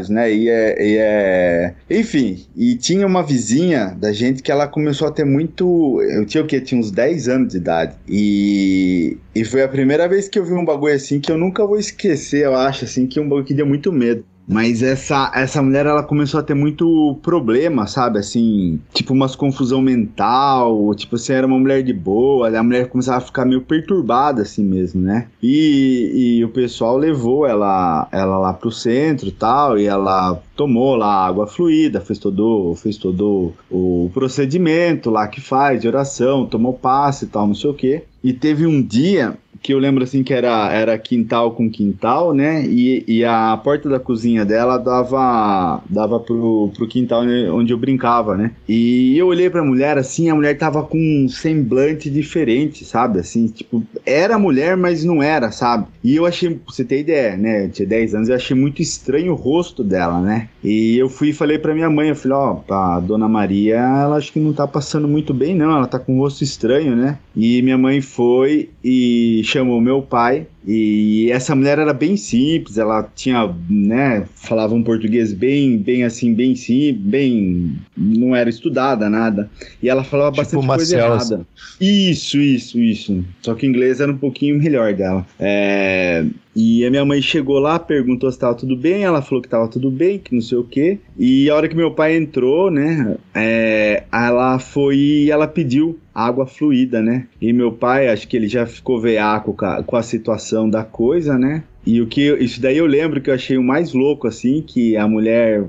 né? 0.08 0.32
E 0.32 0.48
é, 0.48 0.76
e 0.80 0.96
é... 0.98 1.74
enfim, 1.90 2.46
e 2.56 2.68
e 2.68 2.76
tinha 2.76 3.06
uma 3.06 3.22
vizinha 3.22 3.96
da 3.98 4.12
gente 4.12 4.42
que 4.42 4.52
ela 4.52 4.68
começou 4.68 5.08
a 5.08 5.10
ter 5.10 5.24
muito. 5.24 6.02
Eu 6.02 6.26
tinha 6.26 6.44
o 6.44 6.46
quê? 6.46 6.60
Tinha 6.60 6.78
uns 6.78 6.90
10 6.90 7.26
anos 7.26 7.52
de 7.52 7.56
idade. 7.56 7.96
E, 8.06 9.16
e 9.34 9.42
foi 9.42 9.62
a 9.62 9.68
primeira 9.68 10.06
vez 10.06 10.28
que 10.28 10.38
eu 10.38 10.44
vi 10.44 10.52
um 10.52 10.66
bagulho 10.66 10.94
assim 10.94 11.18
que 11.18 11.32
eu 11.32 11.38
nunca 11.38 11.66
vou 11.66 11.78
esquecer, 11.78 12.44
eu 12.44 12.54
acho, 12.54 12.84
assim, 12.84 13.06
que 13.06 13.18
é 13.18 13.22
um 13.22 13.28
bagulho 13.28 13.46
que 13.46 13.54
deu 13.54 13.66
muito 13.66 13.90
medo. 13.90 14.22
Mas 14.48 14.82
essa, 14.82 15.30
essa 15.34 15.62
mulher, 15.62 15.84
ela 15.84 16.02
começou 16.02 16.40
a 16.40 16.42
ter 16.42 16.54
muito 16.54 17.18
problema, 17.22 17.86
sabe? 17.86 18.18
Assim, 18.18 18.80
tipo 18.94 19.12
umas 19.12 19.36
confusão 19.36 19.82
mental, 19.82 20.94
tipo 20.94 21.16
assim, 21.16 21.34
era 21.34 21.46
uma 21.46 21.58
mulher 21.58 21.82
de 21.82 21.92
boa, 21.92 22.48
a 22.48 22.62
mulher 22.62 22.88
começava 22.88 23.18
a 23.18 23.20
ficar 23.20 23.44
meio 23.44 23.60
perturbada 23.60 24.40
assim 24.40 24.64
mesmo, 24.64 25.02
né? 25.02 25.28
E, 25.42 26.38
e 26.38 26.44
o 26.44 26.48
pessoal 26.48 26.96
levou 26.96 27.46
ela, 27.46 28.08
ela 28.10 28.38
lá 28.38 28.54
pro 28.54 28.72
centro 28.72 29.30
tal, 29.30 29.78
e 29.78 29.84
ela 29.84 30.40
tomou 30.56 30.96
lá 30.96 31.26
água 31.26 31.46
fluida, 31.46 32.00
fez 32.00 32.18
todo, 32.18 32.74
fez 32.74 32.96
todo 32.96 33.52
o 33.70 34.10
procedimento 34.14 35.10
lá 35.10 35.28
que 35.28 35.42
faz 35.42 35.82
de 35.82 35.88
oração, 35.88 36.46
tomou 36.46 36.72
passe 36.72 37.26
e 37.26 37.28
tal, 37.28 37.46
não 37.46 37.54
sei 37.54 37.70
o 37.70 37.74
quê. 37.74 38.04
E 38.24 38.32
teve 38.32 38.66
um 38.66 38.82
dia 38.82 39.36
que 39.62 39.72
eu 39.72 39.78
lembro 39.78 40.04
assim 40.04 40.22
que 40.22 40.32
era, 40.32 40.72
era 40.72 40.98
quintal 40.98 41.52
com 41.52 41.70
quintal, 41.70 42.32
né? 42.32 42.64
E, 42.66 43.04
e 43.06 43.24
a 43.24 43.56
porta 43.62 43.88
da 43.88 44.00
cozinha 44.00 44.44
dela 44.44 44.78
dava 44.78 45.82
dava 45.88 46.20
pro, 46.20 46.70
pro 46.74 46.88
quintal 46.88 47.22
onde 47.52 47.72
eu 47.72 47.78
brincava, 47.78 48.36
né? 48.36 48.52
E 48.68 49.16
eu 49.16 49.26
olhei 49.26 49.50
pra 49.50 49.64
mulher 49.64 49.98
assim, 49.98 50.28
a 50.28 50.34
mulher 50.34 50.56
tava 50.56 50.82
com 50.82 50.98
um 50.98 51.28
semblante 51.28 52.10
diferente, 52.10 52.84
sabe? 52.84 53.20
Assim, 53.20 53.46
tipo, 53.46 53.82
era 54.04 54.38
mulher, 54.38 54.76
mas 54.76 55.04
não 55.04 55.22
era, 55.22 55.50
sabe? 55.50 55.86
E 56.02 56.16
eu 56.16 56.26
achei, 56.26 56.50
pra 56.50 56.72
você 56.72 56.84
ter 56.84 57.00
ideia, 57.00 57.36
né? 57.36 57.64
Eu 57.64 57.70
tinha 57.70 57.88
10 57.88 58.14
anos, 58.14 58.28
eu 58.28 58.34
achei 58.34 58.56
muito 58.56 58.80
estranho 58.82 59.32
o 59.32 59.36
rosto 59.36 59.82
dela, 59.84 60.20
né? 60.20 60.48
E 60.62 60.96
eu 60.98 61.08
fui 61.08 61.30
e 61.30 61.32
falei 61.32 61.58
pra 61.58 61.74
minha 61.74 61.90
mãe, 61.90 62.08
eu 62.08 62.16
falei, 62.16 62.36
ó, 62.36 62.60
oh, 62.68 62.72
a 62.72 63.00
dona 63.00 63.28
Maria, 63.28 63.76
ela 63.76 64.16
acho 64.16 64.32
que 64.32 64.40
não 64.40 64.52
tá 64.52 64.66
passando 64.66 65.08
muito 65.08 65.32
bem, 65.32 65.54
não, 65.54 65.70
ela 65.76 65.86
tá 65.86 65.98
com 65.98 66.16
um 66.16 66.18
rosto 66.18 66.42
estranho, 66.44 66.94
né? 66.94 67.18
E 67.36 67.62
minha 67.62 67.78
mãe 67.78 68.00
foi 68.00 68.70
e 68.82 69.42
chamou 69.48 69.80
meu 69.80 70.02
pai 70.02 70.46
e 70.66 71.30
essa 71.30 71.54
mulher 71.54 71.78
era 71.78 71.92
bem 71.92 72.16
simples, 72.16 72.78
ela 72.78 73.08
tinha, 73.14 73.54
né, 73.70 74.24
falava 74.34 74.74
um 74.74 74.82
português 74.82 75.32
bem, 75.32 75.78
bem 75.78 76.04
assim, 76.04 76.34
bem 76.34 76.54
simples, 76.54 77.04
bem, 77.04 77.76
não 77.96 78.34
era 78.34 78.50
estudada, 78.50 79.08
nada. 79.08 79.48
E 79.82 79.88
ela 79.88 80.04
falava 80.04 80.42
tipo 80.44 80.62
bastante 80.62 80.66
coisa 80.66 80.96
errada. 80.96 81.46
Isso, 81.80 82.38
isso, 82.38 82.78
isso. 82.78 83.24
Só 83.40 83.54
que 83.54 83.66
o 83.66 83.68
inglês 83.68 84.00
era 84.00 84.10
um 84.10 84.18
pouquinho 84.18 84.58
melhor 84.58 84.92
dela. 84.94 85.24
É, 85.38 86.24
e 86.54 86.84
a 86.84 86.90
minha 86.90 87.04
mãe 87.04 87.22
chegou 87.22 87.58
lá, 87.60 87.78
perguntou 87.78 88.30
se 88.30 88.36
estava 88.36 88.54
tudo 88.54 88.76
bem, 88.76 89.04
ela 89.04 89.22
falou 89.22 89.40
que 89.40 89.46
estava 89.46 89.68
tudo 89.68 89.90
bem, 89.90 90.18
que 90.18 90.34
não 90.34 90.42
sei 90.42 90.58
o 90.58 90.64
quê. 90.64 90.98
E 91.16 91.48
a 91.48 91.54
hora 91.54 91.68
que 91.68 91.76
meu 91.76 91.92
pai 91.92 92.16
entrou, 92.16 92.70
né, 92.70 93.16
é, 93.34 94.02
ela 94.12 94.58
foi 94.58 94.96
e 94.96 95.30
ela 95.30 95.46
pediu 95.46 95.98
água 96.12 96.46
fluida, 96.46 97.00
né? 97.00 97.28
E 97.40 97.52
meu 97.52 97.70
pai, 97.70 98.08
acho 98.08 98.26
que 98.26 98.36
ele 98.36 98.48
já 98.48 98.66
ficou 98.66 99.00
veaco 99.00 99.54
com 99.86 99.96
a 99.96 100.02
situação 100.02 100.47
da 100.70 100.84
coisa, 100.84 101.38
né? 101.38 101.62
E 101.86 102.02
o 102.02 102.06
que 102.06 102.30
isso 102.34 102.60
daí 102.60 102.76
eu 102.76 102.84
lembro 102.84 103.18
que 103.18 103.30
eu 103.30 103.34
achei 103.34 103.56
o 103.56 103.62
mais 103.62 103.94
louco 103.94 104.28
assim, 104.28 104.62
que 104.66 104.94
a 104.94 105.08
mulher, 105.08 105.64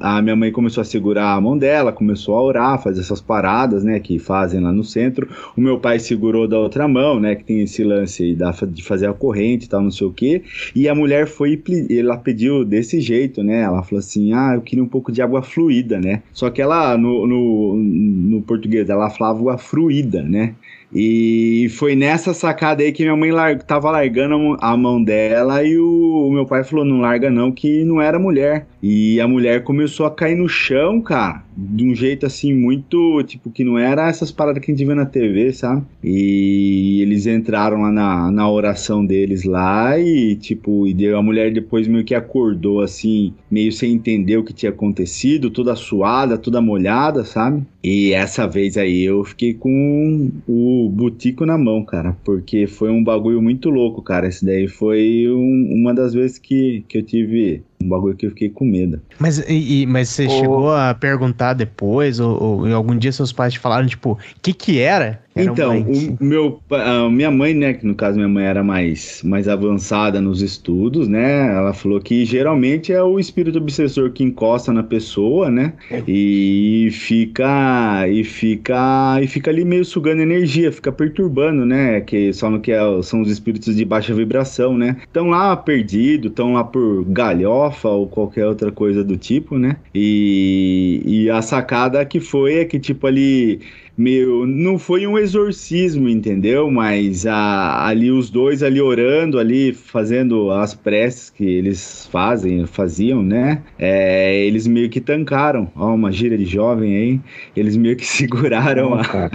a 0.00 0.20
minha 0.20 0.34
mãe 0.34 0.50
começou 0.50 0.80
a 0.80 0.84
segurar 0.84 1.32
a 1.32 1.40
mão 1.40 1.56
dela, 1.56 1.92
começou 1.92 2.34
a 2.34 2.42
orar, 2.42 2.82
fazer 2.82 3.02
essas 3.02 3.20
paradas, 3.20 3.84
né, 3.84 4.00
que 4.00 4.18
fazem 4.18 4.60
lá 4.60 4.72
no 4.72 4.82
centro. 4.82 5.28
O 5.56 5.60
meu 5.60 5.78
pai 5.78 6.00
segurou 6.00 6.48
da 6.48 6.58
outra 6.58 6.88
mão, 6.88 7.20
né, 7.20 7.36
que 7.36 7.44
tem 7.44 7.60
esse 7.60 7.84
lance 7.84 8.24
aí 8.24 8.36
de 8.66 8.82
fazer 8.82 9.06
a 9.06 9.12
corrente 9.12 9.66
e 9.66 9.68
tal, 9.68 9.80
não 9.80 9.92
sei 9.92 10.08
o 10.08 10.12
quê. 10.12 10.42
E 10.74 10.88
a 10.88 10.94
mulher 10.94 11.28
foi, 11.28 11.62
ela 11.88 12.16
pediu 12.16 12.64
desse 12.64 13.00
jeito, 13.00 13.40
né? 13.44 13.60
Ela 13.60 13.84
falou 13.84 14.00
assim: 14.00 14.32
"Ah, 14.32 14.54
eu 14.56 14.62
queria 14.62 14.82
um 14.82 14.88
pouco 14.88 15.12
de 15.12 15.22
água 15.22 15.40
fluida, 15.40 16.00
né?" 16.00 16.22
Só 16.32 16.50
que 16.50 16.60
ela 16.60 16.98
no, 16.98 17.28
no, 17.28 17.76
no 17.76 18.42
português 18.42 18.90
ela 18.90 19.08
falava 19.08 19.38
água 19.38 19.56
fruída, 19.56 20.20
né? 20.22 20.54
E 20.94 21.68
foi 21.70 21.94
nessa 21.94 22.34
sacada 22.34 22.82
aí 22.82 22.92
que 22.92 23.02
minha 23.02 23.16
mãe 23.16 23.30
lar 23.30 23.56
tava 23.62 23.90
largando 23.90 24.56
a 24.60 24.76
mão 24.76 25.02
dela 25.02 25.62
e 25.62 25.78
o, 25.78 26.26
o, 26.26 26.32
meu 26.32 26.44
pai 26.44 26.64
falou: 26.64 26.84
não 26.84 27.00
larga 27.00 27.30
não, 27.30 27.52
que 27.52 27.84
não 27.84 28.00
era 28.00 28.18
mulher. 28.18 28.66
E 28.82 29.20
a 29.20 29.28
mulher 29.28 29.62
começou 29.62 30.06
a 30.06 30.10
cair 30.10 30.36
no 30.36 30.48
chão, 30.48 31.00
cara, 31.00 31.44
de 31.56 31.84
um 31.84 31.94
jeito 31.94 32.24
assim 32.26 32.52
muito, 32.54 33.22
tipo, 33.24 33.50
que 33.50 33.62
não 33.62 33.78
era 33.78 34.08
essas 34.08 34.32
paradas 34.32 34.62
que 34.62 34.70
a 34.70 34.74
gente 34.74 34.86
vê 34.86 34.94
na 34.94 35.04
TV, 35.04 35.52
sabe? 35.52 35.82
E 36.02 37.00
eles 37.02 37.26
entraram 37.26 37.82
lá 37.82 37.92
na, 37.92 38.30
na 38.30 38.50
oração 38.50 39.04
deles 39.04 39.44
lá 39.44 39.98
e, 39.98 40.34
tipo, 40.36 40.86
e 40.86 40.94
deu, 40.94 41.18
a 41.18 41.22
mulher 41.22 41.52
depois 41.52 41.86
meio 41.86 42.04
que 42.04 42.14
acordou 42.14 42.80
assim, 42.80 43.34
meio 43.50 43.70
sem 43.70 43.92
entender 43.92 44.38
o 44.38 44.44
que 44.44 44.54
tinha 44.54 44.70
acontecido, 44.70 45.50
toda 45.50 45.76
suada, 45.76 46.38
toda 46.38 46.60
molhada, 46.60 47.22
sabe? 47.24 47.62
E 47.82 48.12
essa 48.12 48.46
vez 48.46 48.76
aí 48.76 49.02
eu 49.04 49.24
fiquei 49.24 49.54
com 49.54 50.30
o 50.46 50.90
butico 50.90 51.46
na 51.46 51.56
mão, 51.56 51.82
cara, 51.84 52.12
porque 52.24 52.66
foi 52.66 52.90
um 52.90 53.02
bagulho 53.02 53.40
muito 53.40 53.70
louco, 53.70 54.02
cara. 54.02 54.28
Esse 54.28 54.44
daí 54.44 54.68
foi 54.68 55.26
um, 55.30 55.72
uma 55.74 55.94
das 55.94 56.12
vezes 56.12 56.38
que, 56.38 56.84
que 56.88 56.98
eu 56.98 57.02
tive 57.02 57.64
um 57.82 57.88
bagulho 57.88 58.14
que 58.14 58.26
eu 58.26 58.30
fiquei 58.30 58.50
com 58.50 58.64
medo. 58.64 59.00
Mas, 59.18 59.42
e, 59.48 59.86
mas 59.86 60.10
você 60.10 60.28
chegou 60.28 60.72
a 60.72 60.94
perguntar 60.94 61.54
depois, 61.54 62.20
ou, 62.20 62.42
ou 62.42 62.74
algum 62.74 62.96
dia 62.96 63.10
seus 63.10 63.32
pais 63.32 63.54
te 63.54 63.58
falaram, 63.58 63.86
tipo, 63.86 64.12
o 64.12 64.18
que 64.42 64.52
que 64.52 64.78
era? 64.78 65.22
era 65.34 65.50
então, 65.50 65.78
o 66.20 66.24
meu, 66.24 66.60
a 66.70 67.08
minha 67.08 67.30
mãe, 67.30 67.54
né, 67.54 67.72
que 67.72 67.86
no 67.86 67.94
caso 67.94 68.16
minha 68.16 68.28
mãe 68.28 68.44
era 68.44 68.62
mais, 68.62 69.22
mais 69.24 69.48
avançada 69.48 70.20
nos 70.20 70.42
estudos, 70.42 71.08
né, 71.08 71.54
ela 71.56 71.72
falou 71.72 72.00
que 72.00 72.24
geralmente 72.24 72.92
é 72.92 73.02
o 73.02 73.18
espírito 73.18 73.58
obsessor 73.58 74.10
que 74.10 74.24
encosta 74.24 74.72
na 74.72 74.82
pessoa, 74.82 75.48
né, 75.50 75.72
e 76.06 76.88
fica, 76.92 78.06
e 78.08 78.24
fica, 78.24 79.20
e 79.22 79.26
fica 79.26 79.50
ali 79.50 79.64
meio 79.64 79.84
sugando 79.84 80.20
energia, 80.20 80.72
fica 80.72 80.90
perturbando, 80.90 81.64
né, 81.64 82.00
que 82.00 82.32
só 82.32 82.50
no 82.50 82.60
que 82.60 82.72
é, 82.72 82.80
são 83.02 83.22
os 83.22 83.30
espíritos 83.30 83.76
de 83.76 83.84
baixa 83.84 84.12
vibração, 84.12 84.76
né, 84.76 84.96
estão 85.02 85.28
lá 85.28 85.56
perdido, 85.56 86.28
estão 86.28 86.54
lá 86.54 86.64
por 86.64 87.04
galhofa, 87.04 87.69
ou 87.90 88.08
qualquer 88.08 88.46
outra 88.46 88.72
coisa 88.72 89.02
do 89.04 89.16
tipo, 89.16 89.58
né? 89.58 89.76
E, 89.94 91.02
e 91.04 91.30
a 91.30 91.42
sacada 91.42 92.04
que 92.04 92.20
foi 92.20 92.58
é 92.60 92.64
que, 92.64 92.78
tipo, 92.78 93.06
ali 93.06 93.60
meio. 93.96 94.46
Não 94.46 94.78
foi 94.78 95.06
um 95.06 95.18
exorcismo, 95.18 96.08
entendeu? 96.08 96.70
Mas 96.70 97.26
a, 97.26 97.86
ali 97.86 98.10
os 98.10 98.30
dois 98.30 98.62
ali 98.62 98.80
orando, 98.80 99.38
ali 99.38 99.72
fazendo 99.72 100.50
as 100.50 100.74
preces 100.74 101.30
que 101.30 101.44
eles 101.44 102.08
fazem, 102.10 102.66
faziam, 102.66 103.22
né? 103.22 103.62
É, 103.78 104.44
eles 104.44 104.66
meio 104.66 104.88
que 104.88 105.00
tancaram. 105.00 105.70
Ó, 105.76 105.94
uma 105.94 106.12
gira 106.12 106.36
de 106.36 106.44
jovem 106.44 106.96
aí. 106.96 107.20
Eles 107.56 107.76
meio 107.76 107.96
que 107.96 108.06
seguraram 108.06 108.94
a, 108.94 109.30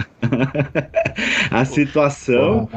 a 1.50 1.64
situação. 1.64 2.68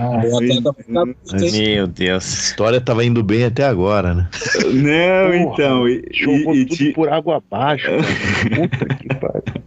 Meu 1.51 1.87
Deus. 1.87 2.23
A 2.23 2.49
história 2.49 2.81
tava 2.81 3.05
indo 3.05 3.23
bem 3.23 3.43
até 3.43 3.63
agora, 3.63 4.13
né? 4.13 4.29
Não, 4.73 5.31
Porra, 5.31 5.53
então. 5.53 5.87
E, 5.87 6.03
jogou 6.13 6.55
e, 6.55 6.65
tudo 6.65 6.83
e, 6.83 6.93
por 6.93 7.09
água 7.09 7.37
abaixo. 7.37 7.87
Puta 8.55 8.85
que 8.95 9.07
pariu. 9.15 9.58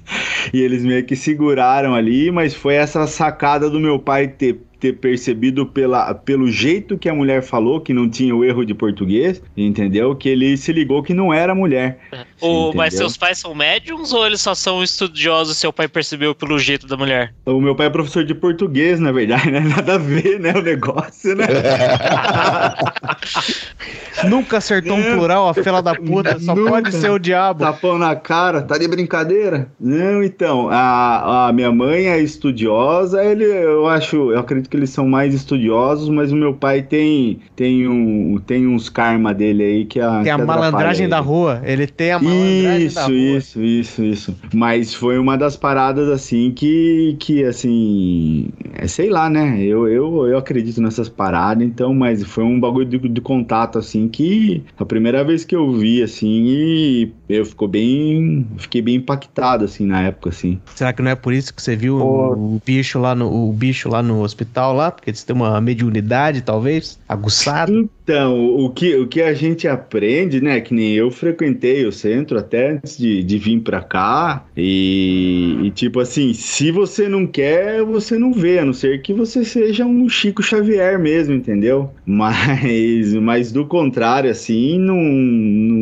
E 0.52 0.60
eles 0.60 0.84
meio 0.84 1.04
que 1.04 1.16
seguraram 1.16 1.94
ali 1.94 2.30
mas 2.30 2.54
foi 2.54 2.74
essa 2.74 3.06
sacada 3.06 3.70
do 3.70 3.80
meu 3.80 3.98
pai 3.98 4.28
ter 4.28 4.60
ter 4.82 4.94
percebido 4.94 5.64
pela, 5.64 6.12
pelo 6.12 6.50
jeito 6.50 6.98
que 6.98 7.08
a 7.08 7.14
mulher 7.14 7.40
falou, 7.40 7.80
que 7.80 7.94
não 7.94 8.10
tinha 8.10 8.34
o 8.34 8.44
erro 8.44 8.66
de 8.66 8.74
português, 8.74 9.40
entendeu? 9.56 10.16
Que 10.16 10.28
ele 10.28 10.56
se 10.56 10.72
ligou 10.72 11.04
que 11.04 11.14
não 11.14 11.32
era 11.32 11.54
mulher. 11.54 12.00
O, 12.40 12.72
mas 12.74 12.94
seus 12.94 13.16
pais 13.16 13.38
são 13.38 13.54
médiums 13.54 14.12
ou 14.12 14.26
eles 14.26 14.40
só 14.40 14.56
são 14.56 14.82
estudiosos 14.82 15.56
seu 15.56 15.72
pai 15.72 15.86
percebeu 15.86 16.34
pelo 16.34 16.58
jeito 16.58 16.88
da 16.88 16.96
mulher? 16.96 17.32
O 17.46 17.60
meu 17.60 17.76
pai 17.76 17.86
é 17.86 17.90
professor 17.90 18.24
de 18.24 18.34
português, 18.34 18.98
na 18.98 19.12
verdade, 19.12 19.52
né? 19.52 19.60
Nada 19.76 19.94
a 19.94 19.98
ver, 19.98 20.40
né? 20.40 20.52
O 20.56 20.62
negócio, 20.62 21.36
né? 21.36 21.46
Nunca 24.28 24.58
acertou 24.58 24.96
um 24.96 25.02
plural, 25.02 25.48
a 25.48 25.54
fela 25.54 25.80
da 25.80 25.94
puta, 25.94 26.38
só 26.40 26.54
Nunca. 26.54 26.70
pode 26.70 26.92
ser 26.92 27.10
o 27.10 27.18
diabo. 27.18 27.60
Tapão 27.60 27.98
na 27.98 28.16
cara, 28.16 28.62
tá 28.62 28.76
de 28.76 28.88
brincadeira? 28.88 29.70
Não, 29.78 30.22
então, 30.22 30.68
a, 30.70 31.48
a 31.48 31.52
minha 31.52 31.70
mãe 31.70 32.08
é 32.08 32.20
estudiosa, 32.20 33.24
ele, 33.24 33.44
eu 33.44 33.86
acho, 33.86 34.32
eu 34.32 34.40
acredito 34.40 34.68
que 34.72 34.76
eles 34.78 34.88
são 34.88 35.06
mais 35.06 35.34
estudiosos, 35.34 36.08
mas 36.08 36.32
o 36.32 36.36
meu 36.36 36.54
pai 36.54 36.80
tem, 36.80 37.40
tem, 37.54 37.86
um, 37.86 38.38
tem 38.38 38.66
uns 38.66 38.88
karma 38.88 39.34
dele 39.34 39.62
aí 39.62 39.84
que 39.84 40.00
a. 40.00 40.22
Tem 40.22 40.32
a 40.32 40.38
malandragem 40.38 41.06
da 41.06 41.20
rua. 41.20 41.60
Ele 41.62 41.86
tem 41.86 42.12
a 42.12 42.18
malandragem 42.18 42.64
da 42.64 42.78
Isso, 42.78 43.00
rua. 43.00 43.12
isso, 43.12 43.62
isso, 43.62 44.02
isso. 44.02 44.36
Mas 44.54 44.94
foi 44.94 45.18
uma 45.18 45.36
das 45.36 45.56
paradas 45.56 46.08
assim 46.08 46.50
que, 46.50 47.16
que 47.20 47.44
assim, 47.44 48.48
é, 48.72 48.86
sei 48.86 49.10
lá, 49.10 49.28
né? 49.28 49.62
Eu, 49.62 49.86
eu, 49.86 50.26
eu 50.26 50.38
acredito 50.38 50.80
nessas 50.80 51.08
paradas, 51.08 51.62
então, 51.62 51.92
mas 51.94 52.24
foi 52.24 52.44
um 52.44 52.58
bagulho 52.58 52.86
de, 52.86 52.98
de 52.98 53.20
contato 53.20 53.78
assim 53.78 54.08
que 54.08 54.62
a 54.78 54.86
primeira 54.86 55.22
vez 55.22 55.44
que 55.44 55.54
eu 55.54 55.70
vi 55.70 56.02
assim 56.02 56.44
e 56.46 57.12
eu 57.36 57.46
ficou 57.46 57.68
bem, 57.68 58.46
fiquei 58.58 58.82
bem 58.82 58.96
impactado 58.96 59.64
assim 59.64 59.86
na 59.86 60.02
época 60.02 60.30
assim. 60.30 60.60
Será 60.74 60.92
que 60.92 61.02
não 61.02 61.10
é 61.10 61.14
por 61.14 61.32
isso 61.32 61.52
que 61.54 61.62
você 61.62 61.76
viu 61.76 61.98
Pô. 61.98 62.32
o 62.32 62.62
bicho 62.64 62.98
lá 62.98 63.14
no 63.14 63.32
o 63.32 63.52
bicho 63.52 63.88
lá 63.88 64.02
no 64.02 64.22
hospital 64.22 64.74
lá? 64.74 64.90
Porque 64.90 65.10
eles 65.10 65.24
têm 65.24 65.34
uma 65.34 65.60
mediunidade, 65.60 66.42
talvez, 66.42 66.98
aguçada. 67.08 67.72
Então, 68.04 68.44
o 68.56 68.68
que, 68.70 68.96
o 68.96 69.06
que 69.06 69.22
a 69.22 69.32
gente 69.32 69.68
aprende, 69.68 70.40
né? 70.40 70.60
Que 70.60 70.74
nem 70.74 70.92
eu 70.94 71.10
frequentei 71.10 71.86
o 71.86 71.92
centro 71.92 72.36
até 72.38 72.70
antes 72.72 72.98
de, 72.98 73.22
de 73.22 73.38
vir 73.38 73.60
pra 73.60 73.80
cá. 73.80 74.44
E, 74.56 75.56
e, 75.62 75.70
tipo 75.70 76.00
assim, 76.00 76.34
se 76.34 76.72
você 76.72 77.08
não 77.08 77.26
quer, 77.26 77.82
você 77.84 78.18
não 78.18 78.32
vê, 78.32 78.58
a 78.58 78.64
não 78.64 78.72
ser 78.72 79.00
que 79.02 79.12
você 79.12 79.44
seja 79.44 79.86
um 79.86 80.08
Chico 80.08 80.42
Xavier 80.42 80.98
mesmo, 80.98 81.34
entendeu? 81.34 81.90
Mas, 82.04 83.14
mas 83.14 83.52
do 83.52 83.66
contrário, 83.66 84.30
assim, 84.30 84.78
não, 84.78 84.96
não, 84.96 85.76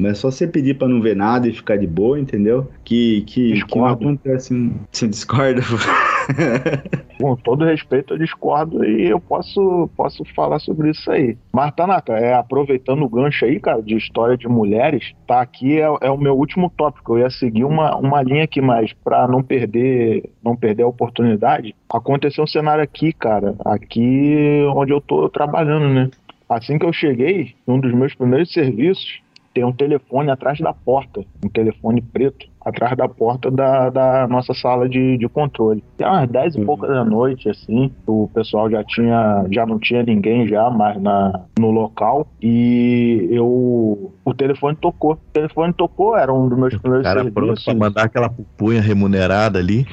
não- 0.00 0.08
é 0.10 0.14
só 0.14 0.30
você 0.30 0.46
pedir 0.46 0.74
pra 0.76 0.88
não 0.88 1.00
ver 1.00 1.14
nada 1.16 1.48
e 1.48 1.52
ficar 1.52 1.76
de 1.76 1.86
boa, 1.86 2.18
entendeu? 2.18 2.70
Que, 2.84 3.22
que, 3.22 3.62
que 3.64 3.78
não 3.78 3.86
acontece. 3.86 4.52
Você 4.90 5.06
discorda? 5.08 5.62
Com 7.20 7.36
todo 7.36 7.64
respeito, 7.64 8.14
eu 8.14 8.18
discordo 8.18 8.84
e 8.84 9.08
eu 9.08 9.20
posso, 9.20 9.88
posso 9.96 10.24
falar 10.34 10.58
sobre 10.58 10.90
isso 10.90 11.10
aí. 11.10 11.36
Mas, 11.52 11.72
Tanaka, 11.74 12.14
é, 12.14 12.34
aproveitando 12.34 13.04
o 13.04 13.08
gancho 13.08 13.44
aí, 13.44 13.60
cara, 13.60 13.82
de 13.82 13.96
história 13.96 14.36
de 14.36 14.48
mulheres, 14.48 15.12
tá 15.26 15.40
aqui 15.40 15.80
é, 15.80 15.86
é 16.00 16.10
o 16.10 16.18
meu 16.18 16.36
último 16.36 16.70
tópico. 16.76 17.14
Eu 17.14 17.20
ia 17.20 17.30
seguir 17.30 17.64
uma, 17.64 17.96
uma 17.96 18.22
linha 18.22 18.44
aqui, 18.44 18.60
mas 18.60 18.92
para 19.04 19.28
não 19.28 19.42
perder, 19.42 20.30
não 20.42 20.56
perder 20.56 20.82
a 20.82 20.88
oportunidade, 20.88 21.74
aconteceu 21.92 22.44
um 22.44 22.46
cenário 22.46 22.82
aqui, 22.82 23.12
cara, 23.12 23.54
aqui 23.64 24.66
onde 24.74 24.92
eu 24.92 25.00
tô 25.00 25.28
trabalhando, 25.28 25.88
né? 25.88 26.10
Assim 26.48 26.78
que 26.78 26.84
eu 26.84 26.92
cheguei, 26.92 27.54
um 27.66 27.80
dos 27.80 27.92
meus 27.94 28.14
primeiros 28.14 28.52
serviços, 28.52 29.22
tem 29.54 29.64
um 29.64 29.72
telefone 29.72 30.30
atrás 30.30 30.58
da 30.60 30.72
porta, 30.72 31.24
um 31.44 31.48
telefone 31.48 32.00
preto, 32.00 32.46
atrás 32.64 32.96
da 32.96 33.08
porta 33.08 33.50
da, 33.50 33.90
da 33.90 34.26
nossa 34.28 34.54
sala 34.54 34.88
de, 34.88 35.18
de 35.18 35.28
controle. 35.28 35.82
E 35.98 36.04
umas 36.04 36.28
10 36.28 36.56
e 36.56 36.64
poucas 36.64 36.90
da 36.90 37.04
noite, 37.04 37.48
assim, 37.48 37.92
o 38.06 38.28
pessoal 38.32 38.70
já 38.70 38.82
tinha, 38.84 39.46
já 39.50 39.66
não 39.66 39.78
tinha 39.78 40.02
ninguém 40.02 40.46
já 40.46 40.70
mais 40.70 41.00
na, 41.00 41.44
no 41.58 41.70
local 41.70 42.26
e 42.40 43.28
eu, 43.30 44.12
o 44.24 44.34
telefone 44.34 44.76
tocou. 44.76 45.12
O 45.12 45.32
telefone 45.32 45.72
tocou, 45.72 46.16
era 46.16 46.32
um 46.32 46.48
dos 46.48 46.58
meus 46.58 46.76
primeiros 46.76 47.06
Cara 47.06 47.22
pronto 47.22 47.34
serviços. 47.34 47.64
pra 47.64 47.74
mandar 47.74 48.04
aquela 48.04 48.28
pupunha 48.28 48.80
remunerada 48.80 49.58
ali. 49.58 49.86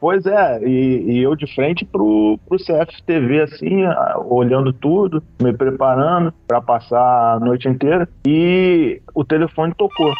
Pois 0.00 0.24
é, 0.26 0.60
e, 0.62 1.12
e 1.12 1.22
eu 1.22 1.34
de 1.34 1.52
frente 1.54 1.84
pro, 1.84 2.38
pro 2.46 2.58
CFTV, 2.58 3.42
assim, 3.42 3.82
olhando 4.26 4.72
tudo, 4.72 5.22
me 5.40 5.52
preparando 5.52 6.32
para 6.46 6.60
passar 6.60 7.34
a 7.34 7.40
noite 7.40 7.68
inteira, 7.68 8.08
e 8.26 9.00
o 9.14 9.24
telefone 9.24 9.74
tocou. 9.74 10.12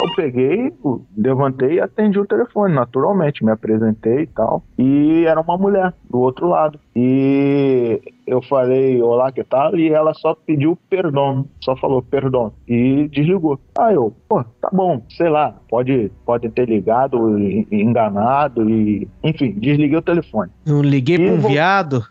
Eu 0.00 0.14
peguei, 0.14 0.72
levantei 1.16 1.74
e 1.74 1.80
atendi 1.80 2.20
o 2.20 2.26
telefone, 2.26 2.72
naturalmente, 2.72 3.44
me 3.44 3.50
apresentei 3.50 4.20
e 4.22 4.26
tal. 4.28 4.62
E 4.78 5.24
era 5.26 5.40
uma 5.40 5.58
mulher 5.58 5.92
do 6.08 6.18
outro 6.20 6.48
lado. 6.48 6.78
E 6.94 8.00
eu 8.26 8.40
falei, 8.42 9.00
olá, 9.02 9.32
que 9.32 9.42
tal? 9.42 9.76
E 9.76 9.88
ela 9.90 10.14
só 10.14 10.34
pediu 10.34 10.78
perdão, 10.88 11.46
só 11.60 11.74
falou 11.76 12.00
perdão 12.02 12.52
e 12.68 13.08
desligou. 13.08 13.58
Aí 13.76 13.94
eu, 13.96 14.14
pô, 14.28 14.44
tá 14.60 14.68
bom, 14.72 15.02
sei 15.08 15.28
lá, 15.28 15.54
pode, 15.68 16.12
pode 16.24 16.48
ter 16.50 16.68
ligado, 16.68 17.38
e- 17.38 17.66
e 17.70 17.82
enganado 17.82 18.68
e, 18.70 19.08
enfim, 19.24 19.52
desliguei 19.58 19.96
o 19.98 20.02
telefone. 20.02 20.50
Não 20.66 20.80
liguei 20.80 21.16
pra 21.18 21.26
um 21.26 21.36
E 21.36 21.38
vou- 21.38 21.50
viado. 21.50 22.04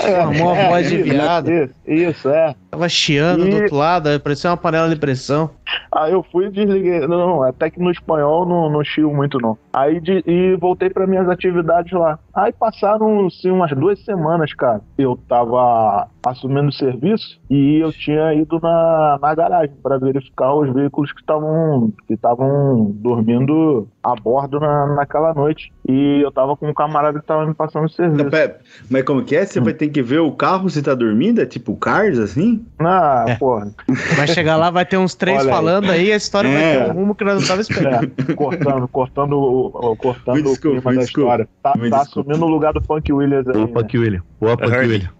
Chamou 0.00 0.50
a 0.50 0.56
é, 0.56 0.68
voz 0.68 0.88
de 0.90 0.96
isso, 0.96 1.04
viado. 1.10 1.50
Isso, 1.50 1.74
isso, 1.86 2.28
é. 2.28 2.54
Tava 2.70 2.88
chiando 2.88 3.44
do 3.44 3.56
E- 3.56 3.62
outro 3.62 3.76
lado, 3.76 4.20
parecia 4.20 4.50
uma 4.50 4.56
panela 4.56 4.88
de 4.88 4.96
pressão. 4.96 5.50
Aí 5.92 6.12
eu 6.12 6.22
fui 6.22 6.46
e 6.46 6.50
desliguei. 6.50 7.00
Não, 7.06 7.18
não, 7.18 7.42
até 7.42 7.70
que 7.70 7.80
no 7.80 7.90
espanhol 7.90 8.46
não, 8.46 8.70
não 8.70 8.84
chio 8.84 9.12
muito, 9.12 9.38
não. 9.38 9.56
Aí 9.72 10.00
de- 10.00 10.22
e 10.26 10.56
voltei 10.56 10.90
para 10.90 11.06
minhas 11.06 11.28
atividades 11.28 11.92
lá. 11.92 12.18
Aí 12.34 12.52
passaram 12.52 13.26
assim, 13.26 13.50
umas 13.50 13.70
duas 13.72 13.98
semanas, 14.04 14.52
cara. 14.54 14.80
Eu 14.98 15.18
tava 15.28 16.08
assumindo 16.30 16.72
serviço 16.72 17.40
e 17.48 17.78
eu 17.82 17.92
tinha 17.92 18.34
ido 18.34 18.58
na, 18.60 19.18
na 19.20 19.34
garagem 19.34 19.74
para 19.82 19.98
verificar 19.98 20.54
os 20.54 20.72
veículos 20.74 21.12
que 21.12 21.20
estavam 21.20 21.92
que 22.06 22.14
estavam 22.14 22.90
dormindo 22.96 23.88
a 24.02 24.14
bordo 24.14 24.58
na, 24.60 24.94
naquela 24.94 25.32
noite. 25.34 25.72
E 25.88 26.20
eu 26.22 26.30
tava 26.32 26.56
com 26.56 26.68
um 26.68 26.74
camarada 26.74 27.18
que 27.20 27.26
tava 27.26 27.46
me 27.46 27.54
passando 27.54 27.88
serviço. 27.88 28.24
Não, 28.24 28.30
pera, 28.30 28.58
mas 28.90 29.02
como 29.04 29.22
que 29.24 29.36
é? 29.36 29.44
Você 29.44 29.60
vai 29.60 29.72
ter 29.74 29.88
que 29.88 30.02
ver 30.02 30.18
o 30.20 30.32
carro 30.32 30.68
se 30.68 30.82
tá 30.82 30.94
dormindo? 30.94 31.40
É 31.40 31.46
tipo 31.46 31.76
Cars, 31.76 32.18
assim? 32.18 32.64
Ah, 32.78 33.24
É. 33.28 33.34
porra. 33.36 33.72
Vai 34.16 34.26
chegar 34.28 34.56
lá, 34.56 34.70
vai 34.70 34.84
ter 34.84 34.96
uns 34.96 35.14
três 35.14 35.38
Olha 35.40 35.48
aí. 35.48 35.54
falando 35.54 35.90
aí, 35.90 36.12
a 36.12 36.16
história 36.16 36.50
vai 36.50 36.62
É. 36.62 36.84
ter 36.84 36.90
um 36.90 36.94
rumo 36.94 37.14
que 37.14 37.24
nós 37.24 37.40
não 37.40 37.46
tava 37.48 37.60
esperando. 37.60 38.10
É, 38.28 38.34
cortando, 38.34 38.88
cortando, 38.88 39.32
o- 39.34 39.66
o- 39.92 39.96
cortando 39.96 40.34
Me 40.36 40.40
o 40.42 40.44
desculpa, 40.44 40.76
clima 40.80 40.94
da 40.94 41.00
desculpa. 41.00 41.04
história. 41.28 41.48
Tá, 41.62 41.72
tá 41.72 41.78
desculpa. 41.78 41.96
assumindo 42.02 42.44
o 42.44 42.48
lugar 42.48 42.72
do 42.72 42.82
Funk 42.82 43.12
Williams 43.12 43.48
aí. 43.48 43.60
Opa, 43.62 43.82
né? 43.82 43.88
que 43.88 43.98
William. 43.98 44.22
Opa, 44.40 44.56
que 44.56 44.72
Uhum. 44.72 44.78
William. 44.80 45.10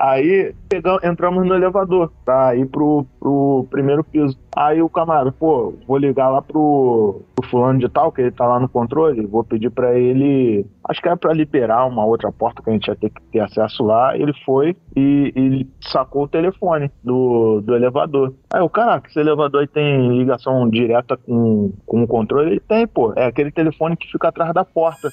Aí 0.00 0.54
pegamos, 0.68 1.02
entramos 1.04 1.46
no 1.46 1.54
elevador 1.54 2.12
pra 2.24 2.54
ir 2.56 2.66
pro, 2.66 3.06
pro 3.18 3.66
primeiro 3.70 4.04
piso. 4.04 4.38
Aí 4.54 4.80
o 4.82 4.88
camarada, 4.88 5.30
pô, 5.32 5.74
vou 5.86 5.98
ligar 5.98 6.30
lá 6.30 6.40
pro, 6.40 7.22
pro 7.34 7.48
fulano 7.48 7.78
de 7.78 7.88
tal, 7.88 8.10
que 8.10 8.22
ele 8.22 8.30
tá 8.30 8.46
lá 8.46 8.58
no 8.58 8.68
controle, 8.68 9.26
vou 9.26 9.44
pedir 9.44 9.70
pra 9.70 9.98
ele. 9.98 10.66
Acho 10.88 11.00
que 11.00 11.08
era 11.08 11.16
pra 11.16 11.32
liberar 11.32 11.86
uma 11.86 12.04
outra 12.04 12.32
porta 12.32 12.62
que 12.62 12.70
a 12.70 12.72
gente 12.72 12.88
ia 12.88 12.96
ter 12.96 13.10
que 13.10 13.20
ter 13.32 13.40
acesso 13.40 13.84
lá. 13.84 14.16
Ele 14.16 14.32
foi 14.44 14.76
e, 14.96 15.32
e 15.36 15.66
sacou 15.80 16.24
o 16.24 16.28
telefone 16.28 16.90
do, 17.02 17.60
do 17.60 17.74
elevador. 17.74 18.34
Aí 18.50 18.62
o 18.62 18.68
caraca, 18.68 19.08
esse 19.08 19.20
elevador 19.20 19.60
aí 19.60 19.66
tem 19.66 20.18
ligação 20.18 20.68
direta 20.68 21.16
com, 21.16 21.72
com 21.84 22.02
o 22.02 22.06
controle? 22.06 22.52
Ele 22.52 22.60
tem, 22.60 22.86
pô. 22.86 23.12
É 23.14 23.26
aquele 23.26 23.50
telefone 23.50 23.96
que 23.96 24.10
fica 24.10 24.28
atrás 24.28 24.52
da 24.54 24.64
porta. 24.64 25.10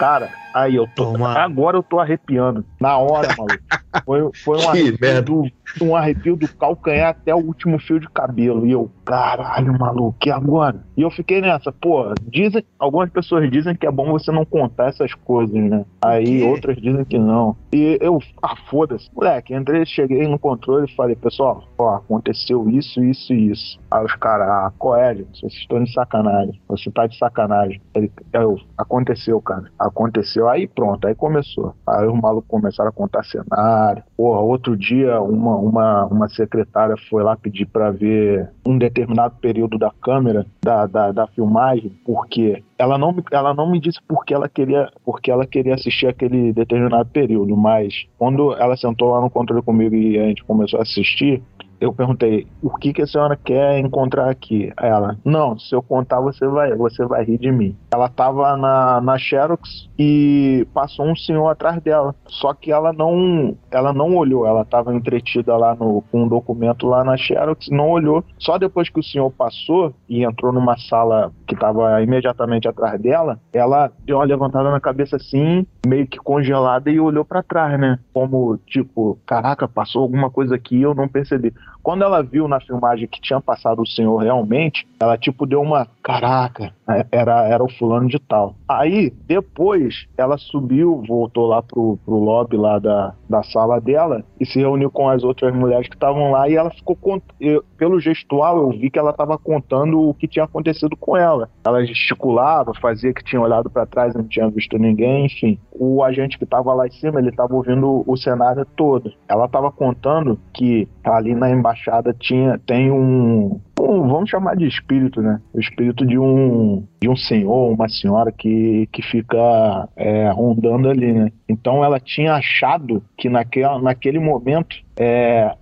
Cara, 0.00 0.30
aí 0.54 0.76
eu 0.76 0.88
tô. 0.96 1.12
Toma. 1.12 1.38
Agora 1.38 1.76
eu 1.76 1.82
tô 1.82 2.00
arrepiando. 2.00 2.64
Na 2.80 2.96
hora, 2.96 3.28
maluco. 3.36 3.58
Foi, 4.02 4.30
foi 4.42 4.56
um, 4.56 4.72
Que 4.72 4.98
merda. 4.98 5.20
do, 5.20 5.46
um 5.80 5.94
arrepio 5.94 6.36
do 6.36 6.48
calcanhar 6.54 7.10
até 7.10 7.34
o 7.34 7.38
último 7.38 7.78
fio 7.78 8.00
de 8.00 8.08
cabelo. 8.08 8.66
E 8.66 8.72
eu, 8.72 8.90
caralho, 9.04 9.78
maluco, 9.78 10.16
e 10.26 10.30
agora? 10.30 10.84
E 10.96 11.02
eu 11.02 11.10
fiquei 11.10 11.40
nessa, 11.40 11.72
pô, 11.72 12.12
dizem, 12.28 12.64
algumas 12.78 13.10
pessoas 13.10 13.50
dizem 13.50 13.74
que 13.74 13.86
é 13.86 13.90
bom 13.90 14.10
você 14.12 14.30
não 14.30 14.44
contar 14.44 14.88
essas 14.88 15.14
coisas, 15.14 15.54
né? 15.54 15.84
Aí 16.02 16.42
outras 16.42 16.76
dizem 16.76 17.04
que 17.04 17.18
não. 17.18 17.56
E 17.72 17.98
eu, 18.00 18.18
ah, 18.42 18.56
foda-se. 18.68 19.08
Moleque, 19.14 19.54
entrei, 19.54 19.84
cheguei 19.86 20.26
no 20.26 20.38
controle 20.38 20.86
e 20.86 20.94
falei, 20.94 21.16
pessoal, 21.16 21.64
ó, 21.78 21.96
aconteceu 21.96 22.68
isso, 22.68 23.02
isso 23.02 23.32
e 23.32 23.50
isso. 23.50 23.78
Aí 23.90 24.04
os 24.04 24.14
caras, 24.14 24.48
ah, 24.48 24.72
Coelho, 24.78 25.26
vocês 25.32 25.52
estão 25.52 25.82
de 25.82 25.92
sacanagem. 25.92 26.60
Você 26.68 26.90
tá 26.90 27.06
de 27.06 27.16
sacanagem. 27.18 27.80
Ele, 27.94 28.10
eu, 28.32 28.58
aconteceu, 28.76 29.40
cara. 29.40 29.64
Aconteceu. 29.78 30.48
Aí 30.48 30.66
pronto, 30.66 31.06
aí 31.06 31.14
começou. 31.14 31.74
Aí 31.86 32.06
os 32.06 32.20
malucos 32.20 32.48
começaram 32.48 32.90
a 32.90 32.92
contar 32.92 33.24
cenário. 33.24 34.02
Porra, 34.16 34.40
outro 34.40 34.76
dia 34.76 35.20
uma, 35.20 35.56
uma, 35.60 36.06
uma 36.06 36.28
secretária 36.28 36.96
foi 37.08 37.22
lá 37.22 37.36
pedir 37.36 37.66
pra 37.66 37.90
ver 37.90 38.50
um 38.66 38.78
determinado 38.78 39.36
período 39.40 39.78
da 39.78 39.90
câmera, 40.02 40.46
da, 40.62 40.86
da, 40.86 41.12
da 41.12 41.26
filmagem, 41.28 41.92
porque 42.04 42.62
ela 42.78 42.96
não, 42.96 43.14
ela 43.30 43.52
não 43.52 43.70
me 43.70 43.78
disse 43.78 43.98
porque 44.08 44.32
ela 44.32 44.48
queria 44.48 44.90
porque 45.04 45.30
ela 45.30 45.46
queria 45.46 45.74
assistir 45.74 46.06
aquele 46.06 46.52
determinado 46.52 47.10
período, 47.10 47.56
mas 47.56 48.06
quando 48.18 48.54
ela 48.54 48.76
sentou 48.76 49.10
lá 49.10 49.20
no 49.20 49.30
controle 49.30 49.62
comigo 49.62 49.94
e 49.94 50.18
a 50.18 50.24
gente 50.24 50.44
começou 50.44 50.78
a 50.78 50.82
assistir, 50.82 51.42
eu 51.80 51.92
perguntei, 51.92 52.46
o 52.62 52.70
que, 52.76 52.92
que 52.92 53.02
a 53.02 53.06
senhora 53.06 53.36
quer 53.36 53.78
encontrar 53.78 54.28
aqui? 54.28 54.70
Ela, 54.76 55.16
não, 55.24 55.58
se 55.58 55.74
eu 55.74 55.82
contar, 55.82 56.20
você 56.20 56.46
vai, 56.46 56.74
você 56.74 57.04
vai 57.06 57.24
rir 57.24 57.38
de 57.38 57.50
mim. 57.50 57.74
Ela 57.92 58.08
tava 58.08 58.56
na, 58.56 59.00
na 59.00 59.16
Xerox 59.16 59.88
e 59.98 60.66
passou 60.74 61.06
um 61.06 61.16
senhor 61.16 61.48
atrás 61.48 61.80
dela. 61.82 62.14
Só 62.26 62.52
que 62.52 62.70
ela 62.70 62.92
não, 62.92 63.56
ela 63.70 63.92
não 63.92 64.14
olhou, 64.14 64.46
ela 64.46 64.64
tava 64.64 64.94
entretida 64.94 65.56
lá 65.56 65.74
no, 65.74 66.02
com 66.10 66.24
um 66.24 66.28
documento 66.28 66.86
lá 66.86 67.02
na 67.02 67.16
Xerox, 67.16 67.68
não 67.70 67.88
olhou. 67.88 68.22
Só 68.38 68.58
depois 68.58 68.90
que 68.90 69.00
o 69.00 69.04
senhor 69.04 69.30
passou 69.30 69.94
e 70.08 70.24
entrou 70.24 70.52
numa 70.52 70.76
sala 70.76 71.32
que 71.46 71.56
tava 71.56 72.02
imediatamente 72.02 72.68
atrás 72.68 73.00
dela, 73.00 73.40
ela 73.52 73.90
deu 74.04 74.18
uma 74.18 74.24
levantada 74.24 74.70
na 74.70 74.80
cabeça 74.80 75.16
assim, 75.16 75.66
meio 75.86 76.06
que 76.06 76.18
congelada 76.18 76.90
e 76.90 77.00
olhou 77.00 77.24
para 77.24 77.42
trás, 77.42 77.78
né? 77.78 77.98
Como 78.12 78.58
tipo, 78.66 79.18
caraca, 79.26 79.66
passou 79.68 80.02
alguma 80.02 80.30
coisa 80.30 80.54
aqui 80.54 80.76
e 80.76 80.82
eu 80.82 80.94
não 80.94 81.08
percebi. 81.08 81.52
Quando 81.82 82.04
ela 82.04 82.22
viu 82.22 82.46
na 82.46 82.60
filmagem 82.60 83.08
que 83.08 83.20
tinha 83.20 83.40
passado 83.40 83.80
o 83.80 83.86
senhor 83.86 84.18
realmente, 84.18 84.86
ela 85.00 85.16
tipo 85.16 85.46
deu 85.46 85.62
uma 85.62 85.86
caraca, 86.02 86.72
é, 86.88 87.06
era, 87.10 87.46
era 87.46 87.64
o 87.64 87.70
fulano 87.70 88.08
de 88.08 88.18
tal. 88.18 88.54
Aí, 88.68 89.12
depois, 89.26 90.06
ela 90.16 90.36
subiu, 90.36 91.02
voltou 91.06 91.46
lá 91.46 91.62
pro, 91.62 91.98
pro 92.04 92.16
lobby 92.16 92.56
lá 92.56 92.78
da, 92.78 93.14
da 93.28 93.42
sala 93.42 93.80
dela 93.80 94.24
e 94.38 94.44
se 94.44 94.58
reuniu 94.58 94.90
com 94.90 95.08
as 95.08 95.22
outras 95.24 95.54
mulheres 95.54 95.88
que 95.88 95.96
estavam 95.96 96.30
lá 96.30 96.48
e 96.48 96.56
ela 96.56 96.70
ficou 96.70 96.98
eu, 97.40 97.64
pelo 97.78 97.98
gestual 98.00 98.58
eu 98.58 98.70
vi 98.70 98.90
que 98.90 98.98
ela 98.98 99.10
estava 99.10 99.38
contando 99.38 100.00
o 100.00 100.14
que 100.14 100.28
tinha 100.28 100.44
acontecido 100.44 100.96
com 100.96 101.16
ela. 101.16 101.48
Ela 101.64 101.84
gesticulava, 101.84 102.74
fazia 102.74 103.12
que 103.12 103.24
tinha 103.24 103.40
olhado 103.40 103.70
para 103.70 103.86
trás, 103.86 104.14
não 104.14 104.24
tinha 104.24 104.48
visto 104.50 104.78
ninguém, 104.78 105.26
enfim. 105.26 105.58
O 105.82 106.04
agente 106.04 106.36
que 106.36 106.44
estava 106.44 106.74
lá 106.74 106.86
em 106.86 106.90
cima, 106.90 107.18
ele 107.18 107.30
estava 107.30 107.54
ouvindo 107.54 108.04
o 108.06 108.14
cenário 108.14 108.66
todo. 108.76 109.10
Ela 109.26 109.46
estava 109.46 109.72
contando 109.72 110.38
que 110.52 110.86
ali 111.02 111.34
na 111.34 111.50
embaixada 111.50 112.12
tinha 112.12 112.58
tem 112.58 112.90
um, 112.90 113.58
um, 113.80 114.06
vamos 114.06 114.28
chamar 114.28 114.56
de 114.56 114.66
espírito, 114.66 115.22
né? 115.22 115.40
O 115.54 115.58
espírito 115.58 116.04
de 116.04 116.18
um 116.18 116.84
de 117.00 117.08
um 117.08 117.16
senhor, 117.16 117.72
uma 117.72 117.88
senhora 117.88 118.30
que, 118.30 118.86
que 118.92 119.00
fica 119.00 119.88
é, 119.96 120.30
rondando 120.30 120.90
ali, 120.90 121.14
né? 121.14 121.32
Então 121.48 121.82
ela 121.82 121.98
tinha 121.98 122.34
achado 122.34 123.02
que 123.16 123.30
naquela, 123.30 123.80
naquele 123.80 124.18
momento 124.18 124.76
é, 125.02 125.54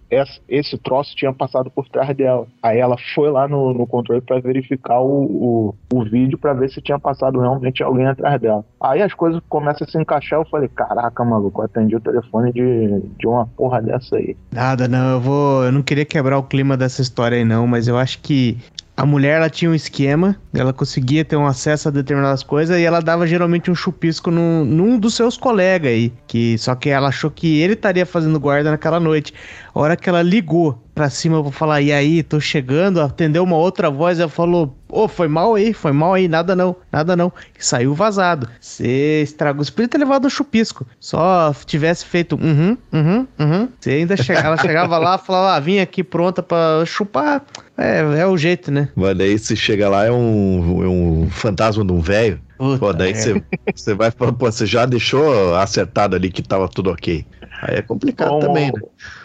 esse 0.48 0.76
troço 0.78 1.14
tinha 1.14 1.32
passado 1.32 1.70
por 1.70 1.88
trás 1.88 2.14
dela. 2.16 2.44
Aí 2.60 2.78
ela 2.78 2.96
foi 3.14 3.30
lá 3.30 3.46
no, 3.46 3.72
no 3.72 3.86
controle 3.86 4.20
para 4.20 4.40
verificar 4.40 4.98
o, 5.00 5.22
o, 5.22 5.74
o 5.94 6.04
vídeo 6.04 6.36
para 6.36 6.52
ver 6.54 6.68
se 6.70 6.82
tinha 6.82 6.98
passado 6.98 7.38
realmente 7.38 7.80
alguém 7.80 8.08
atrás 8.08 8.40
dela. 8.40 8.64
Aí 8.80 9.00
as 9.00 9.14
coisas 9.14 9.40
começam 9.48 9.86
a 9.86 9.90
se 9.90 9.96
encaixar. 9.96 10.40
Eu 10.40 10.44
falei: 10.46 10.68
Caraca, 10.68 11.24
maluco, 11.24 11.62
atendi 11.62 11.94
o 11.94 12.00
telefone 12.00 12.52
de, 12.52 13.00
de 13.16 13.28
uma 13.28 13.46
porra 13.46 13.80
dessa 13.80 14.16
aí. 14.16 14.36
Nada, 14.50 14.88
não. 14.88 15.12
Eu 15.12 15.20
vou. 15.20 15.64
Eu 15.64 15.70
não 15.70 15.82
queria 15.82 16.04
quebrar 16.04 16.36
o 16.36 16.42
clima 16.42 16.76
dessa 16.76 17.00
história 17.00 17.38
aí, 17.38 17.44
não, 17.44 17.64
mas 17.64 17.86
eu 17.86 17.96
acho 17.96 18.18
que 18.18 18.58
a 18.98 19.06
mulher 19.06 19.36
ela 19.36 19.48
tinha 19.48 19.70
um 19.70 19.74
esquema, 19.76 20.34
ela 20.52 20.72
conseguia 20.72 21.24
ter 21.24 21.36
um 21.36 21.46
acesso 21.46 21.86
a 21.86 21.90
determinadas 21.92 22.42
coisas 22.42 22.76
e 22.80 22.82
ela 22.82 22.98
dava 22.98 23.28
geralmente 23.28 23.70
um 23.70 23.74
chupisco 23.74 24.28
no, 24.28 24.64
num 24.64 24.98
dos 24.98 25.14
seus 25.14 25.36
colegas 25.36 25.92
aí, 25.92 26.12
que 26.26 26.58
só 26.58 26.74
que 26.74 26.88
ela 26.88 27.06
achou 27.06 27.30
que 27.30 27.60
ele 27.60 27.74
estaria 27.74 28.04
fazendo 28.04 28.40
guarda 28.40 28.72
naquela 28.72 28.98
noite. 28.98 29.32
A 29.78 29.80
hora 29.80 29.96
que 29.96 30.08
ela 30.08 30.22
ligou 30.22 30.76
pra 30.92 31.08
cima 31.08 31.40
pra 31.40 31.52
falar, 31.52 31.80
e 31.80 31.92
aí, 31.92 32.20
tô 32.24 32.40
chegando, 32.40 33.00
atendeu 33.00 33.44
uma 33.44 33.54
outra 33.54 33.88
voz, 33.88 34.18
ela 34.18 34.28
falou, 34.28 34.76
ô, 34.88 35.04
oh, 35.04 35.08
foi 35.08 35.28
mal 35.28 35.54
aí, 35.54 35.72
foi 35.72 35.92
mal 35.92 36.14
aí, 36.14 36.26
nada 36.26 36.56
não, 36.56 36.74
nada 36.90 37.14
não. 37.14 37.32
E 37.56 37.64
saiu 37.64 37.94
vazado. 37.94 38.48
Você 38.60 39.22
estragou, 39.22 39.64
você 39.64 39.70
podia 39.70 39.86
ter 39.86 39.98
levado 39.98 40.26
um 40.26 40.30
chupisco. 40.30 40.84
Só 40.98 41.54
tivesse 41.64 42.04
feito, 42.06 42.34
uhum, 42.34 42.76
uhum, 42.92 43.26
uhum. 43.38 43.68
Você 43.78 43.90
ainda 43.90 44.16
chegava, 44.16 44.48
ela 44.48 44.56
chegava 44.60 44.98
lá, 44.98 45.16
falava, 45.16 45.54
ah, 45.54 45.60
vim 45.60 45.78
aqui 45.78 46.02
pronta 46.02 46.42
pra 46.42 46.82
chupar. 46.84 47.44
É, 47.76 48.00
é 48.22 48.26
o 48.26 48.36
jeito, 48.36 48.72
né? 48.72 48.88
Mas 48.96 49.16
daí 49.16 49.38
se 49.38 49.54
chega 49.54 49.88
lá 49.88 50.06
é 50.06 50.10
um, 50.10 50.82
é 50.82 50.88
um 50.88 51.28
fantasma 51.30 51.84
de 51.84 51.92
um 51.92 52.00
velho. 52.00 52.40
Pô, 52.80 52.92
daí 52.92 53.14
você 53.14 53.94
vai, 53.94 54.10
pô, 54.10 54.32
você 54.32 54.66
já 54.66 54.84
deixou 54.84 55.54
acertado 55.54 56.16
ali 56.16 56.32
que 56.32 56.42
tava 56.42 56.68
tudo 56.68 56.90
ok. 56.90 57.24
Aí 57.62 57.76
é 57.76 57.82
complicado 57.82 58.32
ou, 58.32 58.40
também, 58.40 58.66
né? 58.66 58.80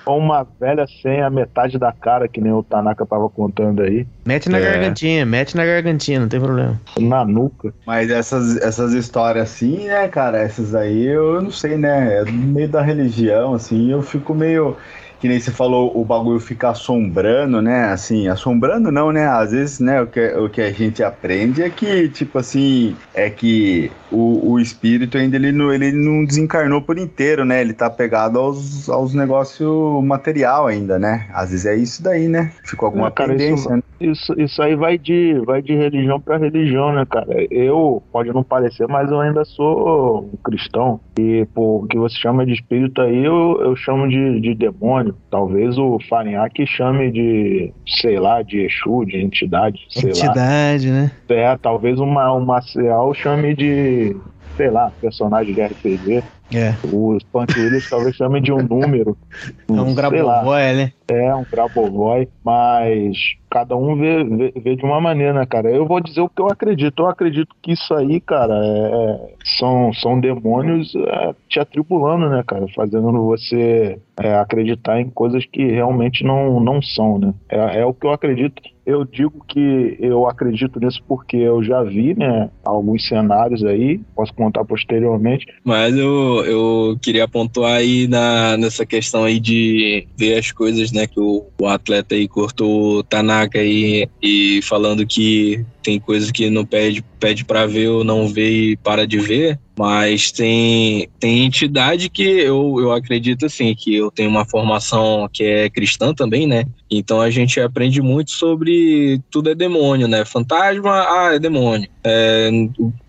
Ou 0.05 0.17
uma 0.17 0.45
velha 0.59 0.85
sem 1.01 1.21
a 1.21 1.29
metade 1.29 1.77
da 1.77 1.91
cara, 1.91 2.27
que 2.27 2.41
nem 2.41 2.51
o 2.51 2.63
Tanaka 2.63 3.05
tava 3.05 3.29
contando 3.29 3.81
aí. 3.81 4.05
Mete 4.25 4.49
na 4.49 4.57
é. 4.57 4.61
gargantinha, 4.61 5.25
mete 5.25 5.55
na 5.55 5.65
gargantinha, 5.65 6.19
não 6.19 6.27
tem 6.27 6.39
problema. 6.39 6.79
Na 6.99 7.23
nuca. 7.23 7.73
Mas 7.85 8.09
essas, 8.09 8.57
essas 8.57 8.93
histórias 8.93 9.43
assim, 9.43 9.87
né, 9.87 10.07
cara, 10.07 10.37
essas 10.39 10.75
aí 10.75 11.05
eu 11.05 11.41
não 11.41 11.51
sei, 11.51 11.77
né? 11.77 12.21
É 12.21 12.25
meio 12.31 12.67
da 12.67 12.81
religião, 12.81 13.53
assim, 13.53 13.91
eu 13.91 14.01
fico 14.01 14.33
meio 14.33 14.75
que 15.23 15.29
nem 15.29 15.39
você 15.39 15.51
falou, 15.51 15.97
o 15.97 16.03
bagulho 16.03 16.37
fica 16.37 16.71
assombrando, 16.71 17.61
né? 17.61 17.85
Assim, 17.85 18.27
assombrando 18.27 18.91
não, 18.91 19.09
né? 19.09 19.25
Às 19.25 19.53
vezes, 19.53 19.79
né, 19.79 20.01
o 20.01 20.05
que, 20.05 20.19
o 20.19 20.49
que 20.49 20.59
a 20.59 20.69
gente 20.69 21.01
aprende 21.01 21.63
é 21.63 21.69
que, 21.69 22.09
tipo 22.09 22.37
assim, 22.37 22.93
é 23.13 23.29
que 23.29 23.89
o, 24.11 24.51
o 24.51 24.59
espírito 24.59 25.17
ainda 25.17 25.37
ele 25.37 25.53
não, 25.53 25.73
ele 25.73 25.93
não 25.93 26.25
desencarnou 26.25 26.81
por 26.81 26.97
inteiro, 26.97 27.45
né? 27.45 27.61
Ele 27.61 27.73
tá 27.73 27.89
pegado 27.89 28.37
aos, 28.37 28.89
aos 28.89 29.13
negócios 29.13 30.03
material 30.03 30.67
ainda, 30.67 30.99
né? 30.99 31.25
Às 31.33 31.51
vezes 31.51 31.65
é 31.65 31.75
isso 31.77 32.03
daí, 32.03 32.27
né? 32.27 32.51
Ficou 32.65 32.87
alguma 32.87 33.07
é, 33.07 33.11
cara, 33.11 33.29
tendência, 33.29 33.61
isso, 33.61 33.69
né? 33.69 33.83
Isso, 34.01 34.33
isso 34.37 34.61
aí 34.61 34.75
vai 34.75 34.97
de, 34.97 35.39
vai 35.45 35.61
de 35.61 35.73
religião 35.73 36.19
para 36.19 36.35
religião, 36.35 36.91
né, 36.91 37.05
cara? 37.09 37.47
Eu, 37.49 38.03
pode 38.11 38.29
não 38.33 38.43
parecer, 38.43 38.89
mas 38.89 39.09
eu 39.09 39.21
ainda 39.21 39.45
sou 39.45 40.29
um 40.33 40.37
cristão. 40.43 40.99
E, 41.17 41.47
pô, 41.53 41.77
o 41.77 41.87
que 41.87 41.97
você 41.97 42.17
chama 42.17 42.45
de 42.45 42.51
espírito 42.51 43.01
aí, 43.01 43.23
eu, 43.23 43.61
eu 43.61 43.73
chamo 43.77 44.09
de, 44.09 44.41
de 44.41 44.53
demônio. 44.53 45.12
Talvez 45.29 45.77
o 45.77 45.99
Farinhaque 46.09 46.65
chame 46.65 47.11
de, 47.11 47.73
sei 47.87 48.19
lá, 48.19 48.41
de 48.41 48.61
Exu, 48.61 49.05
de 49.05 49.17
entidade, 49.17 49.85
sei 49.89 50.09
entidade, 50.09 50.89
lá. 50.89 50.93
né? 50.93 51.11
É, 51.29 51.57
talvez 51.57 51.99
uma, 51.99 52.31
o 52.33 52.45
Marcial 52.45 53.13
chame 53.13 53.55
de, 53.55 54.15
sei 54.55 54.69
lá, 54.69 54.91
personagem 55.01 55.53
de 55.53 55.61
RPG. 55.61 56.23
É. 56.53 56.75
Os 56.83 57.23
Punk 57.23 57.59
Williams 57.59 57.89
talvez 57.89 58.15
chamem 58.15 58.41
de 58.41 58.51
um 58.51 58.61
número. 58.61 59.17
É 59.67 59.81
um 59.81 59.95
Grabovoi, 59.95 60.73
né? 60.73 60.91
É, 61.07 61.33
um 61.33 61.43
Grabovoi, 61.43 62.27
mas 62.43 63.17
cada 63.49 63.75
um 63.75 63.95
vê, 63.95 64.23
vê, 64.23 64.53
vê, 64.55 64.75
de 64.75 64.85
uma 64.85 65.01
maneira, 65.01 65.33
né, 65.33 65.45
cara? 65.45 65.71
Eu 65.71 65.87
vou 65.87 65.99
dizer 65.99 66.21
o 66.21 66.29
que 66.29 66.41
eu 66.41 66.47
acredito. 66.47 67.01
Eu 67.01 67.07
acredito 67.07 67.55
que 67.61 67.71
isso 67.71 67.93
aí, 67.95 68.19
cara, 68.19 68.53
é, 68.53 68.91
é 68.91 69.33
são, 69.57 69.91
são 69.93 70.19
demônios 70.19 70.93
é, 70.95 71.33
te 71.49 71.59
atribulando, 71.59 72.29
né, 72.29 72.43
cara? 72.45 72.67
Fazendo 72.75 73.11
você 73.25 73.99
é, 74.19 74.35
acreditar 74.35 74.99
em 74.99 75.09
coisas 75.09 75.43
que 75.45 75.71
realmente 75.71 76.23
não, 76.23 76.59
não 76.59 76.81
são, 76.81 77.17
né? 77.17 77.33
É, 77.49 77.79
é 77.79 77.85
o 77.85 77.93
que 77.93 78.05
eu 78.05 78.11
acredito. 78.11 78.61
Eu 78.85 79.05
digo 79.05 79.43
que 79.47 79.97
eu 79.99 80.27
acredito 80.27 80.79
nisso 80.79 81.01
porque 81.07 81.37
eu 81.37 81.63
já 81.63 81.83
vi, 81.83 82.13
né, 82.13 82.49
alguns 82.65 83.07
cenários 83.07 83.63
aí, 83.63 84.01
posso 84.15 84.33
contar 84.33 84.65
posteriormente. 84.65 85.45
Mas 85.63 85.95
eu, 85.95 86.43
eu 86.45 86.97
queria 87.01 87.27
pontuar 87.27 87.77
aí 87.77 88.07
na, 88.07 88.57
nessa 88.57 88.85
questão 88.85 89.23
aí 89.23 89.39
de 89.39 90.05
ver 90.17 90.37
as 90.37 90.51
coisas, 90.51 90.91
né, 90.91 91.07
que 91.07 91.19
o, 91.19 91.45
o 91.59 91.67
atleta 91.67 92.15
aí 92.15 92.27
cortou 92.27 92.97
o 92.97 93.03
Tanaka 93.03 93.59
aí 93.59 94.07
e 94.21 94.61
falando 94.63 95.05
que 95.05 95.65
tem 95.81 95.99
coisas 95.99 96.31
que 96.31 96.49
não 96.49 96.65
pede, 96.65 97.03
pede 97.19 97.43
para 97.45 97.65
ver 97.65 97.89
ou 97.89 98.03
não 98.03 98.27
vê 98.27 98.71
e 98.71 98.77
para 98.77 99.05
de 99.05 99.19
ver. 99.19 99.59
Mas 99.77 100.31
tem, 100.31 101.09
tem 101.19 101.45
entidade 101.45 102.09
que 102.09 102.23
eu, 102.23 102.75
eu 102.79 102.91
acredito 102.91 103.45
assim, 103.45 103.73
que 103.73 103.95
eu 103.95 104.11
tenho 104.11 104.29
uma 104.29 104.45
formação 104.45 105.27
que 105.31 105.43
é 105.43 105.69
cristã 105.69 106.13
também, 106.13 106.45
né? 106.45 106.63
Então 106.97 107.21
a 107.21 107.29
gente 107.29 107.59
aprende 107.59 108.01
muito 108.01 108.31
sobre 108.31 109.21
tudo 109.29 109.49
é 109.49 109.55
demônio, 109.55 110.07
né? 110.07 110.23
Fantasma, 110.25 110.91
ah, 110.91 111.31
é 111.33 111.39
demônio. 111.39 111.89
É, 112.03 112.49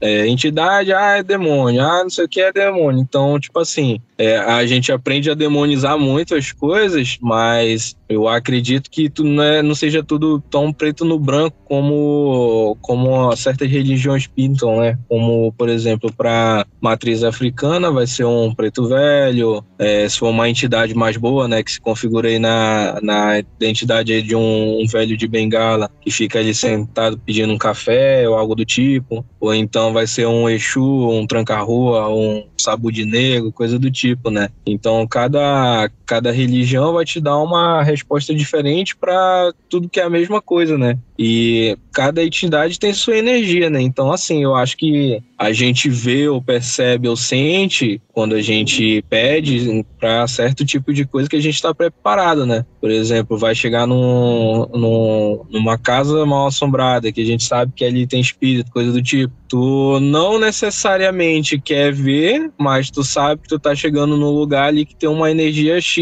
é, 0.01 0.27
entidade, 0.29 0.93
ah, 0.93 1.19
é 1.19 1.23
demônio. 1.23 1.83
Ah, 1.83 2.03
não 2.03 2.11
sei 2.11 2.25
o 2.25 2.29
que 2.29 2.41
é 2.41 2.53
demônio. 2.53 3.01
Então, 3.01 3.39
tipo 3.39 3.59
assim, 3.59 4.01
é, 4.17 4.37
a 4.39 4.65
gente 4.67 4.93
aprende 4.93 5.31
a 5.31 5.35
demonizar 5.35 5.99
muito 5.99 6.35
as 6.35 6.53
coisas, 6.53 7.19
mas 7.21 7.97
eu 8.09 8.29
acredito 8.29 8.91
que 8.91 9.09
tu 9.11 9.25
não, 9.25 9.43
é, 9.43 9.63
não 9.63 9.75
seja 9.75 10.03
tudo 10.03 10.41
tão 10.51 10.73
preto 10.73 11.05
no 11.05 11.19
branco 11.19 11.57
como, 11.65 12.77
como 12.81 13.35
certas 13.35 13.69
religiões 13.69 14.27
pintam, 14.27 14.81
né? 14.81 14.99
Como, 15.09 15.53
por 15.53 15.69
exemplo, 15.69 16.13
para 16.13 16.65
matriz 16.81 17.25
africana 17.25 17.91
vai 17.91 18.07
ser 18.07 18.25
um 18.25 18.55
preto 18.55 18.87
velho, 18.87 19.65
é, 19.79 20.09
se 20.09 20.19
for 20.19 20.29
uma 20.29 20.49
entidade 20.49 20.95
mais 20.95 21.17
boa, 21.17 21.49
né, 21.49 21.63
que 21.63 21.73
se 21.73 21.81
configura 21.81 22.29
aí 22.29 22.39
na, 22.39 22.99
na 23.03 23.39
identidade 23.39 23.74
de 23.75 24.37
um, 24.37 24.83
um 24.83 24.87
velho 24.87 25.17
de 25.17 25.27
bengala 25.27 25.91
que 26.01 26.11
fica 26.11 26.39
ali 26.39 26.55
sentado 26.55 27.19
pedindo 27.19 27.53
um 27.53 27.59
café 27.59 28.29
ou 28.29 28.37
algo 28.37 28.55
do 28.55 28.65
tipo, 28.65 29.25
ou 29.41 29.55
então 29.55 29.93
vai 29.93 30.07
ser 30.07 30.27
um 30.27 30.49
Exu, 30.49 31.09
um 31.09 31.27
tranca-rua, 31.27 32.09
um 32.09 32.47
sabude 32.59 33.05
negro, 33.05 33.53
coisa 33.53 33.79
do 33.79 33.91
tipo, 33.91 34.31
né? 34.31 34.49
Então 34.67 35.07
cada 35.07 35.91
cada 36.07 36.31
religião 36.31 36.93
vai 36.93 37.05
te 37.05 37.21
dar 37.21 37.39
uma 37.39 37.83
resposta 37.83 38.35
diferente 38.35 38.97
para 38.97 39.53
tudo 39.69 39.89
que 39.89 40.01
é 40.01 40.05
a 40.05 40.11
mesma 40.11 40.41
coisa, 40.41 40.77
né? 40.77 40.99
E 41.19 41.77
cada 41.93 42.25
entidade 42.25 42.79
tem 42.79 42.93
sua 42.93 43.17
energia, 43.17 43.71
né? 43.71 43.81
Então, 43.81 44.11
assim, 44.11 44.43
eu 44.43 44.55
acho 44.55 44.77
que 44.77 45.23
a 45.39 45.53
gente 45.53 45.89
vê 45.89 46.29
ou 46.29 46.43
percebe 46.43 47.09
ou 47.09 47.17
sente 47.17 48.01
quando 48.13 48.35
a 48.35 48.43
gente 48.43 49.05
pede 49.09 49.85
para 49.99 50.27
certo 50.27 50.65
tipo 50.65 50.93
de 50.93 51.05
coisa 51.05 51.29
que 51.29 51.37
a 51.37 51.41
gente 51.41 51.55
está 51.55 51.73
preparado, 51.73 52.45
né? 52.45 52.65
Por 52.81 52.91
exemplo, 52.91 53.39
vai 53.39 53.55
chegar 53.55 53.87
num, 53.87 54.67
num, 54.75 55.45
numa 55.51 55.79
casa 55.79 56.27
mal 56.27 56.49
assombrada, 56.49 57.13
que 57.13 57.21
a 57.21 57.25
gente 57.25 57.45
sabe 57.45 57.73
que 57.75 57.85
ali 57.85 58.07
tem 58.07 58.21
espírito, 58.21 58.73
coisa 58.73 58.93
do 58.93 59.03
tipo. 59.03 59.33
Tu 59.49 60.01
não 60.01 60.39
necessariamente 60.39 61.61
quer 61.61 61.93
ver, 61.93 62.51
mas 62.59 62.91
tu 62.91 63.05
sabe 63.05 63.43
que 63.43 63.49
tu 63.49 63.59
tá 63.59 63.75
chegando 63.75 64.17
num 64.17 64.31
lugar 64.31 64.69
ali 64.69 64.85
que 64.85 64.97
tem 64.97 65.09
uma 65.09 65.31
energia 65.31 65.81
X 65.81 65.94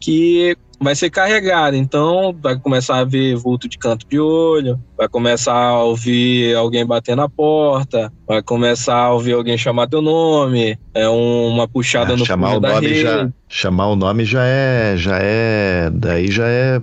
que 0.00 0.56
vai 0.80 0.94
ser 0.94 1.10
carregada. 1.10 1.76
Então, 1.76 2.36
vai 2.40 2.58
começar 2.58 2.98
a 2.98 3.04
ver 3.04 3.36
vulto 3.36 3.68
de 3.68 3.76
canto 3.78 4.06
de 4.08 4.18
olho, 4.18 4.80
vai 4.96 5.08
começar 5.08 5.54
a 5.54 5.82
ouvir 5.82 6.54
alguém 6.54 6.86
bater 6.86 7.16
na 7.16 7.28
porta, 7.28 8.12
vai 8.26 8.42
começar 8.42 8.96
a 8.96 9.12
ouvir 9.12 9.32
alguém 9.32 9.58
chamar 9.58 9.88
teu 9.88 10.00
nome, 10.00 10.78
é 10.94 11.08
uma 11.08 11.66
puxada 11.66 12.12
é, 12.12 12.16
no 12.16 12.24
chamar 12.24 12.56
o 12.56 12.60
nome 12.60 12.94
já 12.94 13.30
Chamar 13.48 13.88
o 13.88 13.96
nome 13.96 14.24
já 14.24 14.44
é, 14.44 14.96
já 14.96 15.18
é, 15.20 15.90
daí 15.90 16.30
já 16.30 16.46
é, 16.46 16.80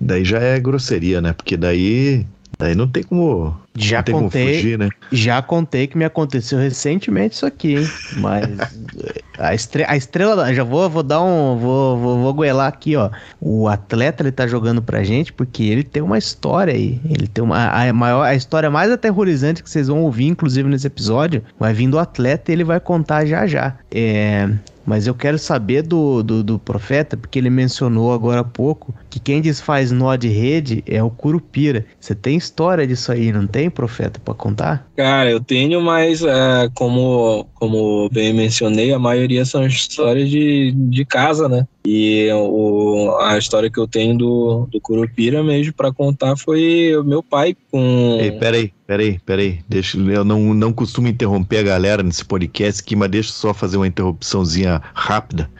daí 0.00 0.24
já 0.24 0.38
é 0.38 0.60
grosseria, 0.60 1.20
né? 1.20 1.32
Porque 1.32 1.56
daí 1.56 2.26
Daí 2.60 2.74
não 2.74 2.86
tem 2.86 3.02
como. 3.02 3.58
Já 3.84 4.02
contei. 4.02 4.56
Fugir, 4.56 4.78
né? 4.78 4.88
Já 5.10 5.42
contei 5.42 5.86
que 5.86 5.96
me 5.96 6.04
aconteceu 6.04 6.58
recentemente 6.58 7.34
isso 7.34 7.46
aqui, 7.46 7.76
hein? 7.76 7.88
Mas 8.18 8.46
a, 9.38 9.54
estre 9.54 9.84
a 9.84 9.96
estrela. 9.96 10.52
Já 10.54 10.64
vou, 10.64 10.88
vou 10.88 11.02
dar 11.02 11.22
um. 11.22 11.56
Vou, 11.56 11.96
vou, 11.96 12.18
vou 12.20 12.34
goelar 12.34 12.68
aqui, 12.68 12.96
ó. 12.96 13.10
O 13.40 13.68
atleta 13.68 14.22
ele 14.22 14.32
tá 14.32 14.46
jogando 14.46 14.82
pra 14.82 15.02
gente 15.02 15.32
porque 15.32 15.64
ele 15.64 15.82
tem 15.82 16.02
uma 16.02 16.18
história 16.18 16.74
aí. 16.74 17.00
Ele 17.08 17.26
tem 17.26 17.42
uma. 17.42 17.70
A, 17.70 17.92
maior, 17.92 18.22
a 18.22 18.34
história 18.34 18.70
mais 18.70 18.90
aterrorizante 18.90 19.62
que 19.62 19.70
vocês 19.70 19.88
vão 19.88 20.02
ouvir, 20.02 20.26
inclusive, 20.26 20.68
nesse 20.68 20.86
episódio, 20.86 21.42
vai 21.58 21.72
vir 21.72 21.88
do 21.88 21.98
atleta 21.98 22.50
e 22.50 22.54
ele 22.54 22.64
vai 22.64 22.80
contar 22.80 23.24
já 23.24 23.46
já. 23.46 23.76
É. 23.90 24.48
Mas 24.84 25.06
eu 25.06 25.14
quero 25.14 25.38
saber 25.38 25.82
do, 25.82 26.22
do, 26.22 26.42
do, 26.42 26.58
profeta, 26.58 27.16
porque 27.16 27.38
ele 27.38 27.50
mencionou 27.50 28.12
agora 28.12 28.40
há 28.40 28.44
pouco 28.44 28.94
que 29.10 29.18
quem 29.18 29.40
desfaz 29.40 29.90
nó 29.90 30.14
de 30.14 30.28
rede 30.28 30.84
é 30.86 31.02
o 31.02 31.10
Curupira. 31.10 31.84
Você 31.98 32.14
tem 32.14 32.36
história 32.36 32.86
disso 32.86 33.10
aí, 33.10 33.32
não 33.32 33.46
tem, 33.46 33.68
profeta, 33.68 34.20
para 34.24 34.32
contar? 34.32 34.88
Cara, 34.96 35.28
eu 35.28 35.40
tenho, 35.40 35.80
mas 35.82 36.22
é, 36.22 36.70
como, 36.74 37.46
como 37.54 38.08
bem 38.10 38.32
mencionei, 38.32 38.92
a 38.92 38.98
maioria 38.98 39.44
são 39.44 39.66
histórias 39.66 40.30
de, 40.30 40.72
de 40.72 41.04
casa, 41.04 41.48
né? 41.48 41.66
E 41.84 42.28
o, 42.32 43.16
a 43.20 43.38
história 43.38 43.70
que 43.70 43.80
eu 43.80 43.88
tenho 43.88 44.16
do, 44.16 44.68
do 44.70 44.80
Curupira 44.80 45.42
mesmo 45.42 45.72
para 45.72 45.92
contar 45.92 46.36
foi 46.36 46.94
o 46.96 47.02
meu 47.02 47.22
pai 47.22 47.56
com. 47.70 48.18
Ei, 48.20 48.32
peraí, 48.32 48.72
peraí, 48.86 49.18
peraí. 49.24 49.60
Deixa, 49.66 49.98
eu 49.98 50.22
não, 50.22 50.54
não 50.54 50.72
costumo 50.72 51.08
interromper 51.08 51.58
a 51.58 51.62
galera 51.62 52.02
nesse 52.02 52.24
podcast 52.24 52.82
aqui, 52.82 52.94
mas 52.94 53.10
deixa 53.10 53.30
eu 53.30 53.34
só 53.34 53.54
fazer 53.54 53.78
uma 53.78 53.86
interrupçãozinha 53.86 54.80
rápida. 54.94 55.50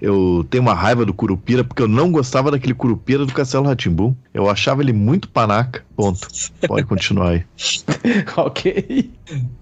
Eu 0.00 0.46
tenho 0.48 0.62
uma 0.62 0.74
raiva 0.74 1.04
do 1.04 1.12
Curupira 1.12 1.64
porque 1.64 1.82
eu 1.82 1.88
não 1.88 2.12
gostava 2.12 2.50
daquele 2.50 2.74
Curupira 2.74 3.26
do 3.26 3.32
Castelo 3.32 3.66
Ratimbum. 3.66 4.14
Eu 4.32 4.48
achava 4.48 4.82
ele 4.82 4.92
muito 4.92 5.28
panaca. 5.28 5.84
Ponto. 5.98 6.28
Pode 6.68 6.86
continuar 6.86 7.30
aí. 7.30 7.44
ok. 8.36 9.10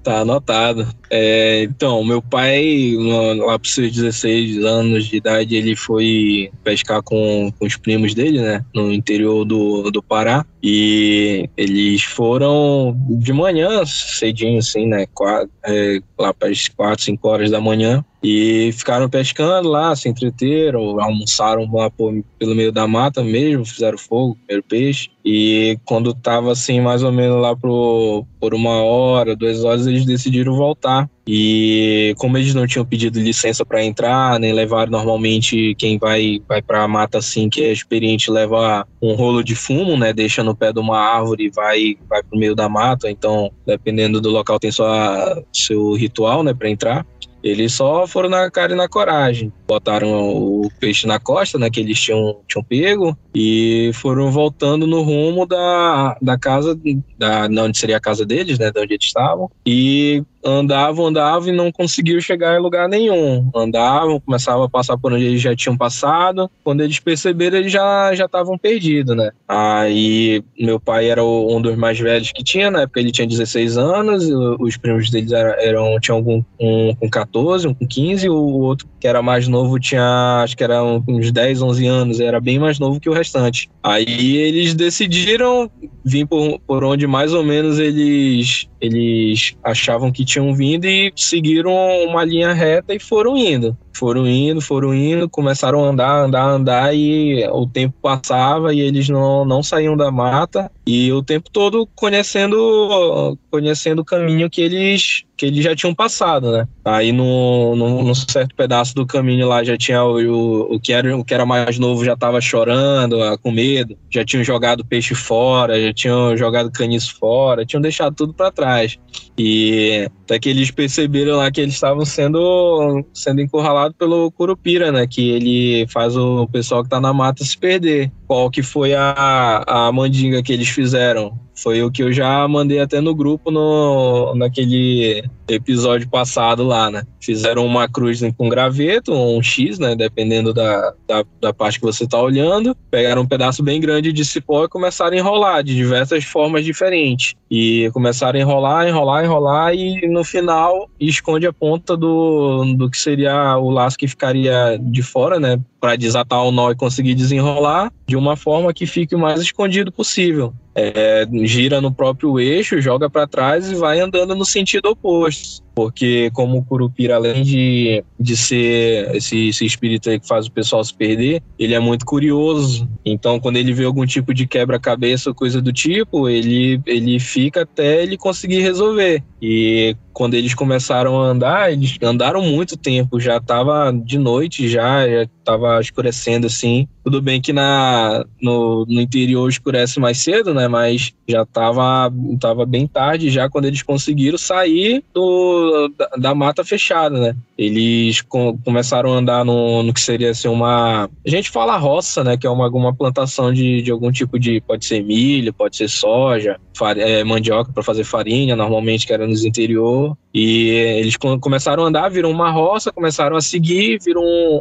Tá 0.03 0.19
anotado. 0.19 0.87
É, 1.11 1.63
então, 1.63 2.05
meu 2.05 2.21
pai, 2.21 2.95
lá 3.39 3.59
para 3.59 3.71
seus 3.71 3.91
16 3.91 4.63
anos 4.63 5.07
de 5.07 5.17
idade, 5.17 5.57
ele 5.57 5.75
foi 5.75 6.51
pescar 6.63 7.03
com, 7.03 7.51
com 7.59 7.65
os 7.65 7.79
primos 7.79 8.13
dele, 8.13 8.43
né? 8.43 8.63
No 8.75 8.93
interior 8.93 9.47
do, 9.47 9.91
do 9.91 10.03
Pará. 10.03 10.45
E 10.63 11.49
eles 11.57 12.03
foram 12.03 12.95
de 13.09 13.33
manhã, 13.33 13.87
cedinho, 13.87 14.59
assim, 14.59 14.87
né? 14.87 15.07
Quatro, 15.15 15.51
é, 15.65 16.01
lá 16.19 16.35
para 16.35 16.51
as 16.51 16.69
4, 16.69 17.03
5 17.03 17.27
horas 17.27 17.51
da 17.51 17.63
manhã. 17.63 18.05
E 18.23 18.73
ficaram 18.73 19.09
pescando 19.09 19.69
lá, 19.69 19.95
se 19.95 20.09
entreteram, 20.09 21.01
almoçaram 21.01 21.67
lá 21.73 21.89
por, 21.89 22.13
pelo 22.39 22.55
meio 22.55 22.73
da 22.73 22.87
mata 22.87 23.23
mesmo, 23.23 23.65
fizeram 23.65 23.97
fogo, 23.97 24.37
comeram 24.47 24.65
peixe. 24.69 25.11
E 25.29 25.77
quando 25.85 26.15
tava 26.15 26.53
assim, 26.53 26.81
mais 26.81 27.03
ou 27.03 27.11
menos 27.11 27.43
lá 27.43 27.57
pro, 27.57 28.25
por 28.39 28.55
uma 28.55 28.81
hora, 28.85 29.35
duas 29.35 29.65
horas, 29.65 29.85
eles 29.85 30.07
decidiram 30.07 30.55
voltar. 30.55 31.11
E 31.27 32.15
como 32.19 32.39
eles 32.39 32.55
não 32.55 32.65
tinham 32.65 32.87
pedido 32.87 33.19
licença 33.19 33.67
para 33.67 33.85
entrar, 33.85 34.39
nem 34.39 34.53
levar 34.53 34.89
normalmente 34.89 35.75
quem 35.75 35.99
vai 35.99 36.41
vai 36.49 36.63
para 36.63 36.87
mata 36.87 37.19
assim, 37.19 37.51
que 37.51 37.65
é 37.65 37.73
experiente, 37.73 38.31
leva 38.31 38.87
um 39.03 39.15
rolo 39.15 39.43
de 39.43 39.57
fumo, 39.57 39.97
né, 39.97 40.13
deixa 40.13 40.45
no 40.45 40.55
pé 40.55 40.73
de 40.73 40.79
uma 40.79 40.97
árvore 40.97 41.47
e 41.47 41.51
vai 41.51 41.97
vai 42.09 42.23
pro 42.23 42.39
meio 42.39 42.55
da 42.55 42.69
mata, 42.69 43.11
então 43.11 43.51
dependendo 43.67 44.21
do 44.21 44.31
local 44.31 44.61
tem 44.61 44.71
sua 44.71 45.43
seu 45.53 45.95
ritual, 45.95 46.45
né, 46.45 46.55
para 46.55 46.71
entrar. 46.71 47.05
Eles 47.47 47.73
só 47.73 48.07
foram 48.07 48.29
na 48.29 48.51
cara 48.51 48.73
e 48.73 48.77
na 48.77 48.89
coragem. 48.89 49.53
Botaram 49.69 50.09
o 50.09 50.69
peixe 50.81 51.07
na 51.07 51.21
costa, 51.21 51.59
né, 51.59 51.71
que 51.71 51.81
eles 51.81 52.01
tinham, 52.01 52.41
tinham 52.49 52.65
pego, 52.65 53.17
e 53.35 53.91
foram 53.95 54.31
voltando 54.33 54.87
no 54.87 55.03
rumo 55.03 55.47
da, 55.47 56.17
da 56.21 56.37
casa, 56.37 56.79
da, 57.17 57.49
onde 57.63 57.79
seria 57.79 57.99
a 57.99 58.01
casa 58.01 58.27
deles, 58.27 58.59
né, 58.59 58.71
de 58.71 58.81
onde 58.81 58.95
eles 58.95 59.07
estavam. 59.07 59.51
E 59.65 60.25
andavam, 60.47 61.07
andavam 61.07 61.49
e 61.49 61.53
não 61.53 61.73
conseguiam 61.73 62.21
chegar 62.21 62.57
em 62.57 62.63
lugar 62.63 62.89
nenhum. 62.89 63.51
Andavam, 63.55 64.21
começavam 64.21 64.65
a 64.65 64.69
passar 64.69 64.97
por 64.97 65.13
onde 65.13 65.25
eles 65.25 65.41
já 65.41 65.55
tinham 65.55 65.77
passado. 65.77 66.51
Quando 66.63 66.83
eles 66.83 67.01
perceberam, 67.01 67.59
eles 67.59 67.73
já 67.73 68.13
estavam 68.13 68.57
perdidos, 68.57 69.17
né? 69.17 69.31
Aí 69.49 70.43
meu 70.59 70.79
pai 70.79 71.11
era 71.11 71.25
um 71.25 71.61
dos 71.61 71.77
mais 71.77 71.99
velhos 71.99 72.31
que 72.33 72.45
tinha, 72.45 72.71
na 72.71 72.83
época 72.83 73.01
ele 73.01 73.13
tinha 73.13 73.27
16 73.27 73.77
anos, 73.77 74.25
os 74.61 74.77
primos 74.77 75.11
deles 75.11 75.33
eram, 75.33 75.61
eram 75.61 76.01
tinham 76.01 76.21
um, 76.21 76.45
um 76.61 76.95
com 76.95 77.11
14, 77.11 77.36
um 77.39 77.75
com 77.75 77.87
15, 77.87 78.29
o 78.29 78.35
outro 78.35 78.89
que 78.99 79.07
era 79.07 79.23
mais 79.23 79.47
novo 79.49 79.79
tinha, 79.79 80.43
acho 80.43 80.57
que 80.57 80.65
era 80.65 80.83
uns 80.83 81.31
10, 81.31 81.63
11 81.63 81.87
anos, 81.87 82.21
era 82.21 82.41
bem 82.41 82.59
mais 82.59 82.79
novo 82.79 83.01
que 83.01 83.09
o 83.09 83.13
restante. 83.13 83.69
Aí 83.83 84.37
eles 84.37 84.75
decidiram 84.75 85.71
vir 86.05 86.27
por, 86.27 86.59
por 86.61 86.85
onde 86.85 87.07
mais 87.07 87.33
ou 87.33 87.45
menos 87.45 87.79
eles 87.79 88.69
eles 88.81 89.57
achavam 89.65 90.13
que 90.13 90.25
tinham 90.25 90.55
vindo 90.55 90.87
e 90.87 91.13
seguiram 91.17 91.73
uma 92.05 92.25
linha 92.25 92.53
reta 92.53 92.95
e 92.95 93.01
foram 93.01 93.37
indo. 93.37 93.77
Foram 93.97 94.29
indo, 94.29 94.61
foram 94.61 94.95
indo, 94.95 95.29
começaram 95.29 95.83
a 95.83 95.89
andar, 95.89 96.25
andar, 96.25 96.45
andar 96.45 96.95
e 96.95 97.47
o 97.49 97.67
tempo 97.67 97.95
passava 98.03 98.75
e 98.75 98.81
eles 98.81 99.09
não, 99.09 99.45
não 99.45 99.63
saíam 99.63 99.97
da 99.97 100.11
mata 100.11 100.71
e 100.87 101.11
o 101.13 101.23
tempo 101.23 101.51
todo 101.51 101.89
conhecendo 101.95 103.39
conhecendo 103.51 104.01
o 104.01 104.05
caminho 104.05 104.51
que 104.51 104.61
eles 104.61 105.25
que 105.37 105.47
eles 105.47 105.63
já 105.63 105.77
tinham 105.77 105.95
passado, 105.95 106.51
né? 106.51 106.67
Aí 106.85 107.13
no, 107.13 107.77
no, 107.77 108.03
num 108.03 108.15
certo 108.15 108.55
pedaço 108.55 108.95
do 108.95 109.07
caminho 109.07 109.47
lá 109.47 109.63
já 109.63 109.77
tinha 109.77 110.03
o, 110.03 110.75
o, 110.75 110.81
que 110.81 110.93
era 110.93 111.17
o 111.17 111.25
que 111.25 111.35
era 111.35 111.45
mais 111.45 111.79
novo 111.79 112.05
já 112.05 112.15
estava 112.15 112.41
chorando, 112.41 113.19
com 113.43 113.51
medo, 113.51 113.97
já 114.11 114.25
tinham 114.25 114.43
jogado 114.43 114.85
peixe 114.85 115.15
fora, 115.15 115.81
já 115.81 115.93
tinham 115.93 116.37
jogado 116.37 116.71
caniço 116.71 117.17
fora, 117.19 117.67
tinham 117.67 117.83
deixado 117.83 118.15
tudo 118.15 118.33
para 118.33 118.51
trás. 118.51 118.99
E 119.39 120.11
até 120.27 120.41
que 120.41 120.49
eles 120.49 120.73
perceberam 120.73 121.37
lá 121.37 121.51
que 121.53 121.61
eles 121.61 121.75
estavam 121.75 122.05
sendo 122.05 123.05
sendo 123.15 123.41
encurralados 123.41 123.97
pelo 123.97 124.31
Curupira, 124.33 124.91
né? 124.91 125.07
Que 125.07 125.31
ele 125.31 125.87
faz 125.89 126.17
o 126.17 126.49
pessoal 126.49 126.83
que 126.83 126.91
tá 126.91 127.01
na 127.01 127.13
mata 127.13 127.45
se 127.45 127.57
perder. 127.57 128.11
Qual 128.27 128.51
que 128.51 128.61
foi 128.61 128.93
a, 128.93 129.63
a 129.65 129.93
mandinga 129.93 130.43
que 130.43 130.53
eles 130.53 130.69
fizeram? 130.69 131.39
Foi 131.57 131.83
o 131.83 131.91
que 131.91 132.03
eu 132.03 132.13
já 132.13 132.47
mandei 132.47 132.81
até 132.81 133.01
no 133.01 133.15
grupo 133.15 133.51
no, 133.51 134.35
naquele 134.35 135.25
episódio 135.49 136.09
passado 136.09 136.63
lá, 136.63 136.91
né? 136.91 137.03
Fizeram 137.19 137.65
uma 137.65 137.89
cruz 137.89 138.21
com 138.37 138.49
graveto, 138.49 139.13
um 139.13 139.43
X, 139.43 139.79
né? 139.79 139.97
Dependendo 139.97 140.53
da, 140.53 140.93
da, 141.09 141.25
da, 141.41 141.53
parte 141.55 141.79
que 141.81 141.87
você 141.87 142.07
tá 142.07 142.21
olhando. 142.21 142.77
Pegaram 142.91 143.23
um 143.23 143.27
pedaço 143.27 143.63
bem 143.63 143.81
grande 143.81 144.13
de 144.13 144.25
cipó 144.25 144.65
e 144.65 144.69
começaram 144.69 145.17
a 145.17 145.19
enrolar 145.19 145.65
de 145.65 145.75
diversas 145.75 146.25
formas 146.25 146.65
diferentes. 146.65 147.35
E 147.51 147.91
começaram 147.95 148.39
a 148.39 148.43
enrolar, 148.43 148.89
enrolar, 148.89 149.25
enrolar 149.25 149.75
e 149.75 150.07
no 150.09 150.25
final 150.25 150.91
esconde 151.01 151.47
a 151.47 151.53
ponta 151.53 151.97
do, 151.97 152.65
do 152.77 152.91
que 152.91 152.99
seria 152.99 153.57
o 153.57 153.71
laço 153.71 153.97
que 153.97 154.07
ficaria 154.07 154.79
de 154.79 155.03
fora, 155.03 155.41
né? 155.41 155.59
Para 155.81 155.97
desatar 155.97 156.45
o 156.45 156.53
nó 156.53 156.71
e 156.71 156.77
conseguir 156.77 157.15
desenrolar 157.15 157.91
de 158.07 158.17
uma 158.17 158.37
forma 158.37 158.75
que 158.75 158.87
fique 158.87 159.15
o 159.15 159.19
mais 159.19 159.41
escondido 159.41 159.91
possível 159.91 160.53
é, 160.77 161.27
gira 161.47 161.81
no 161.81 161.93
próprio 161.93 162.39
eixo, 162.39 162.81
joga 162.83 163.09
para 163.09 163.27
trás 163.27 163.71
e 163.71 163.75
vai 163.75 163.99
andando 163.99 164.35
no 164.35 164.45
sentido 164.45 164.91
oposto. 164.91 165.66
Porque, 165.77 166.31
como 166.33 166.57
o 166.57 166.65
Curupira, 166.65 167.17
além 167.17 167.43
de, 167.43 168.03
de 168.19 168.35
ser 168.35 169.15
esse, 169.15 169.49
esse 169.49 169.67
espírito 169.67 170.09
aí 170.09 170.19
que 170.19 170.27
faz 170.27 170.47
o 170.47 170.51
pessoal 170.51 170.83
se 170.83 170.95
perder, 170.95 171.43
ele 171.59 171.75
é 171.75 171.79
muito 171.79 172.07
curioso. 172.07 172.89
Então, 173.05 173.39
quando 173.39 173.59
ele 173.59 173.75
vê 173.75 173.85
algum 173.85 174.07
tipo 174.07 174.33
de 174.33 174.47
quebra-cabeça 174.47 175.29
ou 175.29 175.35
coisa 175.35 175.61
do 175.61 175.75
tipo, 175.75 176.31
ele, 176.31 176.81
ele 176.87 177.21
fica 177.21 177.61
até 177.61 178.03
ele 178.03 178.17
conseguir 178.17 178.61
resolver. 178.61 179.23
E 179.43 179.95
quando 180.17 180.33
eles 180.33 180.55
começaram 180.55 181.21
a 181.21 181.27
andar, 181.27 181.71
eles 181.71 181.99
andaram 182.03 182.41
muito 182.41 182.75
tempo, 182.75 183.21
já 183.21 183.39
tava 183.39 183.93
de 183.93 184.19
noite 184.19 184.67
já, 184.67 185.07
já 185.07 185.29
tava 185.45 185.79
escurecendo 185.79 186.47
assim. 186.47 186.89
Tudo 187.05 187.21
bem 187.21 187.39
que 187.39 187.53
na, 187.53 188.25
no, 188.41 188.87
no 188.89 189.01
interior 189.03 189.47
escurece 189.47 190.01
mais 190.01 190.17
cedo, 190.17 190.55
né? 190.55 190.69
Mas 190.69 191.13
já 191.29 191.45
tava, 191.45 192.11
tava 192.41 192.65
bem 192.65 192.87
tarde 192.87 193.29
já 193.29 193.51
quando 193.51 193.67
eles 193.67 193.83
conseguiram 193.83 194.39
sair 194.39 195.05
do, 195.13 195.66
da, 195.97 196.07
da 196.17 196.35
mata 196.35 196.65
fechada, 196.65 197.19
né? 197.19 197.37
Eles 197.57 198.21
com, 198.21 198.59
começaram 198.59 199.13
a 199.13 199.17
andar 199.17 199.45
no, 199.45 199.83
no 199.83 199.93
que 199.93 200.01
seria 200.01 200.31
assim, 200.31 200.49
uma. 200.49 201.11
A 201.25 201.31
gente 201.31 201.51
fala 201.51 201.77
roça, 201.77 202.23
né? 202.23 202.37
Que 202.37 202.47
é 202.47 202.51
uma, 202.51 202.65
alguma 202.65 202.95
plantação 202.95 203.53
de, 203.53 203.83
de 203.83 203.91
algum 203.91 204.11
tipo 204.11 204.39
de. 204.39 204.61
Pode 204.61 204.85
ser 204.85 205.03
milho, 205.03 205.53
pode 205.53 205.77
ser 205.77 205.89
soja, 205.89 206.59
é, 206.97 207.25
mandioca 207.25 207.73
para 207.73 207.83
fazer 207.83 208.05
farinha, 208.05 208.57
normalmente 208.57 209.07
que 209.07 209.13
era 209.13 209.27
nos 209.27 209.45
interior. 209.45 210.17
E 210.39 210.69
eles 210.69 211.17
começaram 211.17 211.83
a 211.83 211.89
andar, 211.89 212.11
viram 212.11 212.31
uma 212.31 212.51
roça, 212.51 212.93
começaram 212.93 213.39
a 213.39 213.41
seguir, 213.41 213.99
viram 214.05 214.21
um, 214.23 214.61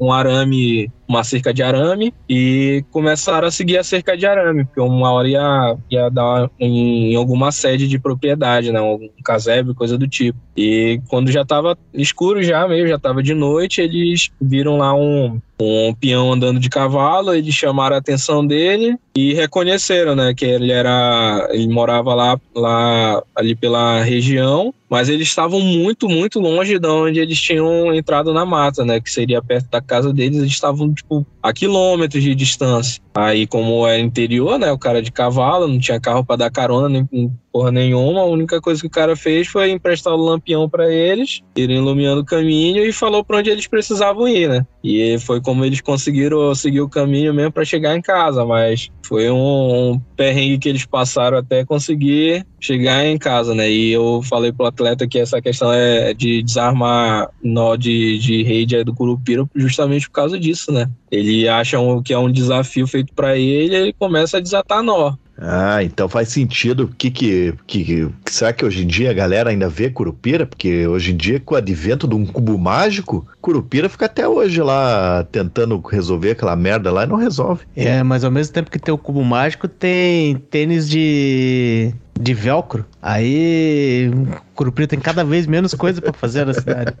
um, 0.00 0.06
um 0.06 0.12
arame 0.12 0.90
uma 1.06 1.22
cerca 1.22 1.54
de 1.54 1.62
arame 1.62 2.12
e 2.28 2.84
começaram 2.90 3.46
a 3.46 3.50
seguir 3.50 3.78
a 3.78 3.84
cerca 3.84 4.16
de 4.16 4.26
arame, 4.26 4.64
porque 4.64 4.80
uma 4.80 5.12
hora 5.12 5.28
ia, 5.28 5.76
ia 5.90 6.08
dar 6.08 6.50
em, 6.58 7.12
em 7.12 7.16
alguma 7.16 7.52
sede 7.52 7.86
de 7.86 8.00
propriedade, 8.00 8.72
né, 8.72 8.80
um 8.80 9.08
casebre, 9.22 9.74
coisa 9.74 9.96
do 9.96 10.08
tipo. 10.08 10.38
E 10.56 11.00
quando 11.08 11.30
já 11.30 11.42
estava 11.42 11.78
escuro 11.92 12.42
já 12.42 12.66
meio, 12.66 12.88
já 12.88 12.96
estava 12.96 13.22
de 13.22 13.34
noite, 13.34 13.80
eles 13.80 14.30
viram 14.40 14.78
lá 14.78 14.92
um, 14.94 15.40
um 15.60 15.94
peão 15.94 16.32
andando 16.32 16.58
de 16.58 16.68
cavalo, 16.68 17.34
eles 17.34 17.54
chamaram 17.54 17.96
a 17.96 17.98
atenção 17.98 18.46
dele 18.46 18.96
e 19.16 19.34
reconheceram, 19.34 20.14
né, 20.14 20.34
que 20.34 20.44
ele 20.44 20.72
era, 20.72 21.48
ele 21.50 21.68
morava 21.68 22.14
lá, 22.14 22.40
lá 22.54 23.22
ali 23.34 23.54
pela 23.54 24.02
região, 24.02 24.74
mas 24.88 25.08
eles 25.08 25.28
estavam 25.28 25.60
muito, 25.60 26.08
muito 26.08 26.38
longe 26.38 26.78
de 26.78 26.86
onde 26.86 27.20
eles 27.20 27.40
tinham 27.40 27.92
entrado 27.94 28.32
na 28.32 28.44
mata, 28.44 28.84
né, 28.84 29.00
que 29.00 29.10
seria 29.10 29.42
perto 29.42 29.70
da 29.70 29.80
casa 29.80 30.12
deles, 30.12 30.38
eles 30.38 30.52
estavam 30.52 30.92
tipo 30.92 31.26
a 31.42 31.52
quilômetros 31.52 32.22
de 32.22 32.34
distância. 32.34 33.02
Aí, 33.14 33.46
como 33.46 33.86
era 33.86 34.00
interior, 34.00 34.58
né, 34.58 34.72
o 34.72 34.78
cara 34.78 35.00
de 35.00 35.12
cavalo, 35.12 35.68
não 35.68 35.78
tinha 35.78 36.00
carro 36.00 36.24
para 36.24 36.36
dar 36.36 36.50
carona, 36.50 36.88
nem 36.88 37.30
porra 37.52 37.70
nenhuma. 37.70 38.22
A 38.22 38.26
única 38.26 38.60
coisa 38.60 38.80
que 38.80 38.88
o 38.88 38.90
cara 38.90 39.14
fez 39.14 39.46
foi 39.46 39.70
emprestar 39.70 40.12
o 40.12 40.16
lampião 40.16 40.68
para 40.68 40.92
eles, 40.92 41.40
irem 41.54 41.76
iluminando 41.76 42.22
o 42.22 42.24
caminho 42.24 42.84
e 42.84 42.92
falou 42.92 43.22
para 43.22 43.38
onde 43.38 43.50
eles 43.50 43.68
precisavam 43.68 44.26
ir, 44.26 44.48
né? 44.48 44.66
E 44.82 45.16
foi 45.20 45.40
como 45.40 45.64
eles 45.64 45.80
conseguiram 45.80 46.52
seguir 46.56 46.80
o 46.80 46.88
caminho 46.88 47.32
mesmo 47.32 47.52
para 47.52 47.64
chegar 47.64 47.96
em 47.96 48.02
casa, 48.02 48.44
mas 48.44 48.90
foi 49.06 49.30
um, 49.30 49.92
um, 49.92 50.00
perrengue 50.16 50.58
que 50.58 50.68
eles 50.68 50.84
passaram 50.84 51.38
até 51.38 51.64
conseguir 51.64 52.44
chegar 52.58 53.06
em 53.06 53.16
casa, 53.16 53.54
né? 53.54 53.70
E 53.70 53.92
eu 53.92 54.20
falei 54.24 54.52
pro 54.52 54.66
atleta 54.74 55.06
que 55.06 55.18
essa 55.18 55.40
questão 55.40 55.72
é 55.72 56.12
de 56.12 56.42
desarmar 56.42 57.28
nó 57.42 57.76
de, 57.76 58.18
de 58.18 58.42
rede 58.42 58.82
do 58.84 58.94
Curupira 58.94 59.48
justamente 59.54 60.08
por 60.08 60.14
causa 60.14 60.38
disso, 60.38 60.72
né? 60.72 60.90
Ele 61.10 61.48
acha 61.48 61.78
que 62.04 62.12
é 62.12 62.18
um 62.18 62.30
desafio 62.30 62.86
feito 62.86 63.12
para 63.14 63.36
ele, 63.36 63.74
ele 63.74 63.92
começa 63.92 64.38
a 64.38 64.40
desatar 64.40 64.82
nó. 64.82 65.14
Ah, 65.36 65.82
então 65.82 66.08
faz 66.08 66.28
sentido. 66.28 66.90
Que, 66.96 67.10
que, 67.10 67.54
que, 67.66 67.84
que, 67.84 68.12
será 68.26 68.52
que 68.52 68.64
hoje 68.64 68.84
em 68.84 68.86
dia 68.86 69.10
a 69.10 69.14
galera 69.14 69.50
ainda 69.50 69.68
vê 69.68 69.90
Curupira? 69.90 70.46
Porque 70.46 70.86
hoje 70.86 71.12
em 71.12 71.16
dia, 71.16 71.40
com 71.40 71.54
o 71.54 71.58
advento 71.58 72.06
de 72.06 72.14
um 72.14 72.24
cubo 72.24 72.56
mágico, 72.56 73.26
Curupira 73.40 73.88
fica 73.88 74.06
até 74.06 74.28
hoje 74.28 74.62
lá 74.62 75.26
tentando 75.30 75.80
resolver 75.80 76.32
aquela 76.32 76.54
merda 76.56 76.90
lá 76.92 77.04
e 77.04 77.08
não 77.08 77.16
resolve. 77.16 77.64
É, 77.74 78.02
mas 78.02 78.24
ao 78.24 78.30
mesmo 78.30 78.52
tempo 78.52 78.70
que 78.70 78.78
tem 78.78 78.94
o 78.94 78.98
cubo 78.98 79.24
mágico, 79.24 79.66
tem 79.66 80.36
tênis 80.36 80.88
de, 80.88 81.92
de 82.18 82.34
velcro. 82.34 82.84
Aí 83.02 84.10
Curupira 84.54 84.88
tem 84.88 85.00
cada 85.00 85.24
vez 85.24 85.46
menos 85.46 85.74
coisa 85.74 86.00
para 86.00 86.12
fazer 86.12 86.46
na 86.46 86.54
cidade. 86.54 86.94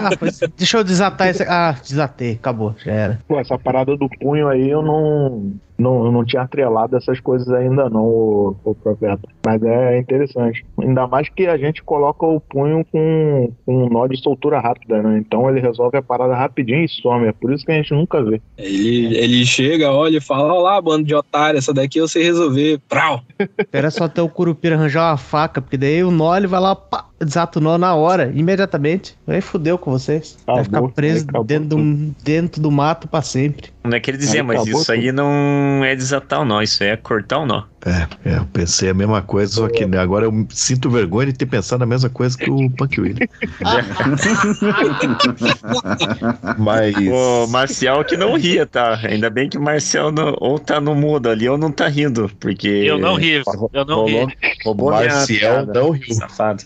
Ah, 0.00 0.10
pois, 0.18 0.40
deixa 0.56 0.78
eu 0.78 0.84
desatar 0.84 1.28
esse. 1.28 1.42
Ah, 1.44 1.74
desatei, 1.82 2.32
acabou, 2.32 2.74
já 2.84 2.92
era. 2.92 3.18
Pô, 3.26 3.38
essa 3.38 3.58
parada 3.58 3.96
do 3.96 4.08
punho 4.08 4.48
aí 4.48 4.68
eu 4.68 4.82
não 4.82 5.54
não, 5.78 6.10
não 6.10 6.24
tinha 6.24 6.42
atrelado 6.42 6.96
essas 6.96 7.20
coisas 7.20 7.48
ainda 7.50 7.88
não, 7.88 8.04
o, 8.04 8.56
o 8.64 8.74
profeta. 8.74 9.28
Mas 9.46 9.62
é 9.62 9.98
interessante. 9.98 10.66
Ainda 10.80 11.06
mais 11.06 11.28
que 11.28 11.46
a 11.46 11.56
gente 11.56 11.82
coloca 11.82 12.26
o 12.26 12.40
punho 12.40 12.84
com, 12.90 13.52
com 13.64 13.84
um 13.84 13.88
nó 13.88 14.06
de 14.06 14.20
soltura 14.20 14.58
rápida, 14.58 15.00
né? 15.02 15.18
Então 15.18 15.48
ele 15.48 15.60
resolve 15.60 15.96
a 15.96 16.02
parada 16.02 16.34
rapidinho 16.34 16.84
e 16.84 16.88
some. 16.88 17.26
É 17.26 17.32
por 17.32 17.52
isso 17.52 17.64
que 17.64 17.72
a 17.72 17.76
gente 17.76 17.94
nunca 17.94 18.22
vê. 18.22 18.40
Ele, 18.56 19.16
ele 19.16 19.46
chega, 19.46 19.92
olha 19.92 20.18
e 20.18 20.20
fala: 20.20 20.52
Olha 20.52 20.62
lá, 20.62 20.80
bando 20.80 21.04
de 21.04 21.14
otário, 21.14 21.58
essa 21.58 21.72
daqui 21.72 21.98
eu 21.98 22.08
sei 22.08 22.24
resolver. 22.24 22.80
Prau! 22.88 23.22
Espera 23.58 23.90
só 23.90 24.04
até 24.04 24.20
o 24.20 24.28
Curupira 24.28 24.74
arranjar 24.74 25.10
uma 25.10 25.16
faca, 25.16 25.62
porque 25.62 25.76
daí 25.76 26.02
o 26.02 26.10
nó 26.10 26.36
ele 26.36 26.46
vai 26.46 26.60
lá, 26.60 26.74
pá, 26.74 27.04
desata 27.24 27.58
o 27.58 27.62
nó 27.62 27.78
na 27.78 27.94
hora, 27.94 28.32
imediatamente. 28.34 29.16
Aí 29.26 29.40
fudeu 29.40 29.78
com 29.78 29.92
vocês. 29.92 30.36
Acabou, 30.42 30.56
vai 30.56 30.64
ficar 30.64 30.88
preso 30.94 31.26
dentro 31.44 31.68
do, 31.68 32.14
dentro 32.24 32.60
do 32.60 32.70
mato 32.70 33.06
pra 33.06 33.22
sempre. 33.22 33.70
Não 33.88 33.96
é 33.96 34.00
que 34.00 34.10
ele 34.10 34.18
dizia, 34.18 34.44
mas 34.44 34.66
isso 34.66 34.92
aí 34.92 35.10
não 35.10 35.82
é 35.84 35.96
desatar 35.96 36.42
o 36.42 36.44
nó, 36.44 36.60
isso 36.60 36.84
é 36.84 36.96
cortar 36.96 37.38
o 37.38 37.46
nó. 37.46 37.64
É, 37.86 38.30
é, 38.30 38.38
eu 38.38 38.44
pensei 38.46 38.90
a 38.90 38.94
mesma 38.94 39.22
coisa, 39.22 39.52
só 39.52 39.68
que 39.68 39.84
agora 39.96 40.26
eu 40.26 40.46
sinto 40.50 40.90
vergonha 40.90 41.28
de 41.28 41.38
ter 41.38 41.46
pensado 41.46 41.84
a 41.84 41.86
mesma 41.86 42.10
coisa 42.10 42.36
que 42.36 42.50
o 42.50 42.68
Punk 42.70 43.00
William. 43.00 43.26
Mas. 46.58 46.96
O 46.96 47.46
Marcial 47.46 48.04
que 48.04 48.16
não 48.16 48.36
ria, 48.36 48.66
tá? 48.66 48.98
Ainda 49.04 49.30
bem 49.30 49.48
que 49.48 49.56
o 49.56 49.62
Marcial 49.62 50.10
não, 50.10 50.34
ou 50.38 50.58
tá 50.58 50.80
no 50.80 50.94
mudo 50.94 51.30
ali 51.30 51.48
ou 51.48 51.56
não 51.56 51.70
tá 51.70 51.88
rindo, 51.88 52.30
porque. 52.40 52.68
Eu 52.68 52.98
não 52.98 53.14
ri, 53.14 53.42
eu 53.72 53.84
não 53.84 54.06
ri. 54.06 54.26
Roubou 54.64 54.90
Marcial 54.90 55.64
não 55.66 55.90
riu. 55.90 56.14
Safado. 56.14 56.64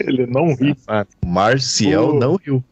Ele 0.00 0.26
não 0.26 0.54
ri. 0.54 0.76
Marcial 1.26 2.14
não 2.14 2.36
riu. 2.36 2.62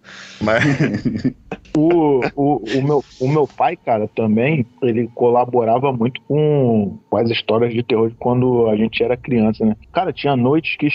Mas... 0.41 0.65
o, 1.77 2.21
o, 2.37 2.63
meu, 2.83 3.05
o 3.21 3.29
meu 3.29 3.47
pai, 3.47 3.77
cara, 3.77 4.09
também, 4.09 4.67
ele 4.83 5.09
colaborava 5.15 5.93
muito 5.93 6.21
com, 6.23 6.99
com 7.09 7.17
as 7.17 7.31
histórias 7.31 7.73
de 7.73 7.83
terror 7.83 8.13
quando 8.19 8.69
a 8.69 8.77
gente 8.77 9.03
era 9.03 9.17
criança, 9.17 9.65
né? 9.65 9.77
Cara, 9.93 10.13
tinha 10.13 10.37
noites 10.37 10.77
que, 10.77 10.89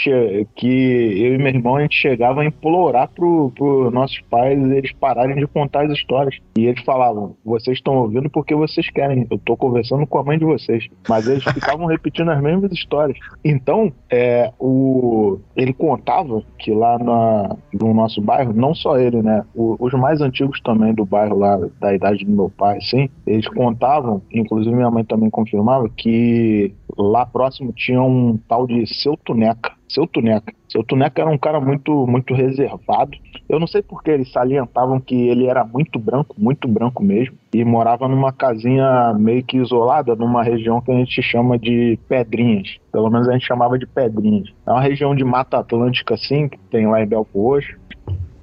que 0.56 0.68
eu 0.68 1.36
e 1.36 1.38
meu 1.38 1.48
irmão 1.48 1.76
a 1.78 1.82
gente 1.82 1.96
chegava 1.96 2.42
a 2.42 2.46
implorar 2.46 3.10
pro, 3.10 3.52
pro 3.56 3.92
nossos 3.92 4.20
pais 4.30 4.60
eles 4.72 4.92
pararem 4.94 5.36
de 5.36 5.48
contar 5.48 5.86
as 5.86 5.92
histórias. 5.92 6.38
E 6.58 6.66
eles 6.66 6.84
falavam: 6.84 7.36
vocês 7.44 7.78
estão 7.78 7.96
ouvindo 7.98 8.30
porque 8.30 8.56
vocês 8.56 8.90
querem, 8.90 9.28
eu 9.30 9.38
tô 9.38 9.56
conversando 9.56 10.06
com 10.06 10.20
a 10.20 10.24
mãe 10.24 10.38
de 10.38 10.46
vocês. 10.46 10.88
Mas 11.08 11.28
eles 11.28 11.44
ficavam 11.44 11.86
repetindo 11.86 12.30
as 12.30 12.42
mesmas 12.42 12.72
histórias. 12.72 13.18
Então, 13.44 13.92
é, 14.10 14.52
o, 14.60 15.40
ele 15.56 15.74
contava 15.74 16.44
que 16.60 16.72
lá 16.72 16.98
na, 16.98 17.56
no 17.74 17.94
nosso 17.94 18.22
bairro, 18.22 18.54
não 18.54 18.74
só 18.74 18.98
ele, 18.98 19.22
né? 19.22 19.44
O, 19.54 19.76
os 19.80 19.94
mais 19.94 20.22
antigos 20.22 20.60
também 20.66 20.94
do 20.94 21.06
bairro 21.06 21.38
lá, 21.38 21.58
da 21.80 21.94
idade 21.94 22.26
do 22.26 22.32
meu 22.32 22.50
pai, 22.50 22.82
sim, 22.82 23.08
eles 23.26 23.48
contavam, 23.48 24.22
inclusive 24.34 24.76
minha 24.76 24.90
mãe 24.90 25.06
também 25.06 25.30
confirmava, 25.30 25.88
que 25.88 26.74
lá 26.98 27.26
próximo 27.26 27.72
tinha 27.72 28.02
um 28.02 28.38
tal 28.50 28.66
de 28.66 28.86
Seu 28.88 29.16
Tuneca. 29.16 29.74
Seu 29.88 30.08
Tuneca. 30.08 30.54
Seu 30.68 30.84
Tuneca 30.84 31.22
era 31.22 31.30
um 31.30 31.38
cara 31.38 31.62
muito, 31.62 32.08
muito 32.08 32.34
reservado. 32.34 33.12
Eu 33.48 33.60
não 33.60 33.68
sei 33.68 33.84
porque 33.84 34.10
eles 34.10 34.32
salientavam 34.32 35.00
que 35.00 35.16
ele 35.28 35.46
era 35.46 35.64
muito 35.64 36.00
branco, 36.00 36.36
muito 36.38 36.68
branco 36.68 37.04
mesmo, 37.04 37.38
e 37.54 37.64
morava 37.64 38.08
numa 38.08 38.34
casinha 38.34 39.14
meio 39.14 39.44
que 39.44 39.58
isolada, 39.58 40.16
numa 40.16 40.44
região 40.44 40.82
que 40.82 40.92
a 40.92 40.96
gente 40.96 41.22
chama 41.22 41.58
de 41.60 42.00
Pedrinhas. 42.10 42.78
Pelo 42.92 43.10
menos 43.10 43.30
a 43.30 43.34
gente 43.34 43.46
chamava 43.46 43.78
de 43.78 43.86
Pedrinhas. 43.86 44.52
É 44.66 44.72
uma 44.72 44.82
região 44.82 45.16
de 45.16 45.24
Mata 45.24 45.60
Atlântica, 45.60 46.16
assim, 46.16 46.50
que 46.50 46.58
tem 46.72 46.88
lá 46.88 47.02
em 47.02 47.08
Belfo 47.08 47.40
Roxo. 47.40 47.78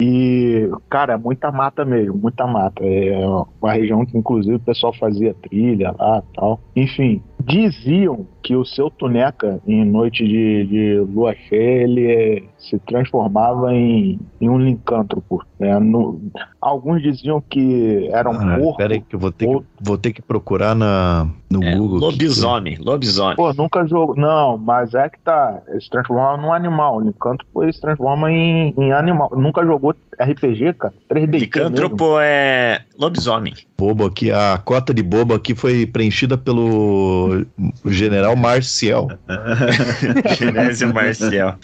E, 0.04 0.68
cara, 0.90 1.16
muita 1.16 1.52
mata 1.52 1.84
mesmo, 1.84 2.18
muita 2.18 2.44
mata. 2.44 2.84
É 2.84 3.24
uma 3.24 3.72
região 3.72 4.04
que, 4.04 4.18
inclusive, 4.18 4.56
o 4.56 4.60
pessoal 4.60 4.92
fazia 4.92 5.32
trilha 5.32 5.94
lá 5.96 6.24
tal. 6.34 6.58
Enfim, 6.74 7.22
diziam 7.40 8.26
que 8.42 8.56
o 8.56 8.64
seu 8.64 8.90
Tuneca, 8.90 9.60
em 9.66 9.84
noite 9.84 10.26
de, 10.26 10.66
de 10.66 10.98
lua 11.12 11.34
cheia, 11.34 11.82
ele 11.82 12.12
é, 12.12 12.42
se 12.58 12.78
transformava 12.80 13.72
em, 13.72 14.18
em 14.40 14.48
um 14.48 14.58
lincântropo. 14.58 15.44
Né? 15.58 15.78
No, 15.78 16.20
alguns 16.60 17.02
diziam 17.02 17.40
que 17.40 18.08
era 18.12 18.28
um 18.28 18.34
ah, 18.34 18.58
porco. 18.58 18.76
Peraí, 18.78 19.00
que 19.00 19.14
eu 19.14 19.20
vou 19.20 19.30
ter, 19.30 19.46
ou... 19.46 19.60
que, 19.60 19.66
vou 19.80 19.96
ter 19.96 20.12
que 20.12 20.20
procurar 20.20 20.74
na, 20.74 21.28
no 21.50 21.62
é, 21.62 21.76
Google. 21.76 21.98
Lobisomem, 21.98 22.76
que... 22.76 22.82
lobisomem. 22.82 23.36
Pô, 23.36 23.52
nunca 23.52 23.86
jogou. 23.86 24.16
Não, 24.16 24.58
mas 24.58 24.94
é 24.94 25.08
que 25.08 25.18
tá. 25.20 25.62
Ele 25.68 25.80
se 25.80 25.88
transformava 25.88 26.36
num 26.36 26.52
animal. 26.52 26.96
O 26.96 27.00
lincântropo 27.00 27.62
ele 27.62 27.72
se 27.72 27.80
transforma 27.80 28.30
em, 28.30 28.74
em 28.76 28.92
animal. 28.92 29.30
Nunca 29.36 29.64
jogou 29.64 29.94
RPG, 30.20 30.74
cara? 30.74 30.94
3D. 31.10 31.38
Licântropo 31.38 32.18
é 32.20 32.82
lobisomem. 32.98 33.54
Bobo 33.76 34.06
aqui, 34.06 34.30
a 34.30 34.60
cota 34.64 34.94
de 34.94 35.02
bobo 35.02 35.34
aqui 35.34 35.54
foi 35.54 35.86
preenchida 35.86 36.38
pelo 36.38 37.44
general 37.86 38.36
Marcial. 38.36 39.08
Genésio 40.38 40.92
Marcial. 40.94 41.58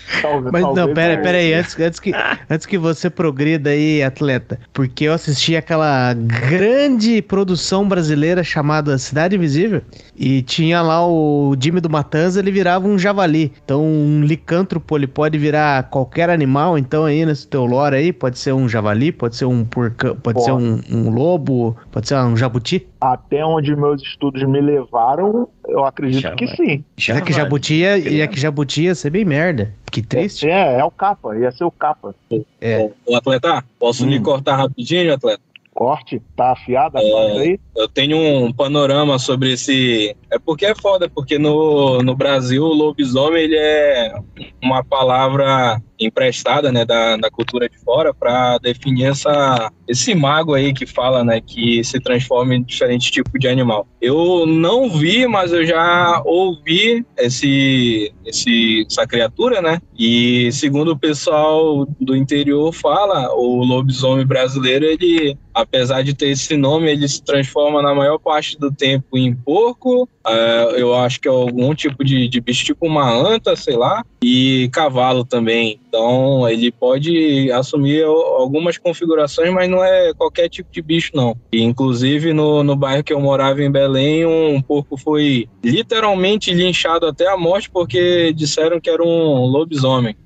Mas 0.50 0.62
não, 0.62 0.92
pera, 0.92 1.20
pera 1.22 1.38
aí, 1.38 1.54
antes, 1.54 1.78
antes, 1.78 2.00
que, 2.00 2.12
antes 2.50 2.66
que 2.66 2.76
você 2.76 3.08
progrida 3.08 3.70
aí, 3.70 4.02
atleta, 4.02 4.58
porque 4.72 5.04
eu 5.04 5.12
assisti 5.12 5.54
aquela 5.54 6.12
grande 6.14 7.22
produção 7.22 7.86
brasileira 7.86 8.42
chamada 8.42 8.98
Cidade 8.98 9.36
Invisível 9.36 9.82
e 10.16 10.42
tinha 10.42 10.82
lá 10.82 11.06
o 11.06 11.54
Jimmy 11.60 11.80
do 11.80 11.90
Matanza, 11.90 12.40
ele 12.40 12.50
virava 12.50 12.88
um 12.88 12.98
javali. 12.98 13.52
Então, 13.64 13.84
um 13.84 14.22
licântropo, 14.22 14.96
ele 14.96 15.06
pode 15.06 15.38
virar 15.38 15.84
qualquer 15.84 16.30
animal, 16.30 16.76
então 16.76 17.04
aí 17.04 17.24
nesse 17.24 17.46
teu 17.46 17.64
lore 17.64 17.94
aí, 17.94 18.12
pode 18.12 18.37
ser 18.38 18.52
um 18.52 18.68
javali, 18.68 19.12
pode 19.12 19.36
ser 19.36 19.44
um 19.44 19.64
porcão, 19.64 20.16
pode, 20.16 20.34
pode. 20.34 20.44
ser 20.44 20.52
um, 20.52 20.80
um 20.90 21.10
lobo, 21.10 21.76
pode 21.90 22.08
ser 22.08 22.16
um 22.16 22.36
jabuti. 22.36 22.86
Até 23.00 23.44
onde 23.44 23.74
meus 23.76 24.02
estudos 24.02 24.42
me 24.42 24.60
levaram, 24.60 25.48
eu 25.66 25.84
acredito 25.84 26.22
Já 26.22 26.34
que 26.34 26.46
sim. 26.48 26.84
Já 26.96 27.20
que 27.20 27.32
jabuti 27.32 27.74
ia, 27.74 27.98
ia 27.98 28.26
que 28.26 28.38
jabuti 28.38 28.84
ia 28.84 28.94
ser 28.94 29.10
bem 29.10 29.24
merda. 29.24 29.72
Que 29.90 30.02
triste. 30.02 30.48
É, 30.48 30.76
é, 30.76 30.80
é 30.80 30.84
o 30.84 30.90
capa, 30.90 31.36
ia 31.36 31.50
ser 31.52 31.64
o 31.64 31.70
capa. 31.70 32.14
É. 32.60 32.90
O 33.06 33.16
atleta, 33.16 33.64
posso 33.78 34.04
hum. 34.04 34.08
me 34.08 34.20
cortar 34.20 34.56
rapidinho, 34.56 35.12
atleta? 35.12 35.40
corte? 35.78 36.20
Tá 36.34 36.50
afiada 36.50 36.98
a 36.98 37.02
é, 37.02 37.38
aí? 37.38 37.60
Eu 37.76 37.88
tenho 37.88 38.18
um 38.18 38.52
panorama 38.52 39.16
sobre 39.16 39.52
esse. 39.52 40.16
É 40.28 40.36
porque 40.36 40.66
é 40.66 40.74
foda, 40.74 41.08
porque 41.08 41.38
no, 41.38 42.02
no 42.02 42.16
Brasil 42.16 42.64
o 42.64 42.74
lobisomem 42.74 43.44
ele 43.44 43.56
é 43.56 44.12
uma 44.60 44.82
palavra 44.82 45.80
emprestada, 45.98 46.70
né, 46.70 46.84
da, 46.84 47.16
da 47.16 47.30
cultura 47.30 47.68
de 47.68 47.78
fora 47.78 48.14
para 48.14 48.58
definir 48.58 49.06
essa, 49.06 49.72
esse 49.86 50.14
mago 50.14 50.54
aí 50.54 50.72
que 50.72 50.86
fala, 50.86 51.24
né, 51.24 51.40
que 51.40 51.82
se 51.82 52.00
transforma 52.00 52.54
em 52.54 52.62
diferentes 52.62 53.10
tipos 53.10 53.38
de 53.38 53.48
animal. 53.48 53.86
Eu 54.00 54.46
não 54.46 54.90
vi, 54.90 55.26
mas 55.26 55.52
eu 55.52 55.66
já 55.66 56.22
ouvi 56.24 57.04
esse, 57.16 58.12
esse 58.24 58.86
essa 58.88 59.06
criatura, 59.06 59.60
né, 59.60 59.80
e 59.98 60.50
segundo 60.52 60.92
o 60.92 60.98
pessoal 60.98 61.86
do 62.00 62.16
interior 62.16 62.72
fala, 62.72 63.34
o 63.34 63.64
lobisomem 63.64 64.26
brasileiro, 64.26 64.84
ele, 64.84 65.36
apesar 65.54 66.02
de 66.02 66.14
ter 66.14 66.28
esse 66.28 66.56
nome, 66.56 66.90
ele 66.90 67.08
se 67.08 67.22
transforma 67.22 67.82
na 67.82 67.94
maior 67.94 68.18
parte 68.18 68.58
do 68.58 68.72
tempo 68.72 69.16
em 69.16 69.34
porco, 69.34 70.08
uh, 70.28 70.70
eu 70.76 70.94
acho 70.94 71.20
que 71.20 71.28
é 71.28 71.30
algum 71.30 71.74
tipo 71.74 72.04
de, 72.04 72.28
de 72.28 72.40
bicho, 72.40 72.64
tipo 72.64 72.86
uma 72.86 73.10
anta, 73.10 73.56
sei 73.56 73.76
lá, 73.76 74.04
e 74.22 74.68
cavalo 74.72 75.24
também. 75.24 75.80
Então, 75.88 76.48
ele 76.48 76.70
pode 76.70 77.50
assumir 77.52 78.04
algumas 78.04 78.78
configurações, 78.78 79.52
mas 79.52 79.68
não 79.68 79.82
é 79.82 80.12
qualquer 80.14 80.48
tipo 80.48 80.70
de 80.70 80.82
bicho, 80.82 81.10
não. 81.14 81.36
E, 81.52 81.62
inclusive, 81.62 82.32
no, 82.32 82.62
no 82.62 82.76
bairro 82.76 83.04
que 83.04 83.12
eu 83.12 83.20
morava, 83.20 83.62
em 83.62 83.70
Belém, 83.70 84.26
um 84.26 84.60
porco 84.60 84.96
foi 84.96 85.48
literalmente 85.64 86.52
linchado 86.52 87.06
até 87.06 87.28
a 87.28 87.36
morte 87.36 87.70
porque 87.70 88.32
disseram 88.32 88.80
que 88.80 88.90
era 88.90 89.02
um 89.02 89.44
lobisomem. 89.46 90.16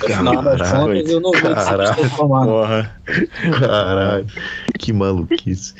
Caralho, 0.00 1.08
eu 1.08 1.20
não 1.20 1.32
vi 1.32 1.42
Caralho, 1.42 2.10
porra. 2.16 3.00
Caralho, 3.58 4.26
que 4.78 4.92
maluquice. 4.92 5.74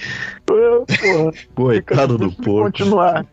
Porra, 0.45 1.33
Coitado 1.55 2.19
do 2.19 2.33
porco. 2.33 2.65
Continuar. 2.65 3.27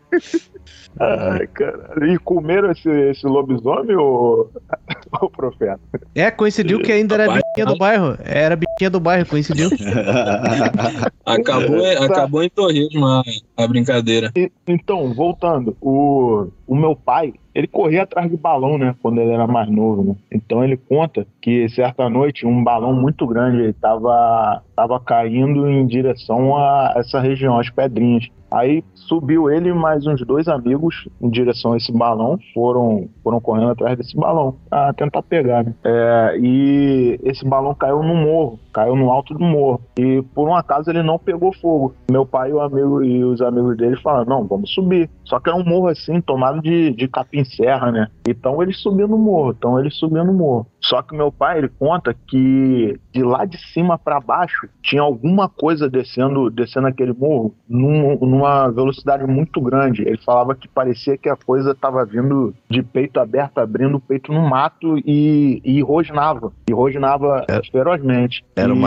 Ai, 1.00 1.46
caralho. 1.48 2.06
E 2.06 2.18
comeram 2.18 2.70
esse, 2.70 2.88
esse 2.88 3.26
lobisomem, 3.26 3.96
ou 3.96 4.50
o 5.20 5.28
profeta? 5.28 5.80
É, 6.14 6.30
coincidiu 6.30 6.80
que 6.80 6.92
ainda 6.92 7.16
era 7.16 7.32
biquinha 7.32 7.66
do 7.66 7.76
bairro. 7.76 8.16
Era 8.24 8.54
biquinha 8.54 8.90
do 8.90 9.00
bairro, 9.00 9.26
coincidiu. 9.26 9.70
acabou, 11.26 11.84
acabou 12.00 12.42
em 12.44 12.48
torresmo 12.48 13.04
a, 13.06 13.22
a 13.56 13.66
brincadeira. 13.66 14.30
E, 14.36 14.50
então, 14.66 15.12
voltando, 15.12 15.76
o, 15.80 16.48
o 16.66 16.74
meu 16.74 16.96
pai, 16.96 17.34
ele 17.54 17.66
corria 17.66 18.02
atrás 18.02 18.30
de 18.30 18.36
balão, 18.36 18.76
né? 18.78 18.94
Quando 19.00 19.20
ele 19.20 19.30
era 19.30 19.46
mais 19.46 19.70
novo, 19.70 20.02
né? 20.02 20.16
Então 20.32 20.64
ele 20.64 20.76
conta 20.76 21.26
que 21.40 21.68
certa 21.68 22.08
noite 22.08 22.46
um 22.46 22.64
balão 22.64 22.92
muito 22.92 23.26
grande 23.26 23.68
estava 23.68 24.62
tava 24.74 24.98
caindo 24.98 25.68
em 25.68 25.86
direção 25.86 26.56
a 26.56 26.94
essa 26.96 27.20
região, 27.20 27.58
as 27.58 27.70
pedrinhas. 27.70 28.28
Aí 28.54 28.84
subiu 28.94 29.50
ele 29.50 29.70
e 29.70 29.72
mais 29.72 30.06
uns 30.06 30.24
dois 30.24 30.46
amigos 30.46 31.08
em 31.20 31.28
direção 31.28 31.72
a 31.72 31.76
esse 31.76 31.90
balão, 31.90 32.38
foram, 32.54 33.08
foram 33.22 33.40
correndo 33.40 33.70
atrás 33.70 33.98
desse 33.98 34.16
balão, 34.16 34.54
a 34.70 34.92
tentar 34.92 35.22
pegar, 35.22 35.64
né? 35.64 35.74
É, 35.82 36.38
e 36.40 37.18
esse 37.24 37.44
balão 37.44 37.74
caiu 37.74 38.00
no 38.00 38.14
morro, 38.14 38.60
caiu 38.72 38.94
no 38.94 39.10
alto 39.10 39.34
do 39.34 39.44
morro. 39.44 39.80
E 39.98 40.22
por 40.34 40.48
um 40.48 40.54
acaso 40.54 40.88
ele 40.88 41.02
não 41.02 41.18
pegou 41.18 41.52
fogo. 41.52 41.96
Meu 42.08 42.24
pai 42.24 42.50
e, 42.50 42.52
o 42.52 42.60
amigo, 42.60 43.02
e 43.02 43.24
os 43.24 43.42
amigos 43.42 43.76
dele 43.76 43.96
falaram: 43.96 44.26
não, 44.26 44.46
vamos 44.46 44.72
subir. 44.72 45.10
Só 45.24 45.40
que 45.40 45.50
é 45.50 45.54
um 45.54 45.64
morro 45.64 45.88
assim, 45.88 46.20
tomado 46.20 46.53
de, 46.60 46.92
de 46.92 47.08
capim-serra, 47.08 47.90
né? 47.90 48.08
Então 48.26 48.62
eles 48.62 48.78
subiam 48.78 49.08
no 49.08 49.18
morro, 49.18 49.54
então 49.56 49.78
eles 49.78 49.94
subiam 49.96 50.24
no 50.24 50.32
morro. 50.32 50.66
Só 50.80 51.00
que 51.00 51.16
meu 51.16 51.32
pai, 51.32 51.58
ele 51.58 51.68
conta 51.68 52.14
que 52.26 52.98
de 53.12 53.22
lá 53.22 53.44
de 53.44 53.58
cima 53.72 53.98
para 53.98 54.20
baixo 54.20 54.68
tinha 54.82 55.00
alguma 55.00 55.48
coisa 55.48 55.88
descendo, 55.88 56.50
descendo 56.50 56.86
aquele 56.86 57.12
morro 57.12 57.54
num, 57.66 58.18
numa 58.18 58.68
velocidade 58.68 59.24
muito 59.26 59.60
grande. 59.60 60.02
Ele 60.02 60.18
falava 60.18 60.54
que 60.54 60.68
parecia 60.68 61.16
que 61.16 61.28
a 61.28 61.36
coisa 61.36 61.70
estava 61.70 62.04
vindo 62.04 62.54
de 62.68 62.82
peito 62.82 63.18
aberto, 63.18 63.58
abrindo 63.58 63.96
o 63.96 64.00
peito 64.00 64.32
no 64.32 64.46
mato 64.46 64.98
e, 64.98 65.62
e 65.64 65.80
rosnava. 65.80 66.52
E 66.68 66.72
rosnava 66.72 67.44
era, 67.48 67.62
ferozmente. 67.72 68.44
Era 68.54 68.74
e... 68.74 68.78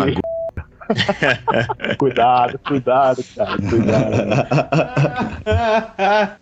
cuidado, 1.97 2.59
cuidado, 2.59 3.23
cara, 3.35 3.57
cuidado. 3.57 4.15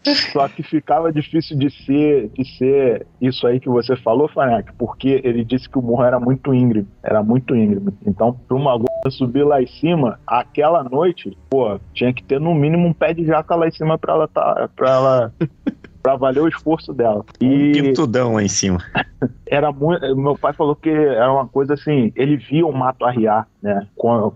Só 0.31 0.47
que 0.47 0.63
ficava 0.63 1.11
difícil 1.11 1.57
de 1.57 1.69
ser, 1.85 2.29
de 2.29 2.45
ser 2.57 3.07
isso 3.21 3.45
aí 3.47 3.59
que 3.59 3.69
você 3.69 3.95
falou, 3.95 4.27
Fanac, 4.27 4.71
porque 4.77 5.21
ele 5.23 5.43
disse 5.43 5.69
que 5.69 5.77
o 5.77 5.81
morro 5.81 6.03
era 6.03 6.19
muito 6.19 6.53
íngreme, 6.53 6.87
era 7.03 7.23
muito 7.23 7.55
íngreme. 7.55 7.93
Então, 8.05 8.33
para 8.33 8.57
uma 8.57 8.79
subir 9.09 9.43
lá 9.43 9.61
em 9.61 9.67
cima, 9.67 10.19
aquela 10.25 10.83
noite, 10.83 11.37
pô, 11.49 11.79
tinha 11.93 12.13
que 12.13 12.23
ter 12.23 12.39
no 12.39 12.53
mínimo 12.53 12.87
um 12.87 12.93
pé 12.93 13.13
de 13.13 13.25
jaca 13.25 13.55
lá 13.55 13.67
em 13.67 13.71
cima 13.71 13.97
para 13.97 14.13
ela 14.13 14.27
tá, 14.27 14.69
para 14.75 14.89
ela 14.89 15.33
para 16.05 16.15
valer 16.17 16.41
o 16.41 16.47
esforço 16.47 16.93
dela. 16.93 17.25
E 17.41 17.47
um 17.47 17.71
pintudão 17.71 18.35
lá 18.35 18.43
em 18.43 18.47
cima. 18.47 18.77
era 19.47 19.71
muito, 19.71 20.15
meu 20.15 20.37
pai 20.37 20.53
falou 20.53 20.75
que 20.75 20.87
era 20.87 21.33
uma 21.33 21.47
coisa 21.47 21.73
assim, 21.73 22.13
ele 22.15 22.37
via 22.37 22.63
o 22.63 22.71
mato 22.71 23.03
arriar, 23.05 23.47
né, 23.59 23.87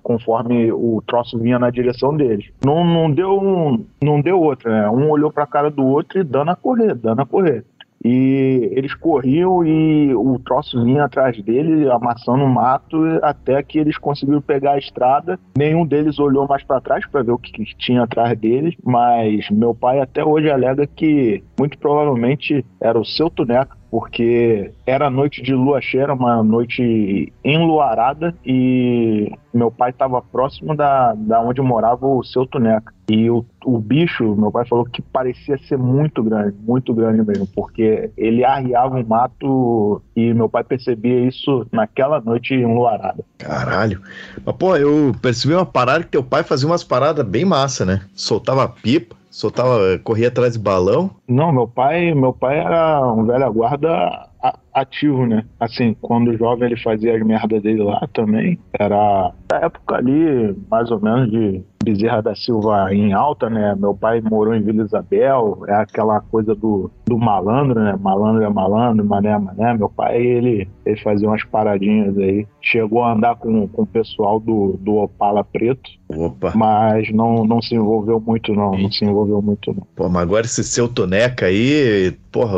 conforme 0.01 0.71
o 0.71 1.03
troço 1.05 1.37
vinha 1.37 1.59
na 1.59 1.69
direção 1.69 2.17
dele. 2.17 2.51
Não, 2.65 2.83
não 2.83 3.11
deu 3.11 3.39
um, 3.39 3.85
não 4.01 4.19
deu 4.19 4.41
outra, 4.41 4.71
né? 4.71 4.89
Um 4.89 5.11
olhou 5.11 5.31
para 5.31 5.43
a 5.43 5.47
cara 5.47 5.69
do 5.69 5.85
outro 5.85 6.19
e 6.19 6.23
dando 6.23 6.49
a 6.49 6.55
correr, 6.55 6.95
dando 6.95 7.21
a 7.21 7.25
correr. 7.25 7.63
E 8.03 8.69
eles 8.71 8.93
corriam 8.93 9.65
e 9.65 10.13
o 10.13 10.39
troço 10.39 10.83
vinha 10.83 11.03
atrás 11.03 11.41
dele, 11.41 11.89
amassando 11.89 12.43
o 12.43 12.49
mato, 12.49 12.97
até 13.21 13.61
que 13.61 13.77
eles 13.77 13.97
conseguiram 13.97 14.41
pegar 14.41 14.73
a 14.73 14.77
estrada. 14.77 15.39
Nenhum 15.57 15.85
deles 15.85 16.19
olhou 16.19 16.47
mais 16.47 16.63
para 16.63 16.81
trás 16.81 17.05
para 17.05 17.23
ver 17.23 17.31
o 17.31 17.37
que, 17.37 17.59
tinha 17.77 18.03
atrás 18.03 18.37
deles, 18.37 18.75
mas 18.83 19.49
meu 19.49 19.75
pai 19.75 19.99
até 19.99 20.23
hoje 20.23 20.49
alega 20.49 20.87
que 20.87 21.43
muito 21.59 21.77
provavelmente 21.77 22.65
era 22.79 22.99
o 22.99 23.05
seu 23.05 23.29
Tuneca 23.29 23.78
porque 23.89 24.71
era 24.85 25.09
noite 25.09 25.41
de 25.41 25.53
lua 25.53 25.81
cheia, 25.81 26.13
uma 26.13 26.43
noite 26.43 27.33
enluarada 27.43 28.35
e 28.45 29.31
meu 29.53 29.71
pai 29.71 29.89
estava 29.89 30.21
próximo 30.21 30.75
da, 30.75 31.13
da 31.15 31.41
onde 31.41 31.61
morava 31.61 32.05
o 32.05 32.23
seu 32.23 32.45
Tuneca. 32.45 32.93
E 33.09 33.27
o, 33.29 33.43
o 33.65 33.79
bicho, 33.79 34.35
meu 34.35 34.51
pai 34.51 34.67
falou 34.67 34.85
que 34.85 35.01
parecia 35.01 35.57
ser 35.67 35.77
muito 35.77 36.21
grande, 36.21 36.55
muito 36.61 36.93
grande 36.93 37.25
mesmo, 37.25 37.47
porque 37.47 38.11
ele 38.15 38.45
arriava 38.45 38.95
um 38.95 39.03
mato 39.03 40.01
e 40.15 40.31
meu 40.33 40.47
pai 40.47 40.63
percebia 40.63 41.21
isso 41.21 41.65
naquela 41.71 42.21
noite 42.21 42.53
enluarada. 42.53 43.23
Caralho. 43.39 43.99
Mas, 44.45 44.55
pô, 44.55 44.75
eu 44.75 45.15
percebi 45.19 45.55
uma 45.55 45.65
parada 45.65 46.03
que 46.03 46.11
teu 46.11 46.23
pai 46.23 46.43
fazia 46.43 46.67
umas 46.67 46.83
paradas 46.83 47.25
bem 47.25 47.43
massa, 47.43 47.83
né? 47.83 48.01
Soltava 48.13 48.67
pipa, 48.67 49.15
soltava, 49.29 49.99
corria 50.03 50.27
atrás 50.27 50.53
de 50.53 50.59
balão? 50.59 51.11
Não, 51.27 51.51
meu 51.51 51.67
pai, 51.67 52.13
meu 52.13 52.33
pai 52.33 52.59
era 52.59 53.01
um 53.11 53.25
velho 53.25 53.53
guarda 53.53 54.29
ativo, 54.73 55.25
né? 55.25 55.45
Assim, 55.59 55.95
quando 56.01 56.37
jovem 56.37 56.67
ele 56.67 56.81
fazia 56.81 57.15
as 57.15 57.25
merdas 57.25 57.61
dele 57.61 57.83
lá 57.83 58.07
também. 58.13 58.59
Era 58.73 59.33
da 59.47 59.57
época 59.57 59.95
ali, 59.95 60.55
mais 60.69 60.89
ou 60.91 60.99
menos, 60.99 61.29
de 61.29 61.63
Bezerra 61.83 62.21
da 62.21 62.35
Silva 62.35 62.93
em 62.93 63.13
alta, 63.13 63.49
né? 63.49 63.75
Meu 63.79 63.93
pai 63.93 64.21
morou 64.21 64.53
em 64.53 64.61
Vila 64.61 64.83
Isabel, 64.83 65.63
é 65.67 65.75
aquela 65.75 66.19
coisa 66.19 66.53
do, 66.53 66.91
do 67.05 67.17
malandro, 67.17 67.79
né? 67.79 67.97
Malandro 67.99 68.43
é 68.43 68.49
malandro, 68.49 69.05
mané 69.05 69.29
é 69.29 69.37
mané. 69.37 69.73
Meu 69.73 69.89
pai, 69.89 70.17
ele, 70.17 70.67
ele 70.85 71.01
fazia 71.01 71.27
umas 71.27 71.43
paradinhas 71.45 72.17
aí. 72.17 72.45
Chegou 72.61 73.03
a 73.03 73.13
andar 73.13 73.35
com, 73.35 73.67
com 73.67 73.83
o 73.83 73.87
pessoal 73.87 74.39
do, 74.39 74.77
do 74.81 74.95
Opala 74.97 75.43
Preto. 75.43 75.89
Opa. 76.09 76.51
Mas 76.55 77.11
não, 77.13 77.45
não 77.45 77.61
se 77.61 77.75
envolveu 77.75 78.19
muito, 78.19 78.53
não. 78.53 78.71
Não 78.71 78.91
se 78.91 79.05
envolveu 79.05 79.41
muito, 79.41 79.73
não. 79.73 79.87
Pô, 79.95 80.09
mas 80.09 80.23
agora 80.23 80.45
esse 80.45 80.63
seu 80.63 80.87
Toneca 80.87 81.45
aí, 81.45 82.13
porra, 82.31 82.57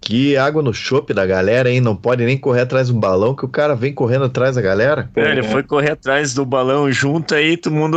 que 0.00 0.36
água 0.36 0.62
no 0.62 0.72
chope 0.72 1.12
da 1.12 1.26
galera, 1.26 1.70
hein? 1.70 1.80
Não 1.80 1.96
pode 1.96 2.24
nem 2.24 2.38
correr 2.38 2.62
atrás 2.62 2.88
do 2.88 2.98
balão, 2.98 3.34
que 3.34 3.44
o 3.44 3.48
cara 3.48 3.74
vem 3.74 3.92
correndo 3.92 4.24
atrás 4.24 4.56
da 4.56 4.62
galera. 4.62 5.10
É, 5.14 5.30
ele 5.30 5.42
foi 5.42 5.62
correr 5.62 5.92
atrás 5.92 6.32
do 6.32 6.46
balão 6.46 6.90
junto 6.90 7.34
aí, 7.34 7.56
todo 7.56 7.74
mundo 7.74 7.96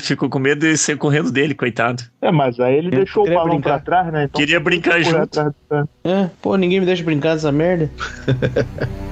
ficou 0.00 0.28
com 0.28 0.38
medo 0.38 0.60
de 0.60 0.76
ser 0.76 0.96
correndo 0.96 1.30
dele, 1.30 1.54
coitado. 1.54 2.02
É, 2.20 2.30
mas 2.30 2.58
aí 2.60 2.76
ele 2.76 2.88
Eu 2.88 2.90
deixou 2.92 3.26
o 3.26 3.32
balão 3.32 3.50
brincar. 3.50 3.70
pra 3.70 3.78
trás, 3.80 4.12
né? 4.12 4.24
Então 4.24 4.38
Queria 4.40 4.60
brincar 4.60 5.00
junto. 5.02 5.40
É, 6.04 6.30
pô, 6.40 6.56
ninguém 6.56 6.80
me 6.80 6.86
deixa 6.86 7.02
brincar 7.02 7.34
dessa 7.34 7.52
merda. 7.52 7.90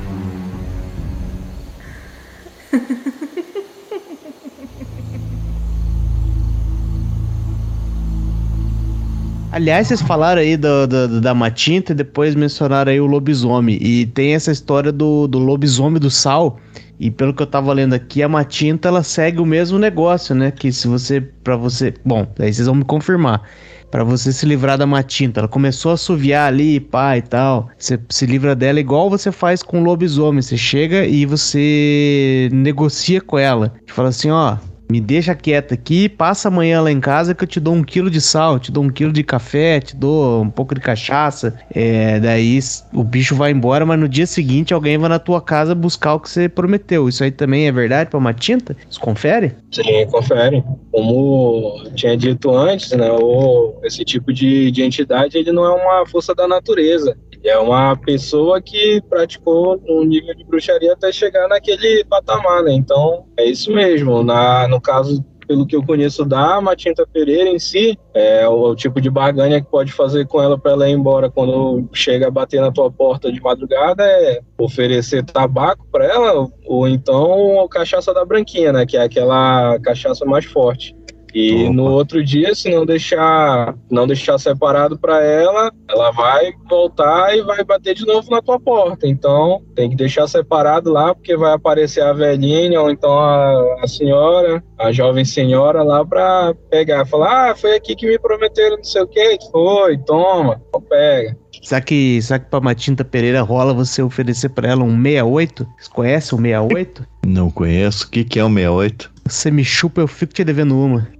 Aliás, 9.53 9.89
vocês 9.89 10.01
falaram 10.01 10.41
aí 10.41 10.57
do, 10.57 10.87
do- 10.87 11.21
da 11.21 11.35
Matinta 11.35 11.91
e 11.93 11.95
depois 11.95 12.35
mencionaram 12.37 12.93
aí 12.93 13.01
o 13.01 13.07
lobisomem. 13.07 13.77
E 13.81 14.07
tem 14.07 14.35
essa 14.35 14.53
história 14.53 14.93
do, 14.93 15.27
do 15.27 15.39
lobisomem 15.39 16.01
do 16.01 16.11
sal. 16.11 16.59
E 17.01 17.11
pelo 17.11 17.35
que 17.35 17.43
eu 17.43 17.47
tava 17.47 17.73
lendo 17.73 17.95
aqui, 17.95 18.23
a 18.23 18.29
Matinta 18.29 18.89
ela 18.89 19.03
segue 19.03 19.41
o 19.41 19.47
mesmo 19.47 19.79
negócio, 19.79 20.35
né? 20.35 20.51
Que 20.53 20.71
se 20.73 20.87
você. 20.87 21.21
Pra 21.21 21.57
você. 21.57 21.93
Bom, 22.05 22.27
aí 22.39 22.53
vocês 22.53 22.67
vão 22.67 22.77
me 22.77 22.85
confirmar. 22.85 23.43
Pra 23.91 24.05
você 24.05 24.33
se 24.33 24.47
livrar 24.47 24.79
da 24.79 24.87
Matinta. 24.87 25.41
Ela 25.41 25.49
começou 25.49 25.91
a 25.91 25.95
assoviar 25.95 26.47
ali, 26.47 26.79
pá 26.79 27.17
e 27.17 27.23
tal. 27.23 27.69
Você 27.77 27.99
se 28.09 28.27
livra 28.27 28.55
dela 28.55 28.79
igual 28.79 29.11
você 29.11 29.33
faz 29.33 29.65
com 29.65 29.81
o 29.81 29.85
lobisomem. 29.85 30.41
Você 30.43 30.57
chega 30.57 31.05
e 31.07 31.27
você 31.27 32.49
negocia 32.53 33.21
com 33.21 33.37
ela. 33.37 33.73
Fala 33.89 34.11
assim, 34.11 34.31
ó. 34.31 34.59
Me 34.91 35.01
deixa 35.01 35.35
quieta 35.37 35.75
aqui, 35.75 36.09
passa 36.09 36.49
amanhã 36.49 36.81
lá 36.83 36.91
em 36.91 36.99
casa 36.99 37.33
que 37.35 37.45
eu 37.45 37.49
te 37.49 37.61
dou 37.61 37.75
um 37.75 37.85
quilo 37.85 38.11
de 38.11 38.21
sal, 38.21 38.59
te 38.59 38.73
dou 38.73 38.83
um 38.83 38.91
quilo 38.91 39.13
de 39.13 39.23
café, 39.23 39.81
te 39.81 39.95
dou 39.95 40.43
um 40.43 40.51
pouco 40.51 40.75
de 40.75 40.81
cachaça. 40.81 41.57
É, 41.73 42.19
daí 42.19 42.59
o 42.93 43.05
bicho 43.05 43.37
vai 43.37 43.53
embora, 43.53 43.87
mas 43.87 44.01
no 44.01 44.09
dia 44.09 44.27
seguinte 44.27 44.75
alguém 44.75 44.99
vai 44.99 45.09
na 45.09 45.21
tua 45.21 45.41
casa 45.41 45.75
buscar 45.75 46.15
o 46.15 46.21
que 46.21 46.29
você 46.29 46.49
prometeu. 46.49 47.09
Isso 47.09 47.23
aí 47.23 47.31
também 47.31 47.69
é 47.69 47.73
verdade 47.73 48.11
pra 48.11 48.19
uma 48.19 48.35
tinta? 48.35 48.77
Você 48.89 48.99
confere? 48.99 49.55
Sim, 49.71 50.07
confere. 50.11 50.65
Como 50.91 51.85
tinha 51.95 52.17
dito 52.17 52.51
antes, 52.51 52.91
né, 52.91 53.11
o, 53.13 53.75
esse 53.85 54.05
tipo 54.05 54.33
de, 54.33 54.73
de 54.73 54.83
entidade 54.83 55.39
ele 55.39 55.53
não 55.53 55.65
é 55.65 55.71
uma 55.71 56.07
força 56.07 56.35
da 56.35 56.49
natureza. 56.49 57.17
É 57.43 57.57
uma 57.57 57.97
pessoa 57.97 58.61
que 58.61 59.01
praticou 59.09 59.81
um 59.89 60.05
nível 60.05 60.35
de 60.35 60.45
bruxaria 60.45 60.93
até 60.93 61.11
chegar 61.11 61.49
naquele 61.49 62.05
patamar, 62.05 62.63
né? 62.63 62.73
Então, 62.73 63.25
é 63.37 63.45
isso 63.47 63.73
mesmo. 63.73 64.23
Na, 64.23 64.69
no 64.69 64.80
caso, 64.81 65.25
pelo 65.47 65.67
que 65.67 65.75
eu 65.75 65.83
conheço 65.83 66.25
da 66.25 66.61
Matinta 66.61 67.05
Pereira 67.05 67.51
em 67.51 67.59
si, 67.59 67.99
é 68.15 68.49
o, 68.49 68.71
o 68.71 68.77
tipo 68.77 69.01
de 69.01 69.11
barganha 69.11 69.61
que 69.61 69.69
pode 69.69 69.91
fazer 69.91 70.27
com 70.27 70.41
ela 70.41 70.57
para 70.57 70.73
ela 70.73 70.89
ir 70.89 70.93
embora 70.93 71.29
quando 71.29 71.89
chega 71.93 72.29
a 72.29 72.31
bater 72.31 72.61
na 72.61 72.71
tua 72.71 72.91
porta 72.91 73.33
de 73.33 73.41
madrugada 73.41 74.05
é 74.05 74.41
oferecer 74.57 75.25
tabaco 75.25 75.85
para 75.91 76.05
ela 76.05 76.49
ou 76.65 76.89
então 76.89 77.67
cachaça 77.69 78.15
da 78.15 78.25
branquinha, 78.25 78.73
né, 78.73 78.87
que 78.87 78.97
é 78.97 79.03
aquela 79.03 79.79
cachaça 79.81 80.25
mais 80.25 80.45
forte. 80.45 80.95
E 81.35 81.65
Opa. 81.65 81.73
no 81.73 81.85
outro 81.91 82.25
dia, 82.25 82.55
se 82.55 82.71
não 82.71 82.85
deixar, 82.85 83.75
não 83.91 84.07
deixar 84.07 84.39
separado 84.39 84.99
para 84.99 85.23
ela, 85.25 85.73
ela 85.89 86.11
vai 86.11 86.53
voltar 86.69 87.37
e 87.37 87.43
vai 87.43 87.65
bater 87.65 87.95
de 87.95 88.07
novo 88.07 88.31
na 88.31 88.43
tua 88.43 88.59
porta. 88.59 89.07
Então, 89.07 89.63
tem 89.75 89.91
que 89.91 89.97
deixar 89.97 90.27
separado 90.27 90.91
lá, 90.91 91.15
porque 91.15 91.37
vai 91.37 91.53
aparecer 91.53 92.03
a 92.03 92.13
velhinha 92.13 92.81
ou 92.81 92.91
então 92.91 93.19
a, 93.19 93.83
a 93.83 93.87
senhora, 93.87 94.63
a 94.79 94.93
jovem 94.93 95.25
senhora 95.25 95.83
lá 95.83 96.05
para 96.05 96.55
pegar, 96.71 97.07
falar: 97.07 97.51
"Ah, 97.51 97.55
foi 97.55 97.77
aqui 97.77 97.95
que 97.95 98.07
me 98.07 98.19
prometeram 98.19 98.77
não 98.77 98.85
sei 98.85 99.03
o 99.03 99.07
quê". 99.07 99.39
Foi, 99.51 99.99
toma, 99.99 100.61
pega. 100.89 101.37
Será 101.63 101.81
que, 101.81 102.21
será 102.23 102.39
que 102.39 102.47
pra 102.47 102.61
Matinta 102.61 103.05
Pereira 103.05 103.43
rola 103.43 103.75
você 103.75 104.03
oferecer 104.03 104.49
pra 104.51 104.71
ela 104.71 104.83
um 104.83 105.01
68? 105.03 105.67
Vocês 105.77 105.89
conhecem 105.89 106.39
o 106.39 106.43
68? 106.43 107.07
Não 107.27 107.51
conheço. 107.51 108.07
O 108.07 108.11
que, 108.11 108.25
que 108.25 108.39
é 108.39 108.45
o 108.45 108.49
68? 108.49 109.13
Você 109.31 109.51
me 109.51 109.65
chupa, 109.65 110.01
eu 110.01 110.09
fico 110.09 110.35
te 110.35 110.43
devendo 110.43 110.77
uma. 110.77 111.07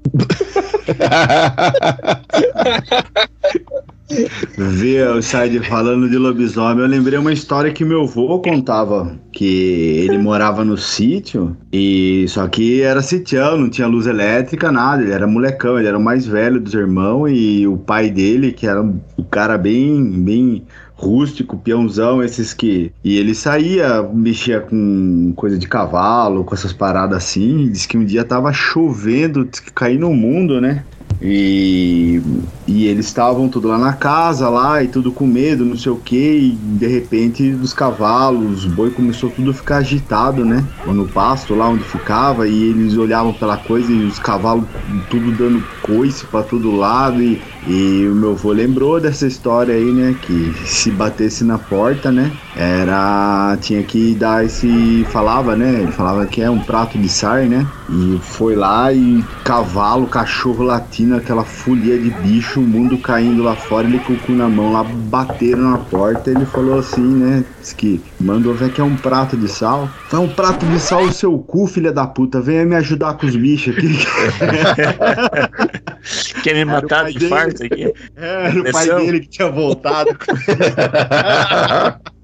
Viu, 4.59 5.15
o 5.15 5.23
Side 5.23 5.61
falando 5.61 6.11
de 6.11 6.19
lobisomem, 6.19 6.83
eu 6.83 6.91
lembrei 6.91 7.17
uma 7.17 7.33
história 7.33 7.73
que 7.73 7.85
meu 7.85 8.03
avô 8.03 8.41
contava, 8.41 9.17
que 9.33 10.05
ele 10.05 10.19
morava 10.19 10.65
no 10.65 10.77
sítio, 10.77 11.57
e 11.73 12.27
só 12.29 12.49
que 12.49 12.83
era 12.83 13.01
sitião, 13.03 13.57
não 13.57 13.71
tinha 13.71 13.87
luz 13.87 14.09
elétrica, 14.09 14.73
nada, 14.73 15.03
ele 15.03 15.13
era 15.13 15.29
molecão, 15.29 15.79
ele 15.79 15.87
era 15.87 15.97
o 15.97 16.03
mais 16.03 16.27
velho 16.27 16.61
dos 16.61 16.75
irmãos, 16.75 17.31
e 17.31 17.69
o 17.69 17.77
pai 17.77 18.11
dele, 18.11 18.51
que 18.51 18.67
era 18.67 18.83
um 18.83 19.01
cara 19.31 19.57
bem, 19.57 20.11
bem 20.11 20.65
rústico, 21.01 21.57
peãozão, 21.57 22.23
esses 22.23 22.53
que... 22.53 22.93
E 23.03 23.17
ele 23.17 23.35
saía, 23.35 24.03
mexia 24.03 24.61
com 24.61 25.33
coisa 25.35 25.57
de 25.57 25.67
cavalo, 25.67 26.45
com 26.45 26.55
essas 26.55 26.73
paradas 26.73 27.17
assim, 27.17 27.71
disse 27.71 27.89
que 27.89 27.97
um 27.97 28.05
dia 28.05 28.25
tava 28.25 28.53
chovendo, 28.53 29.45
disse 29.45 29.63
que 29.63 29.73
no 29.97 30.13
mundo, 30.13 30.61
né? 30.61 30.85
E, 31.23 32.23
e 32.67 32.87
eles 32.87 33.07
estavam 33.07 33.49
tudo 33.49 33.69
lá 33.69 33.77
na 33.77 33.93
casa, 33.93 34.49
lá, 34.49 34.83
e 34.83 34.89
tudo 34.89 35.13
com 35.13 35.27
medo, 35.27 35.67
não 35.67 35.77
sei 35.77 35.93
o 35.93 35.97
que, 35.97 36.17
e 36.17 36.51
de 36.79 36.87
repente 36.87 37.51
os 37.51 37.75
cavalos, 37.75 38.65
os 38.65 38.73
boi 38.73 38.91
começou 38.91 39.29
tudo 39.29 39.51
a 39.51 39.55
ficar 39.55 39.77
agitado, 39.79 40.45
né? 40.45 40.65
No 40.87 41.07
pasto, 41.07 41.55
lá 41.55 41.69
onde 41.69 41.85
ficava, 41.85 42.49
e 42.49 42.71
eles 42.71 42.97
olhavam 42.97 43.35
pela 43.35 43.59
coisa 43.59 43.93
e 43.93 44.07
os 44.07 44.19
cavalos 44.19 44.65
tudo 45.11 45.31
dando 45.33 45.63
coice 45.83 46.25
pra 46.27 46.43
todo 46.43 46.75
lado, 46.75 47.23
e, 47.23 47.41
e 47.67 48.09
o 48.11 48.15
meu 48.15 48.33
avô 48.33 48.53
lembrou 48.53 48.99
dessa 48.99 49.27
história 49.27 49.75
aí, 49.75 49.93
né? 49.93 50.17
Que 50.23 50.55
se 50.65 50.91
batesse 50.91 51.45
na 51.45 51.59
porta, 51.59 52.11
né? 52.11 52.33
Era. 52.57 53.57
Tinha 53.61 53.83
que 53.83 54.15
dar 54.15 54.45
esse. 54.45 55.05
Falava, 55.11 55.57
né? 55.57 55.83
Ele 55.83 55.93
falava 55.93 56.27
que 56.27 56.43
é 56.43 56.51
um 56.51 56.59
prato 56.59 56.99
de 56.99 57.09
sar, 57.09 57.45
né? 57.45 57.67
E 57.89 58.19
foi 58.23 58.55
lá 58.55 58.93
e 58.93 59.25
cavalo, 59.45 60.07
cachorro 60.07 60.63
latino, 60.63 61.17
aquela 61.17 61.45
folia 61.45 61.99
de 61.99 62.11
bicho, 62.11 62.61
o 62.61 62.63
mundo 62.63 62.99
caindo 62.99 63.43
lá 63.43 63.57
fora, 63.57 63.87
ele 63.87 63.99
com 63.99 64.13
o 64.13 64.19
cu 64.19 64.33
na 64.33 64.49
mão 64.49 64.73
lá, 64.73 64.85
bateram 64.85 65.71
na 65.71 65.79
porta. 65.79 66.31
Ele 66.31 66.47
falou 66.47 66.79
assim, 66.79 67.03
né? 67.03 67.45
Diz 67.61 67.73
que 67.73 68.01
mandou 68.21 68.55
ver 68.55 68.73
que 68.73 68.81
é 68.81 68.85
um 68.85 68.97
prato 68.97 69.37
de 69.37 69.49
sal. 69.49 69.89
É 70.13 70.17
um 70.17 70.29
prato 70.29 70.65
de 70.67 70.79
sal 70.79 71.03
o 71.03 71.13
seu 71.13 71.37
cu, 71.39 71.67
filha 71.67 71.93
da 71.93 72.07
puta. 72.07 72.41
Venha 72.41 72.65
me 72.65 72.77
ajudar 72.77 73.15
com 73.15 73.27
os 73.27 73.37
bichos 73.37 73.77
aqui. 73.77 73.99
Quer 76.43 76.55
me 76.55 76.65
matar 76.65 77.11
de 77.11 77.29
farto 77.29 77.65
aqui? 77.65 77.93
É, 78.17 78.47
Era 78.47 78.61
o 78.61 78.73
pai 78.73 78.87
dele 78.87 79.21
que 79.21 79.29
tinha 79.29 79.51
voltado. 79.51 80.11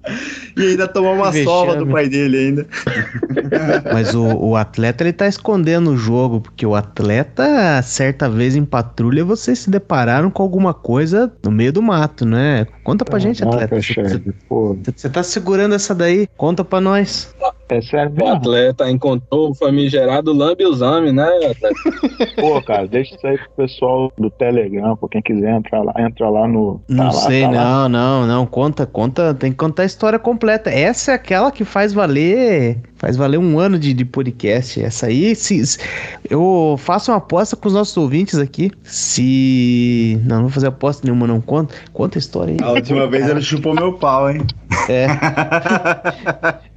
e 0.56 0.62
ainda 0.62 0.86
tomou 0.88 1.14
uma 1.14 1.30
Vexame. 1.30 1.44
sova 1.44 1.76
do 1.76 1.86
pai 1.86 2.08
dele 2.08 2.36
ainda. 2.38 2.66
Mas 3.92 4.14
o, 4.14 4.24
o 4.36 4.56
atleta 4.56 5.02
ele 5.04 5.12
tá 5.12 5.26
escondendo 5.26 5.90
o 5.90 5.96
jogo, 5.96 6.40
porque 6.40 6.64
o 6.66 6.74
atleta, 6.74 7.80
certa 7.82 8.28
vez 8.28 8.56
em 8.56 8.64
patrulha, 8.64 9.24
vocês 9.24 9.58
se 9.60 9.70
depararam 9.70 10.30
com 10.30 10.42
alguma 10.42 10.72
coisa 10.74 11.32
no 11.44 11.50
meio 11.50 11.72
do 11.72 11.82
mato, 11.82 12.24
né? 12.24 12.66
Conta 12.84 13.04
pra 13.04 13.18
gente, 13.18 13.42
atleta. 13.42 13.76
Você- 13.80 15.08
tá 15.08 15.22
segurando 15.22 15.74
essa 15.74 15.94
daí? 15.94 16.26
Conta 16.36 16.64
pra 16.64 16.80
nós. 16.80 17.34
é 17.68 17.80
sério 17.82 18.12
O 18.20 18.28
atleta 18.28 18.88
encontrou 18.90 19.50
o 19.50 19.54
famigerado 19.54 20.32
lambiosame, 20.32 21.12
né, 21.12 21.24
atleta? 21.50 21.68
Pô, 22.40 22.62
cara, 22.62 22.86
deixa 22.86 23.14
isso 23.14 23.26
aí 23.26 23.38
pro 23.38 23.50
pessoal 23.66 24.12
do 24.18 24.30
Telegram, 24.30 24.96
pô, 24.96 25.08
quem 25.08 25.22
quiser 25.22 25.56
entrar 25.56 25.82
lá, 25.82 25.92
entra 25.98 26.28
lá 26.28 26.46
no. 26.46 26.80
tá 26.86 26.94
Não 26.94 27.04
lá, 27.06 27.12
sei, 27.12 27.42
tá 27.42 27.50
lá. 27.50 27.54
não, 27.54 27.88
não, 27.88 28.26
não. 28.26 28.46
Conta, 28.46 28.86
conta. 28.86 29.34
Tem 29.34 29.50
que 29.50 29.56
contar 29.56 29.82
a 29.82 29.86
história 29.97 30.18
completa. 30.18 30.68
Essa 30.70 31.12
é 31.12 31.14
aquela 31.14 31.51
que 31.51 31.64
faz 31.64 31.93
valer. 31.94 32.77
Faz 32.97 33.16
valer 33.16 33.39
um 33.39 33.59
ano 33.59 33.78
de, 33.78 33.93
de 33.94 34.05
podcast. 34.05 34.81
Essa 34.82 35.06
aí, 35.06 35.35
se, 35.35 35.66
se- 35.66 35.78
eu 36.28 36.77
faço 36.78 37.10
uma 37.10 37.16
aposta 37.18 37.56
com 37.56 37.66
os 37.68 37.74
nossos 37.74 37.97
ouvintes 37.97 38.39
aqui. 38.39 38.70
Se. 38.85 40.20
Não, 40.24 40.36
não 40.36 40.43
vou 40.44 40.51
fazer 40.51 40.66
aposta 40.68 41.06
nenhuma, 41.06 41.27
não. 41.27 41.40
Conta, 41.40 41.74
conta 41.93 42.18
a 42.18 42.20
história 42.20 42.52
aí. 42.55 42.59
A 42.62 42.73
última 42.73 43.06
vez 43.06 43.27
ele 43.28 43.40
chupou 43.40 43.74
meu 43.74 43.94
pau, 43.94 44.31
hein? 44.31 44.43
É. 44.89 45.06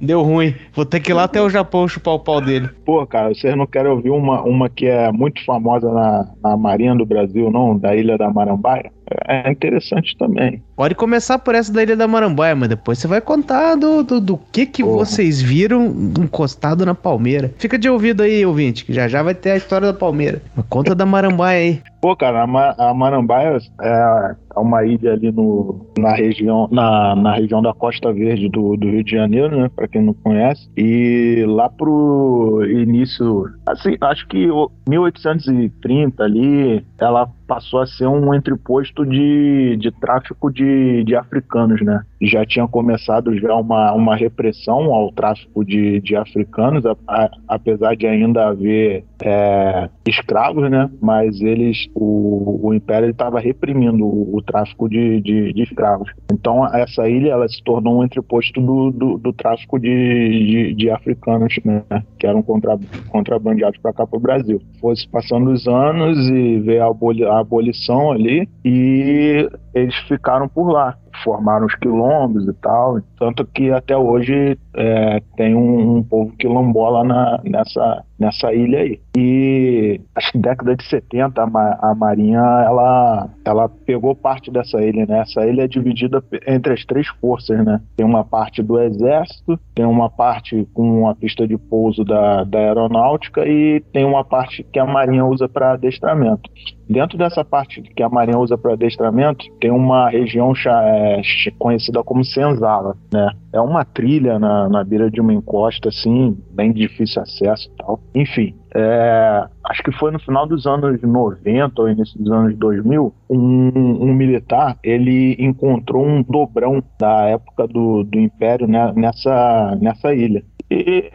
Deu 0.00 0.22
ruim. 0.22 0.54
Vou 0.74 0.84
ter 0.84 1.00
que 1.00 1.10
ir 1.10 1.14
lá 1.14 1.24
até 1.24 1.40
o 1.42 1.50
Japão 1.50 1.86
chupar 1.88 2.14
o 2.14 2.18
pau 2.20 2.40
dele. 2.40 2.68
Pô, 2.84 3.06
cara, 3.06 3.28
vocês 3.34 3.56
não 3.56 3.66
querem 3.66 3.90
ouvir 3.90 4.10
uma, 4.10 4.42
uma 4.42 4.68
que 4.68 4.86
é 4.86 5.12
muito 5.12 5.44
famosa 5.44 5.90
na, 5.92 6.26
na 6.42 6.56
Marinha 6.56 6.94
do 6.94 7.04
Brasil, 7.06 7.50
não? 7.50 7.76
Da 7.76 7.94
Ilha 7.94 8.16
da 8.16 8.30
Marambaia? 8.30 8.90
É 9.26 9.50
interessante 9.50 10.16
também. 10.16 10.62
Pode 10.76 10.94
começar 10.94 11.38
por 11.38 11.54
essa 11.54 11.72
da 11.72 11.82
Ilha 11.82 11.96
da 11.96 12.06
Marambaia, 12.06 12.54
mas 12.54 12.68
depois 12.68 12.98
você 12.98 13.08
vai 13.08 13.20
contar 13.20 13.74
do, 13.74 14.02
do, 14.02 14.20
do 14.20 14.40
que 14.52 14.66
que 14.66 14.82
Porra. 14.82 15.04
vocês 15.04 15.40
viram 15.40 15.86
encostado 16.18 16.86
na 16.86 16.94
palmeira. 16.94 17.52
Fica 17.58 17.78
de 17.78 17.88
ouvido 17.88 18.22
aí, 18.22 18.44
ouvinte, 18.46 18.84
que 18.84 18.92
já 18.92 19.08
já 19.08 19.22
vai 19.22 19.34
ter 19.34 19.50
a 19.52 19.56
história 19.56 19.88
da 19.88 19.94
palmeira. 19.98 20.40
Mas 20.54 20.66
conta 20.68 20.94
da 20.94 21.04
Marambaia 21.04 21.58
aí. 21.60 21.82
Pô, 22.00 22.16
cara, 22.16 22.42
a, 22.42 22.94
Marambaia 22.94 23.58
é, 23.78 24.36
é 24.56 24.58
uma 24.58 24.84
ilha 24.86 25.12
ali 25.12 25.30
no, 25.30 25.86
na, 25.98 26.14
região, 26.14 26.66
na, 26.72 27.14
na 27.14 27.34
região 27.34 27.60
da 27.60 27.74
Costa 27.74 28.10
Verde 28.10 28.48
do, 28.48 28.74
do 28.74 28.88
Rio 28.88 29.04
de 29.04 29.10
Janeiro, 29.10 29.54
né? 29.54 29.68
Pra 29.68 29.86
quem 29.86 30.02
não 30.02 30.14
conhece. 30.14 30.70
E 30.74 31.44
lá 31.46 31.68
pro 31.68 32.64
início, 32.66 33.44
assim, 33.66 33.98
acho 34.00 34.26
que 34.28 34.48
1830 34.88 36.24
ali, 36.24 36.86
ela 36.98 37.28
passou 37.46 37.80
a 37.80 37.86
ser 37.86 38.06
um 38.06 38.32
entreposto 38.34 39.04
de, 39.04 39.76
de 39.76 39.90
tráfico 39.90 40.50
de, 40.50 41.04
de 41.04 41.14
africanos, 41.14 41.82
né? 41.82 42.02
Já 42.20 42.44
tinha 42.44 42.68
começado 42.68 43.34
já 43.38 43.54
uma, 43.54 43.92
uma 43.92 44.14
repressão 44.14 44.92
ao 44.92 45.10
tráfico 45.10 45.64
de, 45.64 46.00
de 46.00 46.14
africanos, 46.14 46.84
a, 46.84 46.94
a, 47.08 47.30
apesar 47.48 47.96
de 47.96 48.06
ainda 48.06 48.48
haver 48.48 49.04
é, 49.22 49.88
escravos, 50.06 50.70
né? 50.70 50.90
Mas 51.00 51.40
eles, 51.40 51.88
o, 51.94 52.68
o 52.68 52.74
Império 52.74 53.10
estava 53.10 53.40
reprimindo 53.40 54.04
o, 54.04 54.36
o 54.36 54.42
tráfico 54.42 54.88
de, 54.88 55.20
de, 55.20 55.52
de, 55.52 55.62
escravos. 55.62 56.10
Então 56.30 56.66
essa 56.74 57.08
ilha 57.08 57.30
ela 57.30 57.48
se 57.48 57.62
tornou 57.62 58.00
um 58.00 58.04
entreposto 58.04 58.60
do, 58.60 58.90
do, 58.90 59.18
do 59.18 59.32
tráfico 59.32 59.78
de, 59.78 59.88
de, 59.88 60.74
de, 60.74 60.90
africanos, 60.90 61.58
né? 61.64 61.82
Que 62.18 62.26
eram 62.26 62.42
contra, 62.42 62.78
contrabandeados 63.08 63.78
para 63.80 63.92
cá 63.92 64.06
para 64.06 64.18
o 64.18 64.20
Brasil. 64.20 64.60
Fosse 64.80 65.08
passando 65.08 65.50
os 65.50 65.66
anos 65.66 66.18
e 66.28 66.58
veio 66.60 66.82
a, 66.82 66.88
aboli, 66.88 67.24
a 67.24 67.38
abolição 67.38 68.12
ali 68.12 68.48
e 68.64 69.48
eles 69.74 69.94
ficaram 70.08 70.48
por 70.48 70.70
lá 70.70 70.96
formaram 71.22 71.66
os 71.66 71.74
quilombos 71.74 72.46
e 72.46 72.52
tal, 72.54 73.00
tanto 73.18 73.44
que 73.46 73.70
até 73.70 73.96
hoje 73.96 74.58
é, 74.74 75.22
tem 75.36 75.54
um, 75.54 75.98
um, 75.98 76.02
povo 76.02 76.32
quilombola 76.36 77.04
na, 77.04 77.40
nessa, 77.44 78.04
nessa 78.20 78.52
ilha 78.52 78.80
aí. 78.80 79.00
E 79.16 80.00
acho 80.14 80.32
que 80.32 80.38
década 80.38 80.76
de 80.76 80.84
70 80.84 81.42
a, 81.42 81.94
Marinha 81.94 82.38
ela, 82.38 83.30
ela 83.44 83.68
pegou 83.68 84.14
parte 84.14 84.50
dessa 84.50 84.80
ilha, 84.82 85.06
né? 85.06 85.20
Essa 85.20 85.46
ilha 85.46 85.62
é 85.62 85.68
dividida 85.68 86.22
entre 86.46 86.74
as 86.74 86.84
três 86.84 87.08
forças, 87.20 87.64
né? 87.64 87.80
Tem 87.96 88.04
uma 88.04 88.22
parte 88.22 88.62
do 88.62 88.78
exército, 88.78 89.58
tem 89.74 89.86
uma 89.86 90.10
parte 90.10 90.68
com 90.74 91.08
a 91.08 91.14
pista 91.14 91.48
de 91.48 91.56
pouso 91.56 92.04
da, 92.04 92.44
da 92.44 92.58
aeronáutica 92.58 93.46
e 93.48 93.80
tem 93.92 94.04
uma 94.04 94.22
parte 94.22 94.62
que 94.62 94.78
a 94.78 94.84
Marinha 94.84 95.24
usa 95.24 95.48
para 95.48 95.72
adestramento. 95.72 96.50
Dentro 96.88 97.16
dessa 97.16 97.44
parte 97.44 97.80
que 97.82 98.02
a 98.02 98.08
Marinha 98.08 98.38
usa 98.38 98.58
para 98.58 98.72
adestramento, 98.72 99.46
tem 99.60 99.70
uma 99.70 100.10
região 100.10 100.52
é, 100.66 101.22
conhecida 101.56 102.02
como 102.02 102.24
Senzala, 102.24 102.96
né? 103.12 103.30
É 103.52 103.60
uma 103.60 103.84
trilha 103.84 104.38
na, 104.38 104.68
na 104.68 104.84
beira 104.84 105.10
de 105.10 105.20
uma 105.20 105.32
encosta, 105.32 105.88
assim, 105.88 106.36
bem 106.52 106.72
difícil 106.72 107.20
acesso 107.22 107.68
e 107.68 107.76
tal. 107.76 108.00
Enfim, 108.14 108.54
é, 108.74 109.44
acho 109.64 109.82
que 109.82 109.90
foi 109.92 110.12
no 110.12 110.20
final 110.20 110.46
dos 110.46 110.66
anos 110.66 111.02
90 111.02 111.82
ou 111.82 111.88
início 111.88 112.18
dos 112.18 112.30
anos 112.30 112.56
2000, 112.56 113.12
um, 113.28 113.36
um, 113.36 114.14
militar 114.14 114.78
ele 114.84 115.36
encontrou 115.38 116.06
um 116.06 116.22
dobrão 116.22 116.82
da 116.98 117.26
época 117.26 117.66
do, 117.66 118.04
do 118.04 118.18
Império 118.18 118.68
né, 118.68 118.92
nessa, 118.94 119.76
nessa 119.80 120.14
ilha. 120.14 120.44
E 120.70 121.10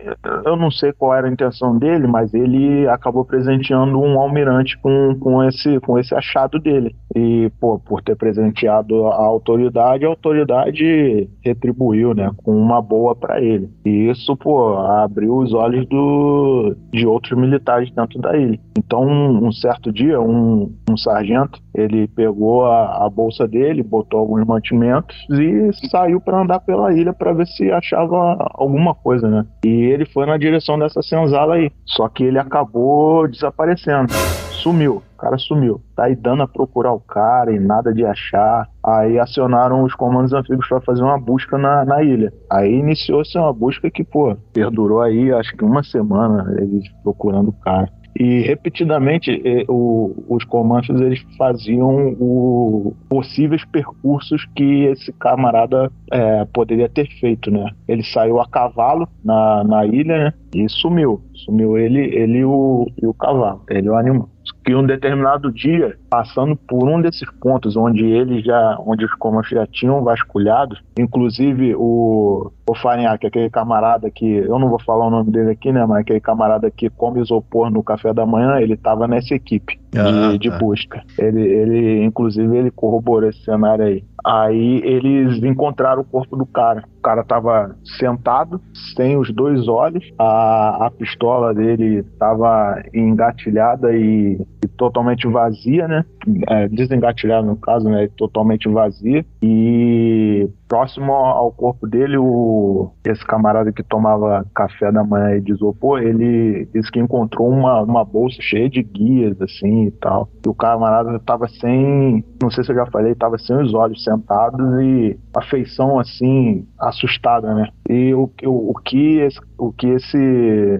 eu 0.45 0.57
não 0.57 0.69
sei 0.69 0.91
qual 0.91 1.15
era 1.15 1.27
a 1.27 1.31
intenção 1.31 1.77
dele, 1.77 2.07
mas 2.07 2.33
ele 2.33 2.87
acabou 2.89 3.23
presenteando 3.23 3.97
um 3.97 4.19
almirante 4.19 4.77
com, 4.79 5.15
com, 5.17 5.41
esse, 5.43 5.79
com 5.79 5.97
esse 5.97 6.13
achado 6.13 6.59
dele. 6.59 6.93
E, 7.15 7.49
pô, 7.59 7.79
por 7.79 8.01
ter 8.01 8.17
presenteado 8.17 9.07
a 9.07 9.15
autoridade, 9.15 10.05
a 10.05 10.09
autoridade 10.09 11.29
retribuiu, 11.41 12.13
né, 12.13 12.31
com 12.43 12.51
uma 12.51 12.81
boa 12.81 13.15
para 13.15 13.41
ele. 13.41 13.69
E 13.85 14.09
isso, 14.09 14.35
pô, 14.35 14.75
abriu 14.77 15.37
os 15.37 15.53
olhos 15.53 15.87
do, 15.87 16.75
de 16.91 17.07
outros 17.07 17.39
militares 17.39 17.89
dentro 17.91 18.19
da 18.19 18.35
ilha. 18.37 18.59
Então, 18.77 19.03
um, 19.03 19.51
certo 19.51 19.91
dia, 19.91 20.19
um, 20.19 20.73
um 20.89 20.97
sargento, 20.97 21.59
ele 21.73 22.07
pegou 22.09 22.65
a, 22.65 23.05
a 23.05 23.09
bolsa 23.09 23.47
dele, 23.47 23.81
botou 23.81 24.19
alguns 24.19 24.45
mantimentos 24.45 25.15
e 25.31 25.71
saiu 25.89 26.19
para 26.19 26.41
andar 26.41 26.59
pela 26.59 26.93
ilha 26.93 27.13
para 27.13 27.33
ver 27.33 27.47
se 27.47 27.71
achava 27.71 28.37
alguma 28.53 28.93
coisa, 28.93 29.29
né? 29.29 29.45
E 29.63 29.69
ele 29.69 30.05
foi 30.05 30.25
na 30.25 30.37
direção 30.37 30.77
dessa 30.77 31.01
senzala 31.01 31.55
aí. 31.55 31.71
Só 31.85 32.09
que 32.09 32.23
ele 32.23 32.37
acabou 32.37 33.27
desaparecendo. 33.27 34.11
Sumiu. 34.51 35.01
O 35.13 35.17
cara 35.17 35.37
sumiu. 35.37 35.81
Tá 35.95 36.05
aí 36.05 36.15
dando 36.15 36.43
a 36.43 36.47
procurar 36.47 36.91
o 36.91 36.99
cara 36.99 37.53
e 37.53 37.59
nada 37.59 37.93
de 37.93 38.03
achar. 38.03 38.67
Aí 38.83 39.17
acionaram 39.17 39.83
os 39.83 39.93
comandos 39.93 40.33
antigos 40.33 40.67
para 40.67 40.81
fazer 40.81 41.03
uma 41.03 41.19
busca 41.19 41.57
na, 41.57 41.85
na 41.85 42.03
ilha. 42.03 42.33
Aí 42.51 42.73
iniciou-se 42.73 43.37
uma 43.37 43.53
busca 43.53 43.89
que, 43.89 44.03
pô, 44.03 44.35
perdurou 44.51 45.01
aí 45.01 45.31
acho 45.31 45.55
que 45.55 45.63
uma 45.63 45.83
semana 45.83 46.53
eles 46.59 46.83
procurando 47.03 47.49
o 47.49 47.53
cara. 47.53 47.89
E 48.17 48.41
repetidamente 48.41 49.41
o, 49.67 50.15
os 50.29 50.43
comanches 50.45 50.99
eles 51.01 51.21
faziam 51.37 52.15
o, 52.19 52.95
possíveis 53.09 53.65
percursos 53.65 54.45
que 54.55 54.85
esse 54.85 55.11
camarada 55.13 55.91
é, 56.11 56.45
poderia 56.45 56.87
ter 56.87 57.07
feito, 57.19 57.51
né? 57.51 57.69
Ele 57.87 58.03
saiu 58.03 58.39
a 58.39 58.47
cavalo 58.47 59.07
na, 59.23 59.63
na 59.63 59.85
ilha, 59.85 60.17
né? 60.25 60.33
E 60.53 60.69
sumiu. 60.69 61.21
Sumiu 61.33 61.77
ele, 61.77 61.99
ele 62.15 62.45
o, 62.45 62.87
e 63.01 63.05
o 63.05 63.13
cavalo, 63.13 63.63
ele 63.69 63.89
o 63.89 63.95
animal 63.95 64.29
que 64.65 64.73
um 64.73 64.83
determinado 64.83 65.51
dia, 65.51 65.95
passando 66.09 66.55
por 66.55 66.89
um 66.89 66.99
desses 66.99 67.29
pontos 67.39 67.77
onde 67.77 68.03
ele 68.03 68.41
já, 68.41 68.77
onde 68.79 69.05
os 69.05 69.13
comandos 69.13 69.49
já 69.49 69.65
tinham 69.67 70.03
vasculhado, 70.03 70.75
inclusive 70.97 71.75
o, 71.75 72.51
o 72.67 72.75
Farinhaque, 72.75 73.27
aquele 73.27 73.49
camarada 73.49 74.09
que, 74.09 74.25
eu 74.25 74.57
não 74.57 74.67
vou 74.67 74.79
falar 74.79 75.05
o 75.05 75.11
nome 75.11 75.31
dele 75.31 75.51
aqui, 75.51 75.71
né, 75.71 75.85
mas 75.85 75.99
aquele 75.99 76.19
camarada 76.19 76.71
que 76.71 76.89
come 76.89 77.21
isopor 77.21 77.69
no 77.69 77.83
café 77.83 78.11
da 78.11 78.25
manhã, 78.25 78.59
ele 78.59 78.73
estava 78.73 79.07
nessa 79.07 79.35
equipe 79.35 79.79
de, 79.91 79.99
ah, 79.99 80.37
de 80.37 80.49
tá. 80.49 80.57
busca. 80.57 81.03
Ele, 81.17 81.41
ele, 81.41 82.03
inclusive, 82.03 82.57
ele 82.57 82.71
corroborou 82.71 83.29
esse 83.29 83.43
cenário 83.43 83.85
aí. 83.85 84.03
Aí 84.25 84.81
eles 84.83 85.41
encontraram 85.43 86.01
o 86.01 86.05
corpo 86.05 86.35
do 86.35 86.45
cara. 86.47 86.83
Cara 87.05 87.21
estava 87.21 87.75
sentado, 87.99 88.59
sem 88.95 89.15
os 89.15 89.31
dois 89.31 89.67
olhos, 89.67 90.03
a, 90.17 90.87
a 90.87 90.89
pistola 90.89 91.53
dele 91.53 91.99
estava 91.99 92.81
engatilhada 92.91 93.95
e, 93.95 94.41
e, 94.63 94.67
totalmente 94.69 95.27
vazia, 95.27 95.87
né? 95.87 96.03
É, 96.49 96.67
desengatilhada 96.67 97.45
no 97.45 97.57
caso, 97.57 97.87
né? 97.87 98.09
Totalmente 98.17 98.67
vazia. 98.67 99.23
E 99.39 100.49
próximo 100.67 101.13
ao 101.13 101.51
corpo 101.51 101.85
dele, 101.85 102.17
o, 102.17 102.89
esse 103.05 103.23
camarada 103.23 103.71
que 103.71 103.83
tomava 103.83 104.43
café 104.55 104.91
da 104.91 105.03
manhã 105.03 105.37
e 105.37 105.41
de 105.41 105.53
ele 106.01 106.67
disse 106.73 106.91
que 106.91 106.99
encontrou 106.99 107.49
uma, 107.49 107.81
uma 107.81 108.03
bolsa 108.03 108.37
cheia 108.41 108.67
de 108.67 108.81
guias, 108.81 109.39
assim, 109.41 109.85
e 109.85 109.91
tal. 109.91 110.27
E 110.43 110.49
o 110.49 110.55
camarada 110.55 111.15
estava 111.15 111.47
sem, 111.47 112.25
não 112.41 112.49
sei 112.49 112.63
se 112.63 112.71
eu 112.71 112.75
já 112.75 112.85
falei, 112.87 113.11
estava 113.11 113.37
sem 113.37 113.55
os 113.57 113.73
olhos 113.75 114.03
sentados 114.03 114.81
e 114.81 115.17
a 115.35 115.41
feição, 115.43 115.99
assim, 115.99 116.65
assustada, 116.95 117.53
né? 117.53 117.69
E 117.89 118.13
o, 118.13 118.29
o, 118.43 118.71
o, 118.71 118.73
que 118.75 119.17
esse, 119.19 119.39
o 119.57 119.71
que 119.71 119.87
esse 119.87 120.17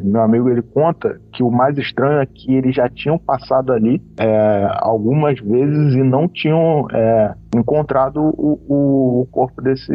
meu 0.04 0.22
amigo 0.22 0.50
ele 0.50 0.62
conta, 0.62 1.20
que 1.32 1.44
o 1.44 1.52
mais 1.52 1.78
estranho 1.78 2.20
é 2.20 2.26
que 2.26 2.54
eles 2.54 2.76
já 2.76 2.90
tinham 2.90 3.18
passado 3.18 3.72
ali 3.74 4.02
é, 4.18 4.68
algumas 4.80 5.40
vezes 5.40 5.94
e 5.94 6.04
não 6.04 6.28
tinham 6.28 6.88
é, 6.92 7.34
encontrado 7.56 8.22
o, 8.22 9.22
o 9.22 9.28
corpo 9.32 9.62
desse, 9.62 9.92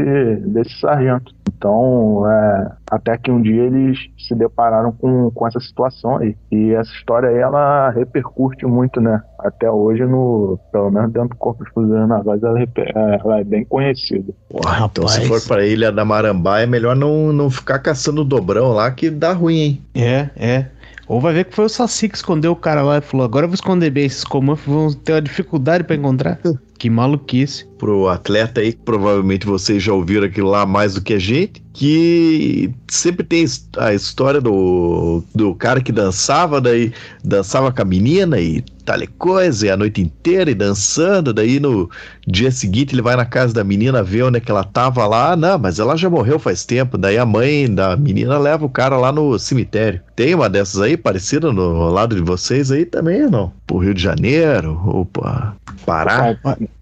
desse 0.46 0.78
sargento. 0.80 1.32
Então, 1.60 2.24
é, 2.26 2.72
até 2.90 3.18
que 3.18 3.30
um 3.30 3.42
dia 3.42 3.64
eles 3.64 3.98
se 4.16 4.34
depararam 4.34 4.92
com, 4.92 5.30
com 5.30 5.46
essa 5.46 5.60
situação 5.60 6.16
aí. 6.16 6.34
E 6.50 6.72
essa 6.72 6.90
história 6.92 7.28
aí, 7.28 7.36
ela 7.36 7.90
repercute 7.90 8.64
muito, 8.64 8.98
né? 8.98 9.20
Até 9.38 9.70
hoje, 9.70 10.06
no, 10.06 10.58
pelo 10.72 10.90
menos 10.90 11.12
dentro 11.12 11.30
do 11.30 11.36
Corpo 11.36 11.62
de 11.62 11.70
Fuzileiros 11.70 12.08
Navais, 12.08 12.42
ela, 12.42 12.58
ela 12.94 13.40
é 13.40 13.44
bem 13.44 13.64
conhecida. 13.64 14.32
Porra, 14.48 14.88
então 14.90 15.06
se 15.06 15.26
for 15.26 15.40
para 15.46 15.60
a 15.62 15.66
Ilha 15.66 15.92
da 15.92 16.04
Marambá, 16.04 16.60
é 16.60 16.66
melhor 16.66 16.96
não, 16.96 17.30
não 17.30 17.50
ficar 17.50 17.78
caçando 17.78 18.24
dobrão 18.24 18.69
lá, 18.72 18.90
que 18.90 19.10
dá 19.10 19.32
ruim, 19.32 19.58
hein? 19.58 19.82
É, 19.94 20.30
é. 20.36 20.66
Ou 21.10 21.20
vai 21.20 21.34
ver 21.34 21.44
que 21.46 21.56
foi 21.56 21.64
o 21.64 21.68
Saci 21.68 22.08
que 22.08 22.16
escondeu 22.16 22.52
o 22.52 22.56
cara 22.56 22.82
lá 22.82 22.98
e 22.98 23.00
falou: 23.00 23.24
agora 23.24 23.44
eu 23.44 23.48
vou 23.48 23.54
esconder 23.54 23.90
bem 23.90 24.04
esses 24.04 24.22
comandos, 24.22 24.62
vão 24.64 24.92
ter 24.92 25.14
uma 25.14 25.22
dificuldade 25.22 25.82
para 25.82 25.96
encontrar. 25.96 26.38
que 26.78 26.88
maluquice. 26.88 27.66
Pro 27.78 28.08
atleta 28.08 28.60
aí, 28.60 28.72
que 28.72 28.82
provavelmente 28.84 29.44
vocês 29.44 29.82
já 29.82 29.92
ouviram 29.92 30.26
aquilo 30.26 30.48
lá 30.48 30.64
mais 30.64 30.94
do 30.94 31.02
que 31.02 31.14
a 31.14 31.18
gente, 31.18 31.62
que 31.72 32.72
sempre 32.88 33.24
tem 33.24 33.44
a 33.78 33.94
história 33.94 34.40
do, 34.40 35.22
do 35.34 35.54
cara 35.54 35.80
que 35.80 35.92
dançava, 35.92 36.60
daí 36.60 36.92
dançava 37.22 37.72
com 37.72 37.82
a 37.82 37.84
menina 37.84 38.40
e 38.40 38.62
tal 38.84 38.98
coisa, 39.18 39.66
e 39.66 39.70
a 39.70 39.76
noite 39.76 40.00
inteira 40.00 40.50
e 40.50 40.54
dançando, 40.54 41.32
daí 41.32 41.60
no 41.60 41.88
dia 42.26 42.50
seguinte 42.50 42.94
ele 42.94 43.02
vai 43.02 43.14
na 43.14 43.24
casa 43.24 43.54
da 43.54 43.62
menina 43.62 44.02
ver 44.02 44.24
onde 44.24 44.38
é 44.38 44.40
que 44.40 44.50
ela 44.50 44.64
tava 44.64 45.06
lá, 45.06 45.36
não, 45.36 45.58
mas 45.58 45.78
ela 45.78 45.96
já 45.96 46.10
morreu 46.10 46.38
faz 46.38 46.64
tempo, 46.64 46.98
daí 46.98 47.16
a 47.16 47.24
mãe 47.24 47.72
da 47.72 47.96
menina 47.96 48.36
leva 48.38 48.66
o 48.66 48.70
cara 48.70 48.96
lá 48.96 49.12
no 49.12 49.38
cemitério. 49.38 50.00
Tem 50.16 50.34
uma 50.34 50.48
dessas 50.48 50.80
aí, 50.80 50.96
parecida 50.96 51.52
no 51.52 51.88
lado 51.88 52.16
de 52.16 52.20
vocês 52.22 52.72
aí 52.72 52.84
também, 52.84 53.22
não? 53.30 53.52
Pro 53.66 53.78
Rio 53.78 53.94
de 53.94 54.02
Janeiro, 54.02 54.80
ou 54.84 55.04
pra 55.04 55.54
Pará, 55.86 56.36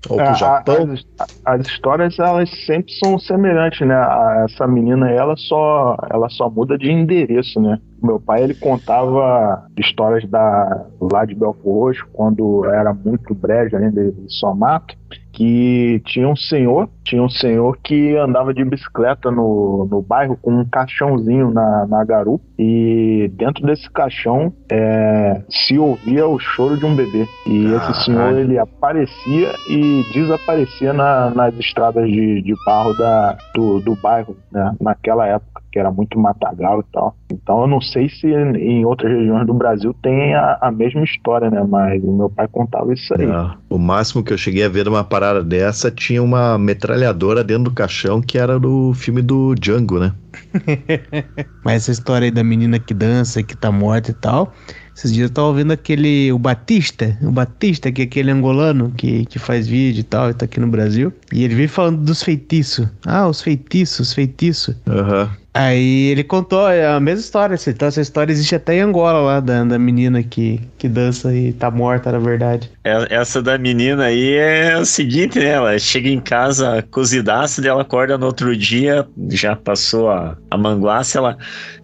ou 0.09 0.17
pro 0.17 0.35
Japão? 0.35 0.93
As, 1.19 1.29
as, 1.45 1.67
histórias, 1.67 2.19
elas 2.19 2.51
sempre 2.67 2.93
são 3.03 3.19
semelhantes, 3.19 3.87
né? 3.87 3.97
essa 4.45 4.67
menina, 4.67 4.78
ela 5.15 5.37
só, 5.37 5.97
ela 6.11 6.29
só 6.29 6.49
muda 6.49 6.77
de 6.77 6.91
endereço, 6.91 7.61
né? 7.61 7.79
Meu 8.03 8.21
pai 8.21 8.43
ele 8.43 8.55
contava 8.55 9.67
histórias 9.77 10.29
da 10.29 10.87
lá 11.01 11.25
de 11.25 11.35
Belfort 11.35 11.65
Roxo 11.65 12.07
quando 12.13 12.65
era 12.67 12.93
muito 12.93 13.35
brejo 13.35 13.77
ainda 13.77 14.13
só 14.29 14.55
mato 14.55 14.97
que 15.39 16.03
tinha 16.05 16.29
um 16.29 16.35
senhor, 16.35 16.91
tinha 17.05 17.23
um 17.23 17.29
senhor 17.29 17.79
que 17.81 18.17
andava 18.17 18.53
de 18.53 18.65
bicicleta 18.65 19.31
no, 19.31 19.87
no 19.89 20.03
bairro 20.03 20.37
com 20.43 20.51
um 20.51 20.65
caixãozinho 20.65 21.53
na, 21.53 21.87
na 21.87 22.05
garupa. 22.05 22.45
E 22.59 23.31
dentro 23.35 23.65
desse 23.65 23.89
caixão 23.89 24.53
é, 24.69 25.41
se 25.49 25.79
ouvia 25.79 26.27
o 26.27 26.41
choro 26.41 26.77
de 26.77 26.85
um 26.85 26.97
bebê. 26.97 27.25
E 27.47 27.73
esse 27.73 28.05
senhor 28.05 28.37
ele 28.37 28.59
aparecia 28.59 29.55
e 29.71 30.03
desaparecia 30.13 30.93
na, 30.93 31.31
nas 31.31 31.57
estradas 31.57 32.09
de, 32.09 32.43
de 32.43 32.55
barro 32.67 32.93
da, 32.99 33.39
do, 33.55 33.79
do 33.79 33.95
bairro, 33.95 34.37
né, 34.51 34.75
naquela 34.81 35.25
época 35.25 35.63
que 35.71 35.79
era 35.79 35.91
muito 35.91 36.19
matagal 36.19 36.81
e 36.81 36.93
tal. 36.93 37.17
Então 37.31 37.63
eu 37.63 37.67
não 37.67 37.81
sei 37.81 38.09
se 38.09 38.27
em 38.27 38.85
outras 38.85 39.13
regiões 39.13 39.47
do 39.47 39.55
Brasil 39.55 39.95
tem 40.03 40.35
a, 40.35 40.59
a 40.61 40.71
mesma 40.71 41.03
história, 41.05 41.51
né? 41.51 41.65
Mas 41.69 42.03
o 42.03 42.13
meu 42.13 42.31
pai 42.31 42.49
contava 42.49 42.93
isso 42.93 43.15
aí. 43.19 43.27
Não, 43.27 43.57
o 43.69 43.79
máximo 43.79 44.23
que 44.23 44.33
eu 44.33 44.39
cheguei 44.39 44.65
a 44.65 44.69
ver 44.69 44.87
numa 44.87 45.05
parada 45.05 45.43
dessa 45.43 45.91
tinha 45.91 46.23
uma 46.23 46.59
metralhadora 46.59 47.45
dentro 47.45 47.65
do 47.65 47.73
caixão 47.73 48.21
que 48.21 48.39
era 48.39 48.59
do 48.59 48.93
filme 48.95 49.23
do 49.23 49.55
Django, 49.55 49.99
né? 49.99 50.13
Mas 51.65 51.83
essa 51.83 51.93
história 51.93 52.27
aí 52.27 52.31
da 52.31 52.45
menina 52.45 52.79
que 52.79 52.95
dança, 52.95 53.43
que 53.43 53.57
tá 53.57 53.71
morta 53.71 54.11
e 54.11 54.15
tal. 54.15 54.53
Esses 54.99 55.13
dias 55.13 55.31
eu 55.31 55.35
tava 55.35 55.47
ouvindo 55.47 55.73
aquele. 55.73 56.33
O 56.33 56.39
Batista. 56.41 57.17
O 57.23 57.31
Batista, 57.31 57.93
que 57.93 58.03
é 58.03 58.05
aquele 58.05 58.33
angolano 58.33 58.93
que, 58.97 59.25
que 59.27 59.39
faz 59.39 59.69
vídeo 59.69 60.01
e 60.01 60.03
tal, 60.03 60.29
e 60.29 60.35
tá 60.35 60.45
aqui 60.45 60.59
no 60.59 60.67
Brasil. 60.67 61.13
E 61.33 61.45
ele 61.45 61.55
veio 61.55 61.69
falando 61.69 62.03
dos 62.03 62.21
feitiços. 62.21 62.89
Ah, 63.07 63.29
os 63.29 63.41
feitiços, 63.41 64.13
feitiços. 64.13 64.75
Aham. 64.89 65.23
Uhum. 65.23 65.48
Aí 65.55 66.11
ele 66.11 66.23
contou 66.23 66.69
é 66.69 66.87
a 66.87 67.01
mesma 67.01 67.21
história. 67.21 67.57
Então 67.67 67.89
essa 67.89 68.01
história 68.01 68.33
existe 68.33 68.55
até 68.55 68.77
em 68.77 68.81
Angola 68.81 69.21
lá, 69.21 69.41
da, 69.41 69.65
da 69.65 69.79
menina 69.79 70.23
que, 70.23 70.61
que 70.77 70.89
dança 70.89 71.35
e 71.35 71.53
tá 71.53 71.71
morta, 71.71 72.13
na 72.13 72.19
verdade. 72.19 72.71
É, 72.85 73.15
essa 73.15 73.43
da 73.43 73.59
menina 73.59 74.05
aí 74.05 74.35
é 74.35 74.79
o 74.79 74.85
seguinte, 74.85 75.39
né? 75.39 75.47
Ela 75.47 75.79
chega 75.79 76.09
em 76.09 76.21
casa 76.21 76.83
cozidaça, 76.91 77.67
ela 77.67 77.83
acorda 77.83 78.17
no 78.17 78.27
outro 78.27 78.57
dia, 78.57 79.07
já 79.31 79.57
passou 79.57 80.11
a, 80.11 80.37
a 80.51 80.57
manguaça, 80.57 81.19
ela 81.19 81.37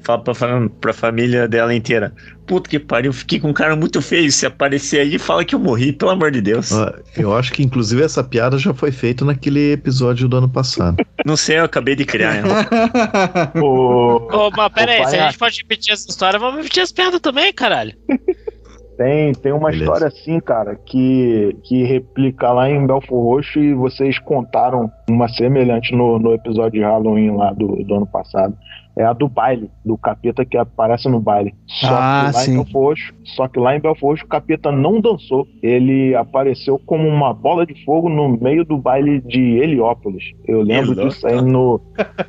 fala 0.03 0.23
pra, 0.23 0.35
pra 0.81 0.93
família 0.93 1.49
dela 1.49 1.75
inteira: 1.75 2.13
Puta 2.47 2.69
que 2.69 2.79
pariu, 2.79 3.13
fiquei 3.13 3.41
com 3.41 3.49
um 3.49 3.53
cara 3.53 3.75
muito 3.75 4.03
feio. 4.03 4.31
Se 4.31 4.45
aparecer 4.45 5.01
aí, 5.01 5.19
fala 5.19 5.45
que 5.45 5.55
eu 5.55 5.59
morri, 5.59 5.93
pelo 5.93 6.11
amor 6.11 6.31
de 6.31 6.43
Deus. 6.43 6.71
Eu 7.17 7.35
acho 7.35 7.53
que 7.53 7.63
inclusive 7.63 8.03
essa 8.03 8.23
piada 8.23 8.59
já 8.59 8.75
foi 8.75 8.93
feita 8.93 9.25
naquele 9.25 9.73
episódio 9.73 10.29
do 10.29 10.37
ano 10.37 10.49
passado. 10.49 10.97
Não 11.25 11.37
sei, 11.37 11.59
eu 11.59 11.65
acabei 11.65 11.97
de 11.97 12.05
criar 12.05 12.35
ela. 13.55 13.67
Ô, 13.67 14.51
mas 14.57 14.73
pera 14.73 14.93
aí, 14.93 15.07
se 15.07 15.17
a 15.17 15.27
gente 15.27 15.39
pode 15.39 15.59
repetir 15.63 15.93
essa 15.93 16.09
história, 16.09 16.39
vamos 16.39 16.57
repetir 16.57 16.83
as 16.83 16.93
piadas 16.93 17.21
também, 17.21 17.53
caralho. 17.53 17.95
Tem, 18.97 19.33
tem 19.33 19.53
uma 19.53 19.71
Beleza. 19.71 19.83
história 19.85 20.07
assim, 20.07 20.39
cara, 20.39 20.77
que, 20.77 21.57
que 21.65 21.83
replica 21.83 22.53
lá 22.53 22.71
em 22.71 22.87
Belfort 22.87 23.11
Roxo 23.11 23.59
e 23.59 23.75
vocês 23.75 24.21
contaram 24.21 24.89
uma 25.11 25.29
semelhante 25.29 25.93
no, 25.93 26.17
no 26.19 26.33
episódio 26.33 26.79
de 26.79 26.83
Halloween 26.83 27.37
lá 27.37 27.53
do, 27.53 27.83
do 27.83 27.95
ano 27.95 28.07
passado 28.07 28.57
é 28.97 29.05
a 29.05 29.13
do 29.13 29.29
baile, 29.29 29.71
do 29.85 29.97
capeta 29.97 30.45
que 30.45 30.57
aparece 30.57 31.09
no 31.09 31.21
baile. 31.21 31.55
Só 31.67 31.89
ah, 31.91 32.27
que 32.29 32.37
lá 32.37 32.41
sim. 32.41 32.53
em 32.53 32.55
Belfort, 32.55 33.01
só 33.25 33.49
que 33.49 33.59
lá 33.59 33.77
em 33.77 33.81
Belfort 33.81 34.23
o 34.23 34.27
capeta 34.27 34.71
não 34.71 35.01
dançou. 35.01 35.47
Ele 35.63 36.15
apareceu 36.15 36.81
como 36.87 37.09
uma 37.09 37.33
bola 37.33 37.67
de 37.67 37.85
fogo 37.85 38.09
no 38.09 38.29
meio 38.29 38.65
do 38.65 38.79
baile 38.79 39.21
de 39.21 39.59
Heliópolis. 39.59 40.33
Eu 40.47 40.63
lembro 40.63 40.93
Exato. 40.93 41.09
disso 41.09 41.27
aí 41.27 41.41
no, 41.41 41.81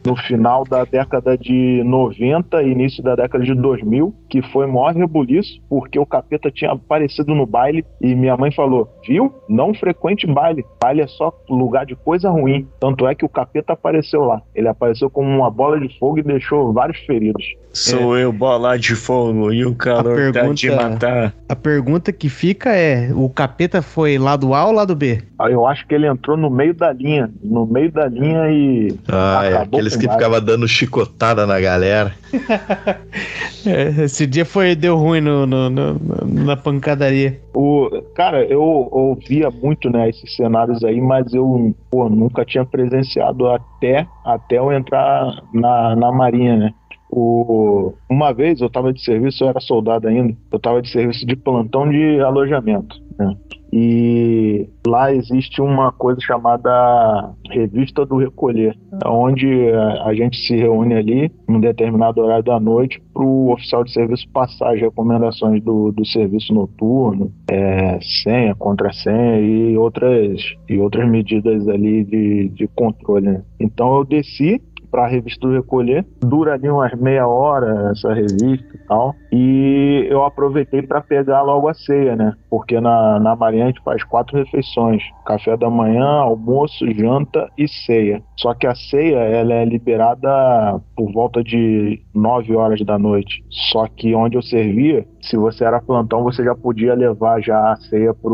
no 0.06 0.16
final 0.16 0.64
da 0.64 0.84
década 0.84 1.38
de 1.38 1.84
90 1.86 2.64
e 2.64 2.72
início 2.72 3.04
da 3.04 3.16
década 3.16 3.44
de 3.44 3.54
2000, 3.54 4.14
que 4.30 4.42
foi 4.42 4.66
maior 4.66 4.96
rebuliço, 4.96 5.62
porque 5.70 6.00
o 6.00 6.06
capeta 6.06 6.50
tinha 6.50 6.72
aparecido 6.72 7.36
no 7.36 7.46
baile 7.46 7.86
e 8.02 8.16
minha 8.16 8.36
mãe 8.36 8.52
falou: 8.52 8.90
Viu? 9.08 9.34
Não 9.48 9.74
frequente 9.74 10.26
baile. 10.26 10.66
Baile 10.82 11.02
é 11.02 11.08
só 11.08 11.32
lugar 11.50 11.86
de 11.86 11.96
coisa 11.96 12.30
ruim. 12.30 12.68
Tanto 12.80 13.08
é 13.08 13.14
que 13.14 13.26
o 13.26 13.30
capeta 13.30 13.74
apareceu 13.74 14.24
lá. 14.24 14.42
Ele 14.54 14.68
apareceu 14.68 15.10
como 15.10 15.30
uma 15.30 15.50
bola 15.50 15.80
de 15.80 16.00
fogo 16.00 16.20
e 16.20 16.24
deixou 16.24 16.55
deixou 16.56 16.74
vários 16.74 17.00
feridos. 17.00 17.44
Sou 17.74 18.18
é. 18.18 18.24
eu, 18.24 18.32
bola 18.32 18.80
de 18.80 18.96
fogo, 18.96 19.52
e 19.52 19.66
o 19.66 19.76
calor 19.76 20.16
pergunta, 20.16 20.48
tá 20.48 20.54
de 20.54 20.72
matar. 20.72 21.34
A 21.50 21.56
pergunta 21.58 22.14
que 22.14 22.30
fica 22.30 22.74
é: 22.74 23.12
o 23.14 23.30
capeta 23.30 23.82
foi 23.82 24.18
lado 24.18 24.54
A 24.54 24.66
ou 24.66 24.72
lado 24.72 24.96
B? 24.96 25.22
Ah, 25.38 25.52
eu 25.52 25.68
acho 25.68 25.86
que 25.86 25.94
ele 25.94 26.08
entrou 26.08 26.38
no 26.38 26.50
meio 26.50 26.74
da 26.74 26.94
linha. 26.94 27.30
No 27.44 27.66
meio 27.66 27.92
da 27.92 28.08
linha 28.08 28.50
e. 28.50 28.98
Ah, 29.10 29.42
é 29.44 29.58
aqueles 29.58 29.98
que 29.98 30.10
ficavam 30.10 30.40
dando 30.40 30.66
chicotada 30.70 31.46
na 31.46 31.60
galera. 31.60 32.14
é, 33.68 34.04
esse 34.06 34.26
dia 34.26 34.46
foi, 34.46 34.74
deu 34.74 34.96
ruim 34.96 35.20
no, 35.20 35.46
no, 35.46 35.70
no, 35.70 36.00
na 36.26 36.56
pancadaria. 36.56 37.42
O, 37.54 37.90
cara, 38.14 38.46
eu 38.46 38.62
ouvia 38.62 39.50
muito 39.50 39.90
né, 39.90 40.10
esses 40.10 40.36
cenários 40.36 40.84
aí, 40.84 41.00
mas 41.00 41.34
eu 41.34 41.74
pô, 41.90 42.10
nunca 42.10 42.44
tinha 42.44 42.66
presenciado 42.66 43.48
até, 43.48 44.06
até 44.26 44.58
eu 44.58 44.72
entrar 44.74 45.42
na, 45.54 45.96
na 45.96 46.12
Marinha, 46.12 46.45
né? 46.54 46.74
O, 47.10 47.94
uma 48.10 48.34
vez 48.34 48.60
eu 48.60 48.68
estava 48.68 48.92
de 48.92 49.02
serviço, 49.02 49.44
eu 49.44 49.50
era 49.50 49.60
soldado 49.60 50.08
ainda, 50.08 50.36
eu 50.52 50.58
estava 50.58 50.82
de 50.82 50.90
serviço 50.90 51.26
de 51.26 51.36
plantão 51.36 51.88
de 51.90 52.20
alojamento. 52.20 53.02
Né? 53.18 53.36
E 53.72 54.70
lá 54.88 55.14
existe 55.14 55.62
uma 55.62 55.92
coisa 55.92 56.20
chamada 56.22 57.34
Revista 57.50 58.06
do 58.06 58.18
Recolher, 58.18 58.74
onde 59.06 59.70
a 60.06 60.14
gente 60.14 60.38
se 60.38 60.56
reúne 60.56 60.94
ali 60.94 61.32
num 61.48 61.60
determinado 61.60 62.22
horário 62.22 62.44
da 62.44 62.60
noite 62.60 63.02
para 63.14 63.24
o 63.24 63.52
oficial 63.52 63.84
de 63.84 63.92
serviço 63.92 64.30
passar 64.30 64.74
as 64.74 64.80
recomendações 64.80 65.62
do, 65.62 65.92
do 65.92 66.06
serviço 66.06 66.54
noturno, 66.54 67.32
é, 67.50 68.00
senha, 68.02 68.56
contrassenha 68.56 69.42
e 69.42 69.78
outras, 69.78 70.42
e 70.70 70.78
outras 70.78 71.10
medidas 71.10 71.68
ali 71.68 72.06
de, 72.06 72.50
de 72.50 72.68
controle. 72.68 73.26
Né? 73.26 73.44
Então 73.60 73.98
eu 73.98 74.06
desci 74.06 74.62
para 74.96 75.04
a 75.04 75.08
revista 75.08 75.46
recolher. 75.50 76.06
Dura 76.22 76.54
ali 76.54 76.70
umas 76.70 76.94
meia 76.94 77.28
hora 77.28 77.92
essa 77.92 78.14
revista 78.14 78.66
e 78.74 78.78
tal. 78.88 79.14
E 79.30 80.08
eu 80.10 80.24
aproveitei 80.24 80.82
para 80.82 81.02
pegar 81.02 81.42
logo 81.42 81.68
a 81.68 81.74
ceia, 81.74 82.16
né? 82.16 82.34
Porque 82.50 82.80
na, 82.80 83.20
na 83.20 83.36
Marinha 83.36 83.66
a 83.66 83.68
gente 83.68 83.84
faz 83.84 84.06
quatro 84.06 84.38
refeições: 84.38 85.04
café 85.26 85.58
da 85.58 85.70
manhã, 85.70 86.06
almoço, 86.06 86.90
janta 86.94 87.50
e 87.58 87.68
ceia. 87.68 88.24
Só 88.38 88.54
que 88.54 88.66
a 88.66 88.74
ceia 88.74 89.18
ela 89.18 89.54
é 89.54 89.66
liberada 89.66 90.80
por 90.96 91.12
volta 91.12 91.44
de 91.44 92.02
9 92.16 92.56
horas 92.56 92.82
da 92.82 92.98
noite. 92.98 93.44
Só 93.50 93.88
que 93.88 94.16
onde 94.16 94.38
eu 94.38 94.42
servia, 94.42 95.06
se 95.22 95.36
você 95.36 95.64
era 95.66 95.82
plantão, 95.82 96.24
você 96.24 96.44
já 96.44 96.56
podia 96.56 96.94
levar 96.94 97.42
já 97.42 97.72
a 97.72 97.76
ceia 97.76 98.14
para 98.14 98.34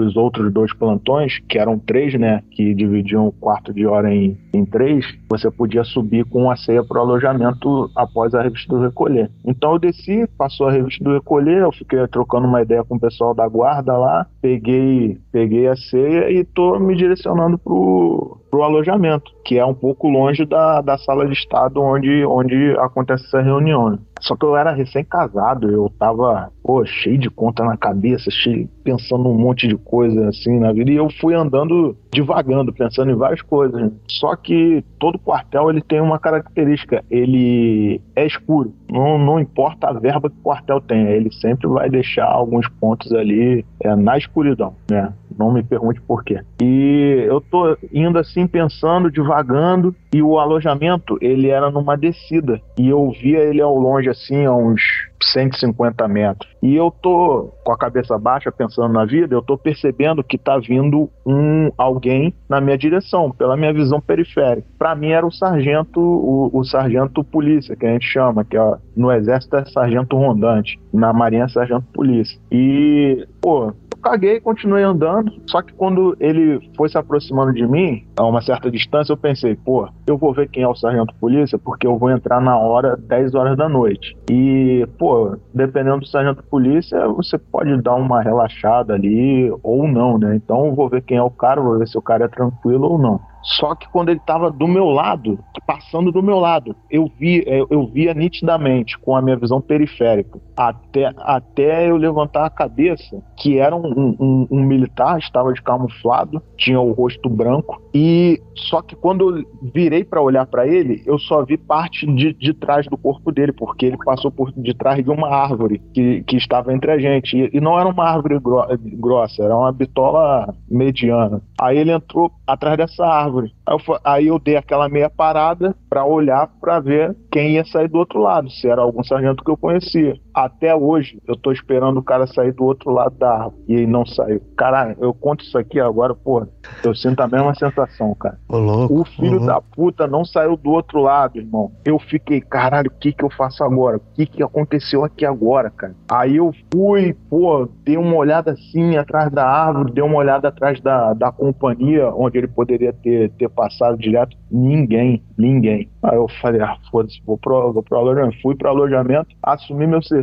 os 0.00 0.16
outros 0.16 0.52
dois 0.52 0.72
plantões, 0.72 1.38
que 1.48 1.58
eram 1.58 1.78
três, 1.78 2.18
né? 2.18 2.42
Que 2.50 2.74
dividiam 2.74 3.26
o 3.26 3.32
quarto 3.32 3.72
de 3.72 3.86
hora 3.86 4.12
em, 4.14 4.38
em 4.54 4.64
três. 4.64 5.04
Você 5.28 5.50
podia 5.50 5.84
subir 5.84 6.24
com 6.24 6.50
a 6.50 6.56
ceia 6.56 6.82
para 6.84 6.98
o 6.98 7.02
alojamento 7.02 7.90
após 7.96 8.34
a 8.34 8.42
revista 8.42 8.74
do 8.74 8.82
recolher. 8.82 9.30
Então 9.44 9.72
eu 9.72 9.78
desci, 9.78 10.26
passou 10.38 10.68
a 10.68 10.72
revista 10.72 11.02
do 11.02 11.12
recolher, 11.12 11.62
eu 11.62 11.72
fiquei 11.72 12.06
trocando 12.08 12.46
uma 12.46 12.62
ideia 12.62 12.84
com 12.84 12.96
o 12.96 13.00
pessoal 13.00 13.34
da 13.34 13.46
guarda 13.48 13.96
lá, 13.96 14.26
peguei, 14.40 15.18
peguei 15.32 15.66
a 15.68 15.76
ceia 15.76 16.30
e 16.30 16.44
tô 16.44 16.78
me 16.78 16.96
direcionando 16.96 17.58
pro 17.58 18.39
pro 18.50 18.62
alojamento, 18.62 19.30
que 19.44 19.58
é 19.58 19.64
um 19.64 19.74
pouco 19.74 20.08
longe 20.08 20.44
da, 20.44 20.80
da 20.80 20.98
sala 20.98 21.26
de 21.26 21.32
estado 21.32 21.80
onde, 21.80 22.24
onde 22.24 22.72
acontece 22.78 23.24
essa 23.26 23.40
reunião. 23.40 23.98
Só 24.20 24.36
que 24.36 24.44
eu 24.44 24.56
era 24.56 24.72
recém-casado, 24.72 25.70
eu 25.70 25.90
tava, 25.98 26.52
pô, 26.62 26.84
cheio 26.84 27.18
de 27.18 27.30
conta 27.30 27.64
na 27.64 27.76
cabeça, 27.76 28.30
cheio, 28.30 28.68
pensando 28.84 29.28
um 29.28 29.34
monte 29.34 29.66
de 29.66 29.76
coisa 29.76 30.28
assim 30.28 30.58
na 30.58 30.72
vida, 30.72 30.90
e 30.90 30.96
eu 30.96 31.08
fui 31.20 31.34
andando 31.34 31.96
devagando, 32.12 32.72
pensando 32.72 33.10
em 33.10 33.14
várias 33.14 33.40
coisas. 33.42 33.92
Só 34.08 34.34
que 34.34 34.84
todo 34.98 35.18
quartel 35.18 35.70
ele 35.70 35.80
tem 35.80 36.00
uma 36.00 36.18
característica, 36.18 37.04
ele 37.10 38.00
é 38.14 38.26
escuro. 38.26 38.72
Não, 38.90 39.18
não 39.18 39.38
importa 39.38 39.88
a 39.88 39.92
verba 39.92 40.28
que 40.28 40.36
o 40.36 40.42
quartel 40.42 40.80
tenha, 40.80 41.10
ele 41.10 41.32
sempre 41.32 41.68
vai 41.68 41.88
deixar 41.88 42.26
alguns 42.26 42.68
pontos 42.68 43.12
ali 43.12 43.64
é, 43.80 43.94
na 43.94 44.18
escuridão, 44.18 44.74
né? 44.90 45.12
Não 45.38 45.52
me 45.52 45.62
pergunte 45.62 46.00
por 46.02 46.24
quê. 46.24 46.40
E 46.60 47.24
eu 47.26 47.40
tô 47.40 47.76
indo 47.92 48.18
assim 48.18 48.46
pensando, 48.46 49.10
devagando, 49.10 49.94
e 50.12 50.20
o 50.20 50.38
alojamento 50.38 51.16
ele 51.20 51.48
era 51.48 51.70
numa 51.70 51.96
descida 51.96 52.60
e 52.76 52.88
eu 52.88 53.10
via 53.10 53.38
ele 53.38 53.60
ao 53.60 53.78
longe 53.78 54.09
assim, 54.10 54.44
a 54.44 54.54
uns 54.54 54.80
150 55.22 56.06
metros. 56.08 56.50
E 56.62 56.74
eu 56.74 56.90
tô 56.90 57.52
com 57.64 57.72
a 57.72 57.78
cabeça 57.78 58.18
baixa 58.18 58.50
pensando 58.50 58.92
na 58.92 59.04
vida, 59.04 59.34
eu 59.34 59.42
tô 59.42 59.56
percebendo 59.56 60.24
que 60.24 60.38
tá 60.38 60.58
vindo 60.58 61.10
um 61.26 61.70
alguém 61.76 62.34
na 62.48 62.60
minha 62.60 62.76
direção, 62.76 63.30
pela 63.30 63.56
minha 63.56 63.72
visão 63.72 64.00
periférica. 64.00 64.66
Para 64.78 64.94
mim 64.94 65.10
era 65.10 65.26
o 65.26 65.32
sargento, 65.32 66.00
o, 66.00 66.50
o, 66.52 66.64
sargento 66.64 67.22
polícia, 67.22 67.76
que 67.76 67.86
a 67.86 67.92
gente 67.92 68.06
chama, 68.06 68.44
que 68.44 68.56
é, 68.56 68.76
no 68.96 69.12
exército 69.12 69.56
é 69.56 69.64
sargento 69.66 70.16
rondante, 70.16 70.78
na 70.92 71.12
marinha 71.12 71.44
é 71.44 71.48
sargento 71.48 71.86
polícia. 71.92 72.38
E, 72.50 73.26
pô, 73.40 73.72
caguei, 74.00 74.40
continuei 74.40 74.82
andando. 74.82 75.32
Só 75.46 75.62
que 75.62 75.72
quando 75.72 76.16
ele 76.18 76.60
foi 76.76 76.88
se 76.88 76.98
aproximando 76.98 77.52
de 77.52 77.66
mim, 77.66 78.04
a 78.16 78.24
uma 78.24 78.40
certa 78.40 78.70
distância, 78.70 79.12
eu 79.12 79.16
pensei, 79.16 79.54
pô, 79.54 79.88
eu 80.06 80.16
vou 80.16 80.32
ver 80.32 80.48
quem 80.48 80.62
é 80.62 80.68
o 80.68 80.74
sargento 80.74 81.14
polícia, 81.20 81.58
porque 81.58 81.86
eu 81.86 81.98
vou 81.98 82.10
entrar 82.10 82.40
na 82.40 82.56
hora 82.58 82.96
10 82.96 83.34
horas 83.34 83.56
da 83.56 83.68
noite. 83.68 84.16
E, 84.30 84.86
pô, 84.98 85.36
dependendo 85.54 86.00
do 86.00 86.06
sargento 86.06 86.42
polícia, 86.44 87.06
você 87.08 87.38
pode 87.38 87.76
dar 87.82 87.94
uma 87.94 88.22
relaxada 88.22 88.94
ali 88.94 89.52
ou 89.62 89.86
não, 89.86 90.18
né? 90.18 90.36
Então 90.36 90.66
eu 90.66 90.74
vou 90.74 90.88
ver 90.88 91.02
quem 91.02 91.16
é 91.16 91.22
o 91.22 91.30
cara, 91.30 91.60
vou 91.60 91.78
ver 91.78 91.86
se 91.86 91.98
o 91.98 92.02
cara 92.02 92.24
é 92.24 92.28
tranquilo 92.28 92.92
ou 92.92 92.98
não. 92.98 93.20
Só 93.42 93.74
que 93.74 93.88
quando 93.88 94.10
ele 94.10 94.18
estava 94.18 94.50
do 94.50 94.68
meu 94.68 94.86
lado, 94.86 95.38
passando 95.66 96.12
do 96.12 96.22
meu 96.22 96.38
lado, 96.38 96.74
eu 96.90 97.10
vi, 97.18 97.42
é, 97.46 97.60
eu 97.70 97.86
via 97.86 98.12
nitidamente 98.14 98.98
com 98.98 99.16
a 99.16 99.22
minha 99.22 99.36
visão 99.36 99.60
periférica, 99.60 100.38
até, 100.56 101.10
até 101.18 101.90
eu 101.90 101.96
levantar 101.96 102.44
a 102.44 102.50
cabeça, 102.50 103.22
que 103.36 103.58
era 103.58 103.74
um, 103.74 104.16
um, 104.20 104.46
um 104.50 104.62
militar, 104.62 105.18
estava 105.18 105.52
de 105.52 105.62
camuflado, 105.62 106.42
tinha 106.56 106.80
o 106.80 106.92
rosto 106.92 107.28
branco, 107.28 107.80
e 107.94 108.40
só 108.54 108.82
que 108.82 108.94
quando 108.94 109.38
eu 109.38 109.44
virei 109.74 110.04
para 110.04 110.20
olhar 110.20 110.46
para 110.46 110.66
ele, 110.66 111.02
eu 111.06 111.18
só 111.18 111.44
vi 111.44 111.56
parte 111.56 112.06
de, 112.06 112.32
de 112.34 112.52
trás 112.52 112.86
do 112.86 112.96
corpo 112.96 113.32
dele, 113.32 113.52
porque 113.52 113.86
ele 113.86 113.96
passou 114.04 114.30
por 114.30 114.52
detrás 114.52 115.02
de 115.02 115.10
uma 115.10 115.28
árvore 115.28 115.80
que, 115.92 116.22
que 116.24 116.36
estava 116.36 116.72
entre 116.72 116.90
a 116.90 116.98
gente. 116.98 117.36
E, 117.36 117.50
e 117.56 117.60
não 117.60 117.78
era 117.78 117.88
uma 117.88 118.04
árvore 118.04 118.38
gro 118.38 118.64
grossa, 118.94 119.42
era 119.42 119.56
uma 119.56 119.72
bitola 119.72 120.54
mediana. 120.68 121.42
Aí 121.60 121.78
ele 121.78 121.92
entrou 121.92 122.30
atrás 122.46 122.76
dessa 122.76 123.04
árvore. 123.06 123.29
Aí 123.66 123.76
eu, 123.76 124.00
aí 124.04 124.26
eu 124.26 124.38
dei 124.38 124.56
aquela 124.56 124.88
meia 124.88 125.08
parada 125.08 125.74
para 125.88 126.04
olhar 126.04 126.48
para 126.60 126.80
ver 126.80 127.16
quem 127.30 127.52
ia 127.52 127.64
sair 127.64 127.88
do 127.88 127.98
outro 127.98 128.20
lado, 128.20 128.50
se 128.50 128.68
era 128.68 128.82
algum 128.82 129.02
sargento 129.02 129.44
que 129.44 129.50
eu 129.50 129.56
conhecia. 129.56 130.18
Até 130.34 130.74
hoje, 130.74 131.20
eu 131.26 131.36
tô 131.36 131.52
esperando 131.52 131.98
o 131.98 132.02
cara 132.02 132.26
sair 132.26 132.52
do 132.52 132.64
outro 132.64 132.90
lado 132.90 133.16
da 133.16 133.30
árvore 133.30 133.62
e 133.68 133.74
ele 133.74 133.86
não 133.86 134.06
saiu. 134.06 134.40
Caralho, 134.56 134.96
eu 135.00 135.12
conto 135.12 135.44
isso 135.44 135.58
aqui 135.58 135.80
agora, 135.80 136.14
porra, 136.14 136.48
eu 136.84 136.94
sinto 136.94 137.20
a 137.20 137.28
mesma 137.28 137.54
sensação, 137.54 138.14
cara. 138.14 138.38
Ô, 138.48 138.58
louco, 138.58 139.00
o 139.00 139.04
filho 139.04 139.44
da 139.44 139.60
puta 139.60 140.06
não 140.06 140.24
saiu 140.24 140.56
do 140.56 140.70
outro 140.70 141.00
lado, 141.00 141.38
irmão. 141.38 141.72
Eu 141.84 141.98
fiquei, 141.98 142.40
caralho, 142.40 142.90
o 142.90 142.98
que 142.98 143.12
que 143.12 143.24
eu 143.24 143.30
faço 143.30 143.64
agora? 143.64 143.96
O 143.96 144.02
que 144.14 144.26
que 144.26 144.42
aconteceu 144.42 145.04
aqui 145.04 145.24
agora, 145.24 145.70
cara? 145.70 145.94
Aí 146.10 146.36
eu 146.36 146.52
fui, 146.72 147.14
pô, 147.28 147.68
dei 147.84 147.96
uma 147.96 148.16
olhada 148.16 148.52
assim 148.52 148.96
atrás 148.96 149.30
da 149.30 149.46
árvore, 149.46 149.92
dei 149.92 150.02
uma 150.02 150.16
olhada 150.16 150.48
atrás 150.48 150.80
da, 150.80 151.12
da 151.14 151.32
companhia 151.32 152.08
onde 152.14 152.38
ele 152.38 152.48
poderia 152.48 152.92
ter, 152.92 153.30
ter 153.32 153.48
passado 153.48 153.96
direto. 153.98 154.36
Ninguém, 154.50 155.22
ninguém. 155.38 155.88
Aí 156.02 156.16
eu 156.16 156.26
falei, 156.40 156.60
ah, 156.60 156.76
foda-se, 156.90 157.22
vou 157.24 157.38
pro, 157.38 157.72
vou 157.72 157.82
pro 157.82 157.98
alojamento. 157.98 158.40
Fui 158.42 158.54
pro 158.54 158.68
alojamento, 158.68 159.34
assumi 159.42 159.86
meu 159.86 160.02
serviço, 160.02 160.19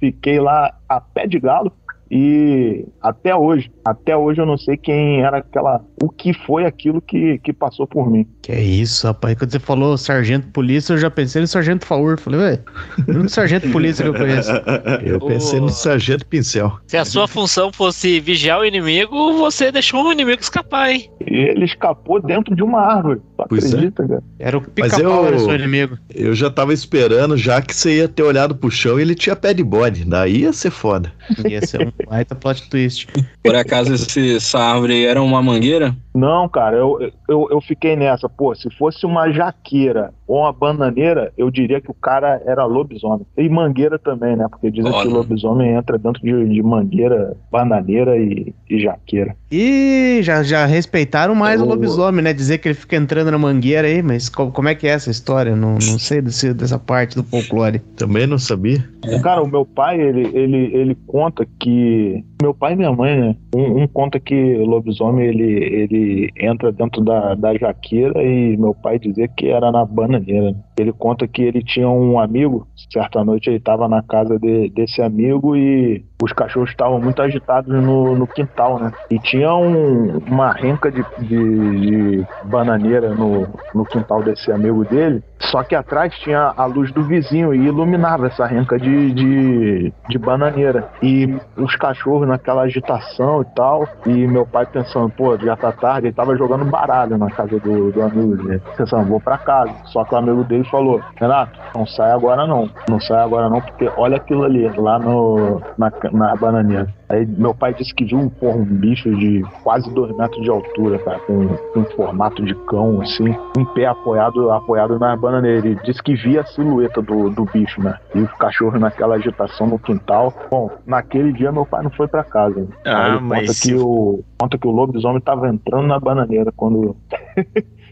fiquei 0.00 0.40
lá 0.40 0.74
a 0.88 1.00
pé 1.00 1.26
de 1.26 1.38
galo, 1.38 1.72
e 2.10 2.86
até 3.02 3.34
hoje, 3.34 3.70
até 3.84 4.16
hoje 4.16 4.40
eu 4.40 4.46
não 4.46 4.56
sei 4.56 4.76
quem 4.76 5.22
era 5.22 5.38
aquela. 5.38 5.84
O 6.00 6.08
que 6.08 6.32
foi 6.32 6.64
aquilo 6.64 7.00
que, 7.00 7.38
que 7.38 7.52
passou 7.52 7.86
por 7.86 8.08
mim. 8.08 8.26
Que 8.42 8.52
é 8.52 8.60
isso, 8.60 9.06
rapaz. 9.06 9.36
Quando 9.36 9.50
você 9.50 9.58
falou 9.58 9.98
sargento 9.98 10.46
polícia, 10.48 10.92
eu 10.92 10.98
já 10.98 11.10
pensei 11.10 11.42
no 11.42 11.48
sargento 11.48 11.84
Faur. 11.84 12.18
Falei, 12.18 12.40
ué, 12.40 12.60
no 13.08 13.28
sargento 13.28 13.68
polícia 13.70 14.04
que 14.04 14.10
eu 14.10 14.14
conheço. 14.14 14.52
Eu 15.02 15.20
pensei 15.20 15.60
no 15.60 15.68
sargento 15.68 16.26
pincel. 16.26 16.78
Se 16.86 16.96
a 16.96 17.04
sua 17.04 17.26
função 17.26 17.72
fosse 17.72 18.20
vigiar 18.20 18.60
o 18.60 18.64
inimigo, 18.64 19.34
você 19.34 19.72
deixou 19.72 20.04
o 20.04 20.12
inimigo 20.12 20.40
escapar, 20.40 20.90
hein? 20.90 21.10
Ele 21.20 21.64
escapou 21.64 22.20
dentro 22.20 22.54
de 22.54 22.62
uma 22.62 22.80
árvore. 22.80 23.20
Pois 23.48 23.64
é. 23.64 23.68
acredita, 23.68 24.04
é. 24.04 24.08
cara? 24.08 24.22
Era 24.38 24.58
o 24.58 24.62
pica-pau, 24.62 25.26
era 25.26 25.36
o 25.36 25.40
seu 25.40 25.54
inimigo. 25.54 25.98
Eu 26.14 26.34
já 26.34 26.50
tava 26.50 26.72
esperando 26.72 27.36
já 27.36 27.60
que 27.62 27.74
você 27.74 27.98
ia 27.98 28.08
ter 28.08 28.22
olhado 28.22 28.54
pro 28.54 28.70
chão 28.70 28.98
e 28.98 29.02
ele 29.02 29.14
tinha 29.14 29.36
pé 29.36 29.54
de 29.54 29.62
bode. 29.62 30.04
Daí 30.04 30.42
ia 30.42 30.52
ser 30.52 30.70
foda. 30.70 31.12
Ia 31.48 31.64
ser 31.66 31.86
um 31.86 31.92
baita 32.08 32.34
plot 32.34 32.68
twist. 32.68 33.08
Por 33.42 33.54
acaso 33.54 33.94
esse, 33.94 34.36
essa 34.36 34.58
árvore 34.58 35.04
era 35.04 35.22
uma 35.22 35.42
mangueira? 35.42 35.94
Não, 36.14 36.48
cara, 36.48 36.76
eu, 36.76 36.98
eu, 37.28 37.48
eu 37.50 37.60
fiquei 37.60 37.94
nessa. 37.94 38.28
Pô, 38.28 38.54
se 38.54 38.70
fosse 38.70 39.04
uma 39.04 39.30
jaqueira 39.30 40.14
ou 40.26 40.40
uma 40.40 40.52
bananeira, 40.52 41.32
eu 41.36 41.50
diria 41.50 41.80
que 41.80 41.90
o 41.90 41.94
cara 41.94 42.40
era 42.46 42.64
lobisomem. 42.64 43.26
E 43.36 43.48
mangueira 43.48 43.98
também, 43.98 44.34
né? 44.34 44.46
Porque 44.48 44.70
dizem 44.70 44.90
Olha. 44.90 45.02
que 45.02 45.08
o 45.08 45.16
lobisomem 45.16 45.74
entra 45.74 45.98
dentro 45.98 46.22
de, 46.22 46.48
de 46.48 46.62
mangueira, 46.62 47.36
bananeira 47.50 48.16
e, 48.16 48.54
e 48.68 48.80
jaqueira. 48.80 49.36
E 49.50 50.20
já, 50.22 50.42
já 50.42 50.66
respeitaram 50.66 51.34
mais 51.34 51.60
eu... 51.60 51.66
o 51.66 51.68
lobisomem, 51.68 52.22
né? 52.22 52.32
Dizer 52.32 52.58
que 52.58 52.68
ele 52.68 52.74
fica 52.74 52.96
entrando 52.96 53.30
na 53.30 53.38
mangueira 53.38 53.86
aí, 53.86 54.02
mas 54.02 54.28
como, 54.28 54.50
como 54.50 54.68
é 54.68 54.74
que 54.74 54.86
é 54.86 54.90
essa 54.90 55.10
história? 55.10 55.54
Não, 55.54 55.74
não 55.74 55.98
sei 55.98 56.20
desse, 56.20 56.52
dessa 56.52 56.78
parte 56.78 57.14
do 57.14 57.22
folclore. 57.22 57.78
Também 57.96 58.26
não 58.26 58.38
sabia. 58.38 58.84
Cara, 59.22 59.42
o 59.42 59.48
meu 59.48 59.64
pai, 59.64 60.00
ele, 60.00 60.30
ele, 60.36 60.74
ele 60.74 60.98
conta 61.06 61.46
que. 61.60 62.24
Meu 62.40 62.52
pai 62.52 62.74
e 62.74 62.76
minha 62.76 62.92
mãe, 62.92 63.18
né? 63.18 63.36
Um, 63.54 63.82
um 63.82 63.88
conta 63.88 64.20
que 64.20 64.34
o 64.34 64.66
lobisomem 64.66 65.26
ele, 65.26 65.64
ele 65.64 66.32
entra 66.38 66.70
dentro 66.70 67.02
da, 67.02 67.34
da 67.34 67.56
jaqueira 67.56 68.22
e 68.22 68.56
meu 68.56 68.74
pai 68.74 68.98
dizia 68.98 69.26
que 69.26 69.48
era 69.48 69.72
na 69.72 69.84
bananeira. 69.84 70.54
Ele 70.78 70.92
conta 70.92 71.26
que 71.26 71.42
ele 71.42 71.62
tinha 71.62 71.88
um 71.88 72.18
amigo, 72.18 72.66
certa 72.92 73.24
noite 73.24 73.48
ele 73.48 73.56
estava 73.56 73.88
na 73.88 74.02
casa 74.02 74.38
de, 74.38 74.68
desse 74.70 75.00
amigo 75.00 75.56
e 75.56 76.04
os 76.22 76.32
cachorros 76.32 76.70
estavam 76.70 77.00
muito 77.00 77.20
agitados 77.20 77.72
no, 77.72 78.14
no 78.14 78.26
quintal, 78.26 78.78
né? 78.78 78.92
E 79.10 79.18
tinha 79.18 79.54
um, 79.54 80.18
uma 80.18 80.52
renca 80.52 80.90
de, 80.90 81.04
de, 81.18 81.80
de, 81.80 82.26
bananeira 82.44 83.14
no, 83.14 83.46
no 83.74 83.84
quintal 83.84 84.22
desse 84.22 84.50
amigo 84.50 84.84
dele, 84.84 85.22
só 85.38 85.62
que 85.62 85.74
atrás 85.74 86.14
tinha 86.18 86.54
a 86.56 86.64
luz 86.64 86.90
do 86.92 87.02
vizinho 87.02 87.54
e 87.54 87.66
iluminava 87.66 88.28
essa 88.28 88.46
renca 88.46 88.78
de, 88.78 89.12
de, 89.12 89.92
de 90.08 90.18
bananeira. 90.18 90.88
E 91.02 91.34
os 91.56 91.76
cachorros 91.76 92.25
naquela 92.26 92.62
agitação 92.62 93.42
e 93.42 93.44
tal, 93.54 93.88
e 94.06 94.26
meu 94.26 94.46
pai 94.46 94.66
pensando, 94.66 95.08
pô, 95.10 95.36
já 95.38 95.56
tá 95.56 95.72
tarde, 95.72 96.08
ele 96.08 96.14
tava 96.14 96.36
jogando 96.36 96.64
baralho 96.64 97.16
na 97.16 97.30
casa 97.30 97.58
do, 97.58 97.92
do 97.92 98.02
amigo 98.02 98.36
dele. 98.36 98.62
Pensando, 98.76 99.08
vou 99.08 99.20
pra 99.20 99.38
casa. 99.38 99.72
Só 99.86 100.04
que 100.04 100.14
o 100.14 100.18
amigo 100.18 100.44
dele 100.44 100.64
falou: 100.64 101.00
Renato, 101.16 101.58
não 101.74 101.86
sai 101.86 102.10
agora 102.10 102.46
não. 102.46 102.68
Não 102.88 103.00
sai 103.00 103.22
agora 103.22 103.48
não, 103.48 103.60
porque 103.60 103.90
olha 103.96 104.16
aquilo 104.16 104.44
ali, 104.44 104.68
lá 104.76 104.98
no, 104.98 105.60
na, 105.78 105.92
na 106.12 106.36
bananeira. 106.36 106.92
Aí 107.08 107.24
meu 107.24 107.54
pai 107.54 107.72
disse 107.72 107.94
que 107.94 108.04
viu 108.04 108.30
porra, 108.40 108.56
um 108.56 108.64
bicho 108.64 109.08
de 109.14 109.44
quase 109.62 109.92
dois 109.94 110.14
metros 110.16 110.42
de 110.42 110.50
altura, 110.50 110.98
cara, 110.98 111.18
com, 111.20 111.46
com 111.48 111.80
um 111.80 111.84
formato 111.84 112.44
de 112.44 112.54
cão, 112.66 113.00
assim, 113.00 113.36
em 113.56 113.64
pé 113.74 113.86
apoiado, 113.86 114.50
apoiado 114.50 114.98
na 114.98 115.16
bananeira. 115.16 115.66
Ele 115.66 115.80
disse 115.84 116.02
que 116.02 116.14
via 116.14 116.40
a 116.40 116.46
silhueta 116.46 117.00
do, 117.00 117.30
do 117.30 117.44
bicho, 117.44 117.80
né? 117.80 117.96
E 118.14 118.22
o 118.22 118.28
cachorro 118.28 118.78
naquela 118.78 119.14
agitação 119.14 119.68
no 119.68 119.78
quintal. 119.78 120.32
Bom, 120.50 120.70
naquele 120.84 121.32
dia 121.32 121.52
meu 121.52 121.64
pai 121.64 121.82
não 121.82 121.90
foi 121.90 122.08
para 122.16 122.24
casa. 122.24 122.66
Ah, 122.84 123.20
mas. 123.20 123.46
Conta, 123.46 123.60
que 123.60 123.74
o, 123.74 124.24
conta 124.38 124.58
que 124.58 124.66
o 124.66 124.70
lobisomem 124.70 125.20
tava 125.20 125.48
entrando 125.48 125.86
na 125.86 125.98
bananeira 125.98 126.52
quando. 126.52 126.96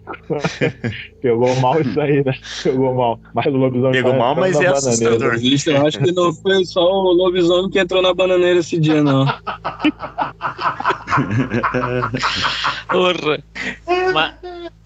Pegou 1.23 1.55
mal 1.57 1.81
isso 1.81 2.01
aí, 2.01 2.23
né? 2.25 2.35
Pegou 2.63 2.95
mal. 2.95 3.19
Mas 3.33 3.47
o 3.47 3.51
lobisomem. 3.51 3.93
Pegou 3.93 4.15
mal, 4.15 4.35
mas 4.35 4.61
é 4.61 4.67
assustador. 4.67 5.35
Eu 5.35 5.87
acho 5.87 5.99
que 5.99 6.13
não 6.13 6.33
foi 6.35 6.65
só 6.65 6.81
o 6.81 7.13
lobisomem 7.13 7.71
que 7.71 7.79
entrou 7.79 8.03
na 8.03 8.13
bananeira 8.13 8.61
esse 8.61 8.79
dia, 8.79 9.03
não. 9.03 9.25
Porra. 12.89 13.43
Mas, 14.13 14.35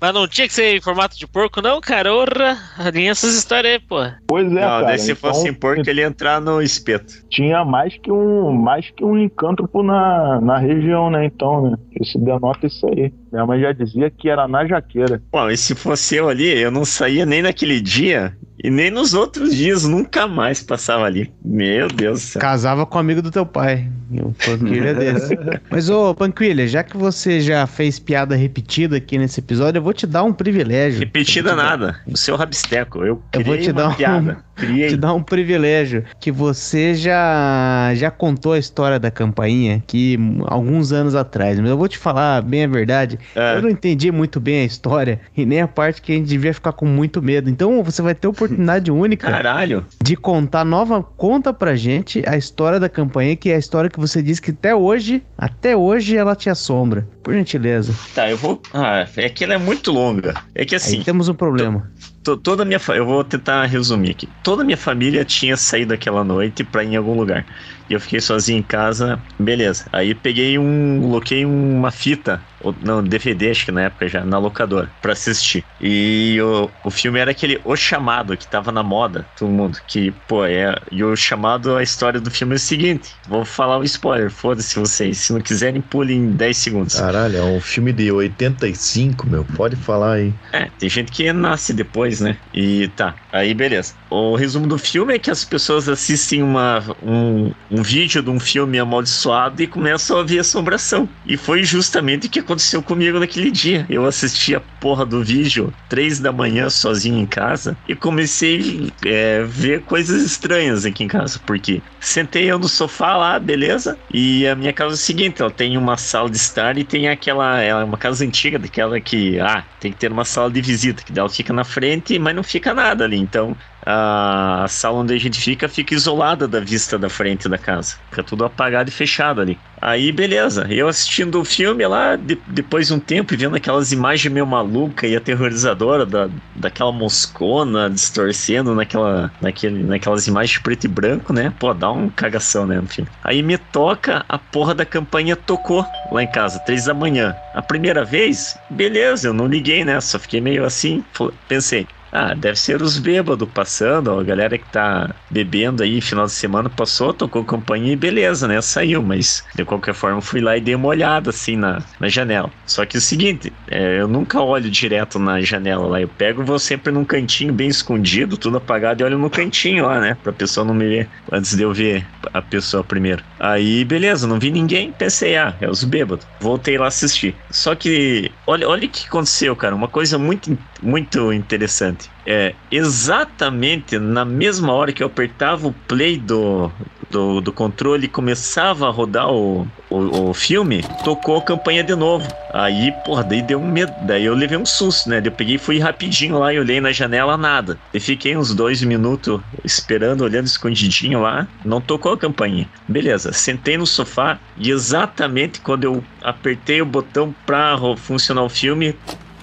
mas, 0.01 0.15
não 0.15 0.29
tinha 0.29 0.47
que 0.47 0.55
ser 0.55 0.77
em 0.77 0.81
formato 0.81 1.19
de 1.19 1.27
porco, 1.27 1.61
não, 1.61 1.81
cara? 1.81 2.15
Orra. 2.15 2.57
Nem 2.93 3.09
essas 3.09 3.35
histórias 3.35 3.75
aí, 3.75 3.81
pô. 3.81 3.97
Pois 4.29 4.47
é, 4.47 4.51
não, 4.51 4.61
cara. 4.61 4.87
Daí 4.87 4.99
se 4.99 5.13
então, 5.13 5.33
fosse 5.33 5.49
em 5.49 5.55
porco, 5.55 5.83
ele 5.89 6.01
ia 6.01 6.07
entrar 6.07 6.41
no 6.41 6.63
espeto. 6.63 7.15
Tinha 7.29 7.65
mais 7.65 7.97
que 7.97 8.13
um, 8.13 8.53
mais 8.53 8.89
que 8.91 9.05
um 9.05 9.19
encântropo 9.19 9.83
na, 9.83 10.41
na 10.41 10.59
região, 10.59 11.11
né? 11.11 11.25
Então, 11.25 11.71
né? 11.71 11.77
Isso 12.01 12.19
denota 12.19 12.67
isso 12.67 12.87
aí. 12.87 13.13
Minha 13.33 13.47
mãe 13.47 13.61
já 13.61 13.73
dizia 13.73 14.11
que 14.11 14.29
era 14.29 14.49
na 14.49 14.67
jaqueira. 14.67 15.23
Bom, 15.31 15.51
e 15.51 15.57
se 15.57 15.75
fosse 15.75 16.17
eu 16.17 16.29
ali, 16.29 16.49
eu 16.49 16.71
não 16.71 16.85
saía 16.85 17.27
nem 17.27 17.43
naquele 17.43 17.81
dia 17.81 18.37
e 18.63 18.71
nem 18.71 18.91
nos 18.91 19.15
outros 19.15 19.55
dias, 19.55 19.85
nunca 19.85 20.27
mais 20.27 20.63
passava 20.63 21.05
ali. 21.05 21.33
Meu 21.45 21.87
Deus 21.87 22.21
do 22.21 22.27
céu. 22.27 22.41
Casava 22.43 22.85
com 22.85 22.97
um 22.99 23.01
amigo 23.01 23.23
do 23.23 23.31
teu 23.31 23.47
pai. 23.47 23.89
O 24.11 24.33
Panquilha 24.33 24.89
é 24.89 24.95
desse. 24.95 25.39
Mas, 25.71 25.89
ô, 25.89 26.13
Panquilha, 26.13 26.67
já 26.67 26.83
que 26.83 26.97
você 26.97 27.41
já 27.41 27.67
fez 27.67 28.01
piada 28.01 28.35
repetida 28.35 28.97
aqui 28.97 29.17
nesse 29.17 29.39
episódio, 29.39 29.79
eu 29.79 29.83
vou 29.83 29.93
te 29.93 30.07
dar 30.07 30.25
um 30.25 30.33
privilégio. 30.33 31.01
Repetida 31.01 31.55
nada. 31.55 32.01
O 32.07 32.17
seu 32.17 32.35
rabisteco. 32.35 33.05
Eu, 33.05 33.23
eu 33.33 33.45
vou 33.45 33.57
te 33.57 33.73
dar 33.73 33.97
piada. 33.97 34.33
Um, 34.33 34.48
Criei. 34.59 34.89
te 34.89 34.97
dar 34.97 35.15
um 35.15 35.23
privilégio. 35.23 36.05
Que 36.21 36.31
você 36.31 36.95
já, 36.95 37.93
já 37.95 38.11
contou 38.11 38.53
a 38.53 38.59
história 38.59 38.99
da 38.99 39.11
campainha 39.11 39.83
que 39.87 40.19
alguns 40.47 40.93
anos 40.93 41.15
atrás. 41.15 41.59
Mas 41.59 41.71
eu 41.71 41.79
vou 41.79 41.89
te 41.89 41.99
falar 41.99 42.43
bem 42.43 42.65
a 42.65 42.69
verdade. 42.69 43.19
É. 43.35 43.57
Eu 43.57 43.63
não 43.63 43.71
entendi 43.71 44.11
muito 44.11 44.41
bem 44.41 44.63
a 44.63 44.65
história 44.65 45.21
e 45.37 45.47
nem 45.47 45.61
a 45.61 45.69
parte 45.69 46.03
que 46.03 46.13
a 46.13 46.15
gente 46.17 46.27
devia 46.29 46.53
ficar 46.53 46.73
com 46.73 46.87
muito 46.87 47.23
medo. 47.23 47.49
Então 47.49 47.83
você 47.83 48.03
vai 48.03 48.15
ter 48.15 48.29
oportunidade 48.29 48.91
única 48.93 49.31
Caralho. 49.31 49.87
de 50.03 50.17
contar 50.17 50.65
nova. 50.65 51.03
Conta 51.03 51.53
pra 51.53 51.77
gente 51.77 52.23
a 52.27 52.37
história 52.37 52.81
da 52.81 52.89
campanha, 52.89 53.37
que 53.37 53.51
é 53.51 53.55
a 53.55 53.59
história 53.59 53.89
que 53.89 54.01
você 54.01 54.23
disse 54.23 54.43
que 54.43 54.51
até 54.51 54.75
hoje, 54.75 55.23
até 55.37 55.77
hoje 55.77 56.17
ela 56.17 56.35
te 56.35 56.51
assombra. 56.51 57.07
Por 57.23 57.35
gentileza. 57.35 57.95
Tá, 58.15 58.31
eu 58.31 58.37
vou. 58.37 58.61
Ah, 58.73 59.07
é 59.17 59.29
que 59.29 59.45
ela 59.45 59.55
é 59.55 59.59
muito 59.59 59.93
longa. 59.93 60.35
É 60.55 60.65
que 60.65 60.75
assim. 60.75 60.99
Aí 60.99 61.05
temos 61.05 61.29
um 61.29 61.35
problema 61.35 61.91
toda 62.37 62.63
a 62.63 62.67
minha 62.67 62.81
eu 62.95 63.07
vou 63.07 63.25
tentar 63.25 63.65
resumir 63.67 64.11
aqui. 64.11 64.35
Toda 64.43 64.63
a 64.63 64.65
minha 64.65 64.77
família 64.77 65.25
tinha 65.25 65.57
saído 65.57 65.95
aquela 65.95 66.25
noite 66.25 66.65
para 66.65 66.85
ir 66.85 66.89
em 66.89 66.97
algum 66.97 67.15
lugar. 67.15 67.47
E 67.89 67.95
eu 67.95 68.01
fiquei 68.01 68.21
sozinho 68.21 68.59
em 68.59 68.63
casa, 68.63 69.19
beleza. 69.39 69.87
Aí 69.93 70.15
peguei 70.15 70.59
um. 70.59 71.01
coloquei 71.01 71.45
uma 71.45 71.91
fita, 71.91 72.41
ou, 72.61 72.75
não, 72.83 73.03
DVD, 73.03 73.51
acho 73.51 73.65
que 73.65 73.73
na 73.73 73.83
época 73.83 74.09
já, 74.09 74.25
na 74.25 74.39
locadora, 74.39 74.91
pra 75.01 75.13
assistir. 75.13 75.65
E 75.81 76.39
o, 76.41 76.71
o 76.85 76.91
filme 76.91 77.19
era 77.19 77.31
aquele 77.31 77.61
O 77.65 77.77
Chamado, 77.77 78.37
que 78.37 78.47
tava 78.47 78.73
na 78.73 78.83
moda, 78.83 79.27
todo 79.39 79.51
mundo. 79.51 79.79
Que, 79.87 80.11
pô, 80.27 80.45
é. 80.45 80.75
E 80.91 81.03
o 81.05 81.15
chamado, 81.17 81.77
a 81.77 81.83
história 81.83 82.21
do 82.21 82.31
filme 82.31 82.55
é 82.55 82.57
o 82.57 82.59
seguinte: 82.59 83.15
vou 83.29 83.45
falar 83.45 83.79
o 83.79 83.81
um 83.81 83.85
spoiler, 83.85 84.31
foda-se 84.31 84.79
vocês. 84.79 85.19
Se 85.19 85.33
não 85.33 85.41
quiserem, 85.41 85.81
pule 85.81 86.15
em 86.15 86.31
10 86.31 86.57
segundos. 86.57 86.95
Caralho, 86.97 87.37
é 87.37 87.43
um 87.43 87.61
filme 87.61 87.93
de 87.93 88.11
85, 88.11 89.27
meu. 89.27 89.45
Pode 89.57 89.77
falar 89.77 90.15
aí. 90.15 90.33
É, 90.53 90.69
tem 90.79 90.89
gente 90.89 91.13
que 91.13 91.33
nasce 91.33 91.73
depois, 91.73 92.21
né? 92.21 92.37
E 92.53 92.89
tá, 92.89 93.15
aí 93.33 93.55
beleza. 93.55 93.95
O 94.11 94.35
resumo 94.37 94.67
do 94.67 94.79
filme 94.79 95.15
é 95.15 95.19
que 95.19 95.31
as 95.31 95.45
pessoas 95.45 95.89
assistem 95.89 96.43
uma, 96.43 96.83
um, 97.03 97.53
um 97.71 97.78
vídeo 97.83 98.23
de 98.23 98.31
um 98.31 98.41
filme 98.41 98.79
amaldiçoado 98.79 99.63
e 99.63 99.67
começam 99.67 100.19
a 100.19 100.23
ver 100.23 100.41
assombração. 100.41 101.09
E 101.27 101.37
foi 101.37 101.65
justamente 101.65 102.27
o 102.27 102.31
que 102.31 102.41
aconteceu 102.41 102.83
comigo 102.83 103.19
naquele 103.19 103.51
dia. 103.51 103.87
Eu 103.89 104.07
assisti 104.07 104.55
a 104.55 104.61
porra 104.61 105.05
do 105.05 105.23
vídeo 105.23 105.73
três 105.89 106.19
da 106.21 106.33
manhã 106.33 106.71
sozinho 106.71 107.19
em 107.19 107.27
casa 107.27 107.77
e 107.89 107.95
comecei 107.95 108.93
a 109.05 109.09
é, 109.09 109.45
ver 109.45 109.83
coisas 109.83 110.23
estranhas 110.23 110.85
aqui 110.85 111.05
em 111.05 111.09
casa. 111.09 111.41
Porque 111.47 111.83
sentei 112.01 112.51
eu 112.51 112.59
no 112.59 112.69
sofá 112.69 113.17
lá, 113.17 113.39
beleza? 113.39 113.99
E 114.13 114.47
a 114.47 114.55
minha 114.55 114.73
casa 114.73 114.93
é 114.93 114.95
o 114.95 114.99
seguinte: 114.99 115.43
ela 115.43 115.51
tem 115.51 115.77
uma 115.77 115.97
sala 115.97 116.31
de 116.31 116.37
estar 116.37 116.79
e 116.79 116.85
tem 116.85 117.09
aquela. 117.09 117.61
É 117.61 117.75
uma 117.75 117.97
casa 117.97 118.25
antiga, 118.25 118.59
daquela 118.59 119.01
que, 119.01 119.39
ah, 119.41 119.65
tem 119.81 119.93
que 119.93 119.99
ter 119.99 120.13
uma 120.13 120.25
sala 120.25 120.51
de 120.51 120.61
visita, 120.61 121.03
que 121.03 121.13
dela 121.13 121.29
fica 121.29 121.53
na 121.53 121.65
frente, 121.65 122.19
mas 122.19 122.35
não 122.35 122.43
fica 122.43 122.75
nada 122.75 123.05
ali. 123.05 123.19
Então 123.19 123.57
a 123.91 124.67
sala 124.69 124.99
onde 124.99 125.15
a 125.15 125.19
gente 125.19 125.41
fica 125.41 125.67
fica 125.67 125.95
isolada 125.95 126.47
da 126.47 126.61
vista 126.61 126.99
da 126.99 127.09
frente 127.09 127.49
da 127.49 127.57
casa. 127.57 127.97
Fica 128.11 128.23
tudo 128.23 128.45
apagado 128.45 128.91
e 128.91 128.93
fechado 128.93 129.41
ali. 129.41 129.59
Aí, 129.81 130.13
beleza. 130.13 130.67
Eu 130.69 130.89
assistindo 130.89 131.41
o 131.41 131.45
filme 131.45 131.87
lá, 131.87 132.15
de, 132.15 132.39
depois 132.49 132.89
de 132.89 132.93
um 132.93 133.01
tempo, 133.01 133.35
vendo 133.35 133.57
aquelas 133.57 133.91
imagens 133.91 134.31
meio 134.31 134.47
maluca 134.47 135.07
e 135.07 135.17
aterrorizadoras 135.17 136.07
da, 136.07 136.29
daquela 136.55 136.93
moscona 136.93 137.89
distorcendo 137.89 138.75
naquela, 138.75 139.33
naquele, 139.41 139.83
naquelas 139.85 140.27
imagens 140.27 140.59
preto 140.59 140.85
e 140.85 140.89
branco, 140.89 141.33
né? 141.33 141.51
Pô, 141.59 141.73
dá 141.73 141.91
um 141.91 142.11
cagação, 142.11 142.67
né, 142.67 142.83
filme. 142.89 143.09
Aí 143.25 143.43
me 143.43 143.57
toca, 143.57 144.23
a 144.29 144.37
porra 144.37 144.75
da 144.75 144.85
campanha 144.85 145.35
tocou 145.35 145.87
lá 146.13 146.23
em 146.23 146.31
casa, 146.31 146.59
três 146.59 146.85
da 146.85 146.93
manhã. 146.93 147.35
A 147.55 147.63
primeira 147.63 148.05
vez, 148.05 148.59
beleza, 148.69 149.29
eu 149.29 149.33
não 149.33 149.47
liguei, 149.47 149.83
né? 149.83 149.99
Só 150.01 150.19
fiquei 150.19 150.43
meio 150.43 150.65
assim, 150.65 151.03
pensei, 151.49 151.87
ah, 152.13 152.35
deve 152.35 152.59
ser 152.59 152.81
os 152.83 152.99
bêbados 152.99 153.49
passando, 153.53 154.19
a 154.19 154.25
galera 154.25 154.59
que 154.59 154.69
tá 154.71 155.15
bebendo 155.31 155.83
aí 155.83 156.01
final 156.01 156.27
de 156.27 156.33
semana 156.33 156.71
passou, 156.71 157.13
tocou 157.13 157.45
campanha 157.45 157.93
e 157.93 157.97
beleza, 157.97 158.49
né? 158.49 158.61
Saiu, 158.61 159.03
mas 159.03 159.45
de 159.55 159.65
qualquer 159.65 159.95
forma 159.95 160.21
fui 160.21 160.41
lá 160.41 160.57
e 160.57 160.61
dei 160.61 160.75
uma 160.75 160.89
olhada 160.89 161.31
assim 161.31 161.57
na, 161.57 161.83
na 162.01 162.09
janela. 162.09 162.51
Só 162.67 162.85
que 162.87 162.97
é 162.97 162.99
o 162.99 163.03
seguinte, 163.03 163.53
é, 163.71 164.01
eu 164.01 164.09
nunca 164.09 164.41
olho 164.41 164.71
direto 164.71 165.19
na 165.19 165.41
janela 165.41 165.87
lá, 165.87 166.01
eu 166.01 166.09
pego 166.09 166.45
vou 166.45 166.59
sempre 166.59 166.93
num 166.93 167.05
cantinho 167.05 167.53
bem 167.53 167.69
escondido, 167.69 168.37
tudo 168.37 168.57
apagado 168.57 169.03
e 169.03 169.05
olho 169.05 169.19
no 169.19 169.31
cantinho 169.31 169.87
lá, 169.87 170.01
né? 170.01 170.17
Pra 170.23 170.33
pessoa 170.33 170.65
não 170.65 170.75
me 170.75 170.89
ver 170.89 171.09
antes 171.31 171.57
de 171.57 171.63
eu 171.63 171.73
ver 171.73 172.07
a 172.33 172.41
pessoa 172.41 172.83
primeiro. 172.85 173.23
Aí, 173.39 173.85
beleza, 173.85 174.27
não 174.27 174.39
vi 174.39 174.51
ninguém, 174.51 174.93
pensei, 174.93 175.37
ah, 175.37 175.55
é 175.61 175.69
os 175.69 175.85
bêbados. 175.85 176.27
Voltei 176.41 176.79
lá 176.79 176.87
assistir. 176.87 177.35
Só 177.51 177.75
que, 177.75 178.31
olha, 178.47 178.69
olha 178.69 178.87
o 178.87 178.91
que 178.91 179.07
aconteceu, 179.07 179.55
cara, 179.55 179.75
uma 179.75 179.89
coisa 179.89 180.19
muito, 180.19 180.57
muito 180.83 181.33
interessante 181.33 181.98
é 182.27 182.55
exatamente 182.71 183.99
na 183.99 184.25
mesma 184.25 184.73
hora 184.73 184.93
que 184.93 185.03
eu 185.03 185.07
apertava 185.07 185.67
o 185.67 185.73
play 185.73 186.19
do, 186.19 186.71
do, 187.11 187.41
do 187.41 187.53
controle 187.53 188.05
e 188.05 188.09
começava 188.09 188.87
a 188.87 188.91
rodar 188.91 189.31
o, 189.31 189.67
o, 189.89 190.29
o, 190.29 190.35
filme, 190.35 190.85
tocou 191.05 191.39
a 191.39 191.43
campanha 191.43 191.83
de 191.83 191.95
novo. 191.95 192.27
Aí, 192.53 192.93
porra, 193.05 193.25
daí 193.25 193.41
deu 193.41 193.61
um 193.61 193.67
medo. 193.67 193.93
Daí 194.03 194.25
eu 194.25 194.35
levei 194.35 194.59
um 194.59 194.67
susto, 194.67 195.09
né? 195.09 195.23
Eu 195.25 195.33
peguei 195.33 195.57
e 195.57 195.59
fui 195.59 195.79
rapidinho 195.79 196.39
lá 196.39 196.53
e 196.53 196.59
olhei 196.59 196.81
na 196.81 196.93
janela, 196.93 197.37
nada. 197.37 197.79
E 197.93 198.01
fiquei 198.01 198.37
uns 198.37 198.55
dois 198.55 198.83
minutos 198.83 199.41
esperando, 199.65 200.23
olhando 200.23 200.47
escondidinho 200.47 201.23
lá. 201.23 201.47
Não 201.65 201.81
tocou 201.81 202.13
a 202.13 202.19
campanha. 202.19 202.69
Beleza, 202.87 203.33
sentei 203.33 203.79
no 203.79 203.87
sofá 203.87 204.39
e 204.57 204.71
exatamente 204.71 205.61
quando 205.61 205.85
eu 205.85 206.05
apertei 206.23 206.83
o 206.83 206.87
botão 206.87 207.35
pra 207.47 207.77
funcionar 207.97 208.43
o 208.43 208.49
filme, 208.49 208.95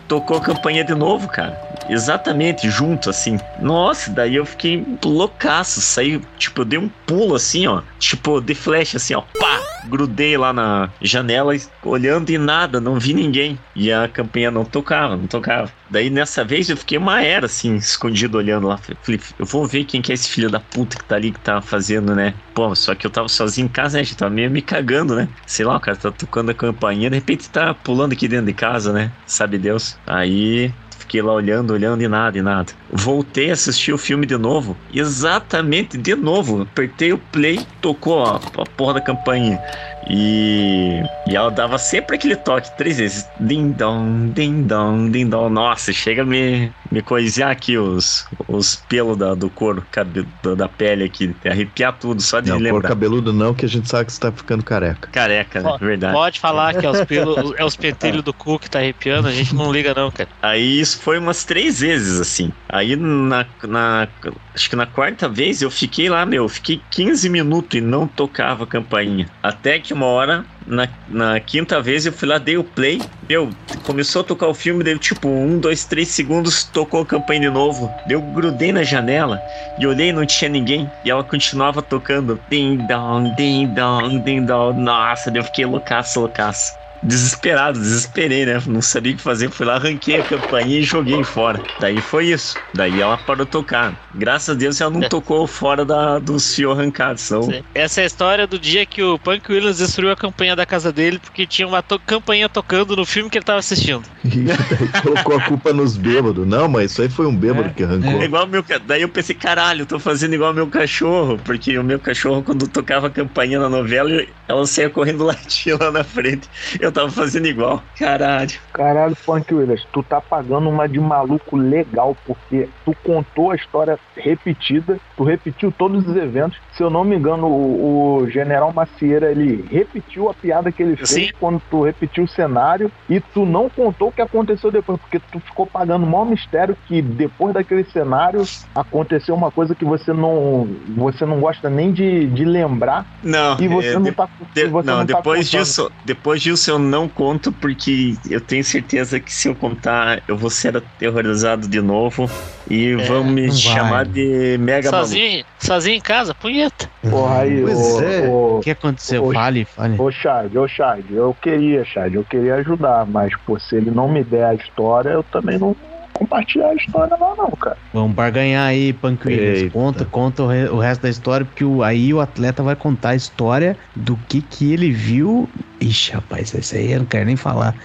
tocou 0.08 0.38
a 0.38 0.42
campanha 0.42 0.84
de 0.84 0.94
novo, 0.94 1.28
cara. 1.28 1.75
Exatamente, 1.90 2.70
junto, 2.70 3.10
assim. 3.10 3.38
Nossa, 3.60 4.12
daí 4.12 4.36
eu 4.36 4.46
fiquei 4.46 4.86
loucaço. 5.04 5.82
Saí, 5.82 6.20
tipo, 6.38 6.62
eu 6.62 6.66
dei 6.66 6.80
um 6.80 6.90
pulo 7.06 7.36
assim, 7.36 7.68
ó. 7.68 7.82
Tipo, 8.00 8.42
de 8.42 8.56
flash, 8.56 8.96
assim, 8.96 9.14
ó. 9.14 9.22
Pá! 9.40 9.62
Grudei 9.88 10.36
lá 10.36 10.52
na 10.52 10.90
janela, 11.00 11.54
olhando 11.84 12.32
e 12.32 12.38
nada, 12.40 12.82
não 12.82 13.00
vi 13.00 13.14
ninguém. 13.14 13.58
E 13.76 13.92
a 13.92 14.08
campanha 14.08 14.50
não 14.50 14.66
tocava, 14.66 15.16
não 15.16 15.28
tocava. 15.28 15.72
Daí 15.90 16.10
nessa 16.10 16.44
vez 16.44 16.70
eu 16.70 16.78
fiquei 16.78 16.98
uma 16.98 17.22
era, 17.22 17.46
assim, 17.46 17.76
escondido 17.76 18.38
olhando 18.38 18.68
lá. 18.68 18.78
Falei, 18.78 19.22
eu 19.38 19.46
vou 19.46 19.68
ver 19.68 19.86
quem 19.86 20.02
que 20.02 20.12
é 20.12 20.16
esse 20.16 20.28
filho 20.28 20.50
da 20.50 20.60
puta 20.60 20.98
que 20.98 21.04
tá 21.04 21.16
ali, 21.16 21.32
que 21.32 21.40
tá 21.40 21.62
fazendo, 21.62 22.16
né? 22.16 22.34
Pô, 22.56 22.74
só 22.74 22.96
que 22.96 23.06
eu 23.06 23.12
tava 23.12 23.28
sozinho 23.28 23.66
em 23.66 23.70
casa, 23.70 23.98
né? 23.98 24.02
A 24.02 24.04
gente 24.04 24.18
tava 24.18 24.34
meio 24.34 24.50
me 24.50 24.62
cagando, 24.62 25.16
né? 25.16 25.30
Sei 25.46 25.64
lá, 25.64 25.78
o 25.78 25.80
cara 25.80 25.98
tá 25.98 26.12
tocando 26.12 26.50
a 26.50 26.54
campainha, 26.54 27.10
de 27.10 27.16
repente 27.16 27.50
tá 27.50 27.74
pulando 27.74 28.14
aqui 28.14 28.28
dentro 28.28 28.48
de 28.48 28.54
casa, 28.54 28.92
né? 28.92 29.12
Sabe 29.28 29.60
Deus. 29.60 29.98
Aí 30.08 30.74
Fiquei 31.06 31.22
lá 31.22 31.34
olhando, 31.34 31.72
olhando 31.72 32.02
e 32.02 32.08
nada, 32.08 32.36
e 32.36 32.42
nada. 32.42 32.74
Voltei 32.92 33.52
a 33.52 33.54
assistir 33.54 33.94
o 33.94 33.98
filme 33.98 34.26
de 34.26 34.38
novo. 34.38 34.76
Exatamente 34.92 36.00
de 36.00 36.16
novo. 36.16 36.64
Apertei 36.64 37.14
o 37.14 37.18
play, 37.18 37.60
tocou 37.80 38.26
a, 38.26 38.38
a 38.38 38.66
porra 38.76 38.96
da 38.96 39.02
campainha. 39.02 39.62
E, 40.10 41.04
e 41.28 41.36
ela 41.36 41.52
dava 41.52 41.78
sempre 41.78 42.16
aquele 42.16 42.36
toque 42.36 42.76
três 42.76 42.98
vezes. 42.98 43.30
Ding 43.40 43.72
dong, 43.72 44.32
ding 44.32 44.64
dong, 44.64 45.12
ding 45.12 45.30
dong. 45.30 45.54
Nossa, 45.54 45.94
chega 45.94 46.24
a 46.24 46.26
me, 46.26 46.72
me 46.92 47.02
coisear 47.02 47.52
aqui 47.52 47.78
os, 47.78 48.26
os 48.48 48.76
pelos 48.76 49.18
da, 49.18 49.34
do 49.34 49.50
couro 49.50 49.86
cabelo, 49.92 50.28
da 50.56 50.68
pele 50.68 51.06
aqui. 51.06 51.36
Arrepiar 51.46 51.98
tudo 51.98 52.22
só 52.22 52.40
de 52.40 52.50
não, 52.50 52.58
lembrar. 52.58 52.72
Couro 52.72 52.88
cabeludo 52.88 53.34
não, 53.34 53.54
que 53.54 53.66
a 53.66 53.70
gente 53.70 53.90
sabe 53.90 54.06
que 54.06 54.14
você 54.14 54.20
tá 54.20 54.32
ficando 54.32 54.64
careca. 54.64 55.10
Careca, 55.12 55.62
né? 55.62 55.78
Verdade. 55.80 56.14
Pode 56.14 56.40
falar 56.40 56.74
que 56.74 56.86
é 56.86 56.90
os, 56.90 57.04
pelos, 57.06 57.54
é 57.58 57.66
os 57.66 57.76
pentelhos 57.76 58.24
do 58.24 58.34
cu 58.34 58.60
que 58.60 58.70
tá 58.70 58.80
arrepiando, 58.80 59.28
a 59.28 59.32
gente 59.32 59.54
não 59.54 59.72
liga 59.72 59.94
não, 59.94 60.12
cara. 60.12 60.30
Aí 60.42 60.80
isso 60.80 61.00
foi 61.02 61.18
umas 61.18 61.44
três 61.44 61.80
vezes, 61.80 62.20
assim. 62.20 62.52
Aí 62.70 62.96
na, 62.96 63.46
na 63.64 64.08
acho 64.54 64.70
que 64.70 64.76
na 64.76 64.86
quarta 64.86 65.28
vez 65.28 65.62
eu 65.62 65.70
fiquei 65.70 66.10
lá, 66.10 66.26
meu, 66.26 66.48
fiquei 66.48 66.82
15 66.92 67.30
minutos 67.30 67.78
e 67.78 67.82
não 67.82 68.08
tocava 68.08 68.64
a 68.64 68.68
campainha. 68.68 69.28
Até 69.42 69.80
que 69.80 69.94
uma 69.94 70.06
hora, 70.06 70.46
na, 70.66 70.88
na 71.08 71.40
quinta 71.40 71.82
vez, 71.82 72.06
eu 72.06 72.14
fui 72.14 72.28
lá, 72.28 72.38
dei 72.38 72.58
o 72.58 72.64
play. 72.64 73.02
Meu, 73.30 73.50
começou 73.84 74.22
a 74.22 74.24
tocar 74.24 74.48
o 74.48 74.54
filme, 74.54 74.84
deu 74.84 74.98
tipo 74.98 75.28
um, 75.28 75.60
dois, 75.60 75.86
três 75.86 76.10
segundos, 76.10 76.64
tocou 76.64 77.02
a 77.02 77.06
campanha 77.06 77.42
de 77.42 77.50
novo. 77.50 77.94
Eu 78.10 78.22
grudei 78.22 78.72
na 78.72 78.84
janela 78.84 79.42
e 79.80 79.86
olhei 79.86 80.12
não 80.12 80.26
tinha 80.26 80.50
ninguém. 80.50 80.90
E 81.04 81.12
ela 81.12 81.24
continuava 81.24 81.82
tocando. 81.82 82.40
Ding 82.50 82.78
dong, 82.88 83.36
ding 83.36 83.68
dong, 83.68 84.20
ding 84.20 84.46
dong. 84.46 84.80
Nossa, 84.80 85.32
eu 85.34 85.44
fiquei 85.44 85.66
loucaço, 85.66 86.20
loucaço 86.20 86.85
desesperado, 87.04 87.80
desesperei, 87.80 88.46
né? 88.46 88.62
Não 88.68 88.82
sabia 88.82 89.14
o 89.14 89.16
que 89.16 89.22
fazer, 89.22 89.50
fui 89.50 89.66
lá, 89.66 89.76
arranquei 89.76 90.20
a 90.20 90.24
campainha 90.24 90.80
e 90.80 90.84
joguei 90.84 91.24
fora. 91.24 91.62
Daí 91.80 92.00
foi 92.02 92.28
isso. 92.28 92.58
Daí 92.74 93.02
ela 93.02 93.18
parou 93.18 93.46
de 93.46 93.52
tocar. 93.52 93.94
Graças 94.14 94.50
a 94.50 94.58
Deus 94.58 94.80
ela 94.82 94.92
não 94.92 95.04
é. 95.04 95.10
tocou 95.10 95.46
fora 95.48 95.86
da, 95.86 96.20
dos 96.20 96.54
fios 96.56 96.78
arrancados. 96.78 97.22
Senão... 97.22 97.64
Essa 97.74 98.02
é 98.02 98.04
a 98.04 98.08
história 98.08 98.48
do 98.48 98.58
dia 98.58 98.86
que 98.86 99.02
o 99.02 99.20
Punk 99.20 99.52
Williams 99.52 99.78
destruiu 99.78 100.12
a 100.12 100.16
campanha 100.16 100.56
da 100.56 100.66
casa 100.66 100.92
dele 100.92 101.20
porque 101.20 101.46
tinha 101.46 101.68
uma 101.68 101.82
to 101.82 102.00
campanha 102.00 102.48
tocando 102.50 102.96
no 102.96 103.06
filme 103.06 103.30
que 103.30 103.38
ele 103.38 103.46
tava 103.46 103.60
assistindo. 103.60 104.04
colocou 105.02 105.38
a 105.38 105.42
culpa 105.42 105.74
nos 105.74 105.98
bêbados. 105.98 106.46
Não, 106.48 106.68
mas 106.68 106.92
isso 106.92 107.02
aí 107.02 107.10
foi 107.10 107.26
um 107.26 107.36
bêbado 107.36 107.70
é, 107.70 107.74
que 107.74 107.84
arrancou. 107.84 108.22
É 108.22 108.26
igual 108.26 108.48
meu, 108.48 108.64
daí 108.86 109.02
eu 109.02 109.10
pensei, 109.10 109.36
caralho, 109.36 109.86
tô 109.86 110.00
fazendo 110.00 110.34
igual 110.34 110.54
meu 110.54 110.68
cachorro, 110.68 111.40
porque 111.44 111.78
o 111.78 111.84
meu 111.84 112.00
cachorro, 112.00 112.44
quando 112.44 112.68
tocava 112.68 113.08
a 113.08 113.10
campainha 113.10 113.60
na 113.60 113.70
novela, 113.70 114.10
ela 114.48 114.66
saía 114.66 114.90
correndo 114.90 115.26
latir 115.26 115.78
lá 115.80 115.92
na 115.92 116.04
frente. 116.04 116.50
Eu 116.80 116.92
tava 116.92 117.10
fazendo 117.10 117.48
igual. 117.48 117.82
Caralho. 117.98 118.52
Caralho, 118.74 119.16
Funk 119.16 119.54
Williams, 119.54 119.86
tu 119.92 120.04
tá 120.04 120.22
pagando 120.22 120.70
uma 120.70 120.88
de 120.88 121.00
maluco 121.00 121.56
legal, 121.56 122.16
porque 122.26 122.70
tu 122.84 122.96
contou 123.04 123.52
a 123.52 123.56
história 123.56 124.00
repetida, 124.16 125.00
tu 125.16 125.24
repetiu 125.24 125.72
todos 125.72 126.08
os 126.08 126.16
eventos. 126.16 126.60
Se 126.74 126.84
eu 126.84 126.90
não 126.90 127.04
me 127.04 127.16
engano, 127.16 127.48
o, 127.48 128.22
o 128.22 128.30
General 128.30 128.72
Macieira, 128.74 129.32
ele 129.32 129.66
repetiu 129.70 130.30
a 130.30 130.34
piada 130.34 130.72
que 130.72 130.84
ele 130.84 130.96
fez 130.96 131.10
Sim. 131.10 131.30
quando 131.40 131.62
tu 131.70 131.84
repetiu 131.84 132.24
o 132.24 132.28
cenário 132.28 132.92
e 133.10 133.20
tu 133.20 133.46
não 133.46 133.70
contou 133.70 134.10
o 134.10 134.12
que 134.12 134.22
aconteceu 134.22 134.72
depois, 134.72 135.00
porque 135.00 135.20
tu 135.20 135.40
ficou 135.40 135.66
pagando 135.66 136.06
o 136.06 136.10
maior 136.10 136.26
mistério 136.26 136.78
que 136.88 137.02
depois 137.02 137.54
daquele 137.54 137.84
cenário 137.86 138.44
aconteceu 138.74 139.36
uma 139.36 139.52
coisa 139.52 139.74
que 139.76 139.86
você 139.86 140.14
não 140.14 140.68
você 140.96 141.26
não 141.26 141.40
gosta 141.40 141.70
nem 141.70 141.92
de, 141.92 142.28
de 142.28 142.46
lembrar 142.46 143.06
não, 143.24 143.58
e 143.60 143.68
você 143.68 143.90
é, 143.90 144.00
não 144.00 144.14
tá 144.14 144.28
de, 144.54 144.68
não, 144.68 144.82
não 144.82 144.98
tá 144.98 145.04
depois 145.04 145.50
disso, 145.50 145.92
depois 146.04 146.42
disso 146.42 146.72
eu 146.72 146.80
não 146.80 147.08
conto 147.08 147.52
porque 147.52 148.16
eu 148.30 148.42
tenho 148.42 148.64
certeza 148.64 149.20
que 149.20 149.34
se 149.34 149.48
eu 149.48 149.56
contar 149.56 150.22
eu 150.28 150.38
vou 150.38 150.50
ser 150.50 150.76
aterrorizado 150.76 151.68
de 151.68 151.82
novo 151.82 152.30
e 152.70 152.92
é, 152.92 152.96
vão 152.98 153.24
me 153.24 153.52
chamar 153.52 154.06
de 154.06 154.58
mega 154.58 154.90
sozinho, 154.90 155.32
maluco. 155.32 155.50
Sozinho 155.60 155.96
em 155.96 156.02
casa, 156.02 156.34
punheta. 156.34 156.90
Porra, 157.10 157.42
aí, 157.42 157.62
pois 157.62 158.02
é. 158.02 158.28
O, 158.28 158.60
que 158.64 158.72
aconteceu? 158.72 159.32
fale, 159.32 159.66
fale. 159.66 160.00
Ô, 160.00 160.12
Chad, 160.12 160.56
ô, 160.56 160.68
Chad, 160.68 161.06
eu 161.12 161.36
queria, 161.42 161.86
Chad, 161.86 162.14
eu 162.14 162.24
queria 162.24 162.56
ajudar, 162.56 163.06
mas, 163.06 163.32
pô, 163.46 163.60
se 163.60 163.76
ele 163.76 163.92
não 163.92 164.08
me 164.08 164.24
der 164.24 164.46
a 164.46 164.56
história, 164.56 165.10
eu 165.10 165.24
também 165.24 165.58
não 165.58 165.76
compartilhar 166.16 166.70
a 166.70 166.76
história 166.76 167.16
lá, 167.20 167.36
não, 167.36 167.52
cara. 167.52 167.78
Vamos 167.94 168.16
barganhar 168.16 168.68
aí, 168.68 168.94
Panqueiras. 168.94 169.72
Conta, 169.72 170.06
conta 170.06 170.44
o, 170.44 170.48
re 170.48 170.70
o, 170.70 170.80
resto 170.80 171.02
da 171.02 171.10
história, 171.10 171.46
porque 171.46 171.64
o, 171.64 171.84
aí 171.84 172.14
o 172.14 172.20
atleta 172.20 172.64
vai 172.64 172.76
contar 172.76 173.10
a 173.10 173.16
história 173.16 173.78
do 173.96 174.18
que 174.28 174.42
que 174.42 174.74
ele 174.74 174.92
viu. 174.92 175.48
Ixi, 175.80 176.14
rapaz, 176.14 176.54
isso 176.54 176.76
aí 176.76 176.94
eu 176.94 177.00
não 177.00 177.06
quero 177.06 177.26
nem 177.26 177.36
falar. 177.36 177.76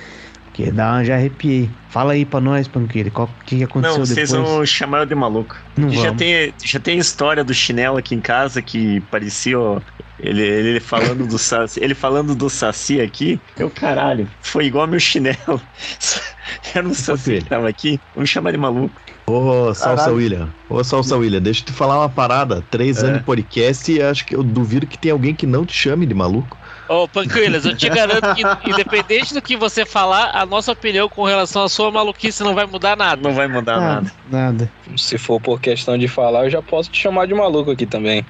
Porque 0.60 0.72
dá, 0.72 1.02
já 1.02 1.14
arrepiei. 1.14 1.70
Fala 1.88 2.12
aí 2.12 2.24
pra 2.24 2.40
nós, 2.40 2.68
Panqueira, 2.68 3.10
o 3.14 3.26
que, 3.44 3.56
que 3.56 3.64
aconteceu 3.64 3.98
não, 3.98 4.06
vocês 4.06 4.30
depois? 4.30 4.48
vão 4.48 4.66
chamar 4.66 4.98
eu 4.98 5.06
de 5.06 5.14
maluco. 5.14 5.56
Não 5.76 5.90
já 5.90 6.14
tem, 6.14 6.54
já 6.62 6.78
tem 6.78 6.98
história 6.98 7.42
do 7.42 7.52
chinelo 7.52 7.96
aqui 7.96 8.14
em 8.14 8.20
casa 8.20 8.62
que 8.62 9.00
parecia 9.10 9.58
ó, 9.58 9.80
ele, 10.20 10.42
ele 10.42 10.80
falando 10.80 11.26
do 11.26 11.38
Saci, 11.38 11.80
ele 11.82 11.94
falando 11.94 12.34
do 12.34 12.48
Saci 12.48 13.00
aqui, 13.00 13.40
eu 13.58 13.70
caralho, 13.70 14.28
foi 14.40 14.66
igual 14.66 14.86
meu 14.86 15.00
chinelo. 15.00 15.60
Era 16.74 16.86
um 16.86 16.94
Saci 16.94 17.38
que 17.38 17.48
tava 17.48 17.68
aqui, 17.68 17.98
vamos 18.14 18.30
chamar 18.30 18.52
de 18.52 18.58
maluco. 18.58 19.00
Ô, 19.26 19.74
Salsa 19.74 19.96
caralho. 19.96 20.16
William, 20.16 20.48
ô 20.68 20.84
Salsa 20.84 21.16
William, 21.16 21.40
deixa 21.40 21.62
eu 21.62 21.66
te 21.66 21.72
falar 21.72 21.98
uma 21.98 22.08
parada. 22.08 22.64
Três 22.70 23.02
é. 23.02 23.06
anos 23.06 23.18
de 23.18 23.24
podcast 23.24 23.90
e 23.90 24.02
acho 24.02 24.24
que 24.26 24.34
eu 24.34 24.42
duvido 24.42 24.86
que 24.86 24.98
tem 24.98 25.10
alguém 25.10 25.34
que 25.34 25.46
não 25.46 25.64
te 25.64 25.72
chame 25.72 26.04
de 26.04 26.14
maluco. 26.14 26.58
Ô, 26.90 27.04
oh, 27.04 27.08
Panquilhas, 27.08 27.64
eu 27.64 27.76
te 27.76 27.88
garanto 27.88 28.34
que, 28.34 28.42
independente 28.68 29.32
do 29.32 29.40
que 29.40 29.56
você 29.56 29.86
falar, 29.86 30.32
a 30.34 30.44
nossa 30.44 30.72
opinião 30.72 31.08
com 31.08 31.22
relação 31.22 31.62
à 31.62 31.68
sua 31.68 31.88
maluquice 31.88 32.42
não 32.42 32.52
vai 32.52 32.66
mudar 32.66 32.96
nada. 32.96 33.22
Não 33.22 33.32
vai 33.32 33.46
mudar 33.46 33.78
nada. 33.78 34.12
Nada. 34.28 34.52
nada. 34.52 34.72
Se 34.96 35.16
for 35.16 35.40
por 35.40 35.60
questão 35.60 35.96
de 35.96 36.08
falar, 36.08 36.46
eu 36.46 36.50
já 36.50 36.60
posso 36.60 36.90
te 36.90 37.00
chamar 37.00 37.28
de 37.28 37.34
maluco 37.34 37.70
aqui 37.70 37.86
também. 37.86 38.26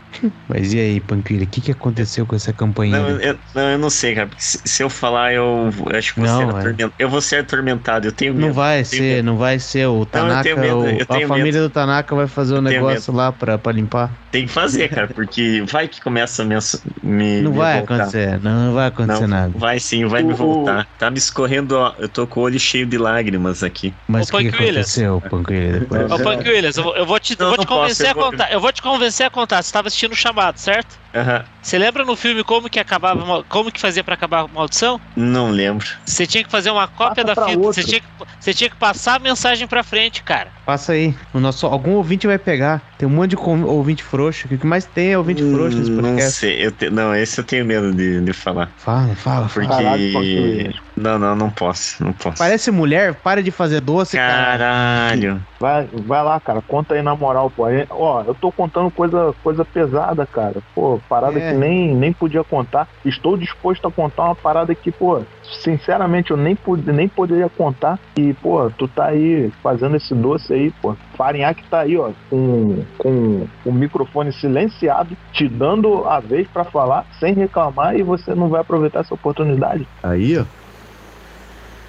Mas 0.46 0.74
e 0.74 0.78
aí, 0.78 1.00
Panquilha, 1.00 1.44
o 1.44 1.46
que, 1.46 1.62
que 1.62 1.72
aconteceu 1.72 2.26
com 2.26 2.36
essa 2.36 2.52
campanha? 2.52 2.98
Não, 2.98 3.08
eu, 3.20 3.38
não, 3.54 3.62
eu 3.62 3.78
não 3.78 3.88
sei, 3.88 4.14
cara. 4.14 4.28
Se, 4.36 4.60
se 4.62 4.82
eu 4.82 4.90
falar, 4.90 5.32
eu, 5.32 5.72
eu 5.86 5.96
acho 5.96 6.12
que 6.12 6.20
vou 6.20 6.28
não, 6.28 6.38
ser 6.38 6.44
atormentado. 6.44 6.92
Eu 6.98 7.08
vou 7.08 7.20
ser 7.22 7.36
atormentado, 7.36 8.08
eu 8.08 8.12
tenho 8.12 8.34
medo. 8.34 8.46
Não 8.46 8.52
vai 8.52 8.84
ser, 8.84 9.00
medo. 9.00 9.24
não 9.24 9.36
vai 9.38 9.58
ser. 9.58 9.86
O 9.86 10.04
Tanaka, 10.04 10.54
não, 10.54 10.80
o, 10.82 11.02
a 11.02 11.26
família 11.26 11.44
medo. 11.44 11.68
do 11.68 11.70
Tanaka 11.70 12.14
vai 12.14 12.26
fazer 12.26 12.54
um 12.56 12.60
negócio 12.60 13.10
lá 13.10 13.32
pra, 13.32 13.56
pra 13.56 13.72
limpar. 13.72 14.10
Tem 14.30 14.46
que 14.46 14.52
fazer, 14.52 14.88
cara, 14.88 15.08
porque 15.08 15.64
vai 15.66 15.88
que 15.88 16.00
começa 16.02 16.42
a 16.42 16.44
me. 16.44 16.56
me 17.02 17.40
não 17.40 17.52
me 17.52 17.56
vai 17.56 17.78
voltar. 17.78 17.94
acontecer, 17.94 18.38
não 18.42 18.49
vai 18.72 18.86
acontecer 18.88 19.20
não, 19.22 19.28
nada. 19.28 19.52
Vai 19.58 19.80
sim, 19.80 20.04
vai 20.06 20.22
o, 20.22 20.26
me 20.26 20.34
voltar. 20.34 20.86
Tá 20.98 21.10
me 21.10 21.18
escorrendo, 21.18 21.76
ó, 21.76 21.94
eu 21.98 22.08
tô 22.08 22.26
com 22.26 22.40
o 22.40 22.42
olho 22.44 22.58
cheio 22.58 22.86
de 22.86 22.98
lágrimas 22.98 23.62
aqui. 23.62 23.92
Mas 24.08 24.28
o 24.28 24.36
que, 24.36 24.50
que 24.50 24.56
aconteceu, 24.56 25.20
Punk 25.28 25.50
Williams? 25.50 25.88
Ô, 26.10 26.18
Punk 26.18 26.48
Williams, 26.48 26.76
eu, 26.76 26.96
eu 26.96 27.06
vou 27.06 27.18
te, 27.18 27.38
não, 27.38 27.48
vou 27.48 27.58
te 27.58 27.66
convencer 27.66 28.14
posso, 28.14 28.26
a 28.26 28.30
contar. 28.30 28.52
Eu 28.52 28.60
vou 28.60 28.72
te 28.72 28.82
convencer 28.82 29.26
a 29.26 29.30
contar. 29.30 29.62
Você 29.62 29.72
tava 29.72 29.88
assistindo 29.88 30.12
o 30.12 30.16
chamado, 30.16 30.58
certo? 30.58 30.96
Uhum. 31.14 31.44
Você 31.62 31.76
lembra 31.76 32.04
no 32.04 32.16
filme 32.16 32.42
como 32.42 32.70
que 32.70 32.78
acabava, 32.78 33.44
como 33.48 33.70
que 33.70 33.80
fazia 33.80 34.02
para 34.02 34.14
acabar 34.14 34.44
a 34.44 34.48
maldição? 34.48 35.00
Não 35.14 35.50
lembro. 35.50 35.86
Você 36.06 36.26
tinha 36.26 36.42
que 36.42 36.50
fazer 36.50 36.70
uma 36.70 36.88
cópia 36.88 37.24
Passa 37.24 37.40
da 37.40 37.46
fita. 37.46 37.60
Você 37.60 37.84
tinha, 37.84 38.00
que, 38.00 38.06
você 38.38 38.54
tinha 38.54 38.70
que 38.70 38.76
passar 38.76 39.16
a 39.16 39.18
mensagem 39.18 39.66
para 39.66 39.82
frente, 39.82 40.22
cara. 40.22 40.48
Passa 40.64 40.92
aí. 40.92 41.14
O 41.34 41.40
nosso, 41.40 41.66
algum 41.66 41.94
ouvinte 41.94 42.26
vai 42.26 42.38
pegar. 42.38 42.80
Tem 42.96 43.08
um 43.08 43.10
monte 43.10 43.30
de 43.30 43.36
ouvinte 43.36 44.02
frouxo. 44.02 44.46
O 44.46 44.56
que 44.56 44.66
mais 44.66 44.86
tem 44.86 45.12
é 45.12 45.18
ouvinte 45.18 45.42
hum, 45.42 45.54
frouxo 45.54 45.78
nesse 45.78 45.90
podcast. 45.90 46.22
Não 46.22 46.30
sei. 46.30 46.66
Eu 46.66 46.72
te, 46.72 46.90
não, 46.90 47.14
esse 47.14 47.38
eu 47.40 47.44
tenho 47.44 47.64
medo 47.64 47.92
de, 47.92 48.20
de 48.20 48.32
falar. 48.32 48.70
Fala, 48.76 49.14
fala. 49.14 49.48
Porque. 49.52 49.68
Caralho, 49.68 50.74
não, 50.96 51.18
não, 51.18 51.34
não 51.34 51.50
posso. 51.50 52.02
Não 52.04 52.12
posso. 52.12 52.38
Parece 52.38 52.70
mulher. 52.70 53.14
Para 53.14 53.42
de 53.42 53.50
fazer 53.50 53.80
doce, 53.80 54.16
Caralho. 54.16 55.32
Cara. 55.32 55.40
Vai, 55.58 55.88
vai 56.06 56.22
lá, 56.22 56.38
cara. 56.40 56.62
Conta 56.62 56.94
aí 56.94 57.02
na 57.02 57.16
moral, 57.16 57.50
pô. 57.50 57.64
Ó, 57.90 58.22
eu 58.26 58.34
tô 58.34 58.52
contando 58.52 58.90
coisa, 58.90 59.34
coisa 59.42 59.64
pesada, 59.64 60.26
cara. 60.26 60.56
Pô, 60.74 60.99
parada 61.00 61.38
é. 61.38 61.50
que 61.50 61.58
nem, 61.58 61.94
nem 61.94 62.12
podia 62.12 62.44
contar. 62.44 62.88
Estou 63.04 63.36
disposto 63.36 63.86
a 63.86 63.92
contar 63.92 64.24
uma 64.24 64.34
parada 64.34 64.74
que, 64.74 64.90
pô, 64.90 65.22
sinceramente 65.62 66.30
eu 66.30 66.36
nem, 66.36 66.56
nem 66.86 67.08
poderia 67.08 67.48
contar. 67.48 67.98
E, 68.18 68.32
pô, 68.34 68.70
tu 68.70 68.86
tá 68.88 69.06
aí 69.06 69.50
fazendo 69.62 69.96
esse 69.96 70.14
doce 70.14 70.52
aí, 70.52 70.70
pô. 70.82 70.94
Farinhaque 71.16 71.64
tá 71.68 71.80
aí, 71.80 71.96
ó, 71.96 72.10
com, 72.28 72.84
com 72.98 73.46
o 73.64 73.72
microfone 73.72 74.32
silenciado, 74.32 75.16
te 75.32 75.48
dando 75.48 76.04
a 76.06 76.20
vez 76.20 76.46
para 76.48 76.64
falar, 76.64 77.06
sem 77.18 77.34
reclamar, 77.34 77.96
e 77.96 78.02
você 78.02 78.34
não 78.34 78.48
vai 78.48 78.60
aproveitar 78.60 79.00
essa 79.00 79.14
oportunidade. 79.14 79.86
Aí, 80.02 80.38
ó. 80.38 80.44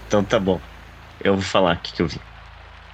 Então 0.08 0.24
tá 0.24 0.40
bom. 0.40 0.60
Eu 1.24 1.36
vou 1.36 1.44
falar 1.44 1.76
o 1.76 1.80
que, 1.80 1.94
que 1.94 2.02
eu 2.02 2.08
vi. 2.08 2.20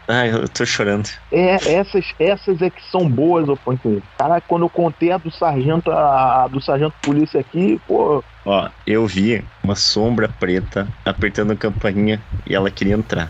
Ai, 0.07 0.31
eu 0.31 0.47
tô 0.47 0.65
chorando. 0.65 1.09
É, 1.31 1.55
essas, 1.73 2.05
essas 2.17 2.61
é 2.61 2.69
que 2.69 2.81
são 2.89 3.09
boas, 3.09 3.49
ô 3.49 3.55
Punk. 3.57 4.01
Cara, 4.17 4.39
quando 4.39 4.63
eu 4.63 4.69
contei 4.69 5.11
a 5.11 5.17
do 5.17 5.29
sargento, 5.29 5.91
a 5.91 6.47
do 6.47 6.61
sargento 6.61 6.95
polícia 7.03 7.41
aqui, 7.41 7.77
pô. 7.85 8.23
Ó, 8.45 8.69
eu 8.85 9.05
vi 9.05 9.43
uma 9.61 9.75
sombra 9.75 10.29
preta 10.29 10.87
apertando 11.03 11.51
a 11.51 11.55
campainha 11.57 12.21
e 12.45 12.55
ela 12.55 12.71
queria 12.71 12.93
entrar. 12.93 13.29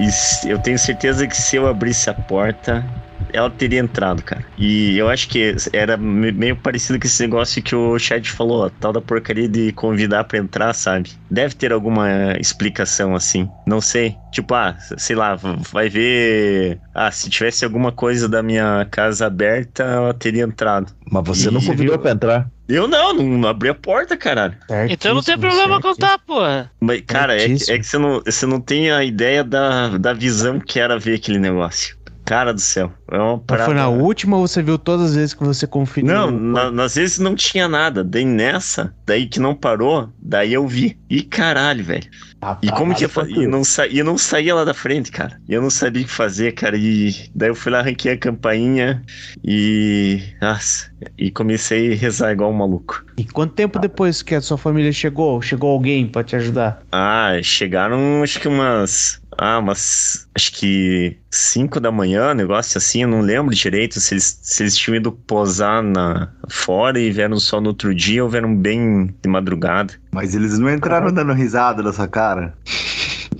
E 0.00 0.48
eu 0.48 0.58
tenho 0.58 0.78
certeza 0.78 1.28
que 1.28 1.36
se 1.36 1.54
eu 1.54 1.68
abrisse 1.68 2.10
a 2.10 2.14
porta, 2.14 2.84
ela 3.32 3.50
teria 3.50 3.80
entrado, 3.80 4.22
cara. 4.22 4.44
E 4.58 4.96
eu 4.96 5.08
acho 5.08 5.28
que 5.28 5.54
era 5.72 5.96
meio 5.96 6.56
parecido 6.56 6.98
com 6.98 7.06
esse 7.06 7.22
negócio 7.22 7.62
que 7.62 7.74
o 7.74 7.98
chat 7.98 8.30
falou, 8.30 8.70
tal 8.70 8.92
da 8.92 9.00
porcaria 9.00 9.48
de 9.48 9.72
convidar 9.72 10.24
para 10.24 10.38
entrar, 10.38 10.72
sabe? 10.72 11.10
Deve 11.30 11.54
ter 11.54 11.72
alguma 11.72 12.36
explicação 12.38 13.14
assim. 13.14 13.48
Não 13.66 13.80
sei. 13.80 14.16
Tipo, 14.30 14.54
ah, 14.54 14.76
sei 14.96 15.16
lá, 15.16 15.36
vai 15.70 15.88
ver. 15.88 16.78
Ah, 16.94 17.10
se 17.10 17.28
tivesse 17.28 17.64
alguma 17.64 17.92
coisa 17.92 18.28
da 18.28 18.42
minha 18.42 18.86
casa 18.90 19.26
aberta, 19.26 19.82
ela 19.82 20.14
teria 20.14 20.44
entrado. 20.44 20.92
Mas 21.10 21.24
você 21.24 21.48
e... 21.48 21.50
não 21.50 21.60
convidou 21.60 21.98
pra 21.98 22.12
entrar. 22.12 22.50
Eu 22.68 22.88
não, 22.88 23.12
não 23.12 23.48
abri 23.48 23.68
a 23.68 23.74
porta, 23.74 24.16
caralho. 24.16 24.56
Então 24.88 25.14
não 25.14 25.22
tem 25.22 25.36
problema 25.36 25.74
certíssimo. 25.74 25.94
contar, 25.94 26.18
porra. 26.20 26.70
Mas, 26.80 27.02
cara, 27.06 27.36
é 27.36 27.48
que, 27.48 27.70
é 27.70 27.78
que, 27.78 27.84
você, 27.84 27.98
não, 27.98 28.22
você 28.24 28.46
não 28.46 28.60
tem 28.60 28.90
a 28.90 29.04
ideia 29.04 29.44
da, 29.44 29.98
da 29.98 30.14
visão 30.14 30.58
que 30.58 30.80
era 30.80 30.98
ver 30.98 31.16
aquele 31.16 31.38
negócio. 31.38 31.96
Cara 32.24 32.52
do 32.52 32.60
céu. 32.60 32.92
É 33.10 33.18
uma 33.18 33.38
parada... 33.38 33.66
Foi 33.66 33.74
na 33.74 33.88
última 33.88 34.36
ou 34.36 34.46
você 34.46 34.62
viu 34.62 34.78
todas 34.78 35.10
as 35.10 35.16
vezes 35.16 35.34
que 35.34 35.44
você 35.44 35.66
conferiu? 35.66 36.12
Não, 36.12 36.30
na, 36.30 36.70
nas 36.70 36.94
vezes 36.94 37.18
não 37.18 37.34
tinha 37.34 37.68
nada. 37.68 38.04
Daí 38.04 38.24
nessa, 38.24 38.94
daí 39.04 39.26
que 39.26 39.40
não 39.40 39.54
parou, 39.54 40.08
daí 40.18 40.52
eu 40.52 40.66
vi. 40.66 40.98
E 41.10 41.22
caralho, 41.22 41.84
velho. 41.84 42.08
Ah, 42.40 42.58
e 42.62 42.70
como 42.70 42.94
que 42.94 43.02
ia 43.02 43.08
fazer? 43.08 43.32
E 43.32 43.46
não, 43.46 43.62
sa... 43.62 43.86
e 43.86 44.02
não 44.02 44.18
saía 44.18 44.54
lá 44.54 44.64
da 44.64 44.74
frente, 44.74 45.12
cara. 45.12 45.40
E 45.48 45.52
eu 45.54 45.62
não 45.62 45.70
sabia 45.70 46.02
o 46.02 46.06
que 46.06 46.10
fazer, 46.10 46.52
cara. 46.52 46.76
E 46.76 47.14
daí 47.34 47.50
eu 47.50 47.54
fui 47.54 47.70
lá, 47.70 47.80
arranquei 47.80 48.12
a 48.12 48.18
campainha 48.18 49.02
e. 49.44 50.20
Nossa. 50.40 50.90
E 51.16 51.30
comecei 51.30 51.92
a 51.92 51.96
rezar 51.96 52.32
igual 52.32 52.50
um 52.50 52.54
maluco. 52.54 53.04
E 53.16 53.24
quanto 53.24 53.54
tempo 53.54 53.78
depois 53.78 54.22
que 54.22 54.34
a 54.34 54.40
sua 54.40 54.58
família 54.58 54.92
chegou? 54.92 55.40
Chegou 55.40 55.70
alguém 55.70 56.06
para 56.06 56.24
te 56.24 56.34
ajudar? 56.34 56.82
Ah, 56.90 57.38
chegaram 57.42 58.22
acho 58.22 58.40
que 58.40 58.48
umas 58.48 59.21
ah, 59.38 59.60
mas 59.60 60.26
acho 60.34 60.52
que 60.52 61.16
5 61.30 61.80
da 61.80 61.90
manhã, 61.90 62.34
negócio 62.34 62.78
assim, 62.78 63.02
eu 63.02 63.08
não 63.08 63.20
lembro 63.20 63.54
direito 63.54 64.00
se 64.00 64.14
eles, 64.14 64.38
se 64.42 64.62
eles 64.62 64.76
tinham 64.76 64.96
ido 64.96 65.12
posar 65.12 65.82
na, 65.82 66.28
fora 66.48 66.98
e 66.98 67.10
vieram 67.10 67.38
só 67.38 67.60
no 67.60 67.68
outro 67.68 67.94
dia 67.94 68.22
ou 68.22 68.30
vieram 68.30 68.54
bem 68.54 69.14
de 69.22 69.28
madrugada. 69.28 69.94
Mas 70.12 70.34
eles 70.34 70.58
não 70.58 70.72
entraram 70.72 71.12
dando 71.12 71.32
risada 71.32 71.82
nessa 71.82 72.06
cara. 72.06 72.54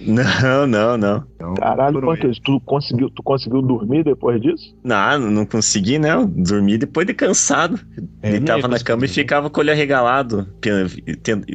Não, 0.07 0.67
não, 0.67 0.97
não. 0.97 1.25
Então, 1.35 1.55
Caralho, 1.55 2.01
Panquês, 2.01 2.39
tu 2.39 2.61
conseguiu, 2.61 3.11
tu 3.11 3.23
conseguiu 3.23 3.63
dormir 3.63 4.05
depois 4.05 4.41
disso? 4.41 4.75
Não, 4.85 5.19
não 5.19 5.47
consegui, 5.47 5.99
não. 5.99 6.27
Dormi 6.27 6.79
depois 6.79 7.07
de 7.07 7.15
cansado. 7.15 7.79
É, 8.23 8.33
Deitava 8.33 8.69
na 8.69 8.79
cama 8.79 9.05
e 9.05 9.09
ficava 9.09 9.51
com 9.51 9.61
o 9.61 9.63
olho 9.63 9.73
arregalado. 9.73 10.49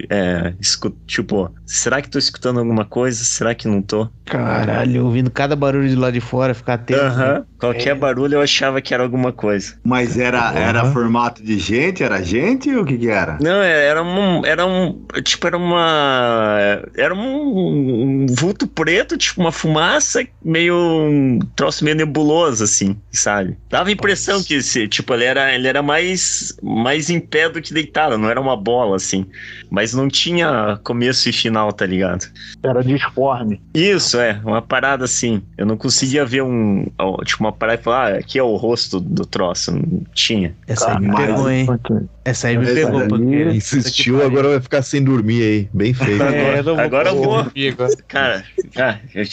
É, 0.10 0.53
tipo, 1.06 1.52
será 1.65 2.02
que 2.02 2.10
tô 2.10 2.19
escutando 2.19 2.60
alguma 2.60 2.86
coisa? 2.86 3.24
Será 3.24 3.56
que 3.56 3.68
não 3.68 3.82
tô? 3.82 4.10
Caralho, 4.26 5.06
ouvindo 5.06 5.32
cada 5.32 5.56
barulho 5.56 5.88
de 5.88 5.95
lá 5.95 6.11
de 6.11 6.19
fora, 6.19 6.53
ficar 6.53 6.76
atento. 6.76 7.02
Aham, 7.02 7.45
qualquer 7.60 7.90
é. 7.90 7.96
barulho 7.96 8.36
eu 8.36 8.42
achava 8.42 8.82
que 8.82 8.94
era 8.94 9.04
alguma 9.04 9.32
coisa. 9.32 9.76
Mas 9.84 10.18
era, 10.18 10.52
era 10.54 10.92
formato 10.92 11.44
de 11.44 11.58
gente? 11.58 12.04
Era 12.04 12.22
gente 12.22 12.70
ou 12.74 12.84
o 12.84 12.86
que 12.86 12.98
que 12.98 13.10
era? 13.10 13.38
Não, 13.42 13.62
é, 13.62 13.88
era 13.88 14.04
um, 14.04 14.46
era 14.46 14.66
um, 14.66 15.06
tipo, 15.24 15.48
era 15.48 15.58
uma, 15.58 16.82
era 16.96 17.14
um, 17.14 18.24
um 18.24 18.26
vulto 18.28 18.68
preto, 18.68 19.18
tipo 19.18 19.42
uma 19.42 19.52
fumaça, 19.52 20.26
meio 20.44 20.76
um 20.76 21.40
troço 21.56 21.84
meio 21.84 21.96
nebuloso, 21.96 22.64
assim, 22.64 22.98
sabe? 23.12 23.58
Dava 23.70 23.90
a 23.90 23.92
impressão 23.92 24.36
Nossa. 24.36 24.48
que, 24.48 24.88
tipo, 24.88 25.14
ele 25.14 25.24
era, 25.24 25.54
ele 25.54 25.68
era 25.68 25.82
mais, 25.82 26.56
mais 26.62 27.10
em 27.10 27.20
pé 27.20 27.50
do 27.50 27.62
que 27.62 27.74
deitado, 27.74 28.18
não 28.18 28.30
era 28.30 28.40
uma 28.40 28.56
bola, 28.56 28.96
assim. 28.96 29.26
Mas 29.70 29.94
não 29.94 30.08
tinha 30.08 30.80
começo 30.84 31.30
e 31.30 31.34
final, 31.34 31.72
tá 31.74 31.86
ligado? 31.86 32.26
Era 32.64 32.84
disforme. 32.84 33.62
Isso, 33.74 34.20
é, 34.20 34.40
uma 34.44 34.62
parada 34.62 35.06
assim. 35.06 35.42
Eu 35.58 35.66
não 35.66 35.78
conseguia 35.78 36.26
ver 36.26 36.44
um, 36.44 36.86
tipo, 37.26 37.47
uma 37.48 37.52
parada 37.52 37.80
e 37.80 37.84
falou: 37.84 37.99
ah, 37.99 38.07
aqui 38.18 38.38
é 38.38 38.44
o 38.44 38.56
rosto 38.56 38.99
do 38.99 39.26
troço. 39.26 39.72
Não 39.72 40.03
tinha. 40.14 40.56
Essa 40.68 40.91
aí 40.91 40.99
me 40.99 41.15
pegou, 41.15 41.49
hein? 41.49 41.68
Essa 42.24 42.48
aí 42.49 42.57
me 42.57 42.65
pegou, 42.65 43.07
porque. 43.07 43.44
Insistiu, 43.44 44.24
agora 44.24 44.49
vai 44.49 44.61
ficar 44.61 44.82
sem 44.82 45.03
dormir 45.03 45.41
aí. 45.41 45.69
Bem 45.74 45.94
feito. 45.94 46.22
É, 46.22 46.60
agora, 46.60 46.84
agora 46.84 47.10
eu 47.10 47.24
vou. 47.24 47.52
Cara, 48.07 48.44
cara, 48.74 49.02
eu 49.14 49.24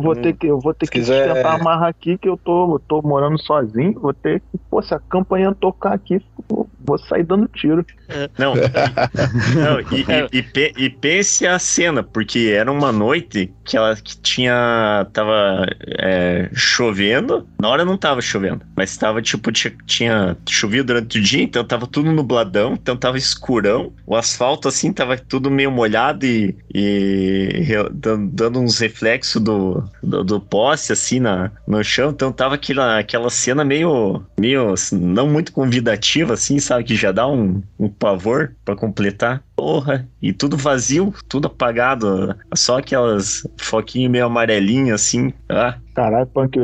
vou 0.00 0.14
ter 0.14 0.34
que, 0.34 0.46
eu 0.46 0.60
vou 0.60 0.72
ter 0.72 0.86
que 0.86 1.00
quiser... 1.00 1.32
tentar 1.32 1.54
amarrar 1.54 1.88
aqui 1.88 2.16
que 2.16 2.28
eu 2.28 2.36
tô, 2.36 2.74
eu 2.74 2.78
tô 2.78 3.02
morando 3.02 3.40
sozinho. 3.42 3.98
Vou 3.98 4.14
ter 4.14 4.40
que, 4.40 4.58
pô, 4.70 4.80
se 4.80 4.94
a 4.94 4.98
campanha 4.98 5.54
tocar 5.54 5.92
aqui, 5.92 6.20
vou 6.84 6.98
sair 6.98 7.24
dando 7.24 7.48
tiro. 7.48 7.84
Não, 8.38 8.54
não 9.56 9.80
e, 9.90 10.38
e, 10.38 10.84
e, 10.84 10.90
pense 10.90 11.46
a 11.46 11.58
cena, 11.58 12.02
porque 12.02 12.52
era 12.54 12.70
uma 12.70 12.92
noite 12.92 13.52
que 13.64 13.76
ela 13.76 13.96
que 13.96 14.16
tinha. 14.18 15.06
tava 15.12 15.66
é, 15.98 16.48
chovendo. 16.52 17.46
Na 17.60 17.68
hora 17.68 17.84
não 17.84 17.96
tava 17.96 18.20
chovendo, 18.20 18.64
mas 18.76 18.96
tava 18.96 19.22
tipo, 19.22 19.50
tinha, 19.50 19.74
tinha 19.86 20.36
chovido 20.48 20.84
durante 20.84 21.18
o 21.18 21.22
dia, 21.22 21.42
então 21.42 21.64
tava 21.64 21.86
tudo 21.86 22.12
nubladão, 22.12 22.74
então 22.74 22.96
tava 22.96 23.16
escurão. 23.16 23.92
O 24.06 24.14
asfalto 24.14 24.68
assim 24.68 24.92
tava 24.92 25.16
tudo 25.16 25.50
meio 25.50 25.70
molhado 25.70 26.26
e, 26.26 26.54
e 26.74 27.62
dando, 27.92 28.30
dando 28.30 28.60
uns 28.60 28.78
reflexos 28.78 29.40
do 29.42 29.71
do, 30.02 30.24
do, 30.24 30.40
poste, 30.40 30.92
assim, 30.92 31.20
na, 31.20 31.50
no 31.66 31.82
chão. 31.82 32.10
Então 32.10 32.32
tava 32.32 32.56
aquela, 32.56 32.98
aquela 32.98 33.30
cena 33.30 33.64
meio, 33.64 34.22
meio 34.38 34.74
não 34.92 35.28
muito 35.28 35.52
convidativa, 35.52 36.34
assim, 36.34 36.58
sabe? 36.58 36.84
Que 36.84 36.94
já 36.94 37.12
dá 37.12 37.26
um, 37.26 37.62
um 37.78 37.88
pavor 37.88 38.54
para 38.64 38.76
completar. 38.76 39.42
Porra, 39.54 40.08
e 40.20 40.32
tudo 40.32 40.56
vazio, 40.56 41.14
tudo 41.28 41.46
apagado. 41.46 42.34
Só 42.54 42.78
aquelas 42.78 43.46
foquinhos 43.56 44.10
meio 44.10 44.26
amarelinhos, 44.26 45.00
assim. 45.00 45.32
Ah. 45.48 45.76
Caralho, 45.94 46.26
Punk, 46.26 46.58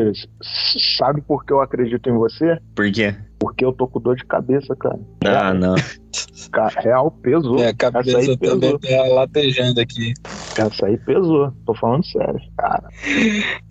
sabe 0.96 1.20
por 1.20 1.44
que 1.44 1.52
eu 1.52 1.60
acredito 1.60 2.08
em 2.08 2.14
você? 2.14 2.58
Por 2.74 2.90
quê? 2.90 3.14
Porque 3.38 3.64
eu 3.64 3.72
tô 3.72 3.86
com 3.86 4.00
dor 4.00 4.16
de 4.16 4.24
cabeça, 4.24 4.74
cara. 4.76 4.98
Ah, 5.24 5.54
não. 5.54 5.74
Real 6.82 7.10
pesou. 7.10 7.56
Minha 7.56 7.74
cabeça 7.74 8.18
Essa 8.18 8.30
aí 8.30 8.36
também 8.36 8.78
pesou. 8.78 8.78
tá 8.78 9.14
latejando 9.14 9.80
aqui. 9.80 10.14
Essa 10.56 10.86
aí 10.86 10.96
pesou. 10.98 11.52
Tô 11.66 11.74
falando 11.74 12.04
sério, 12.06 12.40
cara. 12.56 12.88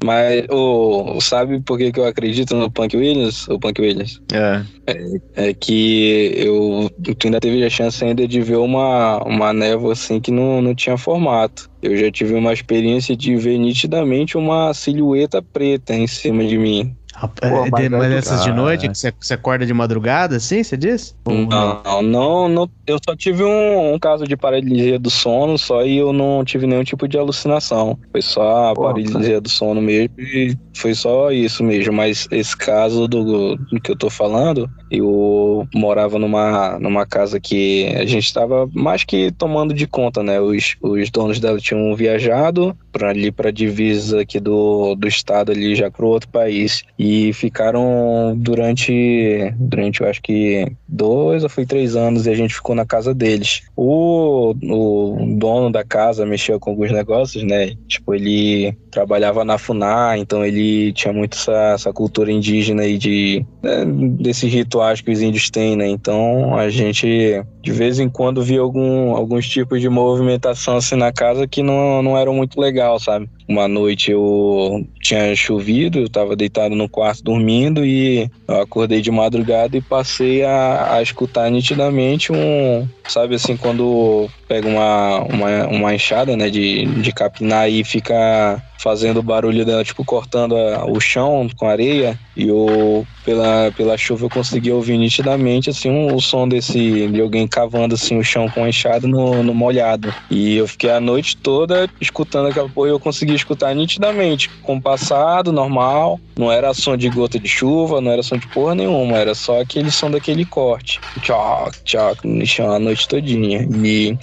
Mas, 0.03 0.45
o, 0.49 1.19
sabe 1.19 1.59
por 1.61 1.77
que, 1.77 1.91
que 1.91 1.99
eu 1.99 2.05
acredito 2.05 2.55
no 2.55 2.69
Punk 2.69 2.95
Williams? 2.95 3.47
O 3.47 3.59
Punk 3.59 3.81
Williams? 3.81 4.21
É. 4.31 4.63
é. 4.85 5.49
É, 5.49 5.53
que 5.53 6.33
eu, 6.35 6.89
tu 7.15 7.27
ainda 7.27 7.39
teve 7.39 7.63
a 7.63 7.69
chance 7.69 8.03
ainda 8.03 8.27
de 8.27 8.41
ver 8.41 8.57
uma, 8.57 9.23
uma 9.23 9.53
névoa 9.53 9.93
assim 9.93 10.19
que 10.19 10.31
não, 10.31 10.61
não 10.61 10.75
tinha 10.75 10.97
formato. 10.97 11.69
Eu 11.81 11.95
já 11.97 12.11
tive 12.11 12.33
uma 12.35 12.53
experiência 12.53 13.15
de 13.15 13.35
ver 13.35 13.57
nitidamente 13.57 14.37
uma 14.37 14.73
silhueta 14.73 15.41
preta 15.41 15.93
em 15.93 16.07
cima 16.07 16.45
de 16.45 16.57
mim. 16.57 16.95
Pô, 17.19 17.65
é, 17.65 17.69
de, 17.71 17.89
mas 17.89 18.11
essas 18.11 18.43
de 18.43 18.51
noite, 18.51 18.87
que 18.87 18.95
você, 18.95 19.33
acorda 19.33 19.65
de 19.65 19.73
madrugada, 19.73 20.35
assim, 20.35 20.61
você 20.63 20.77
diz? 20.77 21.15
Não, 21.27 22.03
não, 22.03 22.47
não, 22.47 22.69
eu 22.85 22.99
só 23.03 23.15
tive 23.15 23.43
um, 23.43 23.93
um, 23.93 23.99
caso 23.99 24.25
de 24.25 24.37
paralisia 24.37 24.99
do 24.99 25.09
sono, 25.09 25.57
só 25.57 25.83
e 25.83 25.97
eu 25.97 26.13
não 26.13 26.45
tive 26.45 26.67
nenhum 26.67 26.83
tipo 26.83 27.07
de 27.07 27.17
alucinação. 27.17 27.97
Foi 28.11 28.21
só 28.21 28.71
a 28.71 28.75
Pô, 28.75 28.83
paralisia 28.83 29.13
cara. 29.13 29.41
do 29.41 29.49
sono 29.49 29.81
mesmo 29.81 30.13
e 30.19 30.55
foi 30.75 30.93
só 30.93 31.31
isso 31.31 31.63
mesmo. 31.63 31.91
Mas 31.91 32.27
esse 32.29 32.55
caso 32.55 33.07
do, 33.07 33.55
do 33.55 33.81
que 33.81 33.91
eu 33.91 33.95
tô 33.95 34.09
falando, 34.09 34.69
eu 34.89 35.67
morava 35.73 36.17
numa, 36.17 36.79
numa 36.79 37.05
casa 37.05 37.39
que 37.39 37.87
a 37.95 38.05
gente 38.05 38.25
estava 38.25 38.69
mais 38.73 39.03
que 39.03 39.31
tomando 39.31 39.73
de 39.73 39.87
conta, 39.87 40.23
né? 40.23 40.39
Os, 40.39 40.75
os 40.81 41.09
donos 41.09 41.39
dela 41.39 41.59
tinham 41.59 41.95
viajado 41.95 42.77
para 42.91 43.09
ali 43.09 43.31
para 43.31 43.51
divisa 43.51 44.21
aqui 44.21 44.39
do, 44.39 44.95
do 44.95 45.07
estado 45.07 45.51
ali 45.51 45.75
já 45.75 45.91
para 45.91 46.05
outro 46.05 46.29
país 46.29 46.83
e 46.97 47.31
ficaram 47.33 48.35
durante 48.37 49.53
durante 49.57 50.01
eu 50.01 50.07
acho 50.07 50.21
que 50.21 50.71
dois 50.87 51.43
ou 51.43 51.49
foi 51.49 51.65
três 51.65 51.95
anos 51.95 52.25
e 52.25 52.29
a 52.29 52.35
gente 52.35 52.53
ficou 52.53 52.75
na 52.75 52.85
casa 52.85 53.13
deles. 53.13 53.63
O, 53.75 54.53
o 54.63 55.35
dono 55.37 55.71
da 55.71 55.83
casa 55.83 56.25
mexeu 56.25 56.59
com 56.59 56.71
alguns 56.71 56.91
negócios, 56.91 57.43
né? 57.43 57.75
Tipo 57.87 58.15
ele 58.15 58.75
trabalhava 58.97 59.45
na 59.45 59.59
Funar, 59.59 60.17
então 60.17 60.43
ele 60.43 60.91
tinha 60.91 61.13
muito 61.13 61.37
essa, 61.37 61.73
essa 61.75 61.93
cultura 61.93 62.31
indígena 62.31 62.83
e 62.83 62.97
de 62.97 63.45
né, 63.61 63.85
desses 63.85 64.51
rituais 64.51 65.01
que 65.01 65.11
os 65.11 65.21
índios 65.21 65.51
têm, 65.51 65.75
né? 65.75 65.87
Então 65.87 66.57
a 66.57 66.67
gente 66.67 67.43
de 67.61 67.71
vez 67.71 67.99
em 67.99 68.09
quando 68.09 68.41
via 68.41 68.59
algum, 68.59 69.15
alguns 69.15 69.47
tipos 69.47 69.79
de 69.81 69.87
movimentação 69.87 70.77
assim 70.77 70.95
na 70.95 71.11
casa 71.11 71.47
que 71.47 71.61
não, 71.61 72.01
não 72.01 72.17
eram 72.17 72.33
muito 72.33 72.59
legal, 72.59 72.99
sabe? 72.99 73.29
Uma 73.47 73.67
noite 73.67 74.11
eu 74.11 74.85
tinha 75.01 75.35
chovido, 75.35 75.99
eu 75.99 76.05
estava 76.05 76.35
deitado 76.35 76.75
no 76.75 76.89
quarto 76.89 77.23
dormindo 77.23 77.85
e 77.85 78.29
eu 78.47 78.61
acordei 78.61 79.01
de 79.01 79.09
madrugada 79.09 79.77
e 79.77 79.81
passei 79.81 80.43
a, 80.43 80.95
a 80.95 81.01
escutar 81.01 81.49
nitidamente 81.49 82.31
um, 82.31 82.87
sabe 83.07 83.35
assim, 83.35 83.55
quando 83.55 84.29
pega 84.47 84.67
uma, 84.67 85.19
uma, 85.23 85.67
uma 85.67 85.95
enxada, 85.95 86.35
né, 86.35 86.49
de, 86.49 86.85
de 86.85 87.11
capinar 87.11 87.69
e 87.69 87.83
fica 87.83 88.61
fazendo 88.79 89.23
barulho 89.23 89.65
dela, 89.65 89.83
tipo, 89.83 90.05
cortando 90.05 90.55
a, 90.55 90.85
o 90.85 90.99
chão 90.99 91.47
com 91.57 91.67
areia, 91.67 92.17
e 92.35 92.47
eu, 92.47 93.05
pela, 93.25 93.71
pela 93.75 93.97
chuva, 93.97 94.25
eu 94.25 94.29
consegui 94.29 94.71
ouvir 94.71 94.97
nitidamente, 94.97 95.69
assim, 95.69 95.89
um, 95.89 96.13
o 96.13 96.21
som 96.21 96.47
desse, 96.47 97.07
de 97.07 97.19
alguém 97.19 97.47
cavando, 97.47 97.95
assim, 97.95 98.17
o 98.17 98.23
chão 98.23 98.47
com 98.49 98.67
enxada 98.67 99.07
no, 99.07 99.43
no 99.43 99.53
molhado. 99.53 100.13
E 100.29 100.55
eu 100.55 100.67
fiquei 100.67 100.91
a 100.91 100.99
noite 100.99 101.35
toda 101.37 101.89
escutando 101.99 102.47
aquela 102.47 102.69
porra 102.69 102.89
e 102.89 102.91
eu 102.91 102.99
consegui 102.99 103.33
escutar 103.37 103.73
nitidamente, 103.73 104.49
compassado, 104.61 105.51
normal, 105.51 106.19
não 106.37 106.51
era 106.51 106.73
som 106.73 106.97
de 106.97 107.09
gota 107.09 107.39
de 107.39 107.47
chuva, 107.47 108.01
não 108.01 108.11
era 108.11 108.21
som 108.21 108.37
de 108.37 108.47
porra 108.47 108.75
nenhuma, 108.75 109.17
era 109.17 109.33
só 109.33 109.61
aquele 109.61 109.91
som 109.91 110.11
daquele 110.11 110.45
corte. 110.45 110.99
Tchoc, 111.21 111.75
tchoc, 111.83 112.25
no 112.25 112.45
chão 112.45 112.71
a 112.71 112.79
noite 112.79 113.07
todinha. 113.07 113.67
E 113.83 114.17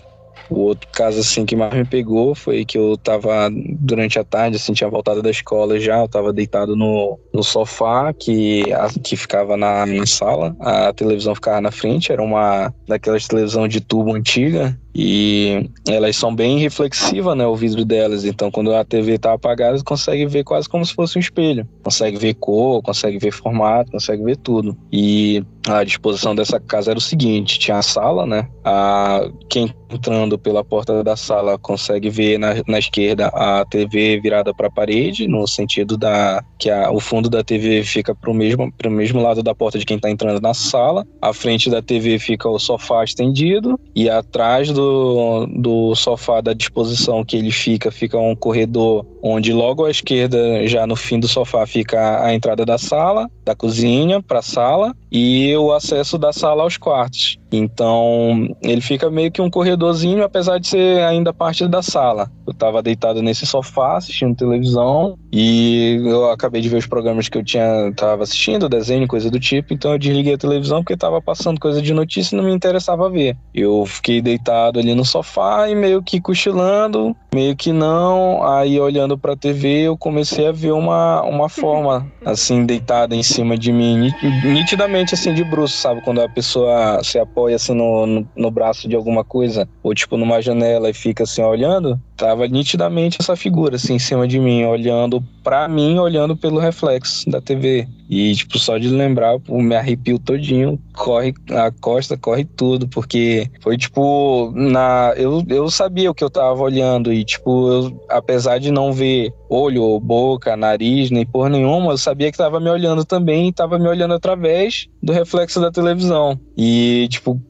o 0.50 0.60
outro 0.60 0.88
caso, 0.92 1.20
assim, 1.20 1.44
que 1.46 1.56
mais 1.56 1.72
me 1.74 1.84
pegou 1.84 2.34
foi 2.34 2.64
que 2.64 2.76
eu 2.76 2.96
tava, 2.96 3.48
durante 3.50 4.18
a 4.18 4.24
tarde, 4.24 4.56
assim, 4.56 4.72
tinha 4.72 4.90
voltado 4.90 5.22
da 5.22 5.30
escola 5.30 5.80
já, 5.80 5.98
eu 5.98 6.08
tava 6.08 6.32
deitado 6.32 6.76
no, 6.76 7.18
no 7.32 7.42
sofá 7.42 8.12
que, 8.12 8.72
a, 8.72 8.88
que 9.02 9.16
ficava 9.16 9.56
na, 9.56 9.86
na 9.86 10.06
sala, 10.06 10.54
a 10.60 10.92
televisão 10.92 11.34
ficava 11.34 11.60
na 11.60 11.70
frente, 11.70 12.12
era 12.12 12.22
uma 12.22 12.72
daquelas 12.86 13.26
televisão 13.26 13.66
de 13.66 13.80
tubo 13.80 14.14
antiga, 14.14 14.78
e 14.94 15.68
elas 15.88 16.16
são 16.16 16.34
bem 16.34 16.58
reflexivas, 16.58 17.36
né, 17.36 17.46
o 17.46 17.56
vidro 17.56 17.84
delas. 17.84 18.24
Então, 18.24 18.50
quando 18.50 18.72
a 18.72 18.84
TV 18.84 19.18
tá 19.18 19.32
apagada, 19.32 19.76
você 19.76 19.84
consegue 19.84 20.26
ver 20.26 20.44
quase 20.44 20.68
como 20.68 20.86
se 20.86 20.94
fosse 20.94 21.18
um 21.18 21.20
espelho. 21.20 21.68
Consegue 21.82 22.16
ver 22.16 22.34
cor, 22.34 22.80
consegue 22.82 23.18
ver 23.18 23.32
formato, 23.32 23.90
consegue 23.90 24.22
ver 24.22 24.36
tudo. 24.36 24.76
E 24.92 25.42
a 25.66 25.82
disposição 25.82 26.34
dessa 26.34 26.60
casa 26.60 26.90
era 26.90 26.98
o 26.98 27.02
seguinte: 27.02 27.58
tinha 27.58 27.78
a 27.78 27.82
sala, 27.82 28.26
né? 28.26 28.48
A, 28.64 29.28
quem 29.48 29.74
entrando 29.90 30.38
pela 30.38 30.64
porta 30.64 31.02
da 31.04 31.16
sala 31.16 31.58
consegue 31.58 32.10
ver 32.10 32.38
na, 32.38 32.54
na 32.66 32.78
esquerda 32.78 33.28
a 33.28 33.64
TV 33.64 34.20
virada 34.20 34.52
para 34.52 34.66
a 34.66 34.70
parede, 34.70 35.28
no 35.28 35.46
sentido 35.46 35.96
da 35.96 36.44
que 36.58 36.68
a, 36.70 36.90
o 36.90 37.00
fundo 37.00 37.30
da 37.30 37.42
TV 37.42 37.82
fica 37.84 38.14
para 38.14 38.30
o 38.30 38.34
mesmo, 38.34 38.72
mesmo 38.90 39.20
lado 39.20 39.42
da 39.42 39.54
porta 39.54 39.78
de 39.78 39.86
quem 39.86 39.96
está 39.96 40.10
entrando 40.10 40.40
na 40.40 40.54
sala. 40.54 41.06
À 41.20 41.32
frente 41.32 41.70
da 41.70 41.80
TV 41.80 42.18
fica 42.18 42.48
o 42.48 42.58
sofá 42.58 43.04
estendido 43.04 43.78
e 43.94 44.10
atrás 44.10 44.70
do 44.70 44.83
do, 44.84 45.46
do 45.46 45.94
sofá 45.94 46.40
da 46.40 46.52
disposição 46.52 47.24
que 47.24 47.36
ele 47.36 47.50
fica, 47.50 47.90
fica 47.90 48.18
um 48.18 48.36
corredor 48.36 49.06
onde 49.22 49.52
logo 49.52 49.84
à 49.84 49.90
esquerda, 49.90 50.66
já 50.66 50.86
no 50.86 50.96
fim 50.96 51.18
do 51.18 51.26
sofá, 51.26 51.66
fica 51.66 52.22
a 52.22 52.34
entrada 52.34 52.64
da 52.64 52.76
sala, 52.76 53.30
da 53.44 53.54
cozinha 53.54 54.22
para 54.22 54.40
a 54.40 54.42
sala 54.42 54.94
e 55.10 55.56
o 55.56 55.72
acesso 55.72 56.18
da 56.18 56.32
sala 56.32 56.62
aos 56.62 56.76
quartos. 56.76 57.38
Então, 57.56 58.48
ele 58.62 58.80
fica 58.80 59.10
meio 59.10 59.30
que 59.30 59.40
um 59.40 59.50
corredorzinho, 59.50 60.24
apesar 60.24 60.58
de 60.58 60.68
ser 60.68 61.02
ainda 61.02 61.32
parte 61.32 61.66
da 61.68 61.82
sala. 61.82 62.30
Eu 62.46 62.52
estava 62.52 62.82
deitado 62.82 63.22
nesse 63.22 63.46
sofá, 63.46 63.96
assistindo 63.96 64.36
televisão, 64.36 65.16
e 65.32 66.00
eu 66.04 66.30
acabei 66.30 66.60
de 66.60 66.68
ver 66.68 66.78
os 66.78 66.86
programas 66.86 67.28
que 67.28 67.38
eu 67.38 67.44
tinha 67.44 67.92
tava 67.96 68.22
assistindo, 68.22 68.68
desenho, 68.68 69.06
coisa 69.06 69.30
do 69.30 69.40
tipo, 69.40 69.72
então 69.72 69.92
eu 69.92 69.98
desliguei 69.98 70.34
a 70.34 70.38
televisão 70.38 70.80
porque 70.80 70.94
estava 70.94 71.20
passando 71.22 71.60
coisa 71.60 71.80
de 71.80 71.92
notícia 71.94 72.34
e 72.34 72.38
não 72.38 72.44
me 72.44 72.52
interessava 72.52 73.08
ver. 73.08 73.36
Eu 73.54 73.86
fiquei 73.86 74.20
deitado 74.20 74.78
ali 74.78 74.94
no 74.94 75.04
sofá 75.04 75.68
e 75.68 75.74
meio 75.74 76.02
que 76.02 76.20
cochilando, 76.20 77.14
meio 77.34 77.56
que 77.56 77.72
não, 77.72 78.46
aí 78.46 78.78
olhando 78.78 79.16
para 79.16 79.32
a 79.32 79.36
TV, 79.36 79.82
eu 79.82 79.96
comecei 79.96 80.46
a 80.46 80.52
ver 80.52 80.72
uma, 80.72 81.22
uma 81.22 81.48
forma 81.48 82.06
assim 82.24 82.64
deitada 82.66 83.14
em 83.14 83.22
cima 83.22 83.56
de 83.56 83.72
mim, 83.72 84.10
nitidamente 84.44 85.14
assim 85.14 85.32
de 85.32 85.44
bruxo, 85.44 85.76
sabe, 85.76 86.00
quando 86.02 86.20
a 86.20 86.28
pessoa 86.28 87.02
se 87.02 87.18
apoia 87.18 87.43
apoia 87.44 87.56
assim 87.56 87.74
no, 87.74 88.06
no, 88.06 88.28
no, 88.34 88.50
braço 88.50 88.88
de 88.88 88.96
alguma 88.96 89.22
coisa, 89.22 89.68
ou 89.82 89.94
tipo 89.94 90.16
numa 90.16 90.40
janela 90.40 90.88
e 90.88 90.94
fica 90.94 91.24
assim 91.24 91.42
olhando, 91.42 92.00
tava 92.16 92.46
nitidamente 92.46 93.18
essa 93.20 93.36
figura 93.36 93.76
assim 93.76 93.94
em 93.94 93.98
cima 93.98 94.26
de 94.26 94.38
mim, 94.38 94.64
olhando 94.64 95.22
para 95.42 95.68
mim, 95.68 95.98
olhando 95.98 96.36
pelo 96.36 96.58
reflexo 96.58 97.28
da 97.28 97.40
TV. 97.40 97.86
E, 98.08 98.34
tipo, 98.34 98.58
só 98.58 98.78
de 98.78 98.88
lembrar, 98.88 99.38
me 99.48 99.74
arrepio 99.74 100.18
todinho, 100.18 100.78
corre 100.94 101.34
a 101.50 101.70
costa, 101.70 102.16
corre 102.16 102.44
tudo, 102.44 102.86
porque 102.86 103.50
foi, 103.60 103.76
tipo, 103.76 104.52
na... 104.54 105.14
Eu, 105.16 105.42
eu 105.48 105.70
sabia 105.70 106.10
o 106.10 106.14
que 106.14 106.22
eu 106.22 106.30
tava 106.30 106.62
olhando 106.62 107.12
e, 107.12 107.24
tipo, 107.24 107.68
eu, 107.70 108.06
apesar 108.08 108.58
de 108.58 108.70
não 108.70 108.92
ver 108.92 109.32
olho, 109.48 109.98
boca, 110.00 110.56
nariz, 110.56 111.10
nem 111.10 111.24
por 111.24 111.48
nenhuma, 111.48 111.92
eu 111.92 111.98
sabia 111.98 112.30
que 112.30 112.38
tava 112.38 112.60
me 112.60 112.68
olhando 112.68 113.04
também 113.04 113.48
e 113.48 113.52
tava 113.52 113.78
me 113.78 113.88
olhando 113.88 114.14
através 114.14 114.86
do 115.02 115.12
reflexo 115.12 115.60
da 115.60 115.70
televisão. 115.70 116.38
E, 116.56 117.08
tipo, 117.10 117.40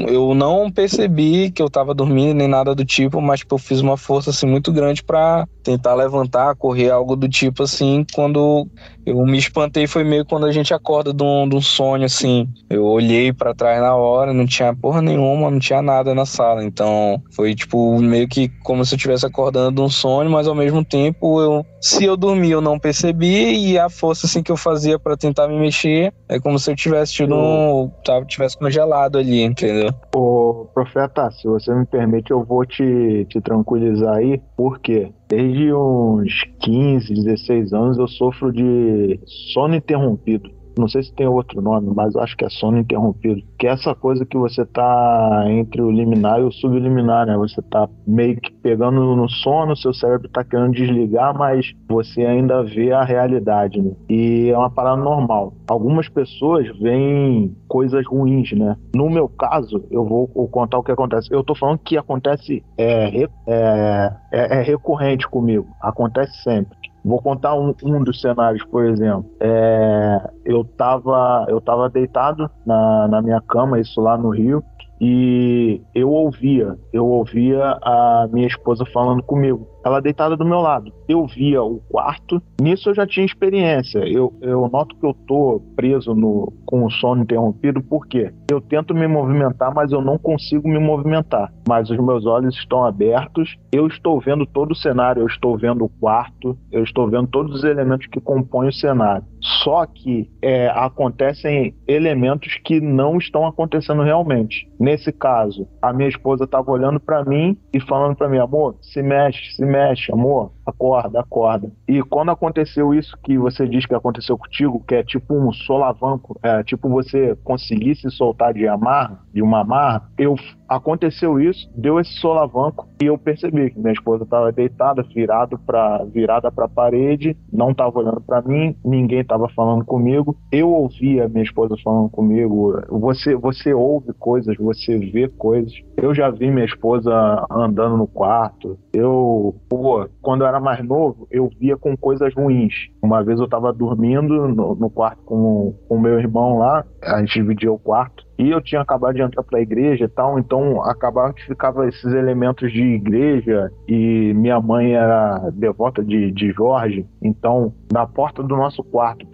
eu 0.00 0.34
não 0.34 0.70
percebi 0.70 1.50
que 1.50 1.62
eu 1.62 1.68
tava 1.68 1.94
dormindo 1.94 2.34
nem 2.34 2.48
nada 2.48 2.74
do 2.74 2.84
tipo, 2.84 3.20
mas, 3.20 3.40
tipo, 3.40 3.54
eu 3.54 3.58
fiz 3.58 3.80
uma 3.80 3.96
força, 3.98 4.30
assim, 4.30 4.46
muito 4.46 4.72
grande 4.72 5.02
para 5.02 5.46
tentar 5.62 5.94
levantar, 5.94 6.56
correr 6.56 6.90
algo 6.90 7.16
do 7.16 7.28
tipo, 7.28 7.64
assim, 7.64 8.04
quando 8.14 8.66
eu 9.08 9.24
me 9.24 9.38
espantei 9.38 9.86
foi 9.86 10.04
meio 10.04 10.24
quando 10.24 10.46
a 10.46 10.52
gente 10.52 10.74
acorda 10.74 11.12
de 11.12 11.22
um, 11.22 11.48
de 11.48 11.56
um 11.56 11.60
sonho, 11.60 12.04
assim. 12.04 12.46
Eu 12.68 12.84
olhei 12.84 13.32
para 13.32 13.54
trás 13.54 13.80
na 13.80 13.94
hora, 13.94 14.32
não 14.32 14.46
tinha 14.46 14.74
porra 14.74 15.00
nenhuma, 15.00 15.50
não 15.50 15.58
tinha 15.58 15.80
nada 15.80 16.14
na 16.14 16.26
sala. 16.26 16.62
Então, 16.62 17.22
foi 17.34 17.54
tipo 17.54 17.98
meio 18.00 18.28
que 18.28 18.48
como 18.62 18.84
se 18.84 18.94
eu 18.94 18.96
estivesse 18.96 19.24
acordando 19.24 19.76
de 19.76 19.80
um 19.80 19.88
sonho, 19.88 20.30
mas 20.30 20.46
ao 20.46 20.54
mesmo 20.54 20.84
tempo 20.84 21.40
eu, 21.40 21.64
se 21.80 22.04
eu 22.04 22.16
dormi, 22.16 22.50
eu 22.50 22.60
não 22.60 22.78
percebi 22.78 23.70
e 23.70 23.78
a 23.78 23.88
força 23.88 24.26
assim 24.26 24.42
que 24.42 24.52
eu 24.52 24.56
fazia 24.56 24.98
para 24.98 25.16
tentar 25.16 25.48
me 25.48 25.58
mexer 25.58 26.12
é 26.28 26.38
como 26.38 26.58
se 26.58 26.70
eu 26.70 26.76
tivesse 26.76 27.12
tido 27.14 27.34
um, 27.34 27.90
tava, 28.04 28.24
tivesse 28.26 28.58
congelado 28.58 29.18
ali, 29.18 29.42
entendeu? 29.42 29.90
Ô, 30.14 30.66
profeta, 30.74 31.30
se 31.30 31.48
você 31.48 31.74
me 31.74 31.86
permite, 31.86 32.30
eu 32.30 32.44
vou 32.44 32.66
te, 32.66 33.26
te 33.30 33.40
tranquilizar 33.40 34.16
aí, 34.16 34.40
porque 34.56 35.10
desde 35.28 35.72
uns 35.72 36.42
15, 36.60 37.12
16 37.12 37.72
anos 37.72 37.98
eu 37.98 38.08
sofro 38.08 38.52
de 38.52 39.20
sono 39.52 39.74
interrompido 39.74 40.57
não 40.78 40.88
sei 40.88 41.02
se 41.02 41.12
tem 41.14 41.26
outro 41.26 41.60
nome, 41.60 41.92
mas 41.94 42.14
acho 42.16 42.36
que 42.36 42.44
é 42.44 42.48
sono 42.48 42.78
interrompido, 42.78 43.42
que 43.58 43.66
é 43.66 43.70
essa 43.70 43.94
coisa 43.94 44.24
que 44.24 44.36
você 44.36 44.64
tá 44.64 45.44
entre 45.48 45.82
o 45.82 45.90
liminar 45.90 46.40
e 46.40 46.44
o 46.44 46.52
subliminar, 46.52 47.26
né? 47.26 47.36
Você 47.36 47.60
tá 47.62 47.88
meio 48.06 48.40
que 48.40 48.52
pegando 48.52 49.16
no 49.16 49.28
sono, 49.28 49.76
seu 49.76 49.92
cérebro 49.92 50.28
tá 50.28 50.44
querendo 50.44 50.72
desligar, 50.72 51.36
mas 51.36 51.72
você 51.88 52.22
ainda 52.22 52.62
vê 52.62 52.92
a 52.92 53.02
realidade, 53.02 53.80
né? 53.80 53.92
E 54.08 54.50
é 54.50 54.56
uma 54.56 54.70
parada 54.70 55.02
normal. 55.02 55.54
Algumas 55.68 56.08
pessoas 56.08 56.66
veem 56.78 57.54
coisas 57.66 58.06
ruins, 58.06 58.52
né? 58.52 58.76
No 58.94 59.10
meu 59.10 59.28
caso, 59.28 59.84
eu 59.90 60.04
vou 60.04 60.26
contar 60.48 60.78
o 60.78 60.82
que 60.82 60.92
acontece. 60.92 61.28
Eu 61.30 61.44
tô 61.44 61.54
falando 61.54 61.78
que 61.78 61.96
acontece 61.96 62.62
é, 62.76 63.22
é, 63.46 64.12
é, 64.32 64.58
é 64.58 64.62
recorrente 64.62 65.28
comigo, 65.28 65.66
acontece 65.80 66.42
sempre. 66.42 66.76
Vou 67.04 67.22
contar 67.22 67.54
um, 67.54 67.74
um 67.82 68.02
dos 68.02 68.20
cenários, 68.20 68.64
por 68.64 68.84
exemplo. 68.84 69.30
É, 69.40 70.30
eu 70.44 70.62
estava 70.62 71.46
eu 71.48 71.60
tava 71.60 71.88
deitado 71.88 72.50
na, 72.66 73.08
na 73.08 73.22
minha 73.22 73.40
cama, 73.40 73.80
isso 73.80 74.00
lá 74.00 74.16
no 74.16 74.30
Rio, 74.30 74.62
e 75.00 75.80
eu 75.94 76.10
ouvia, 76.10 76.76
eu 76.92 77.06
ouvia 77.06 77.78
a 77.82 78.28
minha 78.32 78.46
esposa 78.46 78.84
falando 78.86 79.22
comigo 79.22 79.66
ela 79.88 80.00
deitada 80.00 80.36
do 80.36 80.44
meu 80.44 80.60
lado. 80.60 80.92
Eu 81.08 81.26
via 81.26 81.62
o 81.62 81.80
quarto, 81.88 82.42
nisso 82.60 82.90
eu 82.90 82.94
já 82.94 83.06
tinha 83.06 83.24
experiência. 83.24 84.00
Eu, 84.00 84.32
eu 84.40 84.68
noto 84.68 84.94
que 84.96 85.06
eu 85.06 85.14
tô 85.26 85.62
preso 85.74 86.14
no, 86.14 86.52
com 86.66 86.84
o 86.84 86.90
sono 86.90 87.22
interrompido, 87.22 87.82
porque 87.82 88.32
eu 88.50 88.60
tento 88.60 88.94
me 88.94 89.06
movimentar, 89.06 89.72
mas 89.74 89.90
eu 89.90 90.00
não 90.00 90.18
consigo 90.18 90.68
me 90.68 90.78
movimentar. 90.78 91.52
Mas 91.66 91.90
os 91.90 91.98
meus 91.98 92.26
olhos 92.26 92.54
estão 92.56 92.84
abertos, 92.84 93.56
eu 93.72 93.86
estou 93.86 94.20
vendo 94.20 94.46
todo 94.46 94.72
o 94.72 94.76
cenário, 94.76 95.22
eu 95.22 95.26
estou 95.26 95.56
vendo 95.56 95.84
o 95.84 95.88
quarto, 95.88 96.56
eu 96.70 96.82
estou 96.82 97.08
vendo 97.08 97.28
todos 97.28 97.56
os 97.56 97.64
elementos 97.64 98.06
que 98.06 98.20
compõem 98.20 98.68
o 98.68 98.72
cenário. 98.72 99.24
Só 99.62 99.86
que 99.86 100.30
é, 100.42 100.68
acontecem 100.68 101.74
elementos 101.86 102.58
que 102.64 102.80
não 102.80 103.16
estão 103.16 103.46
acontecendo 103.46 104.02
realmente. 104.02 104.68
Nesse 104.78 105.10
caso, 105.10 105.66
a 105.80 105.92
minha 105.92 106.08
esposa 106.08 106.44
estava 106.44 106.70
olhando 106.70 107.00
para 107.00 107.24
mim 107.24 107.56
e 107.72 107.80
falando 107.80 108.14
para 108.14 108.28
mim, 108.28 108.38
amor, 108.38 108.76
se 108.82 109.02
mexe, 109.02 109.54
se 109.54 109.64
mexe, 109.64 110.12
amor, 110.12 110.52
acorda, 110.66 111.20
acorda. 111.20 111.72
E 111.88 112.02
quando 112.02 112.30
aconteceu 112.30 112.92
isso 112.92 113.16
que 113.22 113.38
você 113.38 113.66
diz 113.66 113.86
que 113.86 113.94
aconteceu 113.94 114.36
contigo, 114.36 114.84
que 114.86 114.96
é 114.96 115.02
tipo 115.02 115.34
um 115.34 115.50
solavanco, 115.50 116.38
é 116.42 116.62
tipo 116.62 116.88
você 116.88 117.34
conseguir 117.42 117.96
se 117.96 118.10
soltar 118.10 118.52
de 118.52 118.68
amarra, 118.68 119.20
de 119.32 119.42
uma 119.42 119.60
amarra, 119.60 120.10
eu 120.18 120.36
aconteceu 120.68 121.40
isso, 121.40 121.68
deu 121.74 121.98
esse 121.98 122.12
solavanco 122.20 122.86
e 123.02 123.06
eu 123.06 123.16
percebi 123.16 123.70
que 123.70 123.78
minha 123.78 123.92
esposa 123.92 124.24
estava 124.24 124.52
deitada, 124.52 125.02
virado 125.02 125.58
para 125.58 126.04
virada 126.04 126.50
para 126.50 126.66
a 126.66 126.68
parede, 126.68 127.36
não 127.52 127.70
estava 127.70 127.98
olhando 127.98 128.20
para 128.20 128.42
mim, 128.42 128.76
ninguém 128.84 129.20
estava 129.20 129.48
falando 129.48 129.84
comigo. 129.84 130.36
Eu 130.52 130.70
ouvia 130.70 131.28
minha 131.28 131.44
esposa 131.44 131.76
falando 131.82 132.10
comigo. 132.10 132.74
Você 132.90 133.34
você 133.34 133.72
ouve 133.72 134.12
coisas, 134.12 134.56
você 134.56 134.98
vê 134.98 135.28
coisas. 135.28 135.72
Eu 135.96 136.14
já 136.14 136.30
vi 136.30 136.50
minha 136.50 136.66
esposa 136.66 137.46
andando 137.50 137.96
no 137.96 138.06
quarto. 138.06 138.78
Eu, 138.92 139.54
pô, 139.68 140.08
quando 140.20 140.42
eu 140.42 140.46
era 140.46 140.60
mais 140.60 140.84
novo, 140.84 141.26
eu 141.30 141.48
via 141.58 141.76
com 141.76 141.96
coisas 141.96 142.34
ruins. 142.34 142.74
Uma 143.02 143.22
vez 143.22 143.38
eu 143.38 143.44
estava 143.44 143.72
dormindo 143.72 144.48
no, 144.48 144.74
no 144.74 144.90
quarto 144.90 145.22
com 145.24 145.74
o 145.88 145.98
meu 145.98 146.18
irmão 146.18 146.58
lá, 146.58 146.84
a 147.02 147.20
gente 147.20 147.34
dividia 147.34 147.72
o 147.72 147.78
quarto. 147.78 148.27
E 148.38 148.50
eu 148.50 148.60
tinha 148.60 148.80
acabado 148.80 149.16
de 149.16 149.22
entrar 149.22 149.42
para 149.42 149.58
a 149.58 149.62
igreja 149.62 150.04
e 150.04 150.08
tal, 150.08 150.38
então 150.38 150.80
acabava 150.82 151.32
que 151.32 151.44
ficava 151.44 151.88
esses 151.88 152.04
elementos 152.04 152.72
de 152.72 152.82
igreja 152.82 153.72
e 153.86 154.32
minha 154.34 154.60
mãe 154.60 154.94
era 154.94 155.50
devota 155.52 156.04
de, 156.04 156.30
de 156.30 156.52
Jorge, 156.52 157.04
então 157.20 157.74
na 157.92 158.06
porta 158.06 158.42
do 158.42 158.56
nosso 158.56 158.84
quarto 158.84 159.26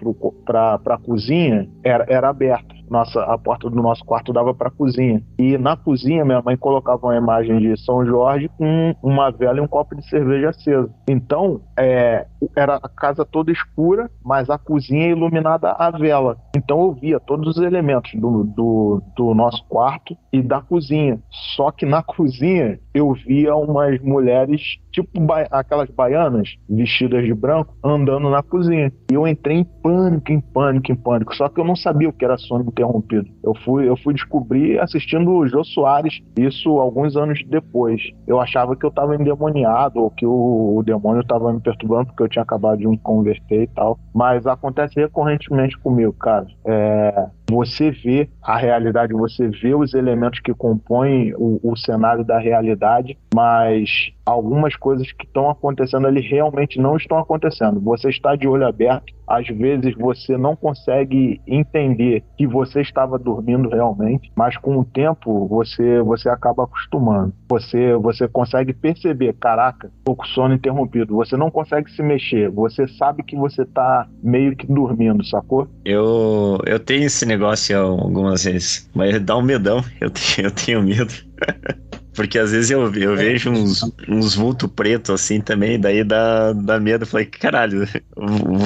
para 0.45 0.81
a 0.87 0.99
cozinha 0.99 1.69
era, 1.83 2.07
era 2.09 2.29
aberta 2.31 2.75
nossa, 2.91 3.23
a 3.23 3.39
porta 3.39 3.69
do 3.69 3.77
nosso 3.77 4.05
quarto 4.05 4.33
dava 4.33 4.55
para 4.55 4.69
a 4.69 4.71
cozinha. 4.71 5.23
E 5.39 5.57
na 5.59 5.77
cozinha, 5.77 6.25
minha 6.25 6.43
mãe 6.43 6.57
colocava 6.57 7.07
uma 7.07 7.17
imagem 7.17 7.59
de 7.59 7.77
São 7.85 8.05
Jorge 8.05 8.49
com 8.57 8.95
uma 9.03 9.31
vela 9.31 9.59
e 9.59 9.61
um 9.61 9.67
copo 9.67 9.95
de 9.95 10.09
cerveja 10.09 10.51
acesa. 10.51 10.91
Então, 11.09 11.61
é, 11.79 12.27
era 12.57 12.77
a 12.77 12.89
casa 12.89 13.25
toda 13.25 13.51
escura, 13.51 14.11
mas 14.25 14.51
a 14.51 14.59
cozinha 14.59 15.09
iluminada 15.09 15.71
a 15.73 15.91
vela. 15.91 16.37
Então, 16.57 16.81
eu 16.83 16.93
via 16.93 17.21
todos 17.21 17.57
os 17.57 17.63
elementos 17.63 18.13
do, 18.15 18.45
do, 18.45 19.03
do 19.17 19.35
nosso 19.35 19.65
quarto 19.69 20.17
e 20.33 20.43
da 20.43 20.61
cozinha. 20.61 21.21
Só 21.57 21.71
que 21.71 21.87
na 21.87 22.03
cozinha, 22.03 22.79
eu 22.93 23.13
via 23.13 23.55
umas 23.55 24.01
mulheres, 24.01 24.79
tipo 24.95 25.21
ba 25.21 25.47
aquelas 25.51 25.91
baianas, 25.91 26.57
vestidas 26.69 27.25
de 27.25 27.35
branco, 27.35 27.75
andando 27.83 28.31
na 28.31 28.43
cozinha. 28.43 28.93
E 29.11 29.15
eu 29.15 29.27
entrei 29.27 29.59
em 29.59 29.65
pânico, 29.65 30.33
em 30.33 30.41
pânico, 30.41 30.93
em 30.93 30.95
pânico. 30.95 31.35
Só 31.35 31.49
que 31.49 31.61
eu 31.61 31.65
não 31.65 31.75
sabia 31.75 32.09
o 32.09 32.13
que 32.13 32.25
era 32.25 32.39
sono 32.39 32.65
interrompido. 32.65 33.29
Eu 33.43 33.55
fui, 33.65 33.89
eu 33.89 33.97
fui 33.97 34.15
descobrir 34.15 34.79
assistindo 34.81 35.31
o 35.31 35.47
Jô 35.47 35.65
Soares, 35.65 36.21
isso 36.39 36.71
alguns 36.79 37.17
anos 37.17 37.43
depois. 37.47 38.01
Eu 38.27 38.41
achava 38.41 38.77
que 38.77 38.85
eu 38.85 38.91
estava 38.91 39.17
endemoniado, 39.17 40.01
ou 40.01 40.11
que 40.11 40.25
o, 40.25 40.77
o 40.79 40.83
demônio 40.83 41.23
estava 41.23 41.53
me 41.53 41.61
perturbando, 41.61 42.07
porque 42.07 42.23
eu 42.23 42.29
tinha 42.29 42.43
acabado 42.43 42.79
de 42.79 42.87
me 42.87 42.99
converter 42.99 43.63
e 43.63 43.67
tal. 43.69 43.99
Mas 44.15 44.47
acontece 44.47 45.01
recorrentemente 45.01 45.79
comigo, 45.79 46.13
cara. 46.13 46.47
É, 46.65 47.27
você 47.51 47.91
vê 47.91 48.29
a 48.43 48.57
realidade, 48.57 49.13
você 49.13 49.49
vê 49.49 49.75
os 49.75 49.95
elementos 49.95 50.41
que 50.41 50.53
compõem 50.55 51.35
o, 51.37 51.61
o 51.63 51.77
cenário 51.77 52.25
da 52.25 52.39
realidade, 52.39 53.19
mas 53.35 54.13
algumas 54.25 54.75
coisas 54.77 55.11
que 55.13 55.27
estão 55.27 55.51
acontecendo 55.51 56.07
ali 56.07 56.21
realmente 56.21 56.79
não 56.79 56.97
estão 56.97 57.19
acontecendo. 57.19 57.81
Você 57.81 58.09
está 58.09 58.35
de 58.35 58.49
olho 58.49 58.67
aberto, 58.67 59.13
às 59.27 59.47
vezes 59.49 59.95
você 59.95 60.37
não 60.37 60.55
consegue 60.55 61.41
entender 61.47 62.23
que 62.37 62.47
você 62.47 62.81
estava 62.81 63.19
dormindo 63.19 63.69
realmente, 63.69 64.31
mas 64.37 64.57
com 64.57 64.79
o 64.79 64.85
tempo 64.85 65.47
você 65.49 66.01
você 66.03 66.29
acaba 66.29 66.65
acostumando. 66.65 67.33
Você 67.49 67.95
você 67.97 68.29
consegue 68.29 68.73
perceber, 68.73 69.35
caraca, 69.35 69.91
tô 70.05 70.15
com 70.15 70.25
sono 70.25 70.55
interrompido. 70.55 71.15
Você 71.17 71.37
não 71.37 71.51
consegue 71.51 71.91
se 71.91 72.03
mexer, 72.03 72.51
você 72.51 72.87
sabe 72.89 73.23
que 73.23 73.37
você 73.37 73.63
está 73.63 74.07
meio 74.23 74.57
que 74.57 74.67
dormindo, 74.67 75.25
sacou? 75.25 75.69
Eu 75.85 76.59
eu 76.67 76.79
tenho 76.79 77.05
esse 77.05 77.27
negócio 77.27 77.44
algumas 77.45 78.45
vezes, 78.45 78.89
mas 78.95 79.21
dá 79.21 79.37
um 79.37 79.43
medão. 79.43 79.85
Eu 80.01 80.11
tenho, 80.11 80.47
eu 80.47 80.51
tenho 80.51 80.83
medo. 80.83 81.15
Porque 82.15 82.39
às 82.39 82.53
vezes 82.53 82.71
eu, 82.71 82.93
eu 82.95 83.13
é. 83.15 83.17
vejo 83.17 83.51
uns, 83.51 83.83
uns 84.09 84.35
vultos 84.35 84.71
pretos 84.71 85.11
assim 85.15 85.41
também, 85.41 85.79
daí 85.79 86.05
dá, 86.05 86.53
dá 86.53 86.79
medo. 86.79 87.05
falei, 87.05 87.27
caralho, 87.27 87.87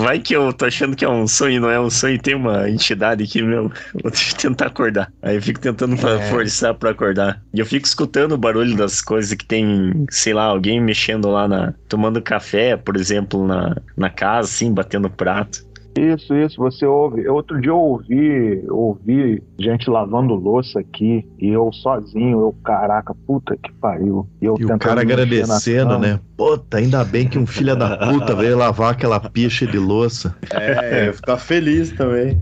vai 0.03 0.19
que 0.21 0.37
eu 0.37 0.53
tô 0.53 0.67
achando 0.67 0.95
que 0.95 1.05
é 1.05 1.09
um 1.09 1.27
sonho, 1.27 1.61
não 1.61 1.71
é 1.71 1.81
um 1.81 1.91
sonho, 1.91 2.21
tem 2.21 2.35
uma 2.35 2.69
entidade 2.69 3.25
aqui, 3.25 3.43
meu. 3.43 3.73
Vou 4.03 4.13
tentar 4.39 4.67
acordar. 4.67 5.11
Aí 5.23 5.37
eu 5.37 5.43
fico 5.43 5.61
tentando 5.61 5.95
é. 5.95 6.31
forçar 6.31 6.75
pra 6.75 6.91
acordar. 6.91 7.43
E 7.53 7.59
eu 7.59 7.67
fico 7.67 7.87
escutando 7.87 8.33
o 8.33 8.39
barulho 8.39 8.77
das 8.77 9.01
coisas 9.01 9.33
que 9.33 9.47
tem, 9.47 10.07
sei 10.11 10.35
lá, 10.35 10.45
alguém 10.45 10.81
mexendo 10.81 11.31
lá 11.31 11.49
na. 11.49 11.73
tomando 11.89 12.21
café, 12.21 12.77
por 12.77 12.97
exemplo, 12.97 13.47
na, 13.47 13.77
na 13.97 14.11
casa, 14.11 14.49
assim, 14.49 14.73
batendo 14.73 15.09
prato. 15.09 15.67
Isso, 15.99 16.35
isso, 16.35 16.57
você 16.57 16.87
ouve. 16.87 17.27
Outro 17.29 17.61
dia 17.61 17.71
eu 17.71 17.79
ouvi, 17.79 18.65
ouvi 18.69 19.43
gente 19.59 19.91
lavando 19.91 20.35
louça 20.35 20.81
aqui 20.81 21.27
e 21.39 21.49
eu 21.49 21.73
sozinho, 21.73 22.41
eu, 22.41 22.55
caraca, 22.65 23.15
puta 23.27 23.57
que 23.57 23.73
pariu. 23.73 24.27
E, 24.41 24.45
eu 24.45 24.57
e 24.59 24.65
o 24.65 24.79
cara 24.79 25.01
agradecendo, 25.01 25.99
né? 25.99 26.21
Puta, 26.37 26.79
ainda 26.79 27.05
bem 27.05 27.29
que 27.29 27.39
um 27.39 27.47
filho 27.47 27.75
da 27.75 27.97
puta 27.97 28.35
veio 28.35 28.57
lavar 28.57 28.93
aquela 28.93 29.19
picha 29.19 29.67
de 29.67 29.79
louça. 29.79 30.37
É, 30.53 31.09
eu 31.09 31.15
ficar 31.15 31.37
feliz 31.37 31.91
também. 31.93 32.41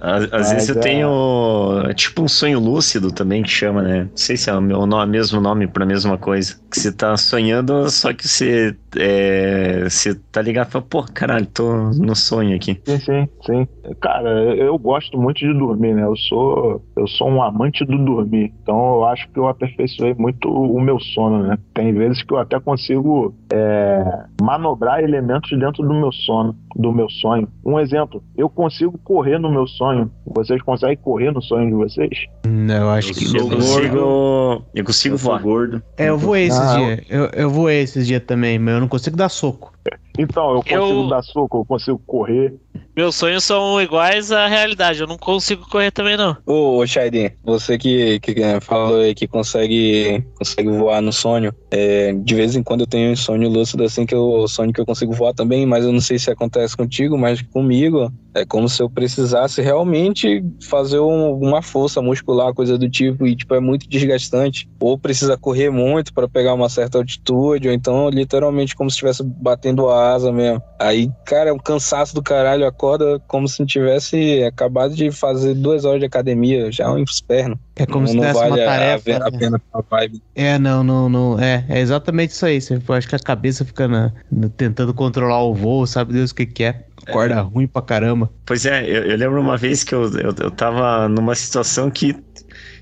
Às, 0.00 0.32
às 0.32 0.52
vezes 0.52 0.68
eu 0.68 0.76
é... 0.76 0.80
tenho 0.80 1.94
tipo 1.94 2.22
um 2.22 2.28
sonho 2.28 2.58
lúcido 2.58 3.12
também 3.12 3.42
que 3.42 3.50
chama, 3.50 3.82
né? 3.82 4.04
Não 4.04 4.16
sei 4.16 4.36
se 4.36 4.50
é 4.50 4.54
o 4.54 4.60
meu 4.60 4.84
nome, 4.86 5.12
mesmo 5.12 5.40
nome 5.40 5.66
pra 5.66 5.86
mesma 5.86 6.18
coisa. 6.18 6.60
Que 6.70 6.80
você 6.80 6.92
tá 6.92 7.16
sonhando, 7.16 7.88
só 7.90 8.12
que 8.12 8.26
você, 8.26 8.76
é, 8.96 9.84
você 9.84 10.14
tá 10.14 10.40
ligado 10.42 10.68
e 10.68 10.70
fala, 10.72 10.84
pô, 10.88 11.04
caralho, 11.04 11.46
tô 11.46 11.90
no 11.90 12.16
sonho 12.16 12.56
aqui. 12.56 12.80
Sim, 12.84 12.98
sim, 12.98 13.28
sim. 13.46 13.68
Cara, 14.00 14.30
eu 14.56 14.76
gosto 14.78 15.18
muito 15.18 15.38
de 15.38 15.52
dormir, 15.52 15.94
né? 15.94 16.02
Eu 16.02 16.16
sou, 16.16 16.82
eu 16.96 17.06
sou 17.06 17.28
um 17.28 17.42
amante 17.42 17.84
do 17.84 17.98
dormir. 17.98 18.52
Então 18.62 18.96
eu 18.96 19.04
acho 19.04 19.28
que 19.30 19.38
eu 19.38 19.46
aperfeiçoei 19.48 20.14
muito 20.14 20.48
o 20.48 20.80
meu 20.80 20.98
sono, 20.98 21.42
né? 21.42 21.58
Tem 21.74 21.92
vezes 21.92 22.22
que 22.22 22.32
eu 22.32 22.38
até 22.38 22.58
consigo 22.58 23.34
é, 23.52 24.24
manobrar 24.40 25.02
elementos 25.02 25.56
dentro 25.58 25.86
do 25.86 25.94
meu 25.94 26.10
sono, 26.10 26.56
do 26.74 26.92
meu 26.92 27.08
sonho. 27.08 27.46
Um 27.64 27.78
exemplo, 27.78 28.22
eu 28.36 28.48
consigo 28.48 28.98
correr 28.98 29.38
no 29.42 29.50
meu 29.50 29.66
sonho. 29.66 30.10
Vocês 30.26 30.62
conseguem 30.62 30.96
correr 30.96 31.30
no 31.32 31.42
sonho 31.42 31.66
de 31.66 31.74
vocês? 31.74 32.26
Não, 32.46 32.74
eu 32.74 32.90
acho 32.90 33.10
eu 33.10 33.14
que 33.14 33.36
eu 33.36 33.48
consigo. 33.48 34.64
Eu 34.74 34.84
consigo 34.84 35.16
voar. 35.16 35.42
gordo. 35.42 35.82
É, 35.96 36.08
eu 36.08 36.18
voei 36.18 36.44
esses 36.44 36.60
ah, 36.60 36.76
dias. 36.76 37.00
Eu, 37.08 37.26
eu 37.26 37.50
voei 37.50 37.82
esses 37.82 38.06
dias 38.06 38.22
também, 38.24 38.58
mas 38.58 38.74
eu 38.74 38.80
não 38.80 38.88
consigo 38.88 39.16
dar 39.16 39.28
soco. 39.28 39.72
Então, 40.18 40.54
eu 40.54 40.62
consigo 40.62 41.02
eu... 41.04 41.08
dar 41.08 41.22
soco, 41.22 41.58
eu 41.58 41.64
consigo 41.64 42.00
correr. 42.06 42.54
Meus 42.94 43.16
sonhos 43.16 43.42
são 43.44 43.80
iguais 43.80 44.30
à 44.30 44.46
realidade, 44.46 45.00
eu 45.00 45.06
não 45.06 45.16
consigo 45.16 45.66
correr 45.68 45.90
também 45.90 46.16
não. 46.16 46.36
Ô, 46.44 46.76
ô 46.76 46.86
Shaidin, 46.86 47.30
você 47.42 47.78
que, 47.78 48.20
que 48.20 48.34
falou 48.60 49.00
aí 49.00 49.14
que 49.14 49.26
consegue, 49.26 50.22
consegue 50.34 50.68
voar 50.68 51.00
no 51.00 51.12
sonho, 51.12 51.54
é, 51.70 52.12
de 52.12 52.34
vez 52.34 52.54
em 52.54 52.62
quando 52.62 52.82
eu 52.82 52.86
tenho 52.86 53.12
um 53.12 53.16
sonho 53.16 53.48
lúcido 53.48 53.82
assim 53.82 54.04
que 54.04 54.14
eu 54.14 54.46
sonho 54.46 54.72
que 54.72 54.80
eu 54.80 54.84
consigo 54.84 55.14
voar 55.14 55.32
também, 55.32 55.64
mas 55.64 55.86
eu 55.86 55.92
não 55.92 56.00
sei 56.02 56.18
se 56.18 56.30
acontece 56.30 56.76
contigo, 56.76 57.16
mas 57.16 57.40
comigo 57.40 58.12
é 58.34 58.44
como 58.44 58.68
se 58.68 58.82
eu 58.82 58.88
precisasse 58.88 59.60
realmente 59.60 60.44
fazer 60.68 60.98
um, 60.98 61.34
uma 61.34 61.62
força 61.62 62.00
muscular, 62.00 62.54
coisa 62.54 62.78
do 62.78 62.88
tipo, 62.88 63.26
e 63.26 63.36
tipo 63.36 63.54
é 63.54 63.60
muito 63.60 63.88
desgastante. 63.88 64.68
Ou 64.80 64.98
precisa 64.98 65.36
correr 65.36 65.70
muito 65.70 66.12
para 66.12 66.28
pegar 66.28 66.54
uma 66.54 66.68
certa 66.68 66.98
altitude, 66.98 67.68
ou 67.68 67.74
então 67.74 68.08
literalmente 68.08 68.74
como 68.74 68.90
se 68.90 68.94
estivesse 68.94 69.22
batendo 69.22 69.88
a 69.88 70.12
asa 70.12 70.32
mesmo. 70.32 70.62
Aí, 70.78 71.10
cara, 71.24 71.50
é 71.50 71.52
um 71.52 71.58
cansaço 71.58 72.14
do 72.14 72.22
caralho, 72.22 72.66
acorda 72.66 73.20
como 73.28 73.46
se 73.48 73.60
não 73.60 73.66
tivesse 73.66 74.42
acabado 74.44 74.94
de 74.94 75.10
fazer 75.10 75.54
duas 75.54 75.84
horas 75.84 76.00
de 76.00 76.06
academia, 76.06 76.72
já 76.72 76.84
é 76.84 76.88
um 76.88 76.98
inferno. 76.98 77.58
É 77.74 77.86
como 77.86 78.00
não, 78.00 78.06
se 78.08 78.14
tivesse 78.14 78.38
vale 78.38 78.50
uma 78.50 78.56
tarefa. 78.58 79.12
A, 79.12 79.28
a, 79.28 79.32
pena 79.32 79.58
pra 79.58 79.82
vibe. 79.90 80.22
É, 80.34 80.58
não, 80.58 80.84
não, 80.84 81.08
não. 81.08 81.40
É, 81.40 81.64
é 81.68 81.80
exatamente 81.80 82.30
isso 82.30 82.44
aí. 82.44 82.60
Você, 82.60 82.78
acho 82.88 83.08
que 83.08 83.16
a 83.16 83.18
cabeça 83.18 83.64
fica 83.64 83.88
na, 83.88 84.12
na, 84.30 84.48
tentando 84.50 84.92
controlar 84.92 85.42
o 85.42 85.54
voo, 85.54 85.86
sabe 85.86 86.12
Deus 86.12 86.30
o 86.30 86.34
que, 86.34 86.46
que 86.46 86.64
é. 86.64 86.84
Acorda 87.06 87.36
é. 87.36 87.40
ruim 87.40 87.66
pra 87.66 87.82
caramba. 87.82 88.30
Pois 88.44 88.66
é, 88.66 88.84
eu, 88.84 89.04
eu 89.04 89.16
lembro 89.16 89.40
uma 89.40 89.56
vez 89.56 89.82
que 89.82 89.94
eu, 89.94 90.04
eu, 90.18 90.34
eu 90.38 90.50
tava 90.50 91.08
numa 91.08 91.34
situação 91.34 91.90
que 91.90 92.14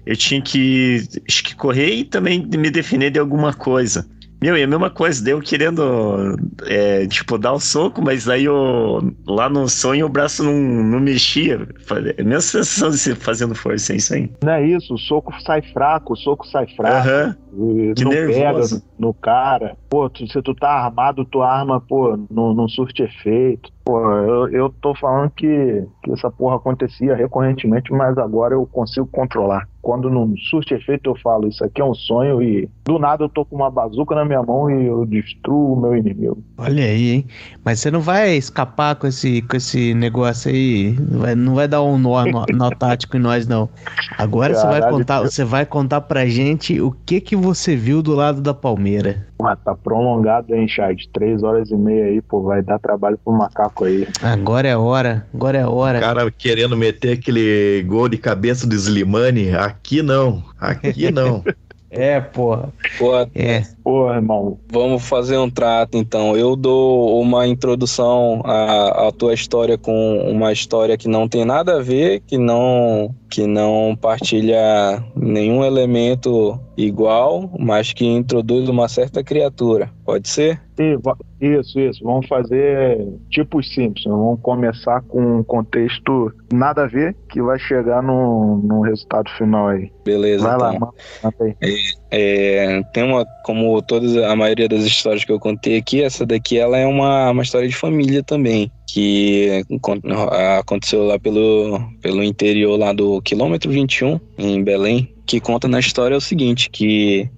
eu 0.05 0.17
tinha 0.17 0.43
que, 0.43 1.07
acho 1.29 1.45
que 1.45 1.55
correr 1.55 1.95
e 1.95 2.05
também 2.05 2.45
me 2.45 2.71
defender 2.71 3.11
de 3.11 3.19
alguma 3.19 3.55
coisa. 3.55 4.07
Meu, 4.43 4.57
e 4.57 4.63
a 4.63 4.67
mesma 4.67 4.89
coisa, 4.89 5.23
deu 5.23 5.41
querendo, 5.41 6.37
é, 6.67 7.07
tipo, 7.07 7.37
dar 7.37 7.53
o 7.53 7.61
soco, 7.61 8.01
mas 8.03 8.29
aí 8.29 8.45
eu, 8.45 9.13
lá 9.27 9.51
no 9.51 9.69
sonho 9.69 10.07
o 10.07 10.09
braço 10.09 10.43
não, 10.43 10.55
não 10.55 10.99
mexia. 10.99 11.69
É 12.17 12.23
a 12.23 12.25
mesma 12.25 12.41
sensação 12.41 12.91
de 12.91 12.99
você 12.99 13.15
fazendo 13.15 13.55
força, 13.55 13.93
é 13.93 13.97
isso 13.97 14.15
aí. 14.15 14.31
Não 14.43 14.53
é 14.53 14.67
isso, 14.67 14.95
o 14.95 14.99
soco 14.99 15.33
sai 15.43 15.61
fraco, 15.61 16.15
o 16.15 16.17
soco 16.17 16.47
sai 16.47 16.67
fraco. 16.69 17.09
Uhum. 17.09 17.35
Que 17.97 18.05
não 18.05 18.11
nervoso. 18.11 18.81
pega 18.81 18.91
no 18.99 19.15
cara. 19.15 19.77
Pô, 19.89 20.09
tu, 20.09 20.27
se 20.27 20.41
tu 20.43 20.55
tá 20.55 20.71
armado, 20.71 21.25
tua 21.25 21.51
arma, 21.51 21.81
pô, 21.81 22.19
não, 22.31 22.55
não 22.55 22.69
surte 22.69 23.03
efeito. 23.03 23.71
Pô, 23.85 23.99
eu, 24.09 24.49
eu 24.51 24.75
tô 24.81 24.95
falando 24.95 25.31
que, 25.31 25.85
que 26.05 26.13
essa 26.13 26.31
porra 26.31 26.57
acontecia 26.57 27.15
recorrentemente, 27.17 27.93
mas 27.93 28.17
agora 28.19 28.55
eu 28.55 28.65
consigo 28.67 29.07
controlar. 29.07 29.67
Quando 29.83 30.11
não 30.11 30.35
surte 30.51 30.75
efeito, 30.75 31.09
eu 31.09 31.17
falo, 31.17 31.49
isso 31.49 31.65
aqui 31.65 31.81
é 31.81 31.85
um 31.85 31.95
sonho 31.95 32.43
e 32.43 32.69
do 32.85 32.99
nada 32.99 33.25
eu 33.25 33.29
tô 33.31 33.45
com 33.47 33.57
uma 33.57 33.71
bazuca 33.71 34.15
na 34.15 34.25
minha 34.25 34.43
mão 34.43 34.71
e 34.71 34.87
eu 34.87 35.07
destruo 35.07 35.73
o 35.73 35.81
meu 35.81 35.97
inimigo. 35.97 36.43
Olha 36.59 36.85
aí, 36.85 37.11
hein? 37.11 37.27
Mas 37.65 37.81
você 37.81 37.91
não 37.91 38.01
vai 38.01 38.37
escapar 38.37 38.95
com 38.97 39.07
esse, 39.07 39.41
com 39.43 39.57
esse 39.57 39.95
negócio 39.95 40.51
aí, 40.51 40.95
não 41.01 41.19
vai, 41.19 41.35
não 41.35 41.55
vai 41.55 41.67
dar 41.67 41.83
um 41.83 41.99
nó, 41.99 42.25
nó, 42.27 42.45
nó 42.53 42.71
tático 42.71 43.17
em 43.17 43.21
nós, 43.21 43.49
não. 43.49 43.71
Agora 44.19 44.53
Caralho, 44.53 44.75
você 44.75 44.81
vai 44.81 44.91
contar, 44.91 45.21
você 45.23 45.45
vai 45.45 45.67
contar 45.67 46.01
pra 46.03 46.27
gente 46.27 46.79
o 46.81 46.93
que 46.93 47.21
que 47.21 47.35
você 47.41 47.75
viu 47.75 48.03
do 48.03 48.15
lado 48.15 48.41
da 48.41 48.55
Palmeira. 48.55 49.27
Ah, 49.43 49.57
tá 49.57 49.75
prolongado, 49.75 50.55
hein, 50.55 50.69
Chad? 50.69 50.99
Três 51.13 51.43
horas 51.43 51.71
e 51.71 51.77
meia 51.77 52.05
aí, 52.05 52.21
pô, 52.21 52.43
vai 52.43 52.63
dar 52.63 52.79
trabalho 52.79 53.19
pro 53.25 53.33
macaco 53.33 53.85
aí. 53.85 54.07
Agora 54.23 54.69
é 54.69 54.77
hora, 54.77 55.27
agora 55.33 55.59
é 55.59 55.67
hora. 55.67 55.99
O 55.99 56.01
cara 56.01 56.31
querendo 56.31 56.77
meter 56.77 57.19
aquele 57.19 57.83
gol 57.87 58.09
de 58.09 58.19
cabeça 58.19 58.67
do 58.67 58.75
Slimani, 58.75 59.55
aqui 59.55 60.03
não, 60.03 60.43
aqui 60.61 61.11
não. 61.11 61.43
É, 61.91 62.21
porra. 62.21 62.73
Porra, 62.97 63.29
é. 63.35 63.65
Porra, 63.91 64.15
irmão. 64.15 64.59
Vamos 64.71 65.09
fazer 65.09 65.37
um 65.37 65.51
trato, 65.51 65.99
então. 65.99 66.37
Eu 66.37 66.55
dou 66.55 67.21
uma 67.21 67.47
introdução 67.47 68.41
à, 68.45 69.09
à 69.09 69.13
tua 69.13 69.35
história 69.35 69.77
com 69.77 70.19
uma 70.31 70.53
história 70.53 70.97
que 70.97 71.09
não 71.09 71.29
tem 71.29 71.45
nada 71.45 71.79
a 71.79 71.83
ver, 71.83 72.21
que 72.21 72.39
não, 72.39 73.13
que 73.29 73.47
não 73.49 73.97
partilha 74.01 75.03
nenhum 75.17 75.65
elemento 75.65 76.59
igual, 76.77 77.51
mas 77.59 77.93
que 77.93 78.07
introduz 78.07 78.69
uma 78.69 78.89
certa 78.89 79.25
criatura. 79.25 79.91
Pode 80.05 80.29
ser? 80.29 80.61
Isso, 81.41 81.79
isso. 81.79 82.05
Vamos 82.05 82.27
fazer 82.27 83.07
tipo 83.29 83.59
os 83.59 83.75
Simpsons. 83.75 84.13
Vamos 84.13 84.41
começar 84.41 85.03
com 85.03 85.39
um 85.39 85.43
contexto 85.43 86.33
nada 86.53 86.85
a 86.85 86.87
ver, 86.87 87.15
que 87.29 87.43
vai 87.43 87.59
chegar 87.59 88.03
no, 88.03 88.59
no 88.59 88.81
resultado 88.81 89.31
final 89.37 89.69
aí. 89.69 89.93
Beleza. 90.05 90.45
Vai 90.45 90.75
então. 90.75 90.89
lá, 90.89 90.93
mata 91.23 91.45
aí. 91.45 91.57
É, 91.63 92.00
é, 92.11 92.83
tem 92.93 93.05
uma, 93.05 93.25
como 93.45 93.81
todas 93.83 94.17
a 94.17 94.35
maioria 94.35 94.69
das 94.69 94.85
histórias 94.85 95.25
que 95.25 95.33
eu 95.33 95.39
contei 95.39 95.77
aqui, 95.77 96.03
essa 96.03 96.27
daqui 96.27 96.59
ela 96.59 96.77
é 96.77 96.87
uma, 96.87 97.31
uma 97.31 97.43
história 97.43 97.69
de 97.69 97.75
família 97.75 98.23
também 98.23 98.71
que 98.93 99.65
aconteceu 100.59 101.05
lá 101.05 101.19
pelo, 101.19 101.81
pelo 102.03 102.25
interior 102.25 102.77
lá 102.77 102.93
do 102.93 103.23
quilômetro 103.23 103.71
21 103.71 104.19
em 104.37 104.65
Belém, 104.65 105.15
que 105.27 105.41
conta 105.41 105.69
na 105.69 105.79
história 105.79 106.15
é 106.15 106.19
o 106.19 106.21
seguinte, 106.21 106.69
que 106.71 107.31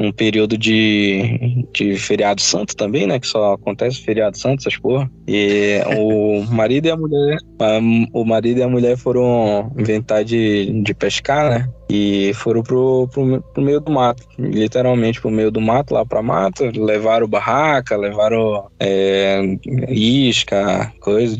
num 0.00 0.10
período 0.10 0.56
de, 0.56 1.66
de 1.74 1.96
feriado 1.96 2.40
santo 2.40 2.74
também, 2.74 3.06
né? 3.06 3.20
Que 3.20 3.26
só 3.26 3.52
acontece 3.52 4.00
feriado 4.00 4.38
santo, 4.38 4.60
essas 4.60 4.78
porra. 4.78 5.10
E 5.28 5.78
o 5.98 6.42
marido 6.50 6.86
e 6.86 6.90
a 6.90 6.96
mulher, 6.96 7.36
a, 7.58 7.78
o 8.14 8.24
marido 8.24 8.60
e 8.60 8.62
a 8.62 8.68
mulher 8.68 8.96
foram 8.96 9.70
inventar 9.78 10.24
de, 10.24 10.82
de 10.82 10.94
pescar, 10.94 11.50
né? 11.50 11.68
E 11.92 12.32
foram 12.34 12.62
pro, 12.62 13.08
pro, 13.12 13.42
pro, 13.52 13.62
meio 13.62 13.80
do 13.80 13.90
mato, 13.90 14.22
literalmente 14.38 15.20
pro 15.20 15.28
meio 15.28 15.50
do 15.50 15.60
mato, 15.60 15.92
lá 15.92 16.06
pra 16.06 16.22
mata, 16.22 16.70
levaram 16.74 17.26
barraca, 17.26 17.96
levaram 17.96 18.68
é, 18.78 19.42
isca, 19.88 20.92
coisa, 21.00 21.36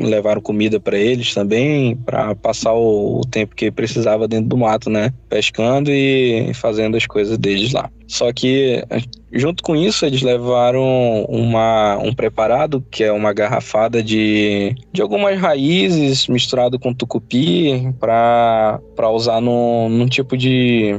levaram 0.00 0.40
comida 0.40 0.80
para 0.80 0.98
eles 0.98 1.34
também, 1.34 1.94
para 1.96 2.34
passar 2.34 2.72
o, 2.72 3.20
o 3.20 3.26
tempo 3.26 3.54
que 3.54 3.70
precisava 3.70 4.26
dentro 4.26 4.48
do 4.48 4.56
mato, 4.56 4.88
né? 4.88 5.12
Pescando 5.28 5.90
e 5.90 6.52
fazendo 6.54 6.96
as 6.96 7.06
coisas 7.06 7.36
deles 7.36 7.74
lá. 7.74 7.90
Só 8.10 8.32
que 8.32 8.84
junto 9.32 9.62
com 9.62 9.76
isso 9.76 10.04
eles 10.04 10.22
levaram 10.22 11.24
uma, 11.28 11.96
um 11.98 12.12
preparado 12.12 12.84
que 12.90 13.04
é 13.04 13.12
uma 13.12 13.32
garrafada 13.32 14.02
de, 14.02 14.74
de 14.92 15.02
algumas 15.02 15.38
raízes 15.38 16.26
misturado 16.28 16.78
com 16.78 16.94
tucupi 16.94 17.92
para 17.98 18.80
usar 19.10 19.40
num, 19.40 19.88
num 19.88 20.06
tipo 20.06 20.36
de 20.36 20.94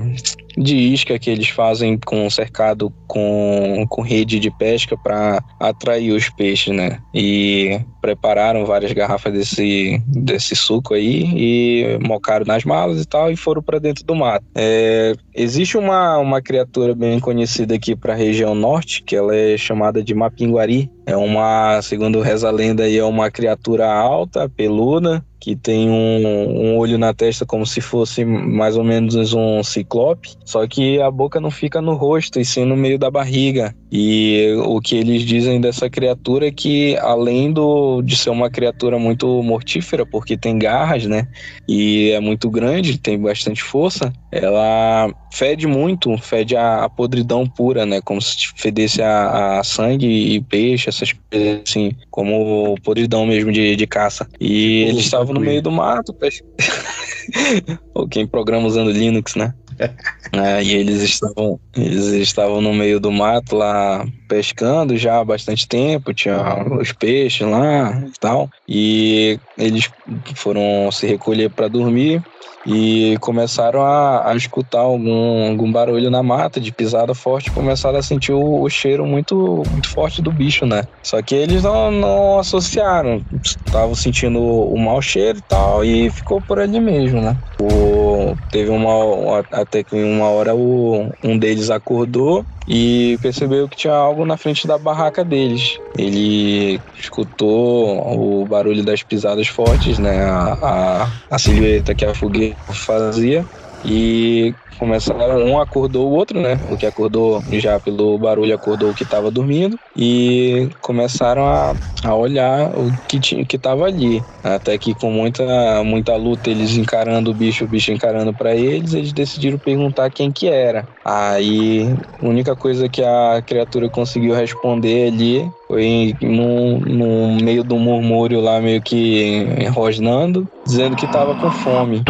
de 0.57 0.75
isca 0.75 1.17
que 1.17 1.29
eles 1.29 1.49
fazem 1.49 1.97
com 1.97 2.29
cercado 2.29 2.91
com, 3.07 3.85
com 3.89 4.01
rede 4.01 4.39
de 4.39 4.49
pesca 4.51 4.97
para 4.97 5.43
atrair 5.59 6.11
os 6.11 6.29
peixes, 6.29 6.73
né? 6.73 6.99
E 7.13 7.79
prepararam 8.01 8.65
várias 8.65 8.91
garrafas 8.93 9.33
desse, 9.33 10.01
desse 10.07 10.55
suco 10.55 10.93
aí 10.93 11.23
e 11.35 11.99
mocaram 12.01 12.45
nas 12.45 12.63
malas 12.63 13.01
e 13.01 13.05
tal 13.05 13.31
e 13.31 13.35
foram 13.35 13.61
para 13.61 13.79
dentro 13.79 14.03
do 14.03 14.15
mato. 14.15 14.45
É, 14.55 15.13
existe 15.33 15.77
uma, 15.77 16.17
uma 16.17 16.41
criatura 16.41 16.95
bem 16.95 17.19
conhecida 17.19 17.75
aqui 17.75 17.95
para 17.95 18.15
região 18.21 18.55
norte, 18.55 19.03
que 19.03 19.15
ela 19.15 19.35
é 19.35 19.57
chamada 19.57 20.03
de 20.03 20.13
Mapinguari. 20.13 20.89
É 21.05 21.15
uma, 21.15 21.81
segundo 21.81 22.21
reza 22.21 22.47
a 22.47 22.51
lenda, 22.51 22.83
aí, 22.83 22.97
é 22.97 23.03
uma 23.03 23.29
criatura 23.29 23.91
alta, 23.91 24.47
peluda, 24.47 25.25
que 25.41 25.55
tem 25.55 25.89
um, 25.89 26.27
um, 26.27 26.77
olho 26.77 26.99
na 26.99 27.15
testa 27.15 27.47
como 27.47 27.65
se 27.65 27.81
fosse 27.81 28.23
mais 28.23 28.77
ou 28.77 28.83
menos 28.83 29.33
um 29.33 29.63
ciclope, 29.63 30.37
só 30.45 30.65
que 30.67 31.01
a 31.01 31.09
boca 31.09 31.41
não 31.41 31.49
fica 31.49 31.81
no 31.81 31.95
rosto 31.95 32.39
e 32.39 32.45
sim 32.45 32.63
no 32.63 32.77
meio 32.77 32.99
da 32.99 33.09
barriga. 33.09 33.75
E 33.91 34.53
o 34.63 34.79
que 34.79 34.95
eles 34.95 35.23
dizem 35.23 35.59
dessa 35.59 35.89
criatura 35.89 36.47
é 36.47 36.51
que, 36.51 36.95
além 36.97 37.51
do, 37.51 38.01
de 38.03 38.15
ser 38.15 38.29
uma 38.29 38.49
criatura 38.49 38.97
muito 38.97 39.41
mortífera, 39.43 40.05
porque 40.05 40.37
tem 40.37 40.57
garras, 40.57 41.05
né? 41.05 41.27
E 41.67 42.11
é 42.11 42.19
muito 42.19 42.49
grande, 42.49 42.97
tem 42.97 43.19
bastante 43.19 43.61
força, 43.61 44.13
ela 44.31 45.13
fede 45.33 45.67
muito, 45.67 46.17
fede 46.17 46.55
a, 46.55 46.85
a 46.85 46.89
podridão 46.89 47.47
pura, 47.47 47.85
né? 47.85 47.99
Como 48.01 48.21
se 48.21 48.49
fedesse 48.55 49.01
a, 49.01 49.59
a, 49.59 49.63
sangue 49.63 50.07
e 50.07 50.41
peixe, 50.41 50.87
essas 50.87 51.11
coisas 51.11 51.61
assim, 51.67 51.95
como 52.09 52.75
podridão 52.83 53.25
mesmo 53.25 53.51
de, 53.51 53.75
de 53.75 53.87
caça. 53.87 54.27
E 54.39 54.83
eles 54.83 55.05
estavam 55.05 55.30
no 55.33 55.39
meio 55.39 55.61
do 55.61 55.71
mato, 55.71 56.15
ou 57.93 58.07
quem 58.07 58.27
programa 58.27 58.67
usando 58.67 58.91
Linux, 58.91 59.35
né? 59.35 59.53
é, 60.33 60.63
e 60.63 60.73
eles 60.75 61.01
estavam, 61.01 61.59
eles 61.75 62.05
estavam 62.07 62.61
no 62.61 62.73
meio 62.73 62.99
do 62.99 63.11
mato 63.11 63.55
lá 63.55 64.05
pescando 64.27 64.97
já 64.97 65.19
há 65.19 65.25
bastante 65.25 65.67
tempo, 65.67 66.13
tinha 66.13 66.37
os 66.79 66.91
peixes 66.91 67.47
lá 67.47 68.01
e 68.05 68.19
tal. 68.19 68.49
E 68.67 69.39
eles 69.57 69.89
foram 70.35 70.91
se 70.91 71.07
recolher 71.07 71.49
para 71.49 71.67
dormir 71.67 72.21
e 72.65 73.17
começaram 73.19 73.81
a, 73.81 74.29
a, 74.29 74.35
escutar 74.35 74.79
algum, 74.79 75.49
algum 75.49 75.71
barulho 75.71 76.09
na 76.09 76.21
mata 76.21 76.59
de 76.59 76.71
pisada 76.71 77.13
forte, 77.13 77.51
começaram 77.51 77.97
a 77.97 78.03
sentir 78.03 78.33
o, 78.33 78.61
o, 78.61 78.69
cheiro 78.69 79.05
muito, 79.05 79.63
muito 79.71 79.89
forte 79.89 80.21
do 80.21 80.31
bicho, 80.31 80.65
né? 80.65 80.83
Só 81.03 81.21
que 81.21 81.35
eles 81.35 81.63
não, 81.63 81.91
não 81.91 82.39
associaram, 82.39 83.23
estavam 83.43 83.95
sentindo 83.95 84.39
o 84.39 84.77
mau 84.77 85.01
cheiro 85.01 85.39
e 85.39 85.41
tal, 85.41 85.83
e 85.83 86.09
ficou 86.09 86.41
por 86.41 86.59
ali 86.59 86.79
mesmo, 86.79 87.21
né? 87.21 87.35
O, 87.59 88.35
teve 88.51 88.69
uma, 88.69 89.43
até 89.51 89.83
que 89.83 89.95
uma 89.95 90.29
hora 90.29 90.55
o, 90.55 91.09
um 91.23 91.37
deles 91.37 91.69
acordou 91.69 92.45
e 92.67 93.17
percebeu 93.21 93.67
que 93.67 93.77
tinha 93.77 93.93
algo 93.93 94.25
na 94.25 94.37
frente 94.37 94.67
da 94.67 94.77
barraca 94.77 95.23
deles. 95.25 95.77
Ele 95.97 96.81
escutou 96.93 98.41
o 98.41 98.45
barulho 98.45 98.83
das 98.83 99.03
pisadas 99.03 99.47
fortes, 99.47 99.97
né? 99.99 100.23
A, 100.23 100.53
a, 100.61 101.07
a 101.29 101.39
silhueta 101.39 101.95
que 101.95 102.05
a 102.05 102.13
fogueira 102.13 102.57
fazia 102.73 103.45
e 103.83 104.53
começaram, 104.81 105.45
um 105.45 105.59
acordou 105.59 106.09
o 106.09 106.13
outro, 106.13 106.41
né? 106.41 106.59
O 106.67 106.75
que 106.75 106.87
acordou 106.87 107.43
já 107.51 107.79
pelo 107.79 108.17
barulho 108.17 108.53
acordou 108.53 108.89
o 108.89 108.93
que 108.95 109.03
estava 109.03 109.29
dormindo 109.29 109.77
e 109.95 110.69
começaram 110.81 111.45
a, 111.45 111.75
a 112.03 112.15
olhar 112.15 112.71
o 112.75 112.91
que 113.07 113.19
tinha 113.19 113.45
que 113.45 113.57
estava 113.57 113.85
ali. 113.85 114.23
Até 114.43 114.75
que 114.79 114.95
com 114.95 115.11
muita 115.11 115.83
muita 115.83 116.15
luta 116.15 116.49
eles 116.49 116.75
encarando 116.75 117.29
o 117.29 117.33
bicho, 117.33 117.65
o 117.65 117.67
bicho 117.67 117.91
encarando 117.91 118.33
para 118.33 118.55
eles, 118.55 118.93
eles 118.93 119.13
decidiram 119.13 119.59
perguntar 119.59 120.09
quem 120.09 120.31
que 120.31 120.47
era. 120.47 120.87
Aí 121.05 121.95
a 122.19 122.27
única 122.27 122.55
coisa 122.55 122.89
que 122.89 123.03
a 123.03 123.39
criatura 123.45 123.87
conseguiu 123.87 124.33
responder 124.33 125.09
ali 125.09 125.47
foi 125.67 126.15
no, 126.23 126.79
no 126.79 127.35
meio 127.43 127.63
do 127.63 127.77
murmúrio 127.77 128.41
lá 128.41 128.59
meio 128.59 128.81
que 128.81 129.45
rosnando, 129.71 130.47
dizendo 130.65 130.95
que 130.95 131.05
estava 131.05 131.35
com 131.35 131.51
fome 131.51 132.03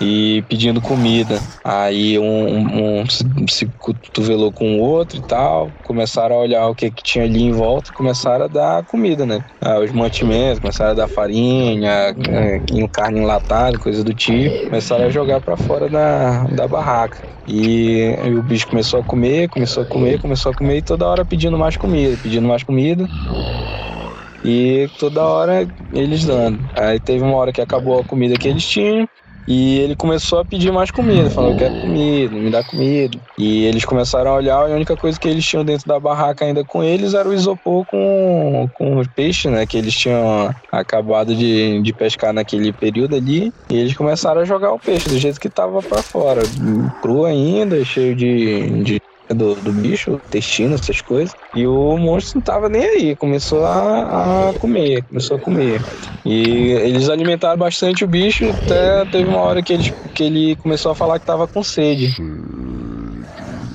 e 0.00 0.42
pedindo 0.48 0.80
comida. 0.80 1.40
Aí 1.64 2.18
um, 2.18 3.00
um, 3.00 3.04
se 3.48 3.66
cotovelou 3.78 4.52
com 4.52 4.78
o 4.78 4.80
outro 4.80 5.18
e 5.18 5.22
tal, 5.22 5.70
começaram 5.84 6.36
a 6.36 6.40
olhar 6.40 6.68
o 6.68 6.74
que, 6.74 6.90
que 6.90 7.02
tinha 7.02 7.24
ali 7.24 7.42
em 7.42 7.52
volta, 7.52 7.92
começaram 7.92 8.44
a 8.44 8.48
dar 8.48 8.84
comida, 8.84 9.26
né? 9.26 9.44
Ah, 9.60 9.78
os 9.80 9.92
mantimentos, 9.92 10.60
começaram 10.60 10.92
a 10.92 10.94
dar 10.94 11.08
farinha, 11.08 12.14
é, 12.28 12.60
carne 12.92 13.20
enlatada, 13.20 13.78
coisa 13.78 14.04
do 14.04 14.14
tipo, 14.14 14.66
começaram 14.66 15.06
a 15.06 15.10
jogar 15.10 15.40
para 15.40 15.56
fora 15.56 15.88
da, 15.88 16.44
da 16.44 16.68
barraca. 16.68 17.26
E, 17.46 18.14
e 18.24 18.34
o 18.34 18.42
bicho 18.42 18.66
começou 18.68 19.00
a 19.00 19.04
comer, 19.04 19.48
começou 19.48 19.82
a 19.82 19.86
comer, 19.86 20.20
começou 20.20 20.52
a 20.52 20.54
comer 20.54 20.78
e 20.78 20.82
toda 20.82 21.06
hora 21.06 21.24
pedindo 21.24 21.58
mais 21.58 21.76
comida, 21.76 22.16
pedindo 22.22 22.46
mais 22.46 22.62
comida. 22.62 23.08
E 24.44 24.88
toda 24.98 25.24
hora 25.24 25.66
eles 25.92 26.24
dando. 26.24 26.58
Aí 26.74 27.00
teve 27.00 27.22
uma 27.24 27.36
hora 27.36 27.52
que 27.52 27.60
acabou 27.60 28.00
a 28.00 28.04
comida 28.04 28.36
que 28.36 28.48
eles 28.48 28.66
tinham. 28.66 29.08
E 29.48 29.78
ele 29.78 29.96
começou 29.96 30.40
a 30.40 30.44
pedir 30.44 30.70
mais 30.70 30.90
comida, 30.90 31.30
falou, 31.30 31.52
eu 31.52 31.56
quero 31.56 31.80
comida, 31.80 32.34
me 32.34 32.50
dá 32.50 32.62
comida. 32.62 33.18
E 33.38 33.64
eles 33.64 33.82
começaram 33.82 34.32
a 34.32 34.34
olhar 34.34 34.68
e 34.68 34.72
a 34.72 34.76
única 34.76 34.94
coisa 34.94 35.18
que 35.18 35.26
eles 35.26 35.42
tinham 35.42 35.64
dentro 35.64 35.88
da 35.88 35.98
barraca 35.98 36.44
ainda 36.44 36.62
com 36.62 36.84
eles 36.84 37.14
era 37.14 37.26
o 37.26 37.32
isopor 37.32 37.86
com, 37.86 38.68
com 38.74 38.98
os 38.98 39.06
peixes, 39.06 39.50
né? 39.50 39.64
Que 39.64 39.78
eles 39.78 39.96
tinham 39.96 40.54
acabado 40.70 41.34
de, 41.34 41.80
de 41.80 41.92
pescar 41.94 42.34
naquele 42.34 42.74
período 42.74 43.16
ali. 43.16 43.50
E 43.70 43.76
eles 43.78 43.96
começaram 43.96 44.42
a 44.42 44.44
jogar 44.44 44.70
o 44.70 44.78
peixe 44.78 45.08
do 45.08 45.18
jeito 45.18 45.40
que 45.40 45.48
tava 45.48 45.80
para 45.80 46.02
fora. 46.02 46.42
Cru 47.00 47.24
ainda, 47.24 47.82
cheio 47.86 48.14
de, 48.14 48.82
de 48.82 49.00
do, 49.34 49.54
do 49.54 49.72
bicho, 49.72 50.12
intestino, 50.12 50.74
essas 50.74 51.00
coisas. 51.00 51.34
E 51.54 51.66
o 51.66 51.96
monstro 51.96 52.38
não 52.38 52.42
tava 52.42 52.68
nem 52.68 52.84
aí, 52.84 53.16
começou 53.16 53.64
a, 53.64 54.50
a 54.50 54.54
comer, 54.54 55.02
começou 55.04 55.36
a 55.36 55.40
comer. 55.40 55.80
E 56.24 56.72
eles 56.72 57.08
alimentaram 57.08 57.58
bastante 57.58 58.04
o 58.04 58.08
bicho, 58.08 58.48
até 58.50 59.04
teve 59.06 59.28
uma 59.28 59.40
hora 59.40 59.62
que 59.62 59.72
ele, 59.72 59.92
que 60.14 60.24
ele 60.24 60.56
começou 60.56 60.92
a 60.92 60.94
falar 60.94 61.18
que 61.18 61.26
tava 61.26 61.46
com 61.46 61.62
sede. 61.62 62.14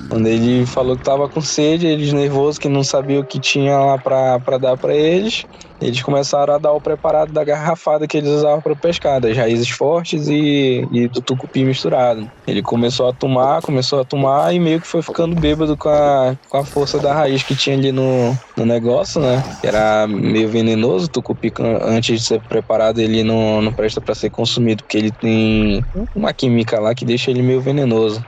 Quando 0.08 0.26
ele 0.26 0.66
falou 0.66 0.96
que 0.96 1.04
tava 1.04 1.28
com 1.28 1.40
sede, 1.40 1.86
eles 1.86 2.12
nervosos, 2.12 2.58
que 2.58 2.68
não 2.68 2.84
sabia 2.84 3.20
o 3.20 3.24
que 3.24 3.38
tinha 3.38 3.76
lá 3.78 3.98
pra 3.98 4.58
dar 4.58 4.76
para 4.76 4.94
eles, 4.94 5.44
eles 5.80 6.02
começaram 6.02 6.54
a 6.54 6.58
dar 6.58 6.72
o 6.72 6.80
preparado 6.80 7.32
da 7.32 7.44
garrafada 7.44 8.06
que 8.06 8.16
eles 8.16 8.30
usavam 8.30 8.60
para 8.60 8.76
pescar, 8.76 9.20
das 9.20 9.36
raízes 9.36 9.68
fortes 9.68 10.28
e, 10.28 10.86
e, 10.90 11.08
do 11.08 11.20
tucupi 11.20 11.64
misturado. 11.64 12.30
Ele 12.46 12.62
começou 12.62 13.08
a 13.08 13.12
tomar, 13.12 13.60
começou 13.60 14.00
a 14.00 14.04
tomar 14.04 14.54
e 14.54 14.58
meio 14.58 14.80
que 14.80 14.86
foi 14.86 15.02
ficando 15.02 15.34
bêbado 15.34 15.76
com 15.76 15.88
a, 15.88 16.36
com 16.48 16.58
a 16.58 16.64
força 16.64 16.98
da 16.98 17.12
raiz 17.12 17.42
que 17.42 17.54
tinha 17.54 17.76
ali 17.76 17.92
no, 17.92 18.36
no 18.56 18.64
negócio, 18.64 19.20
né? 19.20 19.42
Era 19.62 20.06
meio 20.06 20.48
venenoso, 20.48 21.06
o 21.06 21.08
tucupi 21.08 21.52
antes 21.82 22.20
de 22.20 22.26
ser 22.26 22.40
preparado 22.40 22.98
ele 22.98 23.22
não, 23.22 23.60
não 23.60 23.72
presta 23.72 24.00
para 24.00 24.14
ser 24.14 24.30
consumido, 24.30 24.82
porque 24.84 24.96
ele 24.96 25.10
tem 25.10 25.84
uma 26.14 26.32
química 26.32 26.80
lá 26.80 26.94
que 26.94 27.04
deixa 27.04 27.30
ele 27.30 27.42
meio 27.42 27.60
venenoso. 27.60 28.24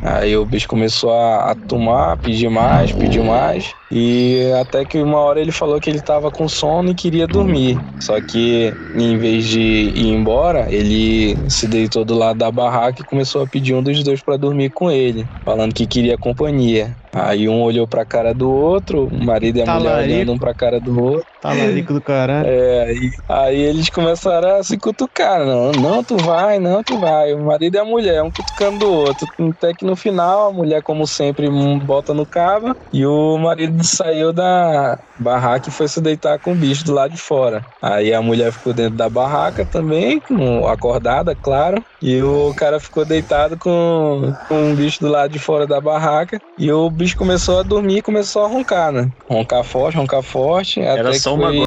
Aí 0.00 0.36
o 0.36 0.44
bicho 0.46 0.68
começou 0.68 1.12
a, 1.12 1.50
a 1.52 1.54
tomar, 1.54 2.16
pedir 2.18 2.48
mais, 2.50 2.92
pedir 2.92 3.22
mais. 3.22 3.74
E 3.90 4.50
até 4.60 4.84
que 4.84 5.00
uma 5.00 5.18
hora 5.18 5.40
ele 5.40 5.52
falou 5.52 5.78
que 5.80 5.88
ele 5.90 5.98
estava 5.98 6.30
com 6.30 6.48
sono 6.48 6.90
e 6.90 6.94
queria 6.94 7.26
dormir. 7.26 7.80
Só 8.00 8.20
que 8.20 8.74
em 8.94 9.16
vez 9.18 9.46
de 9.46 9.60
ir 9.60 10.08
embora, 10.08 10.66
ele 10.70 11.48
se 11.48 11.66
deitou 11.66 12.04
do 12.04 12.14
lado 12.14 12.38
da 12.38 12.50
barraca 12.50 13.02
e 13.02 13.04
começou 13.04 13.42
a 13.42 13.46
pedir 13.48 13.74
um 13.74 13.82
dos 13.82 14.02
dois 14.02 14.22
para 14.22 14.36
dormir 14.36 14.70
com 14.70 14.90
ele, 14.90 15.26
falando 15.44 15.74
que 15.74 15.86
queria 15.86 16.18
companhia. 16.18 16.96
Aí 17.14 17.48
um 17.48 17.62
olhou 17.62 17.86
pra 17.86 18.04
cara 18.04 18.34
do 18.34 18.50
outro, 18.50 19.06
o 19.06 19.24
marido 19.24 19.58
e 19.58 19.62
a 19.62 19.66
mulher 19.66 19.98
olhando 20.04 20.32
um 20.32 20.38
pra 20.38 20.54
cara 20.54 20.80
do 20.80 20.98
outro. 21.00 21.26
Talarico 21.40 21.92
do 21.92 22.00
caralho. 22.02 22.48
É, 22.48 22.82
aí, 22.84 23.10
aí 23.28 23.60
eles 23.60 23.88
começaram 23.90 24.56
a 24.56 24.62
se 24.64 24.78
cutucar. 24.78 25.44
Não, 25.44 25.72
não, 25.72 26.02
tu 26.02 26.16
vai, 26.16 26.58
não, 26.58 26.82
tu 26.82 26.98
vai. 26.98 27.34
O 27.34 27.44
marido 27.44 27.76
e 27.76 27.78
a 27.78 27.84
mulher, 27.84 28.22
um 28.22 28.30
cutucando 28.32 28.78
do 28.78 28.90
outro. 28.90 29.28
Até 29.38 29.74
que 29.74 29.84
no 29.84 29.94
final, 29.94 30.48
a 30.48 30.52
mulher, 30.52 30.82
como 30.82 31.06
sempre, 31.06 31.48
bota 31.84 32.14
no 32.14 32.26
cabo 32.26 32.74
e 32.92 33.04
o 33.04 33.36
marido 33.38 33.83
saiu 33.86 34.32
da 34.32 34.98
barraca 35.18 35.68
e 35.68 35.72
foi 35.72 35.88
se 35.88 36.00
deitar 36.00 36.38
com 36.38 36.52
o 36.52 36.54
bicho 36.54 36.84
do 36.84 36.92
lado 36.92 37.12
de 37.12 37.18
fora. 37.18 37.64
Aí 37.80 38.12
a 38.12 38.20
mulher 38.20 38.52
ficou 38.52 38.72
dentro 38.72 38.96
da 38.96 39.08
barraca 39.08 39.64
também, 39.64 40.22
acordada, 40.70 41.34
claro. 41.34 41.84
E 42.00 42.22
o 42.22 42.52
cara 42.54 42.78
ficou 42.80 43.04
deitado 43.04 43.56
com, 43.56 44.34
com 44.48 44.54
um 44.54 44.74
bicho 44.74 45.00
do 45.00 45.08
lado 45.08 45.30
de 45.30 45.38
fora 45.38 45.66
da 45.66 45.80
barraca. 45.80 46.40
E 46.58 46.70
o 46.70 46.90
bicho 46.90 47.16
começou 47.16 47.60
a 47.60 47.62
dormir 47.62 47.98
e 47.98 48.02
começou 48.02 48.44
a 48.44 48.48
roncar, 48.48 48.92
né? 48.92 49.10
Roncar 49.28 49.64
forte, 49.64 49.96
roncar 49.96 50.22
forte. 50.22 50.80
Era 50.80 51.12
só 51.14 51.36
foi... 51.36 51.58
uma. 51.58 51.66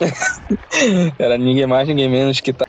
Era 1.18 1.36
ninguém 1.36 1.66
mais, 1.66 1.88
ninguém 1.88 2.08
menos 2.08 2.40
que 2.40 2.52
tá. 2.52 2.66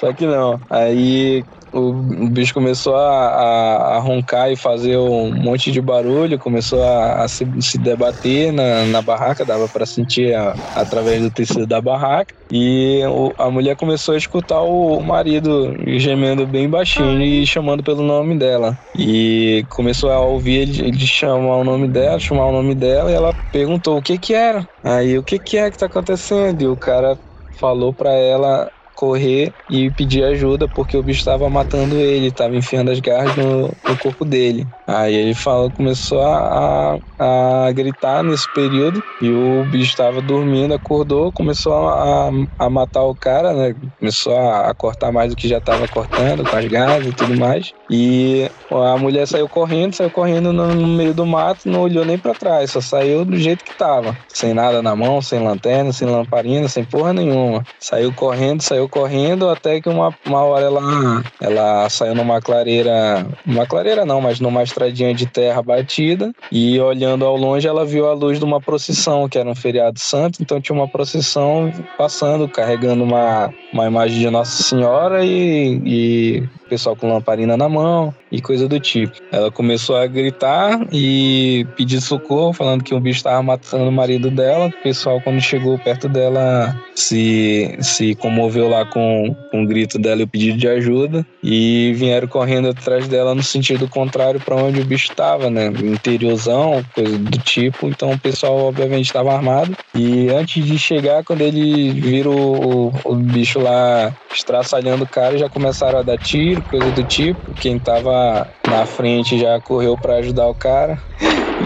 Só 0.00 0.12
que 0.12 0.26
não. 0.26 0.60
Aí 0.70 1.44
o, 1.72 1.92
bicho 2.28 2.54
começou 2.54 2.96
a, 2.96 3.28
a, 3.28 3.96
a, 3.96 3.98
roncar 3.98 4.50
e 4.50 4.56
fazer 4.56 4.96
um 4.96 5.32
monte 5.32 5.70
de 5.70 5.80
barulho, 5.80 6.38
começou 6.38 6.82
a, 6.82 7.24
a 7.24 7.28
se, 7.28 7.46
se, 7.60 7.78
debater 7.78 8.52
na, 8.52 8.84
na 8.86 9.02
barraca, 9.02 9.44
dava 9.44 9.68
para 9.68 9.86
sentir 9.86 10.34
através 10.74 11.22
do 11.22 11.30
tecido 11.30 11.66
da 11.66 11.80
barraca. 11.80 12.34
E 12.50 13.02
o, 13.06 13.32
a 13.36 13.50
mulher 13.50 13.76
começou 13.76 14.14
a 14.14 14.18
escutar 14.18 14.62
o 14.62 15.00
marido 15.00 15.76
gemendo 15.98 16.46
bem 16.46 16.68
baixinho 16.68 17.20
e 17.20 17.46
chamando 17.46 17.82
pelo 17.82 18.02
nome 18.02 18.36
dela. 18.36 18.78
E 18.96 19.64
começou 19.68 20.10
a 20.10 20.20
ouvir 20.20 20.60
ele, 20.60 20.88
ele 20.88 21.06
chamar 21.06 21.56
o 21.56 21.64
nome 21.64 21.88
dela, 21.88 22.18
chamar 22.18 22.46
o 22.46 22.52
nome 22.52 22.74
dela, 22.74 23.10
e 23.10 23.14
ela 23.14 23.34
perguntou 23.52 23.98
o 23.98 24.02
que 24.02 24.18
que 24.18 24.32
era. 24.32 24.66
Aí, 24.82 25.18
o 25.18 25.22
que 25.22 25.38
que 25.38 25.58
é 25.58 25.70
que 25.70 25.78
tá 25.78 25.86
acontecendo? 25.86 26.62
E 26.62 26.66
o 26.66 26.76
cara 26.76 27.18
falou 27.58 27.92
para 27.92 28.12
ela 28.12 28.70
correr 28.98 29.52
e 29.70 29.92
pedir 29.92 30.24
ajuda 30.24 30.66
porque 30.66 30.96
o 30.96 31.02
bicho 31.04 31.20
estava 31.20 31.48
matando 31.48 31.94
ele, 31.94 32.26
estava 32.26 32.56
enfiando 32.56 32.90
as 32.90 32.98
garras 32.98 33.36
no, 33.36 33.68
no, 33.88 33.96
corpo 34.02 34.24
dele. 34.24 34.66
Aí 34.88 35.14
ele 35.14 35.34
falou, 35.34 35.70
começou 35.70 36.20
a, 36.20 36.98
a, 37.16 37.66
a 37.66 37.72
gritar 37.72 38.24
nesse 38.24 38.52
período 38.52 39.00
e 39.22 39.30
o 39.30 39.64
bicho 39.70 39.90
estava 39.90 40.20
dormindo, 40.20 40.74
acordou, 40.74 41.30
começou 41.30 41.74
a, 41.88 42.30
a, 42.58 42.68
matar 42.68 43.04
o 43.04 43.14
cara, 43.14 43.52
né? 43.52 43.76
Começou 44.00 44.36
a, 44.36 44.70
a 44.70 44.74
cortar 44.74 45.12
mais 45.12 45.30
do 45.30 45.36
que 45.36 45.46
já 45.46 45.58
estava 45.58 45.86
cortando 45.86 46.44
com 46.44 46.56
as 46.56 46.64
garras 46.64 47.06
e 47.06 47.12
tudo 47.12 47.38
mais. 47.38 47.72
E 47.88 48.50
a 48.70 48.98
mulher 48.98 49.28
saiu 49.28 49.48
correndo, 49.48 49.94
saiu 49.94 50.10
correndo 50.10 50.52
no, 50.52 50.74
no 50.74 50.86
meio 50.88 51.14
do 51.14 51.24
mato, 51.24 51.68
não 51.68 51.82
olhou 51.82 52.04
nem 52.04 52.18
para 52.18 52.34
trás, 52.34 52.72
só 52.72 52.80
saiu 52.80 53.24
do 53.24 53.36
jeito 53.36 53.64
que 53.64 53.78
tava, 53.78 54.16
sem 54.28 54.52
nada 54.52 54.82
na 54.82 54.96
mão, 54.96 55.22
sem 55.22 55.38
lanterna, 55.38 55.92
sem 55.92 56.08
lamparina, 56.08 56.66
sem 56.66 56.84
porra 56.84 57.12
nenhuma. 57.12 57.64
Saiu 57.78 58.12
correndo, 58.12 58.60
saiu 58.60 58.87
correndo, 58.88 59.48
até 59.48 59.80
que 59.80 59.88
uma, 59.88 60.14
uma 60.26 60.42
hora 60.42 60.66
ela, 60.66 61.24
ela 61.40 61.88
saiu 61.88 62.14
numa 62.14 62.40
clareira, 62.40 63.26
uma 63.46 63.66
clareira 63.66 64.04
não, 64.04 64.20
mas 64.20 64.40
numa 64.40 64.62
estradinha 64.62 65.14
de 65.14 65.26
terra 65.26 65.62
batida, 65.62 66.32
e 66.50 66.78
olhando 66.80 67.24
ao 67.24 67.36
longe 67.36 67.68
ela 67.68 67.84
viu 67.84 68.08
a 68.08 68.14
luz 68.14 68.38
de 68.38 68.44
uma 68.44 68.60
procissão, 68.60 69.28
que 69.28 69.38
era 69.38 69.48
um 69.48 69.54
feriado 69.54 69.98
santo, 69.98 70.42
então 70.42 70.60
tinha 70.60 70.76
uma 70.76 70.88
procissão 70.88 71.72
passando, 71.96 72.48
carregando 72.48 73.04
uma, 73.04 73.52
uma 73.72 73.86
imagem 73.86 74.18
de 74.18 74.30
Nossa 74.30 74.62
Senhora 74.62 75.24
e, 75.24 75.80
e 75.84 76.48
pessoal 76.68 76.94
com 76.94 77.12
lamparina 77.12 77.56
na 77.56 77.68
mão 77.68 78.14
e 78.30 78.40
coisa 78.40 78.68
do 78.68 78.78
tipo. 78.78 79.12
Ela 79.32 79.50
começou 79.50 79.96
a 79.96 80.06
gritar 80.06 80.86
e 80.92 81.66
pedir 81.76 82.00
socorro, 82.00 82.52
falando 82.52 82.84
que 82.84 82.94
o 82.94 83.00
bicho 83.00 83.18
estava 83.18 83.42
matando 83.42 83.88
o 83.88 83.92
marido 83.92 84.30
dela. 84.30 84.66
O 84.66 84.82
pessoal, 84.82 85.20
quando 85.20 85.40
chegou 85.40 85.78
perto 85.78 86.08
dela, 86.08 86.76
se, 86.94 87.76
se 87.80 88.14
comoveu 88.14 88.68
lá 88.68 88.84
com, 88.84 89.34
com 89.50 89.62
o 89.62 89.66
grito 89.66 89.98
dela 89.98 90.20
e 90.20 90.24
o 90.24 90.28
pedido 90.28 90.58
de 90.58 90.68
ajuda 90.68 91.26
e 91.42 91.92
vieram 91.96 92.28
correndo 92.28 92.68
atrás 92.68 93.08
dela 93.08 93.34
no 93.34 93.42
sentido 93.42 93.88
contrário 93.88 94.40
para 94.40 94.56
onde 94.56 94.80
o 94.80 94.84
bicho 94.84 95.10
estava, 95.10 95.50
né? 95.50 95.66
Interiorzão, 95.66 96.84
coisa 96.94 97.18
do 97.18 97.38
tipo. 97.38 97.88
Então 97.88 98.12
o 98.12 98.18
pessoal, 98.18 98.58
obviamente, 98.58 99.06
estava 99.06 99.34
armado. 99.34 99.76
E 99.94 100.28
antes 100.28 100.64
de 100.64 100.78
chegar, 100.78 101.24
quando 101.24 101.42
ele 101.42 101.90
viram 101.92 102.32
o, 102.32 102.88
o, 102.88 103.12
o 103.12 103.14
bicho 103.14 103.58
lá 103.60 104.14
estraçalhando 104.32 105.04
o 105.04 105.08
cara, 105.08 105.38
já 105.38 105.48
começaram 105.48 105.98
a 105.98 106.02
dar 106.02 106.18
tiro, 106.18 106.62
coisa 106.62 106.90
do 106.92 107.04
tipo. 107.04 107.40
Quem 107.54 107.78
tava 107.78 108.46
na 108.66 108.86
frente 108.86 109.38
já 109.38 109.60
correu 109.60 109.96
para 109.96 110.16
ajudar 110.16 110.48
o 110.48 110.54
cara. 110.54 110.98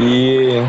E 0.00 0.62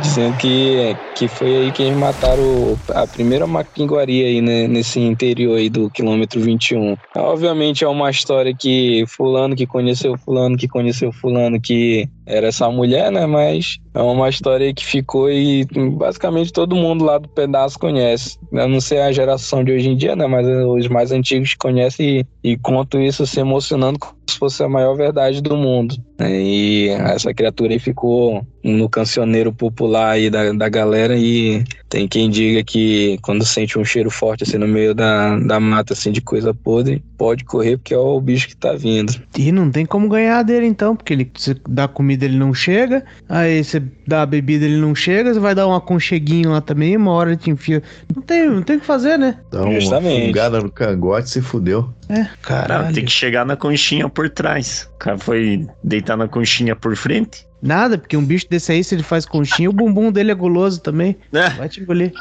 dizendo 0.00 0.36
que, 0.36 0.96
que 1.16 1.28
foi 1.28 1.56
aí 1.56 1.72
que 1.72 1.82
eles 1.82 1.96
mataram 1.96 2.78
a 2.90 3.06
primeira 3.06 3.46
mapinguaria 3.46 4.26
aí 4.26 4.40
né, 4.40 4.66
nesse 4.66 5.00
interior 5.00 5.56
aí 5.56 5.68
do 5.68 5.90
quilômetro 5.90 6.40
21. 6.40 6.96
Obviamente 7.16 7.84
é 7.84 7.88
uma 7.88 8.10
história 8.10 8.54
que 8.54 9.04
fulano 9.06 9.56
que 9.56 9.66
conheceu 9.66 10.16
fulano 10.18 10.56
que 10.56 10.68
conheceu 10.68 11.12
fulano 11.12 11.60
que 11.60 12.08
era 12.30 12.46
essa 12.46 12.70
mulher, 12.70 13.10
né? 13.10 13.26
Mas 13.26 13.78
é 13.94 14.00
uma 14.00 14.28
história 14.28 14.72
que 14.72 14.84
ficou 14.84 15.30
e 15.30 15.66
basicamente 15.96 16.52
todo 16.52 16.76
mundo 16.76 17.04
lá 17.04 17.18
do 17.18 17.28
pedaço 17.28 17.78
conhece. 17.78 18.38
Eu 18.52 18.68
não 18.68 18.80
sei 18.80 19.00
a 19.00 19.12
geração 19.12 19.64
de 19.64 19.72
hoje 19.72 19.88
em 19.88 19.96
dia, 19.96 20.14
né? 20.14 20.26
Mas 20.26 20.46
os 20.46 20.88
mais 20.88 21.12
antigos 21.12 21.54
conhecem 21.54 22.26
e, 22.42 22.52
e 22.52 22.56
contam 22.56 23.02
isso 23.02 23.26
se 23.26 23.40
emocionando 23.40 23.98
como 23.98 24.14
se 24.28 24.38
fosse 24.38 24.62
a 24.62 24.68
maior 24.68 24.94
verdade 24.94 25.42
do 25.42 25.56
mundo. 25.56 25.96
Né? 26.18 26.40
E 26.40 26.88
essa 26.88 27.34
criatura 27.34 27.72
aí 27.72 27.78
ficou 27.78 28.46
no 28.62 28.88
cancioneiro 28.88 29.52
popular 29.52 30.10
aí 30.10 30.30
da, 30.30 30.52
da 30.52 30.68
galera 30.68 31.16
e 31.16 31.64
tem 31.90 32.06
quem 32.06 32.30
diga 32.30 32.62
que 32.62 33.18
quando 33.20 33.44
sente 33.44 33.76
um 33.76 33.84
cheiro 33.84 34.10
forte 34.10 34.44
assim 34.44 34.56
no 34.56 34.68
meio 34.68 34.94
da, 34.94 35.36
da 35.40 35.58
mata 35.58 35.92
assim 35.92 36.12
de 36.12 36.20
coisa 36.20 36.54
podre, 36.54 37.02
pode 37.18 37.44
correr 37.44 37.76
porque 37.76 37.92
é 37.92 37.98
o 37.98 38.20
bicho 38.20 38.48
que 38.48 38.56
tá 38.56 38.72
vindo. 38.72 39.12
E 39.36 39.50
não 39.50 39.70
tem 39.70 39.84
como 39.84 40.08
ganhar 40.08 40.42
dele 40.44 40.66
então, 40.66 40.94
porque 40.94 41.12
ele 41.12 41.30
você 41.36 41.56
dá 41.68 41.88
comida 41.88 42.24
ele 42.24 42.38
não 42.38 42.54
chega, 42.54 43.04
aí 43.28 43.62
você 43.62 43.82
dá 44.06 44.22
a 44.22 44.26
bebida 44.26 44.64
ele 44.64 44.76
não 44.76 44.94
chega, 44.94 45.34
você 45.34 45.40
vai 45.40 45.54
dar 45.54 45.66
um 45.66 45.74
aconcheguinho 45.74 46.50
lá 46.52 46.60
também, 46.60 46.96
uma 46.96 47.10
hora 47.10 47.30
ele 47.30 47.38
te 47.38 47.50
enfia. 47.50 47.82
Não 48.14 48.22
tem, 48.22 48.48
não 48.48 48.62
tem 48.62 48.76
o 48.76 48.80
que 48.80 48.86
fazer, 48.86 49.18
né? 49.18 49.38
Dá 49.50 49.64
uma 49.64 49.80
Justamente. 49.80 50.26
fungada 50.26 50.60
no 50.60 50.70
cangote 50.70 51.28
se 51.28 51.42
fudeu. 51.42 51.92
É, 52.08 52.26
caralho. 52.40 52.94
tem 52.94 53.04
que 53.04 53.10
chegar 53.10 53.44
na 53.44 53.56
conchinha 53.56 54.08
por 54.08 54.30
trás. 54.30 54.88
O 54.94 54.98
cara 54.98 55.18
foi 55.18 55.66
deitar 55.82 56.16
na 56.16 56.28
conchinha 56.28 56.76
por 56.76 56.96
frente. 56.96 57.49
Nada, 57.62 57.98
porque 57.98 58.16
um 58.16 58.24
bicho 58.24 58.46
desse 58.48 58.72
aí, 58.72 58.82
se 58.82 58.94
ele 58.94 59.02
faz 59.02 59.26
conchinha, 59.26 59.68
o 59.68 59.72
bumbum 59.72 60.10
dele 60.10 60.30
é 60.30 60.34
guloso 60.34 60.80
também. 60.80 61.16
É. 61.32 61.50
Vai 61.50 61.68
te 61.68 61.80
engolir. 61.80 62.12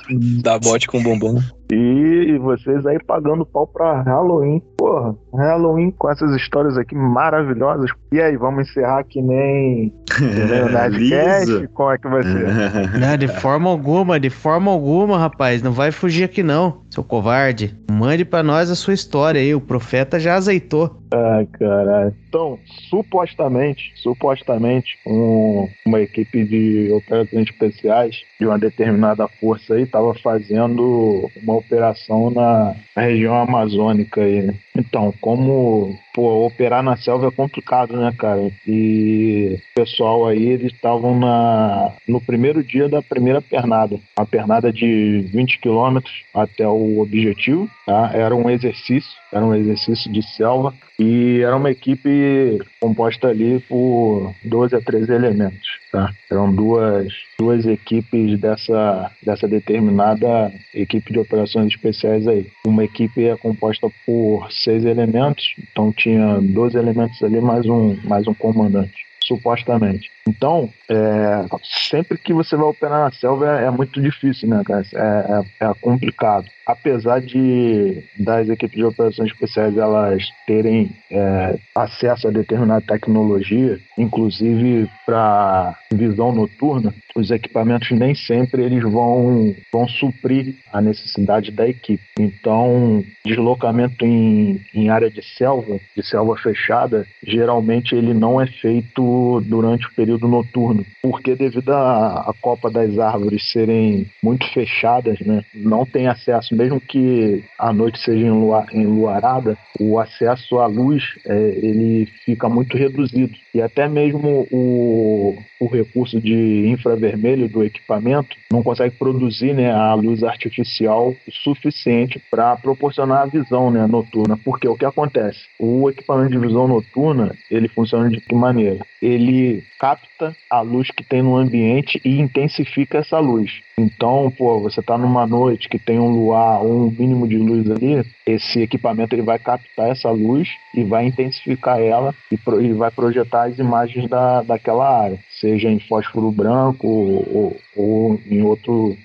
Dá 0.42 0.60
bote 0.60 0.88
com 0.88 1.02
bumbum. 1.02 1.42
E 1.72 2.38
vocês 2.40 2.84
aí 2.86 2.98
pagando 3.04 3.46
pau 3.46 3.68
pra 3.68 4.02
Halloween. 4.02 4.62
Porra, 4.78 5.16
Halloween 5.34 5.92
com 5.92 6.10
essas 6.10 6.36
histórias 6.36 6.78
aqui 6.78 6.96
maravilhosas. 6.96 7.92
E 8.12 8.20
aí, 8.20 8.36
vamos 8.38 8.68
encerrar 8.68 9.04
que 9.04 9.22
nem, 9.22 9.94
que 10.06 10.24
nem 10.24 10.64
o 10.64 10.70
Nerdcast? 10.72 11.68
Como 11.74 11.92
é 11.92 11.98
que 11.98 12.08
vai 12.08 12.24
ser? 12.24 12.50
Não, 13.00 13.18
de 13.18 13.28
forma 13.28 13.70
alguma, 13.70 14.20
de 14.20 14.30
forma 14.30 14.72
alguma, 14.72 15.20
rapaz. 15.20 15.62
Não 15.62 15.72
vai 15.72 15.92
fugir 15.92 16.24
aqui 16.24 16.42
não, 16.42 16.82
seu 16.90 17.04
covarde. 17.04 17.78
Mande 17.92 18.26
pra 18.26 18.42
nós 18.42 18.72
a 18.72 18.76
sua 18.76 18.94
história 18.94 19.40
aí. 19.40 19.54
O 19.54 19.62
profeta 19.62 20.20
já 20.20 20.36
azeitou. 20.36 21.00
Ai, 21.12 21.46
caralho. 21.48 22.16
Então, 22.28 22.60
supostamente, 22.90 23.92
supostamente, 23.96 24.98
um, 25.06 25.68
uma 25.86 26.00
equipe 26.02 26.44
de 26.46 26.92
operações 26.94 27.50
especiais 27.50 28.22
de 28.40 28.46
uma 28.46 28.60
determinada 28.60 29.28
força 29.40 29.74
aí 29.74 29.84
estava 29.84 30.14
fazendo 30.16 31.28
uma 31.42 31.59
operação 31.60 32.30
na, 32.30 32.76
região 32.96 33.36
amazônica 33.36 34.22
aí, 34.22 34.42
né? 34.42 34.56
Então, 34.76 35.14
como 35.22 35.96
pô, 36.14 36.46
operar 36.46 36.84
na 36.84 36.98
selva 36.98 37.28
é 37.28 37.32
complicado, 37.32 37.96
né, 37.96 38.14
cara? 38.18 38.52
E 38.68 39.58
o 39.58 39.76
pessoal 39.76 40.28
aí, 40.28 40.44
eles 40.50 40.74
estavam 40.74 41.18
na 41.18 41.94
no 42.08 42.22
primeiro 42.22 42.64
dia 42.64 42.88
da 42.90 43.02
primeira 43.02 43.42
pernada. 43.42 44.00
Uma 44.18 44.26
pernada 44.26 44.72
de 44.72 45.22
20 45.32 45.60
quilômetros 45.60 46.14
até 46.34 46.68
o 46.68 47.00
objetivo, 47.00 47.70
tá? 47.86 48.12
Era 48.14 48.36
um 48.36 48.50
exercício, 48.50 49.12
era 49.32 49.46
um 49.46 49.56
exercício 49.56 50.12
de 50.12 50.22
selva 50.36 50.74
e 51.00 51.42
era 51.42 51.56
uma 51.56 51.72
equipe 51.72 52.60
composta 52.80 53.30
ali 53.30 53.60
por 53.62 54.34
12 54.44 54.76
a 54.76 54.82
13 54.82 55.14
elementos, 55.14 55.68
tá? 55.92 56.12
Eram 56.30 56.54
duas, 56.54 57.14
duas 57.40 57.66
equipes 57.66 58.38
dessa, 58.40 59.10
dessa 59.24 59.48
determinada 59.48 60.52
equipe 60.74 61.14
de 61.14 61.20
operações 61.20 61.68
especiais 61.68 62.28
aí. 62.28 62.48
Uma 62.66 62.84
equipe 62.84 63.26
é 63.26 63.38
composta 63.38 63.90
por 64.06 64.52
seis 64.52 64.84
elementos, 64.84 65.56
então 65.72 65.94
tinha 65.94 66.09
12 66.18 66.78
elementos 66.78 67.22
ali 67.22 67.42
mais 67.42 67.66
um, 67.66 67.96
mais 68.04 68.28
um 68.28 68.34
comandante 68.34 69.10
supostamente. 69.30 70.10
Então, 70.28 70.70
é, 70.90 71.46
sempre 71.64 72.18
que 72.18 72.34
você 72.34 72.56
vai 72.56 72.66
operar 72.66 73.00
na 73.02 73.12
selva 73.12 73.60
é, 73.60 73.66
é 73.66 73.70
muito 73.70 74.02
difícil, 74.02 74.50
né, 74.50 74.62
cara? 74.66 74.84
É, 74.94 75.66
é, 75.66 75.68
é, 75.68 75.74
complicado. 75.80 76.46
Apesar 76.70 77.20
de 77.20 78.04
das 78.16 78.48
equipes 78.48 78.78
de 78.78 78.86
operações 78.86 79.32
especiais 79.32 79.76
elas 79.76 80.24
terem 80.46 80.92
é, 81.10 81.58
acesso 81.76 82.28
a 82.28 82.32
determinada 82.32 82.86
tecnologia, 82.86 83.80
inclusive 83.98 84.88
para 85.04 85.76
visão 85.92 86.32
noturna, 86.32 86.94
os 87.16 87.32
equipamentos 87.32 87.90
nem 87.92 88.14
sempre 88.14 88.64
eles 88.64 88.84
vão, 88.84 89.56
vão 89.72 89.88
suprir 89.88 90.56
a 90.72 90.80
necessidade 90.80 91.52
da 91.52 91.68
equipe. 91.68 92.04
Então, 92.20 93.04
deslocamento 93.26 94.06
em, 94.06 94.62
em 94.74 94.90
área 94.90 95.10
de 95.10 95.22
selva, 95.36 95.80
de 95.96 96.06
selva 96.06 96.36
fechada, 96.38 97.06
geralmente 97.24 97.96
ele 97.96 98.14
não 98.14 98.40
é 98.40 98.46
feito 98.46 99.42
durante 99.46 99.88
o 99.88 99.94
período 99.94 100.28
noturno, 100.28 100.86
porque 101.02 101.36
devido 101.36 101.72
à, 101.72 102.34
copa 102.40 102.70
das 102.70 102.98
árvores 102.98 103.52
serem 103.52 104.08
muito 104.24 104.46
fechadas, 104.54 105.20
né, 105.20 105.44
não 105.54 105.86
tem 105.86 106.08
acesso, 106.08 106.56
mesmo 106.60 106.82
que 106.82 107.42
a 107.58 107.72
noite 107.72 108.00
seja 108.00 108.28
enluarada, 108.74 109.58
o 109.80 109.98
acesso 109.98 110.60
à 110.60 110.68
luz 110.68 111.04
é, 111.26 111.38
ele 111.62 112.06
fica 112.26 112.50
muito 112.50 112.76
reduzido 112.76 113.34
e 113.54 113.62
até 113.62 113.88
mesmo 113.88 114.46
o, 114.52 115.38
o 115.60 115.68
recurso 115.68 116.20
de 116.20 116.68
infravermelho 116.68 117.48
do 117.48 117.64
equipamento 117.64 118.36
não 118.52 118.62
consegue 118.62 118.96
produzir 118.96 119.54
né, 119.54 119.72
a 119.72 119.94
luz 119.94 120.22
artificial 120.22 121.16
suficiente 121.44 122.22
para 122.30 122.58
proporcionar 122.58 123.22
a 123.22 123.26
visão 123.26 123.72
né, 123.72 123.88
noturna. 123.88 124.38
Porque 124.44 124.68
o 124.68 124.76
que 124.76 124.86
acontece? 124.86 125.40
O 125.58 125.90
equipamento 125.90 126.32
de 126.32 126.40
visão 126.40 126.68
noturna 126.68 127.34
ele 127.50 127.70
funciona 127.70 128.10
de 128.10 128.20
que 128.20 128.36
maneira? 128.36 128.86
Ele 129.02 129.64
capta 129.80 130.36
a 130.50 130.60
luz 130.60 130.92
que 130.92 131.04
tem 131.04 131.22
no 131.22 131.38
ambiente 131.38 132.02
e 132.04 132.20
intensifica 132.20 132.98
essa 132.98 133.18
luz. 133.18 133.62
Então, 133.78 134.32
pô, 134.38 134.60
você 134.60 134.82
está 134.82 134.98
numa 134.98 135.26
noite 135.26 135.70
que 135.70 135.80
tem 135.80 135.98
um 135.98 136.10
luar 136.10 136.49
um 136.60 136.90
mínimo 136.90 137.28
de 137.28 137.38
luz 137.38 137.70
ali, 137.70 138.04
esse 138.26 138.62
equipamento 138.62 139.14
ele 139.14 139.22
vai 139.22 139.38
captar 139.38 139.90
essa 139.90 140.10
luz 140.10 140.48
e 140.74 140.84
vai 140.84 141.06
intensificar 141.06 141.80
ela 141.80 142.16
e, 142.32 142.38
pro, 142.38 142.62
e 142.62 142.72
vai 142.74 142.90
projetar 142.92 143.48
as 143.48 143.60
imagens 143.60 144.10
da, 144.10 144.42
daquela 144.42 145.04
área, 145.04 145.20
seja 145.40 145.70
em 145.70 145.80
fósforo 145.80 146.32
branco 146.32 146.88
ou, 146.88 147.28
ou, 147.34 147.58
ou 147.76 148.22
em 148.30 148.42
outro 148.42 148.96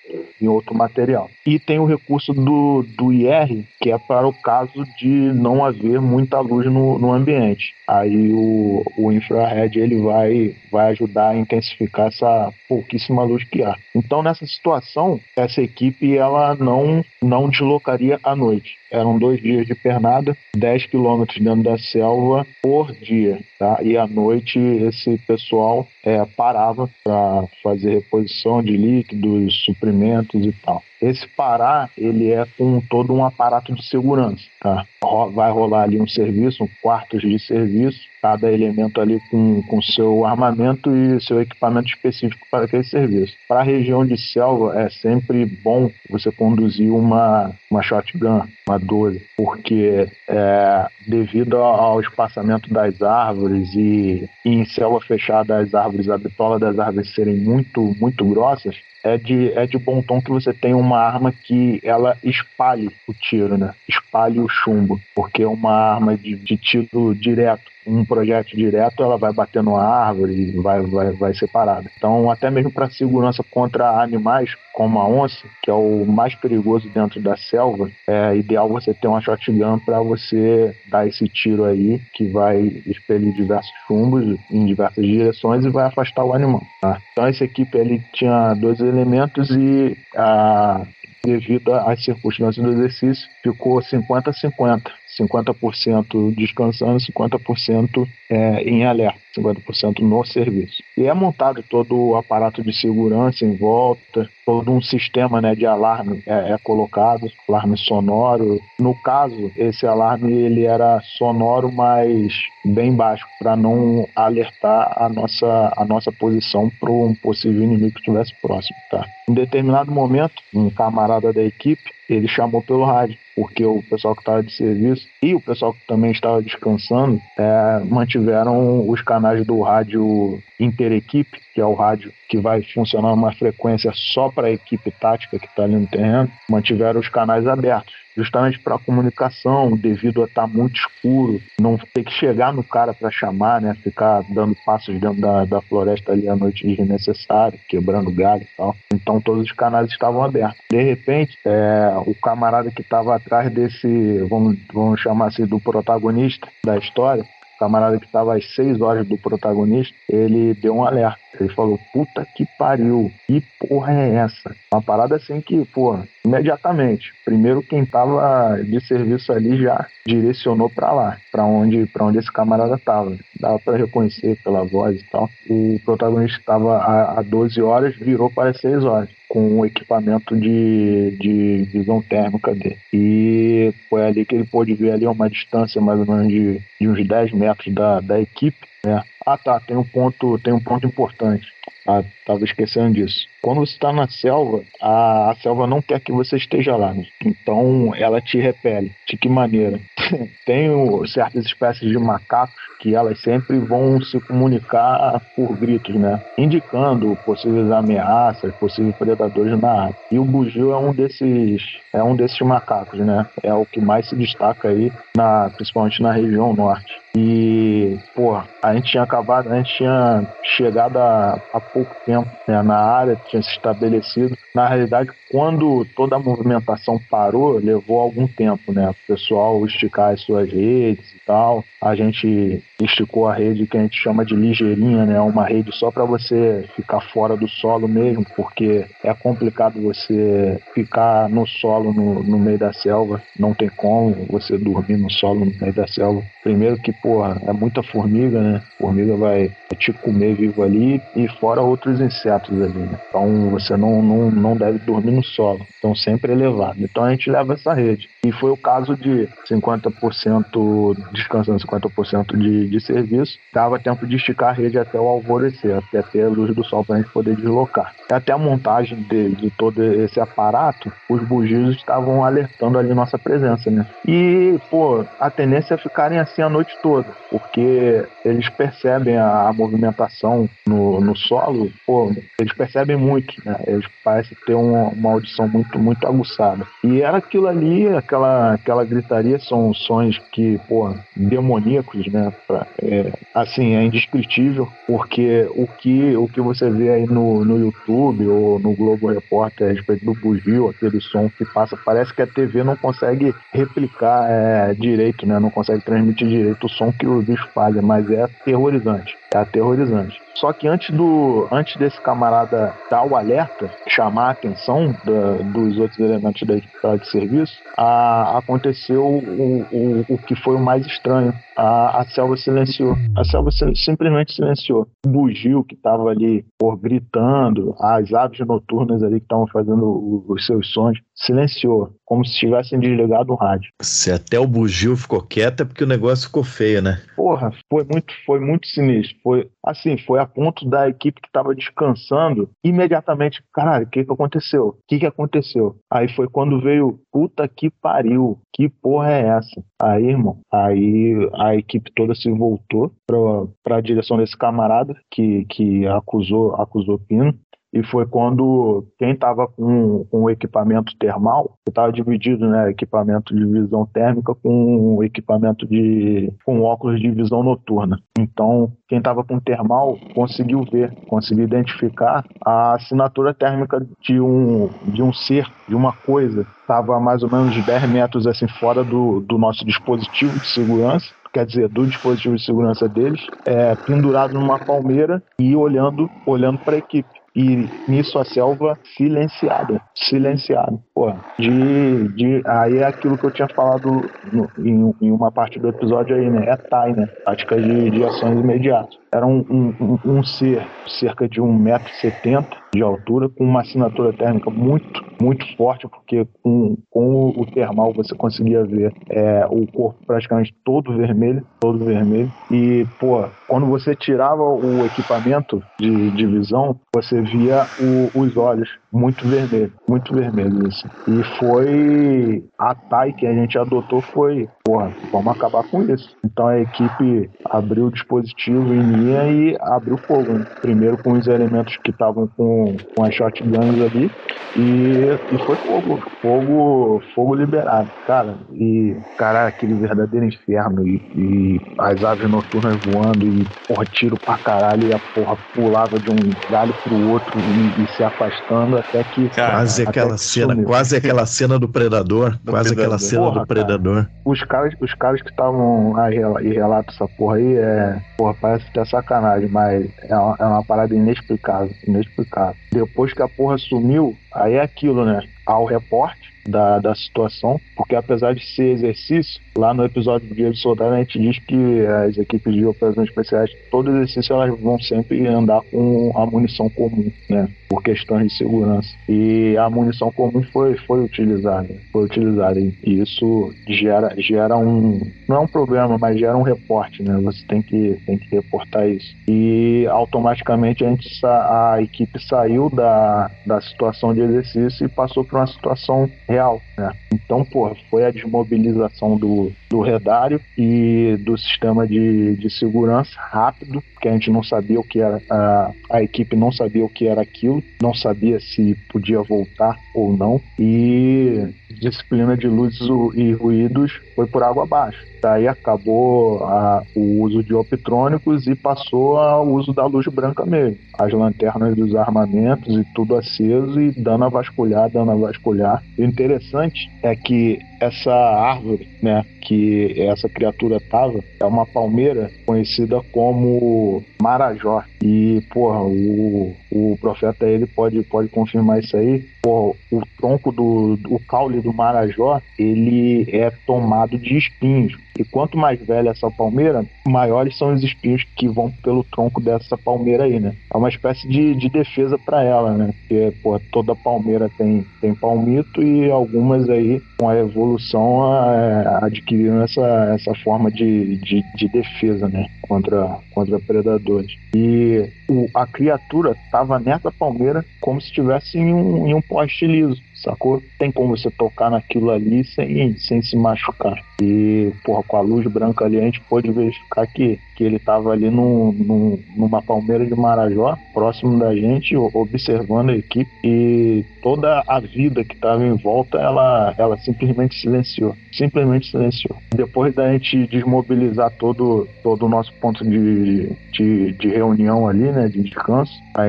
em 0.41 0.49
outro 0.49 0.75
material. 0.75 1.31
E 1.47 1.59
tem 1.59 1.79
o 1.79 1.87
recurso 1.87 2.33
do, 2.33 2.85
do 2.97 3.13
IR, 3.13 3.65
que 3.81 3.91
é 3.91 3.99
para 3.99 4.27
o 4.27 4.33
caso 4.33 4.85
de 4.99 5.09
não 5.09 5.65
haver 5.65 6.01
muita 6.01 6.41
luz 6.41 6.67
no, 6.67 6.99
no 6.99 7.13
ambiente. 7.13 7.75
Aí 7.87 8.33
o, 8.33 8.83
o 8.97 9.13
infrared 9.13 9.79
ele 9.79 10.01
vai, 10.01 10.55
vai 10.71 10.91
ajudar 10.91 11.31
a 11.31 11.37
intensificar 11.37 12.09
essa 12.09 12.53
pouquíssima 12.69 13.23
luz 13.23 13.45
que 13.45 13.63
há. 13.63 13.77
Então 13.95 14.23
nessa 14.23 14.47
situação, 14.47 15.21
essa 15.37 15.63
equipe 15.63 16.17
ela 16.17 16.55
não, 16.55 17.05
não 17.25 17.49
deslocaria 17.49 18.21
à 18.23 18.37
noite. 18.37 18.77
Eram 18.91 19.19
dois 19.19 19.41
dias 19.41 19.67
de 19.67 19.75
pernada, 19.75 20.37
10 20.57 20.87
quilômetros 20.87 21.43
dentro 21.43 21.63
da 21.63 21.79
selva 21.79 22.47
por 22.63 22.93
dia. 22.93 23.41
Tá? 23.59 23.79
E 23.83 23.97
à 23.97 24.07
noite 24.07 24.59
esse 24.59 25.19
pessoal 25.27 25.89
é, 26.05 26.25
parava 26.37 26.89
para 27.03 27.45
fazer 27.63 27.95
reposição 27.95 28.63
de 28.63 28.77
líquidos, 28.77 29.65
suprimentos 29.65 30.45
e 30.45 30.53
tal. 30.53 30.83
Esse 31.05 31.29
parar, 31.29 31.91
ele 31.99 32.31
é 32.31 32.47
com 32.57 32.81
todo 32.81 33.13
um 33.13 33.23
aparato 33.25 33.75
de 33.75 33.87
segurança, 33.87 34.43
tá? 34.59 34.87
Vai 35.35 35.53
rolar 35.53 35.83
ali 35.83 36.01
um 36.01 36.09
serviço, 36.09 36.65
um 36.65 36.69
quartos 36.81 37.21
de 37.21 37.39
serviço, 37.39 38.01
cada 38.23 38.51
elemento 38.51 39.03
ali 39.03 39.21
com, 39.31 39.63
com 39.65 39.83
seu 39.83 40.25
armamento 40.25 40.97
e 40.97 41.21
seu 41.21 41.43
equipamento 41.43 41.89
específico 41.89 42.47
para 42.51 42.65
aquele 42.65 42.85
serviço. 42.85 43.35
Para 43.47 43.61
a 43.61 43.65
região 43.65 44.07
de 44.07 44.17
selva, 44.17 44.81
é 44.81 44.89
sempre 44.89 45.45
bom 45.45 45.91
você 46.09 46.33
conduzir 46.33 46.91
uma, 46.91 47.53
uma 47.71 47.83
shotgun, 47.83 48.47
uma 48.67 48.79
12, 48.79 49.23
porque 49.37 50.09
é, 50.27 50.87
devido 51.07 51.59
ao 51.59 52.01
espaçamento 52.01 52.73
das 52.73 53.03
árvores 53.03 53.75
e, 53.75 54.27
e 54.43 54.49
em 54.49 54.65
selva 54.65 55.03
fechada 55.03 55.59
as 55.59 55.75
árvores, 55.75 56.09
a 56.09 56.17
bitola 56.17 56.59
das 56.59 56.79
árvores 56.79 57.15
serem 57.15 57.37
muito, 57.37 57.95
muito 58.01 58.25
grossas, 58.25 58.75
é 59.05 59.19
de, 59.19 59.53
é 59.53 59.67
de 59.67 59.77
bom 59.77 60.01
tom 60.03 60.21
que 60.21 60.31
você 60.31 60.53
tenha 60.53 60.77
uma 60.77 60.99
arma 60.99 61.31
que 61.31 61.79
ela 61.85 62.17
espalhe 62.25 62.91
o 63.07 63.13
tiro, 63.13 63.59
né? 63.59 63.75
Espalhe 63.87 64.41
o 64.41 64.49
chumbo, 64.49 64.99
porque 65.15 65.43
é 65.43 65.47
uma 65.47 65.73
arma 65.73 66.17
de, 66.17 66.35
de 66.35 66.57
tiro 66.57 67.15
direto 67.15 67.74
um 67.87 68.05
projeto 68.05 68.57
direto, 68.57 69.03
ela 69.03 69.17
vai 69.17 69.33
bater 69.33 69.63
numa 69.63 69.83
árvore 69.83 70.33
e 70.33 70.51
vai, 70.61 70.81
vai, 70.83 71.13
vai 71.13 71.35
ser 71.35 71.49
parada. 71.49 71.91
Então, 71.97 72.31
até 72.31 72.51
mesmo 72.51 72.71
para 72.71 72.91
segurança 72.91 73.45
contra 73.51 74.03
animais, 74.03 74.51
como 74.73 74.99
a 74.99 75.09
onça, 75.09 75.47
que 75.63 75.71
é 75.71 75.75
o 75.75 76.05
mais 76.05 76.35
perigoso 76.35 76.89
dentro 76.89 77.21
da 77.21 77.37
selva, 77.37 77.91
é 78.07 78.37
ideal 78.37 78.69
você 78.69 78.93
ter 78.93 79.09
uma 79.09 79.21
shotgun 79.21 79.79
para 79.79 80.01
você 80.01 80.75
dar 80.89 81.07
esse 81.07 81.29
tiro 81.29 81.65
aí, 81.65 82.01
que 82.13 82.27
vai 82.27 82.83
expelir 82.87 83.33
diversos 83.35 83.73
chumbos 83.87 84.39
em 84.51 84.67
diversas 84.67 85.05
direções 85.05 85.65
e 85.65 85.71
vai 85.71 85.87
afastar 85.87 86.25
o 86.25 86.35
animal. 86.35 86.63
Tá? 86.81 86.99
Então, 87.13 87.27
essa 87.27 87.45
equipe 87.45 87.77
ele 87.79 88.03
tinha 88.13 88.55
dois 88.55 88.81
elementos 88.81 89.51
e 89.51 89.97
a 90.17 90.83
devido 91.25 91.73
às 91.73 92.05
circunstâncias 92.05 92.65
do 92.65 92.73
exercício, 92.73 93.29
ficou 93.43 93.81
50-50. 93.81 94.83
50% 95.19 96.35
descansando, 96.35 96.99
50% 96.99 98.07
é, 98.31 98.63
em 98.63 98.85
alerta, 98.85 99.19
50% 99.37 100.01
no 100.01 100.25
serviço. 100.25 100.83
E 100.97 101.07
é 101.07 101.15
montado 101.15 101.63
todo 101.63 101.97
o 101.97 102.17
aparato 102.17 102.63
de 102.63 102.73
segurança 102.73 103.45
em 103.45 103.57
volta, 103.57 104.29
todo 104.45 104.73
um 104.73 104.81
sistema 104.81 105.41
né, 105.41 105.55
de 105.55 105.67
alarme 105.67 106.23
é, 106.27 106.53
é 106.53 106.59
colocado, 106.59 107.31
alarme 107.49 107.77
sonoro. 107.77 108.61
No 108.79 108.95
caso, 108.95 109.51
esse 109.57 109.87
alarme 109.87 110.33
ele 110.33 110.65
era 110.65 111.01
sonoro, 111.19 111.71
mas 111.71 112.33
bem 112.65 112.95
baixo, 112.95 113.27
para 113.39 113.57
não 113.57 114.09
alertar 114.15 114.93
a 114.97 115.09
nossa, 115.09 115.73
a 115.77 115.85
nossa 115.85 116.11
posição 116.11 116.71
para 116.81 116.91
um 116.91 117.15
possível 117.15 117.63
inimigo 117.63 117.93
que 117.93 118.01
estivesse 118.01 118.33
próximo. 118.41 118.77
Tá? 118.91 119.05
Em 119.29 119.35
determinado 119.35 119.91
momento, 119.91 120.35
um 120.55 120.71
camarada 120.71 121.33
da 121.33 121.43
equipe 121.43 121.93
ele 122.09 122.29
chamou 122.29 122.63
pelo 122.63 122.85
rádio 122.85 123.19
porque 123.35 123.65
o 123.65 123.83
pessoal 123.83 124.15
que 124.15 124.23
estava 124.23 124.43
de 124.43 124.53
serviço 124.53 125.07
e 125.23 125.35
o 125.35 125.41
pessoal 125.41 125.73
que 125.73 125.87
também 125.87 126.13
estava 126.13 126.43
descansando 126.43 127.21
é, 127.39 127.83
mantiveram 127.85 128.89
os 128.89 129.03
canais 129.03 129.45
do 129.47 129.61
rádio 129.61 130.41
interequipe, 130.59 131.41
que 131.53 131.61
é 131.61 131.65
o 131.65 131.75
rádio 131.75 132.13
que 132.29 132.39
vai 132.39 132.63
funcionar 132.63 133.13
uma 133.13 133.33
frequência 133.33 133.91
só 133.95 134.31
para 134.31 134.49
a 134.49 134.53
equipe 134.53 134.91
tática 134.91 135.39
que 135.39 135.47
está 135.47 135.65
ali 135.65 135.77
no 135.77 135.87
terreno, 135.87 136.31
mantiveram 136.49 137.01
os 137.01 137.09
canais 137.09 137.47
abertos 137.47 138.05
justamente 138.17 138.59
para 138.59 138.77
a 138.77 138.79
comunicação, 138.79 139.77
devido 139.77 140.23
a 140.23 140.27
estar 140.27 140.43
tá 140.43 140.47
muito 140.47 140.77
escuro, 140.77 141.41
não 141.61 141.77
ter 141.77 142.05
que 142.05 142.13
chegar 142.13 142.53
no 142.53 142.63
cara 142.63 142.95
para 142.95 143.11
chamar, 143.11 143.61
né? 143.61 143.75
Ficar 143.83 144.23
dando 144.31 144.57
passos 144.65 144.99
dentro 144.99 145.21
da, 145.21 145.45
da 145.45 145.61
floresta 145.61 146.13
ali 146.13 146.29
à 146.29 146.37
noite 146.37 146.67
desnecessário, 146.67 147.59
quebrando 147.69 148.13
galho 148.13 148.43
e 148.43 148.57
tal. 148.57 148.77
Então 148.93 149.21
todos 149.21 149.45
os 149.45 149.53
canais 149.53 149.91
estavam 149.91 150.23
abertos. 150.23 150.59
De 150.71 150.81
repente, 150.81 151.37
é, 151.45 151.93
o 152.07 152.15
camarada 152.15 152.71
que 152.71 152.83
estava 152.83 153.15
atrás 153.25 153.53
desse, 153.53 154.19
vamos, 154.29 154.57
vamos 154.73 155.01
chamar 155.01 155.29
assim, 155.29 155.47
do 155.47 155.59
protagonista 155.59 156.47
da 156.65 156.77
história, 156.77 157.25
camarada 157.59 157.99
que 157.99 158.07
estava 158.07 158.37
às 158.37 158.55
6 158.55 158.81
horas 158.81 159.07
do 159.07 159.17
protagonista, 159.17 159.95
ele 160.09 160.55
deu 160.55 160.77
um 160.77 160.85
alerta. 160.85 161.19
Ele 161.41 161.49
falou, 161.49 161.79
puta 161.93 162.27
que 162.37 162.47
pariu, 162.59 163.11
que 163.27 163.43
porra 163.59 163.93
é 163.93 164.15
essa? 164.17 164.55
Uma 164.73 164.83
parada 164.83 165.17
assim 165.17 165.41
que, 165.41 165.65
pô, 165.67 165.99
imediatamente, 166.25 167.13
primeiro 167.25 167.63
quem 167.63 167.85
tava 167.85 168.63
de 168.63 168.81
serviço 168.87 169.33
ali 169.33 169.57
já 169.61 169.87
direcionou 170.07 170.71
para 170.71 170.93
lá, 170.93 171.17
para 171.33 171.45
onde, 171.45 171.89
onde 172.01 172.19
esse 172.19 172.33
camarada 172.33 172.79
tava. 172.79 173.17
Dava 173.41 173.59
para 173.59 173.79
reconhecer 173.79 174.39
pela 174.45 174.65
voz 174.65 175.01
e 175.01 175.11
tal. 175.11 175.29
O 175.49 175.81
protagonista 175.85 176.39
estava 176.39 176.77
a, 176.77 177.19
a 177.19 177.23
12 177.23 177.61
horas, 177.63 177.97
virou 177.97 178.31
para 178.31 178.55
6 178.55 178.85
horas 178.85 179.09
com 179.35 179.59
o 179.59 179.67
equipamento 179.67 180.37
de, 180.37 181.11
de 181.19 181.65
visão 181.73 182.01
térmica 182.01 182.55
dele. 182.55 182.79
E 182.93 183.75
foi 183.91 184.07
ali 184.07 184.25
que 184.25 184.37
ele 184.37 184.45
pôde 184.45 184.75
ver 184.75 184.93
ali 184.93 185.09
uma 185.09 185.29
distância 185.29 185.81
mais 185.81 185.99
ou 185.99 186.07
menos 186.07 186.29
de, 186.29 186.61
de 186.81 186.89
uns 186.89 187.05
10 187.05 187.33
metros 187.33 187.75
da, 187.75 187.99
da 187.99 188.21
equipe, 188.21 188.65
né? 188.87 189.03
Ah 189.27 189.37
tá, 189.37 189.59
tem 189.59 189.77
um 189.77 189.83
ponto, 189.83 190.39
tem 190.39 190.53
um 190.53 190.61
ponto 190.61 190.87
importante. 190.87 191.49
Ah, 191.85 192.05
tava 192.25 192.45
esquecendo 192.45 192.95
disso. 192.95 193.27
Quando 193.45 193.59
você 193.59 193.75
está 193.75 193.93
na 193.93 194.09
selva, 194.09 194.63
a, 194.81 195.31
a, 195.31 195.35
selva 195.35 195.67
não 195.67 195.83
quer 195.83 196.01
que 196.01 196.11
você 196.11 196.37
esteja 196.37 196.77
lá, 196.77 196.95
né? 196.95 197.05
Então 197.23 197.95
ela 197.95 198.19
te 198.19 198.39
repele. 198.39 198.91
De 199.07 199.19
que 199.19 199.29
maneira? 199.29 199.79
Tem 200.47 200.71
certas 201.07 201.45
espécies 201.45 201.87
de 201.87 201.99
macacos 201.99 202.55
que 202.81 202.95
elas 202.95 203.21
sempre 203.21 203.59
vão 203.59 204.01
se 204.01 204.19
comunicar 204.21 205.21
por 205.37 205.57
gritos, 205.57 205.95
né? 205.95 206.23
Indicando 206.39 207.17
possíveis 207.25 207.71
ameaças, 207.71 208.55
possíveis 208.57 208.97
predadores 208.97 209.61
na 209.61 209.85
área. 209.85 209.97
E 210.11 210.19
o 210.19 210.25
bugio 210.25 210.73
é 210.73 210.79
um 210.79 210.93
desses, 210.93 211.63
é 211.93 212.03
um 212.03 212.17
desses 212.17 212.41
macacos, 212.41 212.99
né? 213.01 213.27
É 213.43 213.53
o 213.53 213.67
que 213.67 213.81
mais 213.81 214.09
se 214.09 214.17
destaca 214.17 214.69
aí, 214.69 214.91
na, 215.17 215.51
principalmente 215.55 216.03
na 216.03 216.13
região 216.13 216.55
norte. 216.55 216.93
E, 217.17 217.97
pô, 218.15 218.37
a 218.61 218.75
gente 218.75 218.91
tinha 218.91 219.05
acabado, 219.05 219.51
a 219.51 219.57
gente 219.57 219.77
tinha 219.77 220.27
chegado 220.57 220.99
há, 220.99 221.41
há 221.53 221.61
pouco 221.61 221.95
tempo 222.05 222.29
né, 222.49 222.61
na 222.61 222.77
área, 222.77 223.15
tinha 223.35 223.43
se 223.43 223.51
estabelecido. 223.51 224.37
Na 224.55 224.69
realidade, 224.69 225.11
quando 225.31 225.85
toda 225.97 226.17
a 226.17 226.19
movimentação 226.19 226.99
parou, 227.11 227.59
levou 227.59 228.01
algum 228.01 228.27
tempo, 228.27 228.73
né? 228.73 228.91
O 228.91 228.97
pessoal 229.07 229.65
esticar 229.67 230.13
as 230.13 230.21
suas 230.21 230.51
redes 230.51 231.13
e 231.13 231.21
tal. 231.27 231.65
A 231.81 231.95
gente 231.95 232.63
esticou 232.83 233.29
a 233.29 233.35
rede 233.35 233.67
que 233.67 233.77
a 233.77 233.83
gente 233.83 233.99
chama 234.01 234.25
de 234.25 234.35
ligeirinha, 234.35 235.05
né? 235.05 235.21
Uma 235.21 235.47
rede 235.47 235.71
só 235.73 235.91
para 235.91 236.05
você 236.05 236.65
ficar 236.75 237.01
fora 237.01 237.37
do 237.37 237.49
solo 237.49 237.87
mesmo, 237.87 238.25
porque 238.37 238.87
é 239.03 239.15
complicado 239.15 239.81
você 239.81 240.61
ficar 240.75 241.29
no 241.29 241.47
solo 241.47 241.93
no, 241.93 242.23
no 242.23 242.39
meio 242.39 242.59
da 242.59 242.73
selva. 242.73 243.23
Não 243.39 243.55
tem 243.55 243.69
como 243.69 244.27
você 244.29 244.59
dormir 244.59 244.97
no 244.97 245.11
solo 245.11 245.45
no 245.45 245.53
meio 245.61 245.73
da 245.73 245.87
selva. 245.87 246.23
Primeiro 246.43 246.77
que, 246.79 246.93
porra, 246.93 247.41
é 247.47 247.53
muita 247.53 247.83
formiga, 247.83 248.41
né? 248.41 248.63
Formiga 248.79 249.17
vai 249.17 249.51
te 249.79 249.93
comer 249.93 250.35
vivo 250.35 250.63
ali 250.63 251.01
e 251.17 251.29
fora 251.41 251.61
outros 251.61 252.01
insetos 252.01 252.61
ali, 252.61 252.79
né? 252.79 252.99
Então 253.09 253.51
você 253.51 253.77
não, 253.77 254.03
não, 254.03 254.31
não 254.31 254.57
deve 254.57 254.79
dormir 254.81 255.13
no 255.13 255.23
solo. 255.23 255.67
Então 255.79 255.95
sempre 255.95 256.33
elevado. 256.33 256.77
Então 256.79 257.05
a 257.05 257.11
gente 257.11 257.31
leva 257.31 257.55
essa 257.55 257.73
rede. 257.73 258.09
E 258.25 258.33
foi 258.33 258.51
o 258.51 258.57
caso 258.57 258.97
de 258.97 259.29
50% 259.49 260.97
descansando, 261.13 261.59
50% 261.59 262.37
de, 262.37 262.64
de 262.69 262.81
serviço. 262.81 263.39
Dava 263.53 263.79
tempo 263.79 264.07
de 264.07 264.17
esticar 264.17 264.51
a 264.51 264.53
rede 264.53 264.79
até 264.79 264.99
o 264.99 265.07
alvorecer, 265.07 265.77
até 265.77 266.03
ter 266.03 266.25
a 266.25 266.29
luz 266.29 266.55
do 266.55 266.65
sol 266.65 266.85
para 266.85 266.97
a 266.97 266.99
gente 266.99 267.13
poder 267.13 267.37
deslocar. 267.37 267.95
Até 268.11 268.33
a 268.33 268.39
montagem 268.39 268.99
de, 269.03 269.31
de 269.31 269.51
todo 269.51 269.83
esse 269.83 270.21
aparato, 270.21 270.93
os 271.09 271.23
bugios 271.23 271.77
estavam 271.77 272.25
alertando 272.25 272.79
ali 272.79 272.93
nossa 272.95 273.19
presença, 273.19 273.71
né? 273.71 273.87
E, 274.07 274.59
pô, 274.71 275.05
a 275.19 275.31
tendência 275.31 275.75
é 275.75 275.79
ficarem 275.79 276.19
assim 276.19 276.43
a 276.43 276.49
noite 276.49 276.77
toda, 276.83 277.07
porque 277.31 278.05
eles 278.25 278.49
percebem 278.49 279.17
a, 279.17 279.49
a 279.49 279.53
movimentação 279.53 280.49
no, 280.67 281.01
no 281.01 281.17
solo, 281.17 281.71
pô, 281.87 282.13
eles 282.39 282.53
percebem 282.53 282.97
muito, 282.97 283.35
né? 283.45 283.57
Eles 283.67 283.87
parecem 284.03 284.37
ter 284.47 284.55
uma, 284.55 284.89
uma 284.89 285.13
audição 285.13 285.49
muito, 285.49 285.79
muito 285.79 286.07
aguçada. 286.07 286.67
E 286.83 287.01
era 287.01 287.19
aquilo 287.19 287.47
ali, 287.47 287.89
aquela, 287.89 288.55
aquela 288.55 288.85
gritaria, 288.85 289.39
são 289.39 289.73
sons 289.73 290.19
que, 290.33 290.59
pô, 290.69 290.95
demoníacos, 291.17 292.07
né? 292.09 292.33
Cara, 292.55 292.67
é, 292.83 293.13
assim, 293.35 293.75
é 293.75 293.83
indescritível, 293.83 294.69
porque 294.87 295.47
o 295.51 295.67
que, 295.67 296.17
o 296.17 296.29
que 296.29 296.41
você 296.41 296.71
vê 296.71 296.91
aí 296.91 297.07
no, 297.07 297.45
no 297.45 297.59
YouTube 297.59 298.27
ou 298.29 298.59
no 298.59 298.75
Globo 298.75 299.09
Repórter 299.09 299.69
a 299.69 299.73
respeito 299.73 300.05
do 300.05 300.15
bugio, 300.15 300.69
aquele 300.69 301.01
som 301.01 301.29
que 301.29 301.45
passa, 301.45 301.77
parece 301.77 302.15
que 302.15 302.23
a 302.23 302.27
TV 302.27 302.63
não 302.63 302.77
consegue 302.77 303.35
replicar 303.53 304.31
é, 304.31 304.75
direito, 304.75 305.27
né? 305.27 305.39
Não 305.39 305.51
consegue 305.51 305.85
transmitir 305.85 306.29
direito 306.29 306.67
o 306.67 306.71
som 306.71 306.93
que 306.93 307.07
o 307.07 307.23
bicho 307.23 307.49
faz, 307.55 307.75
mas 307.77 308.09
é 308.11 308.23
aterrorizante. 308.23 309.17
É 309.35 309.39
aterrorizante. 309.39 310.17
Só 310.37 310.53
que 310.53 310.69
antes 310.69 310.95
do 310.95 311.49
antes 311.51 311.77
desse 311.77 312.01
camarada 312.01 312.73
dar 312.91 313.05
o 313.05 313.17
alerta, 313.17 313.71
chamar 313.89 314.27
a 314.27 314.31
atenção 314.31 314.95
da, 315.05 315.43
dos 315.53 315.77
outros 315.79 315.99
elementos 315.99 316.47
da 316.47 316.57
equipe 316.57 316.99
de 316.99 317.11
serviço, 317.11 317.55
a, 317.77 318.39
aconteceu 318.39 319.05
o, 319.05 319.67
o, 319.73 320.05
o 320.09 320.19
que 320.19 320.37
foi 320.37 320.55
o 320.55 320.61
mais 320.61 320.87
estranho. 320.87 321.33
A, 321.57 322.01
a 322.01 322.05
selva 322.07 322.37
silenciou. 322.37 322.95
A 323.17 323.25
selva 323.25 323.51
simplesmente 323.75 324.35
silenciou. 324.35 324.87
O 325.07 325.09
bugio 325.09 325.65
que 325.65 325.75
estava 325.75 326.11
ali 326.11 326.45
por 326.59 326.77
gritando, 326.77 327.75
as 327.81 328.13
aves 328.13 328.41
noturnas 328.41 329.03
ali 329.03 329.21
que 329.21 329.27
estavam 329.27 329.47
fazendo 329.49 330.25
os 330.29 330.47
seus 330.47 330.73
sons, 330.73 330.99
silenciou, 331.15 331.91
como 332.05 332.25
se 332.25 332.35
tivessem 332.35 332.79
desligado 332.79 333.33
o 333.33 333.37
rádio. 333.37 333.71
Se 333.83 334.11
até 334.11 334.39
o 334.39 334.47
bugio 334.47 334.97
ficou 334.97 335.23
quieto 335.23 335.63
é 335.63 335.65
porque 335.65 335.85
o 335.85 335.89
negócio 335.89 336.27
ficou 336.27 336.45
feio, 336.45 336.83
né? 336.83 337.01
Porra, 337.17 337.53
foi 337.71 337.85
muito, 337.85 338.13
foi 338.27 338.41
muito 338.41 338.67
sinistro. 338.67 339.17
Foi 339.23 339.51
assim, 339.65 339.97
foi 339.99 340.19
a 340.19 340.27
ponto 340.27 340.69
da 340.69 340.89
equipe 340.89 341.21
que 341.21 341.29
estava 341.29 341.55
descansando 341.55 342.51
imediatamente, 342.63 343.43
caralho, 343.53 343.87
o 343.87 343.91
que 343.91 344.05
que 344.05 344.13
aconteceu? 344.13 344.69
O 344.69 344.77
que 344.87 344.99
que 344.99 345.07
aconteceu? 345.07 345.77
Aí 345.91 346.09
foi 346.15 346.29
quando 346.29 346.61
veio, 346.61 347.01
puta 347.11 347.49
que 347.49 347.71
pariu, 347.71 348.39
que 348.53 348.69
porra 348.69 349.13
é 349.13 349.27
essa? 349.27 349.65
Aí, 349.81 350.07
irmão, 350.07 350.39
aí 350.53 351.15
a 351.35 351.57
equipe 351.57 351.91
toda 351.95 352.15
se 352.15 352.31
voltou 352.31 352.93
para 353.07 353.77
a 353.77 353.81
direção 353.81 354.17
desse 354.17 354.37
camarada 354.37 354.95
que, 355.11 355.45
que 355.47 355.87
acusou, 355.87 356.55
acusou 356.55 356.99
Pino 356.99 357.35
e 357.75 357.83
foi 357.83 358.07
quando 358.07 358.87
quem 358.97 359.11
estava 359.11 359.49
com, 359.49 360.05
com 360.05 360.23
o 360.23 360.31
equipamento 360.31 360.97
termal, 360.97 361.59
estava 361.69 361.93
dividido, 361.93 362.49
né, 362.49 362.71
equipamento 362.71 363.35
de 363.35 363.45
visão 363.45 363.85
térmica 363.85 364.33
com 364.33 365.03
equipamento 365.03 365.67
de 365.67 366.33
com 366.45 366.63
óculos 366.63 367.01
de 367.01 367.11
visão 367.11 367.43
noturna. 367.43 367.99
Então, 368.17 368.73
quem 368.89 368.99
estava 368.99 369.25
com 369.25 369.41
termal 369.41 369.99
conseguiu 370.15 370.65
ver, 370.71 370.95
conseguiu 371.09 371.45
identificar 371.45 372.25
a 372.45 372.75
assinatura 372.75 373.35
térmica 373.35 373.85
de 374.01 374.21
um 374.21 374.71
de 374.85 375.03
um 375.03 375.13
ser, 375.13 375.51
de 375.69 375.75
uma 375.75 375.93
coisa, 375.93 376.47
estava 376.61 377.01
mais 377.01 377.25
ou 377.25 377.31
menos 377.31 377.55
10 377.65 377.91
metros 377.91 378.27
assim 378.27 378.47
fora 378.47 378.85
do, 378.85 379.21
do 379.21 379.37
nosso 379.37 379.65
dispositivo 379.65 380.39
de 380.39 380.47
segurança 380.47 381.13
quer 381.35 381.45
dizer, 381.45 381.69
do 381.69 381.85
dispositivo 381.85 382.37
de 382.37 382.45
segurança 382.45 382.89
deles, 382.89 383.21
é, 383.45 383.75
pendurado 383.75 384.33
numa 384.35 384.57
palmeira 384.57 385.21
e 385.37 385.57
olhando, 385.57 386.09
olhando 386.25 386.61
para 386.61 386.77
a 386.77 386.79
equipe. 386.79 387.09
E 387.37 387.69
nisso 387.89 388.19
a 388.19 388.25
selva 388.25 388.79
silenciada. 388.97 389.81
Silenciada. 389.95 390.79
Pô, 390.95 391.13
de, 391.39 392.09
de, 392.15 392.43
aí 392.47 392.79
é 392.79 392.85
aquilo 392.85 393.19
que 393.19 393.25
eu 393.25 393.31
tinha 393.33 393.49
falado 393.49 393.91
no, 394.33 394.49
em, 394.59 394.95
em, 395.03 395.11
uma 395.11 395.33
parte 395.33 395.59
do 395.59 395.69
episódio 395.69 396.15
aí, 396.15 396.31
né? 396.31 396.45
É 396.47 396.57
TAI, 396.57 396.93
né? 396.93 397.07
Tática 397.25 397.61
de, 397.61 397.91
de 397.91 398.05
ações 398.05 398.39
imediatas. 398.39 398.97
Era 399.15 399.25
um, 399.25 399.45
um, 399.49 399.99
um 400.05 400.25
ser 400.25 400.67
cerca 400.89 401.29
de 401.29 401.41
1,70m 401.41 402.45
de 402.75 402.83
altura, 402.83 403.29
com 403.29 403.45
uma 403.45 403.61
assinatura 403.61 404.13
térmica 404.13 404.51
muito, 404.51 405.05
muito 405.23 405.47
forte, 405.57 405.87
porque 405.87 406.27
com, 406.43 406.77
com 406.91 407.29
o 407.29 407.47
termal 407.47 407.93
você 407.93 408.13
conseguia 408.17 408.65
ver 408.65 408.93
é, 409.09 409.47
o 409.49 409.65
corpo 409.69 410.05
praticamente 410.05 410.53
todo 410.65 410.97
vermelho, 410.97 411.47
todo 411.61 411.85
vermelho. 411.85 412.33
E, 412.51 412.85
pô, 412.99 413.25
quando 413.47 413.67
você 413.67 413.95
tirava 413.95 414.43
o 414.43 414.85
equipamento 414.85 415.63
de, 415.79 416.11
de 416.11 416.27
visão, 416.27 416.81
você 416.93 417.23
via 417.23 417.67
o, 417.81 418.19
os 418.19 418.37
olhos 418.37 418.69
muito 418.93 419.27
vermelhos, 419.29 419.73
muito 419.89 420.13
vermelhos. 420.13 420.85
Assim. 420.85 421.21
E 421.21 421.23
foi 421.39 422.45
a 422.59 422.75
TAI 422.75 423.13
que 423.13 423.27
a 423.27 423.33
gente 423.33 423.57
adotou 423.57 424.01
foi, 424.01 424.49
porra, 424.65 424.91
vamos 425.13 425.37
acabar 425.37 425.63
com 425.65 425.83
isso. 425.83 426.17
Então 426.25 426.47
a 426.49 426.59
equipe 426.59 427.31
abriu 427.51 427.87
o 427.87 427.93
dispositivo 427.93 428.73
em 428.73 428.81
linha 428.83 429.27
e 429.31 429.57
abriu 429.61 429.99
fogo. 429.99 430.33
Né? 430.33 430.47
Primeiro 430.63 430.97
com 431.03 431.13
os 431.13 431.27
elementos 431.27 431.77
que 431.85 431.91
estavam 431.91 432.27
com, 432.37 432.75
com 432.97 433.05
as 433.05 433.15
shotguns 433.15 433.81
ali 433.81 434.11
e, 434.57 435.19
e 435.33 435.39
foi 435.45 435.57
fogo, 435.57 436.03
fogo, 436.23 437.03
fogo 437.15 437.35
liberado, 437.35 437.91
cara. 438.07 438.35
E, 438.53 438.97
cara, 439.19 439.47
aquele 439.49 439.75
verdadeiro 439.75 440.25
inferno 440.27 440.87
e, 440.87 440.95
e 441.15 441.61
as 441.79 442.03
aves 442.03 442.31
noturnas 442.31 442.77
voando 442.87 443.27
e, 443.27 443.45
porra, 443.69 443.85
tiro 443.85 444.17
pra 444.19 444.39
caralho 444.39 444.89
e 444.89 444.95
a 444.95 444.99
porra 445.15 445.37
pulava 445.55 445.99
de 445.99 446.11
um 446.11 446.17
galho 446.51 446.73
pro 446.85 447.11
outro 447.11 447.39
e, 447.39 447.83
e 447.83 447.89
se 447.97 448.03
afastando 448.03 448.79
até 448.79 449.05
que. 449.05 449.29
Quase 449.29 449.83
até 449.83 449.91
aquela 449.91 450.15
que 450.15 450.21
cena, 450.21 450.53
sumiu. 450.55 450.67
quase 450.67 450.97
aquela 450.97 451.27
cena 451.27 451.59
do 451.59 451.69
Predador, 451.69 452.39
Do 452.43 452.53
quase 452.53 452.73
aquela 452.73 452.97
Predador. 452.97 452.99
cena 453.01 453.23
Porra, 453.25 453.41
do 453.41 453.47
Predador. 453.47 454.07
Os 454.25 454.43
caras, 454.55 454.75
os 454.81 454.95
caras 454.95 455.21
que 455.21 455.31
estavam 455.31 455.95
e 456.41 456.53
relatam 456.53 456.95
essa 456.95 457.09
porra 457.09 457.37
aí, 457.37 457.57
é, 457.57 458.01
porra, 458.17 458.35
parece 458.41 458.65
até 458.69 458.85
sacanagem, 458.85 459.49
mas 459.49 459.91
é 460.03 460.17
uma, 460.17 460.37
é 460.39 460.45
uma 460.45 460.65
parada 460.65 460.95
inexplicável, 460.95 461.75
inexplicável. 461.87 462.55
Depois 462.71 463.13
que 463.13 463.23
a 463.23 463.29
porra 463.29 463.59
sumiu, 463.59 464.17
aí 464.33 464.55
é 464.55 464.63
aquilo, 464.63 465.05
né? 465.05 465.21
Ao 465.45 465.65
reporte 465.65 466.34
da, 466.47 466.79
da 466.79 466.95
situação, 466.95 467.61
porque 467.77 467.95
apesar 467.95 468.35
de 468.35 468.45
ser 468.55 468.73
exercício, 468.73 469.41
lá 469.57 469.73
no 469.73 469.85
episódio 469.85 470.29
do 470.29 470.35
Dia 470.35 470.51
do 470.51 470.57
Soldado 470.57 470.95
a 470.95 470.99
gente 470.99 471.19
diz 471.19 471.39
que 471.39 471.87
as 471.87 472.19
equipes 472.19 472.53
de 472.53 472.67
operações 472.67 473.09
especiais, 473.09 473.51
todo 473.71 473.91
exercício 473.91 474.35
elas 474.35 474.59
vão 474.61 474.79
sempre 474.81 475.27
andar 475.27 475.63
com 475.71 476.13
a 476.15 476.27
munição 476.27 476.69
comum, 476.69 477.11
né? 477.29 477.49
Por 477.69 477.83
questões 477.83 478.29
de 478.29 478.39
segurança. 478.39 478.89
E 479.09 479.57
a 479.57 479.69
munição 479.69 480.13
comum 480.13 480.43
foi, 480.53 480.77
foi 480.79 481.05
utilizada, 481.05 481.69
foi 481.93 482.05
utilizada. 482.05 482.61
E 482.61 482.75
isso 482.85 483.53
gera, 483.69 484.15
gera 484.19 484.57
um, 484.57 485.01
não 485.29 485.37
é 485.37 485.41
um 485.41 485.47
problema, 485.47 485.97
mas 485.99 486.19
gera 486.19 486.37
um 486.37 486.43
reporte, 486.43 487.03
né? 487.03 487.19
Você 487.23 487.45
tem 487.47 487.63
que, 487.63 487.99
tem 488.07 488.19
que 488.19 488.29
reportar 488.35 488.89
isso. 488.89 489.15
E 489.27 489.87
automaticamente 489.91 490.85
a, 490.85 490.89
gente, 490.89 491.09
a 491.25 491.79
equipe 491.81 492.23
saiu 492.23 492.71
da, 492.71 493.31
da 493.47 493.61
situação 493.61 494.15
de 494.15 494.21
exercício 494.21 494.87
e 494.87 494.89
passou 494.89 495.25
para 495.25 495.41
uma 495.41 495.47
situação 495.47 496.11
real, 496.35 496.65
né? 496.79 496.91
Então, 497.13 497.45
pô, 497.45 497.73
foi 497.89 498.05
a 498.05 498.11
desmobilização 498.11 499.17
do, 499.17 499.53
do 499.71 499.81
redário 499.81 500.41
e 500.57 501.17
do 501.21 501.37
sistema 501.39 501.87
de, 501.87 502.37
de 502.37 502.51
segurança 502.51 503.13
rápido, 503.31 503.83
porque 503.95 504.09
a 504.09 504.13
gente 504.13 504.31
não 504.31 504.43
sabia 504.43 504.79
o 504.81 504.85
que 504.85 505.01
era, 505.01 505.23
a, 505.31 505.73
a 505.93 506.03
equipe 506.03 506.37
não 506.37 506.51
sabia 506.51 506.85
o 506.85 506.89
que 506.91 507.07
era 507.07 507.23
aquilo, 507.23 507.63
não 507.83 507.95
sabia 507.95 508.39
se 508.41 508.77
podia 508.89 509.23
voltar 509.23 509.77
ou 509.93 510.17
não, 510.17 510.43
e 510.59 511.49
disciplina 511.71 512.37
de 512.37 512.49
luzes 512.49 512.81
e 513.15 513.33
ruídos 513.33 513.93
foi 514.15 514.27
por 514.27 514.43
água 514.43 514.65
abaixo. 514.65 514.99
Daí 515.23 515.49
acabou 515.49 516.45
a- 516.45 516.85
o 516.95 517.23
uso 517.23 517.43
de 517.43 517.55
optrônicos 517.55 518.47
e 518.47 518.55
passou 518.55 519.17
ao 519.17 519.49
uso 519.49 519.73
da 519.73 519.87
luz 519.87 520.07
branca 520.09 520.45
mesmo. 520.45 520.79
As 520.99 521.13
lanternas 521.13 521.75
dos 521.75 521.95
armamentos 521.95 522.77
e 522.77 522.85
tudo 522.95 523.17
aceso 523.17 523.81
e 523.81 523.91
dando 523.93 524.25
a 524.25 524.29
vasculhar, 524.29 524.91
dando 524.91 525.13
a 525.13 525.17
vasculhar. 525.17 525.83
Interessante 526.25 526.91
é 527.03 527.15
que 527.15 527.59
essa 527.85 528.13
árvore, 528.13 528.89
né, 529.03 529.25
que 529.41 530.01
essa 530.01 530.29
criatura 530.29 530.81
tava, 530.81 531.23
é 531.39 531.45
uma 531.45 531.67
palmeira 531.67 532.31
conhecida 532.47 533.01
como 533.13 534.03
Marajó. 534.21 534.83
E, 535.03 535.43
porra, 535.53 535.83
o, 535.83 536.57
o 536.71 536.99
profeta 537.01 537.47
ele 537.47 537.67
pode, 537.67 538.03
pode 538.05 538.29
confirmar 538.29 538.81
isso 538.81 538.97
aí. 538.97 539.25
Porra, 539.43 539.77
o 539.93 540.03
tronco 540.19 540.51
do, 540.51 540.99
o 541.09 541.21
caule 541.29 541.61
do 541.61 541.73
Marajó, 541.73 542.41
ele 542.59 543.29
é 543.31 543.51
tomado 543.67 544.19
de 544.19 544.39
espinhos. 544.39 544.97
E 545.19 545.25
quanto 545.25 545.57
mais 545.57 545.79
velha 545.81 546.11
essa 546.11 546.29
palmeira, 546.31 546.85
maiores 547.07 547.57
são 547.57 547.73
os 547.73 547.83
espinhos 547.85 548.25
que 548.37 548.49
vão 548.49 548.71
pelo 548.83 549.05
tronco 549.05 549.41
dessa 549.41 549.79
palmeira 549.79 550.25
aí, 550.25 550.41
né? 550.41 550.57
É 550.73 550.77
uma 550.77 550.89
espécie 550.89 551.29
de, 551.29 551.55
de 551.55 551.69
defesa 551.69 552.19
para 552.19 552.43
ela, 552.43 552.73
né? 552.73 552.93
Porque, 553.01 553.33
pô, 553.43 553.61
toda 553.71 553.95
palmeira 553.95 554.51
tem, 554.59 554.85
tem 555.01 555.15
palmito 555.15 555.83
e 555.83 556.11
algumas 556.11 556.69
aí, 556.69 557.01
com 557.17 557.29
a 557.29 557.39
evolução, 557.39 557.74
é, 557.79 559.05
adquiriram 559.07 559.63
essa, 559.63 559.83
essa 560.15 560.35
forma 560.43 560.71
de, 560.71 561.17
de, 561.19 561.43
de 561.55 561.69
defesa, 561.69 562.29
né? 562.29 562.47
Contra, 562.63 563.19
contra 563.31 563.59
predadores. 563.61 564.33
E 564.57 565.07
o- 565.29 565.49
a 565.55 565.67
criatura 565.67 566.35
tava 566.51 566.79
nessa 566.79 567.11
palmeira 567.13 567.65
como 567.81 568.01
se 568.01 568.07
estivesse 568.09 568.59
em 568.59 568.73
um, 568.73 569.07
em 569.07 569.15
um 569.15 569.21
poste 569.21 569.67
liso, 569.67 570.03
sacou? 570.15 570.63
Tem 570.79 570.91
como 570.91 571.17
você 571.17 571.31
tocar 571.31 571.71
naquilo 571.71 572.11
ali 572.11 572.45
sem, 572.45 572.97
sem 572.97 573.21
se 573.23 573.37
machucar. 573.37 573.95
E, 574.23 574.73
porra, 574.85 575.03
com 575.03 575.17
a 575.17 575.21
luz 575.21 575.47
branca 575.47 575.85
ali, 575.85 575.99
a 575.99 576.05
gente 576.05 576.21
pôde 576.29 576.51
verificar 576.51 577.07
que, 577.07 577.39
que 577.57 577.65
ele 577.65 577.79
tava 577.79 578.13
ali 578.13 578.31
num, 578.31 578.73
num- 578.73 579.19
numa 579.37 579.61
palmeira 579.61 580.07
de 580.07 580.15
Marajó, 580.15 580.77
próximo 580.95 581.39
da 581.39 581.55
gente, 581.55 581.95
observando 581.97 582.91
a 582.91 582.97
equipe. 582.97 583.31
E 583.45 584.05
toda 584.23 584.63
a 584.67 584.81
vida 584.81 585.25
que 585.25 585.37
tava 585.37 585.65
em 585.67 585.77
volta, 585.77 586.19
ela, 586.19 586.75
ela 586.79 586.97
simplesmente 586.99 587.54
simplesmente 587.55 587.89
silenciou. 587.89 588.17
Simplesmente 588.33 588.91
silenciou. 588.91 589.37
Depois 589.55 589.95
da 589.95 590.13
gente 590.13 590.47
desmobilizar 590.47 591.31
todo, 591.39 591.89
todo 592.03 592.27
o 592.27 592.29
nosso 592.29 592.53
ponto 592.55 592.85
de, 592.85 593.51
de, 593.73 594.13
de 594.13 594.29
reunião 594.29 594.89
ali, 594.89 595.11
né, 595.11 595.29
de 595.29 595.43
descanso, 595.43 595.93
a, 596.15 596.25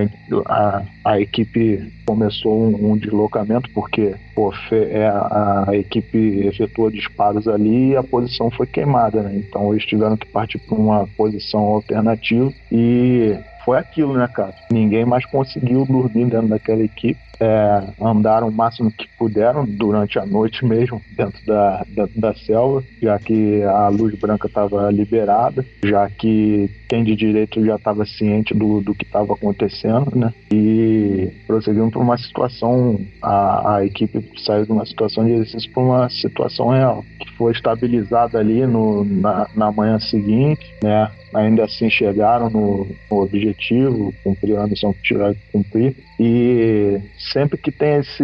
a, 0.48 0.84
a 1.04 1.20
equipe 1.20 1.92
começou 2.06 2.64
um, 2.64 2.92
um, 2.92 2.98
deslocamento 2.98 3.70
porque 3.72 4.16
pô, 4.36 4.54
é, 4.72 5.08
a, 5.08 5.66
a, 5.70 5.76
equipe 5.76 6.46
efetuou 6.46 6.92
disparos 6.92 7.48
ali 7.48 7.92
e 7.92 7.96
a 7.96 8.04
posição 8.04 8.52
foi 8.52 8.68
queimada, 8.68 9.24
né? 9.24 9.36
Então 9.36 9.74
eles 9.74 9.86
tiveram 9.86 10.18
que 10.18 10.28
partir 10.28 10.60
para 10.60 10.76
uma 10.76 11.08
posição 11.18 11.62
alternativa 11.62 12.52
e 12.72 13.36
foi 13.66 13.80
aquilo, 13.80 14.14
né, 14.14 14.28
cara? 14.28 14.54
Ninguém 14.72 15.06
mais 15.06 15.26
conseguiu 15.26 15.86
dormir 15.86 16.26
dentro 16.26 16.48
daquela 16.48 16.84
equipe 16.84 17.20
é, 17.40 17.84
andaram 18.02 18.48
o 18.48 18.52
máximo 18.52 18.92
que 18.92 19.08
puderam 19.18 19.66
durante 19.66 20.20
a 20.20 20.26
noite 20.26 20.66
mesmo 20.66 21.02
dentro 21.16 21.44
da, 21.46 21.86
da, 21.90 22.08
da 22.16 22.34
selva, 22.34 22.84
já 23.02 23.18
que 23.20 23.64
a 23.64 23.88
luz 23.90 24.16
branca 24.16 24.48
estava 24.48 24.90
liberada, 24.92 25.66
já 25.84 26.10
que 26.10 26.70
quem 26.88 27.04
de 27.04 27.16
direito 27.16 27.64
já 27.66 27.76
estava 27.76 28.06
ciente 28.06 28.54
do, 28.54 28.82
do 28.82 28.94
que 28.94 29.04
estava 29.04 29.34
acontecendo, 29.34 30.12
né? 30.16 30.34
E 30.52 31.32
prosseguindo 31.48 31.92
para 31.92 32.02
uma 32.02 32.18
situação, 32.18 33.00
a, 33.22 33.76
a 33.76 33.86
equipe 33.86 34.24
saiu 34.44 34.66
de 34.66 34.72
uma 34.72 34.86
situação 34.86 35.26
de 35.26 35.32
exercício 35.32 35.72
para 35.72 35.84
uma 35.84 36.10
situação 36.10 36.70
real, 36.70 37.04
que 37.20 37.32
foi 37.34 37.52
estabilizada 37.52 38.40
ali 38.40 38.66
no, 38.66 39.04
na, 39.04 39.48
na 39.56 39.72
manhã 39.72 40.00
seguinte, 40.00 40.74
né? 40.84 41.10
Ainda 41.34 41.66
assim 41.66 41.90
chegaram 41.90 42.50
no, 42.50 42.88
no 43.12 43.22
objetivo, 43.22 44.14
cumpriram 44.24 44.64
a 44.64 44.68
missão 44.68 44.94
que 44.94 45.02
tiveram 45.02 45.34
que 45.34 45.52
cumprir 45.52 45.96
e 46.18 46.98
sempre 47.32 47.58
que 47.58 47.72
tem 47.72 47.96
esse, 47.96 48.24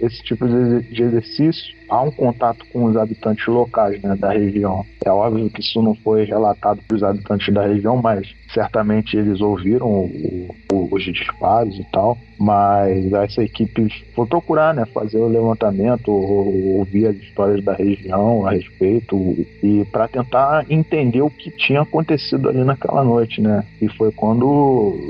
esse 0.00 0.22
tipo 0.22 0.46
de 0.46 1.02
exercício, 1.02 1.74
há 1.88 2.02
um 2.02 2.10
contato 2.10 2.64
com 2.72 2.84
os 2.84 2.96
habitantes 2.96 3.46
locais 3.46 4.00
né, 4.02 4.16
da 4.16 4.32
região. 4.32 4.84
É 5.04 5.10
óbvio 5.10 5.50
que 5.50 5.60
isso 5.60 5.82
não 5.82 5.94
foi 5.94 6.24
relatado 6.24 6.80
para 6.86 6.96
os 6.96 7.02
habitantes 7.02 7.52
da 7.52 7.66
região, 7.66 7.96
mas 8.00 8.34
certamente 8.52 9.16
eles 9.16 9.40
ouviram 9.40 9.86
o, 9.86 10.54
o, 10.72 10.88
os 10.90 11.04
disparos 11.04 11.78
e 11.78 11.84
tal. 11.92 12.16
Mas 12.38 13.12
essa 13.12 13.42
equipe 13.42 13.88
foi 14.14 14.26
procurar 14.26 14.74
né, 14.74 14.84
fazer 14.86 15.18
o 15.18 15.28
levantamento, 15.28 16.10
ouvir 16.10 17.06
as 17.06 17.16
histórias 17.16 17.64
da 17.64 17.74
região 17.74 18.46
a 18.46 18.52
respeito 18.52 19.16
e 19.62 19.84
para 19.92 20.08
tentar 20.08 20.66
entender 20.68 21.22
o 21.22 21.30
que 21.30 21.50
tinha 21.50 21.82
acontecido 21.82 22.48
ali 22.48 22.64
naquela 22.64 23.04
noite. 23.04 23.40
Né? 23.40 23.64
E 23.80 23.88
foi 23.88 24.10
quando 24.10 24.46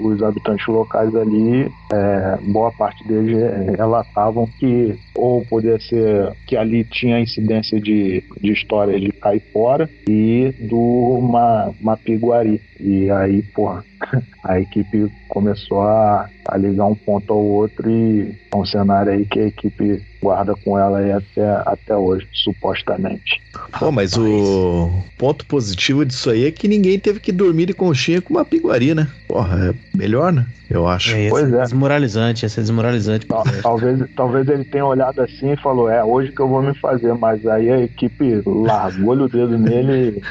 os 0.02 0.22
habitantes 0.22 0.66
locais 0.66 1.14
ali, 1.14 1.70
é, 1.92 2.38
boa 2.48 2.70
parte 2.72 3.06
deles 3.06 3.36
relatavam 3.76 4.46
que 4.58 4.98
ou 5.14 5.44
poderia 5.46 5.78
ser 5.80 6.32
que 6.46 6.56
ali 6.65 6.84
tinha 6.84 7.20
incidência 7.20 7.78
de, 7.81 8.25
de 8.41 8.52
histórias 8.52 9.01
de 9.01 9.12
caipora 9.12 9.89
e 10.09 10.52
do 10.59 11.20
Ma, 11.20 11.73
Mapiguari. 11.81 12.60
E 12.81 13.10
aí, 13.10 13.43
porra, 13.43 13.84
a 14.43 14.59
equipe 14.59 15.10
começou 15.28 15.83
a, 15.83 16.28
a 16.47 16.57
ligar 16.57 16.86
um 16.86 16.94
ponto 16.94 17.33
ao 17.33 17.44
outro 17.44 17.89
e 17.91 18.34
é 18.52 18.57
um 18.57 18.65
cenário 18.65 19.12
aí 19.12 19.25
que 19.25 19.41
a 19.41 19.47
equipe 19.47 20.02
guarda 20.24 20.54
com 20.56 20.78
ela 20.78 20.98
aí 20.98 21.12
até, 21.12 21.46
até 21.66 21.94
hoje, 21.94 22.26
supostamente. 22.32 23.42
Pô, 23.78 23.92
mas 23.92 24.16
o 24.16 24.90
ponto 25.18 25.44
positivo 25.44 26.04
disso 26.04 26.30
aí 26.30 26.46
é 26.46 26.50
que 26.50 26.66
ninguém 26.66 26.98
teve 26.98 27.20
que 27.20 27.30
dormir 27.30 27.66
de 27.66 27.74
conchinha 27.74 28.22
com 28.22 28.32
uma 28.32 28.44
piguaria, 28.44 28.94
né? 28.94 29.06
Porra, 29.28 29.70
é 29.70 29.74
melhor, 29.96 30.32
né? 30.32 30.46
Eu 30.70 30.88
acho. 30.88 31.14
É, 31.14 31.28
pois 31.28 31.52
é. 31.52 31.60
Desmoralizante, 31.60 32.44
ia 32.44 32.48
ser 32.48 32.62
desmoralizante. 32.62 33.26
Tal, 33.26 33.44
talvez, 33.62 34.00
talvez 34.16 34.48
ele 34.48 34.64
tenha 34.64 34.86
olhado 34.86 35.20
assim 35.20 35.52
e 35.52 35.56
falou, 35.58 35.90
é 35.90 36.02
hoje 36.02 36.32
que 36.32 36.40
eu 36.40 36.48
vou 36.48 36.62
me 36.62 36.74
fazer, 36.78 37.12
mas 37.14 37.46
aí 37.46 37.70
a 37.70 37.80
equipe 37.80 38.42
largou 38.46 39.14
o 39.14 39.28
dedo 39.28 39.58
nele 39.58 40.22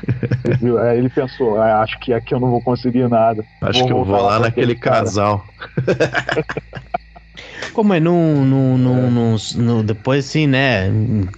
e, 0.61 0.77
aí 0.81 0.97
ele 0.97 1.09
pensou, 1.09 1.61
ah, 1.61 1.81
acho 1.81 1.99
que 1.99 2.11
aqui 2.11 2.33
eu 2.33 2.39
não 2.39 2.49
vou 2.49 2.61
conseguir 2.61 3.07
nada. 3.07 3.45
Acho 3.61 3.79
vou 3.79 3.87
que 3.87 3.93
eu 3.93 4.03
vou 4.03 4.21
lá 4.21 4.39
naquele 4.39 4.75
casal. 4.75 5.45
Como 7.73 7.93
é? 7.93 7.99
No, 7.99 8.45
no, 8.45 8.77
no, 8.77 9.11
no, 9.11 9.35
no, 9.55 9.83
depois 9.83 10.25
assim, 10.25 10.45
né? 10.47 10.91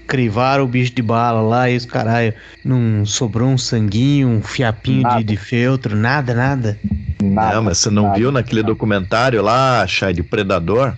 Crivaram 0.07 0.63
o 0.63 0.67
bicho 0.67 0.93
de 0.93 1.01
bala 1.01 1.41
lá 1.41 1.69
e 1.69 1.77
os 1.77 1.85
caralho. 1.85 2.33
Não 2.63 3.05
sobrou 3.05 3.49
um 3.49 3.57
sanguinho, 3.57 4.27
um 4.27 4.41
fiapinho 4.41 5.07
de, 5.17 5.23
de 5.23 5.37
feltro, 5.37 5.95
nada, 5.95 6.33
nada. 6.33 6.77
Nada, 7.21 7.55
não, 7.55 7.63
mas 7.63 7.77
você 7.77 7.89
não 7.89 8.03
nada, 8.03 8.17
viu 8.17 8.31
naquele 8.31 8.61
nada. 8.61 8.73
documentário 8.73 9.41
lá, 9.41 9.85
Chai, 9.87 10.13
de 10.13 10.23
Predador? 10.23 10.95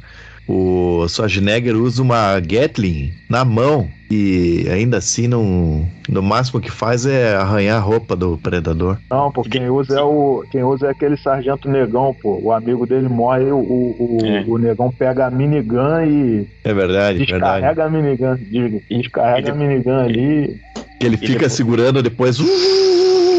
O 0.48 1.06
Schwarzenegger 1.10 1.76
usa 1.76 2.02
uma 2.02 2.40
Gatling 2.40 3.14
na 3.30 3.44
mão 3.44 3.90
e 4.10 4.66
ainda 4.70 4.98
assim 4.98 5.28
não, 5.28 5.86
no 6.08 6.22
máximo 6.22 6.62
que 6.62 6.72
faz 6.72 7.06
é 7.06 7.36
arranhar 7.36 7.78
a 7.78 7.82
roupa 7.82 8.16
do 8.16 8.38
predador. 8.38 8.98
Não, 9.10 9.32
pô, 9.32 9.42
quem 9.44 9.70
usa 9.70 10.00
é 10.00 10.02
o 10.02 10.46
quem 10.50 10.64
usa 10.64 10.88
é 10.88 10.92
aquele 10.92 11.18
sargento 11.18 11.70
negão, 11.70 12.16
pô. 12.22 12.40
O 12.42 12.52
amigo 12.52 12.86
dele 12.86 13.10
morre, 13.10 13.52
o, 13.52 13.58
o, 13.58 14.18
é. 14.24 14.46
o 14.48 14.58
negão 14.58 14.92
pega 14.92 15.28
a 15.28 15.32
minigun 15.32 16.04
e 16.06 16.48
é 16.64 16.74
verdade, 16.74 17.20
descarrega 17.20 17.68
verdade. 17.68 17.82
a 17.82 17.90
minigun, 17.90 18.80
descarrega 18.90 19.50
ele, 19.50 19.52
a 19.52 19.56
minigun 19.56 20.00
ali. 20.00 20.62
Ele 21.02 21.18
fica 21.18 21.34
depois... 21.34 21.54
segurando 21.54 22.02
depois. 22.02 22.38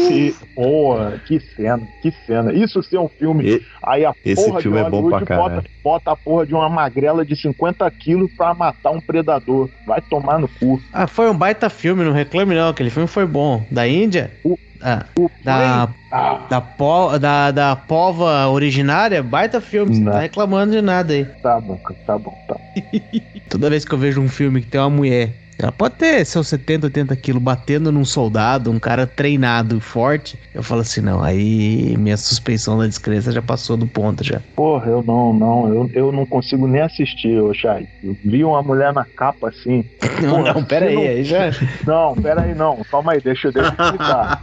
Que, 0.09 0.35
porra, 0.55 1.21
que 1.25 1.39
cena, 1.39 1.87
que 2.01 2.11
cena. 2.25 2.53
Isso 2.53 2.81
ser 2.83 2.97
um 2.97 3.09
filme. 3.09 3.43
E, 3.45 3.65
aí 3.83 4.05
a 4.05 4.13
esse 4.25 4.43
porra 4.43 4.61
filme 4.61 4.77
de 4.77 4.85
é 4.85 4.89
bom 4.89 5.09
pra 5.09 5.37
bota, 5.37 5.63
bota 5.83 6.11
a 6.11 6.15
porra 6.15 6.45
de 6.45 6.53
uma 6.53 6.69
magrela 6.69 7.25
de 7.25 7.35
50 7.35 7.89
quilos 7.91 8.31
pra 8.33 8.53
matar 8.53 8.91
um 8.91 9.01
predador. 9.01 9.69
Vai 9.85 10.01
tomar 10.01 10.39
no 10.39 10.47
cu. 10.47 10.81
Ah, 10.93 11.07
foi 11.07 11.29
um 11.29 11.35
baita 11.35 11.69
filme, 11.69 12.03
não 12.03 12.11
reclame 12.11 12.55
não. 12.55 12.69
Aquele 12.69 12.89
filme 12.89 13.07
foi 13.07 13.25
bom. 13.25 13.65
Da 13.71 13.87
Índia? 13.87 14.31
O, 14.43 14.57
ah, 14.81 15.05
o 15.17 15.29
da, 15.43 15.89
ah. 16.11 16.45
da, 16.49 16.61
po, 16.61 17.17
da, 17.17 17.51
da 17.51 17.75
pova 17.75 18.47
originária, 18.47 19.21
baita 19.21 19.59
filme. 19.59 19.95
Você 19.95 20.01
não 20.01 20.11
tá 20.13 20.19
reclamando 20.19 20.71
de 20.71 20.81
nada 20.81 21.13
aí. 21.13 21.25
Tá 21.25 21.59
bom, 21.59 21.79
tá 22.05 22.17
bom, 22.17 22.33
tá. 22.47 22.55
Toda 23.49 23.69
vez 23.69 23.83
que 23.83 23.93
eu 23.93 23.97
vejo 23.97 24.21
um 24.21 24.29
filme 24.29 24.61
que 24.61 24.67
tem 24.67 24.79
uma 24.79 24.89
mulher 24.89 25.33
ela 25.61 25.73
pode 25.73 25.95
ter 25.95 26.25
seus 26.25 26.47
70, 26.47 26.87
80 26.87 27.15
quilos 27.17 27.43
batendo 27.43 27.91
num 27.91 28.05
soldado, 28.05 28.71
um 28.71 28.79
cara 28.79 29.05
treinado 29.05 29.77
e 29.77 29.81
forte. 29.81 30.39
Eu 30.55 30.63
falo 30.63 30.79
assim, 30.79 31.01
não, 31.01 31.21
aí 31.21 31.97
minha 31.97 32.15
suspeição 32.15 32.77
da 32.77 32.87
descrença 32.87 33.29
já 33.29 33.41
passou 33.41 33.75
do 33.75 33.85
ponto 33.85 34.23
já. 34.23 34.41
Porra, 34.55 34.89
eu 34.89 35.03
não, 35.03 35.33
não, 35.33 35.67
eu, 35.67 35.91
eu 35.93 36.11
não 36.13 36.25
consigo 36.25 36.65
nem 36.65 36.81
assistir, 36.81 37.37
ô 37.41 37.53
Chay. 37.53 37.85
Eu 38.01 38.15
vi 38.23 38.45
uma 38.45 38.63
mulher 38.63 38.93
na 38.93 39.03
capa 39.03 39.49
assim. 39.49 39.83
Não, 40.21 40.37
Porra, 40.37 40.53
não, 40.53 40.63
pera 40.65 40.85
aí, 40.87 40.95
não... 40.95 41.01
aí 41.01 41.23
já. 41.23 41.51
Não, 41.87 42.15
pera 42.15 42.41
aí, 42.41 42.53
não. 42.53 42.83
Calma 42.91 43.13
aí, 43.13 43.21
deixa, 43.21 43.51
deixa 43.51 43.73
eu 43.77 43.85
explicar. 43.85 44.41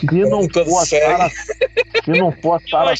Se 0.00 0.20
não 0.28 0.48
for 0.48 0.82
a 0.82 0.86
Sara. 0.86 1.30
Se 2.04 2.10
não 2.10 2.32
for 2.32 2.54
a 2.54 2.60
Sara 2.68 2.94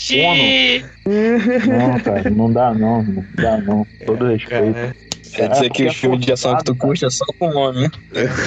Não, 1.66 2.00
cara, 2.00 2.30
não 2.30 2.52
dá 2.52 2.72
não, 2.72 3.02
não 3.02 3.24
dá 3.34 3.58
não. 3.58 3.86
Todo 4.06 4.26
respeito. 4.26 5.05
Quer 5.36 5.48
dizer 5.50 5.66
é 5.66 5.70
que 5.70 5.86
o 5.86 5.92
filme 5.92 6.18
de 6.18 6.32
ação 6.32 6.56
que 6.56 6.64
tu 6.64 6.74
curte 6.74 7.04
é 7.04 7.10
só 7.10 7.26
com 7.38 7.48
homem, 7.54 7.82
né? 7.82 7.90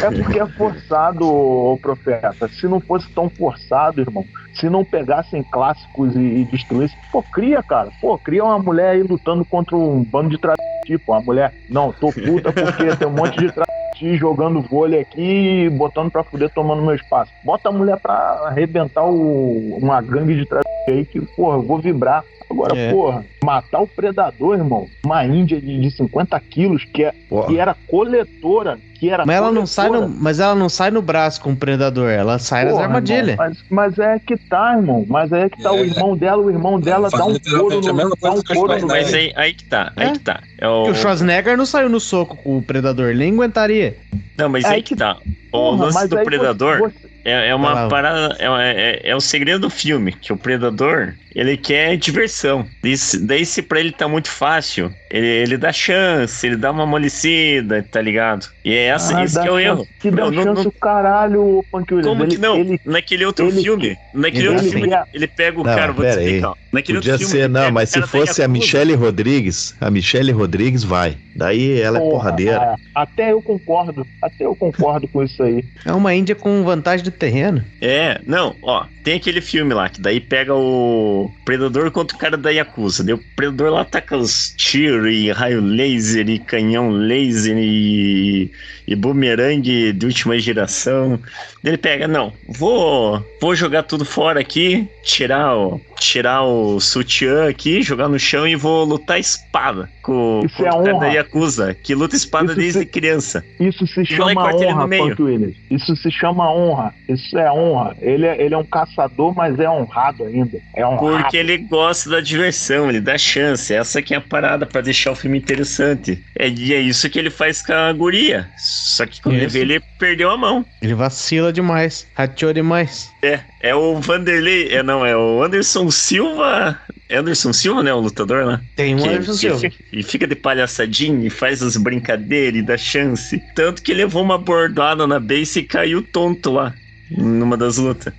É 0.03 0.11
porque 0.11 0.39
é 0.39 0.45
forçado, 0.47 1.23
ô, 1.23 1.77
profeta. 1.77 2.47
Se 2.47 2.67
não 2.67 2.79
fosse 2.81 3.07
tão 3.13 3.29
forçado, 3.29 4.01
irmão, 4.01 4.25
se 4.53 4.67
não 4.69 4.83
pegassem 4.83 5.43
clássicos 5.43 6.15
e, 6.15 6.19
e 6.19 6.45
destruíssem, 6.45 6.97
pô, 7.11 7.21
cria, 7.21 7.61
cara. 7.61 7.91
Pô, 8.01 8.17
cria 8.17 8.43
uma 8.43 8.57
mulher 8.57 8.91
aí 8.91 9.03
lutando 9.03 9.45
contra 9.45 9.77
um 9.77 10.03
bando 10.03 10.29
de 10.29 10.39
travesti, 10.39 10.97
pô. 11.05 11.13
A 11.13 11.21
mulher, 11.21 11.53
não, 11.69 11.93
tô 11.93 12.11
puta 12.11 12.51
porque 12.51 12.95
tem 12.95 13.07
um 13.07 13.11
monte 13.11 13.37
de 13.37 13.51
travesti 13.51 13.78
jogando 14.15 14.61
vôlei 14.61 15.01
aqui 15.01 15.65
e 15.65 15.69
botando 15.69 16.11
pra 16.11 16.23
fuder, 16.23 16.49
tomando 16.49 16.81
meu 16.81 16.95
espaço. 16.95 17.31
Bota 17.43 17.69
a 17.69 17.71
mulher 17.71 17.97
pra 17.99 18.13
arrebentar 18.45 19.05
o, 19.05 19.77
uma 19.77 20.01
gangue 20.01 20.35
de 20.35 20.45
travesti 20.45 20.69
aí 20.91 21.05
que, 21.05 21.21
porra, 21.21 21.57
eu 21.57 21.61
vou 21.61 21.79
vibrar. 21.79 22.23
Agora, 22.49 22.75
é. 22.75 22.91
porra, 22.91 23.23
matar 23.43 23.79
o 23.79 23.87
predador, 23.87 24.57
irmão, 24.57 24.87
uma 25.05 25.23
índia 25.23 25.61
de, 25.61 25.79
de 25.79 25.91
50 25.91 26.39
quilos 26.39 26.83
que, 26.83 27.03
é, 27.03 27.13
que 27.47 27.59
era 27.59 27.75
coletora, 27.87 28.79
que 28.99 29.09
era 29.09 29.25
mas 29.25 29.35
ela 29.35 29.51
não 29.51 29.65
sai 29.65 29.89
no, 29.89 30.09
mas 30.09 30.39
ela 30.39 30.53
não 30.53 30.67
sai 30.67 30.91
no 30.91 31.01
braço 31.01 31.39
com 31.39 31.53
o 31.53 31.55
predador, 31.55 32.09
ela 32.09 32.37
sai 32.37 32.65
porra, 32.65 32.75
nas 32.75 32.83
armadilhas. 32.83 33.37
Mas, 33.37 33.63
mas, 33.69 33.99
é 33.99 34.19
que 34.19 34.35
tá, 34.35 34.75
irmão. 34.75 35.05
Mas 35.07 35.31
é 35.31 35.49
que 35.49 35.61
tá 35.63 35.69
é. 35.69 35.81
o 35.81 35.85
irmão 35.85 36.17
dela, 36.17 36.43
o 36.43 36.49
irmão 36.49 36.79
dela 36.79 37.09
dá 37.09 37.25
um 37.25 37.39
couro 37.39 37.81
no, 37.81 38.15
dá 38.15 38.31
um 38.31 38.41
couro 38.41 38.79
no 38.79 38.87
Mas 38.87 39.13
aí, 39.13 39.31
aí 39.35 39.53
que 39.53 39.63
tá, 39.63 39.93
aí 39.95 40.07
é? 40.07 40.11
que 40.11 40.19
tá. 40.19 40.41
É 40.57 40.67
o... 40.67 40.89
o 40.89 40.93
Schwarzenegger 40.93 41.57
não 41.57 41.65
saiu 41.65 41.87
no 41.87 41.99
soco 41.99 42.35
com 42.35 42.57
o 42.57 42.61
predador, 42.61 43.15
nem 43.15 43.33
aguentaria. 43.33 43.97
Não, 44.37 44.49
mas 44.49 44.65
é 44.65 44.69
aí 44.69 44.83
que 44.83 44.95
tá. 44.95 45.17
O 45.51 45.51
porra, 45.51 45.85
lance 45.85 46.07
do 46.07 46.17
predador 46.17 46.79
você, 46.79 46.99
você... 46.99 47.09
É, 47.29 47.49
é 47.49 47.55
uma 47.55 47.87
parada. 47.87 48.35
É, 48.39 48.45
é, 48.45 49.09
é 49.11 49.15
o 49.15 49.21
segredo 49.21 49.61
do 49.61 49.69
filme, 49.69 50.11
que 50.11 50.33
o 50.33 50.37
predador 50.37 51.13
Ele 51.35 51.55
quer 51.57 51.95
diversão. 51.95 52.65
Isso, 52.83 53.23
daí, 53.25 53.45
se 53.45 53.61
pra 53.61 53.79
ele 53.79 53.91
tá 53.91 54.07
muito 54.07 54.29
fácil, 54.29 54.93
ele, 55.09 55.27
ele 55.27 55.57
dá 55.57 55.71
chance, 55.71 56.45
ele 56.45 56.55
dá 56.55 56.71
uma 56.71 56.83
amolecida, 56.83 57.85
tá 57.89 58.01
ligado? 58.01 58.47
E 58.65 58.73
é 58.73 58.85
essa, 58.85 59.17
ah, 59.17 59.23
esse 59.23 59.39
que 59.39 59.47
é 59.47 59.51
o 59.51 59.59
erro. 59.59 59.87
Que 59.99 60.09
dá 60.11 60.29
não, 60.29 60.43
chance 60.43 60.63
não, 60.63 60.67
o 60.67 60.71
caralho, 60.71 61.65
Punk 61.71 61.93
Williams. 61.93 62.07
Como 62.07 62.23
ele, 62.23 62.35
que 62.35 62.41
não? 62.41 62.55
Ele, 62.55 62.81
Naquele 62.85 63.25
outro 63.25 63.47
ele, 63.47 63.61
filme. 63.61 63.97
Naquele 64.13 64.47
outro 64.49 64.65
filme, 64.65 64.87
ele, 64.87 64.97
ele 65.13 65.27
pega 65.27 65.59
o 65.59 65.63
não, 65.63 65.75
cara, 65.75 65.91
vou 65.91 66.03
te 66.03 66.09
explicar. 66.09 66.53
Naquele 66.71 66.97
Podia 66.99 67.13
outro 67.13 67.27
filme, 67.27 67.41
ser, 67.41 67.49
não, 67.49 67.71
mas 67.71 67.89
se 67.89 68.01
fosse 68.03 68.43
a 68.43 68.47
Michelle 68.47 68.93
Rodrigues, 68.93 69.75
a 69.79 69.89
Michelle 69.89 70.31
Rodrigues 70.31 70.83
vai. 70.83 71.17
Daí 71.35 71.79
ela 71.79 71.97
é 71.97 72.01
Porra, 72.01 72.09
é 72.09 72.11
porradeira. 72.11 72.75
até 72.93 73.31
eu 73.31 73.41
concordo, 73.41 74.05
até 74.21 74.45
eu 74.45 74.55
concordo 74.55 75.07
com 75.07 75.23
isso 75.23 75.41
aí. 75.41 75.63
É 75.85 75.93
uma 75.93 76.13
Índia 76.13 76.35
com 76.35 76.63
vantagem 76.63 77.03
de 77.03 77.11
terreno. 77.19 77.63
É, 77.81 78.19
não, 78.25 78.55
ó, 78.61 78.85
tem 79.03 79.15
aquele 79.15 79.41
filme 79.41 79.73
lá, 79.73 79.89
que 79.89 80.01
daí 80.01 80.19
pega 80.19 80.55
o 80.55 81.29
Predador 81.45 81.91
contra 81.91 82.15
o 82.15 82.19
cara 82.19 82.37
da 82.37 82.49
Yakuza. 82.49 83.03
O 83.13 83.17
Predador 83.35 83.71
lá 83.71 83.85
taca 83.85 84.17
os 84.17 84.53
tiros 84.55 85.11
e 85.11 85.29
raio 85.31 85.61
laser 85.61 86.27
e 86.29 86.39
canhão 86.39 86.89
laser 86.89 87.57
e, 87.57 88.51
e 88.89 88.95
bumerangue 88.95 89.93
de 89.93 90.05
última 90.07 90.39
geração. 90.39 91.19
Ele 91.63 91.77
pega, 91.77 92.07
não, 92.07 92.33
vou, 92.47 93.23
vou 93.39 93.55
jogar 93.55 93.83
tudo 93.83 94.03
fora 94.03 94.39
aqui, 94.39 94.87
tirar 95.03 95.55
o, 95.55 95.79
tirar 95.99 96.43
o 96.43 96.79
sutiã 96.79 97.47
aqui, 97.47 97.83
jogar 97.83 98.09
no 98.09 98.17
chão 98.17 98.47
e 98.47 98.55
vou 98.55 98.83
lutar 98.83 99.19
espada 99.19 99.87
com, 100.01 100.41
isso 100.43 100.55
com 100.55 100.65
é 100.65 100.69
o 100.69 100.83
cara 100.83 100.99
da 100.99 101.07
Yakuza, 101.07 101.75
que 101.75 101.93
luta 101.93 102.15
espada 102.15 102.47
isso 102.47 102.55
desde 102.55 102.79
se, 102.79 102.85
criança. 102.87 103.45
Isso 103.59 103.85
se 103.85 104.03
chama 104.05 104.55
honra, 104.55 104.85
Willis. 105.19 105.55
Isso 105.69 105.95
se 105.97 106.09
chama 106.09 106.51
honra. 106.51 106.93
Isso 107.07 107.37
é 107.37 107.51
honra. 107.51 107.95
Ele 108.01 108.25
é, 108.25 108.41
ele 108.41 108.55
é 108.55 108.57
um 108.57 108.63
caçador, 108.63 109.35
mas 109.35 109.59
é 109.59 109.69
honrado 109.69 110.23
ainda. 110.23 110.57
É 110.75 110.85
honrado. 110.85 111.21
Porque 111.21 111.37
ele 111.37 111.57
gosta 111.57 112.09
da 112.09 112.21
diversão, 112.21 112.89
ele 112.89 113.01
dá 113.01 113.17
chance. 113.19 113.71
Essa 113.71 114.01
que 114.01 114.15
é 114.15 114.17
a 114.17 114.21
parada 114.21 114.65
para 114.65 114.81
deixar 114.81 115.11
o 115.11 115.15
filme 115.15 115.37
interessante. 115.37 116.23
É, 116.35 116.49
e 116.49 116.73
é 116.73 116.79
isso 116.79 117.07
que 117.07 117.19
ele 117.19 117.29
faz 117.29 117.61
com 117.61 117.73
a 117.73 117.93
guria. 117.93 118.49
Só 118.79 119.05
que 119.05 119.21
quando 119.21 119.35
isso. 119.35 119.57
ele 119.57 119.65
vê, 119.65 119.73
ele 119.75 119.83
perdeu 119.97 120.31
a 120.31 120.37
mão. 120.37 120.65
Ele 120.81 120.93
vacila 120.93 121.51
demais, 121.51 122.07
rateou 122.13 122.53
demais. 122.53 123.11
É, 123.21 123.39
é 123.61 123.75
o 123.75 123.99
Vanderlei, 123.99 124.69
é 124.69 124.81
não, 124.81 125.05
é 125.05 125.15
o 125.15 125.43
Anderson 125.43 125.91
Silva. 125.91 126.79
Anderson 127.11 127.51
Silva, 127.51 127.83
né? 127.83 127.93
O 127.93 127.99
lutador 127.99 128.45
lá. 128.45 128.61
Tem 128.75 128.95
um 128.95 129.03
Anderson 129.03 129.33
Silva. 129.33 129.69
E 129.91 130.03
fica 130.03 130.27
de 130.27 130.35
palhaçadinho 130.35 131.25
e 131.25 131.29
faz 131.29 131.61
as 131.61 131.75
brincadeiras 131.75 132.59
e 132.59 132.63
dá 132.63 132.77
chance. 132.77 133.41
Tanto 133.55 133.81
que 133.81 133.93
levou 133.93 134.23
uma 134.23 134.37
bordada 134.37 135.05
na 135.07 135.19
base 135.19 135.59
e 135.59 135.63
caiu 135.63 136.01
tonto 136.01 136.51
lá 136.51 136.73
numa 137.09 137.57
das 137.57 137.77
lutas. 137.77 138.13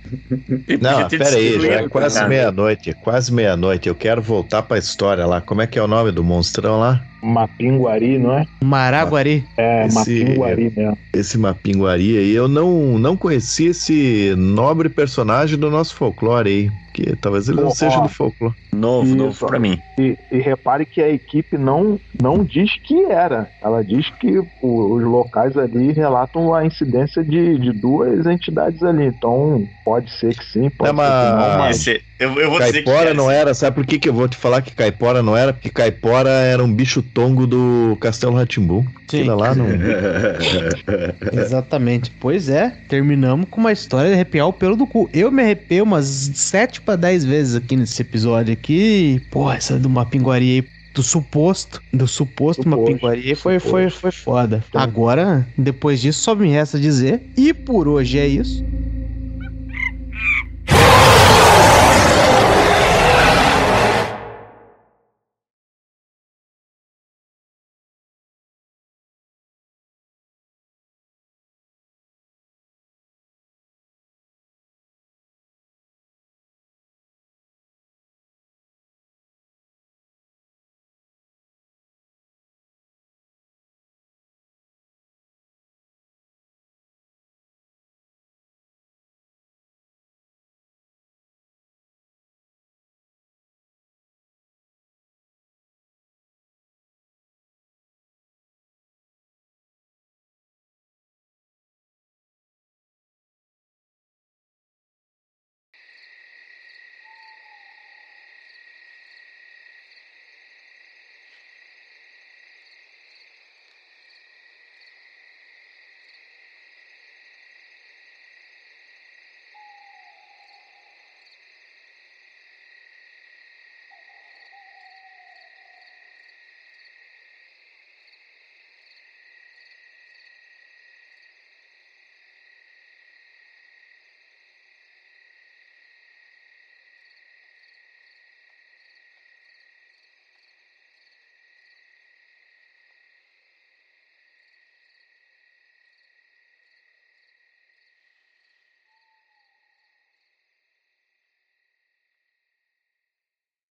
Não, 0.81 1.07
pera 1.07 1.35
aí, 1.35 1.59
já 1.59 1.73
é 1.73 1.87
quase 1.87 2.27
meia-noite, 2.27 2.93
quase 3.01 3.33
meia-noite. 3.33 3.87
Eu 3.87 3.95
quero 3.95 4.21
voltar 4.21 4.61
pra 4.63 4.77
história 4.77 5.25
lá. 5.25 5.39
Como 5.39 5.61
é 5.61 5.67
que 5.67 5.79
é 5.79 5.81
o 5.81 5.87
nome 5.87 6.11
do 6.11 6.23
monstrão 6.23 6.79
lá? 6.79 7.01
Mapinguari, 7.21 8.17
não 8.17 8.33
é? 8.33 8.47
Maraguari. 8.63 9.45
É, 9.57 9.85
esse, 9.85 9.95
Mapinguari 9.95 10.73
mesmo. 10.75 10.97
Esse 11.13 11.37
Mapinguari 11.37 12.17
aí, 12.17 12.31
eu 12.31 12.47
não, 12.47 12.97
não 12.97 13.15
conheci 13.15 13.67
esse 13.67 14.33
nobre 14.37 14.89
personagem 14.89 15.57
do 15.57 15.69
nosso 15.69 15.95
folclore 15.95 16.49
aí. 16.49 16.71
Que 16.93 17.15
talvez 17.15 17.47
ele 17.47 17.61
não 17.61 17.71
seja 17.71 18.01
do 18.01 18.09
folclore. 18.09 18.53
Novo, 18.73 19.07
Isso. 19.07 19.15
novo 19.15 19.47
pra 19.47 19.59
mim. 19.59 19.79
E, 19.97 20.17
e, 20.29 20.39
repare 20.39 20.85
que 20.85 21.01
a 21.01 21.09
equipe 21.09 21.57
não, 21.57 21.97
não 22.21 22.43
diz 22.43 22.75
que 22.83 23.05
era. 23.05 23.49
Ela 23.63 23.81
diz 23.81 24.09
que 24.19 24.39
o, 24.61 24.95
os 24.95 25.03
locais 25.03 25.57
ali 25.57 25.93
relatam 25.93 26.53
a 26.53 26.65
incidência 26.65 27.23
de, 27.23 27.57
de 27.57 27.71
duas 27.71 28.25
entidades 28.25 28.83
ali. 28.83 29.05
Então, 29.05 29.65
pode 29.85 30.11
ser 30.11 30.35
que 30.35 30.43
sim, 30.45 30.69
pode 30.69 30.91
é, 30.91 31.03
ser 31.03 31.31
que 31.31 31.37
não. 31.37 31.57
Mas... 31.59 31.87
Esse, 31.87 32.01
eu, 32.21 32.39
eu 32.39 32.49
vou 32.51 32.59
Caipora 32.59 33.09
é 33.09 33.13
não 33.15 33.31
era, 33.31 33.51
sabe 33.55 33.75
por 33.75 33.85
que, 33.85 33.97
que 33.97 34.07
eu 34.07 34.13
vou 34.13 34.27
te 34.27 34.37
falar 34.37 34.61
que 34.61 34.71
Caipora 34.71 35.23
não 35.23 35.35
era? 35.35 35.51
Porque 35.51 35.69
Caipora 35.69 36.29
era 36.29 36.63
um 36.63 36.71
bicho 36.71 37.01
tongo 37.01 37.47
do 37.47 37.97
Castelo 37.99 38.35
Ratimbu. 38.35 38.85
Aquilo 39.03 39.35
lá 39.35 39.55
não. 39.55 39.65
Exatamente. 41.33 42.11
Pois 42.19 42.47
é, 42.47 42.77
terminamos 42.87 43.47
com 43.49 43.59
uma 43.59 43.71
história 43.71 44.09
de 44.09 44.13
arrepiar 44.13 44.47
o 44.47 44.53
pelo 44.53 44.75
do 44.75 44.85
cu. 44.85 45.09
Eu 45.11 45.31
me 45.31 45.41
arrepio 45.41 45.83
umas 45.83 46.05
7 46.05 46.81
para 46.81 46.95
10 46.95 47.25
vezes 47.25 47.55
aqui 47.55 47.75
nesse 47.75 47.99
episódio 48.03 48.53
aqui. 48.53 49.19
Pô, 49.31 49.51
essa 49.51 49.79
do 49.79 49.89
Mapinguari 49.89 50.51
aí 50.51 50.67
do 50.93 51.01
suposto, 51.01 51.81
do 51.91 52.07
suposto, 52.07 52.63
suposto 52.63 52.69
Mapinguari 52.69 53.33
foi, 53.33 53.59
foi, 53.59 53.89
foi 53.89 54.11
foda. 54.11 54.63
Agora, 54.75 55.47
depois 55.57 56.01
disso, 56.01 56.21
só 56.21 56.35
me 56.35 56.49
resta 56.49 56.79
dizer. 56.79 57.21
E 57.35 57.51
por 57.51 57.87
hoje 57.87 58.19
é 58.19 58.27
isso. 58.27 58.63